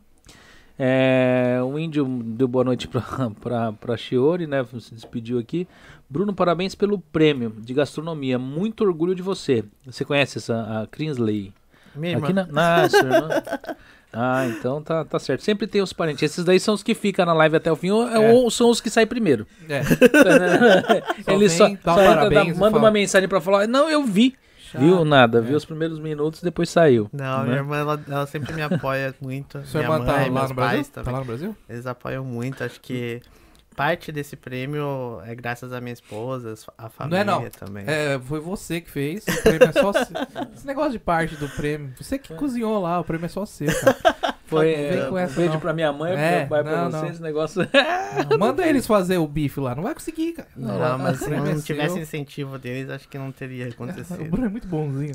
É, 0.84 1.60
o 1.64 1.78
índio 1.78 2.06
deu 2.24 2.48
boa 2.48 2.64
noite 2.64 2.88
pra 3.80 3.98
Shiori, 3.98 4.48
né? 4.48 4.66
Se 4.80 4.96
despediu 4.96 5.38
aqui. 5.38 5.68
Bruno, 6.10 6.34
parabéns 6.34 6.74
pelo 6.74 6.98
prêmio 6.98 7.54
de 7.60 7.72
gastronomia. 7.72 8.40
Muito 8.40 8.84
orgulho 8.84 9.14
de 9.14 9.22
você. 9.22 9.64
Você 9.86 10.04
conhece 10.04 10.40
essa 10.40 10.82
a 10.82 10.88
Crisley? 10.88 11.54
Minha 11.96 12.14
irmã. 12.14 12.24
Aqui 12.26 12.34
na. 12.34 12.48
Ah, 12.56 12.90
sua 12.90 13.00
irmã. 13.00 13.30
Ah, 14.12 14.48
então 14.48 14.82
tá, 14.82 15.06
tá 15.06 15.20
certo. 15.20 15.42
Sempre 15.44 15.68
tem 15.68 15.82
os 15.84 15.94
parentes. 15.94 16.24
Esses 16.24 16.44
daí 16.44 16.60
são 16.60 16.74
os 16.74 16.82
que 16.82 16.96
ficam 16.96 17.26
na 17.28 17.34
live 17.34 17.56
até 17.58 17.72
o 17.72 17.76
fim 17.76 17.92
ou, 17.92 18.08
É. 18.10 18.32
ou 18.32 18.50
são 18.50 18.70
os 18.72 18.82
que 18.82 18.90
saem 18.90 19.06
primeiro. 19.08 19.46
É. 19.70 19.84
Só 21.24 21.32
Ele 21.32 21.48
só, 21.50 21.66
vem, 21.68 21.80
dá 21.84 21.94
um 21.94 21.96
só 21.96 22.04
entra, 22.04 22.30
dá- 22.30 22.46
manda 22.56 22.78
uma 22.80 22.92
mensagem 22.92 23.30
pra 23.30 23.40
falar, 23.40 23.68
não, 23.68 23.88
eu 23.90 24.04
vi. 24.04 24.34
Chato. 24.72 24.82
Viu 24.82 25.04
nada, 25.04 25.40
É. 25.40 25.42
viu 25.42 25.58
os 25.58 25.66
primeiros 25.66 26.00
minutos, 26.00 26.42
depois 26.42 26.70
saiu. 26.70 27.10
Não, 27.12 27.40
né? 27.40 27.44
minha 27.46 27.58
irmã, 27.58 27.78
ela, 27.78 28.02
ela 28.08 28.26
sempre 28.26 28.54
me 28.54 28.62
apoia 28.62 29.14
muito. 29.22 29.62
Sua 29.66 29.82
minha 29.82 29.94
irmã 29.94 30.06
tá 30.06 30.14
mãe, 30.14 30.30
lá 30.30 30.40
meus 30.40 30.50
no 30.50 30.56
Brasil? 30.56 30.76
pais 30.78 30.88
Tá 30.90 31.02
também. 31.02 31.14
lá 31.14 31.20
no 31.20 31.26
Brasil? 31.26 31.58
Eles 31.68 31.86
apoiam 31.86 32.24
muito. 32.24 32.64
Acho 32.64 32.80
que 32.80 33.22
parte 33.76 34.12
desse 34.12 34.36
prêmio 34.36 35.22
é 35.26 35.34
graças 35.36 35.72
à 35.74 35.80
minha 35.82 35.94
esposa, 35.94 36.54
a 36.78 36.84
Não 36.84 36.90
família 36.90 37.20
é 37.22 37.24
não. 37.24 37.50
também. 37.50 37.84
É, 37.88 38.20
foi 38.20 38.40
você 38.40 38.80
que 38.82 38.90
fez. 38.92 39.26
O 39.28 39.42
prêmio 39.44 39.68
é 39.68 39.72
só 39.72 39.92
seu. 39.94 40.16
Esse 40.56 40.68
negócio 40.68 40.92
de 40.92 41.00
parte 41.00 41.36
do 41.36 41.50
prêmio. 41.50 41.94
Você 42.00 42.18
que 42.18 42.34
cozinhou 42.34 42.82
lá, 42.82 43.00
o 43.00 43.04
prêmio 43.04 43.26
é 43.26 43.30
só 43.30 43.46
seu, 43.46 43.68
cara. 43.80 43.98
Foi, 44.52 44.72
Não 44.76 44.80
é, 44.84 44.90
vem 44.92 45.10
com 45.10 45.16
um 45.16 45.18
essa, 45.18 45.36
beijo 45.36 45.54
não. 45.54 45.60
pra 45.62 45.74
minha 45.74 45.94
mãe, 45.94 46.12
É, 46.14 46.46
pra, 46.46 46.62
pra 46.64 46.84
não, 46.84 46.92
vocês, 46.92 47.04
não. 47.04 47.10
esse 47.10 47.22
negócio. 47.22 47.68
Não, 48.30 48.38
manda 48.38 48.68
eles 48.68 48.86
fazer 48.86 49.18
o 49.18 49.26
bife 49.28 49.60
lá. 49.62 49.74
Não 49.74 49.82
vai 49.84 49.94
conseguir, 49.94 50.34
cara. 50.34 50.50
Não, 50.58 50.98
mas 50.98 51.20
se 51.20 51.34
é 51.34 51.38
não 51.40 51.62
tivesse 51.62 51.98
incentivo 52.00 52.58
deles, 52.60 52.90
acho 52.90 53.08
que 53.08 53.18
não 53.18 53.32
teria 53.32 53.66
O 53.70 53.70
acontecido. 53.72 54.26
Bruno 54.30 54.46
é 54.46 54.50
muito 54.50 54.68
bonzinho. 54.68 55.14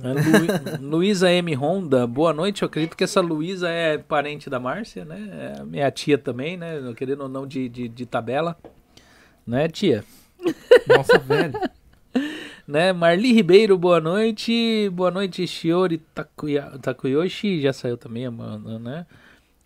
Lu- 0.81 0.89
Luísa 0.97 1.31
M. 1.31 1.55
Honda, 1.55 2.07
boa 2.07 2.33
noite. 2.33 2.63
Eu 2.63 2.67
acredito 2.67 2.97
que 2.97 3.05
essa 3.05 3.21
Luísa 3.21 3.69
é 3.69 3.99
parente 3.99 4.49
da 4.49 4.59
Márcia, 4.59 5.05
né? 5.05 5.55
É 5.59 5.65
minha 5.65 5.91
tia 5.91 6.17
também, 6.17 6.57
né? 6.57 6.81
Querendo 6.97 7.25
ou 7.25 7.29
não 7.29 7.47
de, 7.47 7.69
de, 7.69 7.89
de 7.89 8.07
tabela. 8.07 8.57
Né, 9.47 9.69
tia? 9.69 10.03
Nossa, 10.89 11.19
velho. 11.19 11.53
Né? 12.67 12.93
Marli 12.93 13.33
Ribeiro, 13.33 13.79
boa 13.79 14.01
noite. 14.01 14.91
Boa 14.93 15.09
noite, 15.09 15.47
Shiori 15.47 15.99
Takuya, 15.99 16.63
Takuyoshi. 16.83 17.61
Já 17.61 17.73
saiu 17.73 17.97
também, 17.97 18.29
mano, 18.29 18.77
né? 18.81 19.07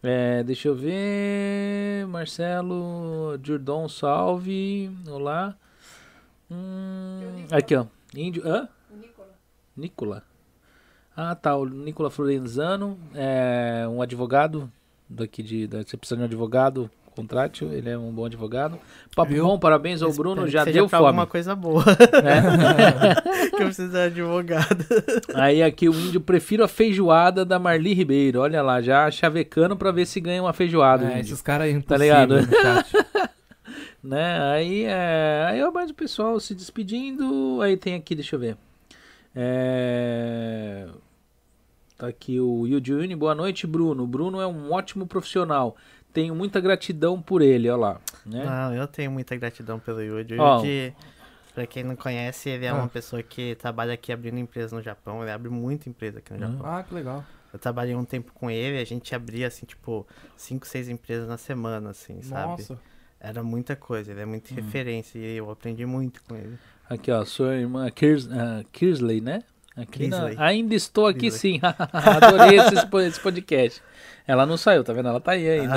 É, 0.02 0.42
deixa 0.42 0.68
eu 0.68 0.74
ver. 0.74 2.06
Marcelo 2.06 3.38
Jordão, 3.42 3.86
salve. 3.86 4.90
Olá. 5.06 5.54
Hum, 6.50 7.46
aqui, 7.50 7.76
ó. 7.76 7.84
Índio. 8.14 8.42
Hã? 8.46 8.66
Nicola. 8.90 9.28
Nicola. 9.76 10.24
Ah, 11.14 11.34
tá. 11.34 11.54
O 11.54 11.66
Nicola 11.66 12.08
Florenzano 12.08 12.98
é 13.14 13.86
um 13.88 14.00
advogado 14.00 14.72
daqui 15.06 15.42
de. 15.42 15.66
Da, 15.66 15.82
você 15.82 15.98
precisa 15.98 16.16
de 16.16 16.22
um 16.22 16.24
advogado, 16.24 16.90
contrate. 17.20 17.64
Ele 17.64 17.90
é 17.90 17.98
um 17.98 18.10
bom 18.10 18.24
advogado. 18.24 18.78
Papo 19.14 19.32
Viu? 19.32 19.44
bom, 19.44 19.58
parabéns 19.58 20.02
ao 20.02 20.12
Bruno. 20.12 20.48
Já 20.48 20.64
deu 20.64 20.88
fome. 20.88 21.06
alguma 21.06 21.26
coisa 21.26 21.54
boa. 21.54 21.84
né? 21.84 23.14
que 23.50 23.62
eu 23.62 23.66
preciso 23.66 23.90
de 23.90 23.98
advogado. 23.98 24.84
Aí 25.34 25.62
aqui 25.62 25.88
o 25.88 25.94
índio 25.94 26.20
prefiro 26.20 26.64
a 26.64 26.68
feijoada 26.68 27.44
da 27.44 27.58
Marli 27.58 27.92
Ribeiro. 27.94 28.40
Olha 28.40 28.62
lá, 28.62 28.80
já 28.80 29.10
chavecando 29.10 29.76
pra 29.76 29.90
ver 29.92 30.06
se 30.06 30.20
ganha 30.20 30.42
uma 30.42 30.52
feijoada. 30.52 31.12
É, 31.12 31.20
esses 31.20 31.42
caras 31.42 31.66
aí 31.66 31.82
Tá 31.82 31.96
ligado? 31.96 32.36
chat. 32.42 32.92
né? 34.02 34.40
Aí 34.52 34.84
é. 34.84 35.46
Aí 35.48 35.60
é 35.60 35.70
mais 35.70 35.90
o 35.90 35.94
pessoal 35.94 36.38
se 36.40 36.54
despedindo. 36.54 37.60
Aí 37.62 37.76
tem 37.76 37.94
aqui, 37.94 38.14
deixa 38.14 38.36
eu 38.36 38.40
ver. 38.40 38.56
É. 39.34 40.86
Tá 41.96 42.08
aqui 42.08 42.40
o 42.40 42.66
Yudiune. 42.66 43.14
Boa 43.14 43.34
noite, 43.34 43.66
Bruno. 43.66 44.04
O 44.04 44.06
Bruno 44.06 44.40
é 44.40 44.46
um 44.46 44.72
ótimo 44.72 45.06
profissional. 45.06 45.76
Tenho 46.12 46.34
muita 46.34 46.60
gratidão 46.60 47.20
por 47.20 47.40
ele, 47.42 47.68
olha 47.70 47.76
lá. 47.80 48.00
Né? 48.26 48.44
Não, 48.44 48.74
eu 48.74 48.86
tenho 48.86 49.10
muita 49.10 49.36
gratidão 49.36 49.78
pelo 49.78 50.02
Yuji. 50.02 50.34
O 50.34 50.40
Ó. 50.42 50.58
Yuji, 50.58 50.94
pra 51.54 51.66
quem 51.66 51.84
não 51.84 51.96
conhece, 51.96 52.48
ele 52.50 52.66
é 52.66 52.70
Ah. 52.70 52.74
uma 52.74 52.88
pessoa 52.88 53.22
que 53.22 53.54
trabalha 53.56 53.94
aqui 53.94 54.12
abrindo 54.12 54.38
empresa 54.38 54.74
no 54.74 54.82
Japão. 54.82 55.22
Ele 55.22 55.30
abre 55.30 55.48
muita 55.48 55.88
empresa 55.88 56.18
aqui 56.18 56.32
no 56.32 56.38
Hum. 56.46 56.52
Japão. 56.52 56.66
Ah, 56.66 56.82
que 56.82 56.94
legal. 56.94 57.24
Eu 57.52 57.58
trabalhei 57.58 57.94
um 57.96 58.04
tempo 58.04 58.32
com 58.32 58.50
ele, 58.50 58.78
a 58.78 58.84
gente 58.84 59.12
abria, 59.14 59.48
assim, 59.48 59.66
tipo, 59.66 60.06
cinco, 60.36 60.66
seis 60.66 60.88
empresas 60.88 61.26
na 61.28 61.36
semana, 61.36 61.90
assim, 61.90 62.22
sabe? 62.22 62.62
Nossa. 62.62 62.78
Era 63.18 63.42
muita 63.42 63.74
coisa, 63.76 64.12
ele 64.12 64.20
é 64.20 64.24
Hum. 64.24 64.28
muita 64.30 64.54
referência 64.54 65.18
e 65.18 65.36
eu 65.36 65.50
aprendi 65.50 65.84
muito 65.84 66.22
com 66.24 66.36
ele. 66.36 66.56
Aqui, 66.88 67.10
ó, 67.10 67.24
sua 67.24 67.54
irmã 67.56 67.88
Kirs, 67.90 68.28
ah, 68.32 68.62
Kirsley, 68.72 69.20
né? 69.20 69.42
Aqui 69.80 70.08
na-. 70.08 70.30
Ainda 70.38 70.74
estou 70.74 71.06
aqui 71.06 71.30
sim. 71.30 71.60
Adorei 71.92 72.58
esse, 72.58 72.86
po- 72.86 73.00
esse 73.00 73.20
podcast. 73.20 73.80
Ela 74.26 74.46
não 74.46 74.56
saiu, 74.56 74.84
tá 74.84 74.92
vendo? 74.92 75.08
Ela 75.08 75.20
tá 75.20 75.32
aí 75.32 75.48
ainda. 75.48 75.76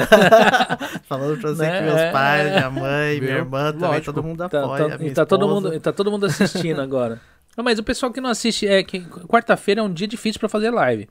Falando 1.08 1.40
pra 1.40 1.50
você 1.52 1.64
Né? 1.64 1.80
que 1.80 1.86
meus 1.86 2.12
pais, 2.12 2.52
minha 2.52 2.70
mãe, 2.70 3.14
Viu? 3.20 3.24
minha 3.24 3.38
irmã, 3.38 3.72
também 3.72 3.90
Lógico. 3.90 4.06
todo 4.14 4.24
mundo 4.24 4.38
Tá, 4.50 4.64
apoia. 4.64 4.98
tá- 4.98 5.04
e 5.06 5.12
tá 5.12 5.26
todo, 5.26 5.48
mundo, 5.48 5.74
e 5.74 5.80
tá 5.80 5.92
todo 5.92 6.12
mundo 6.12 6.26
assistindo 6.26 6.80
agora. 6.82 7.20
Não, 7.58 7.64
mas 7.64 7.80
o 7.80 7.84
pessoal 7.84 8.12
que 8.12 8.20
não 8.22 8.30
assiste, 8.30 8.68
é 8.68 8.84
que 8.84 9.02
quarta-feira 9.28 9.82
é 9.82 9.84
um 9.84 9.92
dia 9.92 10.08
difícil 10.08 10.40
pra 10.40 10.50
fazer 10.50 10.70
live. 10.72 11.08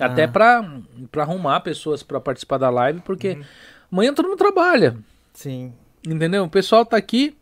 Até 0.00 0.24
Ah. 0.24 0.28
pra, 0.28 0.70
pra 1.10 1.22
arrumar 1.22 1.60
pessoas 1.60 2.02
pra 2.02 2.20
participar 2.20 2.58
da 2.58 2.68
live, 2.70 3.00
porque 3.00 3.30
Uhum. 3.30 3.42
amanhã 3.92 4.12
todo 4.14 4.28
mundo 4.28 4.38
trabalha. 4.38 4.96
Sim, 5.34 5.72
Entendeu? 6.06 6.44
O 6.44 6.48
pessoal 6.50 6.84
tá 6.86 6.96
aqui. 6.96 7.36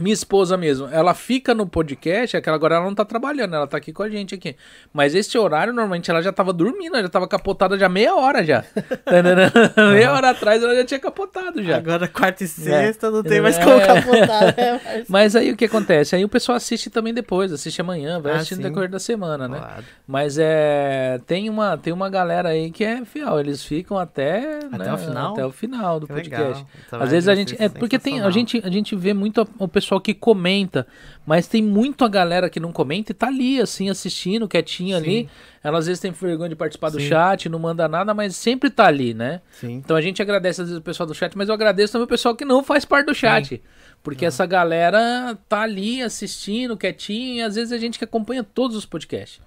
Minha 0.00 0.14
esposa 0.14 0.56
mesmo, 0.56 0.88
ela 0.90 1.12
fica 1.12 1.54
no 1.54 1.66
podcast, 1.66 2.36
é 2.36 2.40
que 2.40 2.48
agora 2.48 2.76
ela 2.76 2.84
não 2.86 2.94
tá 2.94 3.04
trabalhando, 3.04 3.54
ela 3.54 3.66
tá 3.66 3.76
aqui 3.76 3.92
com 3.92 4.02
a 4.02 4.08
gente 4.08 4.34
aqui. 4.34 4.56
Mas 4.94 5.14
esse 5.14 5.36
horário, 5.36 5.72
normalmente, 5.74 6.10
ela 6.10 6.22
já 6.22 6.32
tava 6.32 6.52
dormindo, 6.54 6.94
ela 6.94 7.02
já 7.02 7.08
tava 7.10 7.28
capotada 7.28 7.78
já 7.78 7.88
meia 7.88 8.14
hora 8.16 8.42
já. 8.44 8.64
Meia 9.92 10.12
hora 10.12 10.30
atrás 10.30 10.62
ela 10.62 10.74
já 10.74 10.84
tinha 10.84 11.00
capotado 11.00 11.62
já. 11.62 11.76
agora 11.76 12.08
quarta 12.08 12.44
e 12.44 12.48
sexta 12.48 13.10
não 13.10 13.22
tem 13.22 13.40
mais 13.40 13.58
É. 13.58 13.64
como 13.64 13.78
capotar, 13.80 14.56
né? 14.56 14.80
Mas... 15.08 15.08
Mas 15.08 15.36
aí 15.36 15.52
o 15.52 15.56
que 15.56 15.66
acontece? 15.66 16.16
Aí 16.16 16.24
o 16.24 16.28
pessoal 16.28 16.56
assiste 16.56 16.88
também 16.88 17.12
depois, 17.12 17.52
assiste 17.52 17.80
amanhã, 17.80 18.20
vai 18.20 18.32
Ah, 18.32 18.36
assistindo 18.36 18.58
no 18.62 18.68
decorrer 18.68 18.88
da 18.90 18.98
semana, 18.98 19.46
né? 19.46 19.58
Claro. 19.58 19.84
Mas 20.06 20.38
é. 20.38 21.20
Tem 21.26 21.48
uma, 21.50 21.76
tem 21.76 21.92
uma 21.92 22.08
galera 22.08 22.48
aí 22.48 22.70
que 22.70 22.82
é 22.84 23.04
fiel, 23.04 23.38
eles 23.38 23.62
ficam 23.62 23.98
até. 23.98 24.60
Até 24.72 24.78
né, 24.84 24.92
o 24.94 24.98
final? 24.98 25.32
Até 25.32 25.46
o 25.46 25.50
final 25.52 26.00
do 26.00 26.06
Que 26.06 26.12
podcast. 26.14 26.46
legal. 26.46 26.62
O 26.62 26.88
trabalho 26.88 27.04
Às 27.06 27.12
vezes 27.12 27.28
a 27.28 27.34
gente. 27.34 27.62
É 27.62 27.68
porque 27.68 27.98
tem. 27.98 28.20
A 28.20 28.30
gente, 28.30 28.62
a 28.64 28.70
gente 28.70 28.96
vê 28.96 29.12
muito 29.12 29.46
o 29.58 29.68
pessoal 29.68 29.89
que 29.98 30.12
comenta, 30.12 30.86
mas 31.26 31.48
tem 31.48 31.62
muito 31.62 32.04
a 32.04 32.08
galera 32.08 32.50
que 32.50 32.60
não 32.60 32.70
comenta 32.70 33.12
e 33.12 33.14
tá 33.14 33.28
ali, 33.28 33.60
assim, 33.60 33.88
assistindo, 33.88 34.46
quietinho 34.46 34.96
ali. 34.96 35.28
Ela 35.64 35.78
às 35.78 35.86
vezes 35.86 36.00
tem 36.00 36.12
vergonha 36.12 36.50
de 36.50 36.56
participar 36.56 36.90
do 36.90 37.00
Sim. 37.00 37.08
chat, 37.08 37.48
não 37.48 37.58
manda 37.58 37.88
nada, 37.88 38.12
mas 38.12 38.36
sempre 38.36 38.70
tá 38.70 38.86
ali, 38.86 39.14
né? 39.14 39.40
Sim. 39.50 39.74
Então 39.74 39.96
a 39.96 40.00
gente 40.00 40.20
agradece 40.20 40.60
às 40.60 40.68
vezes 40.68 40.80
o 40.80 40.84
pessoal 40.84 41.06
do 41.06 41.14
chat, 41.14 41.36
mas 41.36 41.48
eu 41.48 41.54
agradeço 41.54 41.94
também 41.94 42.04
o 42.04 42.08
pessoal 42.08 42.36
que 42.36 42.44
não 42.44 42.62
faz 42.62 42.84
parte 42.84 43.06
do 43.06 43.14
chat. 43.14 43.62
Porque 44.02 44.24
essa 44.24 44.46
galera 44.46 45.36
tá 45.48 45.62
ali 45.62 46.02
assistindo, 46.02 46.76
quietinho, 46.76 47.36
e 47.36 47.42
às 47.42 47.54
vezes 47.54 47.72
a 47.72 47.78
gente 47.78 47.98
que 47.98 48.04
acompanha 48.04 48.44
todos 48.44 48.76
os 48.76 48.86
podcasts. 48.86 49.40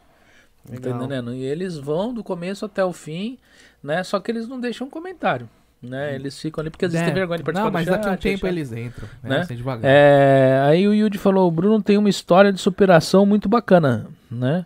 Legal. 0.70 0.98
entendendo? 0.98 1.34
E 1.34 1.44
eles 1.44 1.78
vão 1.78 2.14
do 2.14 2.24
começo 2.24 2.66
até 2.66 2.84
o 2.84 2.94
fim, 2.94 3.38
né? 3.82 4.04
Só 4.04 4.20
que 4.20 4.32
eles 4.32 4.48
não 4.48 4.60
deixam 4.60 4.90
comentário, 4.90 5.50
né? 5.84 6.16
Eles 6.16 6.40
ficam 6.40 6.62
ali 6.62 6.70
porque 6.70 6.86
às 6.86 6.92
vezes 6.92 7.04
É, 7.04 7.12
tem 7.12 7.14
vergonha 7.16 7.38
de 7.40 7.44
participar 7.44 7.66
Não, 7.66 7.72
mas 7.74 7.86
daqui 7.86 8.08
a 8.08 8.12
um 8.12 8.18
tempo 8.18 8.48
eles 8.48 8.72
entram. 8.72 9.08
Né? 9.22 9.30
Né? 9.30 9.40
Assim, 9.42 9.56
devagar. 9.56 9.82
É, 9.84 10.64
aí 10.66 10.88
o 10.88 10.94
Yudi 10.94 11.18
falou, 11.18 11.48
o 11.48 11.52
Bruno 11.52 11.82
tem 11.82 11.98
uma 11.98 12.10
história 12.10 12.52
de 12.54 12.60
superação 12.62 13.26
muito 13.26 13.50
bacana, 13.50 14.08
né? 14.32 14.66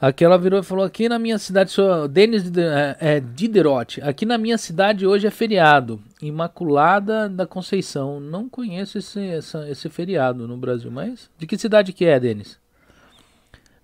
Aqui 0.00 0.24
ela 0.24 0.38
virou 0.38 0.60
e 0.60 0.62
falou, 0.62 0.84
aqui 0.84 1.08
na 1.08 1.18
minha 1.18 1.38
cidade, 1.38 1.72
sou 1.72 2.06
Denis 2.06 2.44
é, 2.56 2.96
é, 3.00 3.20
Diderot, 3.20 4.00
aqui 4.02 4.24
na 4.24 4.38
minha 4.38 4.56
cidade 4.56 5.04
hoje 5.04 5.26
é 5.26 5.30
feriado, 5.30 6.00
Imaculada 6.22 7.28
da 7.28 7.44
Conceição. 7.48 8.20
Não 8.20 8.48
conheço 8.48 8.96
esse, 8.98 9.20
essa- 9.20 9.68
esse 9.68 9.88
feriado 9.88 10.46
no 10.46 10.56
Brasil, 10.56 10.88
mas 10.88 11.28
de 11.36 11.48
que 11.48 11.58
cidade 11.58 11.92
que 11.92 12.04
é, 12.04 12.20
Denis? 12.20 12.60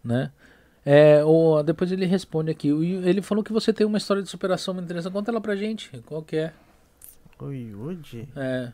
Né? 0.05 0.31
É, 0.85 1.25
o, 1.25 1.63
depois 1.63 1.91
ele 1.91 2.05
responde 2.05 2.51
aqui, 2.51 2.69
ele 2.69 3.23
falou 3.23 3.43
que 3.43 3.53
você 3.53 3.73
tem 3.73 3.87
uma 3.87 3.97
história 3.97 4.23
de 4.23 4.29
superação 4.29 4.75
muito 4.75 4.85
interessante, 4.85 5.13
conta 5.13 5.31
ela 5.31 5.41
pra 5.41 5.57
gente, 5.57 5.91
qual 6.05 6.23
que 6.23 6.37
é? 6.37 6.53
O 7.41 7.51
Yuji? 7.51 8.29
É. 8.37 8.73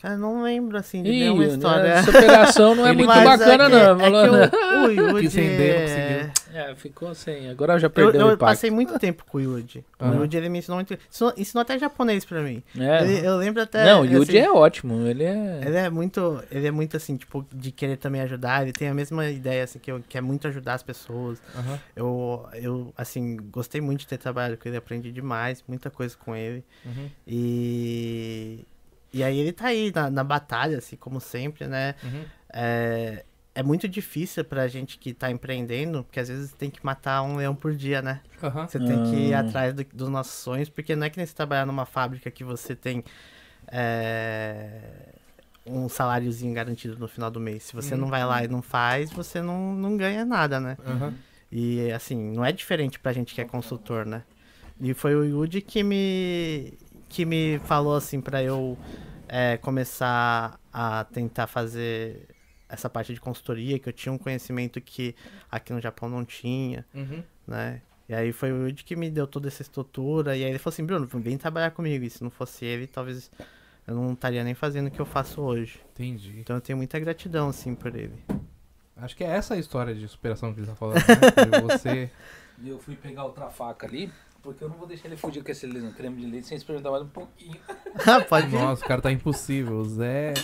Cara, 0.00 0.16
não 0.16 0.42
lembro 0.44 0.78
assim 0.78 1.02
de 1.02 1.10
Ih, 1.10 1.20
nenhuma 1.20 1.42
né, 1.44 1.48
história. 1.54 2.02
superação 2.04 2.74
não 2.76 2.86
é 2.86 2.92
muito 2.94 3.06
Mas 3.08 3.24
bacana, 3.24 3.64
é 3.64 3.68
não. 3.68 4.00
é 4.00 4.10
falou- 4.10 4.48
que 4.48 4.56
o, 4.56 4.84
o 4.86 4.90
Yuji. 4.92 5.20
Quis 5.22 5.34
render, 5.34 5.74
não 5.74 5.94
é- 5.94 6.32
É, 6.70 6.74
ficou 6.76 7.14
sem. 7.14 7.50
Agora 7.50 7.78
já 7.78 7.86
Eu, 7.86 7.90
perdeu 7.90 8.20
o 8.20 8.24
eu 8.30 8.34
impacto. 8.34 8.38
passei 8.52 8.70
muito 8.70 8.96
tempo 8.98 9.24
com 9.26 9.38
o 9.38 9.40
Yuji. 9.40 9.84
Aham. 10.00 10.12
O 10.20 10.24
Yuji 10.24 10.36
ele 10.36 10.48
me 10.48 10.58
ensinou 10.60 10.76
muito. 10.76 10.96
Ensinou, 11.10 11.32
ensinou 11.36 11.62
até 11.62 11.78
japonês 11.78 12.24
pra 12.24 12.40
mim. 12.42 12.62
É. 12.78 13.02
Ele- 13.02 13.26
eu 13.26 13.36
lembro 13.36 13.60
até. 13.62 13.84
não, 13.84 14.02
o 14.02 14.04
Yuji 14.04 14.38
assim, 14.38 14.46
é 14.46 14.50
ótimo. 14.50 15.06
Ele 15.06 15.24
é. 15.24 15.60
Ele 15.66 15.76
é 15.76 15.90
muito. 15.90 16.42
Ele 16.50 16.66
é 16.68 16.70
muito 16.70 16.96
assim, 16.96 17.16
tipo, 17.16 17.44
de 17.52 17.70
querer 17.72 17.96
também 17.96 18.20
ajudar. 18.22 18.62
Ele 18.62 18.72
tem 18.72 18.88
a 18.88 18.94
mesma 18.94 19.26
ideia, 19.28 19.64
assim, 19.64 19.78
que 19.80 19.90
eu 19.90 20.00
quer 20.08 20.20
muito 20.22 20.46
ajudar 20.48 20.74
as 20.74 20.82
pessoas. 20.82 21.42
Aham. 21.56 21.78
Eu, 21.96 22.46
eu, 22.54 22.94
assim, 22.96 23.36
gostei 23.50 23.80
muito 23.80 24.00
de 24.00 24.06
ter 24.06 24.16
trabalhado 24.18 24.56
com 24.56 24.68
ele, 24.68 24.78
aprendi 24.78 25.10
demais, 25.12 25.62
muita 25.68 25.90
coisa 25.90 26.16
com 26.16 26.34
ele. 26.36 26.64
Uhum. 26.86 27.08
E. 27.26 28.64
E 29.18 29.24
aí 29.24 29.36
ele 29.38 29.52
tá 29.52 29.66
aí 29.66 29.90
na, 29.94 30.08
na 30.10 30.22
batalha, 30.24 30.78
assim, 30.78 30.96
como 30.96 31.20
sempre, 31.20 31.66
né? 31.66 31.94
Uhum. 32.04 32.24
É, 32.52 33.24
é 33.54 33.62
muito 33.62 33.88
difícil 33.88 34.44
pra 34.44 34.68
gente 34.68 34.96
que 34.98 35.12
tá 35.12 35.28
empreendendo, 35.30 36.04
porque 36.04 36.20
às 36.20 36.28
vezes 36.28 36.52
tem 36.52 36.70
que 36.70 36.84
matar 36.86 37.22
um 37.22 37.36
leão 37.36 37.54
por 37.54 37.74
dia, 37.74 38.00
né? 38.00 38.20
Aham. 38.42 38.66
Você 38.68 38.78
tem 38.78 39.02
que 39.02 39.16
ir 39.16 39.34
Ah. 39.34 39.40
atrás 39.40 39.74
do- 39.74 39.84
dos 39.92 40.08
nossos 40.08 40.34
sonhos, 40.34 40.68
porque 40.68 40.94
não 40.94 41.06
é 41.06 41.10
que 41.10 41.16
nem 41.16 41.26
você 41.26 41.34
trabalhar 41.34 41.66
numa 41.66 41.84
fábrica 41.84 42.30
que 42.30 42.44
você 42.44 42.76
tem 42.76 43.02
é, 43.70 44.80
um 45.66 45.88
saláriozinho 45.88 46.54
garantido 46.54 46.98
no 46.98 47.08
final 47.08 47.30
do 47.30 47.40
mês. 47.40 47.64
Se 47.64 47.74
você 47.74 47.94
Uhum. 47.94 48.02
não 48.02 48.08
vai 48.08 48.24
lá 48.24 48.44
e 48.44 48.48
não 48.48 48.62
faz, 48.62 49.10
você 49.10 49.40
não, 49.42 49.72
não 49.74 49.96
ganha 49.96 50.24
nada, 50.24 50.58
né? 50.60 50.76
Aham. 50.86 51.14
E 51.50 51.90
assim, 51.92 52.16
não 52.32 52.44
é 52.44 52.52
diferente 52.52 52.98
pra 52.98 53.12
gente 53.12 53.34
que 53.34 53.40
é 53.40 53.44
consultor, 53.44 54.04
né? 54.06 54.22
E 54.80 54.94
foi 54.94 55.14
o 55.16 55.24
Yudi 55.24 55.60
que 55.60 55.82
me, 55.82 56.74
que 57.08 57.24
me 57.24 57.58
falou 57.64 57.96
assim 57.96 58.20
pra 58.20 58.42
eu 58.42 58.78
é, 59.28 59.56
começar 59.56 60.58
a 60.72 61.04
tentar 61.04 61.46
fazer 61.46 62.28
essa 62.68 62.88
parte 62.90 63.14
de 63.14 63.20
consultoria, 63.20 63.78
que 63.78 63.88
eu 63.88 63.92
tinha 63.92 64.12
um 64.12 64.18
conhecimento 64.18 64.80
que 64.80 65.14
aqui 65.50 65.72
no 65.72 65.80
Japão 65.80 66.08
não 66.08 66.24
tinha 66.24 66.84
Uhum. 66.94 67.22
né? 67.46 67.80
E 68.08 68.14
aí 68.14 68.32
foi 68.32 68.50
o 68.52 68.62
Woody 68.62 68.84
que 68.84 68.96
me 68.96 69.10
deu 69.10 69.26
toda 69.26 69.48
essa 69.48 69.60
estrutura. 69.60 70.34
E 70.34 70.42
aí 70.42 70.50
ele 70.50 70.58
falou 70.58 70.72
assim, 70.72 70.84
Bruno, 70.84 71.06
vem 71.06 71.36
trabalhar 71.36 71.70
comigo. 71.72 72.04
E 72.04 72.10
se 72.10 72.22
não 72.22 72.30
fosse 72.30 72.64
ele, 72.64 72.86
talvez 72.86 73.30
eu 73.86 73.94
não 73.94 74.14
estaria 74.14 74.42
nem 74.42 74.54
fazendo 74.54 74.86
o 74.86 74.90
que 74.90 74.98
eu 74.98 75.04
faço 75.04 75.42
hoje. 75.42 75.78
Entendi. 75.92 76.38
Então 76.40 76.56
eu 76.56 76.60
tenho 76.62 76.78
muita 76.78 76.98
gratidão, 76.98 77.50
assim, 77.50 77.74
por 77.74 77.94
ele. 77.94 78.14
Acho 78.96 79.14
que 79.14 79.22
é 79.22 79.26
essa 79.26 79.54
a 79.54 79.58
história 79.58 79.94
de 79.94 80.08
superação 80.08 80.54
que 80.54 80.60
ele 80.60 80.66
tá 80.66 80.74
falando, 80.74 80.96
né? 80.96 81.60
Você... 81.68 82.10
Eu 82.64 82.78
fui 82.78 82.96
pegar 82.96 83.24
outra 83.24 83.48
faca 83.50 83.86
ali. 83.86 84.10
Porque 84.42 84.62
eu 84.64 84.68
não 84.68 84.76
vou 84.76 84.86
deixar 84.86 85.08
ele 85.08 85.16
fugir 85.16 85.42
com 85.42 85.50
esse 85.50 85.66
creme 85.96 86.20
de 86.22 86.26
leite 86.26 86.46
sem 86.46 86.56
experimentar 86.56 86.92
mais 86.92 87.04
um 87.04 87.08
pouquinho. 87.08 87.56
Ah, 88.06 88.20
Pode 88.20 88.46
vir. 88.46 88.58
Nossa, 88.58 88.84
o 88.84 88.88
cara 88.88 89.02
tá 89.02 89.10
impossível. 89.10 89.84
Zé. 89.84 90.34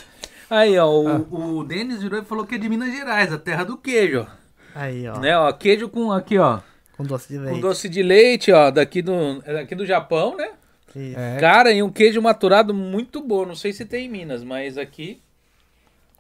Aí, 0.51 0.77
ó, 0.79 0.89
o, 0.91 1.09
Ah. 1.09 1.17
o 1.31 1.65
Denis 1.65 2.03
virou 2.03 2.21
e 2.21 2.25
falou 2.25 2.45
que 2.47 2.57
é 2.57 2.59
de 2.59 2.69
Minas 2.69 2.93
Gerais, 2.93 3.33
a 3.33 3.39
terra 3.39 3.65
do 3.65 3.77
queijo, 3.79 4.23
ó. 4.23 4.27
Aí, 4.75 5.09
ó. 5.09 5.19
Né, 5.21 5.37
ó, 5.39 5.53
queijo 5.53 5.89
com 5.89 6.11
aqui, 6.13 6.37
ó, 6.39 6.61
Com 6.97 7.05
doce 7.05 7.29
de 7.29 7.39
leite. 7.39 7.55
com 7.55 7.61
doce 7.61 7.89
de 7.89 8.03
leite, 8.03 8.53
ó, 8.53 8.71
daqui 8.71 9.01
do, 9.01 9.41
é 9.45 9.53
daqui 9.55 9.75
do 9.75 9.87
Japão, 9.87 10.37
né? 10.37 10.51
Isso. 10.95 11.19
É. 11.19 11.39
Cara, 11.41 11.73
e 11.73 11.83
um 11.83 11.91
queijo 11.91 12.21
maturado 12.21 12.75
muito 12.75 13.21
bom. 13.23 13.47
Não 13.47 13.55
sei 13.57 13.73
se 13.73 13.85
tem 13.85 14.07
em 14.07 14.09
Minas, 14.09 14.45
mas 14.45 14.77
aqui 14.77 15.21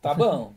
tá 0.00 0.14
bom. 0.14 0.54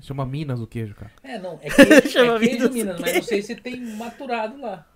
Chama 0.00 0.26
Minas 0.26 0.60
o 0.60 0.66
queijo, 0.66 0.94
cara. 0.94 1.10
É, 1.22 1.38
não, 1.38 1.58
é 1.62 1.70
queijo, 1.70 2.08
Chama 2.10 2.36
é 2.36 2.38
queijo 2.40 2.56
Minas 2.58 2.74
Minas, 2.74 3.00
mas 3.00 3.14
não 3.14 3.22
sei 3.22 3.42
se 3.42 3.54
tem 3.56 3.80
maturado 3.96 4.60
lá. 4.60 4.86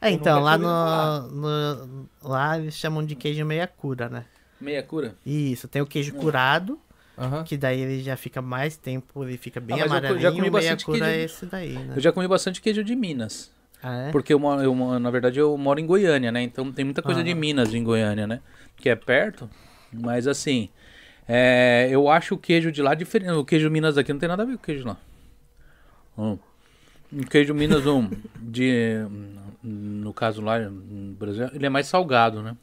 É, 0.00 0.10
então, 0.10 0.40
lá 0.40 0.56
no, 0.56 1.28
no- 1.28 2.08
Lá 2.22 2.58
eles 2.58 2.74
chamam 2.74 3.04
de 3.04 3.14
queijo 3.14 3.44
meia 3.44 3.66
cura, 3.66 4.08
né? 4.08 4.24
Meia 4.60 4.82
cura. 4.82 5.14
Isso, 5.24 5.66
tem 5.68 5.80
o 5.82 5.84
Hum. 5.84 5.88
queijo 5.88 6.12
curado, 6.14 6.78
Aham. 7.16 7.44
que 7.44 7.56
daí 7.56 7.80
ele 7.80 8.02
já 8.02 8.16
fica 8.16 8.40
mais 8.42 8.76
tempo, 8.76 9.24
ele 9.24 9.36
fica 9.36 9.60
bem 9.60 9.76
Ah, 9.76 9.78
mas 9.80 9.86
eu 9.86 9.88
co- 9.90 9.96
amarelinho. 9.96 10.20
já 10.22 10.28
comi 10.30 10.38
e 10.38 10.42
meia 10.42 10.52
bastante 10.52 10.84
cura 10.84 10.98
queijo- 10.98 11.12
é 11.12 11.22
esse 11.24 11.46
daí, 11.46 11.72
né? 11.78 11.94
Eu 11.96 12.00
já 12.00 12.12
comi 12.12 12.28
bastante 12.28 12.60
queijo 12.60 12.82
de 12.84 12.94
Minas. 12.94 13.50
Ah, 13.82 13.96
é? 14.08 14.10
Porque 14.10 14.34
eu, 14.34 14.38
moro, 14.38 14.60
eu 14.62 14.98
na 14.98 15.10
verdade 15.10 15.38
eu 15.38 15.56
moro 15.56 15.78
em 15.78 15.86
Goiânia, 15.86 16.32
né? 16.32 16.42
Então 16.42 16.70
tem 16.72 16.84
muita 16.84 17.00
coisa 17.02 17.20
Ah. 17.20 17.24
de 17.24 17.34
Minas 17.34 17.72
em 17.72 17.82
Goiânia, 17.84 18.26
né? 18.26 18.40
Que 18.76 18.88
é 18.88 18.96
perto. 18.96 19.48
Mas 19.92 20.26
assim, 20.26 20.68
é, 21.28 21.88
eu 21.90 22.08
acho 22.08 22.34
o 22.34 22.38
queijo 22.38 22.72
de 22.72 22.82
lá 22.82 22.94
diferente. 22.94 23.30
O 23.30 23.44
queijo 23.44 23.70
Minas 23.70 23.96
aqui 23.96 24.12
não 24.12 24.18
tem 24.20 24.28
nada 24.28 24.42
a 24.42 24.46
ver 24.46 24.52
com 24.56 24.62
o 24.62 24.64
queijo 24.66 24.86
lá. 24.86 24.96
Hum. 26.16 26.36
O 27.12 27.24
queijo 27.26 27.54
Minas, 27.54 27.86
um, 27.86 28.10
de, 28.36 28.96
no 29.68 30.12
caso 30.12 30.40
lá 30.40 30.58
no 30.58 31.12
Brasil, 31.14 31.48
ele 31.52 31.66
é 31.66 31.68
mais 31.68 31.86
salgado, 31.86 32.42
né? 32.42 32.56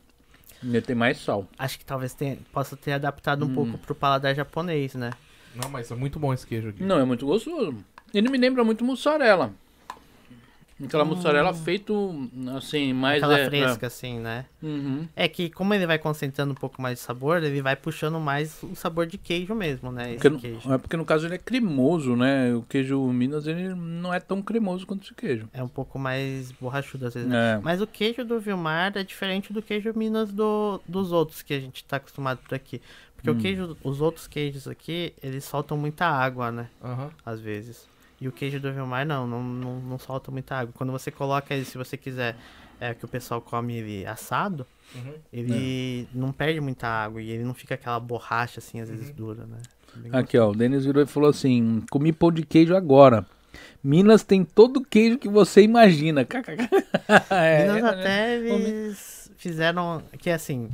Ele 0.63 0.81
tem 0.81 0.95
mais 0.95 1.17
sal. 1.19 1.47
Acho 1.59 1.77
que 1.77 1.85
talvez 1.85 2.13
tenha, 2.13 2.37
possa 2.51 2.75
ter 2.75 2.93
adaptado 2.93 3.45
Hum. 3.45 3.49
um 3.49 3.53
pouco 3.53 3.77
pro 3.77 3.93
paladar 3.93 4.33
japonês, 4.33 4.95
né? 4.95 5.11
Não, 5.55 5.69
mas 5.69 5.91
é 5.91 5.95
muito 5.95 6.19
bom 6.19 6.33
esse 6.33 6.45
queijo 6.45 6.69
aqui. 6.69 6.83
Não, 6.83 6.99
é 6.99 7.05
muito 7.05 7.25
gostoso. 7.25 7.75
Ele 8.13 8.29
me 8.29 8.37
lembra 8.37 8.63
muito 8.63 8.83
mussarela. 8.83 9.53
Aquela 10.83 11.05
mussarela 11.05 11.53
feito 11.53 12.29
assim, 12.57 12.91
mais 12.91 13.23
Aquela 13.23 13.39
é, 13.39 13.45
fresca, 13.45 13.87
assim, 13.87 14.19
né? 14.19 14.45
é. 14.61 14.65
Uhum. 14.65 15.07
É 15.15 15.25
que 15.27 15.49
como 15.49 15.73
ele 15.73 15.87
vai 15.87 15.97
concentrando 15.97 16.51
um 16.51 16.55
pouco 16.55 16.81
mais 16.81 16.99
de 16.99 17.05
sabor, 17.05 17.41
ele 17.41 17.61
vai 17.61 17.77
puxando 17.77 18.19
mais 18.19 18.61
o 18.61 18.75
sabor 18.75 19.05
de 19.07 19.17
queijo 19.17 19.55
mesmo, 19.55 19.89
né? 19.89 20.09
Esse 20.09 20.15
Porque, 20.15 20.29
no- 20.29 20.39
queijo. 20.39 20.73
é 20.73 20.77
porque 20.77 20.97
no 20.97 21.05
caso 21.05 21.27
ele 21.27 21.35
é 21.35 21.37
cremoso, 21.37 22.15
né? 22.17 22.53
O 22.53 22.61
queijo 22.63 23.01
Minas 23.07 23.47
ele 23.47 23.73
não 23.73 24.13
é 24.13 24.19
tão 24.19 24.41
cremoso 24.41 24.85
quanto 24.85 25.03
esse 25.05 25.13
queijo. 25.13 25.47
É 25.53 25.63
um 25.63 25.67
pouco 25.69 25.97
mais 25.97 26.51
borrachudo 26.51 27.05
às 27.07 27.13
vezes. 27.13 27.29
né? 27.29 27.53
É. 27.53 27.59
Mas 27.63 27.79
o 27.81 27.87
queijo 27.87 28.25
do 28.25 28.37
Vilmar 28.39 28.91
é 28.97 29.03
diferente 29.03 29.53
do 29.53 29.61
queijo 29.61 29.93
Minas 29.95 30.31
do, 30.33 30.81
dos 30.85 31.13
outros 31.13 31.41
que 31.41 31.53
a 31.53 31.59
gente 31.59 31.85
tá 31.85 31.95
acostumado 31.97 32.39
por 32.39 32.53
aqui. 32.53 32.81
Porque 33.15 33.29
Hum. 33.31 33.33
o 33.33 33.37
queijo, 33.37 33.77
os 33.81 34.01
outros 34.01 34.27
queijos 34.27 34.67
aqui, 34.67 35.13
eles 35.23 35.45
soltam 35.45 35.77
muita 35.77 36.05
água, 36.05 36.51
né? 36.51 36.67
Aham. 36.83 37.09
Às 37.25 37.39
vezes. 37.39 37.87
E 38.19 38.27
o 38.27 38.31
queijo 38.31 38.59
do 38.59 38.71
Vilmar 38.71 39.05
não, 39.05 39.27
não, 39.27 39.43
não, 39.43 39.79
não 39.81 39.99
solta 39.99 40.31
muita 40.31 40.55
água. 40.55 40.73
Quando 40.77 40.91
você 40.91 41.11
coloca 41.11 41.53
ele, 41.53 41.65
se 41.65 41.77
você 41.77 41.97
quiser 41.97 42.35
é, 42.79 42.93
que 42.93 43.03
o 43.05 43.07
pessoal 43.07 43.41
come 43.41 43.75
ele 43.77 44.05
assado, 44.05 44.65
Uhum. 44.93 45.13
ele 45.33 46.07
não 46.13 46.31
perde 46.31 46.61
muita 46.61 46.87
água 46.87 47.19
e 47.21 47.29
ele 47.31 47.43
não 47.43 47.53
fica 47.55 47.73
aquela 47.73 47.99
borracha 47.99 48.59
assim, 48.59 48.79
às 48.79 48.89
vezes 48.89 49.09
dura, 49.09 49.45
né? 49.45 49.57
Bem 49.95 50.11
Aqui, 50.13 50.37
ó, 50.37 50.51
o 50.51 50.55
Denis 50.55 50.85
virou 50.85 51.01
e 51.01 51.07
falou 51.07 51.29
assim: 51.29 51.81
comi 51.89 52.13
pão 52.13 52.31
de 52.31 52.45
queijo 52.45 52.75
agora. 52.75 53.25
Minas 53.83 54.23
tem 54.23 54.43
todo 54.45 54.77
o 54.77 54.85
queijo 54.85 55.17
que 55.17 55.27
você 55.27 55.61
imagina. 55.63 56.25
É, 57.29 57.63
Minas 57.73 57.83
é, 57.83 57.87
até 57.99 58.37
eles 58.37 59.31
fizeram 59.37 60.01
que 60.19 60.29
assim 60.29 60.69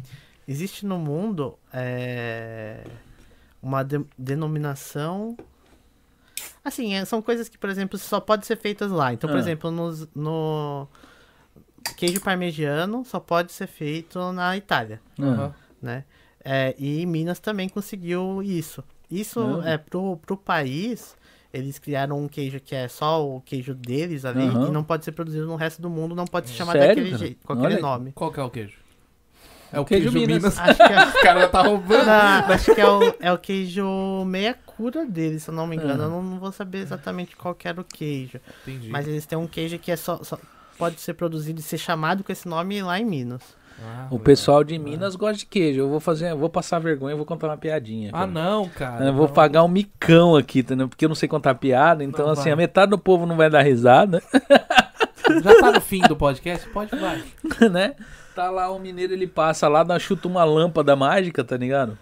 existe 0.48 0.86
no 0.86 0.98
mundo 1.00 1.58
é, 1.74 2.84
uma 3.62 3.84
de- 3.84 4.06
denominação 4.18 5.38
assim 6.64 6.94
é, 6.94 7.04
são 7.06 7.22
coisas 7.22 7.50
que 7.50 7.58
por 7.58 7.70
exemplo 7.70 7.98
só 7.98 8.20
pode 8.20 8.46
ser 8.46 8.56
feitas 8.58 8.92
lá 8.92 9.14
então 9.14 9.30
por 9.30 9.38
Ah. 9.38 9.40
exemplo 9.40 9.72
nos- 9.72 10.08
no 10.16 10.88
queijo 11.98 12.22
parmegiano 12.22 13.04
só 13.06 13.20
pode 13.20 13.52
ser 13.52 13.68
feito 13.68 14.32
na 14.32 14.56
Itália 14.58 15.02
Ah, 15.20 15.52
né 15.82 16.06
É, 16.44 16.74
e 16.80 17.06
Minas 17.06 17.40
também 17.40 17.70
conseguiu 17.70 18.42
isso 18.44 18.84
isso 19.10 19.62
Ah. 19.64 19.70
é 19.72 19.78
pro, 19.78 20.18
pro 20.18 20.36
país 20.38 21.16
eles 21.54 21.78
criaram 21.78 22.18
um 22.18 22.28
queijo 22.30 22.60
que 22.62 22.74
é 22.74 22.88
só 22.88 23.28
o 23.28 23.42
queijo 23.42 23.76
deles 23.76 24.24
ali 24.24 24.44
Aham. 24.48 24.70
e 24.70 24.72
não 24.72 24.84
pode 24.84 25.04
ser 25.04 25.12
produzido 25.12 25.46
no 25.46 25.58
resto 25.58 25.82
do 25.82 25.90
mundo, 25.90 26.16
não 26.16 26.26
pode 26.26 26.48
se 26.48 26.54
chamar 26.56 26.72
Sério, 26.74 26.88
daquele 26.88 27.10
cara? 27.10 27.18
jeito, 27.20 27.46
com 27.46 27.52
aquele 27.54 27.74
Olha. 27.74 27.82
nome. 27.82 28.12
Qual 28.14 28.32
que 28.32 28.40
é 28.40 28.44
o 28.44 28.50
queijo? 28.50 28.78
É 29.72 29.80
o 29.80 29.86
Queijo 29.86 30.12
queijo, 30.12 30.28
Minas. 30.28 30.44
Minas. 30.44 30.60
Acho 30.60 30.76
que 30.76 30.94
é, 30.94 31.06
Os 31.08 31.14
caras 31.22 31.52
tá 31.52 31.62
roubando. 31.62 32.06
não, 32.06 32.54
acho 32.54 32.76
que 32.76 32.82
é 32.82 32.90
o, 32.90 33.16
é 33.20 33.32
o 33.34 33.38
queijo 33.38 34.24
meia 34.26 34.54
cura 34.66 35.06
deles, 35.06 35.44
se 35.44 35.50
eu 35.50 35.54
não 35.54 35.66
me 35.66 35.76
engano. 35.78 36.04
Ah. 36.04 36.06
Eu 36.06 36.10
não, 36.10 36.22
não 36.24 36.40
vou 36.40 36.52
saber 36.52 36.80
exatamente 36.80 37.36
qual 37.36 37.56
que 37.56 37.68
era 37.68 37.80
o 37.80 37.84
queijo. 37.84 38.40
Entendi. 38.68 38.90
Mas 38.90 39.08
eles 39.08 39.26
têm 39.26 39.38
um 39.38 39.48
queijo 39.48 39.78
que 39.80 39.92
é 39.92 39.96
só, 39.96 40.22
só 40.24 40.38
pode 40.78 41.00
ser 41.00 41.14
produzido 41.14 41.60
e 41.60 41.64
ser 41.64 41.78
chamado 41.78 42.24
com 42.24 42.32
esse 42.32 42.48
nome 42.48 42.82
lá 42.82 43.00
em 43.00 43.06
Minas. 43.06 43.42
Ah, 43.84 44.08
O 44.12 44.20
pessoal 44.20 44.64
de 44.64 44.78
Minas 44.78 45.16
gosta 45.16 45.38
de 45.38 45.46
queijo. 45.46 45.80
Eu 45.80 45.90
vou 45.90 46.00
fazer, 46.00 46.32
eu 46.32 46.38
vou 46.38 46.50
passar 46.50 46.78
vergonha, 46.80 47.14
eu 47.14 47.18
vou 47.18 47.26
contar 47.26 47.48
uma 47.48 47.58
piadinha. 47.58 48.10
Ah, 48.10 48.20
cara. 48.20 48.28
não, 48.28 48.70
cara. 48.70 49.06
Eu 49.06 49.14
vou 49.14 49.28
não. 49.28 49.34
pagar 49.34 49.64
um 49.64 49.68
micão 49.68 50.36
aqui, 50.36 50.60
entendeu? 50.60 50.88
Porque 50.90 51.06
eu 51.06 51.10
não 51.10 51.16
sei 51.16 51.28
contar 51.30 51.56
piada, 51.56 52.04
então 52.04 52.26
Não, 52.26 52.34
assim, 52.34 52.44
vai. 52.44 52.52
a 52.52 52.56
metade 52.58 52.92
do 52.92 52.98
povo 53.00 53.26
não 53.26 53.36
vai 53.38 53.50
dar 53.50 53.62
risada, 53.62 54.22
Já 55.44 55.60
tá 55.60 55.72
no 55.72 55.82
fim 55.82 56.02
do 56.02 56.16
podcast? 56.16 56.68
Pode, 56.70 56.96
vai. 56.96 57.24
né? 57.72 57.96
Tá 58.36 58.50
lá 58.50 58.70
o 58.72 58.80
mineiro, 58.80 59.14
ele 59.14 59.28
passa 59.28 59.68
lá, 59.68 59.84
dá, 59.84 59.98
chuta 60.00 60.28
uma 60.28 60.44
lâmpada 60.44 60.96
mágica, 60.96 61.44
tá 61.44 61.58
ligado? 61.58 61.98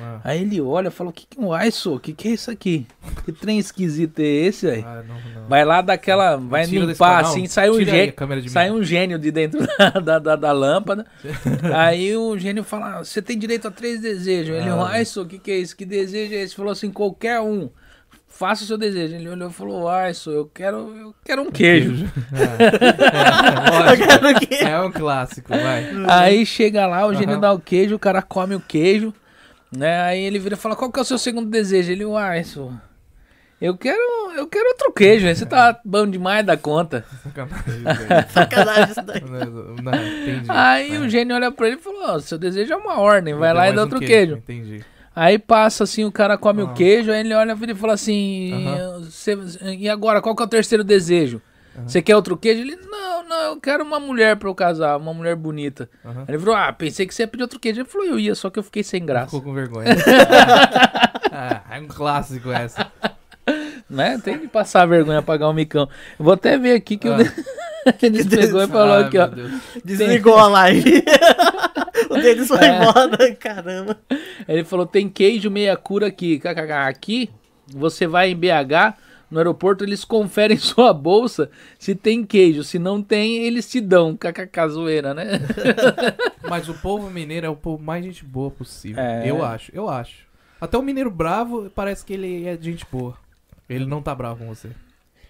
Ah, 0.00 0.18
Aí 0.24 0.42
ele 0.42 0.60
olha 0.60 0.88
e 0.88 0.90
fala, 0.90 1.10
o 1.10 1.12
que 1.12 1.24
que 1.24 1.38
é 1.40 1.68
isso? 1.68 1.94
O 1.94 2.00
que 2.00 2.12
que 2.12 2.26
é 2.26 2.30
isso 2.32 2.50
aqui? 2.50 2.84
Que 3.24 3.30
trem 3.32 3.60
esquisito 3.60 4.18
é 4.18 4.24
esse, 4.24 4.68
aí? 4.68 4.82
ah, 4.84 5.04
não, 5.06 5.14
não. 5.14 5.48
Vai 5.48 5.64
lá 5.64 5.80
daquela, 5.82 6.36
vai 6.36 6.64
Tira 6.66 6.80
desse 6.86 6.92
limpar 6.94 7.20
assim, 7.20 7.46
sai 7.46 7.70
um 7.70 7.76
aí 7.76 7.84
gênio, 7.84 8.14
sai 8.50 8.70
um 8.72 8.82
gênio 8.82 9.18
de 9.20 9.30
dentro 9.30 9.60
da, 9.78 9.90
da, 10.00 10.18
da- 10.18 10.36
da 10.36 10.52
lâmpada. 10.52 11.06
aí 11.72 12.16
o 12.16 12.36
gênio 12.36 12.64
fala, 12.64 12.98
"Ah, 12.98 13.04
você 13.04 13.22
tem 13.22 13.38
direito 13.38 13.68
a 13.68 13.70
três 13.70 14.00
desejos. 14.00 14.56
Ele, 14.56 14.68
Ah. 14.68 15.00
isso, 15.00 15.22
o 15.22 15.26
que 15.26 15.38
que 15.38 15.50
é 15.52 15.58
isso? 15.58 15.76
Que 15.76 15.84
desejo 15.84 16.34
é 16.34 16.38
esse? 16.42 16.56
Falou 16.56 16.72
assim, 16.72 16.90
qualquer 16.90 17.40
um. 17.40 17.68
Faça 18.36 18.64
o 18.64 18.66
seu 18.66 18.76
desejo. 18.76 19.14
Ele 19.14 19.28
olhou 19.28 19.48
e 19.48 19.52
falou, 19.52 19.88
ah, 19.88 20.10
isso, 20.10 20.30
eu 20.30 20.50
quero, 20.52 20.76
eu 20.96 21.14
quero 21.24 21.42
um 21.42 21.50
queijo. 21.50 22.04
É, 22.34 24.20
lógico. 24.20 24.54
É 24.54 24.80
um 24.80 24.90
clássico, 24.90 25.48
vai. 25.50 25.86
Aí 26.08 26.44
chega 26.44 26.86
lá, 26.86 27.06
o 27.06 27.14
gênio 27.14 27.32
Aham. 27.34 27.40
dá 27.40 27.52
o 27.52 27.58
queijo, 27.60 27.94
o 27.94 27.98
cara 27.98 28.20
come 28.22 28.54
o 28.54 28.60
queijo, 28.60 29.14
né? 29.70 30.00
Aí 30.02 30.20
ele 30.22 30.38
vira 30.38 30.54
e 30.54 30.58
fala, 30.58 30.74
qual 30.74 30.90
que 30.90 30.98
é 30.98 31.02
o 31.02 31.04
seu 31.04 31.18
segundo 31.18 31.48
desejo? 31.48 31.92
Ele, 31.92 32.04
uai, 32.04 32.40
isso... 32.40 32.72
Eu 33.60 33.78
quero, 33.78 33.98
eu 34.36 34.46
quero 34.46 34.68
outro 34.70 34.92
queijo, 34.92 35.26
esse 35.26 35.46
tá 35.46 35.78
bom 35.84 36.06
demais 36.06 36.44
da 36.44 36.56
conta. 36.56 37.04
Sacanagem, 38.30 38.90
isso 38.90 39.02
daí. 39.02 39.22
Não, 39.22 39.76
não, 39.76 39.94
entendi. 39.94 40.46
Aí 40.48 40.96
É. 40.96 40.98
o 40.98 41.08
gênio 41.08 41.34
olha 41.36 41.50
pra 41.50 41.68
ele 41.68 41.76
e 41.76 41.80
falou, 41.80 42.02
ó, 42.02 42.18
seu 42.18 42.36
desejo 42.36 42.72
é 42.72 42.76
uma 42.76 42.98
ordem, 43.00 43.32
vai 43.34 43.54
lá 43.54 43.68
e 43.68 43.72
dá 43.72 43.80
um 43.82 43.84
outro 43.84 44.00
queijo. 44.00 44.34
Entendi. 44.36 44.84
Aí 45.16 45.38
passa 45.38 45.84
assim, 45.84 46.04
o 46.04 46.10
cara 46.12 46.36
come 46.36 46.62
Ah. 46.62 46.64
o 46.64 46.74
queijo, 46.74 47.12
aí 47.12 47.20
ele 47.20 47.34
olha 47.34 47.56
ele 47.60 47.72
e 47.72 47.74
fala 47.74 47.92
assim, 47.94 48.52
Aham. 48.52 49.04
"Cê- 49.10 49.38
e 49.78 49.88
agora, 49.88 50.20
qual 50.20 50.34
que 50.34 50.42
é 50.42 50.46
o 50.46 50.48
terceiro 50.48 50.82
desejo? 50.82 51.40
Você 51.86 52.00
quer 52.00 52.14
outro 52.14 52.36
queijo? 52.36 52.60
Ele, 52.60 52.76
não, 52.88 53.28
não, 53.28 53.40
eu 53.46 53.60
quero 53.60 53.82
uma 53.82 53.98
mulher 53.98 54.36
pra 54.36 54.48
eu 54.48 54.54
casar, 54.54 54.96
uma 54.96 55.12
mulher 55.12 55.34
bonita. 55.34 55.88
Ele 56.28 56.38
falou, 56.38 56.54
ah, 56.54 56.72
pensei 56.72 57.04
que 57.06 57.12
você 57.14 57.24
ia 57.24 57.26
pedir 57.28 57.42
outro 57.42 57.58
queijo. 57.58 57.80
Ele 57.80 57.88
falou, 57.88 58.06
eu 58.06 58.18
ia, 58.18 58.34
só 58.36 58.48
que 58.48 58.58
eu 58.58 58.62
fiquei 58.62 58.84
sem 58.84 59.04
graça. 59.04 59.26
Ficou 59.26 59.42
com 59.42 59.52
vergonha. 59.52 59.86
ah, 61.32 61.62
é 61.70 61.80
um 61.80 61.88
clássico 61.88 62.50
essa. 62.52 62.86
Né? 63.90 64.18
Tem 64.22 64.38
que 64.38 64.48
passar 64.48 64.86
vergonha, 64.86 65.20
pagar 65.22 65.48
um 65.48 65.52
micão. 65.52 65.88
Eu 66.18 66.24
vou 66.24 66.34
até 66.34 66.56
ver 66.56 66.74
aqui 66.74 66.96
que 66.96 67.08
Ah. 67.08 67.16
o 67.86 67.92
Denis 68.00 68.26
pegou 68.28 68.62
e 68.62 68.66
falou 68.68 68.94
Ah, 68.94 69.00
aqui, 69.00 69.18
ó. 69.18 69.26
meu 69.26 69.36
Deus. 69.48 69.52
Desligou 69.84 70.38
a 70.38 70.46
live. 70.48 71.04
O 72.14 72.22
deles 72.22 72.48
foi 72.48 72.64
É. 72.64 72.76
embora, 72.78 73.34
caramba. 73.36 73.98
Ele 74.48 74.64
falou, 74.64 74.86
tem 74.86 75.08
queijo 75.08 75.50
meia 75.50 75.76
cura 75.76 76.06
aqui. 76.06 76.40
Aqui, 76.86 77.30
você 77.66 78.06
vai 78.06 78.30
em 78.30 78.36
BH, 78.36 78.96
no 79.30 79.38
aeroporto, 79.38 79.84
eles 79.84 80.04
conferem 80.04 80.56
sua 80.58 80.92
bolsa 80.92 81.50
se 81.78 81.94
tem 81.94 82.24
queijo. 82.24 82.62
Se 82.62 82.78
não 82.78 83.02
tem, 83.02 83.44
eles 83.44 83.68
te 83.68 83.80
dão. 83.80 84.16
KKK 84.16 84.68
zoeira, 84.68 85.14
né? 85.14 85.40
Mas 86.48 86.68
o 86.68 86.74
povo 86.74 87.10
mineiro 87.10 87.46
é 87.46 87.50
o 87.50 87.56
povo 87.56 87.82
mais 87.82 88.04
gente 88.04 88.24
boa 88.24 88.50
possível. 88.50 89.02
É. 89.02 89.28
Eu 89.28 89.44
acho, 89.44 89.72
eu 89.74 89.88
acho. 89.88 90.24
Até 90.60 90.78
o 90.78 90.82
mineiro 90.82 91.10
bravo 91.10 91.70
parece 91.74 92.04
que 92.04 92.12
ele 92.12 92.46
é 92.46 92.56
de 92.56 92.70
gente 92.70 92.86
boa. 92.90 93.16
Ele 93.68 93.86
não 93.86 94.02
tá 94.02 94.14
bravo 94.14 94.44
com 94.44 94.54
você. 94.54 94.70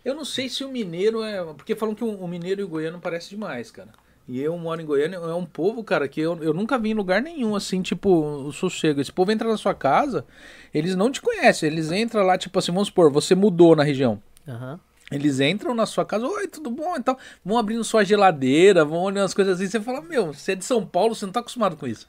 Eu 0.04 0.14
não 0.14 0.24
sei 0.24 0.48
se 0.48 0.62
o 0.62 0.68
mineiro 0.68 1.22
é. 1.22 1.42
Porque 1.54 1.74
falam 1.74 1.94
que 1.94 2.04
o 2.04 2.28
mineiro 2.28 2.60
e 2.60 2.64
o 2.64 2.68
goiano 2.68 3.00
parece 3.00 3.30
demais, 3.30 3.70
cara. 3.70 3.88
E 4.26 4.40
eu 4.40 4.56
moro 4.56 4.80
em 4.80 4.86
Goiânia, 4.86 5.16
é 5.16 5.34
um 5.34 5.44
povo, 5.44 5.84
cara, 5.84 6.08
que 6.08 6.20
eu, 6.20 6.42
eu 6.42 6.54
nunca 6.54 6.78
vi 6.78 6.90
em 6.90 6.94
lugar 6.94 7.20
nenhum, 7.20 7.54
assim, 7.54 7.82
tipo, 7.82 8.08
o 8.08 8.52
sossego. 8.52 9.00
Esse 9.00 9.12
povo 9.12 9.30
entra 9.30 9.48
na 9.48 9.56
sua 9.56 9.74
casa, 9.74 10.24
eles 10.72 10.96
não 10.96 11.10
te 11.10 11.20
conhecem. 11.20 11.70
Eles 11.70 11.92
entram 11.92 12.22
lá, 12.22 12.38
tipo 12.38 12.58
assim, 12.58 12.72
vamos 12.72 12.88
supor, 12.88 13.10
você 13.10 13.34
mudou 13.34 13.76
na 13.76 13.82
região. 13.82 14.20
Aham. 14.48 14.80
Eles 15.12 15.38
entram 15.38 15.74
na 15.74 15.84
sua 15.84 16.04
casa, 16.04 16.26
oi, 16.26 16.48
tudo 16.48 16.70
bom 16.70 16.96
e 16.96 17.02
tal. 17.02 17.18
Vão 17.44 17.58
abrindo 17.58 17.84
sua 17.84 18.02
geladeira, 18.04 18.84
vão 18.84 19.02
olhando 19.02 19.26
as 19.26 19.34
coisas 19.34 19.60
assim. 19.60 19.70
Você 19.70 19.80
fala, 19.80 20.00
meu, 20.00 20.32
você 20.32 20.52
é 20.52 20.54
de 20.54 20.64
São 20.64 20.84
Paulo, 20.84 21.14
você 21.14 21.26
não 21.26 21.32
tá 21.32 21.40
acostumado 21.40 21.76
com 21.76 21.86
isso. 21.86 22.08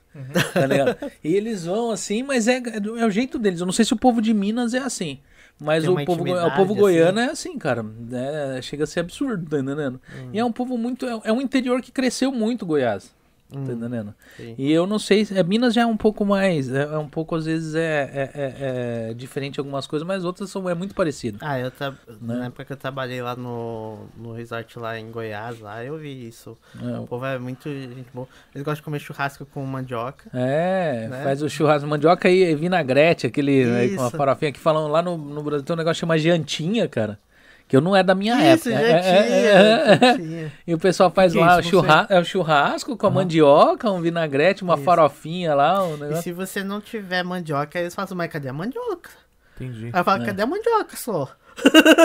Tá 0.53 0.65
ligado? 0.65 1.11
E 1.21 1.35
eles 1.35 1.65
vão 1.65 1.91
assim, 1.91 2.23
mas 2.23 2.47
é, 2.47 2.57
é, 2.57 2.77
é 2.77 3.05
o 3.05 3.11
jeito 3.11 3.37
deles. 3.37 3.59
Eu 3.59 3.65
não 3.65 3.73
sei 3.73 3.83
se 3.83 3.93
o 3.93 3.97
povo 3.97 4.21
de 4.21 4.33
Minas 4.33 4.73
é 4.73 4.79
assim. 4.79 5.19
Mas 5.59 5.83
o 5.87 5.95
povo, 6.05 6.23
go- 6.25 6.31
o 6.47 6.55
povo 6.55 6.71
assim. 6.73 6.81
goiano 6.81 7.19
é 7.19 7.25
assim, 7.31 7.57
cara. 7.57 7.85
É, 8.57 8.61
chega 8.61 8.83
a 8.83 8.87
ser 8.87 8.99
absurdo, 8.99 9.49
tá 9.49 9.57
entendendo? 9.59 10.01
E 10.33 10.39
é 10.39 10.43
um 10.43 10.51
povo 10.51 10.77
muito. 10.77 11.05
É, 11.05 11.21
é 11.25 11.31
um 11.31 11.39
interior 11.41 11.81
que 11.81 11.91
cresceu 11.91 12.31
muito, 12.31 12.65
Goiás. 12.65 13.13
Tá 13.47 13.59
entendendo? 13.59 14.13
Sim. 14.35 14.55
E 14.57 14.71
eu 14.71 14.87
não 14.87 14.97
sei, 14.99 15.23
se- 15.23 15.37
é, 15.37 15.43
Minas 15.43 15.73
já 15.73 15.81
é 15.83 15.85
um 15.85 15.95
pouco 15.95 16.25
mais, 16.25 16.69
é, 16.73 16.81
é 16.83 16.97
um 16.97 17.07
pouco 17.07 17.35
às 17.35 17.45
vezes 17.45 17.75
é, 17.75 18.09
é, 18.13 18.31
é- 18.33 19.09
é 19.11 19.13
diferente 19.13 19.59
algumas 19.59 19.85
coisas, 19.87 20.05
mas 20.05 20.25
outras 20.25 20.49
são 20.49 20.67
é 20.67 20.73
muito 20.73 20.95
parecido. 20.95 21.37
Ah, 21.41 21.57
eu 21.59 21.69
tra... 21.69 21.91
Né? 21.91 22.35
na 22.37 22.45
época 22.47 22.65
que 22.65 22.73
eu 22.73 22.77
trabalhei 22.77 23.21
lá 23.21 23.35
no, 23.35 24.07
no 24.17 24.33
resort 24.33 24.77
lá 24.79 24.99
em 24.99 25.09
Goiás, 25.11 25.59
lá 25.59 25.83
eu 25.83 25.95
vi 25.97 26.27
isso. 26.27 26.57
É, 26.83 26.97
O 26.99 27.05
povo 27.05 27.23
é 27.25 27.37
muito 27.37 27.69
gente 27.69 28.07
boa. 28.13 28.27
Eles 28.53 28.65
gostam 28.65 28.75
de 28.75 28.81
comer 28.81 28.99
churrasco 28.99 29.45
com 29.45 29.63
mandioca. 29.63 30.29
É, 30.33 31.07
Né? 31.07 31.23
faz 31.23 31.41
o 31.43 31.49
churrasco 31.49 31.87
mandioca 31.87 32.27
e 32.29 32.55
vinagrete, 32.55 33.27
aquele 33.27 33.65
né, 33.65 33.89
com 33.89 34.01
a 34.03 34.09
farofinha 34.11 34.51
que 34.51 34.59
falam 34.59 34.87
lá 34.87 35.01
no, 35.03 35.17
no 35.17 35.41
Brasil 35.43 35.63
tem 35.63 35.73
um 35.75 35.77
negócio 35.77 35.95
que 35.95 35.99
chama 36.01 36.17
jantinha, 36.17 36.87
cara. 36.89 37.19
Que 37.67 37.75
eu 37.75 37.81
não 37.81 37.95
é 37.95 38.03
da 38.03 38.13
minha 38.13 38.35
isso, 38.53 38.69
época. 38.69 38.83
já 38.85 38.87
É, 38.97 39.01
tinha, 39.01 39.15
é, 39.15 39.47
é, 39.47 39.97
já 39.99 40.05
é. 40.07 40.15
tinha. 40.17 40.51
E 40.67 40.73
o 40.73 40.77
pessoal 40.77 41.09
faz 41.09 41.33
Que 41.33 41.39
que 41.39 41.43
é 41.43 41.47
lá 41.47 41.57
o 41.57 41.59
isso? 41.59 41.73
Não 41.75 41.81
churra 41.81 42.07
é 42.09 42.19
o 42.19 42.23
churrasco 42.23 42.95
com 42.95 43.07
a 43.07 43.09
mandioca, 43.09 43.89
um 43.91 44.01
vinagrete, 44.01 44.63
uma 44.63 44.75
Isso. 44.75 44.83
farofinha 44.83 45.55
lá, 45.55 45.83
um 45.83 46.11
E 46.11 46.15
se 46.21 46.31
você 46.31 46.63
não 46.63 46.79
tiver 46.79 47.23
mandioca, 47.23 47.79
eles 47.79 47.95
falam, 47.95 48.15
mas 48.15 48.31
cadê 48.31 48.49
a 48.49 48.53
mandioca? 48.53 49.09
Entendi. 49.55 49.89
Aí 49.91 49.99
eu 49.99 50.03
falo, 50.03 50.21
É. 50.21 50.25
cadê 50.27 50.43
a 50.43 50.45
mandioca 50.45 50.95
só? 50.95 51.27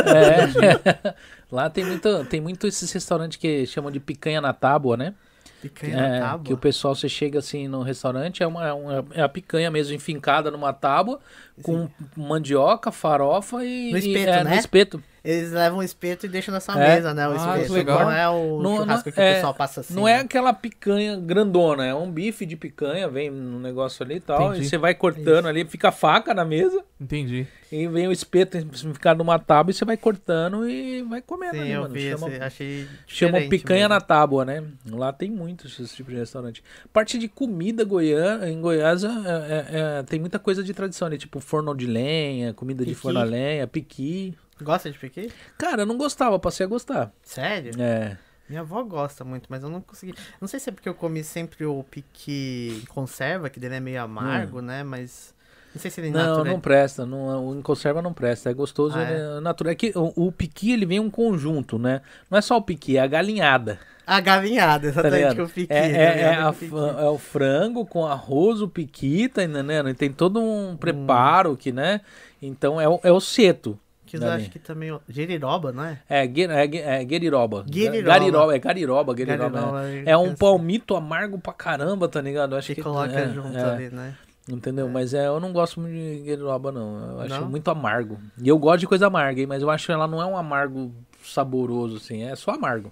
É. 0.07 1.15
lá 1.51 1.69
tem 1.69 1.85
muito, 1.85 2.25
tem 2.25 2.41
muito 2.41 2.67
esses 2.67 2.91
restaurantes 2.93 3.37
que 3.37 3.67
chamam 3.67 3.91
de 3.91 4.01
picanha 4.01 4.41
na 4.41 4.53
tábua, 4.53 4.97
né? 4.97 5.15
Picanha 5.61 5.95
É, 5.95 6.21
na 6.21 6.27
tábua. 6.31 6.45
que 6.47 6.53
o 6.55 6.57
pessoal, 6.57 6.95
você 6.95 7.09
chega 7.09 7.39
assim 7.39 7.69
no 7.69 7.83
restaurante, 7.83 8.43
é, 8.43 8.47
uma, 8.47 8.67
é, 8.67 8.73
uma- 8.73 9.05
é 9.13 9.21
a 9.23 9.29
picanha 9.29 9.71
mesmo 9.71 9.95
enfincada 9.95 10.51
numa 10.51 10.73
tábua, 10.73 11.21
com 11.63 11.87
mandioca, 12.17 12.91
farofa 12.91 13.63
e. 13.65 13.91
No 13.91 13.99
e- 13.99 14.01
espeto, 14.01 14.31
é, 14.31 14.45
né? 14.45 14.51
No 14.55 14.57
espeto. 14.57 15.03
Eles 15.25 15.53
levam 15.53 15.79
o 15.81 15.83
espeto 15.83 16.27
e 16.27 16.29
deixam 16.29 16.53
na 16.53 16.61
sua 16.61 16.83
É. 16.83 16.95
mesa, 16.97 17.13
né? 17.13 17.29
O 17.29 17.33
Ah, 17.33 17.57
espeto. 17.59 17.73
legal. 17.75 18.01
Não 18.05 18.11
é 18.13 18.29
o 18.29 18.63
Não- 18.63 18.77
churrasco 18.79 19.09
não- 19.09 19.13
que 19.15 19.21
é- 19.21 19.31
o 19.31 19.35
pessoal 19.35 19.55
passa 19.55 19.81
assim. 19.81 19.95
não 19.95 20.09
é 20.09 20.15
né? 20.15 20.21
aquela 20.21 20.53
picanha 20.53 21.17
grandona, 21.17 21.85
é 21.87 21.95
um 21.95 22.11
bife 22.11 22.47
de 22.47 22.57
picanha, 22.57 23.09
vem 23.09 23.31
no 23.31 23.59
negócio 23.61 24.03
ali 24.05 24.17
e 24.17 24.21
tal. 24.21 24.49
Entendi. 24.51 24.65
E 24.67 24.69
você 24.69 24.79
vai 24.79 24.95
cortando 24.95 25.47
ali, 25.47 25.65
fica 25.67 25.89
a 25.89 25.93
faca 25.93 26.33
na 26.33 26.45
mesa, 26.45 26.83
Entendi. 27.01 27.47
e 27.71 27.87
vem 27.87 28.09
o 28.09 28.13
espeto 28.13 28.59
ficado 28.93 29.19
numa 29.19 29.39
tábua 29.39 29.71
e 29.71 29.75
você 29.75 29.85
vai 29.85 29.97
cortando 29.97 30.69
e 30.69 31.03
vai 31.03 31.21
comendo 31.21 31.55
Sim, 31.55 31.61
ali, 31.61 31.71
eu 31.73 31.81
mano. 31.83 31.95
vi 31.95 32.11
Chama- 32.11 32.45
achei 32.45 32.87
Chama 33.07 33.41
picanha 33.43 33.81
mesmo. 33.89 33.95
na 33.95 34.01
tábua, 34.01 34.45
né? 34.45 34.65
Lá 34.91 35.13
tem 35.13 35.31
muitos 35.31 35.79
esse 35.79 35.95
tipo 35.97 36.11
de 36.11 36.17
restaurante. 36.17 36.63
Parte 36.93 37.19
de 37.19 37.29
comida 37.29 37.85
goiana, 37.85 38.49
em 38.49 38.61
Goiás 38.61 39.05
é- 39.05 39.09
é- 39.09 39.67
é- 39.99 40.03
tem 40.03 40.19
muita 40.19 40.39
coisa 40.39 40.63
de 40.63 40.73
tradição 40.73 41.07
ali, 41.07 41.19
tipo 41.19 41.41
forno 41.41 41.75
de 41.75 41.87
lenha, 41.87 42.55
comida 42.55 42.85
de 42.85 42.91
Piqui. 42.93 43.01
forno 43.03 43.21
a 43.21 43.25
lenha, 43.25 43.67
piqui. 43.67 44.35
Gosta 44.63 44.91
de 44.91 44.99
piqui? 44.99 45.31
Cara, 45.59 45.83
eu 45.83 45.87
não 45.87 45.97
gostava, 45.97 46.39
passei 46.39 46.65
a 46.67 46.69
gostar. 46.69 47.13
Sério? 47.23 47.73
É. 47.81 48.17
Minha 48.49 48.63
avó 48.63 48.83
gosta 48.83 49.25
muito, 49.25 49.47
mas 49.49 49.63
eu 49.63 49.69
não 49.71 49.81
consegui. 49.81 50.15
Não 50.41 50.49
sei 50.49 50.59
se 50.59 50.69
é 50.71 50.73
porque 50.73 50.89
eu 50.89 50.95
comi 50.95 51.23
sempre 51.23 51.65
o 51.65 51.85
piqui 51.85 52.81
em 52.83 52.87
conserva, 52.87 53.49
que 53.49 53.61
dele 53.61 53.77
é 53.77 53.81
meio 53.81 54.03
amargo, 54.03 54.61
né? 54.61 54.83
Mas. 54.83 55.33
Não 55.73 55.81
sei 55.81 55.89
se 55.89 56.01
ele 56.01 56.09
Hum. 56.09 56.13
Não, 56.15 56.27
natura- 56.39 56.51
não 56.51 56.61
presta. 56.61 57.07
Não, 57.07 57.47
o 57.49 57.57
em 57.57 57.63
conserva 57.63 58.03
não 58.03 58.13
presta. 58.13 58.51
É 58.51 58.53
gostoso, 58.53 58.99
Ah, 58.99 59.03
ele 59.03 59.21
é 59.39 59.41
natural. 59.41 59.71
É 59.71 59.75
que 59.77 59.93
o, 59.95 60.13
o 60.27 60.33
piqui, 60.33 60.73
ele 60.73 60.85
vem 60.85 60.99
um 60.99 61.09
conjunto, 61.09 61.79
né? 61.79 62.01
Não 62.29 62.37
é 62.39 62.41
só 62.43 62.57
o 62.57 62.63
piqui, 62.63 62.97
é 62.97 63.01
a 63.01 63.07
galinhada. 63.07 63.79
A 64.05 64.19
galinhada, 64.21 64.81
Tá 64.93 65.01
exatamente, 65.01 65.35
que 65.37 65.43
o 65.43 65.49
piqui. 65.49 65.73
É, 65.73 65.79
é- 65.79 65.91
é 65.93 66.15
galinhada 66.25 66.49
a 66.49 66.53
piqui. 66.53 66.75
é 66.75 67.09
o 67.09 67.19
frango 67.19 67.87
com 67.87 68.05
arroz, 68.05 68.61
o 68.61 68.67
piqui, 68.69 69.29
tá 69.29 69.45
entendendo? 69.45 69.89
E 69.89 69.95
tem 69.95 70.11
todo 70.13 70.41
Hum. 70.41 70.71
um 70.73 70.77
preparo 70.77 71.57
que, 71.57 71.71
né? 71.71 72.01
Então 72.43 72.81
é 72.81 72.89
o, 72.89 72.99
é 73.05 73.13
o 73.13 73.21
seto. 73.21 73.79
Que 74.11 74.17
eu 74.17 74.21
Dali. 74.21 74.43
acho 74.43 74.51
que 74.51 74.59
também. 74.59 74.99
Geriroba, 75.09 75.71
não 75.71 75.85
é? 75.85 75.99
É, 76.09 76.27
gue- 76.27 76.47
é, 76.47 76.65
é 77.01 77.05
gueriroba. 77.05 77.63
Gueriroba. 77.63 78.09
Gariroba, 78.19 78.57
é 78.57 78.59
gariroba, 78.59 79.15
gariroba. 79.15 79.51
Gariroba, 79.51 79.89
é. 79.89 80.03
É 80.07 80.17
um 80.17 80.35
palmito 80.35 80.97
amargo 80.97 81.39
pra 81.39 81.53
caramba, 81.53 82.09
tá 82.09 82.21
ligado? 82.21 82.55
Eu 82.55 82.59
acho 82.59 82.67
Que 82.67 82.75
que 82.75 82.83
coloca 82.83 83.13
é, 83.13 83.29
junto 83.29 83.57
é, 83.57 83.63
ali, 83.63 83.89
né? 83.91 84.15
Entendeu? 84.49 84.89
Mas 84.89 85.15
é, 85.15 85.29
eu 85.29 85.39
não 85.39 85.53
gosto 85.53 85.79
muito 85.81 85.95
de 85.95 86.23
gueriroba, 86.25 86.73
não. 86.73 87.13
Eu 87.13 87.21
acho 87.21 87.41
Não? 87.41 87.49
muito 87.49 87.71
amargo. 87.71 88.19
E 88.43 88.49
eu 88.49 88.59
gosto 88.59 88.81
de 88.81 88.89
coisa 88.89 89.07
amarga, 89.07 89.41
hein? 89.41 89.47
Mas 89.47 89.63
eu 89.63 89.71
acho 89.71 89.87
que 89.87 89.93
ela 89.93 90.09
não 90.09 90.21
é 90.21 90.27
um 90.27 90.37
amargo 90.37 90.93
saboroso, 91.23 91.99
assim. 91.99 92.25
É 92.25 92.35
só 92.35 92.51
amargo. 92.53 92.91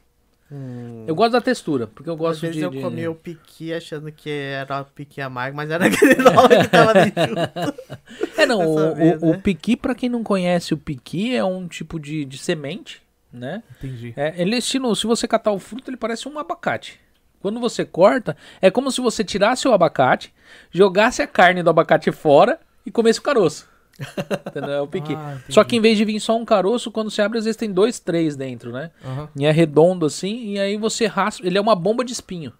Hum. 0.50 1.04
Eu 1.06 1.14
gosto 1.14 1.32
da 1.32 1.40
textura, 1.42 1.86
porque 1.86 2.08
eu 2.08 2.14
Às 2.14 2.18
gosto 2.18 2.40
vezes 2.40 2.56
de... 2.56 2.62
eu 2.62 2.70
de- 2.70 2.80
comi 2.80 3.06
o 3.06 3.14
piqui 3.14 3.72
achando 3.74 4.10
que 4.10 4.30
era 4.30 4.80
o 4.80 4.84
piqui 4.86 5.20
amargo, 5.20 5.56
mas 5.56 5.70
era 5.70 5.84
aquele 5.88 6.14
nome 6.16 6.58
que 6.62 6.68
tava 6.68 6.92
junto. 7.04 8.40
É, 8.40 8.46
não, 8.46 8.60
o, 8.60 8.94
vez, 8.94 9.22
o, 9.22 9.26
o 9.26 9.30
né? 9.32 9.40
piqui, 9.42 9.76
pra 9.76 9.94
quem 9.94 10.08
não 10.08 10.22
conhece 10.24 10.72
o 10.72 10.78
piqui, 10.78 11.34
é 11.36 11.44
um 11.44 11.68
tipo 11.68 12.00
de, 12.00 12.24
de 12.24 12.38
semente, 12.38 13.02
né? 13.32 13.62
Entendi. 13.78 14.14
É, 14.16 14.34
ele 14.40 14.54
é 14.54 14.58
estilo, 14.58 14.94
se 14.96 15.06
você 15.06 15.28
catar 15.28 15.52
o 15.52 15.58
fruto, 15.58 15.90
ele 15.90 15.96
parece 15.98 16.26
um 16.28 16.38
abacate. 16.38 16.98
Quando 17.40 17.60
você 17.60 17.84
corta, 17.84 18.36
é 18.60 18.70
como 18.70 18.90
se 18.90 19.00
você 19.00 19.22
tirasse 19.22 19.68
o 19.68 19.72
abacate, 19.72 20.32
jogasse 20.72 21.20
a 21.22 21.26
carne 21.26 21.62
do 21.62 21.70
abacate 21.70 22.10
fora 22.10 22.58
e 22.86 22.90
comesse 22.90 23.20
o 23.20 23.22
caroço. 23.22 23.68
É 24.54 24.80
o 24.80 24.86
piqui. 24.86 25.14
Ah. 25.14 25.38
Só 25.48 25.64
que 25.64 25.76
em 25.76 25.80
vez 25.80 25.96
de 25.98 26.04
vir 26.04 26.20
só 26.20 26.36
um 26.36 26.44
caroço, 26.44 26.90
quando 26.90 27.10
você 27.10 27.20
abre, 27.22 27.38
às 27.38 27.44
vezes 27.44 27.56
tem 27.56 27.70
dois, 27.72 27.98
três 27.98 28.36
dentro, 28.36 28.72
né? 28.72 28.90
Aham. 29.04 29.28
E 29.36 29.44
é 29.46 29.50
redondo 29.50 30.06
assim, 30.06 30.52
e 30.52 30.58
aí 30.58 30.76
você 30.76 31.06
raspa. 31.06 31.46
Ele 31.46 31.58
é 31.58 31.60
uma 31.60 31.74
bomba 31.74 32.04
de 32.04 32.12
espinho. 32.12 32.52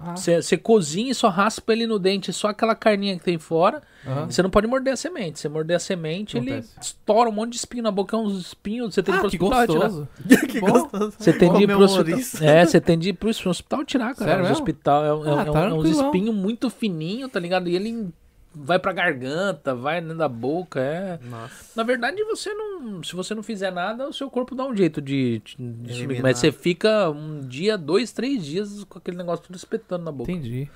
Ah. 0.00 0.14
Você, 0.14 0.40
você 0.40 0.56
cozinha 0.56 1.10
e 1.10 1.14
só 1.14 1.28
raspa 1.28 1.72
ele 1.72 1.84
no 1.84 1.98
dente, 1.98 2.32
só 2.32 2.48
aquela 2.48 2.74
carninha 2.74 3.18
que 3.18 3.24
tem 3.24 3.36
fora. 3.36 3.82
Aham. 4.06 4.26
Você 4.30 4.40
não 4.42 4.48
pode 4.50 4.66
morder 4.68 4.92
a 4.92 4.96
semente. 4.96 5.40
Você 5.40 5.48
morder 5.48 5.76
a 5.76 5.80
semente, 5.80 6.36
ele 6.36 6.52
Acontece. 6.52 6.74
estoura 6.80 7.28
um 7.28 7.32
monte 7.32 7.50
de 7.50 7.56
espinho 7.56 7.82
na 7.82 7.90
boca, 7.90 8.16
é 8.16 8.20
uns 8.20 8.38
espinhos. 8.38 8.94
Você 8.94 9.02
tem 9.02 9.12
Ah, 9.14 9.20
que 9.22 9.26
ir 9.26 9.30
que 9.30 9.38
pro 9.38 9.46
hospital 9.48 9.66
tirar. 9.66 9.88
gostoso. 9.88 10.08
que 10.46 10.60
Bom. 10.60 10.70
gostoso. 10.70 11.14
Você 11.18 11.32
tem 11.32 11.52
de 11.52 11.62
ir 11.64 11.66
pro 11.66 11.78
um 11.78 11.82
hospital. 11.82 12.48
É, 12.48 12.64
você 12.64 12.80
tem 12.80 12.96
de 12.98 13.08
ir 13.08 13.12
pro 13.14 13.28
hospital 13.30 13.84
tirar, 13.84 14.14
cara. 14.14 14.30
Sério 14.30 14.42
mesmo? 14.44 14.52
hospital 14.56 15.04
é, 15.04 15.08
é- 15.30 15.34
Ah, 15.34 15.42
é- 15.42 15.50
tá 15.50 15.60
é 15.64 15.72
uns 15.72 15.88
espinhos 15.90 16.34
muito 16.34 16.70
fininhos, 16.70 17.30
tá 17.32 17.40
ligado? 17.40 17.68
E 17.68 17.74
ele 17.74 18.08
vai 18.54 18.78
pra 18.78 18.92
garganta, 18.92 19.74
vai 19.74 20.00
dentro 20.00 20.16
da 20.18 20.28
boca, 20.28 20.80
é. 20.80 21.18
Nossa. 21.28 21.70
Na 21.76 21.82
verdade, 21.82 22.22
você 22.24 22.52
não. 22.52 23.02
Se 23.02 23.14
você 23.14 23.34
não 23.34 23.42
fizer 23.42 23.70
nada, 23.70 24.08
o 24.08 24.12
seu 24.12 24.30
corpo 24.30 24.54
dá 24.54 24.64
um 24.66 24.76
jeito 24.76 25.00
de. 25.00 25.42
de, 25.58 26.06
de 26.06 26.22
mas 26.22 26.38
você 26.38 26.50
fica 26.52 27.10
um 27.10 27.40
dia, 27.46 27.76
dois, 27.78 28.12
três 28.12 28.44
dias 28.44 28.84
com 28.84 28.98
aquele 28.98 29.16
negócio 29.16 29.44
tudo 29.46 29.56
espetando 29.56 30.04
na 30.04 30.12
boca. 30.12 30.30
Entendi. 30.32 30.68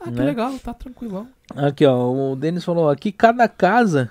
Ah, 0.00 0.04
que 0.04 0.10
Né? 0.12 0.24
legal, 0.24 0.58
tá 0.58 0.72
tranquilão. 0.72 1.28
Aqui, 1.54 1.84
ó, 1.84 2.32
o 2.32 2.34
Denis 2.36 2.64
falou: 2.64 2.88
aqui 2.88 3.12
cada 3.12 3.46
casa 3.48 4.10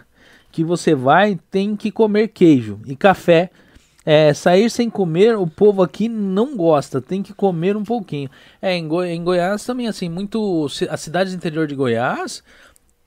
que 0.51 0.63
você 0.63 0.93
vai 0.95 1.39
tem 1.51 1.75
que 1.75 1.91
comer 1.91 2.27
queijo 2.29 2.79
e 2.85 2.95
café. 2.95 3.49
É, 4.05 4.33
sair 4.33 4.71
sem 4.71 4.89
comer, 4.89 5.37
o 5.37 5.45
povo 5.45 5.83
aqui 5.83 6.07
não 6.09 6.55
gosta, 6.55 6.99
tem 7.01 7.21
que 7.21 7.31
comer 7.33 7.75
um 7.77 7.83
pouquinho. 7.83 8.27
É, 8.59 8.73
em, 8.75 8.87
Goi- 8.87 9.09
em 9.09 9.23
Goiás 9.23 9.63
também, 9.63 9.87
assim, 9.87 10.09
muito. 10.09 10.65
As 10.89 11.01
cidades 11.01 11.33
do 11.33 11.35
interior 11.37 11.67
de 11.67 11.75
Goiás, 11.75 12.41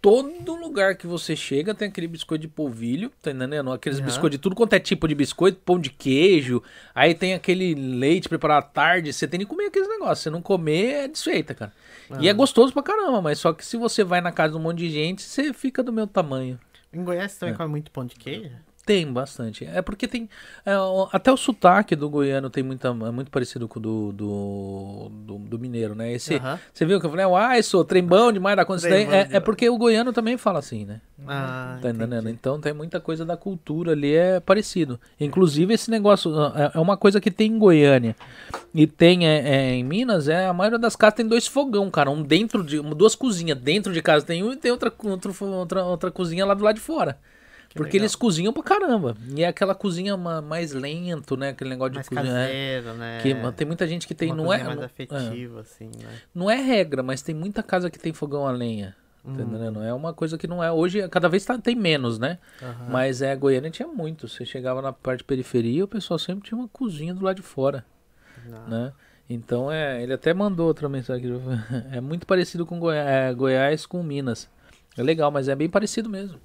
todo 0.02 0.56
lugar 0.56 0.96
que 0.96 1.06
você 1.06 1.36
chega 1.36 1.72
tem 1.74 1.86
aquele 1.88 2.08
biscoito 2.08 2.42
de 2.42 2.48
polvilho, 2.48 3.10
tá 3.22 3.30
entendendo? 3.30 3.72
Aqueles 3.72 3.98
Aham. 3.98 4.06
biscoitos 4.06 4.32
de 4.36 4.42
tudo 4.42 4.56
quanto 4.56 4.72
é 4.74 4.80
tipo 4.80 5.06
de 5.06 5.14
biscoito, 5.14 5.60
pão 5.64 5.78
de 5.78 5.90
queijo, 5.90 6.60
aí 6.92 7.14
tem 7.14 7.32
aquele 7.34 7.74
leite 7.74 8.28
preparado 8.28 8.58
à 8.58 8.66
tarde, 8.66 9.12
você 9.12 9.28
tem 9.28 9.38
que 9.38 9.46
comer 9.46 9.66
aqueles 9.66 9.88
negócios. 9.88 10.18
Se 10.18 10.28
não 10.30 10.42
comer, 10.42 11.04
é 11.04 11.08
desfeita, 11.08 11.54
cara. 11.54 11.72
E 12.20 12.28
é 12.28 12.32
gostoso 12.34 12.72
pra 12.72 12.82
caramba, 12.82 13.22
mas 13.22 13.38
só 13.38 13.52
que 13.52 13.64
se 13.64 13.76
você 13.76 14.02
vai 14.04 14.20
na 14.20 14.32
casa 14.32 14.52
de 14.54 14.58
um 14.58 14.62
monte 14.62 14.78
de 14.78 14.90
gente, 14.90 15.22
você 15.22 15.52
fica 15.54 15.82
do 15.82 15.92
meu 15.92 16.06
tamanho. 16.06 16.58
Em 16.92 17.02
Goiás 17.04 17.32
você 17.32 17.36
É. 17.36 17.40
também 17.40 17.54
come 17.54 17.70
muito 17.70 17.90
pão 17.90 18.04
de 18.04 18.16
queijo? 18.16 18.50
Tem 18.84 19.06
bastante. 19.12 19.64
É 19.64 19.80
porque 19.80 20.08
tem. 20.08 20.28
é, 20.66 20.72
até 21.12 21.30
o 21.32 21.36
sotaque 21.36 21.94
do 21.94 22.10
goiano 22.10 22.50
tem 22.50 22.64
muita, 22.64 22.88
é 22.88 23.10
muito 23.12 23.30
parecido 23.30 23.68
com 23.68 23.78
o 23.78 23.82
do, 23.82 24.12
do, 24.12 25.08
do, 25.24 25.38
do 25.38 25.58
mineiro, 25.58 25.94
né? 25.94 26.12
Esse. 26.12 26.34
Você 26.74 26.84
viu 26.84 26.98
que 26.98 27.06
eu 27.06 27.10
falei, 27.10 27.24
uai, 27.26 27.62
sou 27.62 27.84
trembão 27.84 28.32
demais 28.32 28.56
da 28.56 28.64
conta. 28.64 28.80
É, 28.88 29.28
é 29.36 29.40
porque 29.40 29.70
o 29.70 29.78
goiano 29.78 30.12
também 30.12 30.36
fala 30.36 30.58
assim, 30.58 30.84
né? 30.84 31.00
Ah, 31.28 31.78
Tá 31.80 31.90
entendendo? 31.90 32.22
entendi. 32.22 32.32
Então 32.32 32.60
tem 32.60 32.72
muita 32.72 32.98
coisa 32.98 33.24
da 33.24 33.36
cultura 33.36 33.92
ali, 33.92 34.12
é 34.14 34.40
parecido. 34.40 34.98
Inclusive 35.20 35.72
esse 35.74 35.88
negócio, 35.88 36.32
é 36.56 36.72
é 36.74 36.80
uma 36.80 36.96
coisa 36.96 37.20
que 37.20 37.30
tem 37.30 37.52
em 37.52 37.58
Goiânia 37.60 38.16
e 38.74 38.84
tem 38.86 39.28
é, 39.28 39.38
é, 39.48 39.74
em 39.74 39.84
Minas, 39.84 40.26
é 40.26 40.46
a 40.46 40.52
maioria 40.52 40.78
das 40.80 40.96
casas 40.96 41.14
tem 41.18 41.26
dois 41.28 41.46
fogão, 41.46 41.88
cara. 41.88 42.10
Um 42.10 42.20
dentro 42.22 42.64
de. 42.64 42.80
duas 42.80 43.14
cozinhas. 43.14 43.56
Dentro 43.58 43.92
de 43.92 44.02
casa 44.02 44.26
tem 44.26 44.42
um 44.42 44.52
e 44.52 44.56
tem 44.56 44.72
outra, 44.72 44.92
outro, 45.04 45.32
fo- 45.32 45.46
outra, 45.46 45.84
outra 45.84 46.10
cozinha 46.10 46.44
lá 46.44 46.54
do 46.54 46.64
lado 46.64 46.74
de 46.74 46.80
fora. 46.80 47.16
Porque 47.74 47.92
legal. 47.92 48.02
eles 48.04 48.14
cozinham 48.14 48.52
pra 48.52 48.62
caramba. 48.62 49.16
E 49.36 49.42
é 49.42 49.46
aquela 49.48 49.74
cozinha 49.74 50.16
ma- 50.16 50.42
mais 50.42 50.72
lento, 50.72 51.36
né? 51.36 51.50
Aquele 51.50 51.70
negócio 51.70 51.94
Mais 51.94 52.08
de 52.08 52.14
cozinha. 52.14 52.32
é, 52.38 52.46
caseiro, 52.80 52.94
né? 52.98 53.18
que 53.22 53.52
tem 53.56 53.66
muita 53.66 53.86
gente 53.86 54.06
que 54.06 54.14
tem. 54.14 54.30
Uma 54.32 54.36
Não 54.42 54.52
é, 54.52 54.62
mais 54.62 54.76
não- 54.76 54.82
é. 54.82 54.86
afetiva, 54.86 55.60
assim, 55.60 55.86
né? 55.86 56.08
Não 56.34 56.50
é 56.50 56.56
regra, 56.56 57.02
mas 57.02 57.22
tem 57.22 57.34
muita 57.34 57.62
casa 57.62 57.90
que 57.90 57.98
tem 57.98 58.12
fogão 58.12 58.46
a 58.46 58.50
lenha. 58.52 58.94
Hum. 59.24 59.34
Entendendo? 59.34 59.80
É 59.82 59.94
uma 59.94 60.12
coisa 60.12 60.36
que 60.36 60.48
não 60.48 60.62
é. 60.62 60.72
Hoje, 60.72 61.08
cada 61.08 61.28
vez 61.28 61.44
tá- 61.44 61.56
tem 61.56 61.76
menos, 61.76 62.18
né? 62.18 62.38
Aham. 62.60 62.86
Mas 62.90 63.22
é, 63.22 63.34
Goiânia 63.36 63.70
tinha 63.70 63.86
muito. 63.86 64.26
Você 64.26 64.44
chegava 64.44 64.82
na 64.82 64.92
parte 64.92 65.22
periferia, 65.22 65.84
o 65.84 65.88
pessoal 65.88 66.18
sempre 66.18 66.48
tinha 66.48 66.58
uma 66.58 66.66
cozinha 66.68 67.14
do 67.14 67.24
lado 67.24 67.36
de 67.36 67.42
fora, 67.42 67.84
Não. 68.44 68.66
né? 68.68 68.92
Então 69.30 69.70
é. 69.70 70.02
Ele 70.02 70.12
até 70.12 70.34
mandou 70.34 70.66
outra 70.66 70.88
mensagem. 70.88 71.24
aqui. 71.32 71.42
É 71.96 72.00
muito 72.00 72.26
parecido 72.26 72.66
com 72.66 72.78
Goi- 72.80 72.96
é, 72.96 73.32
Goiás 73.32 73.86
com 73.86 74.02
Minas. 74.02 74.50
É 74.98 75.02
legal, 75.02 75.30
mas 75.30 75.48
é 75.48 75.54
bem 75.54 75.70
parecido 75.70 76.08
mesmo. 76.10 76.38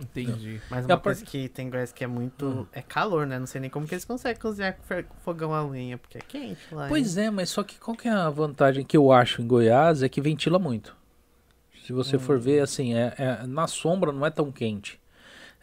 Entendi. 0.00 0.60
Mas 0.70 0.86
E 0.86 0.90
a 0.90 0.94
uma 0.94 1.00
coisa 1.00 1.24
que 1.24 1.48
tem 1.48 1.66
em 1.66 1.70
Goiás 1.70 1.92
que 1.92 2.02
é 2.02 2.06
muito. 2.06 2.66
É 2.72 2.80
calor, 2.80 3.26
né? 3.26 3.38
Não 3.38 3.46
sei 3.46 3.60
nem 3.60 3.68
como 3.70 3.86
que 3.86 3.94
eles 3.94 4.04
conseguem 4.04 4.40
cozinhar 4.40 4.76
com 4.76 5.14
fogão 5.22 5.52
a 5.52 5.62
lenha, 5.62 5.98
porque 5.98 6.18
é 6.18 6.20
quente 6.20 6.60
lá. 6.72 6.88
Pois 6.88 7.16
é, 7.16 7.30
mas 7.30 7.50
só 7.50 7.62
que 7.62 7.78
qual 7.78 7.96
que 7.96 8.08
é 8.08 8.12
a 8.12 8.30
vantagem 8.30 8.84
que 8.84 8.96
eu 8.96 9.12
acho 9.12 9.42
em 9.42 9.46
Goiás 9.46 10.02
é 10.02 10.08
que 10.08 10.20
ventila 10.20 10.58
muito. 10.58 10.96
Se 11.86 11.92
você 11.92 12.18
for 12.18 12.38
ver, 12.38 12.60
assim, 12.62 12.94
é, 12.94 13.14
é- 13.18 13.46
na 13.46 13.66
sombra 13.66 14.12
não 14.12 14.24
é 14.24 14.30
tão 14.30 14.50
quente. 14.52 15.00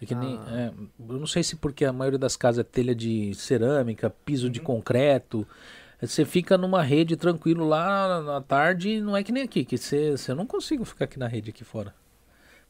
É 0.02 0.06
que 0.06 0.14
nem, 0.14 0.38
Ah. 0.46 0.52
é, 0.52 0.68
eu 1.10 1.18
não 1.20 1.26
sei 1.26 1.42
se 1.42 1.56
porque 1.56 1.84
a 1.86 1.92
maioria 1.94 2.20
das 2.20 2.36
casas 2.36 2.60
é 2.60 2.64
telha 2.64 2.94
de 2.94 3.34
cerâmica, 3.34 4.10
piso 4.10 4.50
de 4.50 4.60
concreto. 4.60 5.48
Você 6.00 6.24
fica 6.26 6.58
numa 6.58 6.84
rede 6.84 7.16
tranquilo 7.16 7.68
lá 7.68 8.22
na 8.22 8.40
tarde 8.42 8.90
e 8.90 9.02
não 9.02 9.18
é 9.18 9.24
que 9.24 9.32
nem 9.32 9.42
aqui, 9.44 9.66
que 9.66 9.78
você, 9.78 10.12
você 10.12 10.34
não 10.36 10.46
consigo 10.46 10.86
ficar 10.86 11.06
aqui 11.06 11.18
na 11.18 11.28
rede 11.28 11.50
aqui 11.50 11.64
fora. 11.64 11.96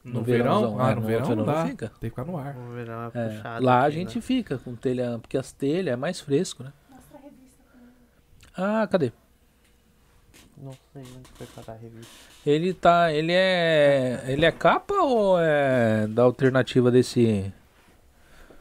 No, 0.08 0.14
No 0.20 0.24
verão? 0.24 0.44
verãozão, 0.62 0.80
Ah, 0.80 0.92
é, 0.92 0.96
no, 0.96 1.02
no 1.02 1.08
verão 1.08 1.26
verão 1.26 1.46
não 1.46 1.68
fica. 1.68 1.88
Tem 2.00 2.10
que 2.10 2.16
ficar 2.16 2.26
no 2.26 2.38
ar. 2.38 2.56
O 2.56 2.74
verão 2.74 3.04
é 3.04 3.12
É, 3.14 3.30
puxado. 3.30 3.66
lá 3.66 3.80
a 3.80 3.86
aqui, 3.86 3.96
gente 3.96 4.16
né? 4.16 4.22
fica 4.22 4.58
com 4.58 4.76
telha, 4.76 5.20
porque 5.20 5.38
as 5.38 5.52
telhas 5.52 5.94
é 5.94 5.96
mais 5.96 6.20
fresco, 6.22 6.64
né? 6.64 6.72
Mostra 6.90 7.18
a 7.18 7.22
revista 7.22 7.64
também. 7.72 8.82
Ah, 8.82 8.88
cadê? 8.88 9.12
Não 10.58 10.72
sei 10.94 11.02
onde 11.04 11.30
foi 11.36 11.48
parar 11.48 11.78
a 11.78 11.82
revista. 11.82 12.12
Ele 12.46 12.74
tá. 12.74 13.12
Ele 13.14 13.32
é. 13.34 14.24
Ele 14.28 14.46
é 14.46 14.52
capa 14.52 14.94
ou 14.96 15.38
é 15.40 16.08
da 16.08 16.24
alternativa 16.24 16.90
desse. 16.90 17.54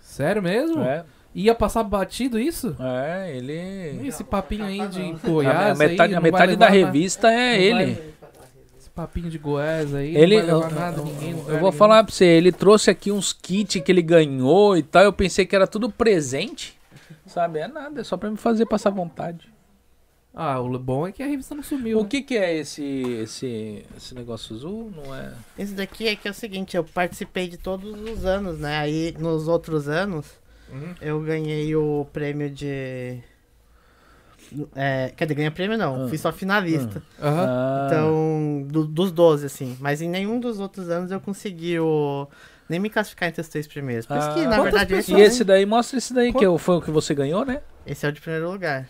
Sério 0.00 0.42
mesmo? 0.42 0.82
É, 0.82 1.04
Ia 1.34 1.54
passar 1.54 1.82
batido 1.84 2.38
isso? 2.40 2.74
é 2.80 3.36
ele. 3.36 4.06
Esse 4.08 4.24
papinho 4.24 4.64
aí 4.64 4.86
de 4.88 5.02
A, 5.02 5.28
Goiás 5.28 5.70
a 5.80 5.84
metade, 5.84 6.12
aí, 6.14 6.16
a 6.16 6.20
metade 6.20 6.56
da 6.56 6.66
na- 6.66 6.72
revista 6.72 7.30
é 7.30 7.70
não 7.70 7.80
ele. 7.80 8.14
Papinho 8.96 9.30
de 9.30 9.38
Goiás 9.38 9.94
aí 9.94 10.16
Ele, 10.16 10.42
não 10.42 10.48
eu, 10.48 10.60
vai 10.60 10.68
levar 10.70 10.80
nada, 10.80 10.98
eu- 10.98 11.04
ninguém. 11.04 11.30
eu 11.46 11.60
vou 11.60 11.70
falar 11.70 12.02
pra 12.02 12.12
você, 12.12 12.24
ele 12.24 12.50
trouxe 12.50 12.90
aqui 12.90 13.12
uns 13.12 13.32
kits 13.32 13.80
que 13.80 13.92
ele 13.92 14.02
ganhou 14.02 14.76
e 14.76 14.82
tal. 14.82 15.02
Eu 15.04 15.12
pensei 15.12 15.44
que 15.46 15.54
era 15.54 15.66
tudo 15.66 15.88
presente. 15.90 16.74
Sabe? 17.26 17.58
É 17.60 17.68
nada, 17.68 18.00
é 18.00 18.04
só 18.04 18.16
pra 18.16 18.30
me 18.30 18.36
fazer 18.36 18.66
passar 18.66 18.90
vontade. 18.90 19.48
Ah, 20.34 20.60
o 20.60 20.78
bom 20.78 21.06
é 21.06 21.12
que 21.12 21.22
a 21.22 21.26
revista 21.26 21.54
não 21.54 21.62
sumiu. 21.62 21.98
O 21.98 22.02
né? 22.02 22.08
que 22.10 22.20
que 22.22 22.36
é 22.36 22.56
esse 22.58 22.82
esse 23.22 23.84
esse 23.96 24.14
negócio 24.14 24.54
azul? 24.54 24.92
Não 24.94 25.14
é? 25.14 25.32
Esse 25.58 25.72
daqui 25.72 26.06
é 26.08 26.14
que 26.16 26.28
é 26.28 26.30
o 26.30 26.34
seguinte, 26.34 26.76
eu 26.76 26.84
participei 26.84 27.48
de 27.48 27.56
todos 27.56 27.98
os 28.10 28.24
anos, 28.26 28.58
né? 28.58 28.76
Aí 28.78 29.14
nos 29.18 29.48
outros 29.48 29.88
anos 29.88 30.26
Uhum. 30.70 30.94
eu 31.00 31.20
ganhei 31.22 31.74
o 31.76 32.06
prêmio 32.12 32.50
de. 32.50 33.18
É, 34.74 35.12
quer 35.16 35.24
dizer, 35.24 35.34
ganhei 35.34 35.50
prêmio 35.50 35.76
não, 35.76 36.04
Ah. 36.04 36.08
fui 36.08 36.16
só 36.18 36.32
finalista. 36.32 37.02
Aham. 37.20 37.46
Ah, 37.48 37.86
Então, 37.86 38.64
do- 38.68 38.84
dos 38.86 39.10
12, 39.12 39.46
assim. 39.46 39.76
Mas 39.80 40.00
em 40.00 40.08
nenhum 40.08 40.38
dos 40.40 40.60
outros 40.60 40.88
anos 40.88 41.10
eu 41.10 41.20
consegui 41.20 41.78
o. 41.78 42.26
Nem 42.68 42.80
me 42.80 42.90
classificar 42.90 43.28
entre 43.28 43.40
os 43.40 43.48
três 43.48 43.66
primeiros. 43.66 44.06
Por 44.06 44.16
isso 44.16 44.32
que, 44.34 44.40
Ah. 44.40 44.48
na 44.48 44.56
Quantas 44.56 44.64
verdade, 44.64 44.94
esse, 44.94 45.14
E 45.14 45.20
esse 45.20 45.44
daí, 45.44 45.64
mostra 45.64 45.98
esse 45.98 46.12
daí 46.12 46.32
que 46.32 46.44
é 46.44 46.58
foi 46.58 46.76
o 46.76 46.80
que 46.82 46.90
você 46.90 47.14
ganhou, 47.14 47.44
né? 47.44 47.60
esse 47.86 48.04
é 48.04 48.08
o 48.08 48.12
de 48.12 48.20
primeiro 48.20 48.50
lugar. 48.50 48.88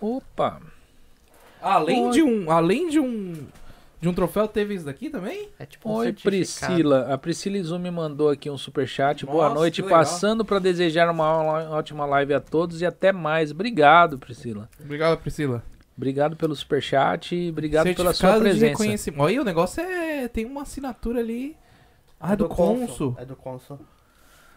Opa! 0.00 0.60
Além 1.60 2.06
Oi. 2.06 2.10
de 2.12 2.22
um, 2.22 2.50
além 2.50 2.88
de 2.88 2.98
um, 2.98 3.34
de 4.00 4.08
um 4.08 4.14
troféu, 4.14 4.48
teve 4.48 4.74
isso 4.74 4.84
daqui 4.86 5.10
também? 5.10 5.48
É 5.58 5.66
tipo 5.66 5.88
um 5.88 5.92
Oi. 5.94 6.12
Priscila. 6.12 7.12
A 7.12 7.18
Priscila 7.18 7.58
Izumi 7.58 7.90
mandou 7.90 8.30
aqui 8.30 8.48
um 8.48 8.56
superchat. 8.56 9.26
Boa 9.26 9.44
Nossa, 9.48 9.54
noite. 9.54 9.76
que 9.82 9.82
legal. 9.82 9.98
Passando 10.00 10.44
para 10.44 10.58
desejar 10.58 11.10
uma 11.10 11.70
ótima 11.70 12.06
live 12.06 12.32
a 12.34 12.40
todos 12.40 12.80
e 12.80 12.86
até 12.86 13.12
mais. 13.12 13.50
Obrigado, 13.50 14.18
Priscila. 14.18 14.68
Obrigado, 14.82 15.18
Priscila. 15.18 15.62
Obrigado 15.96 16.34
pelo 16.34 16.56
superchat 16.56 17.34
e 17.36 17.50
obrigado 17.50 17.84
pela 17.94 18.14
sua 18.14 18.30
Certificado 18.30 18.38
de 18.38 18.50
presença. 18.50 18.66
reconhecimento. 18.70 19.20
Olha, 19.22 19.40
o 19.42 19.44
negócio 19.44 19.82
é. 19.82 20.28
Tem 20.28 20.46
uma 20.46 20.62
assinatura 20.62 21.20
ali. 21.20 21.54
Ah, 22.18 22.32
É 22.32 22.36
do, 22.36 22.48
cônsul. 22.48 23.14
É 23.18 23.24
do 23.26 23.36
Consul. 23.36 23.78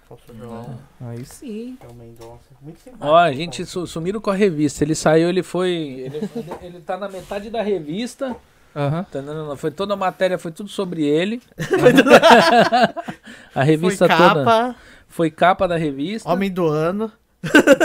Consul 0.07 0.35
João. 0.37 0.79
Aí 1.01 1.25
sim. 1.25 1.77
É 1.81 1.87
o 1.87 1.93
Mendonça. 1.93 2.39
Muito 2.61 2.79
simpático. 2.79 3.07
Ó, 3.09 3.15
a 3.17 3.31
gente 3.33 3.59
Consul. 3.63 3.85
su- 3.87 3.93
sumiram 3.93 4.21
com 4.21 4.29
a 4.29 4.35
revista. 4.35 4.83
Ele 4.85 4.95
saiu, 4.95 5.27
ele 5.27 5.43
foi. 5.43 5.69
Ele, 5.69 6.17
ele, 6.17 6.51
ele 6.61 6.79
tá 6.81 6.95
na 6.97 7.09
metade 7.09 7.49
da 7.49 7.61
revista. 7.61 8.35
Aham. 8.75 9.03
Tá 9.03 9.19
entendendo? 9.19 9.55
Foi 9.57 9.71
toda 9.71 9.93
a 9.93 9.97
matéria, 9.97 10.37
foi 10.37 10.51
tudo 10.51 10.69
sobre 10.69 11.03
ele. 11.03 11.41
a 13.53 13.53
Foi 13.53 13.63
revista 13.63 14.07
toda. 14.07 14.43
capa, 14.45 14.75
Foi 15.07 15.31
capa 15.31 15.67
da 15.67 15.77
revista. 15.77 16.29
homem 16.29 16.51
do 16.51 16.67
ano. 16.67 17.11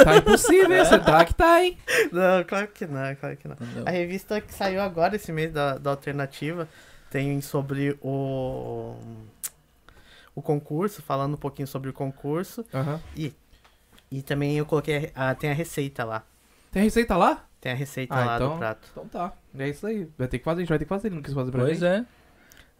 Tá 0.04 0.16
impossível, 0.16 0.72
hein? 0.76 0.84
Você 0.84 0.98
tá 0.98 1.24
que 1.24 1.34
tá, 1.34 1.64
hein? 1.64 1.76
Não, 2.12 2.44
claro 2.44 2.68
que 2.68 2.86
não, 2.86 3.14
claro 3.16 3.36
que 3.36 3.48
não. 3.48 3.54
Entendeu? 3.54 3.84
A 3.86 3.90
revista 3.90 4.40
que 4.40 4.54
saiu 4.54 4.80
agora 4.80 5.16
esse 5.16 5.32
mês 5.32 5.52
da, 5.52 5.76
da 5.78 5.90
Alternativa 5.90 6.68
tem 7.10 7.40
sobre 7.40 7.98
o 8.00 8.94
o 10.34 10.40
concurso, 10.42 11.02
falando 11.02 11.34
um 11.34 11.38
pouquinho 11.38 11.66
sobre 11.66 11.90
o 11.90 11.92
concurso. 11.92 12.64
Aham. 12.72 13.00
E 14.10 14.22
também 14.22 14.56
eu 14.56 14.64
coloquei, 14.64 15.10
a, 15.14 15.34
tem 15.34 15.50
a 15.50 15.54
receita 15.54 16.04
lá. 16.04 16.22
Tem 16.70 16.82
receita 16.82 17.16
lá? 17.16 17.44
Tem 17.60 17.72
a 17.72 17.74
receita 17.74 18.14
Ah, 18.14 18.24
lá 18.24 18.36
então- 18.36 18.52
do 18.52 18.58
prato. 18.58 18.88
Então 18.92 19.08
tá. 19.08 19.32
É 19.58 19.68
isso 19.68 19.86
aí. 19.86 20.08
Vai 20.16 20.28
ter 20.28 20.38
que 20.38 20.44
fazer, 20.44 20.58
a 20.58 20.62
gente 20.62 20.68
vai 20.68 20.78
ter 20.78 20.84
que 20.84 20.88
fazer. 20.88 21.10
Não 21.10 21.22
quis 21.22 21.34
fazer 21.34 21.50
pra 21.50 21.60
Pois 21.64 21.78
gente. 21.80 21.84
é. 21.84 22.04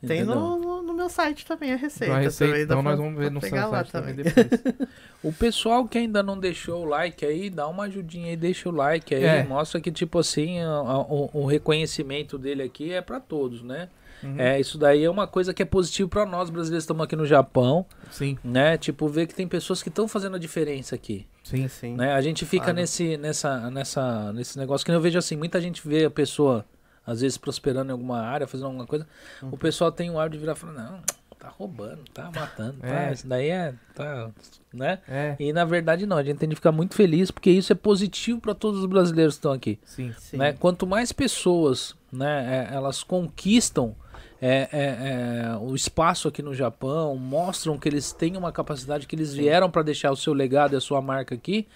Tem 0.07 0.23
no, 0.23 0.57
no, 0.57 0.81
no 0.85 0.95
meu 0.95 1.09
site 1.09 1.45
também 1.45 1.73
a 1.73 1.77
receita. 1.77 2.05
Então, 2.13 2.17
a 2.17 2.21
receita, 2.21 2.61
então 2.61 2.83
nós 2.83 2.97
vamos 2.97 3.19
ver 3.19 3.33
no 3.33 3.41
seu 3.41 3.51
site 3.51 3.91
também 3.91 4.15
também. 4.15 4.33
depois. 4.33 4.89
O 5.25 5.33
pessoal 5.33 5.89
que 5.89 5.99
ainda 5.99 6.23
não 6.23 6.39
deixou 6.39 6.85
o 6.85 6.89
like 6.89 7.27
aí, 7.27 7.51
dá 7.51 7.67
uma 7.67 7.83
ajudinha 7.87 8.29
aí, 8.29 8.37
deixa 8.37 8.69
o 8.69 8.73
like 8.73 9.13
aí, 9.13 9.25
É. 9.25 9.43
mostra 9.43 9.81
que 9.81 9.91
tipo 9.91 10.17
assim, 10.21 10.61
a- 10.61 10.99
o, 11.01 11.29
o 11.33 11.47
reconhecimento 11.47 12.39
dele 12.39 12.63
aqui 12.63 12.93
é 12.93 13.01
pra 13.03 13.19
todos, 13.19 13.61
né? 13.65 13.89
Uhum. 14.23 14.35
É, 14.41 14.59
isso 14.61 14.77
daí 14.79 15.05
é 15.05 15.11
uma 15.11 15.27
coisa 15.27 15.55
que 15.55 15.63
é 15.63 15.65
positivo 15.65 16.09
pra 16.09 16.27
nós 16.27 16.51
brasileiros 16.51 16.83
que 16.85 16.85
estamos 16.85 17.05
aqui 17.05 17.15
no 17.17 17.25
Japão, 17.27 17.87
Sim, 18.11 18.37
né? 18.43 18.77
Tipo, 18.77 19.07
ver 19.09 19.27
que 19.27 19.35
tem 19.35 19.47
pessoas 19.47 19.83
que 19.83 19.89
estão 19.89 20.09
fazendo 20.09 20.37
a 20.37 20.39
diferença 20.39 20.95
aqui, 20.95 21.27
sim. 21.45 21.69
Sim. 21.69 21.95
né? 21.97 22.13
A 22.13 22.21
gente 22.21 22.45
fica 22.45 22.65
Claro. 22.65 22.79
nesse 22.81 23.17
nessa 23.17 23.71
nessa 23.71 24.33
nesse 24.33 24.59
negócio 24.59 24.85
que 24.85 24.91
eu 24.91 25.01
vejo 25.01 25.19
assim, 25.19 25.37
muita 25.37 25.61
gente 25.61 25.87
vê 25.87 26.05
a 26.07 26.11
pessoa 26.11 26.65
às 27.07 27.21
vezes 27.23 27.39
prosperando 27.39 27.89
em 27.89 27.93
alguma 27.93 28.21
área, 28.21 28.47
fazendo 28.47 28.67
alguma 28.67 28.87
coisa, 28.87 29.07
Uhum. 29.43 29.51
o 29.53 29.57
pessoal 29.59 29.91
tem 29.91 30.11
um 30.11 30.19
ar 30.19 30.29
de 30.29 30.37
virar 30.37 30.53
e 30.53 30.57
falar, 30.57 30.73
não, 30.75 31.01
tá 31.39 31.49
roubando, 31.49 32.03
tá 32.13 32.31
matando, 32.35 32.79
tá, 32.81 33.05
É. 33.05 33.13
isso 33.13 33.27
daí 33.27 33.49
é, 33.49 33.73
tá, 33.95 34.31
né? 34.75 34.99
É, 35.09 35.35
E 35.39 35.51
na 35.53 35.65
verdade 35.65 36.05
não, 36.05 36.17
a 36.19 36.23
gente 36.23 36.37
tem 36.39 36.49
de 36.49 36.55
ficar 36.57 36.73
muito 36.73 36.95
feliz 36.95 37.31
porque 37.31 37.51
isso 37.51 37.73
é 37.73 37.77
positivo 37.77 38.41
para 38.41 38.55
todos 38.55 38.81
os 38.81 38.87
brasileiros 38.87 39.35
que 39.37 39.39
estão 39.39 39.53
aqui. 39.53 39.79
sim. 39.85 40.13
Sim. 40.19 40.37
Né? 40.37 40.53
Quanto 40.53 40.87
mais 40.87 41.11
pessoas 41.13 41.97
né, 42.13 42.69
é, 42.71 42.75
elas 42.75 43.03
conquistam 43.03 43.95
é, 44.41 44.69
é, 44.73 45.49
é, 45.53 45.57
o 45.57 45.75
espaço 45.75 46.29
aqui 46.29 46.43
no 46.43 46.55
Japão, 46.55 47.17
mostram 47.17 47.79
que 47.79 47.89
eles 47.89 48.13
têm 48.13 48.37
uma 48.37 48.53
capacidade, 48.53 49.07
que 49.07 49.17
eles 49.17 49.35
vieram 49.35 49.71
para 49.71 49.83
deixar 49.83 50.11
o 50.11 50.17
seu 50.17 50.33
legado 50.33 50.75
e 50.75 50.77
a 50.77 50.81
sua 50.81 51.01
marca 51.03 51.35
aqui, 51.35 51.67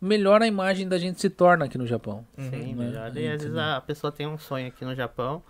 melhor 0.00 0.42
a 0.42 0.46
imagem 0.46 0.88
da 0.88 0.98
gente 0.98 1.20
se 1.20 1.30
torna 1.30 1.64
aqui 1.64 1.78
no 1.78 1.86
Japão. 1.86 2.26
Sim, 2.36 2.74
né? 2.74 2.84
melhor. 2.86 3.16
E 3.16 3.28
às 3.28 3.42
vezes 3.42 3.56
a 3.56 3.80
pessoa 3.80 4.10
tem 4.12 4.26
um 4.26 4.38
sonho 4.38 4.66
aqui 4.68 4.84
no 4.84 4.94
Japão 4.94 5.42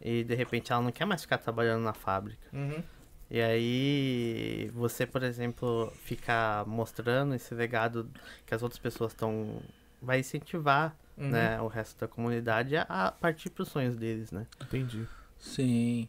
e 0.00 0.24
de 0.24 0.34
repente 0.34 0.72
ela 0.72 0.82
não 0.82 0.92
quer 0.92 1.04
mais 1.04 1.22
ficar 1.22 1.38
trabalhando 1.38 1.82
na 1.82 1.94
fábrica. 1.94 2.46
Uhum. 2.52 2.82
E 3.30 3.40
aí 3.40 4.70
você, 4.74 5.06
por 5.06 5.22
exemplo, 5.22 5.92
ficar 6.04 6.66
mostrando 6.66 7.34
esse 7.34 7.54
legado 7.54 8.10
que 8.44 8.54
as 8.54 8.62
outras 8.62 8.78
pessoas 8.78 9.12
estão. 9.12 9.62
vai 10.02 10.20
incentivar 10.20 10.94
Uhum. 11.16 11.28
né, 11.28 11.60
o 11.60 11.68
resto 11.68 12.00
da 12.00 12.08
comunidade 12.08 12.76
a, 12.76 12.82
a 12.88 13.12
partir 13.12 13.48
para 13.48 13.62
os 13.62 13.68
sonhos 13.68 13.96
deles, 13.96 14.32
né? 14.32 14.48
Entendi. 14.60 15.06
Sim, 15.44 16.08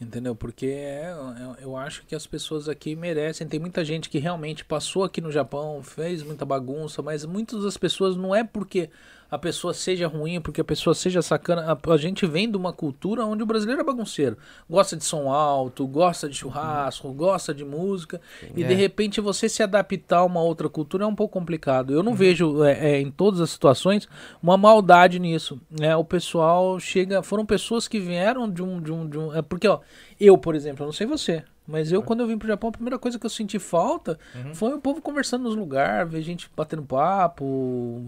entendeu? 0.00 0.34
Porque 0.34 0.66
é, 0.66 1.12
eu, 1.40 1.54
eu 1.60 1.76
acho 1.76 2.04
que 2.04 2.14
as 2.16 2.26
pessoas 2.26 2.68
aqui 2.68 2.96
merecem. 2.96 3.46
Tem 3.46 3.60
muita 3.60 3.84
gente 3.84 4.10
que 4.10 4.18
realmente 4.18 4.64
passou 4.64 5.04
aqui 5.04 5.20
no 5.20 5.30
Japão, 5.30 5.82
fez 5.82 6.22
muita 6.22 6.44
bagunça, 6.44 7.00
mas 7.00 7.24
muitas 7.24 7.62
das 7.62 7.76
pessoas 7.76 8.16
não 8.16 8.34
é 8.34 8.42
porque 8.42 8.90
a 9.32 9.38
pessoa 9.38 9.72
seja 9.72 10.06
ruim, 10.06 10.42
porque 10.42 10.60
a 10.60 10.64
pessoa 10.64 10.94
seja 10.94 11.22
sacana. 11.22 11.62
A, 11.72 11.92
a 11.92 11.96
gente 11.96 12.26
vem 12.26 12.50
de 12.50 12.54
uma 12.58 12.70
cultura 12.70 13.24
onde 13.24 13.42
o 13.42 13.46
brasileiro 13.46 13.80
é 13.80 13.84
bagunceiro. 13.84 14.36
Gosta 14.68 14.94
de 14.94 15.04
som 15.04 15.30
alto, 15.32 15.86
gosta 15.86 16.28
de 16.28 16.36
churrasco, 16.36 17.10
gosta 17.14 17.54
de 17.54 17.64
música. 17.64 18.20
E 18.54 18.62
de 18.62 18.74
É. 18.74 18.76
repente 18.76 19.22
você 19.22 19.48
se 19.48 19.62
adaptar 19.62 20.18
a 20.18 20.24
uma 20.24 20.42
outra 20.42 20.68
cultura 20.68 21.04
é 21.04 21.06
um 21.06 21.14
pouco 21.14 21.32
complicado. 21.32 21.94
Eu 21.94 22.02
não 22.02 22.14
vejo 22.14 22.62
é, 22.62 22.72
é, 22.92 23.00
em 23.00 23.10
todas 23.10 23.40
as 23.40 23.48
situações 23.48 24.06
uma 24.42 24.58
maldade 24.58 25.18
nisso. 25.18 25.58
Né? 25.70 25.96
O 25.96 26.04
pessoal 26.04 26.78
chega. 26.78 27.22
Foram 27.22 27.46
pessoas 27.46 27.88
que 27.88 27.98
vieram 27.98 28.50
de 28.50 28.62
um. 28.62 28.82
De 28.82 28.92
um, 28.92 29.08
de 29.08 29.16
um 29.18 29.34
é 29.34 29.40
porque, 29.40 29.66
ó, 29.66 29.80
eu, 30.20 30.36
por 30.36 30.54
exemplo, 30.54 30.82
eu 30.82 30.86
não 30.88 30.92
sei 30.92 31.06
você. 31.06 31.42
Mas 31.66 31.92
eu, 31.92 32.02
quando 32.02 32.20
eu 32.20 32.26
vim 32.26 32.36
pro 32.36 32.48
Japão, 32.48 32.70
a 32.70 32.72
primeira 32.72 32.98
coisa 32.98 33.18
que 33.18 33.26
eu 33.26 33.30
senti 33.30 33.58
falta 33.58 34.18
Uhum. 34.34 34.54
foi 34.54 34.74
o 34.74 34.80
povo 34.80 35.00
conversando 35.00 35.44
nos 35.44 35.54
lugares, 35.54 36.10
ver 36.10 36.22
gente 36.22 36.50
batendo 36.56 36.82
papo, 36.82 38.04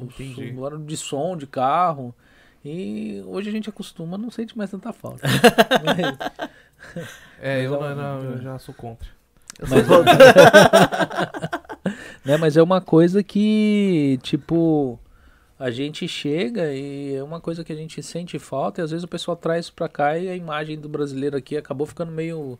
barulho 0.56 0.85
de 0.85 0.97
som 0.97 1.36
de 1.36 1.47
carro. 1.47 2.14
E 2.64 3.22
hoje 3.26 3.51
a 3.51 3.52
gente 3.52 3.68
acostuma, 3.68 4.16
não 4.18 4.31
sente 4.31 4.56
mais 4.56 4.70
tanta 4.70 4.93
falta. 4.93 5.22
É, 7.40 7.64
eu, 7.64 7.78
Mas 7.81 7.90
é 7.90 7.94
não, 7.94 8.22
não, 8.22 8.31
eu 8.32 8.43
já 8.43 8.59
sou 8.59 8.74
contra. 8.74 9.09
Eu 9.59 9.66
Mas- 9.68 9.86
sou 9.86 9.98
contra. 9.98 10.14
né? 12.24 12.36
Mas 12.36 12.56
é 12.56 12.62
uma 12.62 12.81
coisa 12.81 13.22
que, 13.22 14.18
tipo, 14.22 14.98
a 15.59 15.70
gente 15.70 16.06
chega 16.09 16.72
e 16.72 17.14
é 17.14 17.22
uma 17.22 17.40
coisa 17.40 17.64
que 17.64 17.72
a 17.72 17.76
gente 17.76 18.02
sente 18.02 18.39
falta 18.39 18.81
e 18.81 18.85
às 18.85 18.90
vezes 18.90 19.05
o 19.05 19.09
pessoal 19.09 19.36
traz 19.36 19.70
pra 19.70 19.89
cá 19.89 20.18
e 20.18 20.28
a 20.28 20.36
imagem 20.36 20.78
do 20.78 20.89
brasileiro 20.89 21.36
aqui 21.36 21.56
acabou 21.56 21.86
ficando 21.86 22.12
meio. 22.12 22.59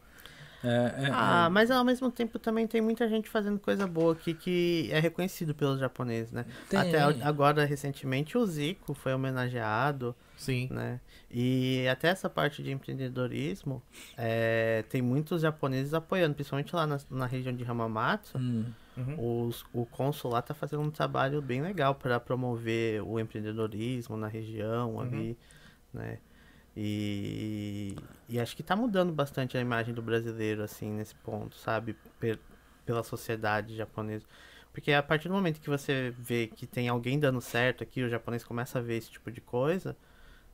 É, 0.65 1.05
é, 1.05 1.11
Ah, 1.12 1.49
mas 1.51 1.70
ao 1.70 1.85
mesmo 1.85 2.11
tempo 2.11 2.39
também 2.39 2.66
tem 2.66 2.81
muita 2.81 3.09
gente 3.09 3.28
fazendo 3.28 3.59
coisa 3.61 3.86
boa 3.86 4.12
aqui 4.15 4.32
que 4.35 4.89
é 4.91 4.99
reconhecido 4.99 5.55
pelos 5.55 5.78
japoneses, 5.78 6.32
né? 6.32 6.47
tem- 6.69 6.78
Até 6.81 7.01
agora, 7.01 7.65
recentemente, 7.65 8.36
o 8.39 8.47
Zico 8.47 8.95
foi 8.95 9.12
homenageado, 9.15 10.15
Sim. 10.36 10.69
né? 10.70 11.01
E 11.31 11.86
até 11.89 12.09
essa 12.09 12.28
parte 12.31 12.62
de 12.62 12.70
empreendedorismo, 12.70 13.82
é, 14.16 14.85
tem 14.89 15.03
muitos 15.03 15.43
japoneses 15.43 15.93
apoiando, 15.95 16.35
principalmente 16.35 16.74
lá 16.74 16.86
na, 16.86 16.99
na 17.11 17.27
região 17.27 17.55
de 17.55 17.65
Hamamatsu. 17.65 18.39
Hum, 18.39 18.65
Uhum. 18.97 19.49
Os, 19.49 19.65
o 19.73 19.85
cônsul 19.85 20.31
lá 20.31 20.41
tá 20.41 20.55
fazendo 20.55 20.81
um 20.81 20.89
trabalho 20.91 21.43
bem 21.43 21.61
legal 21.61 21.97
para 21.97 22.20
promover 22.20 23.03
o 23.03 23.19
empreendedorismo 23.19 24.16
na 24.16 24.28
região 24.28 25.01
ali, 25.01 25.36
né? 25.93 26.19
E, 26.77 27.97
e 28.29 28.41
acho 28.41 28.57
que 28.57 28.63
tá 28.63 28.75
mudando 28.77 29.13
bastante 29.13 29.57
a 29.57 29.61
imagem 29.61 29.95
do 29.95 30.03
brasileiro, 30.03 30.63
assim, 30.63 30.91
nesse 30.93 31.15
ponto, 31.17 31.57
sabe? 31.57 31.97
Pe- 32.19 32.39
pela 32.85 33.03
sociedade 33.03 33.77
japonesa. 33.77 34.27
Porque 34.73 34.93
a 34.93 35.03
partir 35.03 35.29
do 35.29 35.35
momento 35.35 35.61
que 35.61 35.71
você 35.71 36.13
vê 36.19 36.49
que 36.49 36.67
tem 36.67 36.89
alguém 36.89 37.19
dando 37.19 37.41
certo 37.41 37.83
aqui, 37.85 38.03
o 38.03 38.09
japonês 38.09 38.45
começa 38.45 38.79
a 38.79 38.83
ver 38.83 38.97
esse 38.97 39.11
tipo 39.11 39.31
de 39.31 39.41
coisa, 39.41 39.97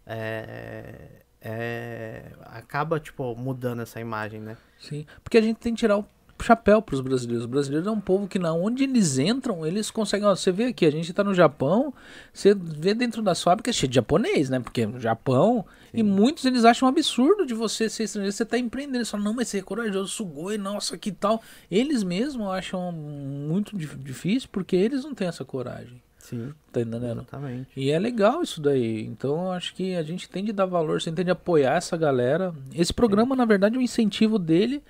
é, 0.06 1.22
é, 1.40 2.32
acaba, 2.42 3.00
tipo, 3.00 3.34
mudando 3.36 3.82
essa 3.82 4.00
imagem, 4.00 4.40
né? 4.40 4.58
sim. 4.78 5.06
Porque 5.22 5.38
a 5.38 5.42
gente 5.42 5.58
tem 5.58 5.74
que 5.74 5.80
tirar 5.80 5.98
o 5.98 6.06
chapéu 6.42 6.80
pros 6.82 7.00
brasileiros. 7.00 7.44
Os 7.44 7.50
brasileiros 7.50 7.86
é 7.86 7.90
um 7.90 8.00
povo 8.00 8.26
que, 8.28 8.38
na 8.38 8.52
onde 8.52 8.84
eles 8.84 9.18
entram, 9.18 9.66
eles 9.66 9.90
conseguem. 9.90 10.26
Ó, 10.26 10.34
você 10.34 10.50
vê 10.52 10.64
aqui, 10.64 10.84
a 10.86 10.90
gente 10.90 11.12
tá 11.12 11.22
no 11.24 11.34
Japão, 11.34 11.92
você 12.32 12.54
vê 12.54 12.94
dentro 12.94 13.22
das 13.22 13.42
fábricas 13.42 13.74
cheio 13.76 13.88
de 13.90 13.96
japonês, 13.96 14.48
né? 14.50 14.60
Porque 14.60 14.86
no 14.86 14.98
Japão. 15.00 15.64
E 15.92 16.02
muitos 16.04 16.44
eles 16.44 16.64
acham 16.64 16.86
um 16.86 16.90
absurdo 16.90 17.44
de 17.44 17.52
você 17.52 17.88
ser 17.88 18.04
estrangeiro, 18.04 18.32
você 18.32 18.44
tá 18.44 18.56
empreendendo. 18.56 18.98
Eles 18.98 19.10
falam, 19.10 19.24
não, 19.26 19.34
mas 19.34 19.48
você 19.48 19.58
é 19.58 19.62
corajoso, 19.62 20.08
sugoi, 20.08 20.56
nossa, 20.56 20.96
que 20.96 21.10
tal. 21.10 21.42
Eles 21.70 22.02
mesmos 22.04 22.46
acham 22.48 22.92
muito 22.92 23.76
dif- 23.76 23.96
difícil 23.98 24.48
porque 24.52 24.76
eles 24.76 25.02
não 25.04 25.14
têm 25.14 25.26
essa 25.28 25.44
coragem. 25.44 26.00
Sim, 26.18 26.52
Tá 26.70 26.80
entendendo? 26.82 27.22
exatamente. 27.22 27.68
E 27.74 27.90
é 27.90 27.98
legal 27.98 28.42
isso 28.42 28.60
daí. 28.60 29.04
Então 29.04 29.46
eu 29.46 29.50
acho 29.52 29.74
que 29.74 29.96
a 29.96 30.02
gente 30.02 30.28
tem 30.28 30.44
de 30.44 30.52
dar 30.52 30.66
valor, 30.66 31.00
você 31.00 31.10
tem 31.10 31.24
de 31.24 31.30
apoiar 31.30 31.76
essa 31.76 31.96
galera. 31.96 32.54
Esse 32.72 32.92
programa, 32.92 33.34
na 33.34 33.44
verdade, 33.44 33.76
o 33.76 33.80
incentivo 33.82 34.38
dele 34.38 34.80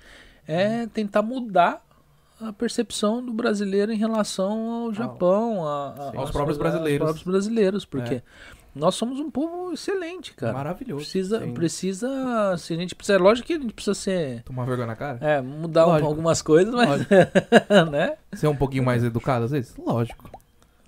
é 0.47 0.87
tentar 0.87 1.21
mudar 1.21 1.81
a 2.41 2.51
percepção 2.51 3.23
do 3.23 3.31
brasileiro 3.31 3.91
em 3.91 3.97
relação 3.97 4.71
ao 4.85 4.93
Japão, 4.93 5.65
a- 5.67 5.93
a-. 5.97 6.05
Aos 6.19 6.31
próprios 6.31 6.37
aos 6.49 6.57
brasileiros. 6.57 7.03
próprios 7.05 7.23
brasileiros, 7.25 7.85
porque 7.85 8.23
nós 8.73 8.95
somos 8.95 9.19
um 9.19 9.29
povo 9.29 9.71
excelente, 9.73 10.33
cara. 10.33 10.53
Maravilhoso. 10.53 11.01
Precisa, 11.03 11.39
sim. 11.41 11.53
precisa, 11.53 12.55
se 12.57 12.73
a 12.73 12.77
gente 12.77 12.95
precisa, 12.95 13.17
é 13.17 13.21
lógico 13.21 13.45
que 13.47 13.53
a 13.53 13.59
gente 13.59 13.73
precisa 13.73 13.93
ser, 13.93 14.41
Tomar 14.43 14.65
vergonha 14.65 14.87
na 14.87 14.95
cara? 14.95 15.19
é, 15.21 15.41
mudar 15.41 15.85
um- 15.87 16.05
algumas 16.05 16.41
coisas, 16.41 16.73
mas, 16.73 17.05
né? 17.91 18.15
Ser 18.33 18.47
um 18.47 18.55
pouquinho 18.55 18.83
mais 18.83 19.03
educado 19.03 19.45
às 19.45 19.51
vezes? 19.51 19.75
Lógico. 19.77 20.29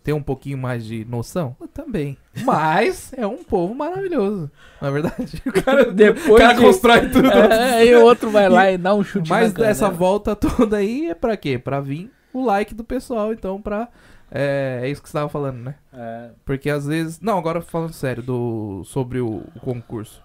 Ter 0.03 0.11
um 0.13 0.21
pouquinho 0.21 0.57
mais 0.57 0.85
de 0.85 1.05
noção? 1.05 1.55
Também. 1.73 2.17
Mas 2.43 3.13
é 3.15 3.25
um 3.25 3.41
povo 3.43 3.73
maravilhoso. 3.73 4.51
Na 4.81 4.89
verdade. 4.91 5.41
O 5.45 5.51
cara, 5.63 5.85
Depois 5.93 6.27
o 6.27 6.35
cara 6.35 6.53
de- 6.53 6.61
constrói 6.61 7.09
tudo. 7.09 7.31
É, 7.31 7.85
e 7.85 7.95
o 7.95 8.03
outro 8.03 8.29
vai 8.29 8.49
lá 8.49 8.69
e 8.69 8.77
dá 8.77 8.93
um 8.93 9.03
chute 9.03 9.29
Mas 9.29 9.55
essa 9.55 9.89
volta 9.89 10.35
toda 10.35 10.77
aí 10.77 11.09
é 11.09 11.15
pra 11.15 11.37
quê? 11.37 11.57
Pra 11.57 11.79
vir 11.79 12.11
o 12.33 12.43
like 12.43 12.75
do 12.75 12.83
pessoal. 12.83 13.31
Então, 13.31 13.61
pra. 13.61 13.87
É, 14.29 14.81
é 14.83 14.89
isso 14.89 15.01
que 15.01 15.07
você 15.07 15.13
tava 15.13 15.29
falando, 15.29 15.57
né? 15.59 15.75
É, 15.93 16.31
Porque 16.43 16.69
às 16.69 16.85
vezes. 16.85 17.21
Não, 17.21 17.37
agora 17.37 17.61
falando 17.61 17.93
sério 17.93 18.21
do, 18.23 18.83
sobre 18.83 19.19
o, 19.21 19.43
o 19.55 19.59
concurso. 19.61 20.21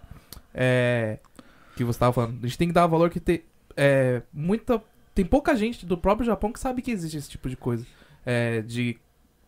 É. 0.53 1.19
Que 1.77 1.85
você 1.85 1.99
tava 2.01 2.13
falando. 2.13 2.39
A 2.43 2.47
gente 2.47 2.59
tem 2.59 2.67
que 2.69 2.75
dar 2.75 2.87
valor 2.89 3.11
que 3.11 3.21
tem. 3.21 3.43
É, 3.77 4.23
muita. 4.33 4.83
Tem 5.15 5.25
pouca 5.25 5.55
gente 5.55 5.87
do 5.87 5.97
próprio 5.97 6.27
Japão 6.27 6.53
que 6.53 6.59
sabe 6.59 6.83
que 6.83 6.91
existe 6.91 7.17
esse 7.17 7.29
tipo 7.31 7.49
de 7.49 7.57
coisa. 7.57 7.87
É, 8.27 8.61
de. 8.63 8.99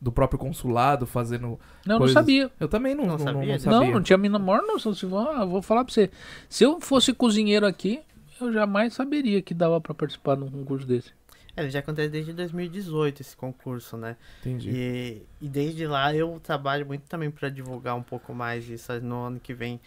Do 0.00 0.10
próprio 0.10 0.38
consulado 0.38 1.06
fazendo. 1.06 1.60
Não, 1.84 1.98
Coisas- 1.98 2.14
não 2.14 2.22
sabia. 2.22 2.50
Eu 2.58 2.68
também 2.68 2.94
não, 2.94 3.04
Não 3.04 3.18
não, 3.18 3.18
sabia 3.18 3.52
não 3.52 3.58
sabia. 3.58 3.78
Não, 3.78 3.90
não 3.94 4.02
tinha 4.02 4.14
a 4.14 4.18
menor 4.18 4.62
noção. 4.62 4.94
Se 4.94 5.04
vou, 5.04 5.18
ah, 5.18 5.44
vou 5.44 5.60
falar 5.60 5.84
pra 5.84 5.92
você. 5.92 6.10
Se 6.48 6.64
eu 6.64 6.80
fosse 6.80 7.12
cozinheiro 7.12 7.66
aqui, 7.66 8.00
eu 8.40 8.50
jamais 8.52 8.94
saberia 8.94 9.42
que 9.42 9.52
dava 9.52 9.78
pra 9.80 9.92
participar 9.92 10.36
de 10.36 10.44
um 10.44 10.50
concurso 10.50 10.86
desse. 10.86 11.12
É, 11.54 11.62
ele 11.62 11.70
já 11.70 11.80
acontece 11.80 12.08
desde 12.08 12.32
2018 12.32 13.20
esse 13.20 13.36
concurso, 13.36 13.96
né? 13.98 14.16
Entendi. 14.40 14.70
E, 14.70 15.22
e 15.42 15.48
desde 15.48 15.86
lá 15.86 16.14
eu 16.14 16.40
trabalho 16.42 16.86
muito 16.86 17.02
também 17.02 17.30
para 17.30 17.50
divulgar 17.50 17.94
um 17.96 18.02
pouco 18.02 18.32
mais 18.32 18.66
isso 18.70 18.98
no 19.00 19.24
ano 19.24 19.40
que 19.40 19.52
vem. 19.52 19.78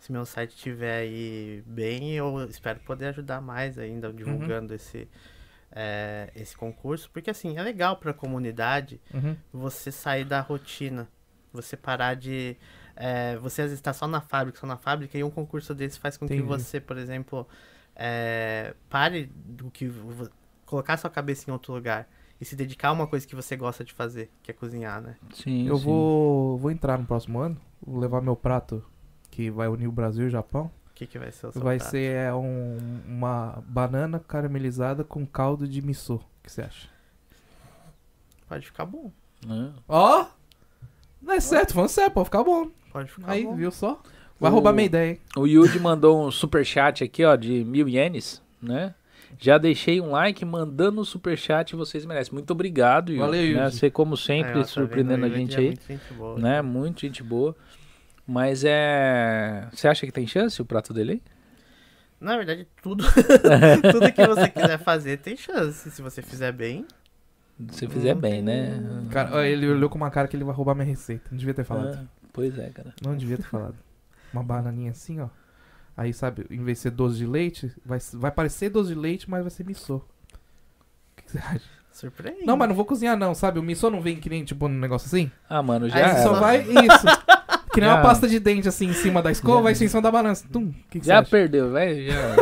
Se 0.00 0.12
meu 0.12 0.24
site 0.24 0.50
estiver 0.54 1.00
aí 1.00 1.62
bem, 1.66 2.14
eu 2.14 2.44
espero 2.48 2.78
poder 2.86 3.06
ajudar 3.06 3.40
mais 3.42 3.76
ainda 3.78 4.10
divulgando 4.12 4.72
esse, 4.72 5.08
é, 5.72 6.30
esse 6.34 6.56
concurso. 6.56 7.10
Porque 7.12 7.30
assim, 7.30 7.56
é 7.56 7.62
legal 7.62 7.96
para 7.96 8.10
a 8.10 8.14
comunidade 8.14 9.00
Uhum. 9.12 9.36
você 9.52 9.90
sair 9.92 10.24
da 10.24 10.40
rotina. 10.40 11.08
Você 11.52 11.76
parar 11.76 12.14
de. 12.14 12.56
é, 12.94 13.36
você 13.36 13.62
às 13.62 13.68
vezes 13.68 13.78
está 13.78 13.92
só 13.92 14.06
na 14.06 14.20
fábrica, 14.20 14.58
só 14.58 14.66
na 14.66 14.76
fábrica, 14.76 15.16
e 15.16 15.24
um 15.24 15.30
concurso 15.30 15.74
desse 15.74 15.98
faz 15.98 16.16
com 16.16 16.26
Entendi. 16.26 16.42
que 16.42 16.46
você, 16.46 16.78
por 16.80 16.98
exemplo, 16.98 17.46
é, 17.96 18.74
pare 18.90 19.30
do 19.34 19.70
que. 19.70 19.90
colocar 20.66 20.96
sua 20.98 21.08
cabeça 21.10 21.48
em 21.48 21.52
outro 21.52 21.72
lugar 21.72 22.06
e 22.40 22.44
se 22.44 22.54
dedicar 22.54 22.88
a 22.88 22.92
uma 22.92 23.06
coisa 23.06 23.26
que 23.26 23.34
você 23.34 23.56
gosta 23.56 23.82
de 23.84 23.92
fazer, 23.92 24.30
que 24.42 24.50
é 24.50 24.54
cozinhar, 24.54 25.00
né? 25.00 25.16
Sim, 25.32 25.66
Eu 25.66 25.76
sim. 25.76 25.84
vou, 25.84 26.58
vou 26.58 26.70
entrar 26.70 26.98
no 26.98 27.06
próximo 27.06 27.38
ano. 27.40 27.58
Vou 27.84 27.98
levar 27.98 28.20
meu 28.20 28.36
prato 28.36 28.84
que 29.30 29.50
vai 29.50 29.66
unir 29.68 29.86
o 29.88 29.92
Brasil 29.92 30.24
e 30.24 30.26
o 30.28 30.30
Japão. 30.30 30.70
O 30.98 31.00
que, 31.00 31.06
que 31.06 31.16
vai 31.18 31.30
ser 31.30 31.46
o 31.46 31.52
seu 31.52 31.62
Vai 31.62 31.76
prato? 31.78 31.90
ser 31.92 32.10
é, 32.16 32.34
um- 32.34 32.76
uma 33.06 33.62
banana 33.68 34.18
caramelizada 34.18 35.04
com 35.04 35.24
caldo 35.24 35.68
de 35.68 35.80
miso. 35.80 36.14
O 36.16 36.20
que 36.42 36.50
você 36.50 36.62
acha? 36.62 36.88
Pode 38.48 38.66
ficar 38.66 38.84
bom. 38.84 39.12
É. 39.48 39.68
Ó! 39.88 40.26
Não 41.22 41.34
é 41.34 41.38
certo, 41.40 41.74
falando 41.74 41.90
sério, 41.90 42.10
pode 42.10 42.24
ficar 42.26 42.42
bom. 42.42 42.68
Pode 42.92 43.10
ficar 43.12 43.30
Aí, 43.30 43.44
bom. 43.44 43.54
viu 43.54 43.70
só? 43.70 44.02
Vai 44.40 44.50
O- 44.50 44.54
roubar 44.54 44.72
minha 44.72 44.86
ideia, 44.86 45.10
hein? 45.12 45.20
O 45.36 45.46
Yuji 45.46 45.78
mandou 45.78 46.26
um 46.26 46.32
superchat 46.32 47.04
aqui, 47.04 47.24
ó, 47.24 47.36
de 47.36 47.64
mil 47.64 47.88
ienes, 47.88 48.42
né? 48.60 48.92
Já 49.38 49.56
deixei 49.56 50.00
um 50.00 50.10
like 50.10 50.44
mandando 50.44 51.00
um 51.00 51.04
superchat, 51.04 51.76
vocês 51.76 52.04
merecem. 52.04 52.32
Muito 52.34 52.50
obrigado, 52.50 53.10
Yuji. 53.10 53.20
Valeu, 53.20 53.54
Né? 53.56 53.70
Você, 53.70 53.88
como 53.88 54.16
sempre, 54.16 54.50
Aí, 54.52 54.58
ó, 54.58 54.62
tá 54.62 54.66
surpreendendo 54.68 55.24
a 55.24 55.28
Ele 55.28 55.36
gente 55.36 55.54
é 55.54 55.58
aí. 55.60 55.66
muito 55.66 55.86
gente 55.86 56.12
boa. 56.14 56.38
Né? 56.40 56.60
Muito 56.62 57.00
gente 57.02 57.22
boa. 57.22 57.54
Mas 58.28 58.62
é. 58.62 59.66
Você 59.72 59.88
acha 59.88 60.04
que 60.04 60.12
tem 60.12 60.26
chance 60.26 60.60
o 60.60 60.64
prato 60.66 60.92
dele 60.92 61.12
aí? 61.12 61.22
Na 62.20 62.36
verdade, 62.36 62.68
tudo, 62.82 63.02
tudo 63.90 64.12
que 64.12 64.26
você 64.26 64.50
quiser 64.50 64.78
fazer 64.78 65.16
tem 65.16 65.34
chance. 65.34 65.90
Se 65.90 66.02
você 66.02 66.20
fizer 66.20 66.52
bem. 66.52 66.86
Se 67.70 67.88
fizer 67.88 68.12
Não 68.12 68.20
bem, 68.20 68.42
né? 68.42 68.82
Cara, 69.10 69.48
ele 69.48 69.66
olhou 69.66 69.88
com 69.88 69.96
uma 69.96 70.10
cara 70.10 70.28
que 70.28 70.36
ele 70.36 70.44
vai 70.44 70.54
roubar 70.54 70.74
minha 70.74 70.86
receita. 70.86 71.24
Não 71.30 71.38
devia 71.38 71.54
ter 71.54 71.64
falado. 71.64 71.98
Ah, 72.02 72.04
pois 72.30 72.58
é, 72.58 72.68
cara. 72.68 72.92
Não 73.02 73.16
devia 73.16 73.38
ter 73.38 73.46
falado. 73.46 73.76
Uma 74.30 74.42
bananinha 74.42 74.90
assim, 74.90 75.20
ó. 75.20 75.28
Aí, 75.96 76.12
sabe, 76.12 76.44
em 76.50 76.62
vez 76.62 76.78
de 76.78 76.82
ser 76.82 76.90
doce 76.90 77.16
de 77.16 77.26
leite, 77.26 77.72
vai, 77.84 77.98
vai 78.12 78.30
parecer 78.30 78.68
doce 78.68 78.90
de 78.90 78.94
leite, 78.94 79.28
mas 79.28 79.40
vai 79.40 79.50
ser 79.50 79.64
miso. 79.64 79.96
O 79.96 80.02
que 81.16 81.32
você 81.32 81.38
acha? 81.38 81.64
Surpreende. 81.90 82.44
Não, 82.44 82.56
mas 82.56 82.68
não 82.68 82.76
vou 82.76 82.84
cozinhar, 82.84 83.16
não, 83.16 83.34
sabe? 83.34 83.58
O 83.58 83.62
miso 83.62 83.90
não 83.90 84.02
vem 84.02 84.16
que 84.16 84.28
nem, 84.28 84.44
tipo, 84.44 84.66
um 84.66 84.68
negócio 84.68 85.06
assim? 85.06 85.30
Ah, 85.48 85.62
mano, 85.62 85.88
já. 85.88 85.96
Aí 85.96 86.22
só 86.22 86.34
só- 86.34 86.40
vai 86.40 86.60
isso. 86.60 87.37
Que 87.72 87.80
nem 87.80 87.88
Já- 87.90 87.96
uma 87.96 88.02
pasta 88.02 88.26
de 88.28 88.38
dente 88.40 88.68
assim 88.68 88.86
em 88.86 88.92
cima 88.94 89.22
da 89.22 89.30
escova, 89.30 89.68
Já- 89.70 89.74
ser 89.76 89.84
em 89.84 89.88
cima 89.88 90.02
da 90.02 90.10
balança. 90.10 90.46
Tum, 90.50 90.72
que, 90.90 91.00
que 91.00 91.06
Já 91.06 91.22
perdeu, 91.22 91.72
velho. 91.72 92.06
Já... 92.10 92.36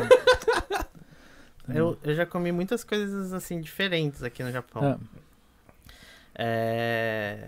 Eu, 1.75 1.99
eu 2.05 2.15
já 2.15 2.25
comi 2.25 2.53
muitas 2.53 2.85
coisas 2.85 3.33
assim 3.33 3.61
diferentes 3.61 4.23
aqui 4.23 4.43
no 4.45 4.53
Japão. 4.53 4.99
Ah, 5.01 5.21
É... 6.35 7.43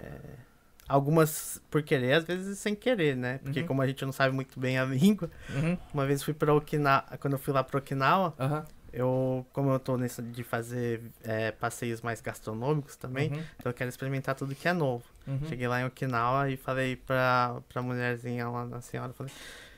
Algumas 0.88 1.60
por 1.70 1.82
querer, 1.82 2.14
às 2.14 2.24
vezes 2.24 2.58
sem 2.58 2.74
querer, 2.74 3.14
né? 3.14 3.38
Porque 3.44 3.60
Uhum. 3.60 3.66
como 3.66 3.82
a 3.82 3.86
gente 3.86 4.02
não 4.06 4.12
sabe 4.12 4.34
muito 4.34 4.58
bem 4.58 4.78
a 4.78 4.84
língua, 4.86 5.30
Uhum, 5.50 5.76
uma 5.92 6.06
vez 6.06 6.22
fui 6.22 6.32
pra 6.32 6.54
Okinawa, 6.54 7.04
quando 7.20 7.34
eu 7.34 7.38
fui 7.38 7.52
lá 7.52 7.62
pra 7.62 7.78
Okinawa, 7.78 8.34
aham, 8.40 8.64
eu, 8.90 9.46
como 9.52 9.70
eu 9.70 9.78
tô 9.78 9.98
nessa 9.98 10.22
de 10.22 10.42
fazer 10.42 11.02
é, 11.22 11.50
passeios 11.52 12.00
mais 12.00 12.22
gastronômicos 12.22 12.96
também, 12.96 13.28
uhum, 13.30 13.42
então 13.58 13.70
eu 13.70 13.74
quero 13.74 13.90
experimentar 13.90 14.34
tudo 14.34 14.54
que 14.54 14.66
é 14.66 14.72
novo. 14.72 15.04
Uhum. 15.28 15.48
Cheguei 15.48 15.68
lá 15.68 15.80
em 15.80 15.86
Okinawa 15.86 16.50
e 16.50 16.56
falei 16.56 16.96
pra, 16.96 17.60
pra 17.68 17.82
mulherzinha 17.82 18.48
lá, 18.48 18.64
na 18.66 18.80
senhora, 18.80 19.12
falei, 19.12 19.32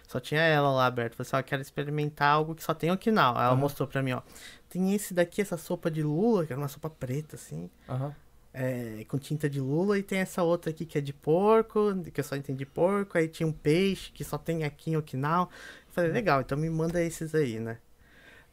só 0.08 0.20
tinha 0.20 0.40
ela 0.42 0.70
lá 0.72 0.86
aberta. 0.86 1.16
Falei 1.16 1.26
assim, 1.28 1.36
ó, 1.36 1.40
eu 1.40 1.44
quero 1.44 1.62
experimentar 1.62 2.28
algo 2.32 2.54
que 2.54 2.62
só 2.64 2.74
tem 2.74 2.90
em 2.90 2.92
Okinawa. 2.92 3.38
Ela 3.42 3.54
Aham. 3.54 3.56
mostrou 3.56 3.88
pra 3.88 4.02
mim, 4.02 4.12
ó. 4.12 4.22
Tem 4.68 4.94
esse 4.94 5.14
daqui, 5.14 5.40
essa 5.42 5.56
sopa 5.56 5.90
de 5.90 6.02
lula, 6.02 6.46
que 6.46 6.52
é 6.52 6.56
uma 6.56 6.68
sopa 6.68 6.88
preta, 6.90 7.36
assim, 7.36 7.70
aham. 7.88 8.14
é, 8.52 9.04
com 9.08 9.18
tinta 9.18 9.48
de 9.48 9.60
lula. 9.60 9.98
E 9.98 10.02
tem 10.02 10.18
essa 10.20 10.42
outra 10.42 10.70
aqui 10.70 10.84
que 10.86 10.98
é 10.98 11.00
de 11.00 11.12
porco, 11.12 11.94
que 12.12 12.20
eu 12.20 12.24
só 12.24 12.36
entendi 12.36 12.66
porco. 12.66 13.18
Aí 13.18 13.28
tinha 13.28 13.46
um 13.46 13.52
peixe 13.52 14.12
que 14.12 14.24
só 14.24 14.38
tem 14.38 14.64
aqui 14.64 14.90
em 14.92 14.96
Okinawa. 14.96 15.48
Eu 15.88 15.92
falei, 15.92 16.10
legal, 16.12 16.40
então 16.40 16.56
me 16.58 16.70
manda 16.70 17.02
esses 17.02 17.34
aí, 17.34 17.58
né? 17.60 17.78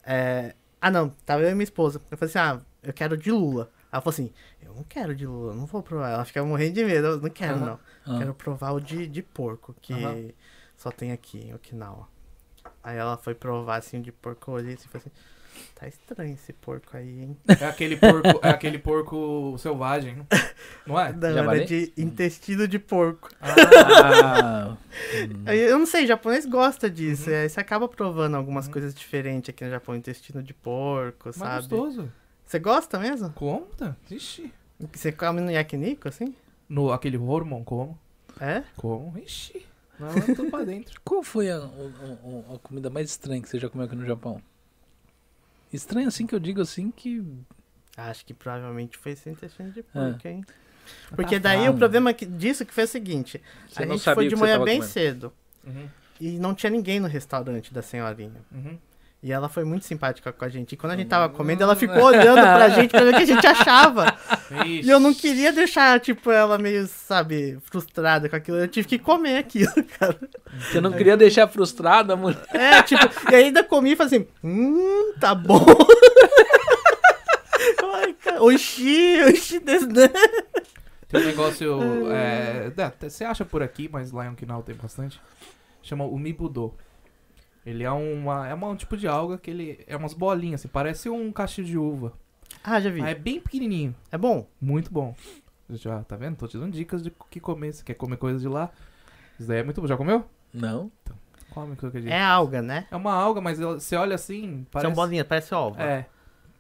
É, 0.04 0.56
Ah, 0.82 0.92
não, 0.92 1.10
tava 1.26 1.42
eu 1.44 1.50
e 1.50 1.54
minha 1.54 1.64
esposa. 1.64 2.02
Eu 2.12 2.18
falei 2.18 2.30
assim, 2.36 2.40
ah, 2.40 2.62
eu 2.84 2.94
quero 2.94 3.18
de 3.18 3.32
lula. 3.32 3.70
Ela 3.98 4.02
falou 4.04 4.14
assim, 4.14 4.32
eu 4.62 4.76
não 4.76 4.84
quero 4.84 5.16
de 5.16 5.26
lula, 5.26 5.56
não 5.56 5.66
vou 5.66 5.82
provar. 5.82 6.12
Ela 6.12 6.24
fica 6.24 6.44
morrendo 6.46 6.74
de 6.76 6.86
medo, 6.86 7.08
eu 7.08 7.20
não 7.22 7.30
quero 7.32 7.60
não. 7.60 7.80
Ah. 8.06 8.18
Quero 8.20 8.34
provar 8.36 8.72
o 8.74 8.80
de, 8.80 9.08
de 9.08 9.24
porco, 9.24 9.76
que 9.82 9.94
Aham. 9.94 10.30
só 10.78 10.92
tem 10.92 11.12
aqui 11.12 11.40
em 11.48 11.54
Okinawa. 11.56 12.08
Aí 12.84 12.96
ela 12.96 13.18
foi 13.18 13.34
provar 13.34 13.78
assim 13.78 13.98
o 14.00 14.02
de 14.04 14.12
porco, 14.12 14.52
olhei 14.52 14.76
assim 14.76 14.86
e 14.86 14.92
falei 14.92 15.08
assim, 15.08 15.72
tá 15.74 15.88
estranho 15.88 16.34
esse 16.36 16.54
porco 16.54 16.96
aí, 16.96 17.22
hein? 17.24 17.38
É 17.60 17.66
aquele 17.66 17.98
porco, 17.98 18.40
é 18.44 18.50
aquele 18.52 18.78
porco 18.78 19.56
selvagem, 19.58 20.24
não 20.86 21.00
é? 21.00 21.12
Não, 21.14 21.34
Javali? 21.34 21.58
era 21.62 21.66
de 21.68 21.92
intestino 21.98 22.68
de 22.68 22.78
porco. 22.78 23.30
Ah, 23.42 24.78
eu 25.48 25.80
não 25.80 25.88
sei, 25.88 26.06
japonês 26.06 26.46
gosta 26.46 26.88
disso. 26.88 27.30
Uhum. 27.32 27.36
Aí 27.36 27.50
você 27.50 27.60
acaba 27.60 27.88
provando 27.88 28.36
algumas 28.36 28.68
Uhum. 28.68 28.74
coisas 28.74 28.94
diferentes 28.94 29.50
aqui 29.50 29.64
no 29.66 29.72
Japão, 29.72 29.96
intestino 29.96 30.44
de 30.44 30.54
porco, 30.54 31.30
Mas 31.30 31.36
sabe? 31.38 31.68
gostoso. 31.70 32.12
Você 32.48 32.60
gosta 32.60 32.98
mesmo? 32.98 33.30
Conta? 33.32 33.96
Ixi. 34.10 34.52
Você 34.94 35.12
come 35.12 35.42
no 35.42 35.52
yakiniku, 35.52 36.08
assim? 36.08 36.34
No, 36.70 36.92
aquele 36.92 37.18
hormon, 37.18 37.64
como? 37.64 38.00
É? 38.40 38.64
Como? 38.78 39.18
Ixi. 39.20 39.66
Não, 40.00 40.10
eu 40.16 40.36
tô 40.36 40.46
pra 40.46 40.64
dentro. 40.64 41.00
qual 41.04 41.22
foi 41.24 41.50
a, 41.52 41.60
o- 41.60 42.46
a 42.56 42.60
comida 42.60 42.90
mais 42.90 43.10
estranha 43.10 43.42
que 43.42 43.50
você 43.50 43.60
já 43.60 43.68
comeu 43.70 43.86
aqui 43.86 43.96
no 43.96 44.06
Japão? 44.06 44.42
Estranho 45.74 46.08
assim 46.08 46.26
que 46.26 46.34
eu 46.34 46.40
digo 46.40 46.62
assim 46.62 46.90
que. 46.92 47.24
Acho 47.98 48.24
que 48.26 48.34
provavelmente 48.34 48.98
foi 48.98 49.14
esse 49.14 49.30
intestino 49.30 49.72
de 49.72 49.80
É. 49.80 49.84
porco, 49.84 50.28
hein? 50.28 50.46
Porque 51.16 51.40
Tá 51.40 51.50
daí 51.50 51.68
o 51.68 51.74
problema 51.74 52.14
que- 52.14 52.26
disso 52.26 52.66
que 52.66 52.74
foi 52.74 52.86
o 52.86 52.88
seguinte. 52.88 53.42
Você 53.70 53.84
a 53.84 53.86
não 53.86 53.96
gente 53.96 54.04
sabia 54.04 54.16
foi 54.16 54.28
de 54.30 54.36
manhã 54.36 54.58
bem 54.64 54.76
comendo. 54.78 54.86
cedo. 54.86 55.34
Uhum, 55.66 55.90
E 56.22 56.40
não 56.40 56.56
tinha 56.56 56.70
ninguém 56.70 57.00
no 57.00 57.08
restaurante 57.08 57.74
da 57.74 57.82
senhorinha. 57.82 58.40
uhum. 58.52 58.78
E 59.22 59.32
ela 59.32 59.50
foi 59.50 59.64
muito 59.64 59.84
simpática 59.84 60.32
com 60.32 60.46
a 60.46 60.50
gente. 60.50 60.74
E 60.74 60.78
quando 60.78 60.94
a 60.94 60.96
gente 60.96 61.08
tava 61.08 61.28
comendo, 61.28 61.64
ela 61.64 61.76
ficou 61.76 62.04
olhando 62.04 62.40
pra 62.40 62.70
gente 62.78 62.92
pra 62.92 63.02
ver 63.04 63.14
o 63.14 63.18
que 63.18 63.24
a 63.24 63.26
gente 63.26 63.48
achava. 63.48 64.16
E 64.66 64.88
eu 64.88 65.00
não 65.00 65.12
queria 65.14 65.52
deixar, 65.52 66.00
tipo, 66.00 66.30
ela 66.30 66.58
meio, 66.60 66.86
sabe, 66.88 67.58
frustrada 67.64 68.30
com 68.30 68.36
aquilo. 68.36 68.58
Eu 68.58 68.68
tive 68.68 68.88
que 68.88 69.00
comer 69.00 69.40
aquilo, 69.40 69.74
cara. 70.00 70.18
Você 70.60 70.80
não 70.80 70.92
queria 70.92 71.18
deixar 71.18 71.48
frustrada, 71.48 72.16
mulher. 72.16 72.40
É, 72.54 72.82
tipo, 72.84 73.04
e 73.32 73.36
ainda 73.36 73.64
comi 73.64 73.94
e 73.94 73.96
falei 73.96 74.16
assim, 74.18 74.28
hum, 74.44 75.14
tá 75.20 75.34
bom. 75.34 75.66
Ai, 77.96 78.14
cara, 78.14 78.44
oxi, 78.44 79.20
oxi, 79.28 79.60
né? 79.60 79.80
Tem 81.08 81.22
um 81.22 81.26
negócio. 81.26 81.80
é, 82.12 82.72
Você 83.02 83.24
acha 83.26 83.44
por 83.44 83.64
aqui, 83.64 83.90
mas 83.92 84.12
lá 84.12 84.26
em 84.28 84.30
Okinawa 84.30 84.62
tem 84.62 84.76
bastante. 84.76 85.20
Chama 85.82 86.06
o 86.06 86.20
Mibudo. 86.20 86.74
Ele 87.68 87.84
é 87.84 87.92
uma. 87.92 88.48
É 88.48 88.54
uma- 88.54 88.70
um 88.70 88.76
tipo 88.78 88.96
de 88.96 89.08
alga 89.10 89.38
que 89.38 89.52
ele. 89.52 89.84
É 89.88 89.98
umas 89.98 90.14
bolinhas, 90.14 90.62
assim, 90.62 90.70
parece 90.70 91.10
um 91.10 91.32
cacho 91.34 91.62
de 91.64 91.78
uva. 91.78 92.14
Ah, 92.64 92.80
já 92.80 92.90
vi. 92.90 93.02
Ah, 93.02 93.10
é 93.10 93.16
bem 93.16 93.42
pequenininho. 93.42 93.94
É 94.10 94.18
bom? 94.18 94.48
Muito 94.62 94.90
bom. 94.92 95.14
Já, 95.70 96.02
tá 96.06 96.16
vendo? 96.16 96.38
Tô 96.38 96.48
te 96.48 96.58
dando 96.58 96.72
dicas 96.72 97.04
de 97.04 97.10
o 97.10 97.26
que 97.30 97.42
comer. 97.42 97.74
Se 97.74 97.84
quer 97.84 97.96
comer 97.96 98.16
coisa 98.16 98.40
de 98.40 98.48
lá. 98.48 98.70
Isso 99.38 99.50
daí 99.50 99.60
é 99.60 99.64
muito 99.64 99.82
bom. 99.82 99.88
Já 99.88 99.98
comeu? 99.98 100.24
Não. 100.54 100.90
Come 101.50 101.76
qualquer 101.76 102.02
dia. 102.02 102.14
É 102.14 102.22
alga, 102.24 102.62
né? 102.62 102.88
É 102.90 102.96
uma 102.96 103.12
alga, 103.14 103.42
mas 103.42 103.60
ela- 103.60 103.78
você 103.80 103.96
olha 103.98 104.16
assim. 104.16 104.66
Parece... 104.72 104.88
São 104.88 104.96
bolinhas, 104.96 105.28
parece 105.28 105.54
ova. 105.54 105.84
É. 105.84 106.06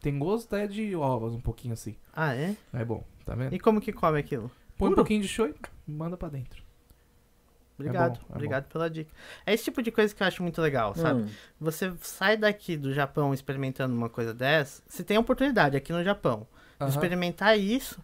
Tem 0.02 0.18
gosto 0.20 0.54
até 0.54 0.68
de 0.68 0.94
ovos, 0.96 1.34
um 1.34 1.40
pouquinho 1.42 1.74
assim. 1.74 1.96
Ah, 2.14 2.36
é? 2.36 2.54
É 2.74 2.84
bom, 2.84 3.04
tá 3.26 3.34
vendo? 3.34 3.54
E 3.56 3.60
como 3.60 3.80
que 3.80 3.94
come 3.94 4.20
aquilo? 4.20 4.52
Põe 4.78 4.92
um 4.92 4.96
pouquinho 4.96 5.22
de 5.22 5.28
shoyu 5.28 5.56
e 5.88 5.92
manda 5.92 6.18
pra 6.18 6.28
dentro. 6.30 6.62
Obrigado, 7.80 8.20
bom, 8.20 8.26
é 8.30 8.36
obrigado 8.36 8.66
pela 8.68 8.90
dica. 8.90 9.12
É 9.46 9.54
esse 9.54 9.66
tipo 9.66 9.82
de 9.84 9.92
coisa 9.92 10.14
que 10.14 10.22
eu 10.24 10.28
acho 10.28 10.42
muito 10.42 10.60
legal, 10.62 10.96
sabe? 10.96 11.22
Hum. 11.22 11.28
Você 11.60 11.94
sai 12.02 12.36
daqui 12.36 12.76
do 12.76 12.92
Japão 12.94 13.34
experimentando 13.34 13.94
uma 13.96 14.10
coisa 14.10 14.34
dessa, 14.34 14.82
você 14.88 15.04
tem 15.04 15.18
a 15.18 15.20
oportunidade 15.20 15.78
aqui 15.78 15.94
no 15.94 16.04
Japão 16.04 16.48
de 16.80 16.84
Aham. 16.86 16.90
experimentar 16.90 17.58
isso 17.58 18.00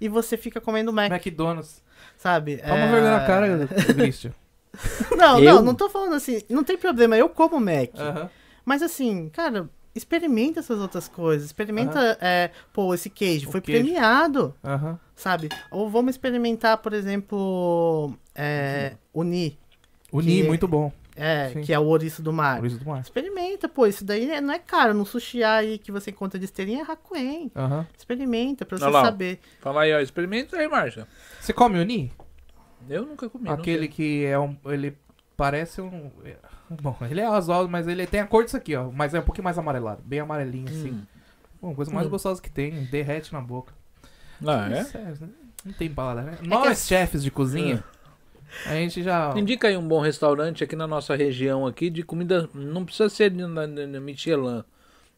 e 0.00 0.08
você 0.08 0.36
fica 0.36 0.60
comendo 0.60 0.92
Mac, 0.92 1.10
McDonald's. 1.10 1.82
sabe? 2.16 2.58
Toma 2.58 2.76
É, 2.86 2.90
vergonha 2.90 3.10
na 3.18 3.26
cara, 3.26 3.66
Christian. 3.94 4.32
Não, 5.16 5.38
Eu? 5.38 5.54
não, 5.56 5.62
não 5.66 5.74
tô 5.74 5.88
falando 5.88 6.14
assim, 6.14 6.42
não 6.50 6.64
tem 6.64 6.76
problema, 6.76 7.16
eu 7.16 7.28
como 7.28 7.60
Mac. 7.60 7.90
Aham. 7.96 8.28
Mas 8.64 8.82
assim, 8.82 9.28
cara, 9.28 9.68
experimenta 9.94 10.60
essas 10.60 10.78
outras 10.80 11.06
coisas. 11.08 11.46
Experimenta, 11.46 12.18
é, 12.20 12.50
pô, 12.72 12.92
esse 12.92 13.08
queijo 13.08 13.48
O 13.48 13.52
foi 13.52 13.60
queijo. 13.60 13.84
premiado, 13.84 14.54
Aham. 14.64 14.98
Sabe? 15.14 15.48
Ou 15.70 15.88
vamos 15.90 16.14
experimentar, 16.14 16.78
por 16.78 16.92
exemplo, 16.92 18.14
é, 18.34 18.94
Uni, 19.12 19.58
Uni, 20.12 20.42
Que- 20.42 20.48
muito 20.48 20.68
bom. 20.68 20.92
é, 21.16 21.50
Sim. 21.50 21.62
que 21.62 21.72
é 21.72 21.78
o 21.78 21.84
ouriço 21.84 22.22
do 22.22 22.32
mar. 22.32 22.58
Por 22.58 22.66
isso 22.66 22.78
do 22.78 22.86
mar. 22.86 23.00
Experimenta, 23.00 23.68
pô, 23.68 23.86
isso 23.86 24.04
daí 24.04 24.30
é- 24.30 24.40
não 24.40 24.52
é 24.54 24.58
caro. 24.58 24.94
No 24.94 25.04
sushi 25.04 25.42
aí 25.42 25.78
que 25.78 25.90
você 25.92 26.10
encontra 26.10 26.38
de 26.38 26.44
esteirinha 26.44 26.82
é 26.82 26.90
Hakuen. 26.90 27.50
Experimenta 27.96 28.64
pra 28.64 28.78
você 28.78 28.84
Olha 28.84 28.92
lá. 28.92 29.04
saber. 29.04 29.38
Fala 29.60 29.82
aí, 29.82 29.92
ó. 29.92 30.00
Experimenta 30.00 30.56
aí, 30.56 30.68
Marcia. 30.68 31.06
Você 31.40 31.52
come 31.52 31.78
Uni? 31.78 32.12
Eu 32.88 33.06
nunca 33.06 33.28
comi. 33.30 33.48
Aquele 33.48 33.88
que 33.88 34.24
é 34.24 34.38
um. 34.38 34.56
Ele 34.66 34.96
parece 35.36 35.80
um. 35.80 36.10
Bom, 36.70 36.96
ele 37.10 37.20
é 37.20 37.26
azul, 37.26 37.68
mas 37.68 37.86
ele 37.86 38.06
tem 38.06 38.20
a 38.20 38.26
cor 38.26 38.44
disso 38.44 38.56
aqui, 38.56 38.74
ó. 38.74 38.90
Mas 38.90 39.14
é 39.14 39.20
um 39.20 39.22
pouquinho 39.22 39.44
mais 39.44 39.58
amarelado. 39.58 40.02
Bem 40.04 40.20
amarelinho, 40.20 40.68
assim. 40.68 40.90
Hum. 40.92 41.02
Bom, 41.62 41.74
coisa 41.74 41.90
mais 41.92 42.06
Hum. 42.06 42.10
gostosa 42.10 42.42
que 42.42 42.50
tem. 42.50 42.84
Derrete 42.84 43.32
na 43.32 43.40
boca. 43.40 43.72
Ah, 44.46 44.68
é? 44.70 44.84
Sério, 44.84 45.16
né? 45.20 45.28
Não 45.64 45.72
tem 45.72 45.88
palavra, 45.92 46.22
né? 46.32 46.36
que 46.40 46.46
Nós, 46.46 46.68
as- 46.72 46.86
chefes 46.86 47.22
de 47.22 47.30
cozinha, 47.30 47.82
a 48.66 48.74
gente 48.74 49.02
já. 49.02 49.32
Indica 49.36 49.68
aí 49.68 49.76
um 49.76 49.86
bom 49.86 50.00
restaurante 50.00 50.62
aqui 50.62 50.76
na 50.76 50.86
nossa 50.86 51.14
região 51.16 51.66
aqui 51.66 51.88
de 51.90 52.02
comida. 52.02 52.48
Não 52.54 52.84
precisa 52.84 53.08
ser 53.08 53.30
de, 53.30 53.46
na, 53.46 53.66
na- 53.66 53.86
na 53.86 54.00
Michelin. 54.00 54.62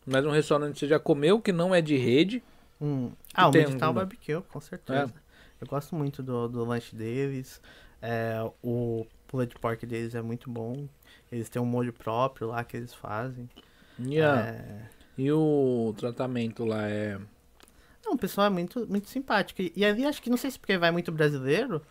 Mas 0.06 0.24
um 0.24 0.30
restaurante 0.30 0.74
que 0.74 0.78
você 0.80 0.86
já 0.88 0.98
comeu, 1.00 1.40
que 1.40 1.52
não 1.52 1.74
é 1.74 1.82
de 1.82 1.96
rede. 1.96 2.42
Hum. 2.80 3.10
Ah, 3.34 3.48
o 3.48 3.52
tem 3.52 3.62
Medital 3.66 3.88
alguma? 3.88 4.04
Barbecue, 4.04 4.40
com 4.52 4.60
certeza. 4.60 5.12
Eu 5.60 5.66
gosto 5.66 5.96
muito 5.96 6.22
do, 6.22 6.48
do 6.48 6.64
lanche 6.64 6.94
deles. 6.94 7.60
É, 8.00 8.36
o 8.62 9.04
pulled 9.26 9.52
pork 9.58 9.84
deles 9.84 10.14
é 10.14 10.22
muito 10.22 10.48
bom. 10.48 10.86
Eles 11.32 11.48
têm 11.48 11.60
um 11.60 11.66
molho 11.66 11.92
próprio 11.92 12.48
lá 12.48 12.62
que 12.62 12.76
eles 12.76 12.94
fazem. 12.94 13.48
A- 13.98 14.38
É, 14.46 14.82
e 15.18 15.32
o 15.32 15.92
tratamento 15.98 16.64
lá 16.64 16.88
é. 16.88 17.18
Não, 18.06 18.14
o 18.14 18.18
pessoal 18.18 18.46
é 18.46 18.50
muito, 18.50 18.86
muito 18.88 19.08
simpático. 19.08 19.60
E, 19.60 19.72
e 19.74 19.84
ali, 19.84 20.06
acho 20.06 20.22
que 20.22 20.30
não 20.30 20.36
sei 20.36 20.50
se 20.52 20.58
porque 20.58 20.78
vai 20.78 20.92
muito 20.92 21.10
brasileiro, 21.10 21.82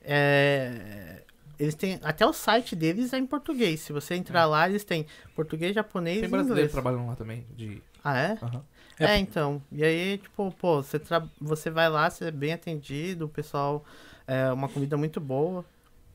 é, 0.00 1.22
eles 1.58 1.74
têm. 1.74 1.98
Até 2.02 2.24
o 2.24 2.32
site 2.32 2.76
deles 2.76 3.12
é 3.12 3.18
em 3.18 3.26
português. 3.26 3.80
Se 3.80 3.92
você 3.92 4.14
entrar 4.14 4.46
lá, 4.46 4.68
eles 4.68 4.84
têm 4.84 5.04
português, 5.34 5.74
japonês 5.74 6.20
Tem 6.20 6.28
e 6.28 6.30
brasileiro 6.30 6.68
inglês. 6.68 6.72
trabalhando 6.72 7.08
lá 7.08 7.16
também. 7.16 7.44
De... 7.56 7.82
Ah, 8.04 8.16
é? 8.18 8.38
Aham. 8.40 8.64
É, 9.00 9.04
É, 9.06 9.18
então. 9.18 9.60
E 9.72 9.82
aí, 9.84 10.18
tipo, 10.18 10.50
pô, 10.52 10.82
você, 10.82 10.98
tra... 10.98 11.26
você 11.40 11.70
vai 11.70 11.88
lá, 11.88 12.08
você 12.08 12.26
é 12.26 12.30
bem 12.30 12.52
atendido, 12.52 13.26
o 13.26 13.28
pessoal. 13.28 13.84
É 14.26 14.52
uma 14.52 14.68
comida 14.68 14.96
muito 14.96 15.20
boa. 15.20 15.64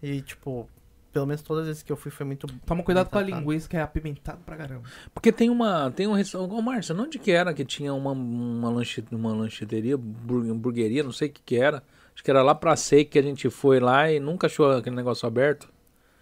E, 0.02 0.22
tipo, 0.22 0.70
pelo 1.14 1.26
menos 1.27 1.41
todas 1.44 1.61
as 1.61 1.68
vezes 1.68 1.84
que 1.84 1.91
eu 1.91 1.95
fui 1.95 2.10
foi 2.11 2.26
muito. 2.26 2.48
Toma 2.65 2.84
cuidado 2.84 3.10
com 3.10 3.18
a 3.18 3.22
linguiça, 3.22 3.69
que 3.69 3.77
é 3.77 3.81
apimentado 3.81 4.40
pra 4.45 4.57
caramba. 4.57 4.84
Porque 5.14 5.31
tem 5.31 5.49
uma. 5.49 5.91
Tem 5.91 6.07
um 6.07 6.14
restaurante. 6.14 6.52
Ô, 6.52 6.61
Márcio, 6.61 6.99
onde 6.99 7.19
que 7.19 7.31
era 7.31 7.53
que 7.53 7.64
tinha 7.64 7.94
uma, 7.94 8.11
uma, 8.11 8.69
lanche, 8.69 9.03
uma 9.11 9.34
lancheteria, 9.34 9.95
bur- 9.95 10.49
hamburgueria, 10.49 11.03
não 11.03 11.11
sei 11.11 11.30
o 11.30 11.31
que 11.31 11.41
que 11.45 11.56
era. 11.56 11.84
Acho 12.14 12.23
que 12.23 12.30
era 12.31 12.41
lá 12.44 12.53
pra 12.53 12.76
Sei 12.76 13.06
que 13.06 13.18
a 13.18 13.22
gente 13.23 13.49
foi 13.49 13.80
lá 13.80 14.11
e 14.11 14.19
nunca 14.19 14.48
achou 14.48 14.72
aquele 14.72 14.95
negócio 14.95 15.27
aberto. 15.27 15.69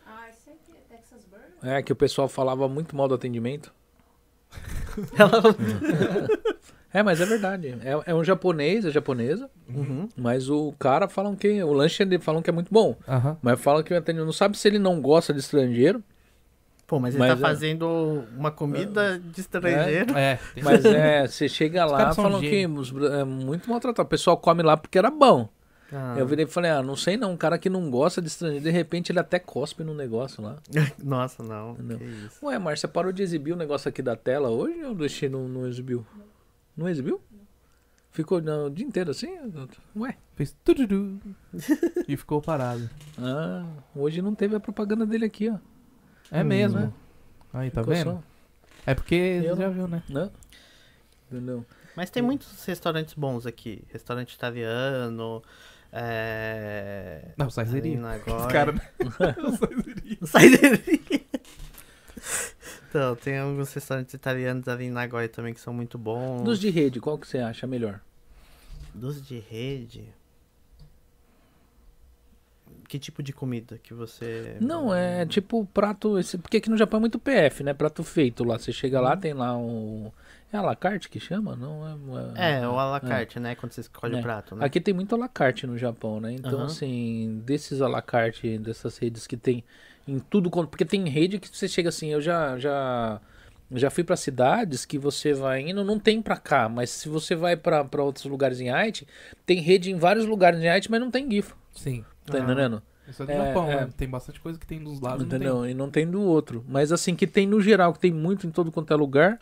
Ah, 0.05 0.29
isso 0.29 0.49
aqui 0.49 0.73
é 0.77 0.95
Texas 0.95 1.25
Burger? 1.25 1.77
É, 1.77 1.81
que 1.81 1.91
o 1.91 1.95
pessoal 1.95 2.27
falava 2.27 2.67
muito 2.67 2.95
mal 2.95 3.07
do 3.07 3.15
atendimento. 3.15 3.73
É, 6.93 7.01
mas 7.01 7.21
é 7.21 7.25
verdade. 7.25 7.75
É, 7.83 8.11
é 8.11 8.15
um 8.15 8.23
japonês, 8.23 8.83
é 8.85 8.91
japonesa, 8.91 9.49
Uhum. 9.69 10.09
mas 10.17 10.49
o 10.49 10.73
cara 10.77 11.07
falam 11.07 11.35
que. 11.35 11.63
O 11.63 11.71
lanche 11.73 12.03
dele 12.03 12.21
falam 12.21 12.41
que 12.41 12.49
é 12.49 12.53
muito 12.53 12.71
bom. 12.73 12.97
Aham. 13.07 13.37
Mas 13.41 13.59
falam 13.61 13.81
que 13.83 13.93
o 13.93 13.97
atendimento. 13.97 14.25
Não 14.25 14.33
sabe 14.33 14.57
se 14.57 14.67
ele 14.67 14.79
não 14.79 15.01
gosta 15.01 15.33
de 15.33 15.39
estrangeiro. 15.39 16.03
Pô, 16.85 16.99
mas 16.99 17.15
ele 17.15 17.19
Mas 17.23 17.29
tá 17.31 17.37
é- 17.37 17.49
fazendo 17.49 18.25
uma 18.37 18.51
comida 18.51 19.17
de 19.17 19.39
estrangeiro. 19.39 20.17
É, 20.17 20.37
tem- 20.53 20.63
Mas 20.63 20.83
é, 20.83 21.25
você 21.25 21.47
chega 21.47 21.85
lá 21.85 22.11
são 22.11 22.25
falam 22.25 22.41
que 22.41 22.67
os 22.67 22.91
é 23.11 23.23
muito 23.23 23.69
maltratado. 23.69 24.05
O 24.05 24.09
pessoal 24.09 24.35
come 24.35 24.61
lá 24.61 24.75
porque 24.75 24.97
era 24.97 25.09
bom. 25.09 25.47
Ah. 25.93 26.15
Eu 26.17 26.25
virei 26.25 26.45
e 26.45 26.47
falei, 26.47 26.71
ah, 26.71 26.81
não 26.81 26.95
sei 26.95 27.17
não, 27.17 27.31
um 27.33 27.37
cara 27.37 27.57
que 27.57 27.69
não 27.69 27.89
gosta 27.91 28.21
de 28.21 28.27
estrangeiro, 28.29 28.63
de 28.63 28.69
repente 28.71 29.11
ele 29.11 29.19
até 29.19 29.37
cospe 29.39 29.83
no 29.83 29.93
negócio 29.93 30.41
lá. 30.41 30.55
Nossa, 31.03 31.43
não. 31.43 31.75
Não. 31.79 31.97
Que 31.97 32.03
isso. 32.05 32.45
Ué, 32.45 32.57
Márcia, 32.59 32.87
parou 32.89 33.11
de 33.11 33.21
exibir 33.23 33.51
o 33.53 33.57
negócio 33.57 33.87
aqui 33.89 34.01
da 34.01 34.15
tela 34.15 34.49
hoje 34.49 34.81
ou 34.83 34.93
deixei 34.95 35.27
não, 35.29 35.47
não 35.49 35.67
exibiu? 35.67 36.05
Não 36.15 36.30
exibiu? 36.87 37.21
Ficou 38.11 38.41
não, 38.41 38.65
o 38.65 38.69
dia 38.69 38.85
inteiro 38.85 39.11
assim? 39.11 39.37
Ué? 39.95 40.17
Fez 40.35 40.55
tururu. 40.65 41.19
e 42.07 42.17
ficou 42.17 42.41
parado. 42.41 42.89
Ah, 43.17 43.65
hoje 43.95 44.21
não 44.21 44.35
teve 44.35 44.55
a 44.55 44.59
propaganda 44.59 45.05
dele 45.05 45.25
aqui, 45.25 45.49
ó. 45.49 45.57
É 46.29 46.41
Hum, 46.43 46.47
mesmo. 46.47 46.79
né? 46.79 46.93
Aí, 47.53 47.71
tá 47.71 47.81
Ficou 47.81 47.95
vendo? 47.95 48.11
só. 48.11 48.23
É 48.85 48.93
porque 48.95 49.15
Eu 49.15 49.55
já 49.55 49.69
viu, 49.69 49.87
né? 49.87 50.03
Não? 50.09 50.31
Entendeu? 51.31 51.65
Mas 51.95 52.09
tem 52.09 52.21
muitos 52.23 52.63
restaurantes 52.65 53.13
bons 53.13 53.45
aqui. 53.45 53.83
Restaurante 53.91 54.33
italiano. 54.33 55.41
É. 55.91 57.31
Não, 57.37 57.49
saizeria. 57.49 57.99
na 57.99 58.17
Nagoya. 58.17 58.37
Os 58.37 58.45
caras. 58.47 58.75
Então, 62.91 63.15
tem 63.15 63.37
alguns 63.39 63.73
restaurantes 63.73 64.13
italianos 64.13 64.67
ali 64.67 64.83
em 64.87 64.91
Nagoya 64.91 65.29
também 65.29 65.53
que 65.53 65.61
são 65.61 65.73
muito 65.73 65.97
bons. 65.97 66.43
Dos 66.43 66.59
de 66.59 66.69
rede, 66.69 66.99
qual 66.99 67.17
que 67.17 67.25
você 67.25 67.37
acha 67.37 67.65
melhor? 67.65 68.01
Dos 68.93 69.25
de 69.25 69.39
rede. 69.39 70.03
Que 72.89 72.99
tipo 72.99 73.23
de 73.23 73.31
comida 73.31 73.77
que 73.81 73.93
você. 73.93 74.57
Não, 74.59 74.93
é 74.93 75.25
tipo 75.25 75.65
prato. 75.73 76.19
Esse, 76.19 76.37
porque 76.37 76.57
aqui 76.57 76.69
no 76.69 76.75
Japão 76.75 76.97
é 76.97 76.99
muito 76.99 77.17
PF, 77.17 77.63
né? 77.63 77.73
Prato 77.73 78.03
feito 78.03 78.43
lá. 78.43 78.59
Você 78.59 78.73
chega 78.73 78.97
Uhum. 78.97 79.03
lá, 79.05 79.15
tem 79.15 79.33
lá 79.33 79.55
um. 79.57 80.11
É 80.51 80.57
a 80.57 80.61
la 80.61 80.75
carte 80.75 81.07
que 81.09 81.17
chama? 81.17 81.55
Não 81.55 81.87
é. 82.35 82.59
É, 82.59 82.67
o 82.67 82.77
à 82.77 82.83
la 82.91 82.99
carte, 82.99 83.39
né? 83.39 83.55
Quando 83.55 83.71
você 83.71 83.79
escolhe 83.79 84.17
É. 84.17 84.19
o 84.19 84.21
prato, 84.21 84.53
né? 84.57 84.65
Aqui 84.65 84.81
tem 84.81 84.93
muito 84.93 85.15
à 85.15 85.17
la 85.17 85.29
carte 85.29 85.65
no 85.65 85.77
Japão, 85.77 86.19
né? 86.19 86.33
Então, 86.33 86.59
Aham. 86.59 86.65
assim, 86.65 87.41
desses 87.45 87.81
à 87.81 87.87
la 87.87 88.01
carte, 88.01 88.57
dessas 88.57 88.97
redes 88.97 89.25
que 89.25 89.37
tem 89.37 89.63
em 90.07 90.19
tudo. 90.19 90.49
quanto- 90.49 90.69
Porque 90.69 90.85
tem 90.85 91.07
rede 91.07 91.39
que 91.39 91.47
você 91.55 91.67
chega 91.67 91.89
assim, 91.89 92.09
eu 92.09 92.21
já. 92.21 92.57
já 92.57 93.19
já 93.73 93.89
fui 93.89 94.03
pra 94.03 94.17
cidades 94.17 94.83
que 94.83 94.97
você 94.99 95.33
vai 95.33 95.61
indo, 95.61 95.81
não 95.85 95.97
tem 95.97 96.21
pra 96.21 96.35
cá, 96.35 96.67
mas 96.67 96.89
se 96.89 97.07
você 97.07 97.35
vai 97.35 97.55
pra 97.55 97.85
pra 97.85 98.03
outros 98.03 98.25
lugares 98.25 98.59
em 98.59 98.69
Haiti, 98.69 99.07
tem 99.45 99.59
rede 99.61 99.89
em 99.89 99.95
vários 99.97 100.25
lugares 100.25 100.59
em 100.59 100.67
Haiti, 100.67 100.91
mas 100.91 100.99
não 100.99 101.09
tem 101.09 101.31
GIF, 101.31 101.53
Sim. 101.73 102.03
tá 102.25 102.37
Ah. 102.37 102.41
entendendo? 102.41 102.83
Isso 103.07 103.23
é 103.23 103.25
do 103.25 103.31
É, 103.31 103.45
Japão, 103.47 103.71
é. 103.71 103.75
né? 103.85 103.89
Tem 103.95 104.09
bastante 104.09 104.41
coisa 104.41 104.59
que 104.59 104.65
tem 104.67 104.83
dos 104.83 104.99
lados. 104.99 105.21
não 105.21 105.29
tem. 105.29 105.37
Entendeu? 105.37 105.65
E 105.65 105.73
não 105.73 105.89
tem 105.89 106.05
do 106.05 106.21
outro. 106.21 106.65
Mas 106.67 106.91
assim, 106.91 107.15
que 107.15 107.25
tem 107.25 107.47
no 107.47 107.61
geral, 107.61 107.93
que 107.93 107.99
tem 107.99 108.11
muito 108.11 108.45
em 108.45 108.51
todo 108.51 108.73
quanto 108.73 108.91
é 108.91 108.95
lugar. 108.97 109.39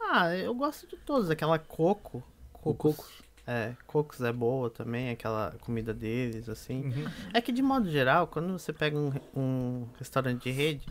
Ah, 0.00 0.34
eu 0.34 0.54
gosto 0.54 0.86
de 0.86 0.96
todos. 0.96 1.28
Aquela 1.28 1.58
coco. 1.58 2.22
O 2.64 2.72
coco. 2.74 3.04
É, 3.46 3.72
cocos 3.86 4.20
é 4.20 4.32
boa 4.32 4.70
também, 4.70 5.10
aquela 5.10 5.54
comida 5.62 5.92
deles, 5.92 6.48
assim. 6.48 6.84
Uhum. 6.84 7.04
É 7.34 7.40
que 7.40 7.50
de 7.50 7.60
modo 7.62 7.90
geral, 7.90 8.26
quando 8.28 8.52
você 8.52 8.72
pega 8.72 8.96
um, 8.96 9.12
um 9.34 9.86
restaurante 9.98 10.44
de 10.44 10.50
rede, 10.52 10.86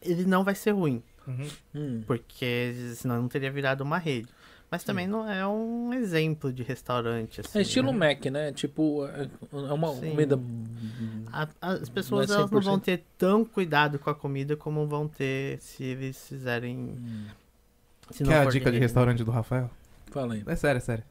ele 0.00 0.24
não 0.26 0.44
vai 0.44 0.54
ser 0.54 0.72
ruim. 0.72 1.02
Uhum. 1.26 1.48
Hum. 1.74 2.02
Porque 2.06 2.74
senão 2.96 3.22
não 3.22 3.28
teria 3.28 3.50
virado 3.50 3.82
uma 3.82 3.96
rede. 3.98 4.28
Mas 4.70 4.84
também 4.84 5.06
não 5.06 5.30
é 5.30 5.46
um 5.46 5.92
exemplo 5.92 6.50
de 6.50 6.62
restaurante, 6.62 7.40
assim. 7.42 7.58
É 7.58 7.62
estilo 7.62 7.92
né? 7.92 8.08
Mac, 8.14 8.24
né? 8.26 8.52
Tipo, 8.52 9.06
é 9.06 9.28
é 9.52 9.72
uma 9.72 9.88
Sim. 9.94 10.10
comida. 10.10 10.40
A- 11.30 11.48
as 11.60 11.88
pessoas 11.90 12.28
Não 12.28 12.36
é 12.36 12.38
elas 12.40 12.50
não 12.50 12.60
vão 12.60 12.78
100%. 12.78 12.82
ter 12.82 13.04
tão 13.18 13.44
cuidado 13.44 13.98
com 13.98 14.08
a 14.08 14.14
comida 14.14 14.56
como 14.56 14.86
vão 14.86 15.06
ter 15.06 15.58
se 15.60 15.84
eles 15.84 16.26
fizerem. 16.26 16.76
Hum. 16.78 17.26
Se 18.10 18.24
Quer 18.24 18.34
a 18.40 18.44
dica 18.46 18.64
de 18.66 18.76
rede. 18.76 18.78
restaurante 18.80 19.22
do 19.22 19.30
Rafael? 19.30 19.70
Fala 20.10 20.34
aí. 20.34 20.42
É 20.46 20.56
sério, 20.56 20.78
é 20.78 20.80
sério. 20.80 21.04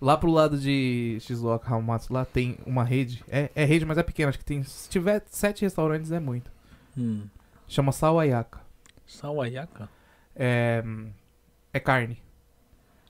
Lá 0.00 0.16
pro 0.16 0.30
lado 0.30 0.56
de 0.58 1.18
Shizuoka 1.20 1.68
Hamamatsu, 1.68 2.12
lá 2.12 2.24
tem 2.24 2.56
uma 2.64 2.84
rede. 2.84 3.24
É, 3.28 3.50
é 3.54 3.64
rede, 3.64 3.84
mas 3.84 3.98
é 3.98 4.02
pequena. 4.02 4.28
Acho 4.28 4.38
que 4.38 4.44
tem. 4.44 4.62
Se 4.62 4.88
tiver 4.88 5.22
sete 5.26 5.62
restaurantes, 5.62 6.12
é 6.12 6.20
muito. 6.20 6.50
Hum. 6.96 7.24
Chama 7.66 7.90
Sawayaka. 7.92 8.60
Sawayaka? 9.06 9.88
É, 10.36 10.84
é 11.72 11.80
carne. 11.80 12.18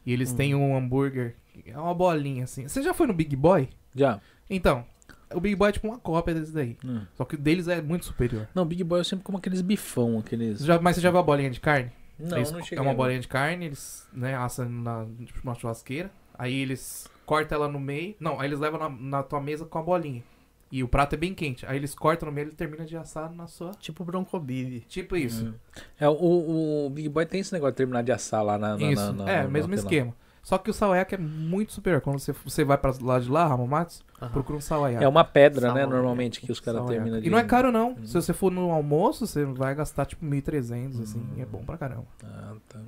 E 0.06 0.12
eles 0.12 0.32
Hum. 0.32 0.36
têm 0.36 0.54
um 0.54 0.76
hambúrguer. 0.76 1.34
É 1.66 1.78
uma 1.78 1.94
bolinha 1.94 2.44
assim. 2.44 2.66
Você 2.66 2.82
já 2.82 2.94
foi 2.94 3.06
no 3.06 3.12
Big 3.12 3.34
Boy? 3.36 3.68
Já. 3.94 4.20
Então, 4.48 4.86
o 5.34 5.40
Big 5.40 5.54
Boy 5.56 5.68
é 5.68 5.72
tipo 5.72 5.88
uma 5.88 5.98
cópia 5.98 6.34
desse 6.34 6.52
daí. 6.52 6.78
Hum. 6.84 7.02
Só 7.14 7.24
que 7.26 7.34
o 7.34 7.38
deles 7.38 7.68
é 7.68 7.82
muito 7.82 8.06
superior. 8.06 8.48
Não, 8.54 8.64
Big 8.64 8.82
Boy 8.82 9.00
eu 9.00 9.04
sempre 9.04 9.24
como 9.24 9.36
aqueles 9.38 9.60
bifão, 9.60 10.18
aqueles. 10.20 10.60
Já- 10.60 10.80
mas 10.80 10.96
você 10.96 11.02
já 11.02 11.10
viu 11.10 11.20
a 11.20 11.22
bolinha 11.22 11.50
de 11.50 11.60
carne? 11.60 11.90
Não, 12.18 12.36
Eles- 12.38 12.50
não 12.50 12.62
cheguei. 12.62 12.78
é 12.78 12.80
uma 12.82 12.94
bolinha 12.94 13.20
de 13.20 13.28
carne, 13.28 13.66
eles 13.66 14.08
né, 14.12 14.34
assam 14.34 14.68
na 14.68 15.06
tipo, 15.26 15.40
uma 15.44 15.54
churrasqueira. 15.54 16.10
Aí 16.38 16.54
eles 16.60 17.08
cortam 17.26 17.56
ela 17.58 17.68
no 17.68 17.80
meio. 17.80 18.14
Não, 18.20 18.38
aí 18.40 18.48
eles 18.48 18.60
levam 18.60 18.78
na, 18.78 18.88
na 18.88 19.22
tua 19.22 19.40
mesa 19.40 19.64
com 19.66 19.78
a 19.78 19.82
bolinha. 19.82 20.22
E 20.70 20.82
o 20.84 20.88
prato 20.88 21.14
é 21.14 21.16
bem 21.16 21.34
quente. 21.34 21.64
Aí 21.66 21.76
eles 21.76 21.94
cortam 21.94 22.28
no 22.28 22.32
meio 22.34 22.44
e 22.44 22.48
ele 22.50 22.54
termina 22.56 22.84
de 22.84 22.94
assar 22.96 23.32
na 23.32 23.46
sua. 23.46 23.70
Tipo 23.72 24.04
broncobive. 24.04 24.80
Tipo 24.80 25.16
isso. 25.16 25.54
É, 25.98 26.06
o, 26.08 26.84
o 26.86 26.90
Big 26.90 27.08
Boy 27.08 27.24
tem 27.26 27.40
esse 27.40 27.52
negócio 27.52 27.72
de 27.72 27.76
terminar 27.78 28.02
de 28.02 28.12
assar 28.12 28.44
lá 28.44 28.58
na. 28.58 28.76
na 28.76 28.92
isso. 28.92 29.12
na- 29.14 29.24
na- 29.24 29.30
é, 29.30 29.46
mesmo 29.48 29.68
sei 29.74 29.76
lá. 29.76 29.90
esquema. 29.90 30.14
Só 30.42 30.56
que 30.56 30.70
o 30.70 30.72
Sawayaka 30.74 31.14
é 31.14 31.18
muito 31.18 31.72
superior. 31.72 32.00
Quando 32.00 32.18
você, 32.18 32.32
você 32.32 32.64
vai 32.64 32.78
pra 32.78 32.92
lá 33.02 33.18
de 33.18 33.28
lá, 33.30 33.44
Hamamatsu, 33.44 34.02
Aham. 34.20 34.30
procura 34.30 34.56
um 34.58 34.60
Sawayaka. 34.60 35.04
É 35.04 35.08
uma 35.08 35.24
pedra, 35.24 35.74
né? 35.74 35.84
Normalmente 35.84 36.40
que 36.40 36.50
os 36.52 36.60
caras 36.60 36.86
terminam 36.86 37.20
de. 37.20 37.26
E 37.26 37.30
não 37.30 37.38
é 37.38 37.44
caro, 37.44 37.70
não. 37.72 37.90
Uhum. 37.92 38.06
Se 38.06 38.14
você 38.14 38.32
for 38.32 38.50
no 38.50 38.70
almoço, 38.70 39.26
você 39.26 39.44
vai 39.44 39.74
gastar 39.74 40.06
tipo 40.06 40.24
1.300, 40.24 41.02
assim. 41.02 41.18
Uhum. 41.18 41.42
É 41.42 41.44
bom 41.46 41.62
pra 41.64 41.76
caramba. 41.76 42.06
Ah, 42.24 42.54
tá. 42.68 42.78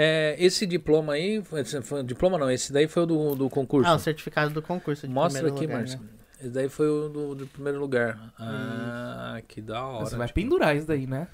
É, 0.00 0.36
esse 0.38 0.64
diploma 0.64 1.14
aí. 1.14 1.42
esse 1.54 1.82
foi- 1.82 2.02
diploma 2.04 2.38
não, 2.38 2.48
esse 2.50 2.72
daí 2.72 2.86
foi 2.86 3.02
o 3.02 3.06
do, 3.06 3.34
do 3.34 3.50
concurso. 3.50 3.90
Ah, 3.90 3.94
o 3.96 3.98
certificado 3.98 4.54
do 4.54 4.62
concurso 4.62 5.06
de 5.08 5.12
Mostra 5.12 5.42
primeiro 5.42 5.56
aqui, 5.56 5.66
lugar, 5.66 5.78
Márcio. 5.78 5.98
né? 5.98 6.06
Esse 6.40 6.50
daí 6.50 6.68
foi 6.68 6.88
o 6.88 7.08
do, 7.08 7.34
do 7.34 7.46
primeiro 7.48 7.80
lugar. 7.80 8.16
Ah, 8.38 9.40
que 9.48 9.60
da 9.60 9.84
hora. 9.84 10.04
você 10.04 10.14
vai 10.16 10.28
tipo. 10.28 10.40
pendurar 10.40 10.76
isso 10.76 10.86
daí, 10.86 11.04
né? 11.06 11.26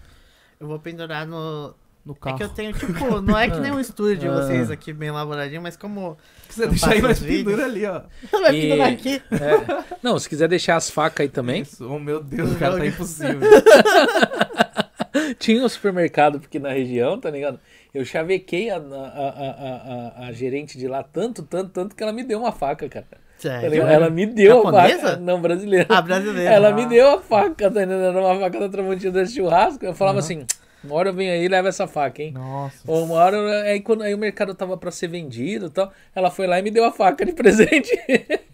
Eu 0.58 0.66
vou 0.66 0.78
pendurar 0.78 1.26
no. 1.26 1.74
No 2.06 2.12
É 2.12 2.16
carro. 2.20 2.36
que 2.36 2.44
eu 2.44 2.48
tenho, 2.50 2.70
tipo, 2.74 3.20
não 3.22 3.38
é 3.38 3.48
que 3.48 3.58
nem 3.60 3.72
um 3.72 3.80
estúdio 3.80 4.16
de 4.18 4.28
Ah. 4.28 4.34
vocês 4.34 4.70
aqui 4.70 4.92
bem 4.92 5.08
elaboradinho, 5.08 5.60
mas 5.62 5.74
como. 5.76 6.18
Que 6.48 6.54
você 6.54 6.64
Eu 6.64 6.68
deixa 6.68 6.90
aí, 6.90 7.00
vídeos. 7.00 7.20
pendura 7.20 7.64
ali, 7.64 7.86
ó. 7.86 8.02
Vai 8.30 8.54
E- 8.56 8.60
pendurar 8.62 8.92
aqui. 8.92 9.22
É. 9.30 9.96
Não, 10.02 10.18
se 10.18 10.28
quiser 10.28 10.48
deixar 10.48 10.76
as 10.76 10.88
facas 10.90 11.20
aí 11.24 11.28
também. 11.30 11.62
Isso. 11.62 11.86
Oh, 11.88 11.98
meu 11.98 12.22
Deus, 12.22 12.52
o 12.52 12.58
cara 12.58 12.76
tá 12.78 12.86
impossível. 12.86 13.40
Tinha 15.38 15.64
um 15.64 15.68
supermercado 15.68 16.40
aqui 16.44 16.58
na 16.58 16.70
região, 16.72 17.18
tá 17.18 17.30
ligado? 17.30 17.58
Eu 17.94 18.04
chavequei 18.04 18.70
a, 18.70 18.76
a, 18.76 18.78
a, 18.78 18.82
a, 18.82 20.24
a- 20.24 20.28
a 20.28 20.32
gerente 20.32 20.76
de 20.76 20.88
lá 20.88 21.02
tanto, 21.02 21.42
tanto, 21.42 21.70
tanto 21.70 21.94
que 21.94 22.02
ela 22.02 22.12
me 22.12 22.24
deu 22.24 22.40
uma 22.40 22.50
faca, 22.52 22.88
cara. 22.88 23.06
Tá 23.10 23.18
Sério? 23.38 23.70
ligado? 23.70 23.90
Ela 23.90 24.10
me 24.10 24.26
deu 24.26 24.60
a 24.60 24.64
Japonesa? 24.72 25.02
faca. 25.10 25.16
Não, 25.18 25.40
brasileira. 25.40 25.86
Ah, 25.88 26.02
brasileiro. 26.02 26.50
Ela 26.52 26.68
Ah. 26.68 26.72
me 26.72 26.86
deu 26.86 27.10
a 27.10 27.20
faca, 27.20 27.70
tá 27.70 27.82
entendendo? 27.82 28.18
Uma 28.18 28.38
faca 28.40 28.58
da 28.60 28.68
Tramontina 28.68 29.12
desse 29.12 29.34
churrasco. 29.36 29.84
Eu 29.84 29.94
falava 29.94 30.16
Uhum. 30.18 30.24
assim: 30.24 30.46
uma 30.84 30.94
hora 30.94 31.08
eu 31.08 31.14
venho 31.14 31.32
aí 31.32 31.44
e 31.44 31.48
levo 31.48 31.68
essa 31.68 31.86
faca, 31.86 32.22
hein? 32.22 32.32
Nossa. 32.32 32.78
Ou 32.86 33.04
uma 33.04 33.14
hora, 33.14 33.62
aí, 33.62 33.80
quando, 33.80 34.02
aí 34.02 34.14
o 34.14 34.18
mercado 34.18 34.54
tava 34.54 34.76
pra 34.76 34.90
ser 34.90 35.08
vendido 35.08 35.66
e 35.66 35.70
tal, 35.70 35.92
ela 36.14 36.30
foi 36.30 36.46
lá 36.46 36.58
e 36.58 36.62
me 36.62 36.70
deu 36.70 36.84
a 36.84 36.92
faca 36.92 37.24
de 37.24 37.32
presente. 37.32 37.90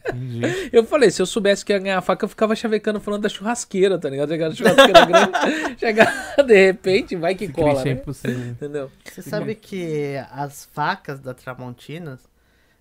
Entendi. 0.09 0.41
Eu 0.73 0.85
falei, 0.85 1.11
se 1.11 1.21
eu 1.21 1.27
soubesse 1.27 1.65
que 1.65 1.73
ia 1.73 1.79
ganhar 1.79 1.99
a 1.99 2.01
faca, 2.01 2.25
eu 2.25 2.29
ficava 2.29 2.57
chavecando 2.57 3.01
falando 3.01 3.23
da 3.23 3.29
churrasqueira, 3.29 3.99
tá 3.99 4.09
ligado? 4.09 4.31
Chegar 4.31 4.55
churrasqueira 4.55 5.05
grande, 5.05 5.33
chegar 5.79 6.37
de 6.45 6.67
repente, 6.67 7.17
vai 7.17 7.35
que 7.35 7.45
Esse 7.45 7.53
cola, 7.53 7.83
é 7.83 7.85
né? 7.85 7.91
impossível. 7.93 8.47
Entendeu? 8.47 8.91
Você 9.05 9.23
sabe 9.23 9.55
que 9.55 10.15
as 10.33 10.65
facas 10.73 11.21
da 11.21 11.35
Tramontinas, 11.35 12.21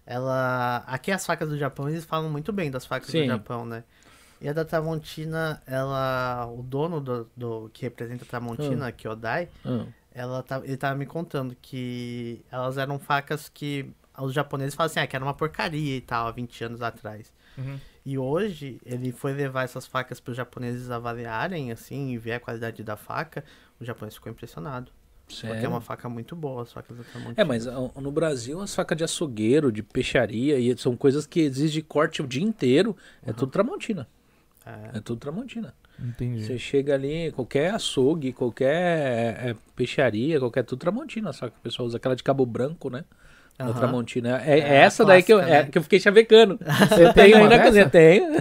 ela. 0.05 0.83
Aqui 0.87 1.11
as 1.11 1.25
facas 1.25 1.49
do 1.49 1.57
Japão, 1.57 1.89
eles 1.89 2.05
falam 2.05 2.29
muito 2.29 2.51
bem 2.51 2.71
das 2.71 2.85
facas 2.85 3.09
Sim. 3.09 3.21
do 3.21 3.27
Japão, 3.27 3.65
né? 3.65 3.83
E 4.41 4.47
a 4.47 4.53
da 4.53 4.63
Tramontina, 4.63 5.61
ela. 5.65 6.45
O 6.47 6.63
dono 6.63 7.01
do, 7.01 7.29
do 7.35 7.69
que 7.73 7.83
representa 7.83 8.23
a 8.23 8.27
Tramontina, 8.27 8.91
Kyodai, 8.91 9.49
Ah, 9.65 9.85
ela 10.11 10.41
tá, 10.43 10.61
ele 10.63 10.77
tava 10.77 10.95
me 10.95 11.05
contando 11.05 11.55
que 11.61 12.43
elas 12.51 12.77
eram 12.77 12.97
facas 12.97 13.49
que 13.49 13.89
os 14.17 14.33
japoneses 14.33 14.75
falam 14.75 14.87
assim, 14.87 14.99
ah, 14.99 15.07
que 15.07 15.15
era 15.15 15.23
uma 15.23 15.33
porcaria 15.33 15.95
e 15.95 16.01
tal, 16.01 16.27
há 16.27 16.31
20 16.31 16.63
anos 16.63 16.81
atrás. 16.81 17.31
Uhum. 17.57 17.79
E 18.05 18.17
hoje, 18.17 18.79
ele 18.85 19.11
foi 19.11 19.33
levar 19.33 19.63
essas 19.63 19.85
facas 19.85 20.19
para 20.19 20.31
os 20.31 20.37
japoneses 20.37 20.89
avaliarem, 20.89 21.71
assim, 21.71 22.11
e 22.11 22.17
ver 22.17 22.33
a 22.33 22.39
qualidade 22.39 22.83
da 22.83 22.95
faca. 22.95 23.43
O 23.79 23.85
japonês 23.85 24.15
ficou 24.15 24.31
impressionado. 24.31 24.91
Porque 25.27 25.45
é 25.45 25.51
sério? 25.51 25.69
uma 25.69 25.79
faca 25.79 26.09
muito 26.09 26.35
boa, 26.35 26.63
as 26.63 26.71
facas 26.73 26.97
da 26.97 27.03
Tramontina. 27.03 27.35
É, 27.37 27.43
mas 27.43 27.67
ó, 27.67 27.91
no 28.01 28.11
Brasil, 28.11 28.59
as 28.61 28.73
facas 28.73 28.97
de 28.97 29.03
açougueiro, 29.03 29.71
de 29.71 29.83
peixaria, 29.83 30.57
e 30.57 30.75
são 30.77 30.97
coisas 30.97 31.27
que 31.27 31.41
exigem 31.41 31.83
corte 31.83 32.21
o 32.21 32.27
dia 32.27 32.43
inteiro. 32.43 32.97
É 33.21 33.31
tudo 33.31 33.51
Tramontina. 33.51 34.07
É. 34.93 34.97
É 34.97 35.01
tudo 35.01 35.19
Tramontina. 35.19 35.73
Entendi. 36.01 36.43
Você 36.43 36.57
chega 36.57 36.93
ali, 36.93 37.31
qualquer 37.31 37.73
açougue, 37.73 38.31
qualquer 38.31 38.69
é, 39.49 39.55
peixaria, 39.75 40.39
qualquer 40.39 40.63
tudo 40.63 40.79
Tramontina. 40.79 41.33
Só 41.33 41.49
que 41.49 41.57
o 41.57 41.61
pessoal 41.61 41.87
usa 41.87 41.97
aquela 41.97 42.15
de 42.15 42.23
cabo 42.23 42.45
branco, 42.45 42.89
né? 42.89 43.03
Da 43.57 43.65
Aham. 43.65 43.73
Tramontina. 43.73 44.41
É, 44.45 44.57
é 44.57 44.59
É, 44.59 44.75
essa 44.77 45.03
a 45.03 45.05
daí 45.05 45.23
que 45.23 45.33
eu, 45.33 45.37
clássica, 45.37 45.57
é, 45.57 45.63
né? 45.63 45.69
que 45.69 45.77
eu 45.77 45.83
fiquei 45.83 45.99
chavecando. 45.99 46.57
Eu 46.97 47.13
tem 47.13 47.33
na 47.33 47.47
dessa? 47.49 47.63
cozinha. 47.63 47.89
Tenho. 47.89 48.31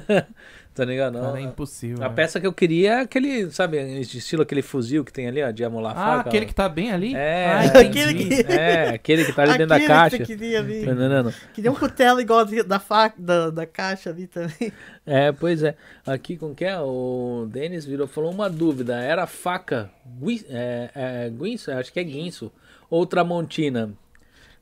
Tá 0.78 0.84
ligado? 0.84 1.14
Não, 1.18 1.26
Cara, 1.32 1.38
é 1.40 1.42
impossível. 1.42 2.04
a 2.04 2.08
peça 2.08 2.40
que 2.40 2.46
eu 2.46 2.52
queria 2.52 2.92
é 2.92 3.00
aquele, 3.00 3.50
sabe, 3.50 3.78
estilo 4.00 4.42
aquele 4.42 4.62
fuzil 4.62 5.04
que 5.04 5.12
tem 5.12 5.26
ali, 5.28 5.42
ó, 5.42 5.50
de 5.50 5.62
amolar 5.64 5.96
a 5.96 6.00
Ah, 6.00 6.16
faca. 6.18 6.28
aquele 6.30 6.46
que 6.46 6.54
tá 6.54 6.68
bem 6.68 6.92
ali? 6.92 7.14
É, 7.14 7.44
Ah, 7.46 7.60
aquele 7.80 8.12
entendi. 8.12 8.44
que- 8.44 8.52
É, 8.52 8.88
aquele 8.90 9.24
que 9.24 9.32
tá 9.32 9.42
ali 9.42 9.52
dentro 9.52 9.66
da 9.66 9.74
Aquele 9.76 9.88
caixa. 9.88 10.16
Que 10.18 10.24
você 10.26 10.36
queria 10.36 10.58
ali. 10.60 10.84
Tá 10.84 10.92
entendendo? 10.92 11.34
Queria 11.52 11.70
um 11.70 11.74
cutelo 11.74 12.20
igual 12.20 12.46
da, 12.66 12.78
faca, 12.78 13.14
da, 13.18 13.50
da 13.50 13.66
caixa 13.66 14.10
ali 14.10 14.26
também. 14.26 14.72
É, 15.10 15.32
pois 15.32 15.62
é. 15.62 15.74
Aqui 16.06 16.36
com 16.36 16.54
quem 16.54 16.68
é? 16.68 16.78
O 16.80 17.46
Denis 17.50 17.86
virou 17.86 18.06
falou 18.06 18.30
uma 18.30 18.48
dúvida. 18.50 19.00
Era 19.00 19.26
faca 19.26 19.90
gui- 20.20 20.44
é, 20.50 20.90
é, 20.94 21.30
guinso? 21.30 21.72
Acho 21.72 21.90
que 21.90 21.98
é 21.98 22.04
guinso. 22.04 22.52
Ou 22.90 23.06
tramontina. 23.06 23.90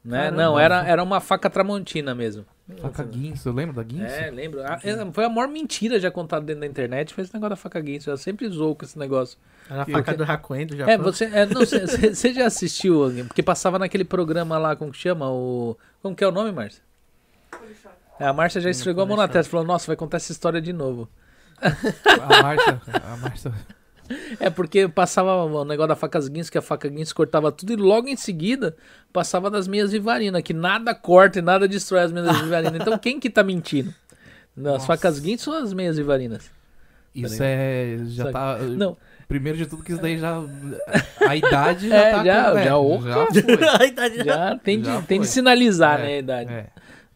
Né? 0.05 0.19
Caramba. 0.31 0.37
Não, 0.43 0.57
era, 0.59 0.87
era 0.87 1.03
uma 1.03 1.21
faca 1.21 1.51
tramontina 1.51 2.15
mesmo. 2.15 2.45
Faca 2.81 3.05
guinso, 3.05 3.53
lembra 3.53 3.75
da 3.77 3.83
guinso? 3.85 4.05
É, 4.13 4.29
lembro. 4.29 4.61
Ah, 4.61 4.81
é, 4.83 5.13
foi 5.13 5.25
a 5.25 5.29
maior 5.29 5.47
mentira 5.47 6.01
já 6.01 6.11
contada 6.11 6.45
dentro 6.45 6.63
da 6.63 6.67
internet. 6.67 7.15
Foi 7.15 7.23
esse 7.23 7.33
negócio 7.33 7.51
da 7.51 7.57
faca 7.57 7.81
guinso. 7.81 8.11
Eu 8.11 8.17
sempre 8.17 8.49
zoou 8.49 8.75
com 8.75 8.85
esse 8.85 8.99
negócio. 8.99 9.39
Era 9.71 9.83
a 9.83 9.87
faca 9.87 10.15
do 10.15 10.25
Hakuen 10.25 10.67
do 10.67 10.77
Japão. 10.77 10.93
É, 10.93 10.99
você, 10.99 11.27
é, 11.27 11.47
não, 11.47 11.61
você, 11.65 11.87
você- 11.87 12.35
já 12.35 12.47
assistiu? 12.47 13.03
Porque 13.29 13.41
passava 13.43 13.79
naquele 13.79 14.05
programa 14.05 14.59
lá, 14.59 14.75
como 14.75 14.91
que 14.91 14.99
chama? 14.99 15.31
O, 15.31 15.77
como 16.03 16.17
que 16.17 16.25
é 16.25 16.27
o 16.27 16.33
nome, 16.33 16.51
Márcia? 16.51 16.83
É, 18.19 18.27
a 18.27 18.33
Márcia 18.33 18.61
já 18.61 18.69
esfregou 18.71 19.05
a 19.05 19.07
mão 19.07 19.17
na 19.17 19.29
testa 19.29 19.49
e 19.49 19.51
falou, 19.53 19.65
nossa, 19.65 19.87
vai 19.87 19.95
contar 19.95 20.17
essa 20.17 20.33
história 20.33 20.61
de 20.61 20.73
novo. 20.73 21.09
A 21.61 22.43
Márcia, 22.43 22.81
a 23.05 23.17
Márcia 23.17 23.53
É 24.41 24.51
porque 24.51 24.89
passava 24.89 25.35
o 25.45 25.65
negócio 25.65 25.89
da 25.89 25.97
faca 25.97 26.19
Guinness, 26.21 26.51
que 26.51 26.59
a 26.59 26.63
faca 26.63 26.89
Guinness 26.89 27.13
cortava 27.13 27.51
tudo 27.53 27.73
e 27.73 27.77
logo 27.77 28.09
em 28.09 28.17
seguida 28.17 28.77
passava 29.13 29.51
das 29.51 29.67
meias 29.69 29.93
Vivarina, 29.93 30.41
que 30.43 30.53
nada 30.55 30.95
corta 30.95 31.39
e 31.39 31.43
nada 31.43 31.67
destrói 31.69 32.03
as 32.03 32.13
meias 32.13 32.41
Vivarina. 32.41 32.77
Então 32.81 32.99
quem 32.99 33.19
que 33.21 33.31
tá 33.31 33.43
mentindo? 33.43 33.91
As 34.57 34.63
Nossa. 34.63 34.87
facas 34.87 35.19
Guinness 35.21 35.47
ou 35.47 35.55
as 35.55 35.73
meias 35.73 35.97
Vivarinas? 35.97 36.51
Isso 37.15 37.43
é. 37.43 37.97
Já 38.07 38.25
Sabe? 38.25 38.33
tá. 38.33 38.59
Não, 38.77 38.97
Primeiro 39.29 39.59
de 39.59 39.67
tudo, 39.67 39.83
que 39.83 39.91
isso 39.93 40.01
daí 40.01 40.19
já. 40.19 40.41
A 41.27 41.35
idade 41.35 41.89
já 41.89 41.97
É, 41.97 42.11
tá. 42.13 42.25
já- 42.25 42.53
com- 42.53 42.59
é, 42.59 42.65
já, 42.65 42.77
opa. 42.77 43.09
já. 43.61 43.79
A 43.81 43.85
idade 43.87 44.17
já- 44.19 44.25
já 44.25 44.59
tem 44.59 44.81
de, 44.81 45.03
tem 45.03 45.21
de 45.21 45.27
sinalizar, 45.27 45.99
É, 45.99 46.03
né, 46.05 46.09
a 46.15 46.19
idade. 46.19 46.53
É. 46.53 46.67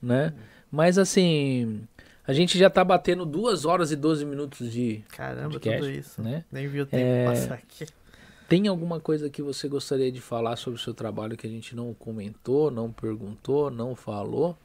Né? 0.02 0.32
Mas 0.72 0.98
assim, 0.98 1.82
a 2.30 2.32
gente 2.32 2.56
já 2.56 2.70
tá 2.70 2.84
batendo 2.84 3.26
2 3.26 3.64
horas 3.64 3.90
e 3.90 3.96
12 3.96 4.24
minutos 4.24 4.70
de. 4.72 5.02
Caramba, 5.08 5.50
Podcast, 5.50 5.80
tudo 5.80 5.90
isso. 5.90 6.22
né? 6.22 6.44
Nem 6.50 6.68
vi 6.68 6.80
o 6.80 6.86
tempo 6.86 7.02
É, 7.04 7.24
passar 7.24 7.54
aqui. 7.54 7.86
Tem 8.48 8.66
alguma 8.68 8.98
coisa 9.00 9.28
que 9.30 9.42
você 9.42 9.68
gostaria 9.68 10.10
de 10.10 10.20
falar 10.20 10.56
sobre 10.56 10.78
o 10.78 10.82
seu 10.82 10.92
trabalho 10.94 11.36
que 11.36 11.46
a 11.46 11.50
gente 11.50 11.74
não 11.74 11.92
comentou, 11.94 12.70
não 12.70 12.90
perguntou, 12.90 13.70
não 13.70 13.94
falou? 13.94 14.56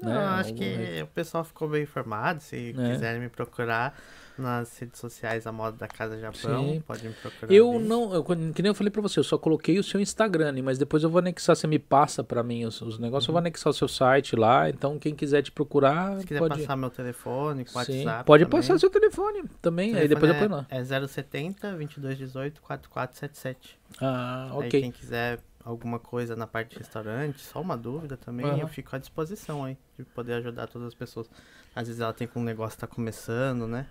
Não, 0.00 0.10
né? 0.10 0.16
acho 0.18 0.50
Algum 0.50 0.60
que 0.62 1.02
o 1.02 1.06
pessoal 1.08 1.42
ficou 1.44 1.68
bem 1.68 1.82
informado. 1.82 2.40
Se 2.40 2.74
É. 2.76 2.92
quiserem 2.92 3.20
me 3.20 3.28
procurar 3.28 3.98
nas 4.38 4.78
redes 4.78 4.98
sociais, 5.00 5.46
a 5.46 5.52
moda 5.52 5.76
da 5.76 5.88
Casa 5.88 6.18
Japão, 6.18 6.64
Sim. 6.64 6.82
pode 6.86 7.06
me 7.06 7.14
procurar. 7.14 7.52
Eu 7.52 7.72
ali. 7.76 7.84
não, 7.86 8.14
eu, 8.14 8.24
que 8.24 8.62
nem 8.62 8.68
eu 8.70 8.74
falei 8.74 8.90
pra 8.90 9.00
você, 9.02 9.18
eu 9.18 9.24
só 9.24 9.36
coloquei 9.38 9.78
o 9.78 9.82
seu 9.82 10.00
Instagram, 10.00 10.52
né, 10.52 10.62
mas 10.62 10.78
depois 10.78 11.02
eu 11.02 11.10
vou 11.10 11.18
anexar, 11.18 11.56
você 11.56 11.66
me 11.66 11.78
passa 11.78 12.22
pra 12.24 12.42
mim 12.42 12.64
os, 12.64 12.80
os 12.80 12.98
negócios, 12.98 13.28
eu 13.28 13.32
vou 13.32 13.38
anexar 13.38 13.70
o 13.70 13.74
seu 13.74 13.88
site 13.88 14.36
lá, 14.36 14.68
então 14.68 14.98
quem 14.98 15.14
quiser 15.14 15.42
te 15.42 15.50
procurar, 15.52 16.12
Uhum. 16.12 16.20
Se 16.20 16.26
quiser 16.26 16.38
pode. 16.40 16.60
passar 16.60 16.76
meu 16.76 16.90
telefone, 16.90 17.64
Sim, 17.66 17.74
WhatsApp. 17.76 18.24
pode 18.26 18.44
também. 18.44 18.60
passar 18.60 18.78
seu 18.78 18.90
telefone 18.90 19.44
também, 19.62 19.94
aí 19.96 20.06
O 20.06 20.08
depois 20.08 20.30
eu 20.30 20.34
telefone 20.38 20.48
ponho 20.48 20.60
lá. 20.60 20.66
é, 20.70 20.78
é 20.80 21.06
070 21.08 21.70
2218 21.72 22.60
4477. 22.60 23.78
Ah, 24.00 24.48
Aí 24.52 24.66
ok. 24.68 24.80
quem 24.80 24.90
quiser 24.92 25.38
alguma 25.64 25.98
coisa 25.98 26.36
na 26.36 26.46
parte 26.46 26.70
de 26.72 26.78
restaurante, 26.78 27.40
só 27.40 27.60
uma 27.60 27.76
dúvida 27.76 28.16
também, 28.16 28.46
Aham. 28.46 28.58
eu 28.60 28.68
fico 28.68 28.94
à 28.94 28.98
disposição 29.00 29.64
aí, 29.64 29.76
de 29.98 30.04
poder 30.04 30.34
ajudar 30.34 30.68
todas 30.68 30.86
as 30.88 30.94
pessoas. 30.94 31.28
Às 31.74 31.88
vezes 31.88 32.00
ela 32.00 32.12
tem 32.12 32.26
com 32.26 32.40
um 32.40 32.44
negócio 32.44 32.78
tá 32.78 32.86
começando, 32.86 33.66
né? 33.66 33.86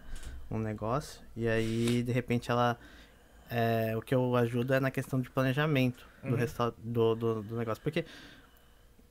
Um 0.50 0.60
negócio, 0.60 1.22
e 1.36 1.48
aí 1.48 2.04
de 2.04 2.12
repente 2.12 2.52
ela. 2.52 2.78
é, 3.50 3.96
o 3.98 4.02
que 4.02 4.14
eu 4.14 4.36
ajudo 4.36 4.74
é 4.74 4.80
na 4.80 4.90
questão 4.92 5.20
de 5.22 5.30
planejamento 5.30 6.08
do, 6.24 6.30
Uhum. 6.32 6.36
resta- 6.36 6.74
do, 6.84 7.16
do, 7.16 7.44
do 7.44 7.56
negócio. 7.58 7.82
Porque 7.84 8.06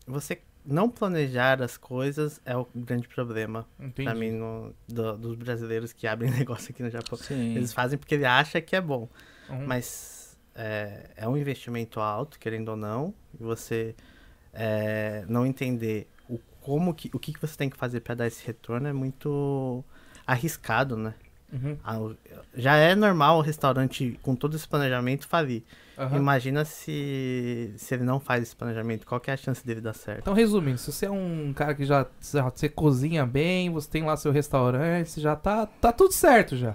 você 0.06 0.40
não 0.64 0.88
planejar 0.88 1.62
as 1.62 1.76
coisas 1.76 2.40
é 2.44 2.56
o 2.56 2.66
grande 2.74 3.06
problema 3.08 3.66
pra 3.94 4.14
mim 4.14 4.30
no- 4.32 4.74
do- 4.88 5.16
dos 5.18 5.36
brasileiros 5.36 5.92
que 5.92 6.06
abrem 6.06 6.30
negócio 6.46 6.72
aqui 6.72 6.82
no 6.82 6.90
Japão. 6.90 7.18
Sim. 7.18 7.54
Eles 7.56 7.72
fazem 7.72 7.98
porque 7.98 8.14
ele 8.14 8.24
acha 8.24 8.60
que 8.60 8.74
é 8.74 8.80
bom. 8.80 9.08
Uhum. 9.48 9.66
Mas 9.66 10.38
é, 10.54 11.10
é 11.16 11.28
um 11.28 11.36
investimento 11.36 12.00
alto, 12.00 12.38
querendo 12.38 12.68
ou 12.70 12.76
não, 12.76 13.12
e 13.38 13.42
você 13.42 13.94
é, 14.52 15.24
não 15.28 15.44
entender 15.46 16.08
o, 16.28 16.38
como 16.60 16.94
que, 16.94 17.10
o 17.12 17.18
que, 17.18 17.32
que 17.32 17.40
você 17.40 17.56
tem 17.56 17.68
que 17.68 17.76
fazer 17.76 18.00
para 18.00 18.14
dar 18.14 18.26
esse 18.26 18.44
retorno 18.46 18.88
é 18.88 18.92
muito 18.92 19.84
arriscado, 20.26 20.96
né? 20.96 21.14
Uhum. 21.54 21.76
Ah, 21.84 21.98
Já 22.56 22.74
é 22.76 22.94
normal 22.96 23.38
o 23.38 23.40
restaurante, 23.40 24.18
com 24.22 24.34
todo 24.34 24.56
esse 24.56 24.66
planejamento, 24.66 25.28
falir. 25.28 25.62
Aham. 25.96 26.16
Imagina 26.16 26.64
se, 26.64 27.72
se 27.76 27.94
ele 27.94 28.02
não 28.02 28.18
faz 28.18 28.42
esse 28.42 28.56
planejamento, 28.56 29.06
qual 29.06 29.20
que 29.20 29.30
é 29.30 29.34
a 29.34 29.36
chance 29.36 29.64
dele 29.64 29.80
dar 29.80 29.94
certo? 29.94 30.22
Então, 30.22 30.34
resumindo, 30.34 30.78
se 30.78 30.90
você 30.90 31.06
é 31.06 31.10
um 31.10 31.52
cara 31.54 31.74
que 31.74 31.84
já, 31.84 32.04
já 32.20 32.42
você 32.50 32.68
cozinha 32.68 33.24
bem, 33.24 33.70
você 33.70 33.88
tem 33.88 34.02
lá 34.04 34.16
seu 34.16 34.32
restaurante, 34.32 35.10
você 35.10 35.20
já 35.20 35.36
tá, 35.36 35.66
tá 35.66 35.92
tudo 35.92 36.12
certo 36.12 36.56
já. 36.56 36.74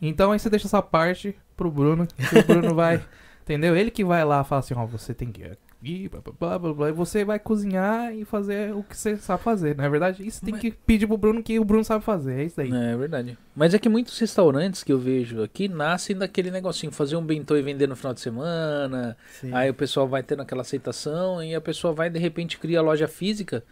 Então 0.00 0.32
aí 0.32 0.38
você 0.38 0.48
deixa 0.48 0.66
essa 0.66 0.80
parte 0.80 1.36
pro 1.56 1.70
Bruno, 1.70 2.06
que 2.06 2.38
o 2.38 2.44
Bruno 2.44 2.72
vai, 2.74 3.04
entendeu? 3.42 3.76
Ele 3.76 3.90
que 3.90 4.04
vai 4.04 4.24
lá 4.24 4.42
falar 4.44 4.60
assim, 4.60 4.74
ó, 4.74 4.86
você 4.86 5.12
tem 5.12 5.30
que 5.30 5.42
ir, 5.82 6.08
blá, 6.08 6.20
blá, 6.20 6.32
blá, 6.38 6.58
blá, 6.58 6.74
blá, 6.74 6.88
e 6.88 6.92
você 6.92 7.24
vai 7.24 7.38
cozinhar 7.38 8.12
e 8.12 8.24
fazer 8.24 8.74
o 8.74 8.82
que 8.82 8.96
você 8.96 9.16
sabe 9.16 9.42
fazer, 9.42 9.76
não 9.76 9.84
é 9.84 9.88
verdade? 9.88 10.26
Isso 10.26 10.44
tem 10.44 10.52
Mas- 10.52 10.60
que 10.60 10.70
pedir 10.72 11.06
pro 11.06 11.16
Bruno 11.16 11.42
que 11.42 11.58
o 11.58 11.64
Bruno 11.64 11.84
sabe 11.84 12.04
fazer, 12.04 12.40
é 12.40 12.44
isso 12.44 12.60
aí. 12.60 12.70
É 12.72 12.96
verdade. 12.96 13.38
Mas 13.54 13.74
é 13.74 13.78
que 13.78 13.88
muitos 13.88 14.18
restaurantes 14.18 14.82
que 14.82 14.92
eu 14.92 14.98
vejo 14.98 15.42
aqui 15.42 15.68
nascem 15.68 16.16
daquele 16.16 16.50
negocinho, 16.50 16.90
fazer 16.90 17.16
um 17.16 17.22
bentô 17.24 17.56
e 17.56 17.62
vender 17.62 17.86
no 17.86 17.94
final 17.96 18.12
de 18.12 18.20
semana, 18.20 19.16
Sim. 19.40 19.52
Aí 19.54 19.70
o 19.70 19.74
pessoal 19.74 20.08
vai 20.08 20.22
tendo 20.22 20.42
aquela 20.42 20.62
aceitação 20.62 21.42
e 21.42 21.54
a 21.54 21.60
pessoa 21.60 21.92
vai 21.92 22.10
de 22.10 22.18
repente 22.18 22.58
cria 22.58 22.80
a 22.80 22.82
loja 22.82 23.06
física 23.06 23.62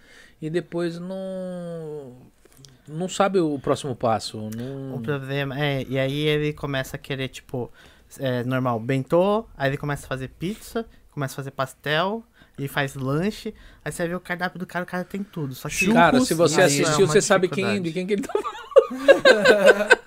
e 0.41 0.49
depois 0.49 0.99
não 0.99 2.13
não 2.89 3.09
sabe 3.09 3.41
o 3.41 3.59
próximo 3.59 3.97
passo. 3.97 4.39
O 4.39 4.51
Não... 4.51 5.03
problema 5.03 5.59
é, 5.61 5.85
e 5.89 5.99
aí 5.99 6.21
ele 6.21 6.53
começa 6.53 6.95
a 6.95 6.99
querer, 6.99 7.27
tipo, 7.29 7.69
é, 8.19 8.45
normal, 8.45 8.79
bentô, 8.79 9.45
aí 9.57 9.71
ele 9.71 9.77
começa 9.77 10.07
a 10.07 10.09
fazer 10.09 10.29
pizza, 10.29 10.87
começa 11.17 11.33
a 11.33 11.37
fazer 11.37 11.51
pastel, 11.51 12.23
e 12.59 12.69
faz 12.69 12.95
lanche, 12.95 13.55
aí 13.83 13.91
você 13.91 14.07
vê 14.07 14.15
o 14.15 14.21
cardápio 14.21 14.59
do 14.59 14.67
cara, 14.67 14.83
o 14.83 14.87
cara 14.87 15.03
tem 15.03 15.23
tudo. 15.23 15.55
Só 15.55 15.67
que 15.69 15.91
Cara, 15.91 16.21
se 16.21 16.35
você 16.35 16.61
é 16.61 16.65
assistiu, 16.65 16.99
uma 17.05 17.07
você 17.07 17.23
sabe 17.23 17.49
quem, 17.49 17.81
de 17.81 17.91
quem 17.91 18.07
que 18.07 18.13
ele 18.15 18.23
tá 18.23 18.33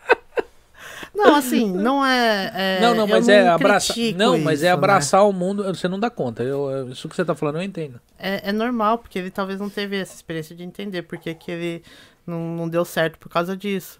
Não, 1.14 1.36
assim, 1.36 1.72
não 1.72 2.06
é. 2.06 2.52
é 2.53 2.80
Não, 2.81 2.94
não, 2.94 3.07
mas 3.07 3.27
é 3.27 3.48
abraçar. 3.48 3.98
Não, 4.15 4.38
mas 4.38 4.52
é 4.52 4.53
isso, 4.53 4.64
né? 4.65 4.69
abraçar 4.69 5.27
o 5.27 5.34
mundo. 5.34 5.64
Você 5.64 5.88
não 5.88 5.99
dá 5.99 6.10
conta. 6.10 6.44
Eu, 6.44 6.69
eu- 6.69 6.90
isso 6.91 7.10
que 7.10 7.15
você 7.15 7.26
tá 7.26 7.34
falando, 7.36 7.56
eu 7.57 7.64
entendo. 7.64 7.99
É, 8.18 8.49
é 8.49 8.52
normal, 8.53 8.99
porque 8.99 9.18
ele 9.19 9.31
talvez 9.31 9.60
não 9.60 9.69
teve 9.69 9.98
essa 9.98 10.14
experiência 10.15 10.56
de 10.56 10.64
entender 10.64 11.02
porque 11.02 11.34
que 11.34 11.52
ele 11.52 11.84
não, 12.26 12.56
não 12.56 12.69
deu 12.69 12.86
certo 12.86 13.18
por 13.18 13.27
causa 13.27 13.57
disso. 13.57 13.99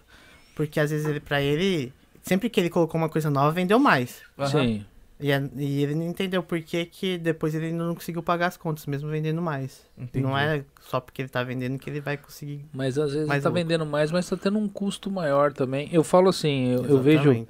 Porque 0.54 0.80
às 0.80 0.90
vezes 0.90 1.06
ele, 1.06 1.20
pra 1.20 1.42
ele, 1.42 1.92
sempre 2.22 2.48
que 2.48 2.58
ele 2.60 2.70
colocou 2.70 2.98
uma 2.98 3.08
coisa 3.08 3.28
nova, 3.28 3.50
vendeu 3.50 3.78
mais. 3.78 4.22
Sim. 4.46 4.86
E, 5.20 5.30
é- 5.30 5.50
e 5.56 5.82
ele 5.82 5.94
não 5.94 6.04
entendeu 6.06 6.42
por 6.42 6.60
que, 6.62 6.84
que 6.86 7.18
depois 7.18 7.54
ele 7.54 7.72
não 7.72 7.94
conseguiu 7.94 8.22
pagar 8.22 8.46
as 8.46 8.56
contas, 8.56 8.86
mesmo 8.86 9.08
vendendo 9.10 9.42
mais. 9.42 9.86
Entendi. 9.98 10.24
Não 10.24 10.36
é 10.36 10.64
só 10.80 10.98
porque 11.00 11.22
ele 11.22 11.28
tá 11.28 11.42
vendendo 11.42 11.78
que 11.78 11.90
ele 11.90 12.00
vai 12.00 12.16
conseguir. 12.16 12.64
Mas 12.72 12.96
às 12.98 13.12
vezes 13.12 13.28
Mais 13.28 13.42
tá 13.42 13.48
lucro. 13.50 13.62
vendendo 13.62 13.84
mais, 13.86 14.10
mas 14.10 14.28
tá 14.28 14.36
tendo 14.36 14.58
um 14.58 14.68
custo 14.68 15.10
maior 15.10 15.52
também. 15.52 15.88
Eu 15.92 16.02
falo 16.02 16.28
assim, 16.30 16.68
eu, 16.68 16.84
eu 16.86 17.00
vejo. 17.02 17.46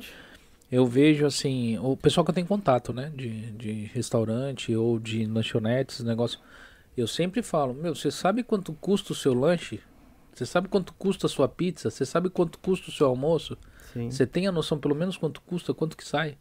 Eu 0.70 0.86
vejo 0.86 1.26
assim, 1.26 1.78
o 1.78 1.96
pessoal 1.96 2.24
que 2.24 2.30
eu 2.30 2.34
tenho 2.34 2.46
contato, 2.46 2.92
né? 2.92 3.10
De, 3.14 3.50
de 3.52 3.72
restaurante 3.92 4.74
ou 4.74 5.00
de 5.00 5.26
lanchonetes, 5.26 6.00
negócio. 6.04 6.38
Eu 6.96 7.08
sempre 7.08 7.42
falo, 7.42 7.74
meu, 7.74 7.94
você 7.94 8.10
sabe 8.10 8.42
quanto 8.44 8.72
custa 8.74 9.12
o 9.12 9.16
seu 9.16 9.34
lanche? 9.34 9.80
Você 10.32 10.46
sabe 10.46 10.68
quanto 10.68 10.92
custa 10.94 11.26
a 11.26 11.30
sua 11.30 11.48
pizza? 11.48 11.90
Você 11.90 12.06
sabe 12.06 12.30
quanto 12.30 12.58
custa 12.60 12.88
o 12.88 12.92
seu 12.92 13.06
almoço? 13.08 13.58
Sim. 13.92 14.10
Você 14.10 14.24
tem 14.24 14.46
a 14.46 14.52
noção 14.52 14.78
pelo 14.78 14.94
menos 14.94 15.16
quanto 15.16 15.40
custa, 15.40 15.74
quanto 15.74 15.96
que 15.96 16.04
sai? 16.06 16.36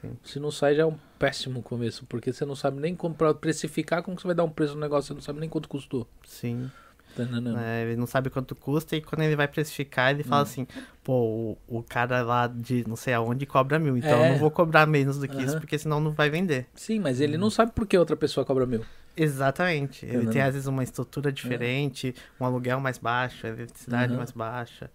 Sim. 0.00 0.16
Se 0.24 0.38
não 0.40 0.50
sai 0.50 0.74
já 0.74 0.82
é 0.82 0.86
um 0.86 0.96
péssimo 1.18 1.62
começo, 1.62 2.06
porque 2.06 2.32
você 2.32 2.44
não 2.44 2.56
sabe 2.56 2.80
nem 2.80 2.94
como 2.94 3.14
pra 3.14 3.34
precificar, 3.34 4.02
como 4.02 4.16
que 4.16 4.22
você 4.22 4.28
vai 4.28 4.34
dar 4.34 4.44
um 4.44 4.50
preço 4.50 4.74
no 4.74 4.80
negócio, 4.80 5.08
você 5.08 5.14
não 5.14 5.20
sabe 5.20 5.40
nem 5.40 5.48
quanto 5.48 5.68
custou. 5.68 6.06
Sim. 6.24 6.70
Tá? 7.14 7.24
É, 7.60 7.82
ele 7.82 7.96
não 7.96 8.06
sabe 8.06 8.30
quanto 8.30 8.54
custa 8.54 8.94
e 8.96 9.02
quando 9.02 9.22
ele 9.22 9.34
vai 9.34 9.48
precificar, 9.48 10.10
ele 10.12 10.22
Hum. 10.22 10.26
fala 10.26 10.42
assim, 10.42 10.66
pô, 11.02 11.56
o, 11.68 11.78
o 11.78 11.82
cara 11.82 12.22
lá 12.22 12.46
de 12.46 12.86
não 12.88 12.94
sei 12.94 13.12
aonde 13.14 13.44
cobra 13.46 13.78
mil, 13.80 13.96
então 13.96 14.10
É. 14.10 14.26
eu 14.26 14.32
não 14.32 14.36
vou 14.38 14.50
cobrar 14.50 14.86
menos 14.86 15.18
do 15.18 15.26
que 15.26 15.36
isso, 15.42 15.52
Aham. 15.52 15.60
porque 15.60 15.76
senão 15.78 16.00
não 16.00 16.12
vai 16.12 16.30
vender. 16.30 16.68
Sim, 16.74 17.00
mas 17.00 17.20
ele 17.20 17.36
não 17.36 17.50
sabe 17.50 17.72
por 17.72 17.86
que 17.86 17.98
outra 17.98 18.16
pessoa 18.16 18.46
cobra 18.46 18.64
mil. 18.64 18.84
Exatamente. 19.16 20.06
Ele 20.06 20.14
Entendendo? 20.14 20.32
tem 20.32 20.42
às 20.42 20.54
vezes 20.54 20.68
uma 20.68 20.84
estrutura 20.84 21.32
diferente, 21.32 22.14
um 22.40 22.44
aluguel 22.44 22.78
mais 22.80 22.96
baixo, 22.96 23.44
a 23.44 23.50
eletricidade 23.50 24.12
Aham. 24.12 24.18
mais 24.18 24.30
baixa, 24.30 24.90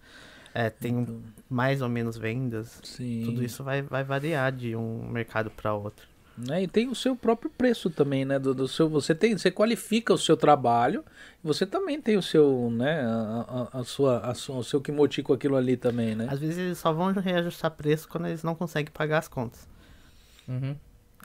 é, 0.56 0.70
tem 0.70 1.00
Então, 1.00 1.20
mais 1.50 1.82
ou 1.82 1.88
menos 1.88 2.16
vendas. 2.16 2.80
sim. 2.82 3.22
Tudo 3.24 3.44
isso 3.44 3.62
vai, 3.62 3.82
vai 3.82 4.02
variar 4.04 4.50
de 4.52 4.74
um 4.74 5.06
mercado 5.08 5.50
para 5.50 5.74
outro. 5.74 6.06
né? 6.36 6.62
E 6.64 6.68
tem 6.68 6.88
o 6.88 6.94
seu 6.94 7.14
próprio 7.16 7.50
preço 7.50 7.88
também, 7.90 8.24
né? 8.24 8.38
Do, 8.38 8.54
do 8.54 8.66
seu, 8.68 8.88
você 8.88 9.14
tem, 9.14 9.36
você 9.38 9.50
qualifica 9.50 10.12
o 10.12 10.18
seu 10.18 10.36
trabalho, 10.36 11.04
você 11.42 11.64
também 11.64 12.00
tem 12.00 12.16
o 12.16 12.22
seu, 12.22 12.70
né? 12.70 13.00
A, 13.02 13.68
a- 13.72 13.80
a 13.80 13.84
sua, 13.84 14.18
a 14.20 14.34
sua, 14.34 14.56
o 14.56 14.64
seu 14.64 14.80
kimoti 14.80 15.22
com 15.22 15.32
aquilo 15.32 15.56
ali 15.56 15.76
também, 15.76 16.14
né? 16.14 16.26
Às 16.30 16.38
vezes 16.40 16.58
eles 16.58 16.78
só 16.78 16.92
vão 16.92 17.12
reajustar 17.12 17.70
preço 17.70 18.08
quando 18.08 18.26
eles 18.26 18.42
não 18.42 18.54
conseguem 18.54 18.92
pagar 18.92 19.18
as 19.18 19.28
contas. 19.28 19.66
Uhum. 20.48 20.76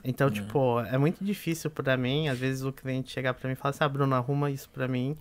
Então, 0.04 0.30
tipo, 0.30 0.80
é 0.80 0.98
muito 0.98 1.22
difícil 1.24 1.70
pra 1.70 1.96
mim, 1.96 2.28
às 2.28 2.38
vezes 2.38 2.64
o 2.64 2.72
cliente 2.72 3.12
chegar 3.12 3.34
pra 3.34 3.46
mim 3.48 3.52
e 3.52 3.56
falar 3.56 3.70
assim, 3.70 3.84
ah, 3.84 3.88
Bruno, 3.88 4.14
arruma 4.16 4.50
isso 4.50 4.68
pra 4.70 4.88
mim. 4.88 5.16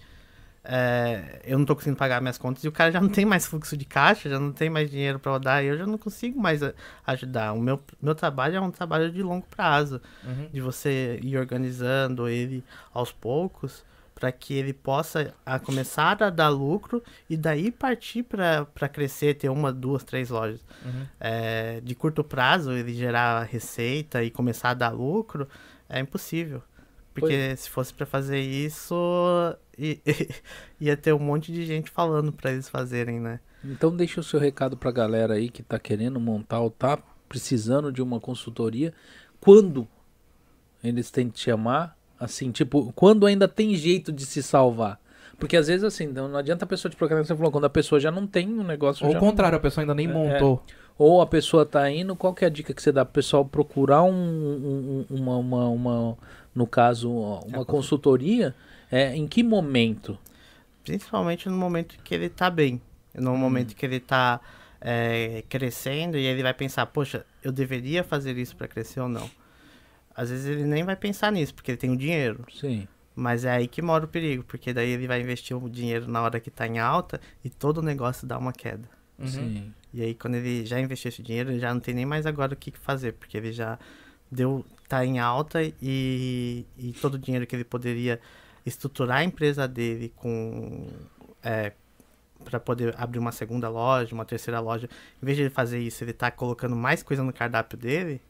É, 0.64 1.42
eu 1.44 1.58
não 1.58 1.66
tô 1.66 1.76
conseguindo 1.76 1.98
pagar 1.98 2.22
minhas 2.22 2.38
contas 2.38 2.64
e 2.64 2.68
o 2.68 2.72
cara 2.72 2.92
já 2.92 3.02
não 3.02 3.10
tem 3.10 3.26
mais 3.26 3.46
fluxo 3.48 3.76
de 3.76 3.84
caixa, 3.86 4.30
já 4.30 4.40
não 4.40 4.52
tem 4.52 4.70
mais 4.70 4.92
dinheiro 4.92 5.18
pra 5.20 5.32
rodar 5.32 5.64
e 5.64 5.68
eu 5.68 5.78
já 5.78 5.88
não 5.88 5.98
consigo 5.98 6.40
mais 6.40 6.62
a- 6.62 6.74
ajudar. 7.08 7.54
O 7.54 7.60
meu, 7.60 7.82
meu 8.02 8.14
trabalho 8.14 8.58
é 8.58 8.62
um 8.62 8.70
trabalho 8.72 9.12
de 9.12 9.24
longo 9.24 9.46
prazo, 9.48 10.00
Uhum. 10.24 10.50
de 10.54 10.62
você 10.62 11.20
ir 11.24 11.36
organizando 11.38 12.28
ele 12.30 12.64
aos 12.94 13.12
poucos 13.12 13.84
para 14.14 14.32
que 14.32 14.54
ele 14.54 14.72
possa 14.72 15.34
a, 15.44 15.58
começar 15.58 16.22
a 16.22 16.30
dar 16.30 16.50
lucro 16.50 17.04
e 17.28 17.36
daí 17.36 17.72
partir 17.72 18.22
para 18.22 18.88
crescer, 18.88 19.34
ter 19.34 19.50
uma, 19.50 19.74
duas, 19.74 20.04
três 20.04 20.30
lojas. 20.30 20.60
Uhum. 20.86 21.06
É, 21.20 21.82
de 21.82 21.96
curto 21.96 22.24
prazo, 22.24 22.72
ele 22.72 22.94
gerar 22.94 23.42
receita 23.46 24.24
e 24.24 24.30
começar 24.30 24.70
a 24.70 24.74
dar 24.76 24.90
lucro, 24.92 25.48
é 25.90 26.00
impossível. 26.00 26.62
Porque 27.14 27.56
se 27.58 27.70
fosse 27.70 27.94
para 27.94 28.06
fazer 28.06 28.40
isso, 28.40 28.96
ia 30.80 30.96
ter 30.98 31.14
um 31.14 31.20
monte 31.20 31.52
de 31.52 31.66
gente 31.66 31.90
falando 31.90 32.32
para 32.32 32.52
eles 32.52 32.70
fazerem, 32.70 33.20
né? 33.20 33.40
Então 33.64 33.96
deixa 33.96 34.20
o 34.20 34.24
seu 34.24 34.40
recado 34.40 34.76
pra 34.78 34.92
galera 34.92 35.36
aí 35.36 35.50
que 35.50 35.62
tá 35.62 35.78
querendo 35.78 36.20
montar 36.20 36.60
ou 36.62 36.70
tá 36.72 36.98
precisando 37.30 37.92
de 37.92 38.02
uma 38.02 38.20
consultoria. 38.20 38.94
Quando 39.40 39.88
eles 40.84 41.12
têm 41.12 41.28
que 41.30 41.36
te 41.36 41.42
chamar? 41.46 41.98
Assim, 42.20 42.52
tipo, 42.52 42.92
quando 42.94 43.26
ainda 43.26 43.48
tem 43.48 43.76
jeito 43.76 44.12
de 44.12 44.26
se 44.26 44.42
salvar? 44.44 45.00
Porque 45.40 45.58
às 45.58 45.68
vezes 45.68 45.84
assim, 45.84 46.06
não 46.08 46.36
adianta 46.38 46.66
a 46.66 46.68
pessoa 46.68 46.90
te 46.90 46.96
procurar, 46.96 47.24
você 47.26 47.36
falou, 47.36 47.52
quando 47.52 47.66
a 47.66 47.70
pessoa 47.70 48.00
já 48.00 48.12
não 48.12 48.28
tem 48.28 48.48
um 48.48 48.64
negócio. 48.64 49.06
Ou 49.06 49.12
já 49.12 49.18
o 49.18 49.22
não- 49.22 49.28
contrário, 49.30 49.58
a 49.58 49.62
pessoa 49.62 49.82
ainda 49.84 49.96
nem 49.96 50.08
É, 50.08 50.14
montou. 50.14 50.64
Ou 50.98 51.22
a 51.22 51.26
pessoa 51.28 51.66
tá 51.66 51.90
indo, 51.90 52.16
qual 52.16 52.34
que 52.34 52.44
é 52.44 52.48
a 52.48 52.52
dica 52.52 52.74
que 52.74 52.82
você 52.82 52.92
dá 52.92 53.04
pro 53.06 53.14
pessoal 53.16 53.44
procurar 53.46 54.04
um, 54.04 54.12
um- 54.14 55.06
um- 55.10 55.16
uma, 55.16 55.38
uma, 55.38 55.68
uma- 55.70 56.18
no 56.54 56.68
caso, 56.68 57.10
uma 57.12 57.66
consultoria? 57.66 58.54
É, 58.92 59.16
em 59.16 59.28
que 59.28 59.42
momento? 59.44 60.18
Principalmente 60.84 61.48
no 61.50 61.56
momento 61.58 61.96
que 62.04 62.14
ele 62.14 62.30
tá 62.30 62.50
bem. 62.50 62.82
No 63.14 63.36
momento 63.38 63.76
que 63.76 63.86
ele 63.86 64.00
tá 64.00 64.40
é, 64.80 65.44
crescendo 65.48 66.18
e 66.18 66.26
ele 66.26 66.42
vai 66.42 66.54
pensar, 66.54 66.86
poxa, 66.88 67.26
eu 67.44 67.52
deveria 67.52 68.04
fazer 68.04 68.38
isso 68.38 68.56
para 68.56 68.68
crescer 68.68 69.00
ou 69.00 69.08
não. 69.10 69.30
Às 70.16 70.30
vezes 70.30 70.46
ele 70.46 70.64
nem 70.66 70.84
vai 70.84 70.96
pensar 70.96 71.32
nisso, 71.32 71.54
porque 71.54 71.72
ele 71.72 71.78
tem 71.78 71.90
o 71.92 71.96
dinheiro. 71.98 72.44
Sim. 72.52 72.88
Mas 73.16 73.46
é 73.46 73.52
aí 73.52 73.68
que 73.68 73.82
mora 73.82 74.06
o 74.06 74.08
perigo, 74.08 74.44
porque 74.44 74.74
daí 74.74 74.90
ele 74.90 75.08
vai 75.08 75.22
investir 75.22 75.56
o 75.56 75.70
dinheiro 75.70 76.10
na 76.10 76.22
hora 76.22 76.40
que 76.40 76.50
tá 76.50 76.66
em 76.68 76.80
alta 76.80 77.20
e 77.44 77.50
todo 77.50 77.78
o 77.78 77.82
negócio 77.82 78.26
dá 78.28 78.38
uma 78.38 78.52
queda. 78.54 78.90
Uhum. 79.20 79.28
Sim. 79.28 79.74
E 79.94 80.02
aí 80.02 80.16
quando 80.16 80.36
ele 80.36 80.66
já 80.66 80.80
investiu 80.80 81.10
esse 81.10 81.22
dinheiro, 81.22 81.52
ele 81.52 81.60
já 81.60 81.74
não 81.74 81.82
tem 81.82 81.94
nem 81.94 82.06
mais 82.06 82.26
agora 82.26 82.54
o 82.54 82.58
que 82.58 82.72
fazer, 82.72 83.14
porque 83.14 83.38
ele 83.38 83.52
já 83.52 83.78
deu 84.32 84.66
tá 84.88 85.06
em 85.06 85.20
alta 85.20 85.60
e, 85.82 86.66
e 86.78 86.94
todo 87.02 87.16
o 87.16 87.20
dinheiro 87.20 87.48
que 87.48 87.56
ele 87.56 87.64
poderia 87.64 88.20
estruturar 88.66 89.20
a 89.20 89.24
empresa 89.24 89.68
dele 89.68 90.14
com 90.16 90.88
é, 91.44 91.72
para 92.44 92.60
poder 92.60 92.96
abrir 92.98 93.20
uma 93.20 93.32
segunda 93.32 93.70
loja, 93.70 94.14
uma 94.14 94.26
terceira 94.26 94.60
loja, 94.60 94.90
em 95.22 95.26
vez 95.26 95.38
de 95.38 95.44
ele 95.44 95.50
fazer 95.50 95.80
isso, 95.80 96.04
ele 96.04 96.14
tá 96.14 96.30
colocando 96.32 96.76
mais 96.76 97.04
coisa 97.04 97.24
no 97.24 97.32
cardápio 97.32 97.78
dele, 97.78 98.22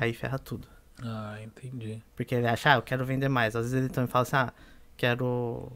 aí 0.00 0.12
ferra 0.12 0.38
tudo. 0.38 0.68
Ah, 1.02 1.38
entendi. 1.42 2.02
Porque 2.14 2.34
ele 2.34 2.46
acha, 2.46 2.72
ah, 2.72 2.76
eu 2.76 2.82
quero 2.82 3.04
vender 3.04 3.28
mais. 3.28 3.54
Às 3.54 3.70
vezes 3.70 3.78
ele 3.78 3.92
também 3.92 4.08
fala 4.08 4.22
assim, 4.22 4.36
ah, 4.36 4.52
quero. 4.96 5.70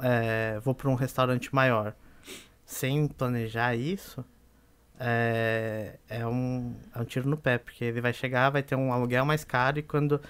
é, 0.00 0.60
vou 0.60 0.74
para 0.74 0.90
um 0.90 0.94
restaurante 0.94 1.54
maior. 1.54 1.94
Sem 2.66 3.08
planejar 3.08 3.74
isso, 3.74 4.22
é, 5.00 5.94
é, 6.08 6.26
um, 6.26 6.74
é 6.94 7.00
um 7.00 7.04
tiro 7.04 7.28
no 7.28 7.36
pé, 7.36 7.58
porque 7.58 7.84
ele 7.84 8.00
vai 8.00 8.12
chegar, 8.12 8.50
vai 8.50 8.62
ter 8.62 8.74
um 8.74 8.92
aluguel 8.92 9.24
mais 9.24 9.44
caro 9.44 9.78
e 9.78 9.82
quando 9.82 10.20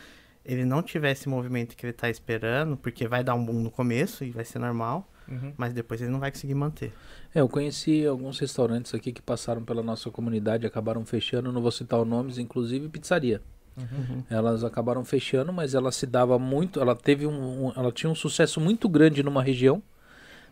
ele 0.45 0.65
não 0.65 0.83
tiver 0.83 1.11
esse 1.13 1.29
movimento 1.29 1.77
que 1.77 1.85
ele 1.85 1.93
tá 1.93 2.09
esperando, 2.09 2.77
porque 2.77 3.07
vai 3.07 3.23
dar 3.23 3.35
um 3.35 3.45
boom 3.45 3.61
no 3.61 3.71
começo 3.71 4.25
e 4.25 4.31
vai 4.31 4.45
ser 4.45 4.59
normal, 4.59 5.09
Uhum. 5.31 5.53
mas 5.59 5.75
depois 5.75 6.01
ele 6.01 6.11
não 6.11 6.19
vai 6.19 6.31
conseguir 6.31 6.55
manter. 6.55 6.91
É, 7.35 7.41
eu 7.43 7.49
conheci 7.51 8.07
alguns 8.07 8.39
restaurantes 8.39 8.95
aqui 8.95 9.13
que 9.13 9.21
passaram 9.21 9.63
pela 9.63 9.83
nossa 9.83 10.11
comunidade, 10.11 10.67
acabaram 10.67 11.05
fechando, 11.05 11.53
não 11.53 11.61
vou 11.61 11.71
citar 11.71 12.01
os 12.01 12.07
nomes, 12.09 12.39
inclusive 12.39 12.89
pizzaria. 12.89 13.43
Uhum. 13.77 14.25
Elas 14.31 14.65
acabaram 14.65 15.05
fechando, 15.05 15.53
mas 15.53 15.75
ela 15.75 15.93
se 15.93 16.07
dava 16.07 16.39
muito, 16.39 16.81
ela 16.81 16.97
teve 16.97 17.27
um, 17.27 17.67
um- 17.67 17.73
ela 17.77 17.93
tinha 17.93 18.09
um 18.11 18.15
sucesso 18.15 18.59
muito 18.59 18.89
grande 18.89 19.23
numa 19.23 19.43
região, 19.43 19.83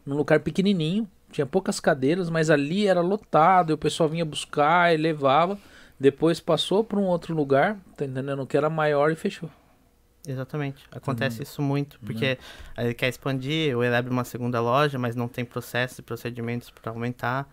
num 0.05 0.15
lugar 0.15 0.41
pequenininho, 0.41 1.09
tinha 1.37 1.45
poucas 1.45 1.79
cadeiras, 1.79 2.31
mas 2.31 2.49
ali 2.49 2.87
era 2.87 3.03
lotado, 3.03 3.71
e 3.71 3.75
o 3.75 3.79
pessoal 3.79 4.09
vinha 4.09 4.25
buscar 4.25 4.95
e 4.95 4.97
levava. 4.97 5.59
Depois 6.01 6.41
passou 6.41 6.83
para 6.83 6.99
um 6.99 7.05
outro 7.05 7.35
lugar, 7.35 7.79
tá 7.95 8.07
entendendo? 8.07 8.47
Que 8.47 8.57
era 8.57 8.71
maior 8.71 9.13
e 9.13 9.15
fechou. 9.15 9.51
Exatamente. 10.27 10.87
Acontece 10.91 11.43
isso 11.43 11.61
muito, 11.61 12.01
porque 12.01 12.39
aí 12.75 12.87
ele 12.87 12.95
quer 12.95 13.09
expandir, 13.09 13.77
ou 13.77 13.85
ele 13.85 13.95
abre 13.95 14.11
uma 14.11 14.25
segunda 14.25 14.63
loja, 14.63 14.99
mas 14.99 15.15
não 15.15 15.29
tem 15.29 15.45
processos 15.45 15.99
e 15.99 16.03
procedimentos 16.03 16.71
para 16.71 16.91
aumentar. 16.91 17.47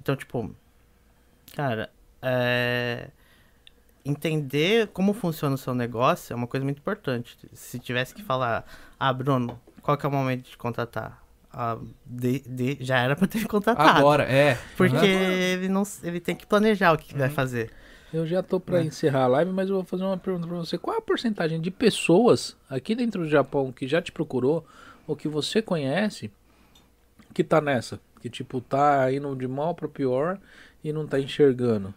Então, 0.00 0.14
tipo, 0.14 0.54
cara, 1.56 1.90
é, 2.22 3.10
entender 4.04 4.86
como 4.88 5.12
funciona 5.12 5.56
o 5.56 5.58
seu 5.58 5.74
negócio 5.74 6.32
é 6.32 6.36
uma 6.36 6.46
coisa 6.46 6.62
muito 6.62 6.78
importante. 6.78 7.36
Se 7.52 7.80
tivesse 7.80 8.14
que 8.14 8.22
falar, 8.22 8.64
ah, 8.98 9.12
Bruno, 9.12 9.60
qual 9.82 9.96
que 9.96 10.06
é 10.06 10.08
o 10.08 10.12
momento 10.12 10.48
de 10.48 10.56
contratar? 10.56 11.23
Ah, 11.56 11.78
de- 12.04 12.40
de- 12.40 12.78
já 12.80 12.98
era 12.98 13.14
para 13.14 13.28
ter 13.28 13.46
contratado. 13.46 13.88
Agora, 13.98 14.24
é. 14.24 14.58
Porque 14.76 14.96
Uhum. 14.96 15.04
ele 15.04 15.68
não 15.68 15.84
ele 16.02 16.18
tem 16.18 16.34
que 16.34 16.44
planejar 16.44 16.92
o 16.92 16.98
que, 16.98 17.08
que 17.12 17.16
vai 17.18 17.30
fazer. 17.30 17.70
Eu 18.12 18.26
já 18.26 18.42
tô 18.42 18.58
para 18.58 18.80
É. 18.80 18.84
encerrar 18.84 19.22
a 19.24 19.26
live, 19.28 19.52
mas 19.52 19.68
eu 19.68 19.76
vou 19.76 19.84
fazer 19.84 20.02
uma 20.04 20.16
pergunta 20.18 20.46
para 20.48 20.56
você. 20.56 20.76
Qual 20.76 20.96
a 20.96 21.00
porcentagem 21.00 21.60
de 21.60 21.70
pessoas 21.70 22.56
aqui 22.68 22.94
dentro 22.94 23.22
do 23.22 23.28
Japão 23.28 23.70
que 23.72 23.86
já 23.86 24.02
te 24.02 24.10
procurou 24.10 24.66
ou 25.06 25.14
que 25.14 25.28
você 25.28 25.62
conhece 25.62 26.30
que 27.32 27.44
tá 27.44 27.60
nessa? 27.60 28.00
Que 28.20 28.28
tipo 28.28 28.60
tá 28.60 29.12
indo 29.12 29.34
de 29.36 29.46
mal 29.46 29.74
para 29.74 29.86
pior 29.88 30.38
e 30.82 30.92
não 30.92 31.06
tá 31.06 31.20
enxergando? 31.20 31.94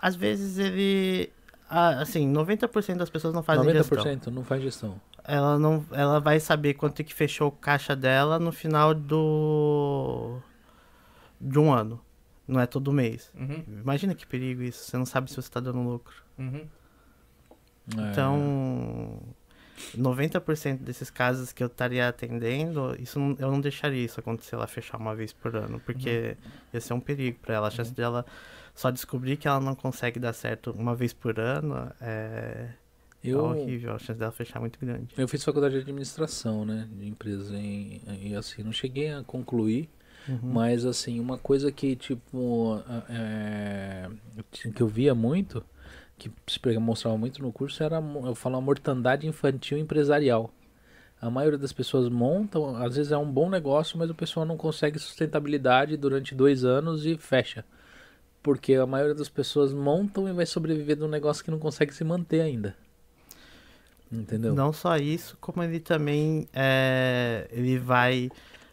Às 0.00 0.14
vezes 0.14 0.58
ele. 0.58 1.30
ah, 1.68 2.00
assim, 2.02 2.28
90% 2.30 2.98
das 2.98 3.10
pessoas 3.10 3.34
não 3.34 3.42
fazem 3.42 3.64
90% 3.64 4.02
gestão. 4.14 4.32
não 4.32 4.44
faz 4.44 4.62
gestão. 4.62 5.00
Ela 5.26 5.58
não. 5.58 5.84
Ela 5.92 6.20
vai 6.20 6.38
saber 6.40 6.74
quanto 6.74 7.02
que 7.02 7.12
fechou 7.14 7.48
o 7.48 7.52
caixa 7.52 7.94
dela 7.96 8.38
no 8.38 8.52
final 8.52 8.94
do. 8.94 10.38
de 11.40 11.58
um 11.58 11.72
ano. 11.72 12.00
Não 12.46 12.60
é 12.60 12.66
todo 12.66 12.92
mês. 12.92 13.32
Uhum. 13.34 13.64
Imagina 13.82 14.14
que 14.14 14.24
perigo 14.26 14.62
isso. 14.62 14.84
Você 14.84 14.96
não 14.96 15.04
sabe 15.06 15.28
se 15.30 15.36
você 15.36 15.50
tá 15.50 15.58
dando 15.58 15.80
lucro. 15.82 16.14
Uhum. 16.38 16.66
É. 17.98 18.10
Então. 18.12 19.20
90% 19.94 20.78
desses 20.78 21.10
casos 21.10 21.52
que 21.52 21.62
eu 21.62 21.66
estaria 21.66 22.08
atendendo, 22.08 22.96
isso 22.98 23.18
não- 23.20 23.36
eu 23.38 23.50
não 23.50 23.60
deixaria 23.60 24.02
isso 24.02 24.18
acontecer 24.18 24.54
ela 24.54 24.66
fechar 24.66 24.96
uma 24.96 25.14
vez 25.14 25.34
por 25.34 25.54
ano, 25.54 25.78
porque 25.80 26.34
ia 26.72 26.80
ser 26.80 26.94
um 26.94 27.00
perigo 27.00 27.38
para 27.42 27.56
ela. 27.56 27.68
A 27.68 27.70
chance 27.70 27.92
dela 27.92 28.24
só 28.74 28.90
descobrir 28.90 29.36
que 29.36 29.46
ela 29.46 29.60
não 29.60 29.74
consegue 29.74 30.18
dar 30.18 30.32
certo 30.32 30.70
uma 30.72 30.94
vez 30.94 31.12
por 31.12 31.38
ano 31.38 31.92
é, 32.00 32.70
é 33.22 33.28
eu, 33.28 33.44
horrível. 33.44 33.94
A 33.94 33.98
chance 33.98 34.18
dela 34.18 34.32
fechar 34.32 34.58
é 34.58 34.60
muito 34.60 34.78
grande. 34.78 35.14
eu 35.16 35.28
fiz 35.28 35.42
faculdade 35.42 35.74
de 35.74 35.80
administração, 35.80 36.64
né, 36.64 36.88
de 36.92 37.06
empresas 37.06 37.50
em, 37.52 38.00
e 38.20 38.34
assim, 38.34 38.62
não 38.62 38.72
cheguei 38.72 39.10
a 39.10 39.22
concluir, 39.22 39.88
Uhum. 40.28 40.38
Mas 40.42 40.84
assim, 40.84 41.20
uma 41.20 41.38
coisa 41.38 41.70
que 41.70 41.94
tipo 41.94 42.82
é, 43.08 44.08
que 44.74 44.82
eu 44.82 44.88
via 44.88 45.14
muito, 45.14 45.64
que 46.18 46.30
se 46.46 46.60
mostrava 46.78 47.16
muito 47.16 47.40
no 47.42 47.52
curso, 47.52 47.82
era 47.82 48.02
eu 48.24 48.34
falo 48.34 48.56
a 48.56 48.60
mortandade 48.60 49.26
infantil 49.26 49.78
empresarial. 49.78 50.50
A 51.20 51.30
maioria 51.30 51.58
das 51.58 51.72
pessoas 51.72 52.08
montam, 52.08 52.76
às 52.76 52.96
vezes 52.96 53.10
é 53.10 53.16
um 53.16 53.30
bom 53.30 53.48
negócio, 53.48 53.98
mas 53.98 54.10
o 54.10 54.14
pessoal 54.14 54.44
não 54.44 54.56
consegue 54.56 54.98
sustentabilidade 54.98 55.96
durante 55.96 56.34
dois 56.34 56.64
anos 56.64 57.06
e 57.06 57.16
fecha. 57.16 57.64
Porque 58.42 58.74
a 58.74 58.86
maioria 58.86 59.14
das 59.14 59.28
pessoas 59.28 59.72
montam 59.72 60.28
e 60.28 60.32
vai 60.32 60.44
sobreviver 60.46 60.96
de 60.96 61.04
um 61.04 61.08
negócio 61.08 61.42
que 61.42 61.50
não 61.50 61.58
consegue 61.58 61.94
se 61.94 62.04
manter 62.04 62.42
ainda. 62.42 62.76
Entendeu? 64.10 64.54
Não 64.54 64.72
só 64.72 64.96
isso, 64.96 65.36
como 65.40 65.62
ele 65.62 65.80
também 65.80 66.48
é, 66.52 67.48
ele 67.50 67.78
vai 67.78 68.30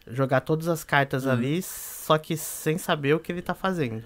jogar 0.08 0.42
todas 0.42 0.68
as 0.68 0.84
cartas 0.84 1.26
Uhum. 1.26 1.32
ali, 1.32 1.62
só 1.62 2.18
que 2.18 2.38
sem 2.38 2.78
saber 2.78 3.16
o 3.16 3.20
que 3.20 3.32
ele 3.32 3.42
tá 3.42 3.54
fazendo. 3.56 4.04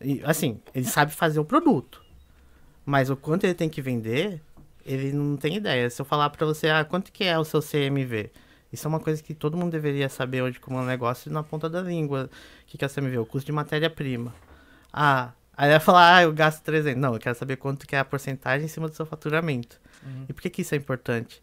E, 0.00 0.20
assim, 0.24 0.60
ele 0.74 0.86
sabe 0.86 1.12
fazer 1.12 1.38
o 1.38 1.44
produto, 1.44 2.02
mas 2.84 3.10
o 3.10 3.16
quanto 3.16 3.44
ele 3.44 3.54
tem 3.54 3.68
que 3.68 3.82
vender, 3.82 4.40
ele 4.84 5.12
não 5.12 5.36
tem 5.36 5.56
ideia. 5.56 5.88
Se 5.90 6.00
eu 6.00 6.04
falar 6.06 6.30
pra 6.30 6.46
você, 6.46 6.68
ah, 6.70 6.84
quanto 6.84 7.12
que 7.12 7.24
é 7.24 7.38
o 7.38 7.44
seu 7.44 7.60
CMV? 7.60 8.30
Isso 8.72 8.86
é 8.86 8.88
uma 8.88 8.98
coisa 9.00 9.22
que 9.22 9.34
todo 9.34 9.56
mundo 9.56 9.70
deveria 9.72 10.08
saber 10.08 10.40
hoje 10.42 10.58
como 10.58 10.78
é 10.78 10.80
um 10.80 10.86
negócio 10.86 11.30
na 11.30 11.42
ponta 11.42 11.68
da 11.68 11.82
língua. 11.82 12.30
O 12.62 12.66
que 12.66 12.78
que 12.78 12.84
é 12.84 12.86
o 12.86 12.90
CMV? 12.90 13.18
O 13.18 13.26
custo 13.26 13.46
de 13.46 13.52
matéria-prima. 13.52 14.34
Ah, 14.90 15.32
aí 15.56 15.70
vai 15.70 15.80
falar, 15.80 16.16
ah, 16.16 16.22
eu 16.22 16.32
gasto 16.32 16.62
300. 16.62 17.00
Não, 17.00 17.14
eu 17.14 17.20
quero 17.20 17.36
saber 17.36 17.56
quanto 17.56 17.86
que 17.86 17.94
é 17.94 17.98
a 17.98 18.04
porcentagem 18.04 18.64
em 18.64 18.68
cima 18.68 18.88
do 18.88 18.94
seu 18.94 19.06
faturamento. 19.06 19.80
E 20.28 20.32
por 20.32 20.42
que, 20.42 20.50
que 20.50 20.62
isso 20.62 20.74
é 20.74 20.78
importante? 20.78 21.42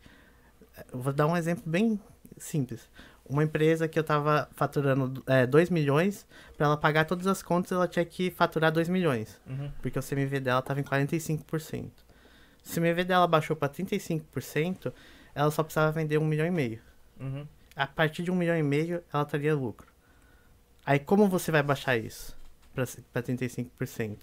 Eu 0.92 1.00
vou 1.00 1.14
dar 1.14 1.28
um 1.28 1.38
exemplo 1.38 1.64
bem 1.66 2.00
simples. 2.38 2.90
Uma 3.26 3.44
empresa 3.44 3.88
que 3.88 3.98
eu 3.98 4.02
estava 4.02 4.50
faturando 4.54 5.24
2 5.50 5.70
milhões, 5.70 6.26
para 6.58 6.66
ela 6.66 6.78
pagar 6.78 7.06
todas 7.06 7.28
as 7.28 7.44
contas, 7.44 7.72
ela 7.72 7.88
tinha 7.88 8.04
que 8.04 8.32
faturar 8.32 8.72
2 8.72 8.90
milhões. 8.90 9.40
Uhum. 9.48 9.72
Porque 9.82 10.00
o 10.00 10.04
CMV 10.04 10.40
dela 10.40 10.60
estava 10.60 10.80
em 10.80 10.84
45%. 10.84 11.92
Se 12.64 12.80
o 12.80 12.82
CMV 12.82 13.04
dela 13.04 13.28
baixou 13.28 13.56
para 13.56 13.70
35%, 13.70 14.92
ela 15.36 15.52
só 15.52 15.64
precisava 15.64 15.92
vender 15.92 16.18
1 16.18 16.26
milhão 16.26 16.48
e 16.48 16.52
meio. 16.52 16.82
Uhum. 17.20 17.48
A 17.76 17.86
partir 17.86 18.24
de 18.24 18.32
1 18.32 18.36
milhão 18.36 18.58
e 18.58 18.64
meio, 18.64 19.04
ela 19.14 19.26
teria 19.26 19.56
lucro. 19.56 19.88
Aí 20.86 20.98
como 20.98 21.30
você 21.30 21.52
vai 21.52 21.62
baixar 21.62 21.98
isso 21.98 22.39
para 23.12 23.24
35%? 23.24 24.18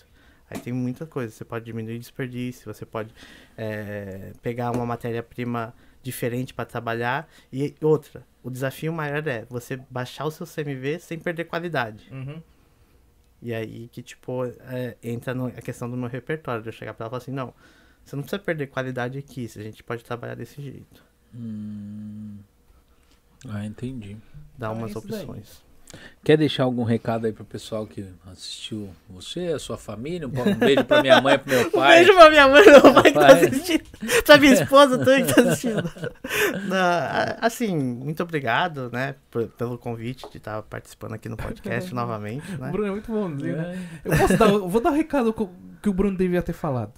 Aí 0.49 0.61
tem 0.61 0.73
muita 0.73 1.05
coisa. 1.07 1.33
Você 1.33 1.45
pode 1.45 1.65
diminuir 1.65 1.99
desperdício, 1.99 2.73
você 2.73 2.87
pode 2.87 3.13
é, 3.59 4.33
pegar 4.43 4.71
uma 4.71 4.87
matéria-prima 4.87 5.75
diferente 6.03 6.55
para 6.55 6.65
trabalhar. 6.65 7.29
E 7.53 7.75
outra, 7.83 8.25
o 8.43 8.51
desafio 8.51 8.93
maior 8.93 9.27
é 9.27 9.45
você 9.47 9.77
baixar 9.91 10.25
o 10.25 10.31
seu 10.31 10.47
CMV 10.47 11.01
sem 11.01 11.19
perder 11.19 11.45
qualidade. 11.47 12.09
Uhum. 12.13 12.41
E 13.43 13.53
aí 13.53 13.89
que, 13.89 14.03
tipo, 14.03 14.45
é, 14.45 14.97
entra 15.03 15.35
no- 15.35 15.47
a 15.49 15.61
questão 15.61 15.91
do 15.91 15.97
meu 15.97 16.09
repertório. 16.09 16.63
De 16.63 16.69
eu 16.69 16.73
chegar 16.73 16.95
pra 16.95 17.05
ela 17.07 17.09
e 17.09 17.11
falar 17.11 17.23
assim, 17.23 17.33
não, 17.33 17.53
você 18.05 18.15
não 18.15 18.23
precisa 18.23 18.41
perder 18.41 18.69
qualidade 18.69 19.19
aqui, 19.19 19.47
a 19.57 19.63
gente 19.63 19.83
pode 19.83 20.05
trabalhar 20.05 20.37
desse 20.37 20.63
jeito. 20.63 21.05
Hum. 21.35 22.39
Ah, 23.49 23.67
entendi. 23.67 24.17
Então 24.57 24.73
é 24.73 24.75
umas 24.75 24.95
daí. 24.95 25.03
opções. 25.03 25.63
Quer 26.25 26.37
deixar 26.37 26.65
algum 26.65 26.83
recado 26.83 27.27
aí 27.27 27.33
pro 27.33 27.45
pessoal 27.45 27.87
que 27.87 28.05
assistiu 28.31 28.91
você, 29.09 29.53
a 29.55 29.59
sua 29.61 29.77
família? 29.79 30.27
Um, 30.27 30.31
um 30.51 30.55
beijo 30.57 30.85
pra 30.85 31.01
minha 31.01 31.21
mãe, 31.21 31.39
pro 31.39 31.51
meu 31.55 31.67
Um 31.69 31.71
pai. 31.71 31.99
beijo 31.99 32.15
pra 32.15 32.29
minha 32.31 32.49
mãe, 32.49 32.65
meu 32.67 32.81
pai 32.95 33.03
que 33.05 33.13
tá 33.13 33.27
assistindo. 33.29 33.85
Pra 34.25 34.37
minha 34.39 34.53
esposa 34.55 34.99
também 35.05 35.25
que 35.25 35.33
tá 35.35 35.43
assistindo. 35.43 35.83
Não, 36.69 37.37
assim, 37.41 37.77
muito 37.77 38.23
obrigado, 38.23 38.91
né, 38.93 39.15
por- 39.31 39.47
pelo 39.49 39.79
convite 39.79 40.29
de 40.31 40.39
estar 40.39 40.61
participando 40.63 41.15
aqui 41.15 41.29
no 41.29 41.37
podcast 41.37 41.93
novamente, 41.95 42.51
O 42.57 42.59
né? 42.59 42.71
Bruno 42.73 42.89
é 42.89 42.91
muito 42.91 43.11
bonzinho, 43.11 43.57
né? 43.57 43.79
É. 44.05 44.09
Eu, 44.13 44.19
posso 44.19 44.37
dar, 44.37 44.49
eu 44.49 44.69
vou 44.69 44.81
dar 44.81 44.91
o 44.91 44.95
recado 44.95 45.33
que 45.83 45.89
o 45.89 45.93
Bruno 45.95 46.17
devia 46.17 46.43
ter 46.43 46.53
falado. 46.53 46.93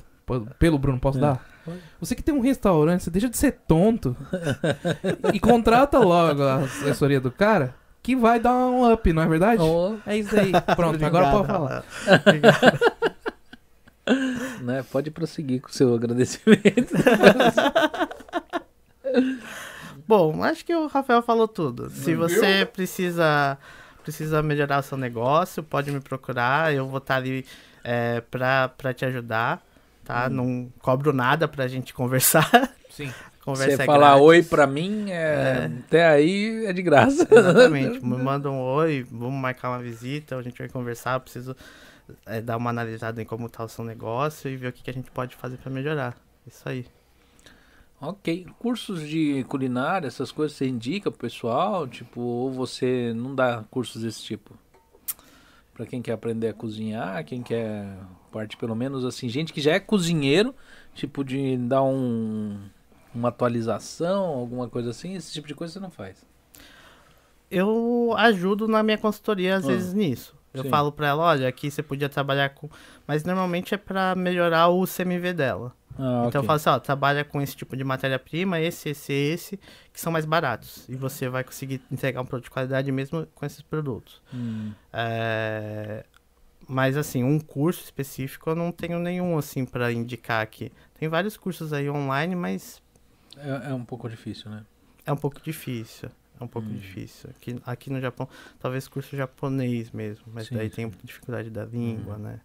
Pelo 0.58 0.78
Bruno, 0.78 0.98
posso 0.98 1.18
É. 1.18 1.20
dar? 1.22 1.46
Você 2.00 2.14
que 2.14 2.22
tem 2.22 2.34
um 2.34 2.40
restaurante, 2.40 3.02
você 3.04 3.10
deixa 3.10 3.28
de 3.28 3.36
ser 3.36 3.52
tonto 3.68 4.16
e 5.34 5.38
contrata 5.38 5.98
logo 5.98 6.42
a 6.42 6.56
assessoria 6.60 7.20
do 7.20 7.30
cara 7.30 7.74
que 8.08 8.16
vai 8.16 8.40
dar 8.40 8.54
um 8.54 8.90
up, 8.90 9.12
não 9.12 9.22
é 9.22 9.26
verdade? 9.26 9.60
Ó, 9.60 9.96
É 10.06 10.16
isso 10.16 10.34
aí. 10.34 10.50
Pronto, 10.74 11.04
agora 11.04 11.30
pode 11.30 11.46
falar. 11.46 11.84
né, 14.62 14.82
pode 14.90 15.10
prosseguir 15.10 15.60
com 15.60 15.68
o 15.68 15.72
seu 15.72 15.94
agradecimento. 15.94 16.94
Bom, 20.08 20.42
acho 20.42 20.64
que 20.64 20.74
o 20.74 20.86
Rafael 20.86 21.20
falou 21.20 21.46
tudo. 21.46 21.90
Se 21.90 22.14
você 22.14 22.64
precisa 22.64 23.58
precisa 24.02 24.42
melhorar 24.42 24.78
o 24.78 24.82
seu 24.82 24.96
negócio, 24.96 25.62
pode 25.62 25.90
me 25.90 26.00
procurar. 26.00 26.72
Eu 26.72 26.88
vou 26.88 26.96
estar 26.96 27.16
ali 27.16 27.44
é, 27.84 28.22
pra, 28.22 28.70
pra 28.70 28.94
te 28.94 29.04
ajudar, 29.04 29.62
tá? 30.02 30.30
Não 30.30 30.72
cobro 30.80 31.12
nada 31.12 31.46
pra 31.46 31.68
gente 31.68 31.92
conversar. 31.92 32.72
Sim. 32.88 33.12
Conversa 33.48 33.76
Você 33.76 33.82
é 33.82 33.86
falar 33.86 34.08
grátis. 34.08 34.26
oi 34.26 34.42
pra 34.42 34.66
mim, 34.66 35.10
é, 35.10 35.70
até 35.86 36.06
aí 36.06 36.66
é 36.66 36.72
de 36.74 36.82
graça. 36.82 37.26
Exatamente. 37.30 37.98
Me 38.04 38.18
manda 38.18 38.50
um 38.50 38.60
oi, 38.60 39.06
vamos 39.10 39.40
marcar 39.40 39.70
uma 39.70 39.78
visita, 39.78 40.36
a 40.36 40.42
gente 40.42 40.58
vai 40.58 40.68
conversar. 40.68 41.14
Eu 41.14 41.20
preciso 41.20 41.56
é, 42.26 42.42
dar 42.42 42.58
uma 42.58 42.68
analisada 42.68 43.22
em 43.22 43.24
como 43.24 43.48
tá 43.48 43.64
o 43.64 43.68
seu 43.68 43.82
negócio 43.86 44.50
e 44.50 44.56
ver 44.58 44.68
o 44.68 44.72
que, 44.72 44.82
que 44.82 44.90
a 44.90 44.92
gente 44.92 45.10
pode 45.10 45.34
fazer 45.34 45.56
pra 45.56 45.70
melhorar. 45.70 46.14
Isso 46.46 46.68
aí. 46.68 46.84
Ok. 47.98 48.46
Cursos 48.58 49.08
de 49.08 49.42
culinária, 49.44 50.08
essas 50.08 50.30
coisas 50.30 50.54
você 50.54 50.66
indica 50.66 51.10
pro 51.10 51.20
pessoal? 51.20 51.88
Tipo, 51.88 52.20
ou 52.20 52.52
você 52.52 53.14
não 53.16 53.34
dá 53.34 53.64
cursos 53.70 54.02
desse 54.02 54.22
tipo? 54.22 54.52
Pra 55.72 55.86
quem 55.86 56.02
quer 56.02 56.12
aprender 56.12 56.48
a 56.48 56.52
cozinhar, 56.52 57.24
quem 57.24 57.42
quer 57.42 57.96
parte 58.30 58.58
pelo 58.58 58.76
menos 58.76 59.06
assim, 59.06 59.26
gente 59.26 59.54
que 59.54 59.60
já 59.62 59.72
é 59.72 59.80
cozinheiro, 59.80 60.54
tipo 60.94 61.24
de 61.24 61.56
dar 61.56 61.82
um 61.82 62.58
uma 63.14 63.28
atualização, 63.28 64.24
alguma 64.26 64.68
coisa 64.68 64.90
assim, 64.90 65.14
esse 65.14 65.32
tipo 65.32 65.46
de 65.48 65.54
coisa 65.54 65.72
você 65.74 65.80
não 65.80 65.90
faz. 65.90 66.24
Eu 67.50 68.14
ajudo 68.18 68.68
na 68.68 68.82
minha 68.82 68.98
consultoria 68.98 69.56
às 69.56 69.64
Ah, 69.64 69.68
vezes 69.68 69.94
nisso. 69.94 70.36
Eu 70.52 70.64
sim. 70.64 70.70
falo 70.70 70.90
pra 70.92 71.08
ela, 71.08 71.24
olha, 71.24 71.48
aqui 71.48 71.70
você 71.70 71.82
podia 71.82 72.08
trabalhar 72.08 72.50
com. 72.50 72.68
Mas 73.06 73.24
normalmente 73.24 73.74
é 73.74 73.78
pra 73.78 74.14
melhorar 74.14 74.68
o 74.68 74.86
CMV 74.86 75.32
dela. 75.32 75.74
Ah, 75.98 76.24
Então 76.26 76.40
eu 76.40 76.42
ok. 76.42 76.46
falo 76.46 76.56
assim, 76.56 76.68
ó, 76.70 76.78
trabalha 76.78 77.24
com 77.24 77.40
esse 77.40 77.56
tipo 77.56 77.76
de 77.76 77.84
matéria-prima, 77.84 78.60
esse, 78.60 78.90
esse, 78.90 79.12
esse, 79.12 79.56
que 79.92 80.00
são 80.00 80.12
mais 80.12 80.24
baratos. 80.24 80.86
E 80.88 80.94
você 80.96 81.28
vai 81.28 81.42
conseguir 81.42 81.80
entregar 81.90 82.20
um 82.20 82.26
produto 82.26 82.44
de 82.44 82.50
qualidade 82.50 82.90
mesmo 82.92 83.26
com 83.34 83.46
esses 83.46 83.62
produtos. 83.62 84.20
Hum, 84.32 84.72
É, 84.92 86.04
Mas 86.68 86.96
assim, 86.96 87.24
um 87.24 87.38
curso 87.40 87.82
específico 87.84 88.50
eu 88.50 88.54
não 88.54 88.70
tenho 88.72 88.98
nenhum 88.98 89.38
assim 89.38 89.64
pra 89.64 89.90
indicar 89.92 90.42
aqui. 90.42 90.70
Tem 90.98 91.08
vários 91.08 91.36
cursos 91.36 91.72
aí 91.72 91.88
online, 91.88 92.34
mas 92.36 92.82
é, 93.36 93.70
é 93.70 93.74
um 93.74 93.84
pouco 93.84 94.08
difícil, 94.08 94.50
né? 94.50 94.64
é 95.04 95.12
um 95.12 95.16
pouco 95.16 95.40
difícil. 95.40 96.10
É 96.40 96.44
um 96.44 96.46
pouco 96.48 96.68
Hum. 96.68 96.74
difícil. 96.76 97.30
Aqui, 97.30 97.60
aqui 97.66 97.90
no 97.90 98.00
Japão, 98.00 98.28
talvez 98.60 98.86
curso 98.86 99.16
japonês 99.16 99.90
mesmo, 99.90 100.24
mas 100.32 100.46
Sim, 100.46 100.54
daí 100.56 100.68
sim. 100.70 100.76
tem 100.76 100.92
dificuldade 101.02 101.50
da 101.50 101.64
língua, 101.64 102.14
Hum. 102.16 102.18
né? 102.20 102.40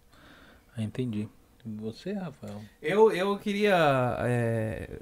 Ah, 0.76 0.82
entendi. 0.82 1.28
Você, 1.64 2.12
Rafael? 2.12 2.60
Eu, 2.82 3.10
eu 3.12 3.38
queria 3.38 4.16
é, 4.20 4.98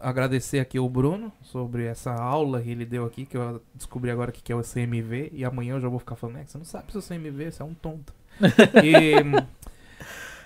agradecer 0.00 0.60
aqui 0.60 0.78
o 0.78 0.88
Bruno 0.88 1.32
sobre 1.42 1.84
essa 1.84 2.12
aula 2.12 2.62
que 2.62 2.70
ele 2.70 2.84
deu 2.84 3.04
aqui, 3.06 3.24
que 3.26 3.36
eu 3.36 3.60
descobri 3.74 4.10
agora 4.10 4.30
que 4.30 4.40
que 4.42 4.52
é 4.52 4.54
o 4.54 4.62
CMV, 4.62 5.30
e 5.32 5.44
amanhã 5.44 5.74
eu 5.74 5.80
já 5.80 5.88
vou 5.88 5.98
ficar 5.98 6.14
falando, 6.14 6.36
é, 6.36 6.44
você 6.46 6.58
não 6.58 6.64
sabe 6.64 6.92
seu 6.92 7.00
CMV, 7.02 7.50
você 7.50 7.62
é 7.62 7.64
um 7.64 7.74
tonto. 7.74 8.12
e, 8.84 9.14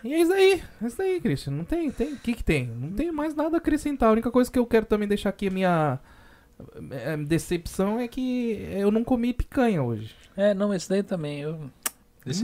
e 0.04 0.14
é 0.14 0.20
isso 0.20 0.32
aí, 0.32 0.62
é 0.82 0.86
isso 0.86 1.02
aí, 1.02 1.20
Christian. 1.20 1.52
Não 1.52 1.64
tem, 1.64 1.90
tem, 1.90 2.12
o 2.12 2.16
que 2.18 2.34
que 2.34 2.44
tem? 2.44 2.66
Não 2.66 2.92
tem 2.92 3.10
mais 3.12 3.34
nada 3.34 3.56
a 3.56 3.58
acrescentar. 3.58 4.08
A 4.08 4.12
única 4.12 4.30
coisa 4.30 4.50
que 4.50 4.58
eu 4.58 4.66
quero 4.66 4.86
também 4.86 5.08
deixar 5.08 5.30
aqui 5.30 5.48
a 5.48 5.50
minha 5.50 5.98
eh, 6.90 7.16
decepção 7.18 7.98
é 7.98 8.08
que 8.08 8.66
eu 8.72 8.90
não 8.90 9.04
comi 9.04 9.32
picanha 9.32 9.82
hoje. 9.82 10.14
É, 10.36 10.54
não, 10.54 10.72
esse 10.72 10.88
daí 10.88 11.02
também. 11.02 11.40
Eu... 11.40 11.70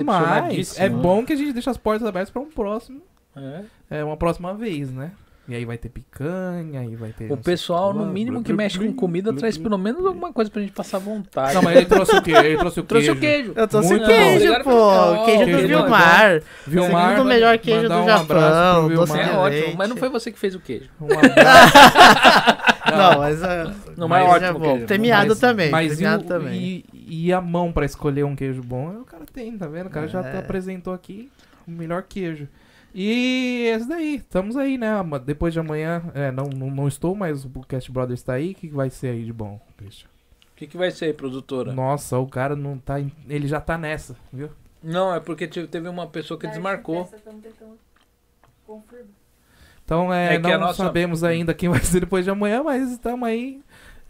Mas 0.05 0.79
é 0.79 0.89
bom 0.89 1.25
que 1.25 1.33
a 1.33 1.37
gente 1.37 1.53
deixa 1.53 1.71
as 1.71 1.77
portas 1.77 2.07
abertas 2.07 2.31
para 2.31 2.41
um 2.43 2.51
próximo, 2.51 3.03
É. 3.37 3.65
é 3.99 4.05
uma 4.05 4.17
próxima 4.17 4.55
vez, 4.55 4.91
né? 4.91 5.13
E 5.49 5.55
aí 5.55 5.65
vai 5.65 5.79
ter 5.79 5.89
picanha, 5.89 6.81
aí 6.81 6.97
vai 6.97 7.13
ter. 7.13 7.27
O 7.27 7.29
não 7.31 7.37
pessoal, 7.37 7.95
no 7.95 8.05
mínimo, 8.05 8.43
que 8.43 8.53
mexe 8.53 8.79
com 8.81 8.93
comida, 8.93 9.33
traz 9.33 9.57
pelo 9.57 9.79
menos 9.79 10.05
alguma 10.05 10.33
coisa 10.33 10.51
pra 10.51 10.61
gente 10.61 10.73
passar 10.73 10.99
vontade. 10.99 11.55
Não, 11.55 11.63
mas 11.63 11.77
ele 11.77 11.87
trouxe 11.87 12.17
o 12.17 12.23
quê? 12.23 12.33
Ele 12.33 12.57
trouxe 12.57 12.81
o 12.81 12.83
Trouxe 12.83 13.15
queijo. 13.15 13.53
o 13.53 13.55
queijo. 13.55 13.77
Eu 13.77 13.83
sem 13.83 13.91
Muito 13.91 14.03
bom. 14.03 14.07
queijo, 14.09 14.35
Obrigado 14.37 14.65
pô. 14.65 15.25
Queijo 15.25 15.43
Oh, 15.43 15.45
do 15.45 15.45
queijo 15.53 15.69
Vilmar. 15.69 16.43
Vilmar, 16.67 17.11
Segundo 17.11 17.29
melhor 17.29 17.59
queijo 17.59 17.89
do 17.89 17.95
um 17.95 18.07
Japão, 18.07 18.89
Vilmar. 18.89 19.07
doce 19.07 19.19
É 19.21 19.33
ótimo, 19.37 19.75
mas 19.77 19.89
não 19.89 19.97
foi 19.97 20.09
você 20.09 20.33
que 20.33 20.39
fez 20.39 20.55
o 20.57 20.61
queijo. 20.61 20.91
Um 21.01 21.07
abraço. 21.07 21.77
Não, 22.87 23.19
mas, 23.19 23.43
ah, 23.43 23.75
Não, 23.97 24.09
mas 24.09 24.25
mas 24.29 24.43
é 24.43 24.47
é 24.47 24.49
ótimo 24.51 24.59
bom. 24.61 24.73
queijo. 24.73 24.87
Premiado 24.87 25.29
Mas- 25.31 25.39
também. 25.41 25.71
Mas 25.71 25.93
e, 25.93 25.97
premiado 25.97 26.25
o- 26.25 26.27
também. 26.29 26.55
e- 26.95 27.25
e 27.27 27.33
a 27.33 27.41
mão 27.41 27.73
pra 27.73 27.85
escolher 27.85 28.25
um 28.25 28.37
queijo 28.37 28.63
bom? 28.63 29.01
O 29.01 29.05
cara 29.05 29.25
tem, 29.33 29.57
tá 29.59 29.67
vendo? 29.67 29.87
O 29.87 29.91
cara 29.91 30.07
já 30.09 30.21
É. 30.23 30.39
apresentou 30.39 30.95
aqui 30.95 31.29
o 31.67 31.71
melhor 31.71 32.05
queijo. 32.09 32.47
E 32.99 33.67
esse 33.77 33.87
daí, 33.87 34.15
estamos 34.17 34.57
aí, 34.57 34.79
né? 34.79 34.89
Depois 35.23 35.53
de 35.53 35.61
amanhã, 35.61 36.03
é, 36.15 36.33
não, 36.33 36.45
não, 36.47 36.71
não 36.71 36.89
estou, 36.89 37.15
mas 37.15 37.45
o 37.45 37.51
Cast 37.69 37.93
Brothers 37.93 38.23
tá 38.23 38.33
aí. 38.33 38.53
O 38.53 38.55
que 38.55 38.69
que 38.69 38.75
vai 38.75 38.89
ser 38.89 39.09
aí 39.09 39.23
de 39.23 39.35
bom, 39.35 39.61
Christian? 39.77 40.09
O 40.53 40.57
que, 40.57 40.67
que 40.67 40.79
vai 40.79 40.91
ser 40.91 41.05
aí, 41.05 41.13
produtora? 41.13 41.75
Nossa, 41.75 42.17
o 42.19 42.27
cara 42.27 42.57
não 42.57 42.79
tá. 42.79 42.99
em- 42.99 43.13
Ele 43.29 43.47
já 43.47 43.61
tá 43.61 43.77
nessa, 43.77 44.17
viu? 44.33 44.49
Não, 44.83 45.15
é 45.15 45.21
porque 45.21 45.47
te- 45.47 45.67
teve 45.67 45.87
uma 45.91 46.07
pessoa 46.07 46.41
que 46.41 46.47
desmarcou. 46.47 47.07
Confirma. 48.67 49.05
Então, 49.85 50.13
é, 50.13 50.37
É 50.37 50.39
não 50.39 50.59
nossa- 50.59 50.83
sabemos 50.85 51.23
ainda 51.23 51.53
quem 51.53 51.69
vai 51.69 51.81
ser 51.81 52.01
depois 52.01 52.25
de 52.25 52.31
amanhã, 52.31 52.63
mas 52.63 52.91
estamos 52.91 53.29
aí. 53.29 53.61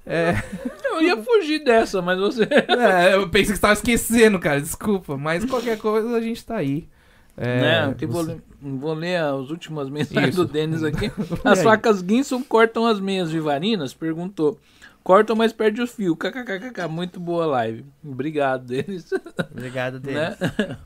É, 0.07 0.31
Eu 0.87 1.03
ia 1.03 1.17
fugir 1.21 1.65
dessa, 1.65 2.01
mas 2.01 2.19
você. 2.21 2.45
é, 2.71 3.15
eu 3.15 3.29
pensei 3.29 3.47
que 3.53 3.57
você 3.57 3.61
tava 3.61 3.73
esquecendo, 3.75 4.39
cara. 4.39 4.61
Desculpa. 4.61 5.17
Mas 5.17 5.45
qualquer 5.45 5.77
coisa 5.77 6.17
a 6.17 6.21
gente 6.21 6.45
tá 6.47 6.57
aí. 6.57 6.89
É, 7.37 7.87
né? 7.89 7.95
que 7.99 8.07
vou, 8.07 8.25
você- 8.25 8.33
ler- 8.33 8.43
vou 8.63 8.95
ler 8.95 9.17
as 9.17 9.51
últimas 9.51 9.89
mensagens 9.91 10.35
Isso. 10.35 10.45
do 10.47 10.53
Denis 10.53 10.83
aqui. 10.83 11.11
As 11.45 11.63
facas 11.63 12.01
Guinson 12.03 12.43
cortam 12.43 12.87
as 12.87 12.99
meias 13.01 13.31
vivarinas? 13.31 13.93
Perguntou. 13.93 14.59
Cortam, 15.05 15.37
mas 15.37 15.53
perde 15.53 15.81
o 15.83 15.87
fio. 15.87 16.17
KKKKK. 16.17 16.89
Muito 16.89 17.21
boa 17.21 17.47
live. 17.47 17.85
Obrigado, 18.05 18.65
Denis. 18.67 19.09
Obrigado, 19.53 20.01
Denis. 20.01 20.19
né? 20.21 20.79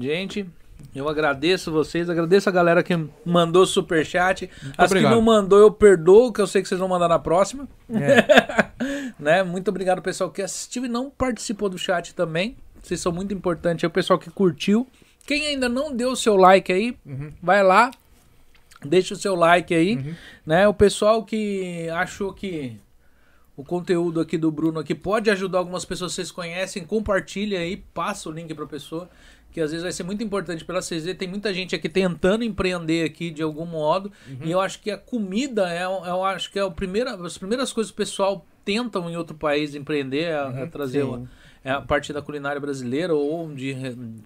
Gente, 0.00 0.48
eu 0.94 1.08
agradeço 1.08 1.70
vocês, 1.70 2.08
agradeço 2.08 2.48
a 2.48 2.52
galera 2.52 2.82
que 2.82 2.96
mandou 3.26 3.66
superchat. 3.66 4.48
As 4.78 4.90
obrigado. 4.90 5.10
que 5.10 5.16
não 5.16 5.22
mandou, 5.22 5.58
eu 5.58 5.70
perdoo, 5.70 6.32
que 6.32 6.40
eu 6.40 6.46
sei 6.46 6.62
que 6.62 6.68
vocês 6.68 6.78
vão 6.80 6.88
mandar 6.88 7.08
na 7.08 7.18
próxima. 7.18 7.68
É. 7.90 8.70
né? 9.18 9.42
Muito 9.42 9.68
obrigado 9.68 10.00
pessoal 10.00 10.30
que 10.30 10.40
assistiu 10.40 10.84
e 10.86 10.88
não 10.88 11.10
participou 11.10 11.68
do 11.68 11.76
chat 11.76 12.14
também. 12.14 12.56
Vocês 12.82 13.00
são 13.00 13.12
muito 13.12 13.34
importantes. 13.34 13.84
É 13.84 13.86
o 13.86 13.90
pessoal 13.90 14.18
que 14.18 14.30
curtiu. 14.30 14.86
Quem 15.26 15.46
ainda 15.46 15.68
não 15.68 15.94
deu 15.94 16.12
o 16.12 16.16
seu 16.16 16.36
like 16.36 16.72
aí, 16.72 16.96
Uhum. 17.06 17.32
vai 17.42 17.62
lá. 17.62 17.90
Deixa 18.84 19.14
o 19.14 19.16
seu 19.16 19.34
like 19.36 19.72
aí, 19.72 19.96
Uhum. 19.96 20.14
né? 20.44 20.66
O 20.66 20.74
pessoal 20.74 21.24
que 21.24 21.88
achou 21.90 22.32
que 22.32 22.76
o 23.56 23.62
conteúdo 23.62 24.20
aqui 24.20 24.36
do 24.36 24.50
Bruno 24.50 24.80
aqui 24.80 24.94
pode 24.94 25.30
ajudar 25.30 25.58
algumas 25.58 25.84
pessoas 25.84 26.12
que 26.12 26.16
vocês 26.16 26.32
conhecem, 26.32 26.84
compartilha 26.84 27.60
aí, 27.60 27.76
passa 27.76 28.28
o 28.28 28.32
link 28.32 28.52
pra 28.54 28.66
pessoa, 28.66 29.08
que 29.52 29.60
às 29.60 29.70
vezes 29.70 29.82
vai 29.84 29.92
ser 29.92 30.02
muito 30.02 30.24
importante 30.24 30.64
pela 30.64 30.82
vocês 30.82 31.04
verem. 31.04 31.16
Tem 31.18 31.28
muita 31.28 31.54
gente 31.54 31.76
aqui 31.76 31.88
tentando 31.88 32.42
empreender 32.42 33.04
aqui 33.04 33.30
de 33.30 33.42
algum 33.42 33.66
modo, 33.66 34.10
e 34.42 34.50
eu 34.50 34.60
acho 34.60 34.80
que 34.80 34.90
a 34.90 34.98
comida 34.98 35.70
é, 35.72 35.84
eu 35.84 36.24
acho 36.24 36.50
que 36.50 36.58
é 36.58 36.64
o 36.64 36.72
primeira, 36.72 37.14
as 37.14 37.38
primeiras 37.38 37.72
coisas 37.72 37.90
que 37.92 37.94
o 37.94 38.04
pessoal 38.04 38.44
tentam 38.64 39.08
em 39.10 39.16
outro 39.16 39.36
país 39.36 39.74
empreender, 39.76 40.24
é, 40.24 40.62
é 40.62 40.66
trazer 40.66 41.02
sim. 41.02 41.06
uma- 41.08 41.30
é 41.64 41.70
a 41.70 41.80
parte 41.80 42.12
da 42.12 42.20
culinária 42.20 42.60
brasileira 42.60 43.14
ou 43.14 43.52
de 43.54 43.74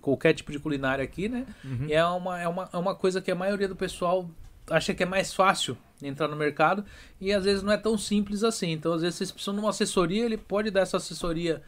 qualquer 0.00 0.32
tipo 0.32 0.50
de 0.50 0.58
culinária 0.58 1.05
aqui, 1.05 1.28
né? 1.28 1.47
Uhum. 1.65 1.86
E 1.89 1.92
é 1.92 2.05
uma, 2.05 2.40
é, 2.40 2.48
uma, 2.48 2.68
é 2.73 2.76
uma 2.76 2.94
coisa 2.94 3.20
que 3.20 3.31
a 3.31 3.34
maioria 3.34 3.68
do 3.68 3.76
pessoal 3.76 4.28
acha 4.70 4.94
que 4.94 5.02
é 5.02 5.06
mais 5.06 5.32
fácil 5.34 5.76
entrar 6.02 6.28
no 6.28 6.36
mercado 6.36 6.84
e 7.20 7.32
às 7.32 7.44
vezes 7.44 7.62
não 7.62 7.73
é 7.73 7.76
tão 7.76 7.97
simples 7.97 8.42
assim. 8.42 8.73
Então, 8.73 8.92
às 8.92 9.02
vezes, 9.02 9.16
vocês 9.16 9.32
precisam 9.32 9.55
de 9.55 9.60
uma 9.60 9.70
assessoria, 9.70 10.24
ele 10.24 10.36
pode 10.36 10.70
dar 10.70 10.81
essa 10.81 10.97
assessoria 10.97 11.62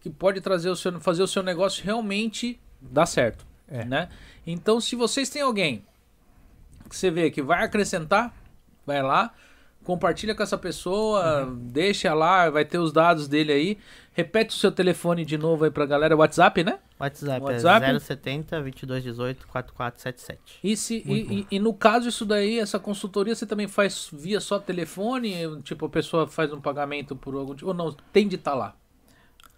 que 0.00 0.10
pode 0.10 0.40
trazer 0.40 0.68
o 0.68 0.76
seu, 0.76 1.00
fazer 1.00 1.22
o 1.22 1.28
seu 1.28 1.42
negócio 1.42 1.84
realmente 1.84 2.58
dar 2.80 3.06
certo. 3.06 3.46
É. 3.68 3.84
Né? 3.84 4.08
Então, 4.46 4.80
se 4.80 4.96
vocês 4.96 5.30
têm 5.30 5.42
alguém 5.42 5.84
que 6.88 6.96
você 6.96 7.10
vê 7.10 7.30
que 7.30 7.40
vai 7.40 7.64
acrescentar, 7.64 8.34
vai 8.84 9.02
lá, 9.02 9.32
compartilha 9.84 10.34
com 10.34 10.42
essa 10.42 10.56
pessoa, 10.58 11.46
deixa 11.60 12.12
lá, 12.14 12.48
vai 12.50 12.64
ter 12.64 12.78
os 12.78 12.92
dados 12.92 13.26
dele 13.28 13.52
aí. 13.52 13.78
Repete 14.14 14.54
o 14.54 14.58
seu 14.58 14.70
telefone 14.70 15.24
de 15.24 15.38
novo 15.38 15.64
aí 15.64 15.70
pra 15.70 15.86
galera, 15.86 16.14
WhatsApp, 16.16 16.62
né? 16.62 16.78
WhatsApp, 17.00 17.40
WhatsApp? 17.44 17.86
é 17.86 17.98
070 17.98 18.60
2218 18.60 19.46
4477. 19.48 20.58
E, 20.62 20.76
se, 20.76 21.02
e, 21.06 21.40
e- 21.40 21.46
e 21.52 21.58
no 21.58 21.72
caso 21.72 22.08
isso 22.08 22.24
daí, 22.26 22.58
essa 22.58 22.78
consultoria 22.78 23.34
você 23.34 23.46
também 23.46 23.66
faz 23.66 24.08
via 24.12 24.38
só 24.40 24.58
telefone? 24.58 25.34
Tipo, 25.62 25.86
a 25.86 25.88
pessoa 25.88 26.26
faz 26.28 26.52
um 26.52 26.60
pagamento 26.60 27.16
por 27.16 27.34
algum 27.34 27.54
tipo, 27.54 27.68
ou 27.68 27.74
não, 27.74 27.90
tem 28.12 28.28
de 28.28 28.36
estar 28.36 28.54
lá? 28.54 28.76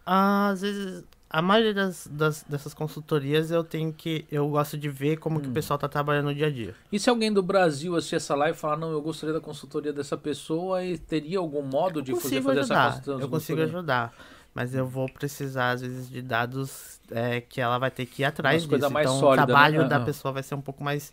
Às 0.06 0.60
vezes, 0.60 1.04
a 1.36 1.42
maioria 1.42 1.74
das, 1.74 2.06
das- 2.10 2.44
dessas 2.48 2.72
consultorias 2.72 3.50
eu 3.50 3.64
tenho 3.64 3.92
que. 3.92 4.24
Eu 4.30 4.48
gosto 4.48 4.78
de 4.78 4.88
ver 4.88 5.16
como 5.16 5.38
Hum. 5.38 5.42
que 5.42 5.48
o 5.48 5.52
pessoal 5.52 5.76
tá 5.76 5.88
trabalhando 5.88 6.26
no 6.26 6.34
dia 6.34 6.46
a 6.46 6.50
dia. 6.50 6.74
E 6.92 6.98
se 6.98 7.10
alguém 7.10 7.32
do 7.32 7.42
Brasil 7.42 7.96
assistir 7.96 8.14
essa 8.16 8.36
live 8.36 8.56
e 8.56 8.60
falar, 8.60 8.76
não, 8.76 8.92
eu 8.92 9.02
gostaria 9.02 9.32
da 9.34 9.40
consultoria 9.40 9.92
dessa 9.92 10.16
pessoa, 10.16 10.84
e 10.84 10.96
teria 10.96 11.38
algum 11.40 11.62
modo 11.62 12.00
de 12.00 12.14
fazer, 12.14 12.40
fazer 12.40 12.60
essa 12.60 12.86
consultoria? 12.90 13.24
Eu 13.24 13.28
consigo 13.28 13.60
ajudar. 13.62 14.12
Mas 14.54 14.72
eu 14.72 14.86
vou 14.86 15.08
precisar, 15.08 15.72
às 15.72 15.80
vezes, 15.80 16.08
de 16.08 16.22
dados 16.22 17.00
é, 17.10 17.40
que 17.40 17.60
ela 17.60 17.76
vai 17.78 17.90
ter 17.90 18.06
que 18.06 18.22
ir 18.22 18.24
atrás 18.24 18.58
disso. 18.62 18.68
coisa 18.68 18.88
mais 18.88 19.08
então, 19.08 19.18
sólida, 19.18 19.42
o 19.42 19.46
trabalho 19.46 19.82
né? 19.82 19.88
da 19.88 19.98
pessoa 19.98 20.30
vai 20.30 20.44
ser 20.44 20.54
um 20.54 20.60
pouco 20.60 20.84
mais 20.84 21.12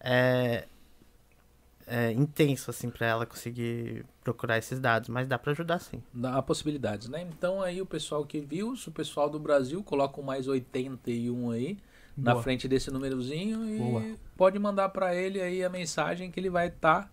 é, 0.00 0.64
é, 1.90 2.12
intenso, 2.12 2.70
assim, 2.70 2.88
pra 2.88 3.06
ela 3.06 3.26
conseguir 3.26 4.04
procurar 4.22 4.56
esses 4.58 4.78
dados. 4.78 5.08
Mas 5.08 5.26
dá 5.26 5.36
pra 5.38 5.50
ajudar, 5.52 5.80
sim. 5.80 6.00
Há 6.22 6.40
possibilidades, 6.40 7.08
né? 7.08 7.20
Então 7.22 7.60
aí 7.60 7.82
o 7.82 7.86
pessoal 7.86 8.24
que 8.24 8.40
viu, 8.40 8.76
se 8.76 8.88
o 8.88 8.92
pessoal 8.92 9.28
do 9.28 9.38
Brasil, 9.40 9.82
coloca 9.82 10.20
um 10.20 10.24
mais 10.24 10.46
81 10.46 11.50
aí, 11.50 11.76
na 12.16 12.32
Boa. 12.32 12.42
frente 12.42 12.68
desse 12.68 12.90
númerozinho 12.90 13.68
e 13.68 13.78
Boa. 13.78 14.04
pode 14.36 14.58
mandar 14.58 14.88
pra 14.90 15.14
ele 15.14 15.40
aí 15.40 15.64
a 15.64 15.68
mensagem 15.68 16.30
que 16.30 16.38
ele 16.38 16.50
vai 16.50 16.68
estar 16.68 17.10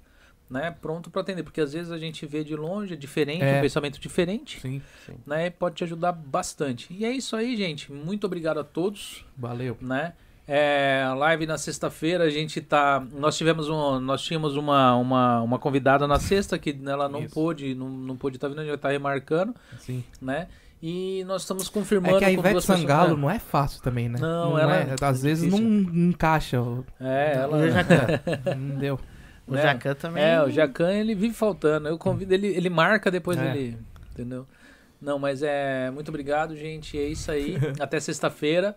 né, 0.49 0.71
pronto 0.81 1.09
para 1.11 1.21
atender, 1.21 1.43
porque 1.43 1.59
às 1.59 1.73
vezes 1.73 1.91
a 1.91 1.97
gente 1.97 2.25
vê 2.25 2.41
de 2.43 2.55
longe, 2.55 2.93
é 2.93 2.97
diferente, 2.97 3.43
É. 3.43 3.57
um 3.57 3.61
pensamento 3.61 3.99
diferente, 3.99 4.61
Sim, 4.61 4.81
né, 5.25 5.47
e 5.47 5.51
pode 5.51 5.75
te 5.75 5.83
ajudar 5.83 6.13
bastante. 6.13 6.87
E 6.93 7.03
é 7.03 7.11
isso 7.11 7.35
aí, 7.35 7.57
gente. 7.57 7.91
Muito 7.91 8.25
obrigado 8.25 8.57
a 8.57 8.63
todos, 8.63 9.25
valeu. 9.35 9.77
né? 9.81 10.13
É, 10.47 11.03
live 11.17 11.45
na 11.45 11.57
sexta-feira 11.57 12.23
a 12.23 12.29
gente 12.29 12.61
tá, 12.61 13.03
nós 13.13 13.35
tivemos 13.37 13.67
um, 13.67 13.99
nós 13.99 14.21
tínhamos 14.21 14.55
uma, 14.55 14.95
uma, 14.95 15.41
uma 15.41 15.59
convidada 15.59 16.07
na 16.07 16.19
sexta 16.19 16.57
que 16.57 16.77
ela 16.85 17.09
não 17.09 17.23
Isso. 17.23 17.33
pôde, 17.33 17.75
não, 17.75 17.89
não 17.89 18.15
pôde 18.15 18.37
estar 18.37 18.47
vindo, 18.47 18.59
a 18.59 18.61
gente 18.61 18.69
vai 18.69 18.75
estar 18.77 18.89
remarcando, 18.89 19.53
Sim. 19.79 20.03
né? 20.21 20.47
E 20.81 21.23
nós 21.25 21.41
estamos 21.41 21.67
confirmando 21.67 22.15
É 22.15 22.19
que 22.19 22.25
a 22.25 22.31
Ivete 22.31 22.51
duas 22.51 22.65
pessoas- 22.65 22.79
Sangalo 22.79 23.17
não 23.17 23.29
é 23.29 23.39
fácil 23.39 23.81
também, 23.81 24.07
né? 24.07 24.19
Não, 24.21 24.57
ela 24.57 24.77
é, 24.77 24.95
é 25.01 25.05
às 25.05 25.23
vezes 25.23 25.51
não 25.51 25.59
encaixa. 25.59 26.61
o- 26.61 26.85
É, 26.99 27.33
ela 27.33 27.57
o 27.57 27.67
Jacan? 27.71 28.07
Não 28.55 28.75
deu. 28.77 28.99
O 29.47 29.53
Né? 29.53 29.61
Jacan 29.63 29.95
também. 29.95 30.23
É, 30.23 30.41
o 30.43 30.49
Jacan 30.51 30.93
ele 30.93 31.15
vive 31.15 31.33
faltando. 31.33 31.87
Eu 31.87 31.97
convido 31.97 32.33
ele, 32.33 32.47
ele 32.47 32.69
marca 32.69 33.09
depois 33.09 33.37
É. 33.39 33.45
ele, 33.49 33.77
entendeu? 34.11 34.45
Não, 35.01 35.17
mas 35.17 35.41
é 35.43 35.89
muito 35.89 36.09
obrigado, 36.09 36.55
gente. 36.55 36.97
É 36.97 37.07
isso 37.07 37.31
aí. 37.31 37.57
Até 37.81 37.99
sexta-feira. 37.99 38.75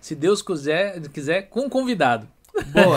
Se 0.00 0.14
Deus 0.14 0.40
quiser, 0.42 1.00
quiser 1.08 1.42
com 1.42 1.68
convidado. 1.68 2.26
Boa. 2.72 2.96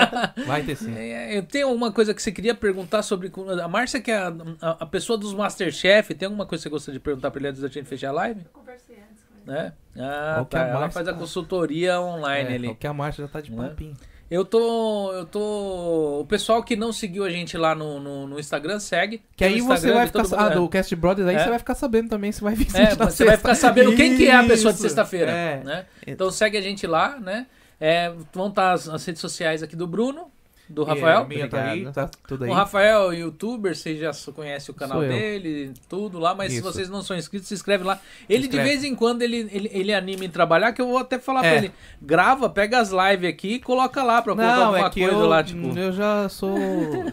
Vai 0.46 0.62
ter 0.62 0.76
sim. 0.76 0.94
É, 0.96 1.36
eu 1.36 1.42
tenho 1.42 1.66
alguma 1.68 1.92
coisa 1.92 2.14
que 2.14 2.22
você 2.22 2.32
queria 2.32 2.54
perguntar 2.54 3.02
sobre 3.02 3.30
a 3.62 3.68
Márcia 3.68 4.00
que 4.00 4.10
é 4.10 4.16
a, 4.16 4.32
a, 4.62 4.70
a 4.80 4.86
pessoa 4.86 5.18
dos 5.18 5.34
Masterchef, 5.34 6.14
tem 6.14 6.26
alguma 6.26 6.46
coisa 6.46 6.62
que 6.62 6.68
você 6.68 6.70
gostaria 6.70 6.98
de 6.98 7.04
perguntar 7.04 7.30
para 7.30 7.40
ele 7.40 7.48
antes 7.48 7.60
da 7.60 7.68
gente 7.68 7.86
fechar 7.86 8.08
a 8.08 8.12
live? 8.12 8.40
Eu 8.44 8.50
conversei 8.52 8.96
antes 8.96 9.22
com 9.24 9.50
ele. 9.52 9.58
Né? 9.58 9.72
Ah, 9.98 10.44
tá. 10.48 10.58
é 10.58 10.62
a 10.62 10.66
Ela 10.68 10.80
Márcia, 10.80 10.92
faz 10.92 11.08
a 11.08 11.12
tá? 11.12 11.18
consultoria 11.18 12.00
online 12.00 12.50
É, 12.52 12.54
ali. 12.54 12.68
o 12.68 12.74
que 12.74 12.86
a 12.86 12.94
marcha 12.94 13.22
já 13.22 13.28
tá 13.28 13.40
de 13.40 13.52
Né? 13.52 13.68
papinho. 13.68 13.94
Eu 14.30 14.44
tô. 14.44 15.12
Eu 15.12 15.26
tô. 15.26 16.20
O 16.20 16.26
pessoal 16.26 16.62
que 16.62 16.74
não 16.76 16.92
seguiu 16.92 17.24
a 17.24 17.30
gente 17.30 17.56
lá 17.56 17.74
no, 17.74 18.00
no, 18.00 18.26
no 18.26 18.40
Instagram, 18.40 18.78
segue. 18.80 19.22
Que 19.36 19.44
aí 19.44 19.60
você 19.60 19.92
vai 19.92 20.06
ficar. 20.06 20.24
Ah, 20.36 20.48
do 20.48 20.68
Cast 20.68 20.96
Brothers 20.96 21.28
aí 21.28 21.36
É. 21.36 21.38
você 21.44 21.50
vai 21.50 21.58
ficar 21.58 21.74
sabendo 21.74 22.08
também 22.08 22.32
se 22.32 22.40
vai 22.42 22.54
vir 22.54 22.66
É, 22.74 22.94
você 22.94 23.24
vai 23.24 23.36
ficar 23.36 23.54
sabendo 23.54 23.94
quem 23.94 24.16
que 24.16 24.26
é 24.26 24.34
a 24.34 24.44
pessoa 24.44 24.72
de 24.72 24.80
sexta-feira. 24.80 25.30
É. 25.30 25.62
Né? 25.62 25.86
Então 26.06 26.30
segue 26.30 26.56
a 26.56 26.62
gente 26.62 26.86
lá, 26.86 27.18
né? 27.20 27.46
É, 27.80 28.12
vão 28.32 28.48
estar 28.48 28.72
as, 28.72 28.88
as 28.88 29.04
redes 29.04 29.20
sociais 29.20 29.62
aqui 29.62 29.76
do 29.76 29.86
Bruno, 29.86 30.30
do 30.68 30.82
Rafael. 30.84 31.26
Minha 31.26 31.48
tá 31.48 31.62
aí, 31.70 31.84
tá 31.92 32.10
tudo 32.26 32.44
aí. 32.44 32.50
O 32.50 32.54
Rafael 32.54 33.12
é 33.12 33.16
youtuber, 33.18 33.76
vocês 33.76 33.98
já 33.98 34.10
conhecem 34.32 34.72
o 34.74 34.76
canal 34.76 34.98
Sou 34.98 35.04
eu. 35.04 35.10
dele, 35.12 35.74
tudo 35.88 36.18
lá, 36.18 36.34
mas 36.34 36.52
se 36.52 36.58
Isso. 36.58 36.72
vocês 36.72 36.88
não 36.88 37.02
são 37.02 37.16
inscritos, 37.16 37.48
se 37.48 37.54
inscreve 37.54 37.84
lá. 37.84 38.00
Ele 38.28 38.44
inscreve. 38.46 38.64
de 38.64 38.70
vez 38.70 38.84
em 38.84 38.94
quando 38.94 39.22
ele, 39.22 39.48
ele, 39.52 39.70
ele 39.72 39.92
anima 39.94 40.24
em 40.24 40.30
trabalhar, 40.30 40.72
que 40.72 40.80
eu 40.80 40.86
vou 40.88 40.98
até 40.98 41.18
falar 41.18 41.44
É. 41.44 41.50
pra 41.50 41.58
ele, 41.58 41.72
grava, 42.00 42.48
pega 42.48 42.78
as 42.80 42.90
lives 42.90 43.28
aqui 43.28 43.54
e 43.54 43.60
coloca 43.60 44.02
lá 44.02 44.22
pra 44.22 44.34
colocar 44.34 44.56
Não, 44.56 44.64
alguma 44.68 44.86
é 44.86 44.90
que 44.90 45.00
coisa 45.00 45.16
eu, 45.16 45.26
lá, 45.26 45.42
tipo. 45.42 45.78
eu 45.78 45.92
já 45.92 46.28
sou. 46.28 46.56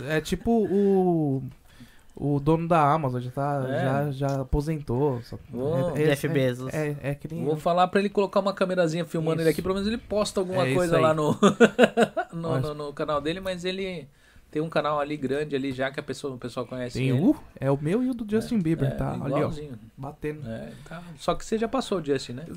É 0.08 0.22
tipo 0.22 0.52
o. 0.52 1.44
O 2.24 2.40
dono 2.40 2.68
da 2.68 2.80
Amazon 2.94 3.20
já, 3.20 3.32
tá, 3.32 3.66
É. 3.68 3.84
já, 3.84 4.12
já 4.12 4.42
aposentou. 4.42 5.20
Só, 5.24 5.40
Oh, 5.52 5.92
Jeff 5.94 6.28
é, 6.28 6.30
Bezos. 6.30 6.72
É, 6.72 6.96
é 7.02 7.16
que 7.16 7.28
nem. 7.34 7.44
Vou 7.44 7.58
falar 7.58 7.88
pra 7.88 8.00
ele 8.00 8.10
colocar 8.10 8.40
uma 8.42 8.54
câmerazinha 8.54 9.04
filmando 9.06 9.38
Isso. 9.38 9.42
ele 9.44 9.50
aqui, 9.50 9.62
pelo 9.64 9.74
menos 9.74 9.88
ele 9.88 9.98
posta 9.98 10.40
alguma 10.40 10.68
É 10.68 10.74
coisa 10.76 10.98
aí. 10.98 11.02
lá 11.02 11.16
no, 11.16 11.32
no, 12.32 12.50
Mas- 12.52 12.62
no- 12.62 12.74
no 12.76 12.94
canal 12.94 13.20
dele, 13.20 13.40
mas 13.40 13.66
ele 13.66 14.08
tem 14.52 14.62
um 14.62 14.70
canal 14.70 15.00
ali 15.00 15.18
grande 15.18 15.56
ali 15.56 15.72
já 15.72 15.90
que 15.90 16.00
a 16.00 16.04
pessoa, 16.04 16.36
o 16.36 16.38
pessoal 16.38 16.66
conhece 16.68 17.00
Tem 17.00 17.10
ele. 17.10 17.20
o. 17.20 17.36
É 17.60 17.72
o 17.72 17.78
meu 17.82 18.04
e 18.04 18.10
o 18.12 18.14
do 18.14 18.30
Justin 18.30 18.60
Bieber, 18.60 18.90
É, 18.90 18.92
tá? 18.92 19.14
Ali, 19.14 19.34
ó. 19.34 19.38
igualzinho. 19.38 19.80
Batendo. 19.98 20.48
É, 20.48 20.70
tá. 20.88 21.02
Só 21.18 21.34
que 21.34 21.44
você 21.44 21.58
já 21.58 21.68
passou 21.68 21.98
o 22.00 22.06
Justin, 22.06 22.34
né? 22.34 22.46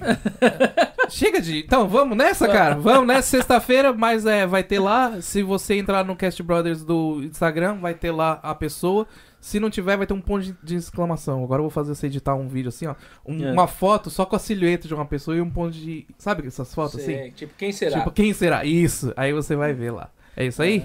Chega 1.08 1.40
de. 1.40 1.58
Então, 1.60 1.88
vamos 1.88 2.16
nessa, 2.16 2.46
cara. 2.48 2.74
Vamos 2.80 3.06
nessa 3.06 3.28
sexta-feira, 3.28 3.92
mas 3.92 4.24
é, 4.26 4.46
vai 4.46 4.62
ter 4.62 4.78
lá. 4.78 5.20
Se 5.20 5.42
você 5.42 5.74
entrar 5.74 6.04
no 6.04 6.14
Cast 6.16 6.42
Brothers 6.42 6.84
do 6.84 7.22
Instagram, 7.22 7.76
vai 7.78 7.94
ter 7.94 8.10
lá 8.10 8.38
a 8.42 8.54
pessoa. 8.54 9.06
Se 9.40 9.60
não 9.60 9.70
tiver, 9.70 9.96
vai 9.96 10.06
ter 10.06 10.14
um 10.14 10.20
ponto 10.20 10.44
de, 10.44 10.56
de 10.62 10.76
exclamação. 10.76 11.42
Agora 11.44 11.60
eu 11.60 11.64
vou 11.64 11.70
fazer 11.70 11.94
você 11.94 12.06
editar 12.08 12.34
um 12.34 12.48
vídeo 12.48 12.68
assim, 12.70 12.86
ó. 12.86 12.94
Um- 13.26 13.44
É. 13.44 13.52
Uma 13.52 13.66
foto 13.68 14.10
só 14.10 14.26
com 14.26 14.34
a 14.34 14.38
silhueta 14.38 14.88
de 14.88 14.94
uma 14.94 15.06
pessoa 15.06 15.36
e 15.36 15.40
um 15.40 15.48
ponto 15.50 15.72
de. 15.72 16.06
Sabe 16.18 16.46
essas 16.46 16.74
fotos 16.74 16.96
assim? 17.00 17.14
Sei, 17.14 17.30
Tipo, 17.30 17.54
quem 17.56 17.70
será? 17.72 17.98
Tipo, 17.98 18.10
quem 18.10 18.32
será? 18.32 18.64
Isso. 18.64 19.12
Aí 19.16 19.32
você 19.32 19.54
vai 19.54 19.72
ver 19.72 19.92
lá. 19.92 20.10
É 20.36 20.44
isso 20.46 20.60
aí? 20.62 20.84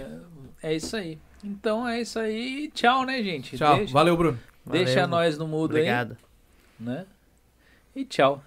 É, 0.61 0.72
é 0.72 0.76
isso 0.76 0.95
aí. 0.95 1.18
Então 1.43 1.88
é 1.88 2.00
isso 2.02 2.18
aí. 2.19 2.69
Tchau, 2.74 3.06
né, 3.06 3.22
gente? 3.24 3.58
Tchau. 3.58 3.77
Deixa, 3.77 3.92
Valeu, 3.93 4.16
Bruno. 4.16 4.40
deixa 4.66 4.93
Valeu. 5.02 5.08
nós 5.08 5.38
no 5.38 5.48
mudo 5.48 5.72
Obrigado. 5.72 6.16
aí, 6.80 6.85
né? 6.85 7.06
E 7.95 8.06
tchau. 8.06 8.42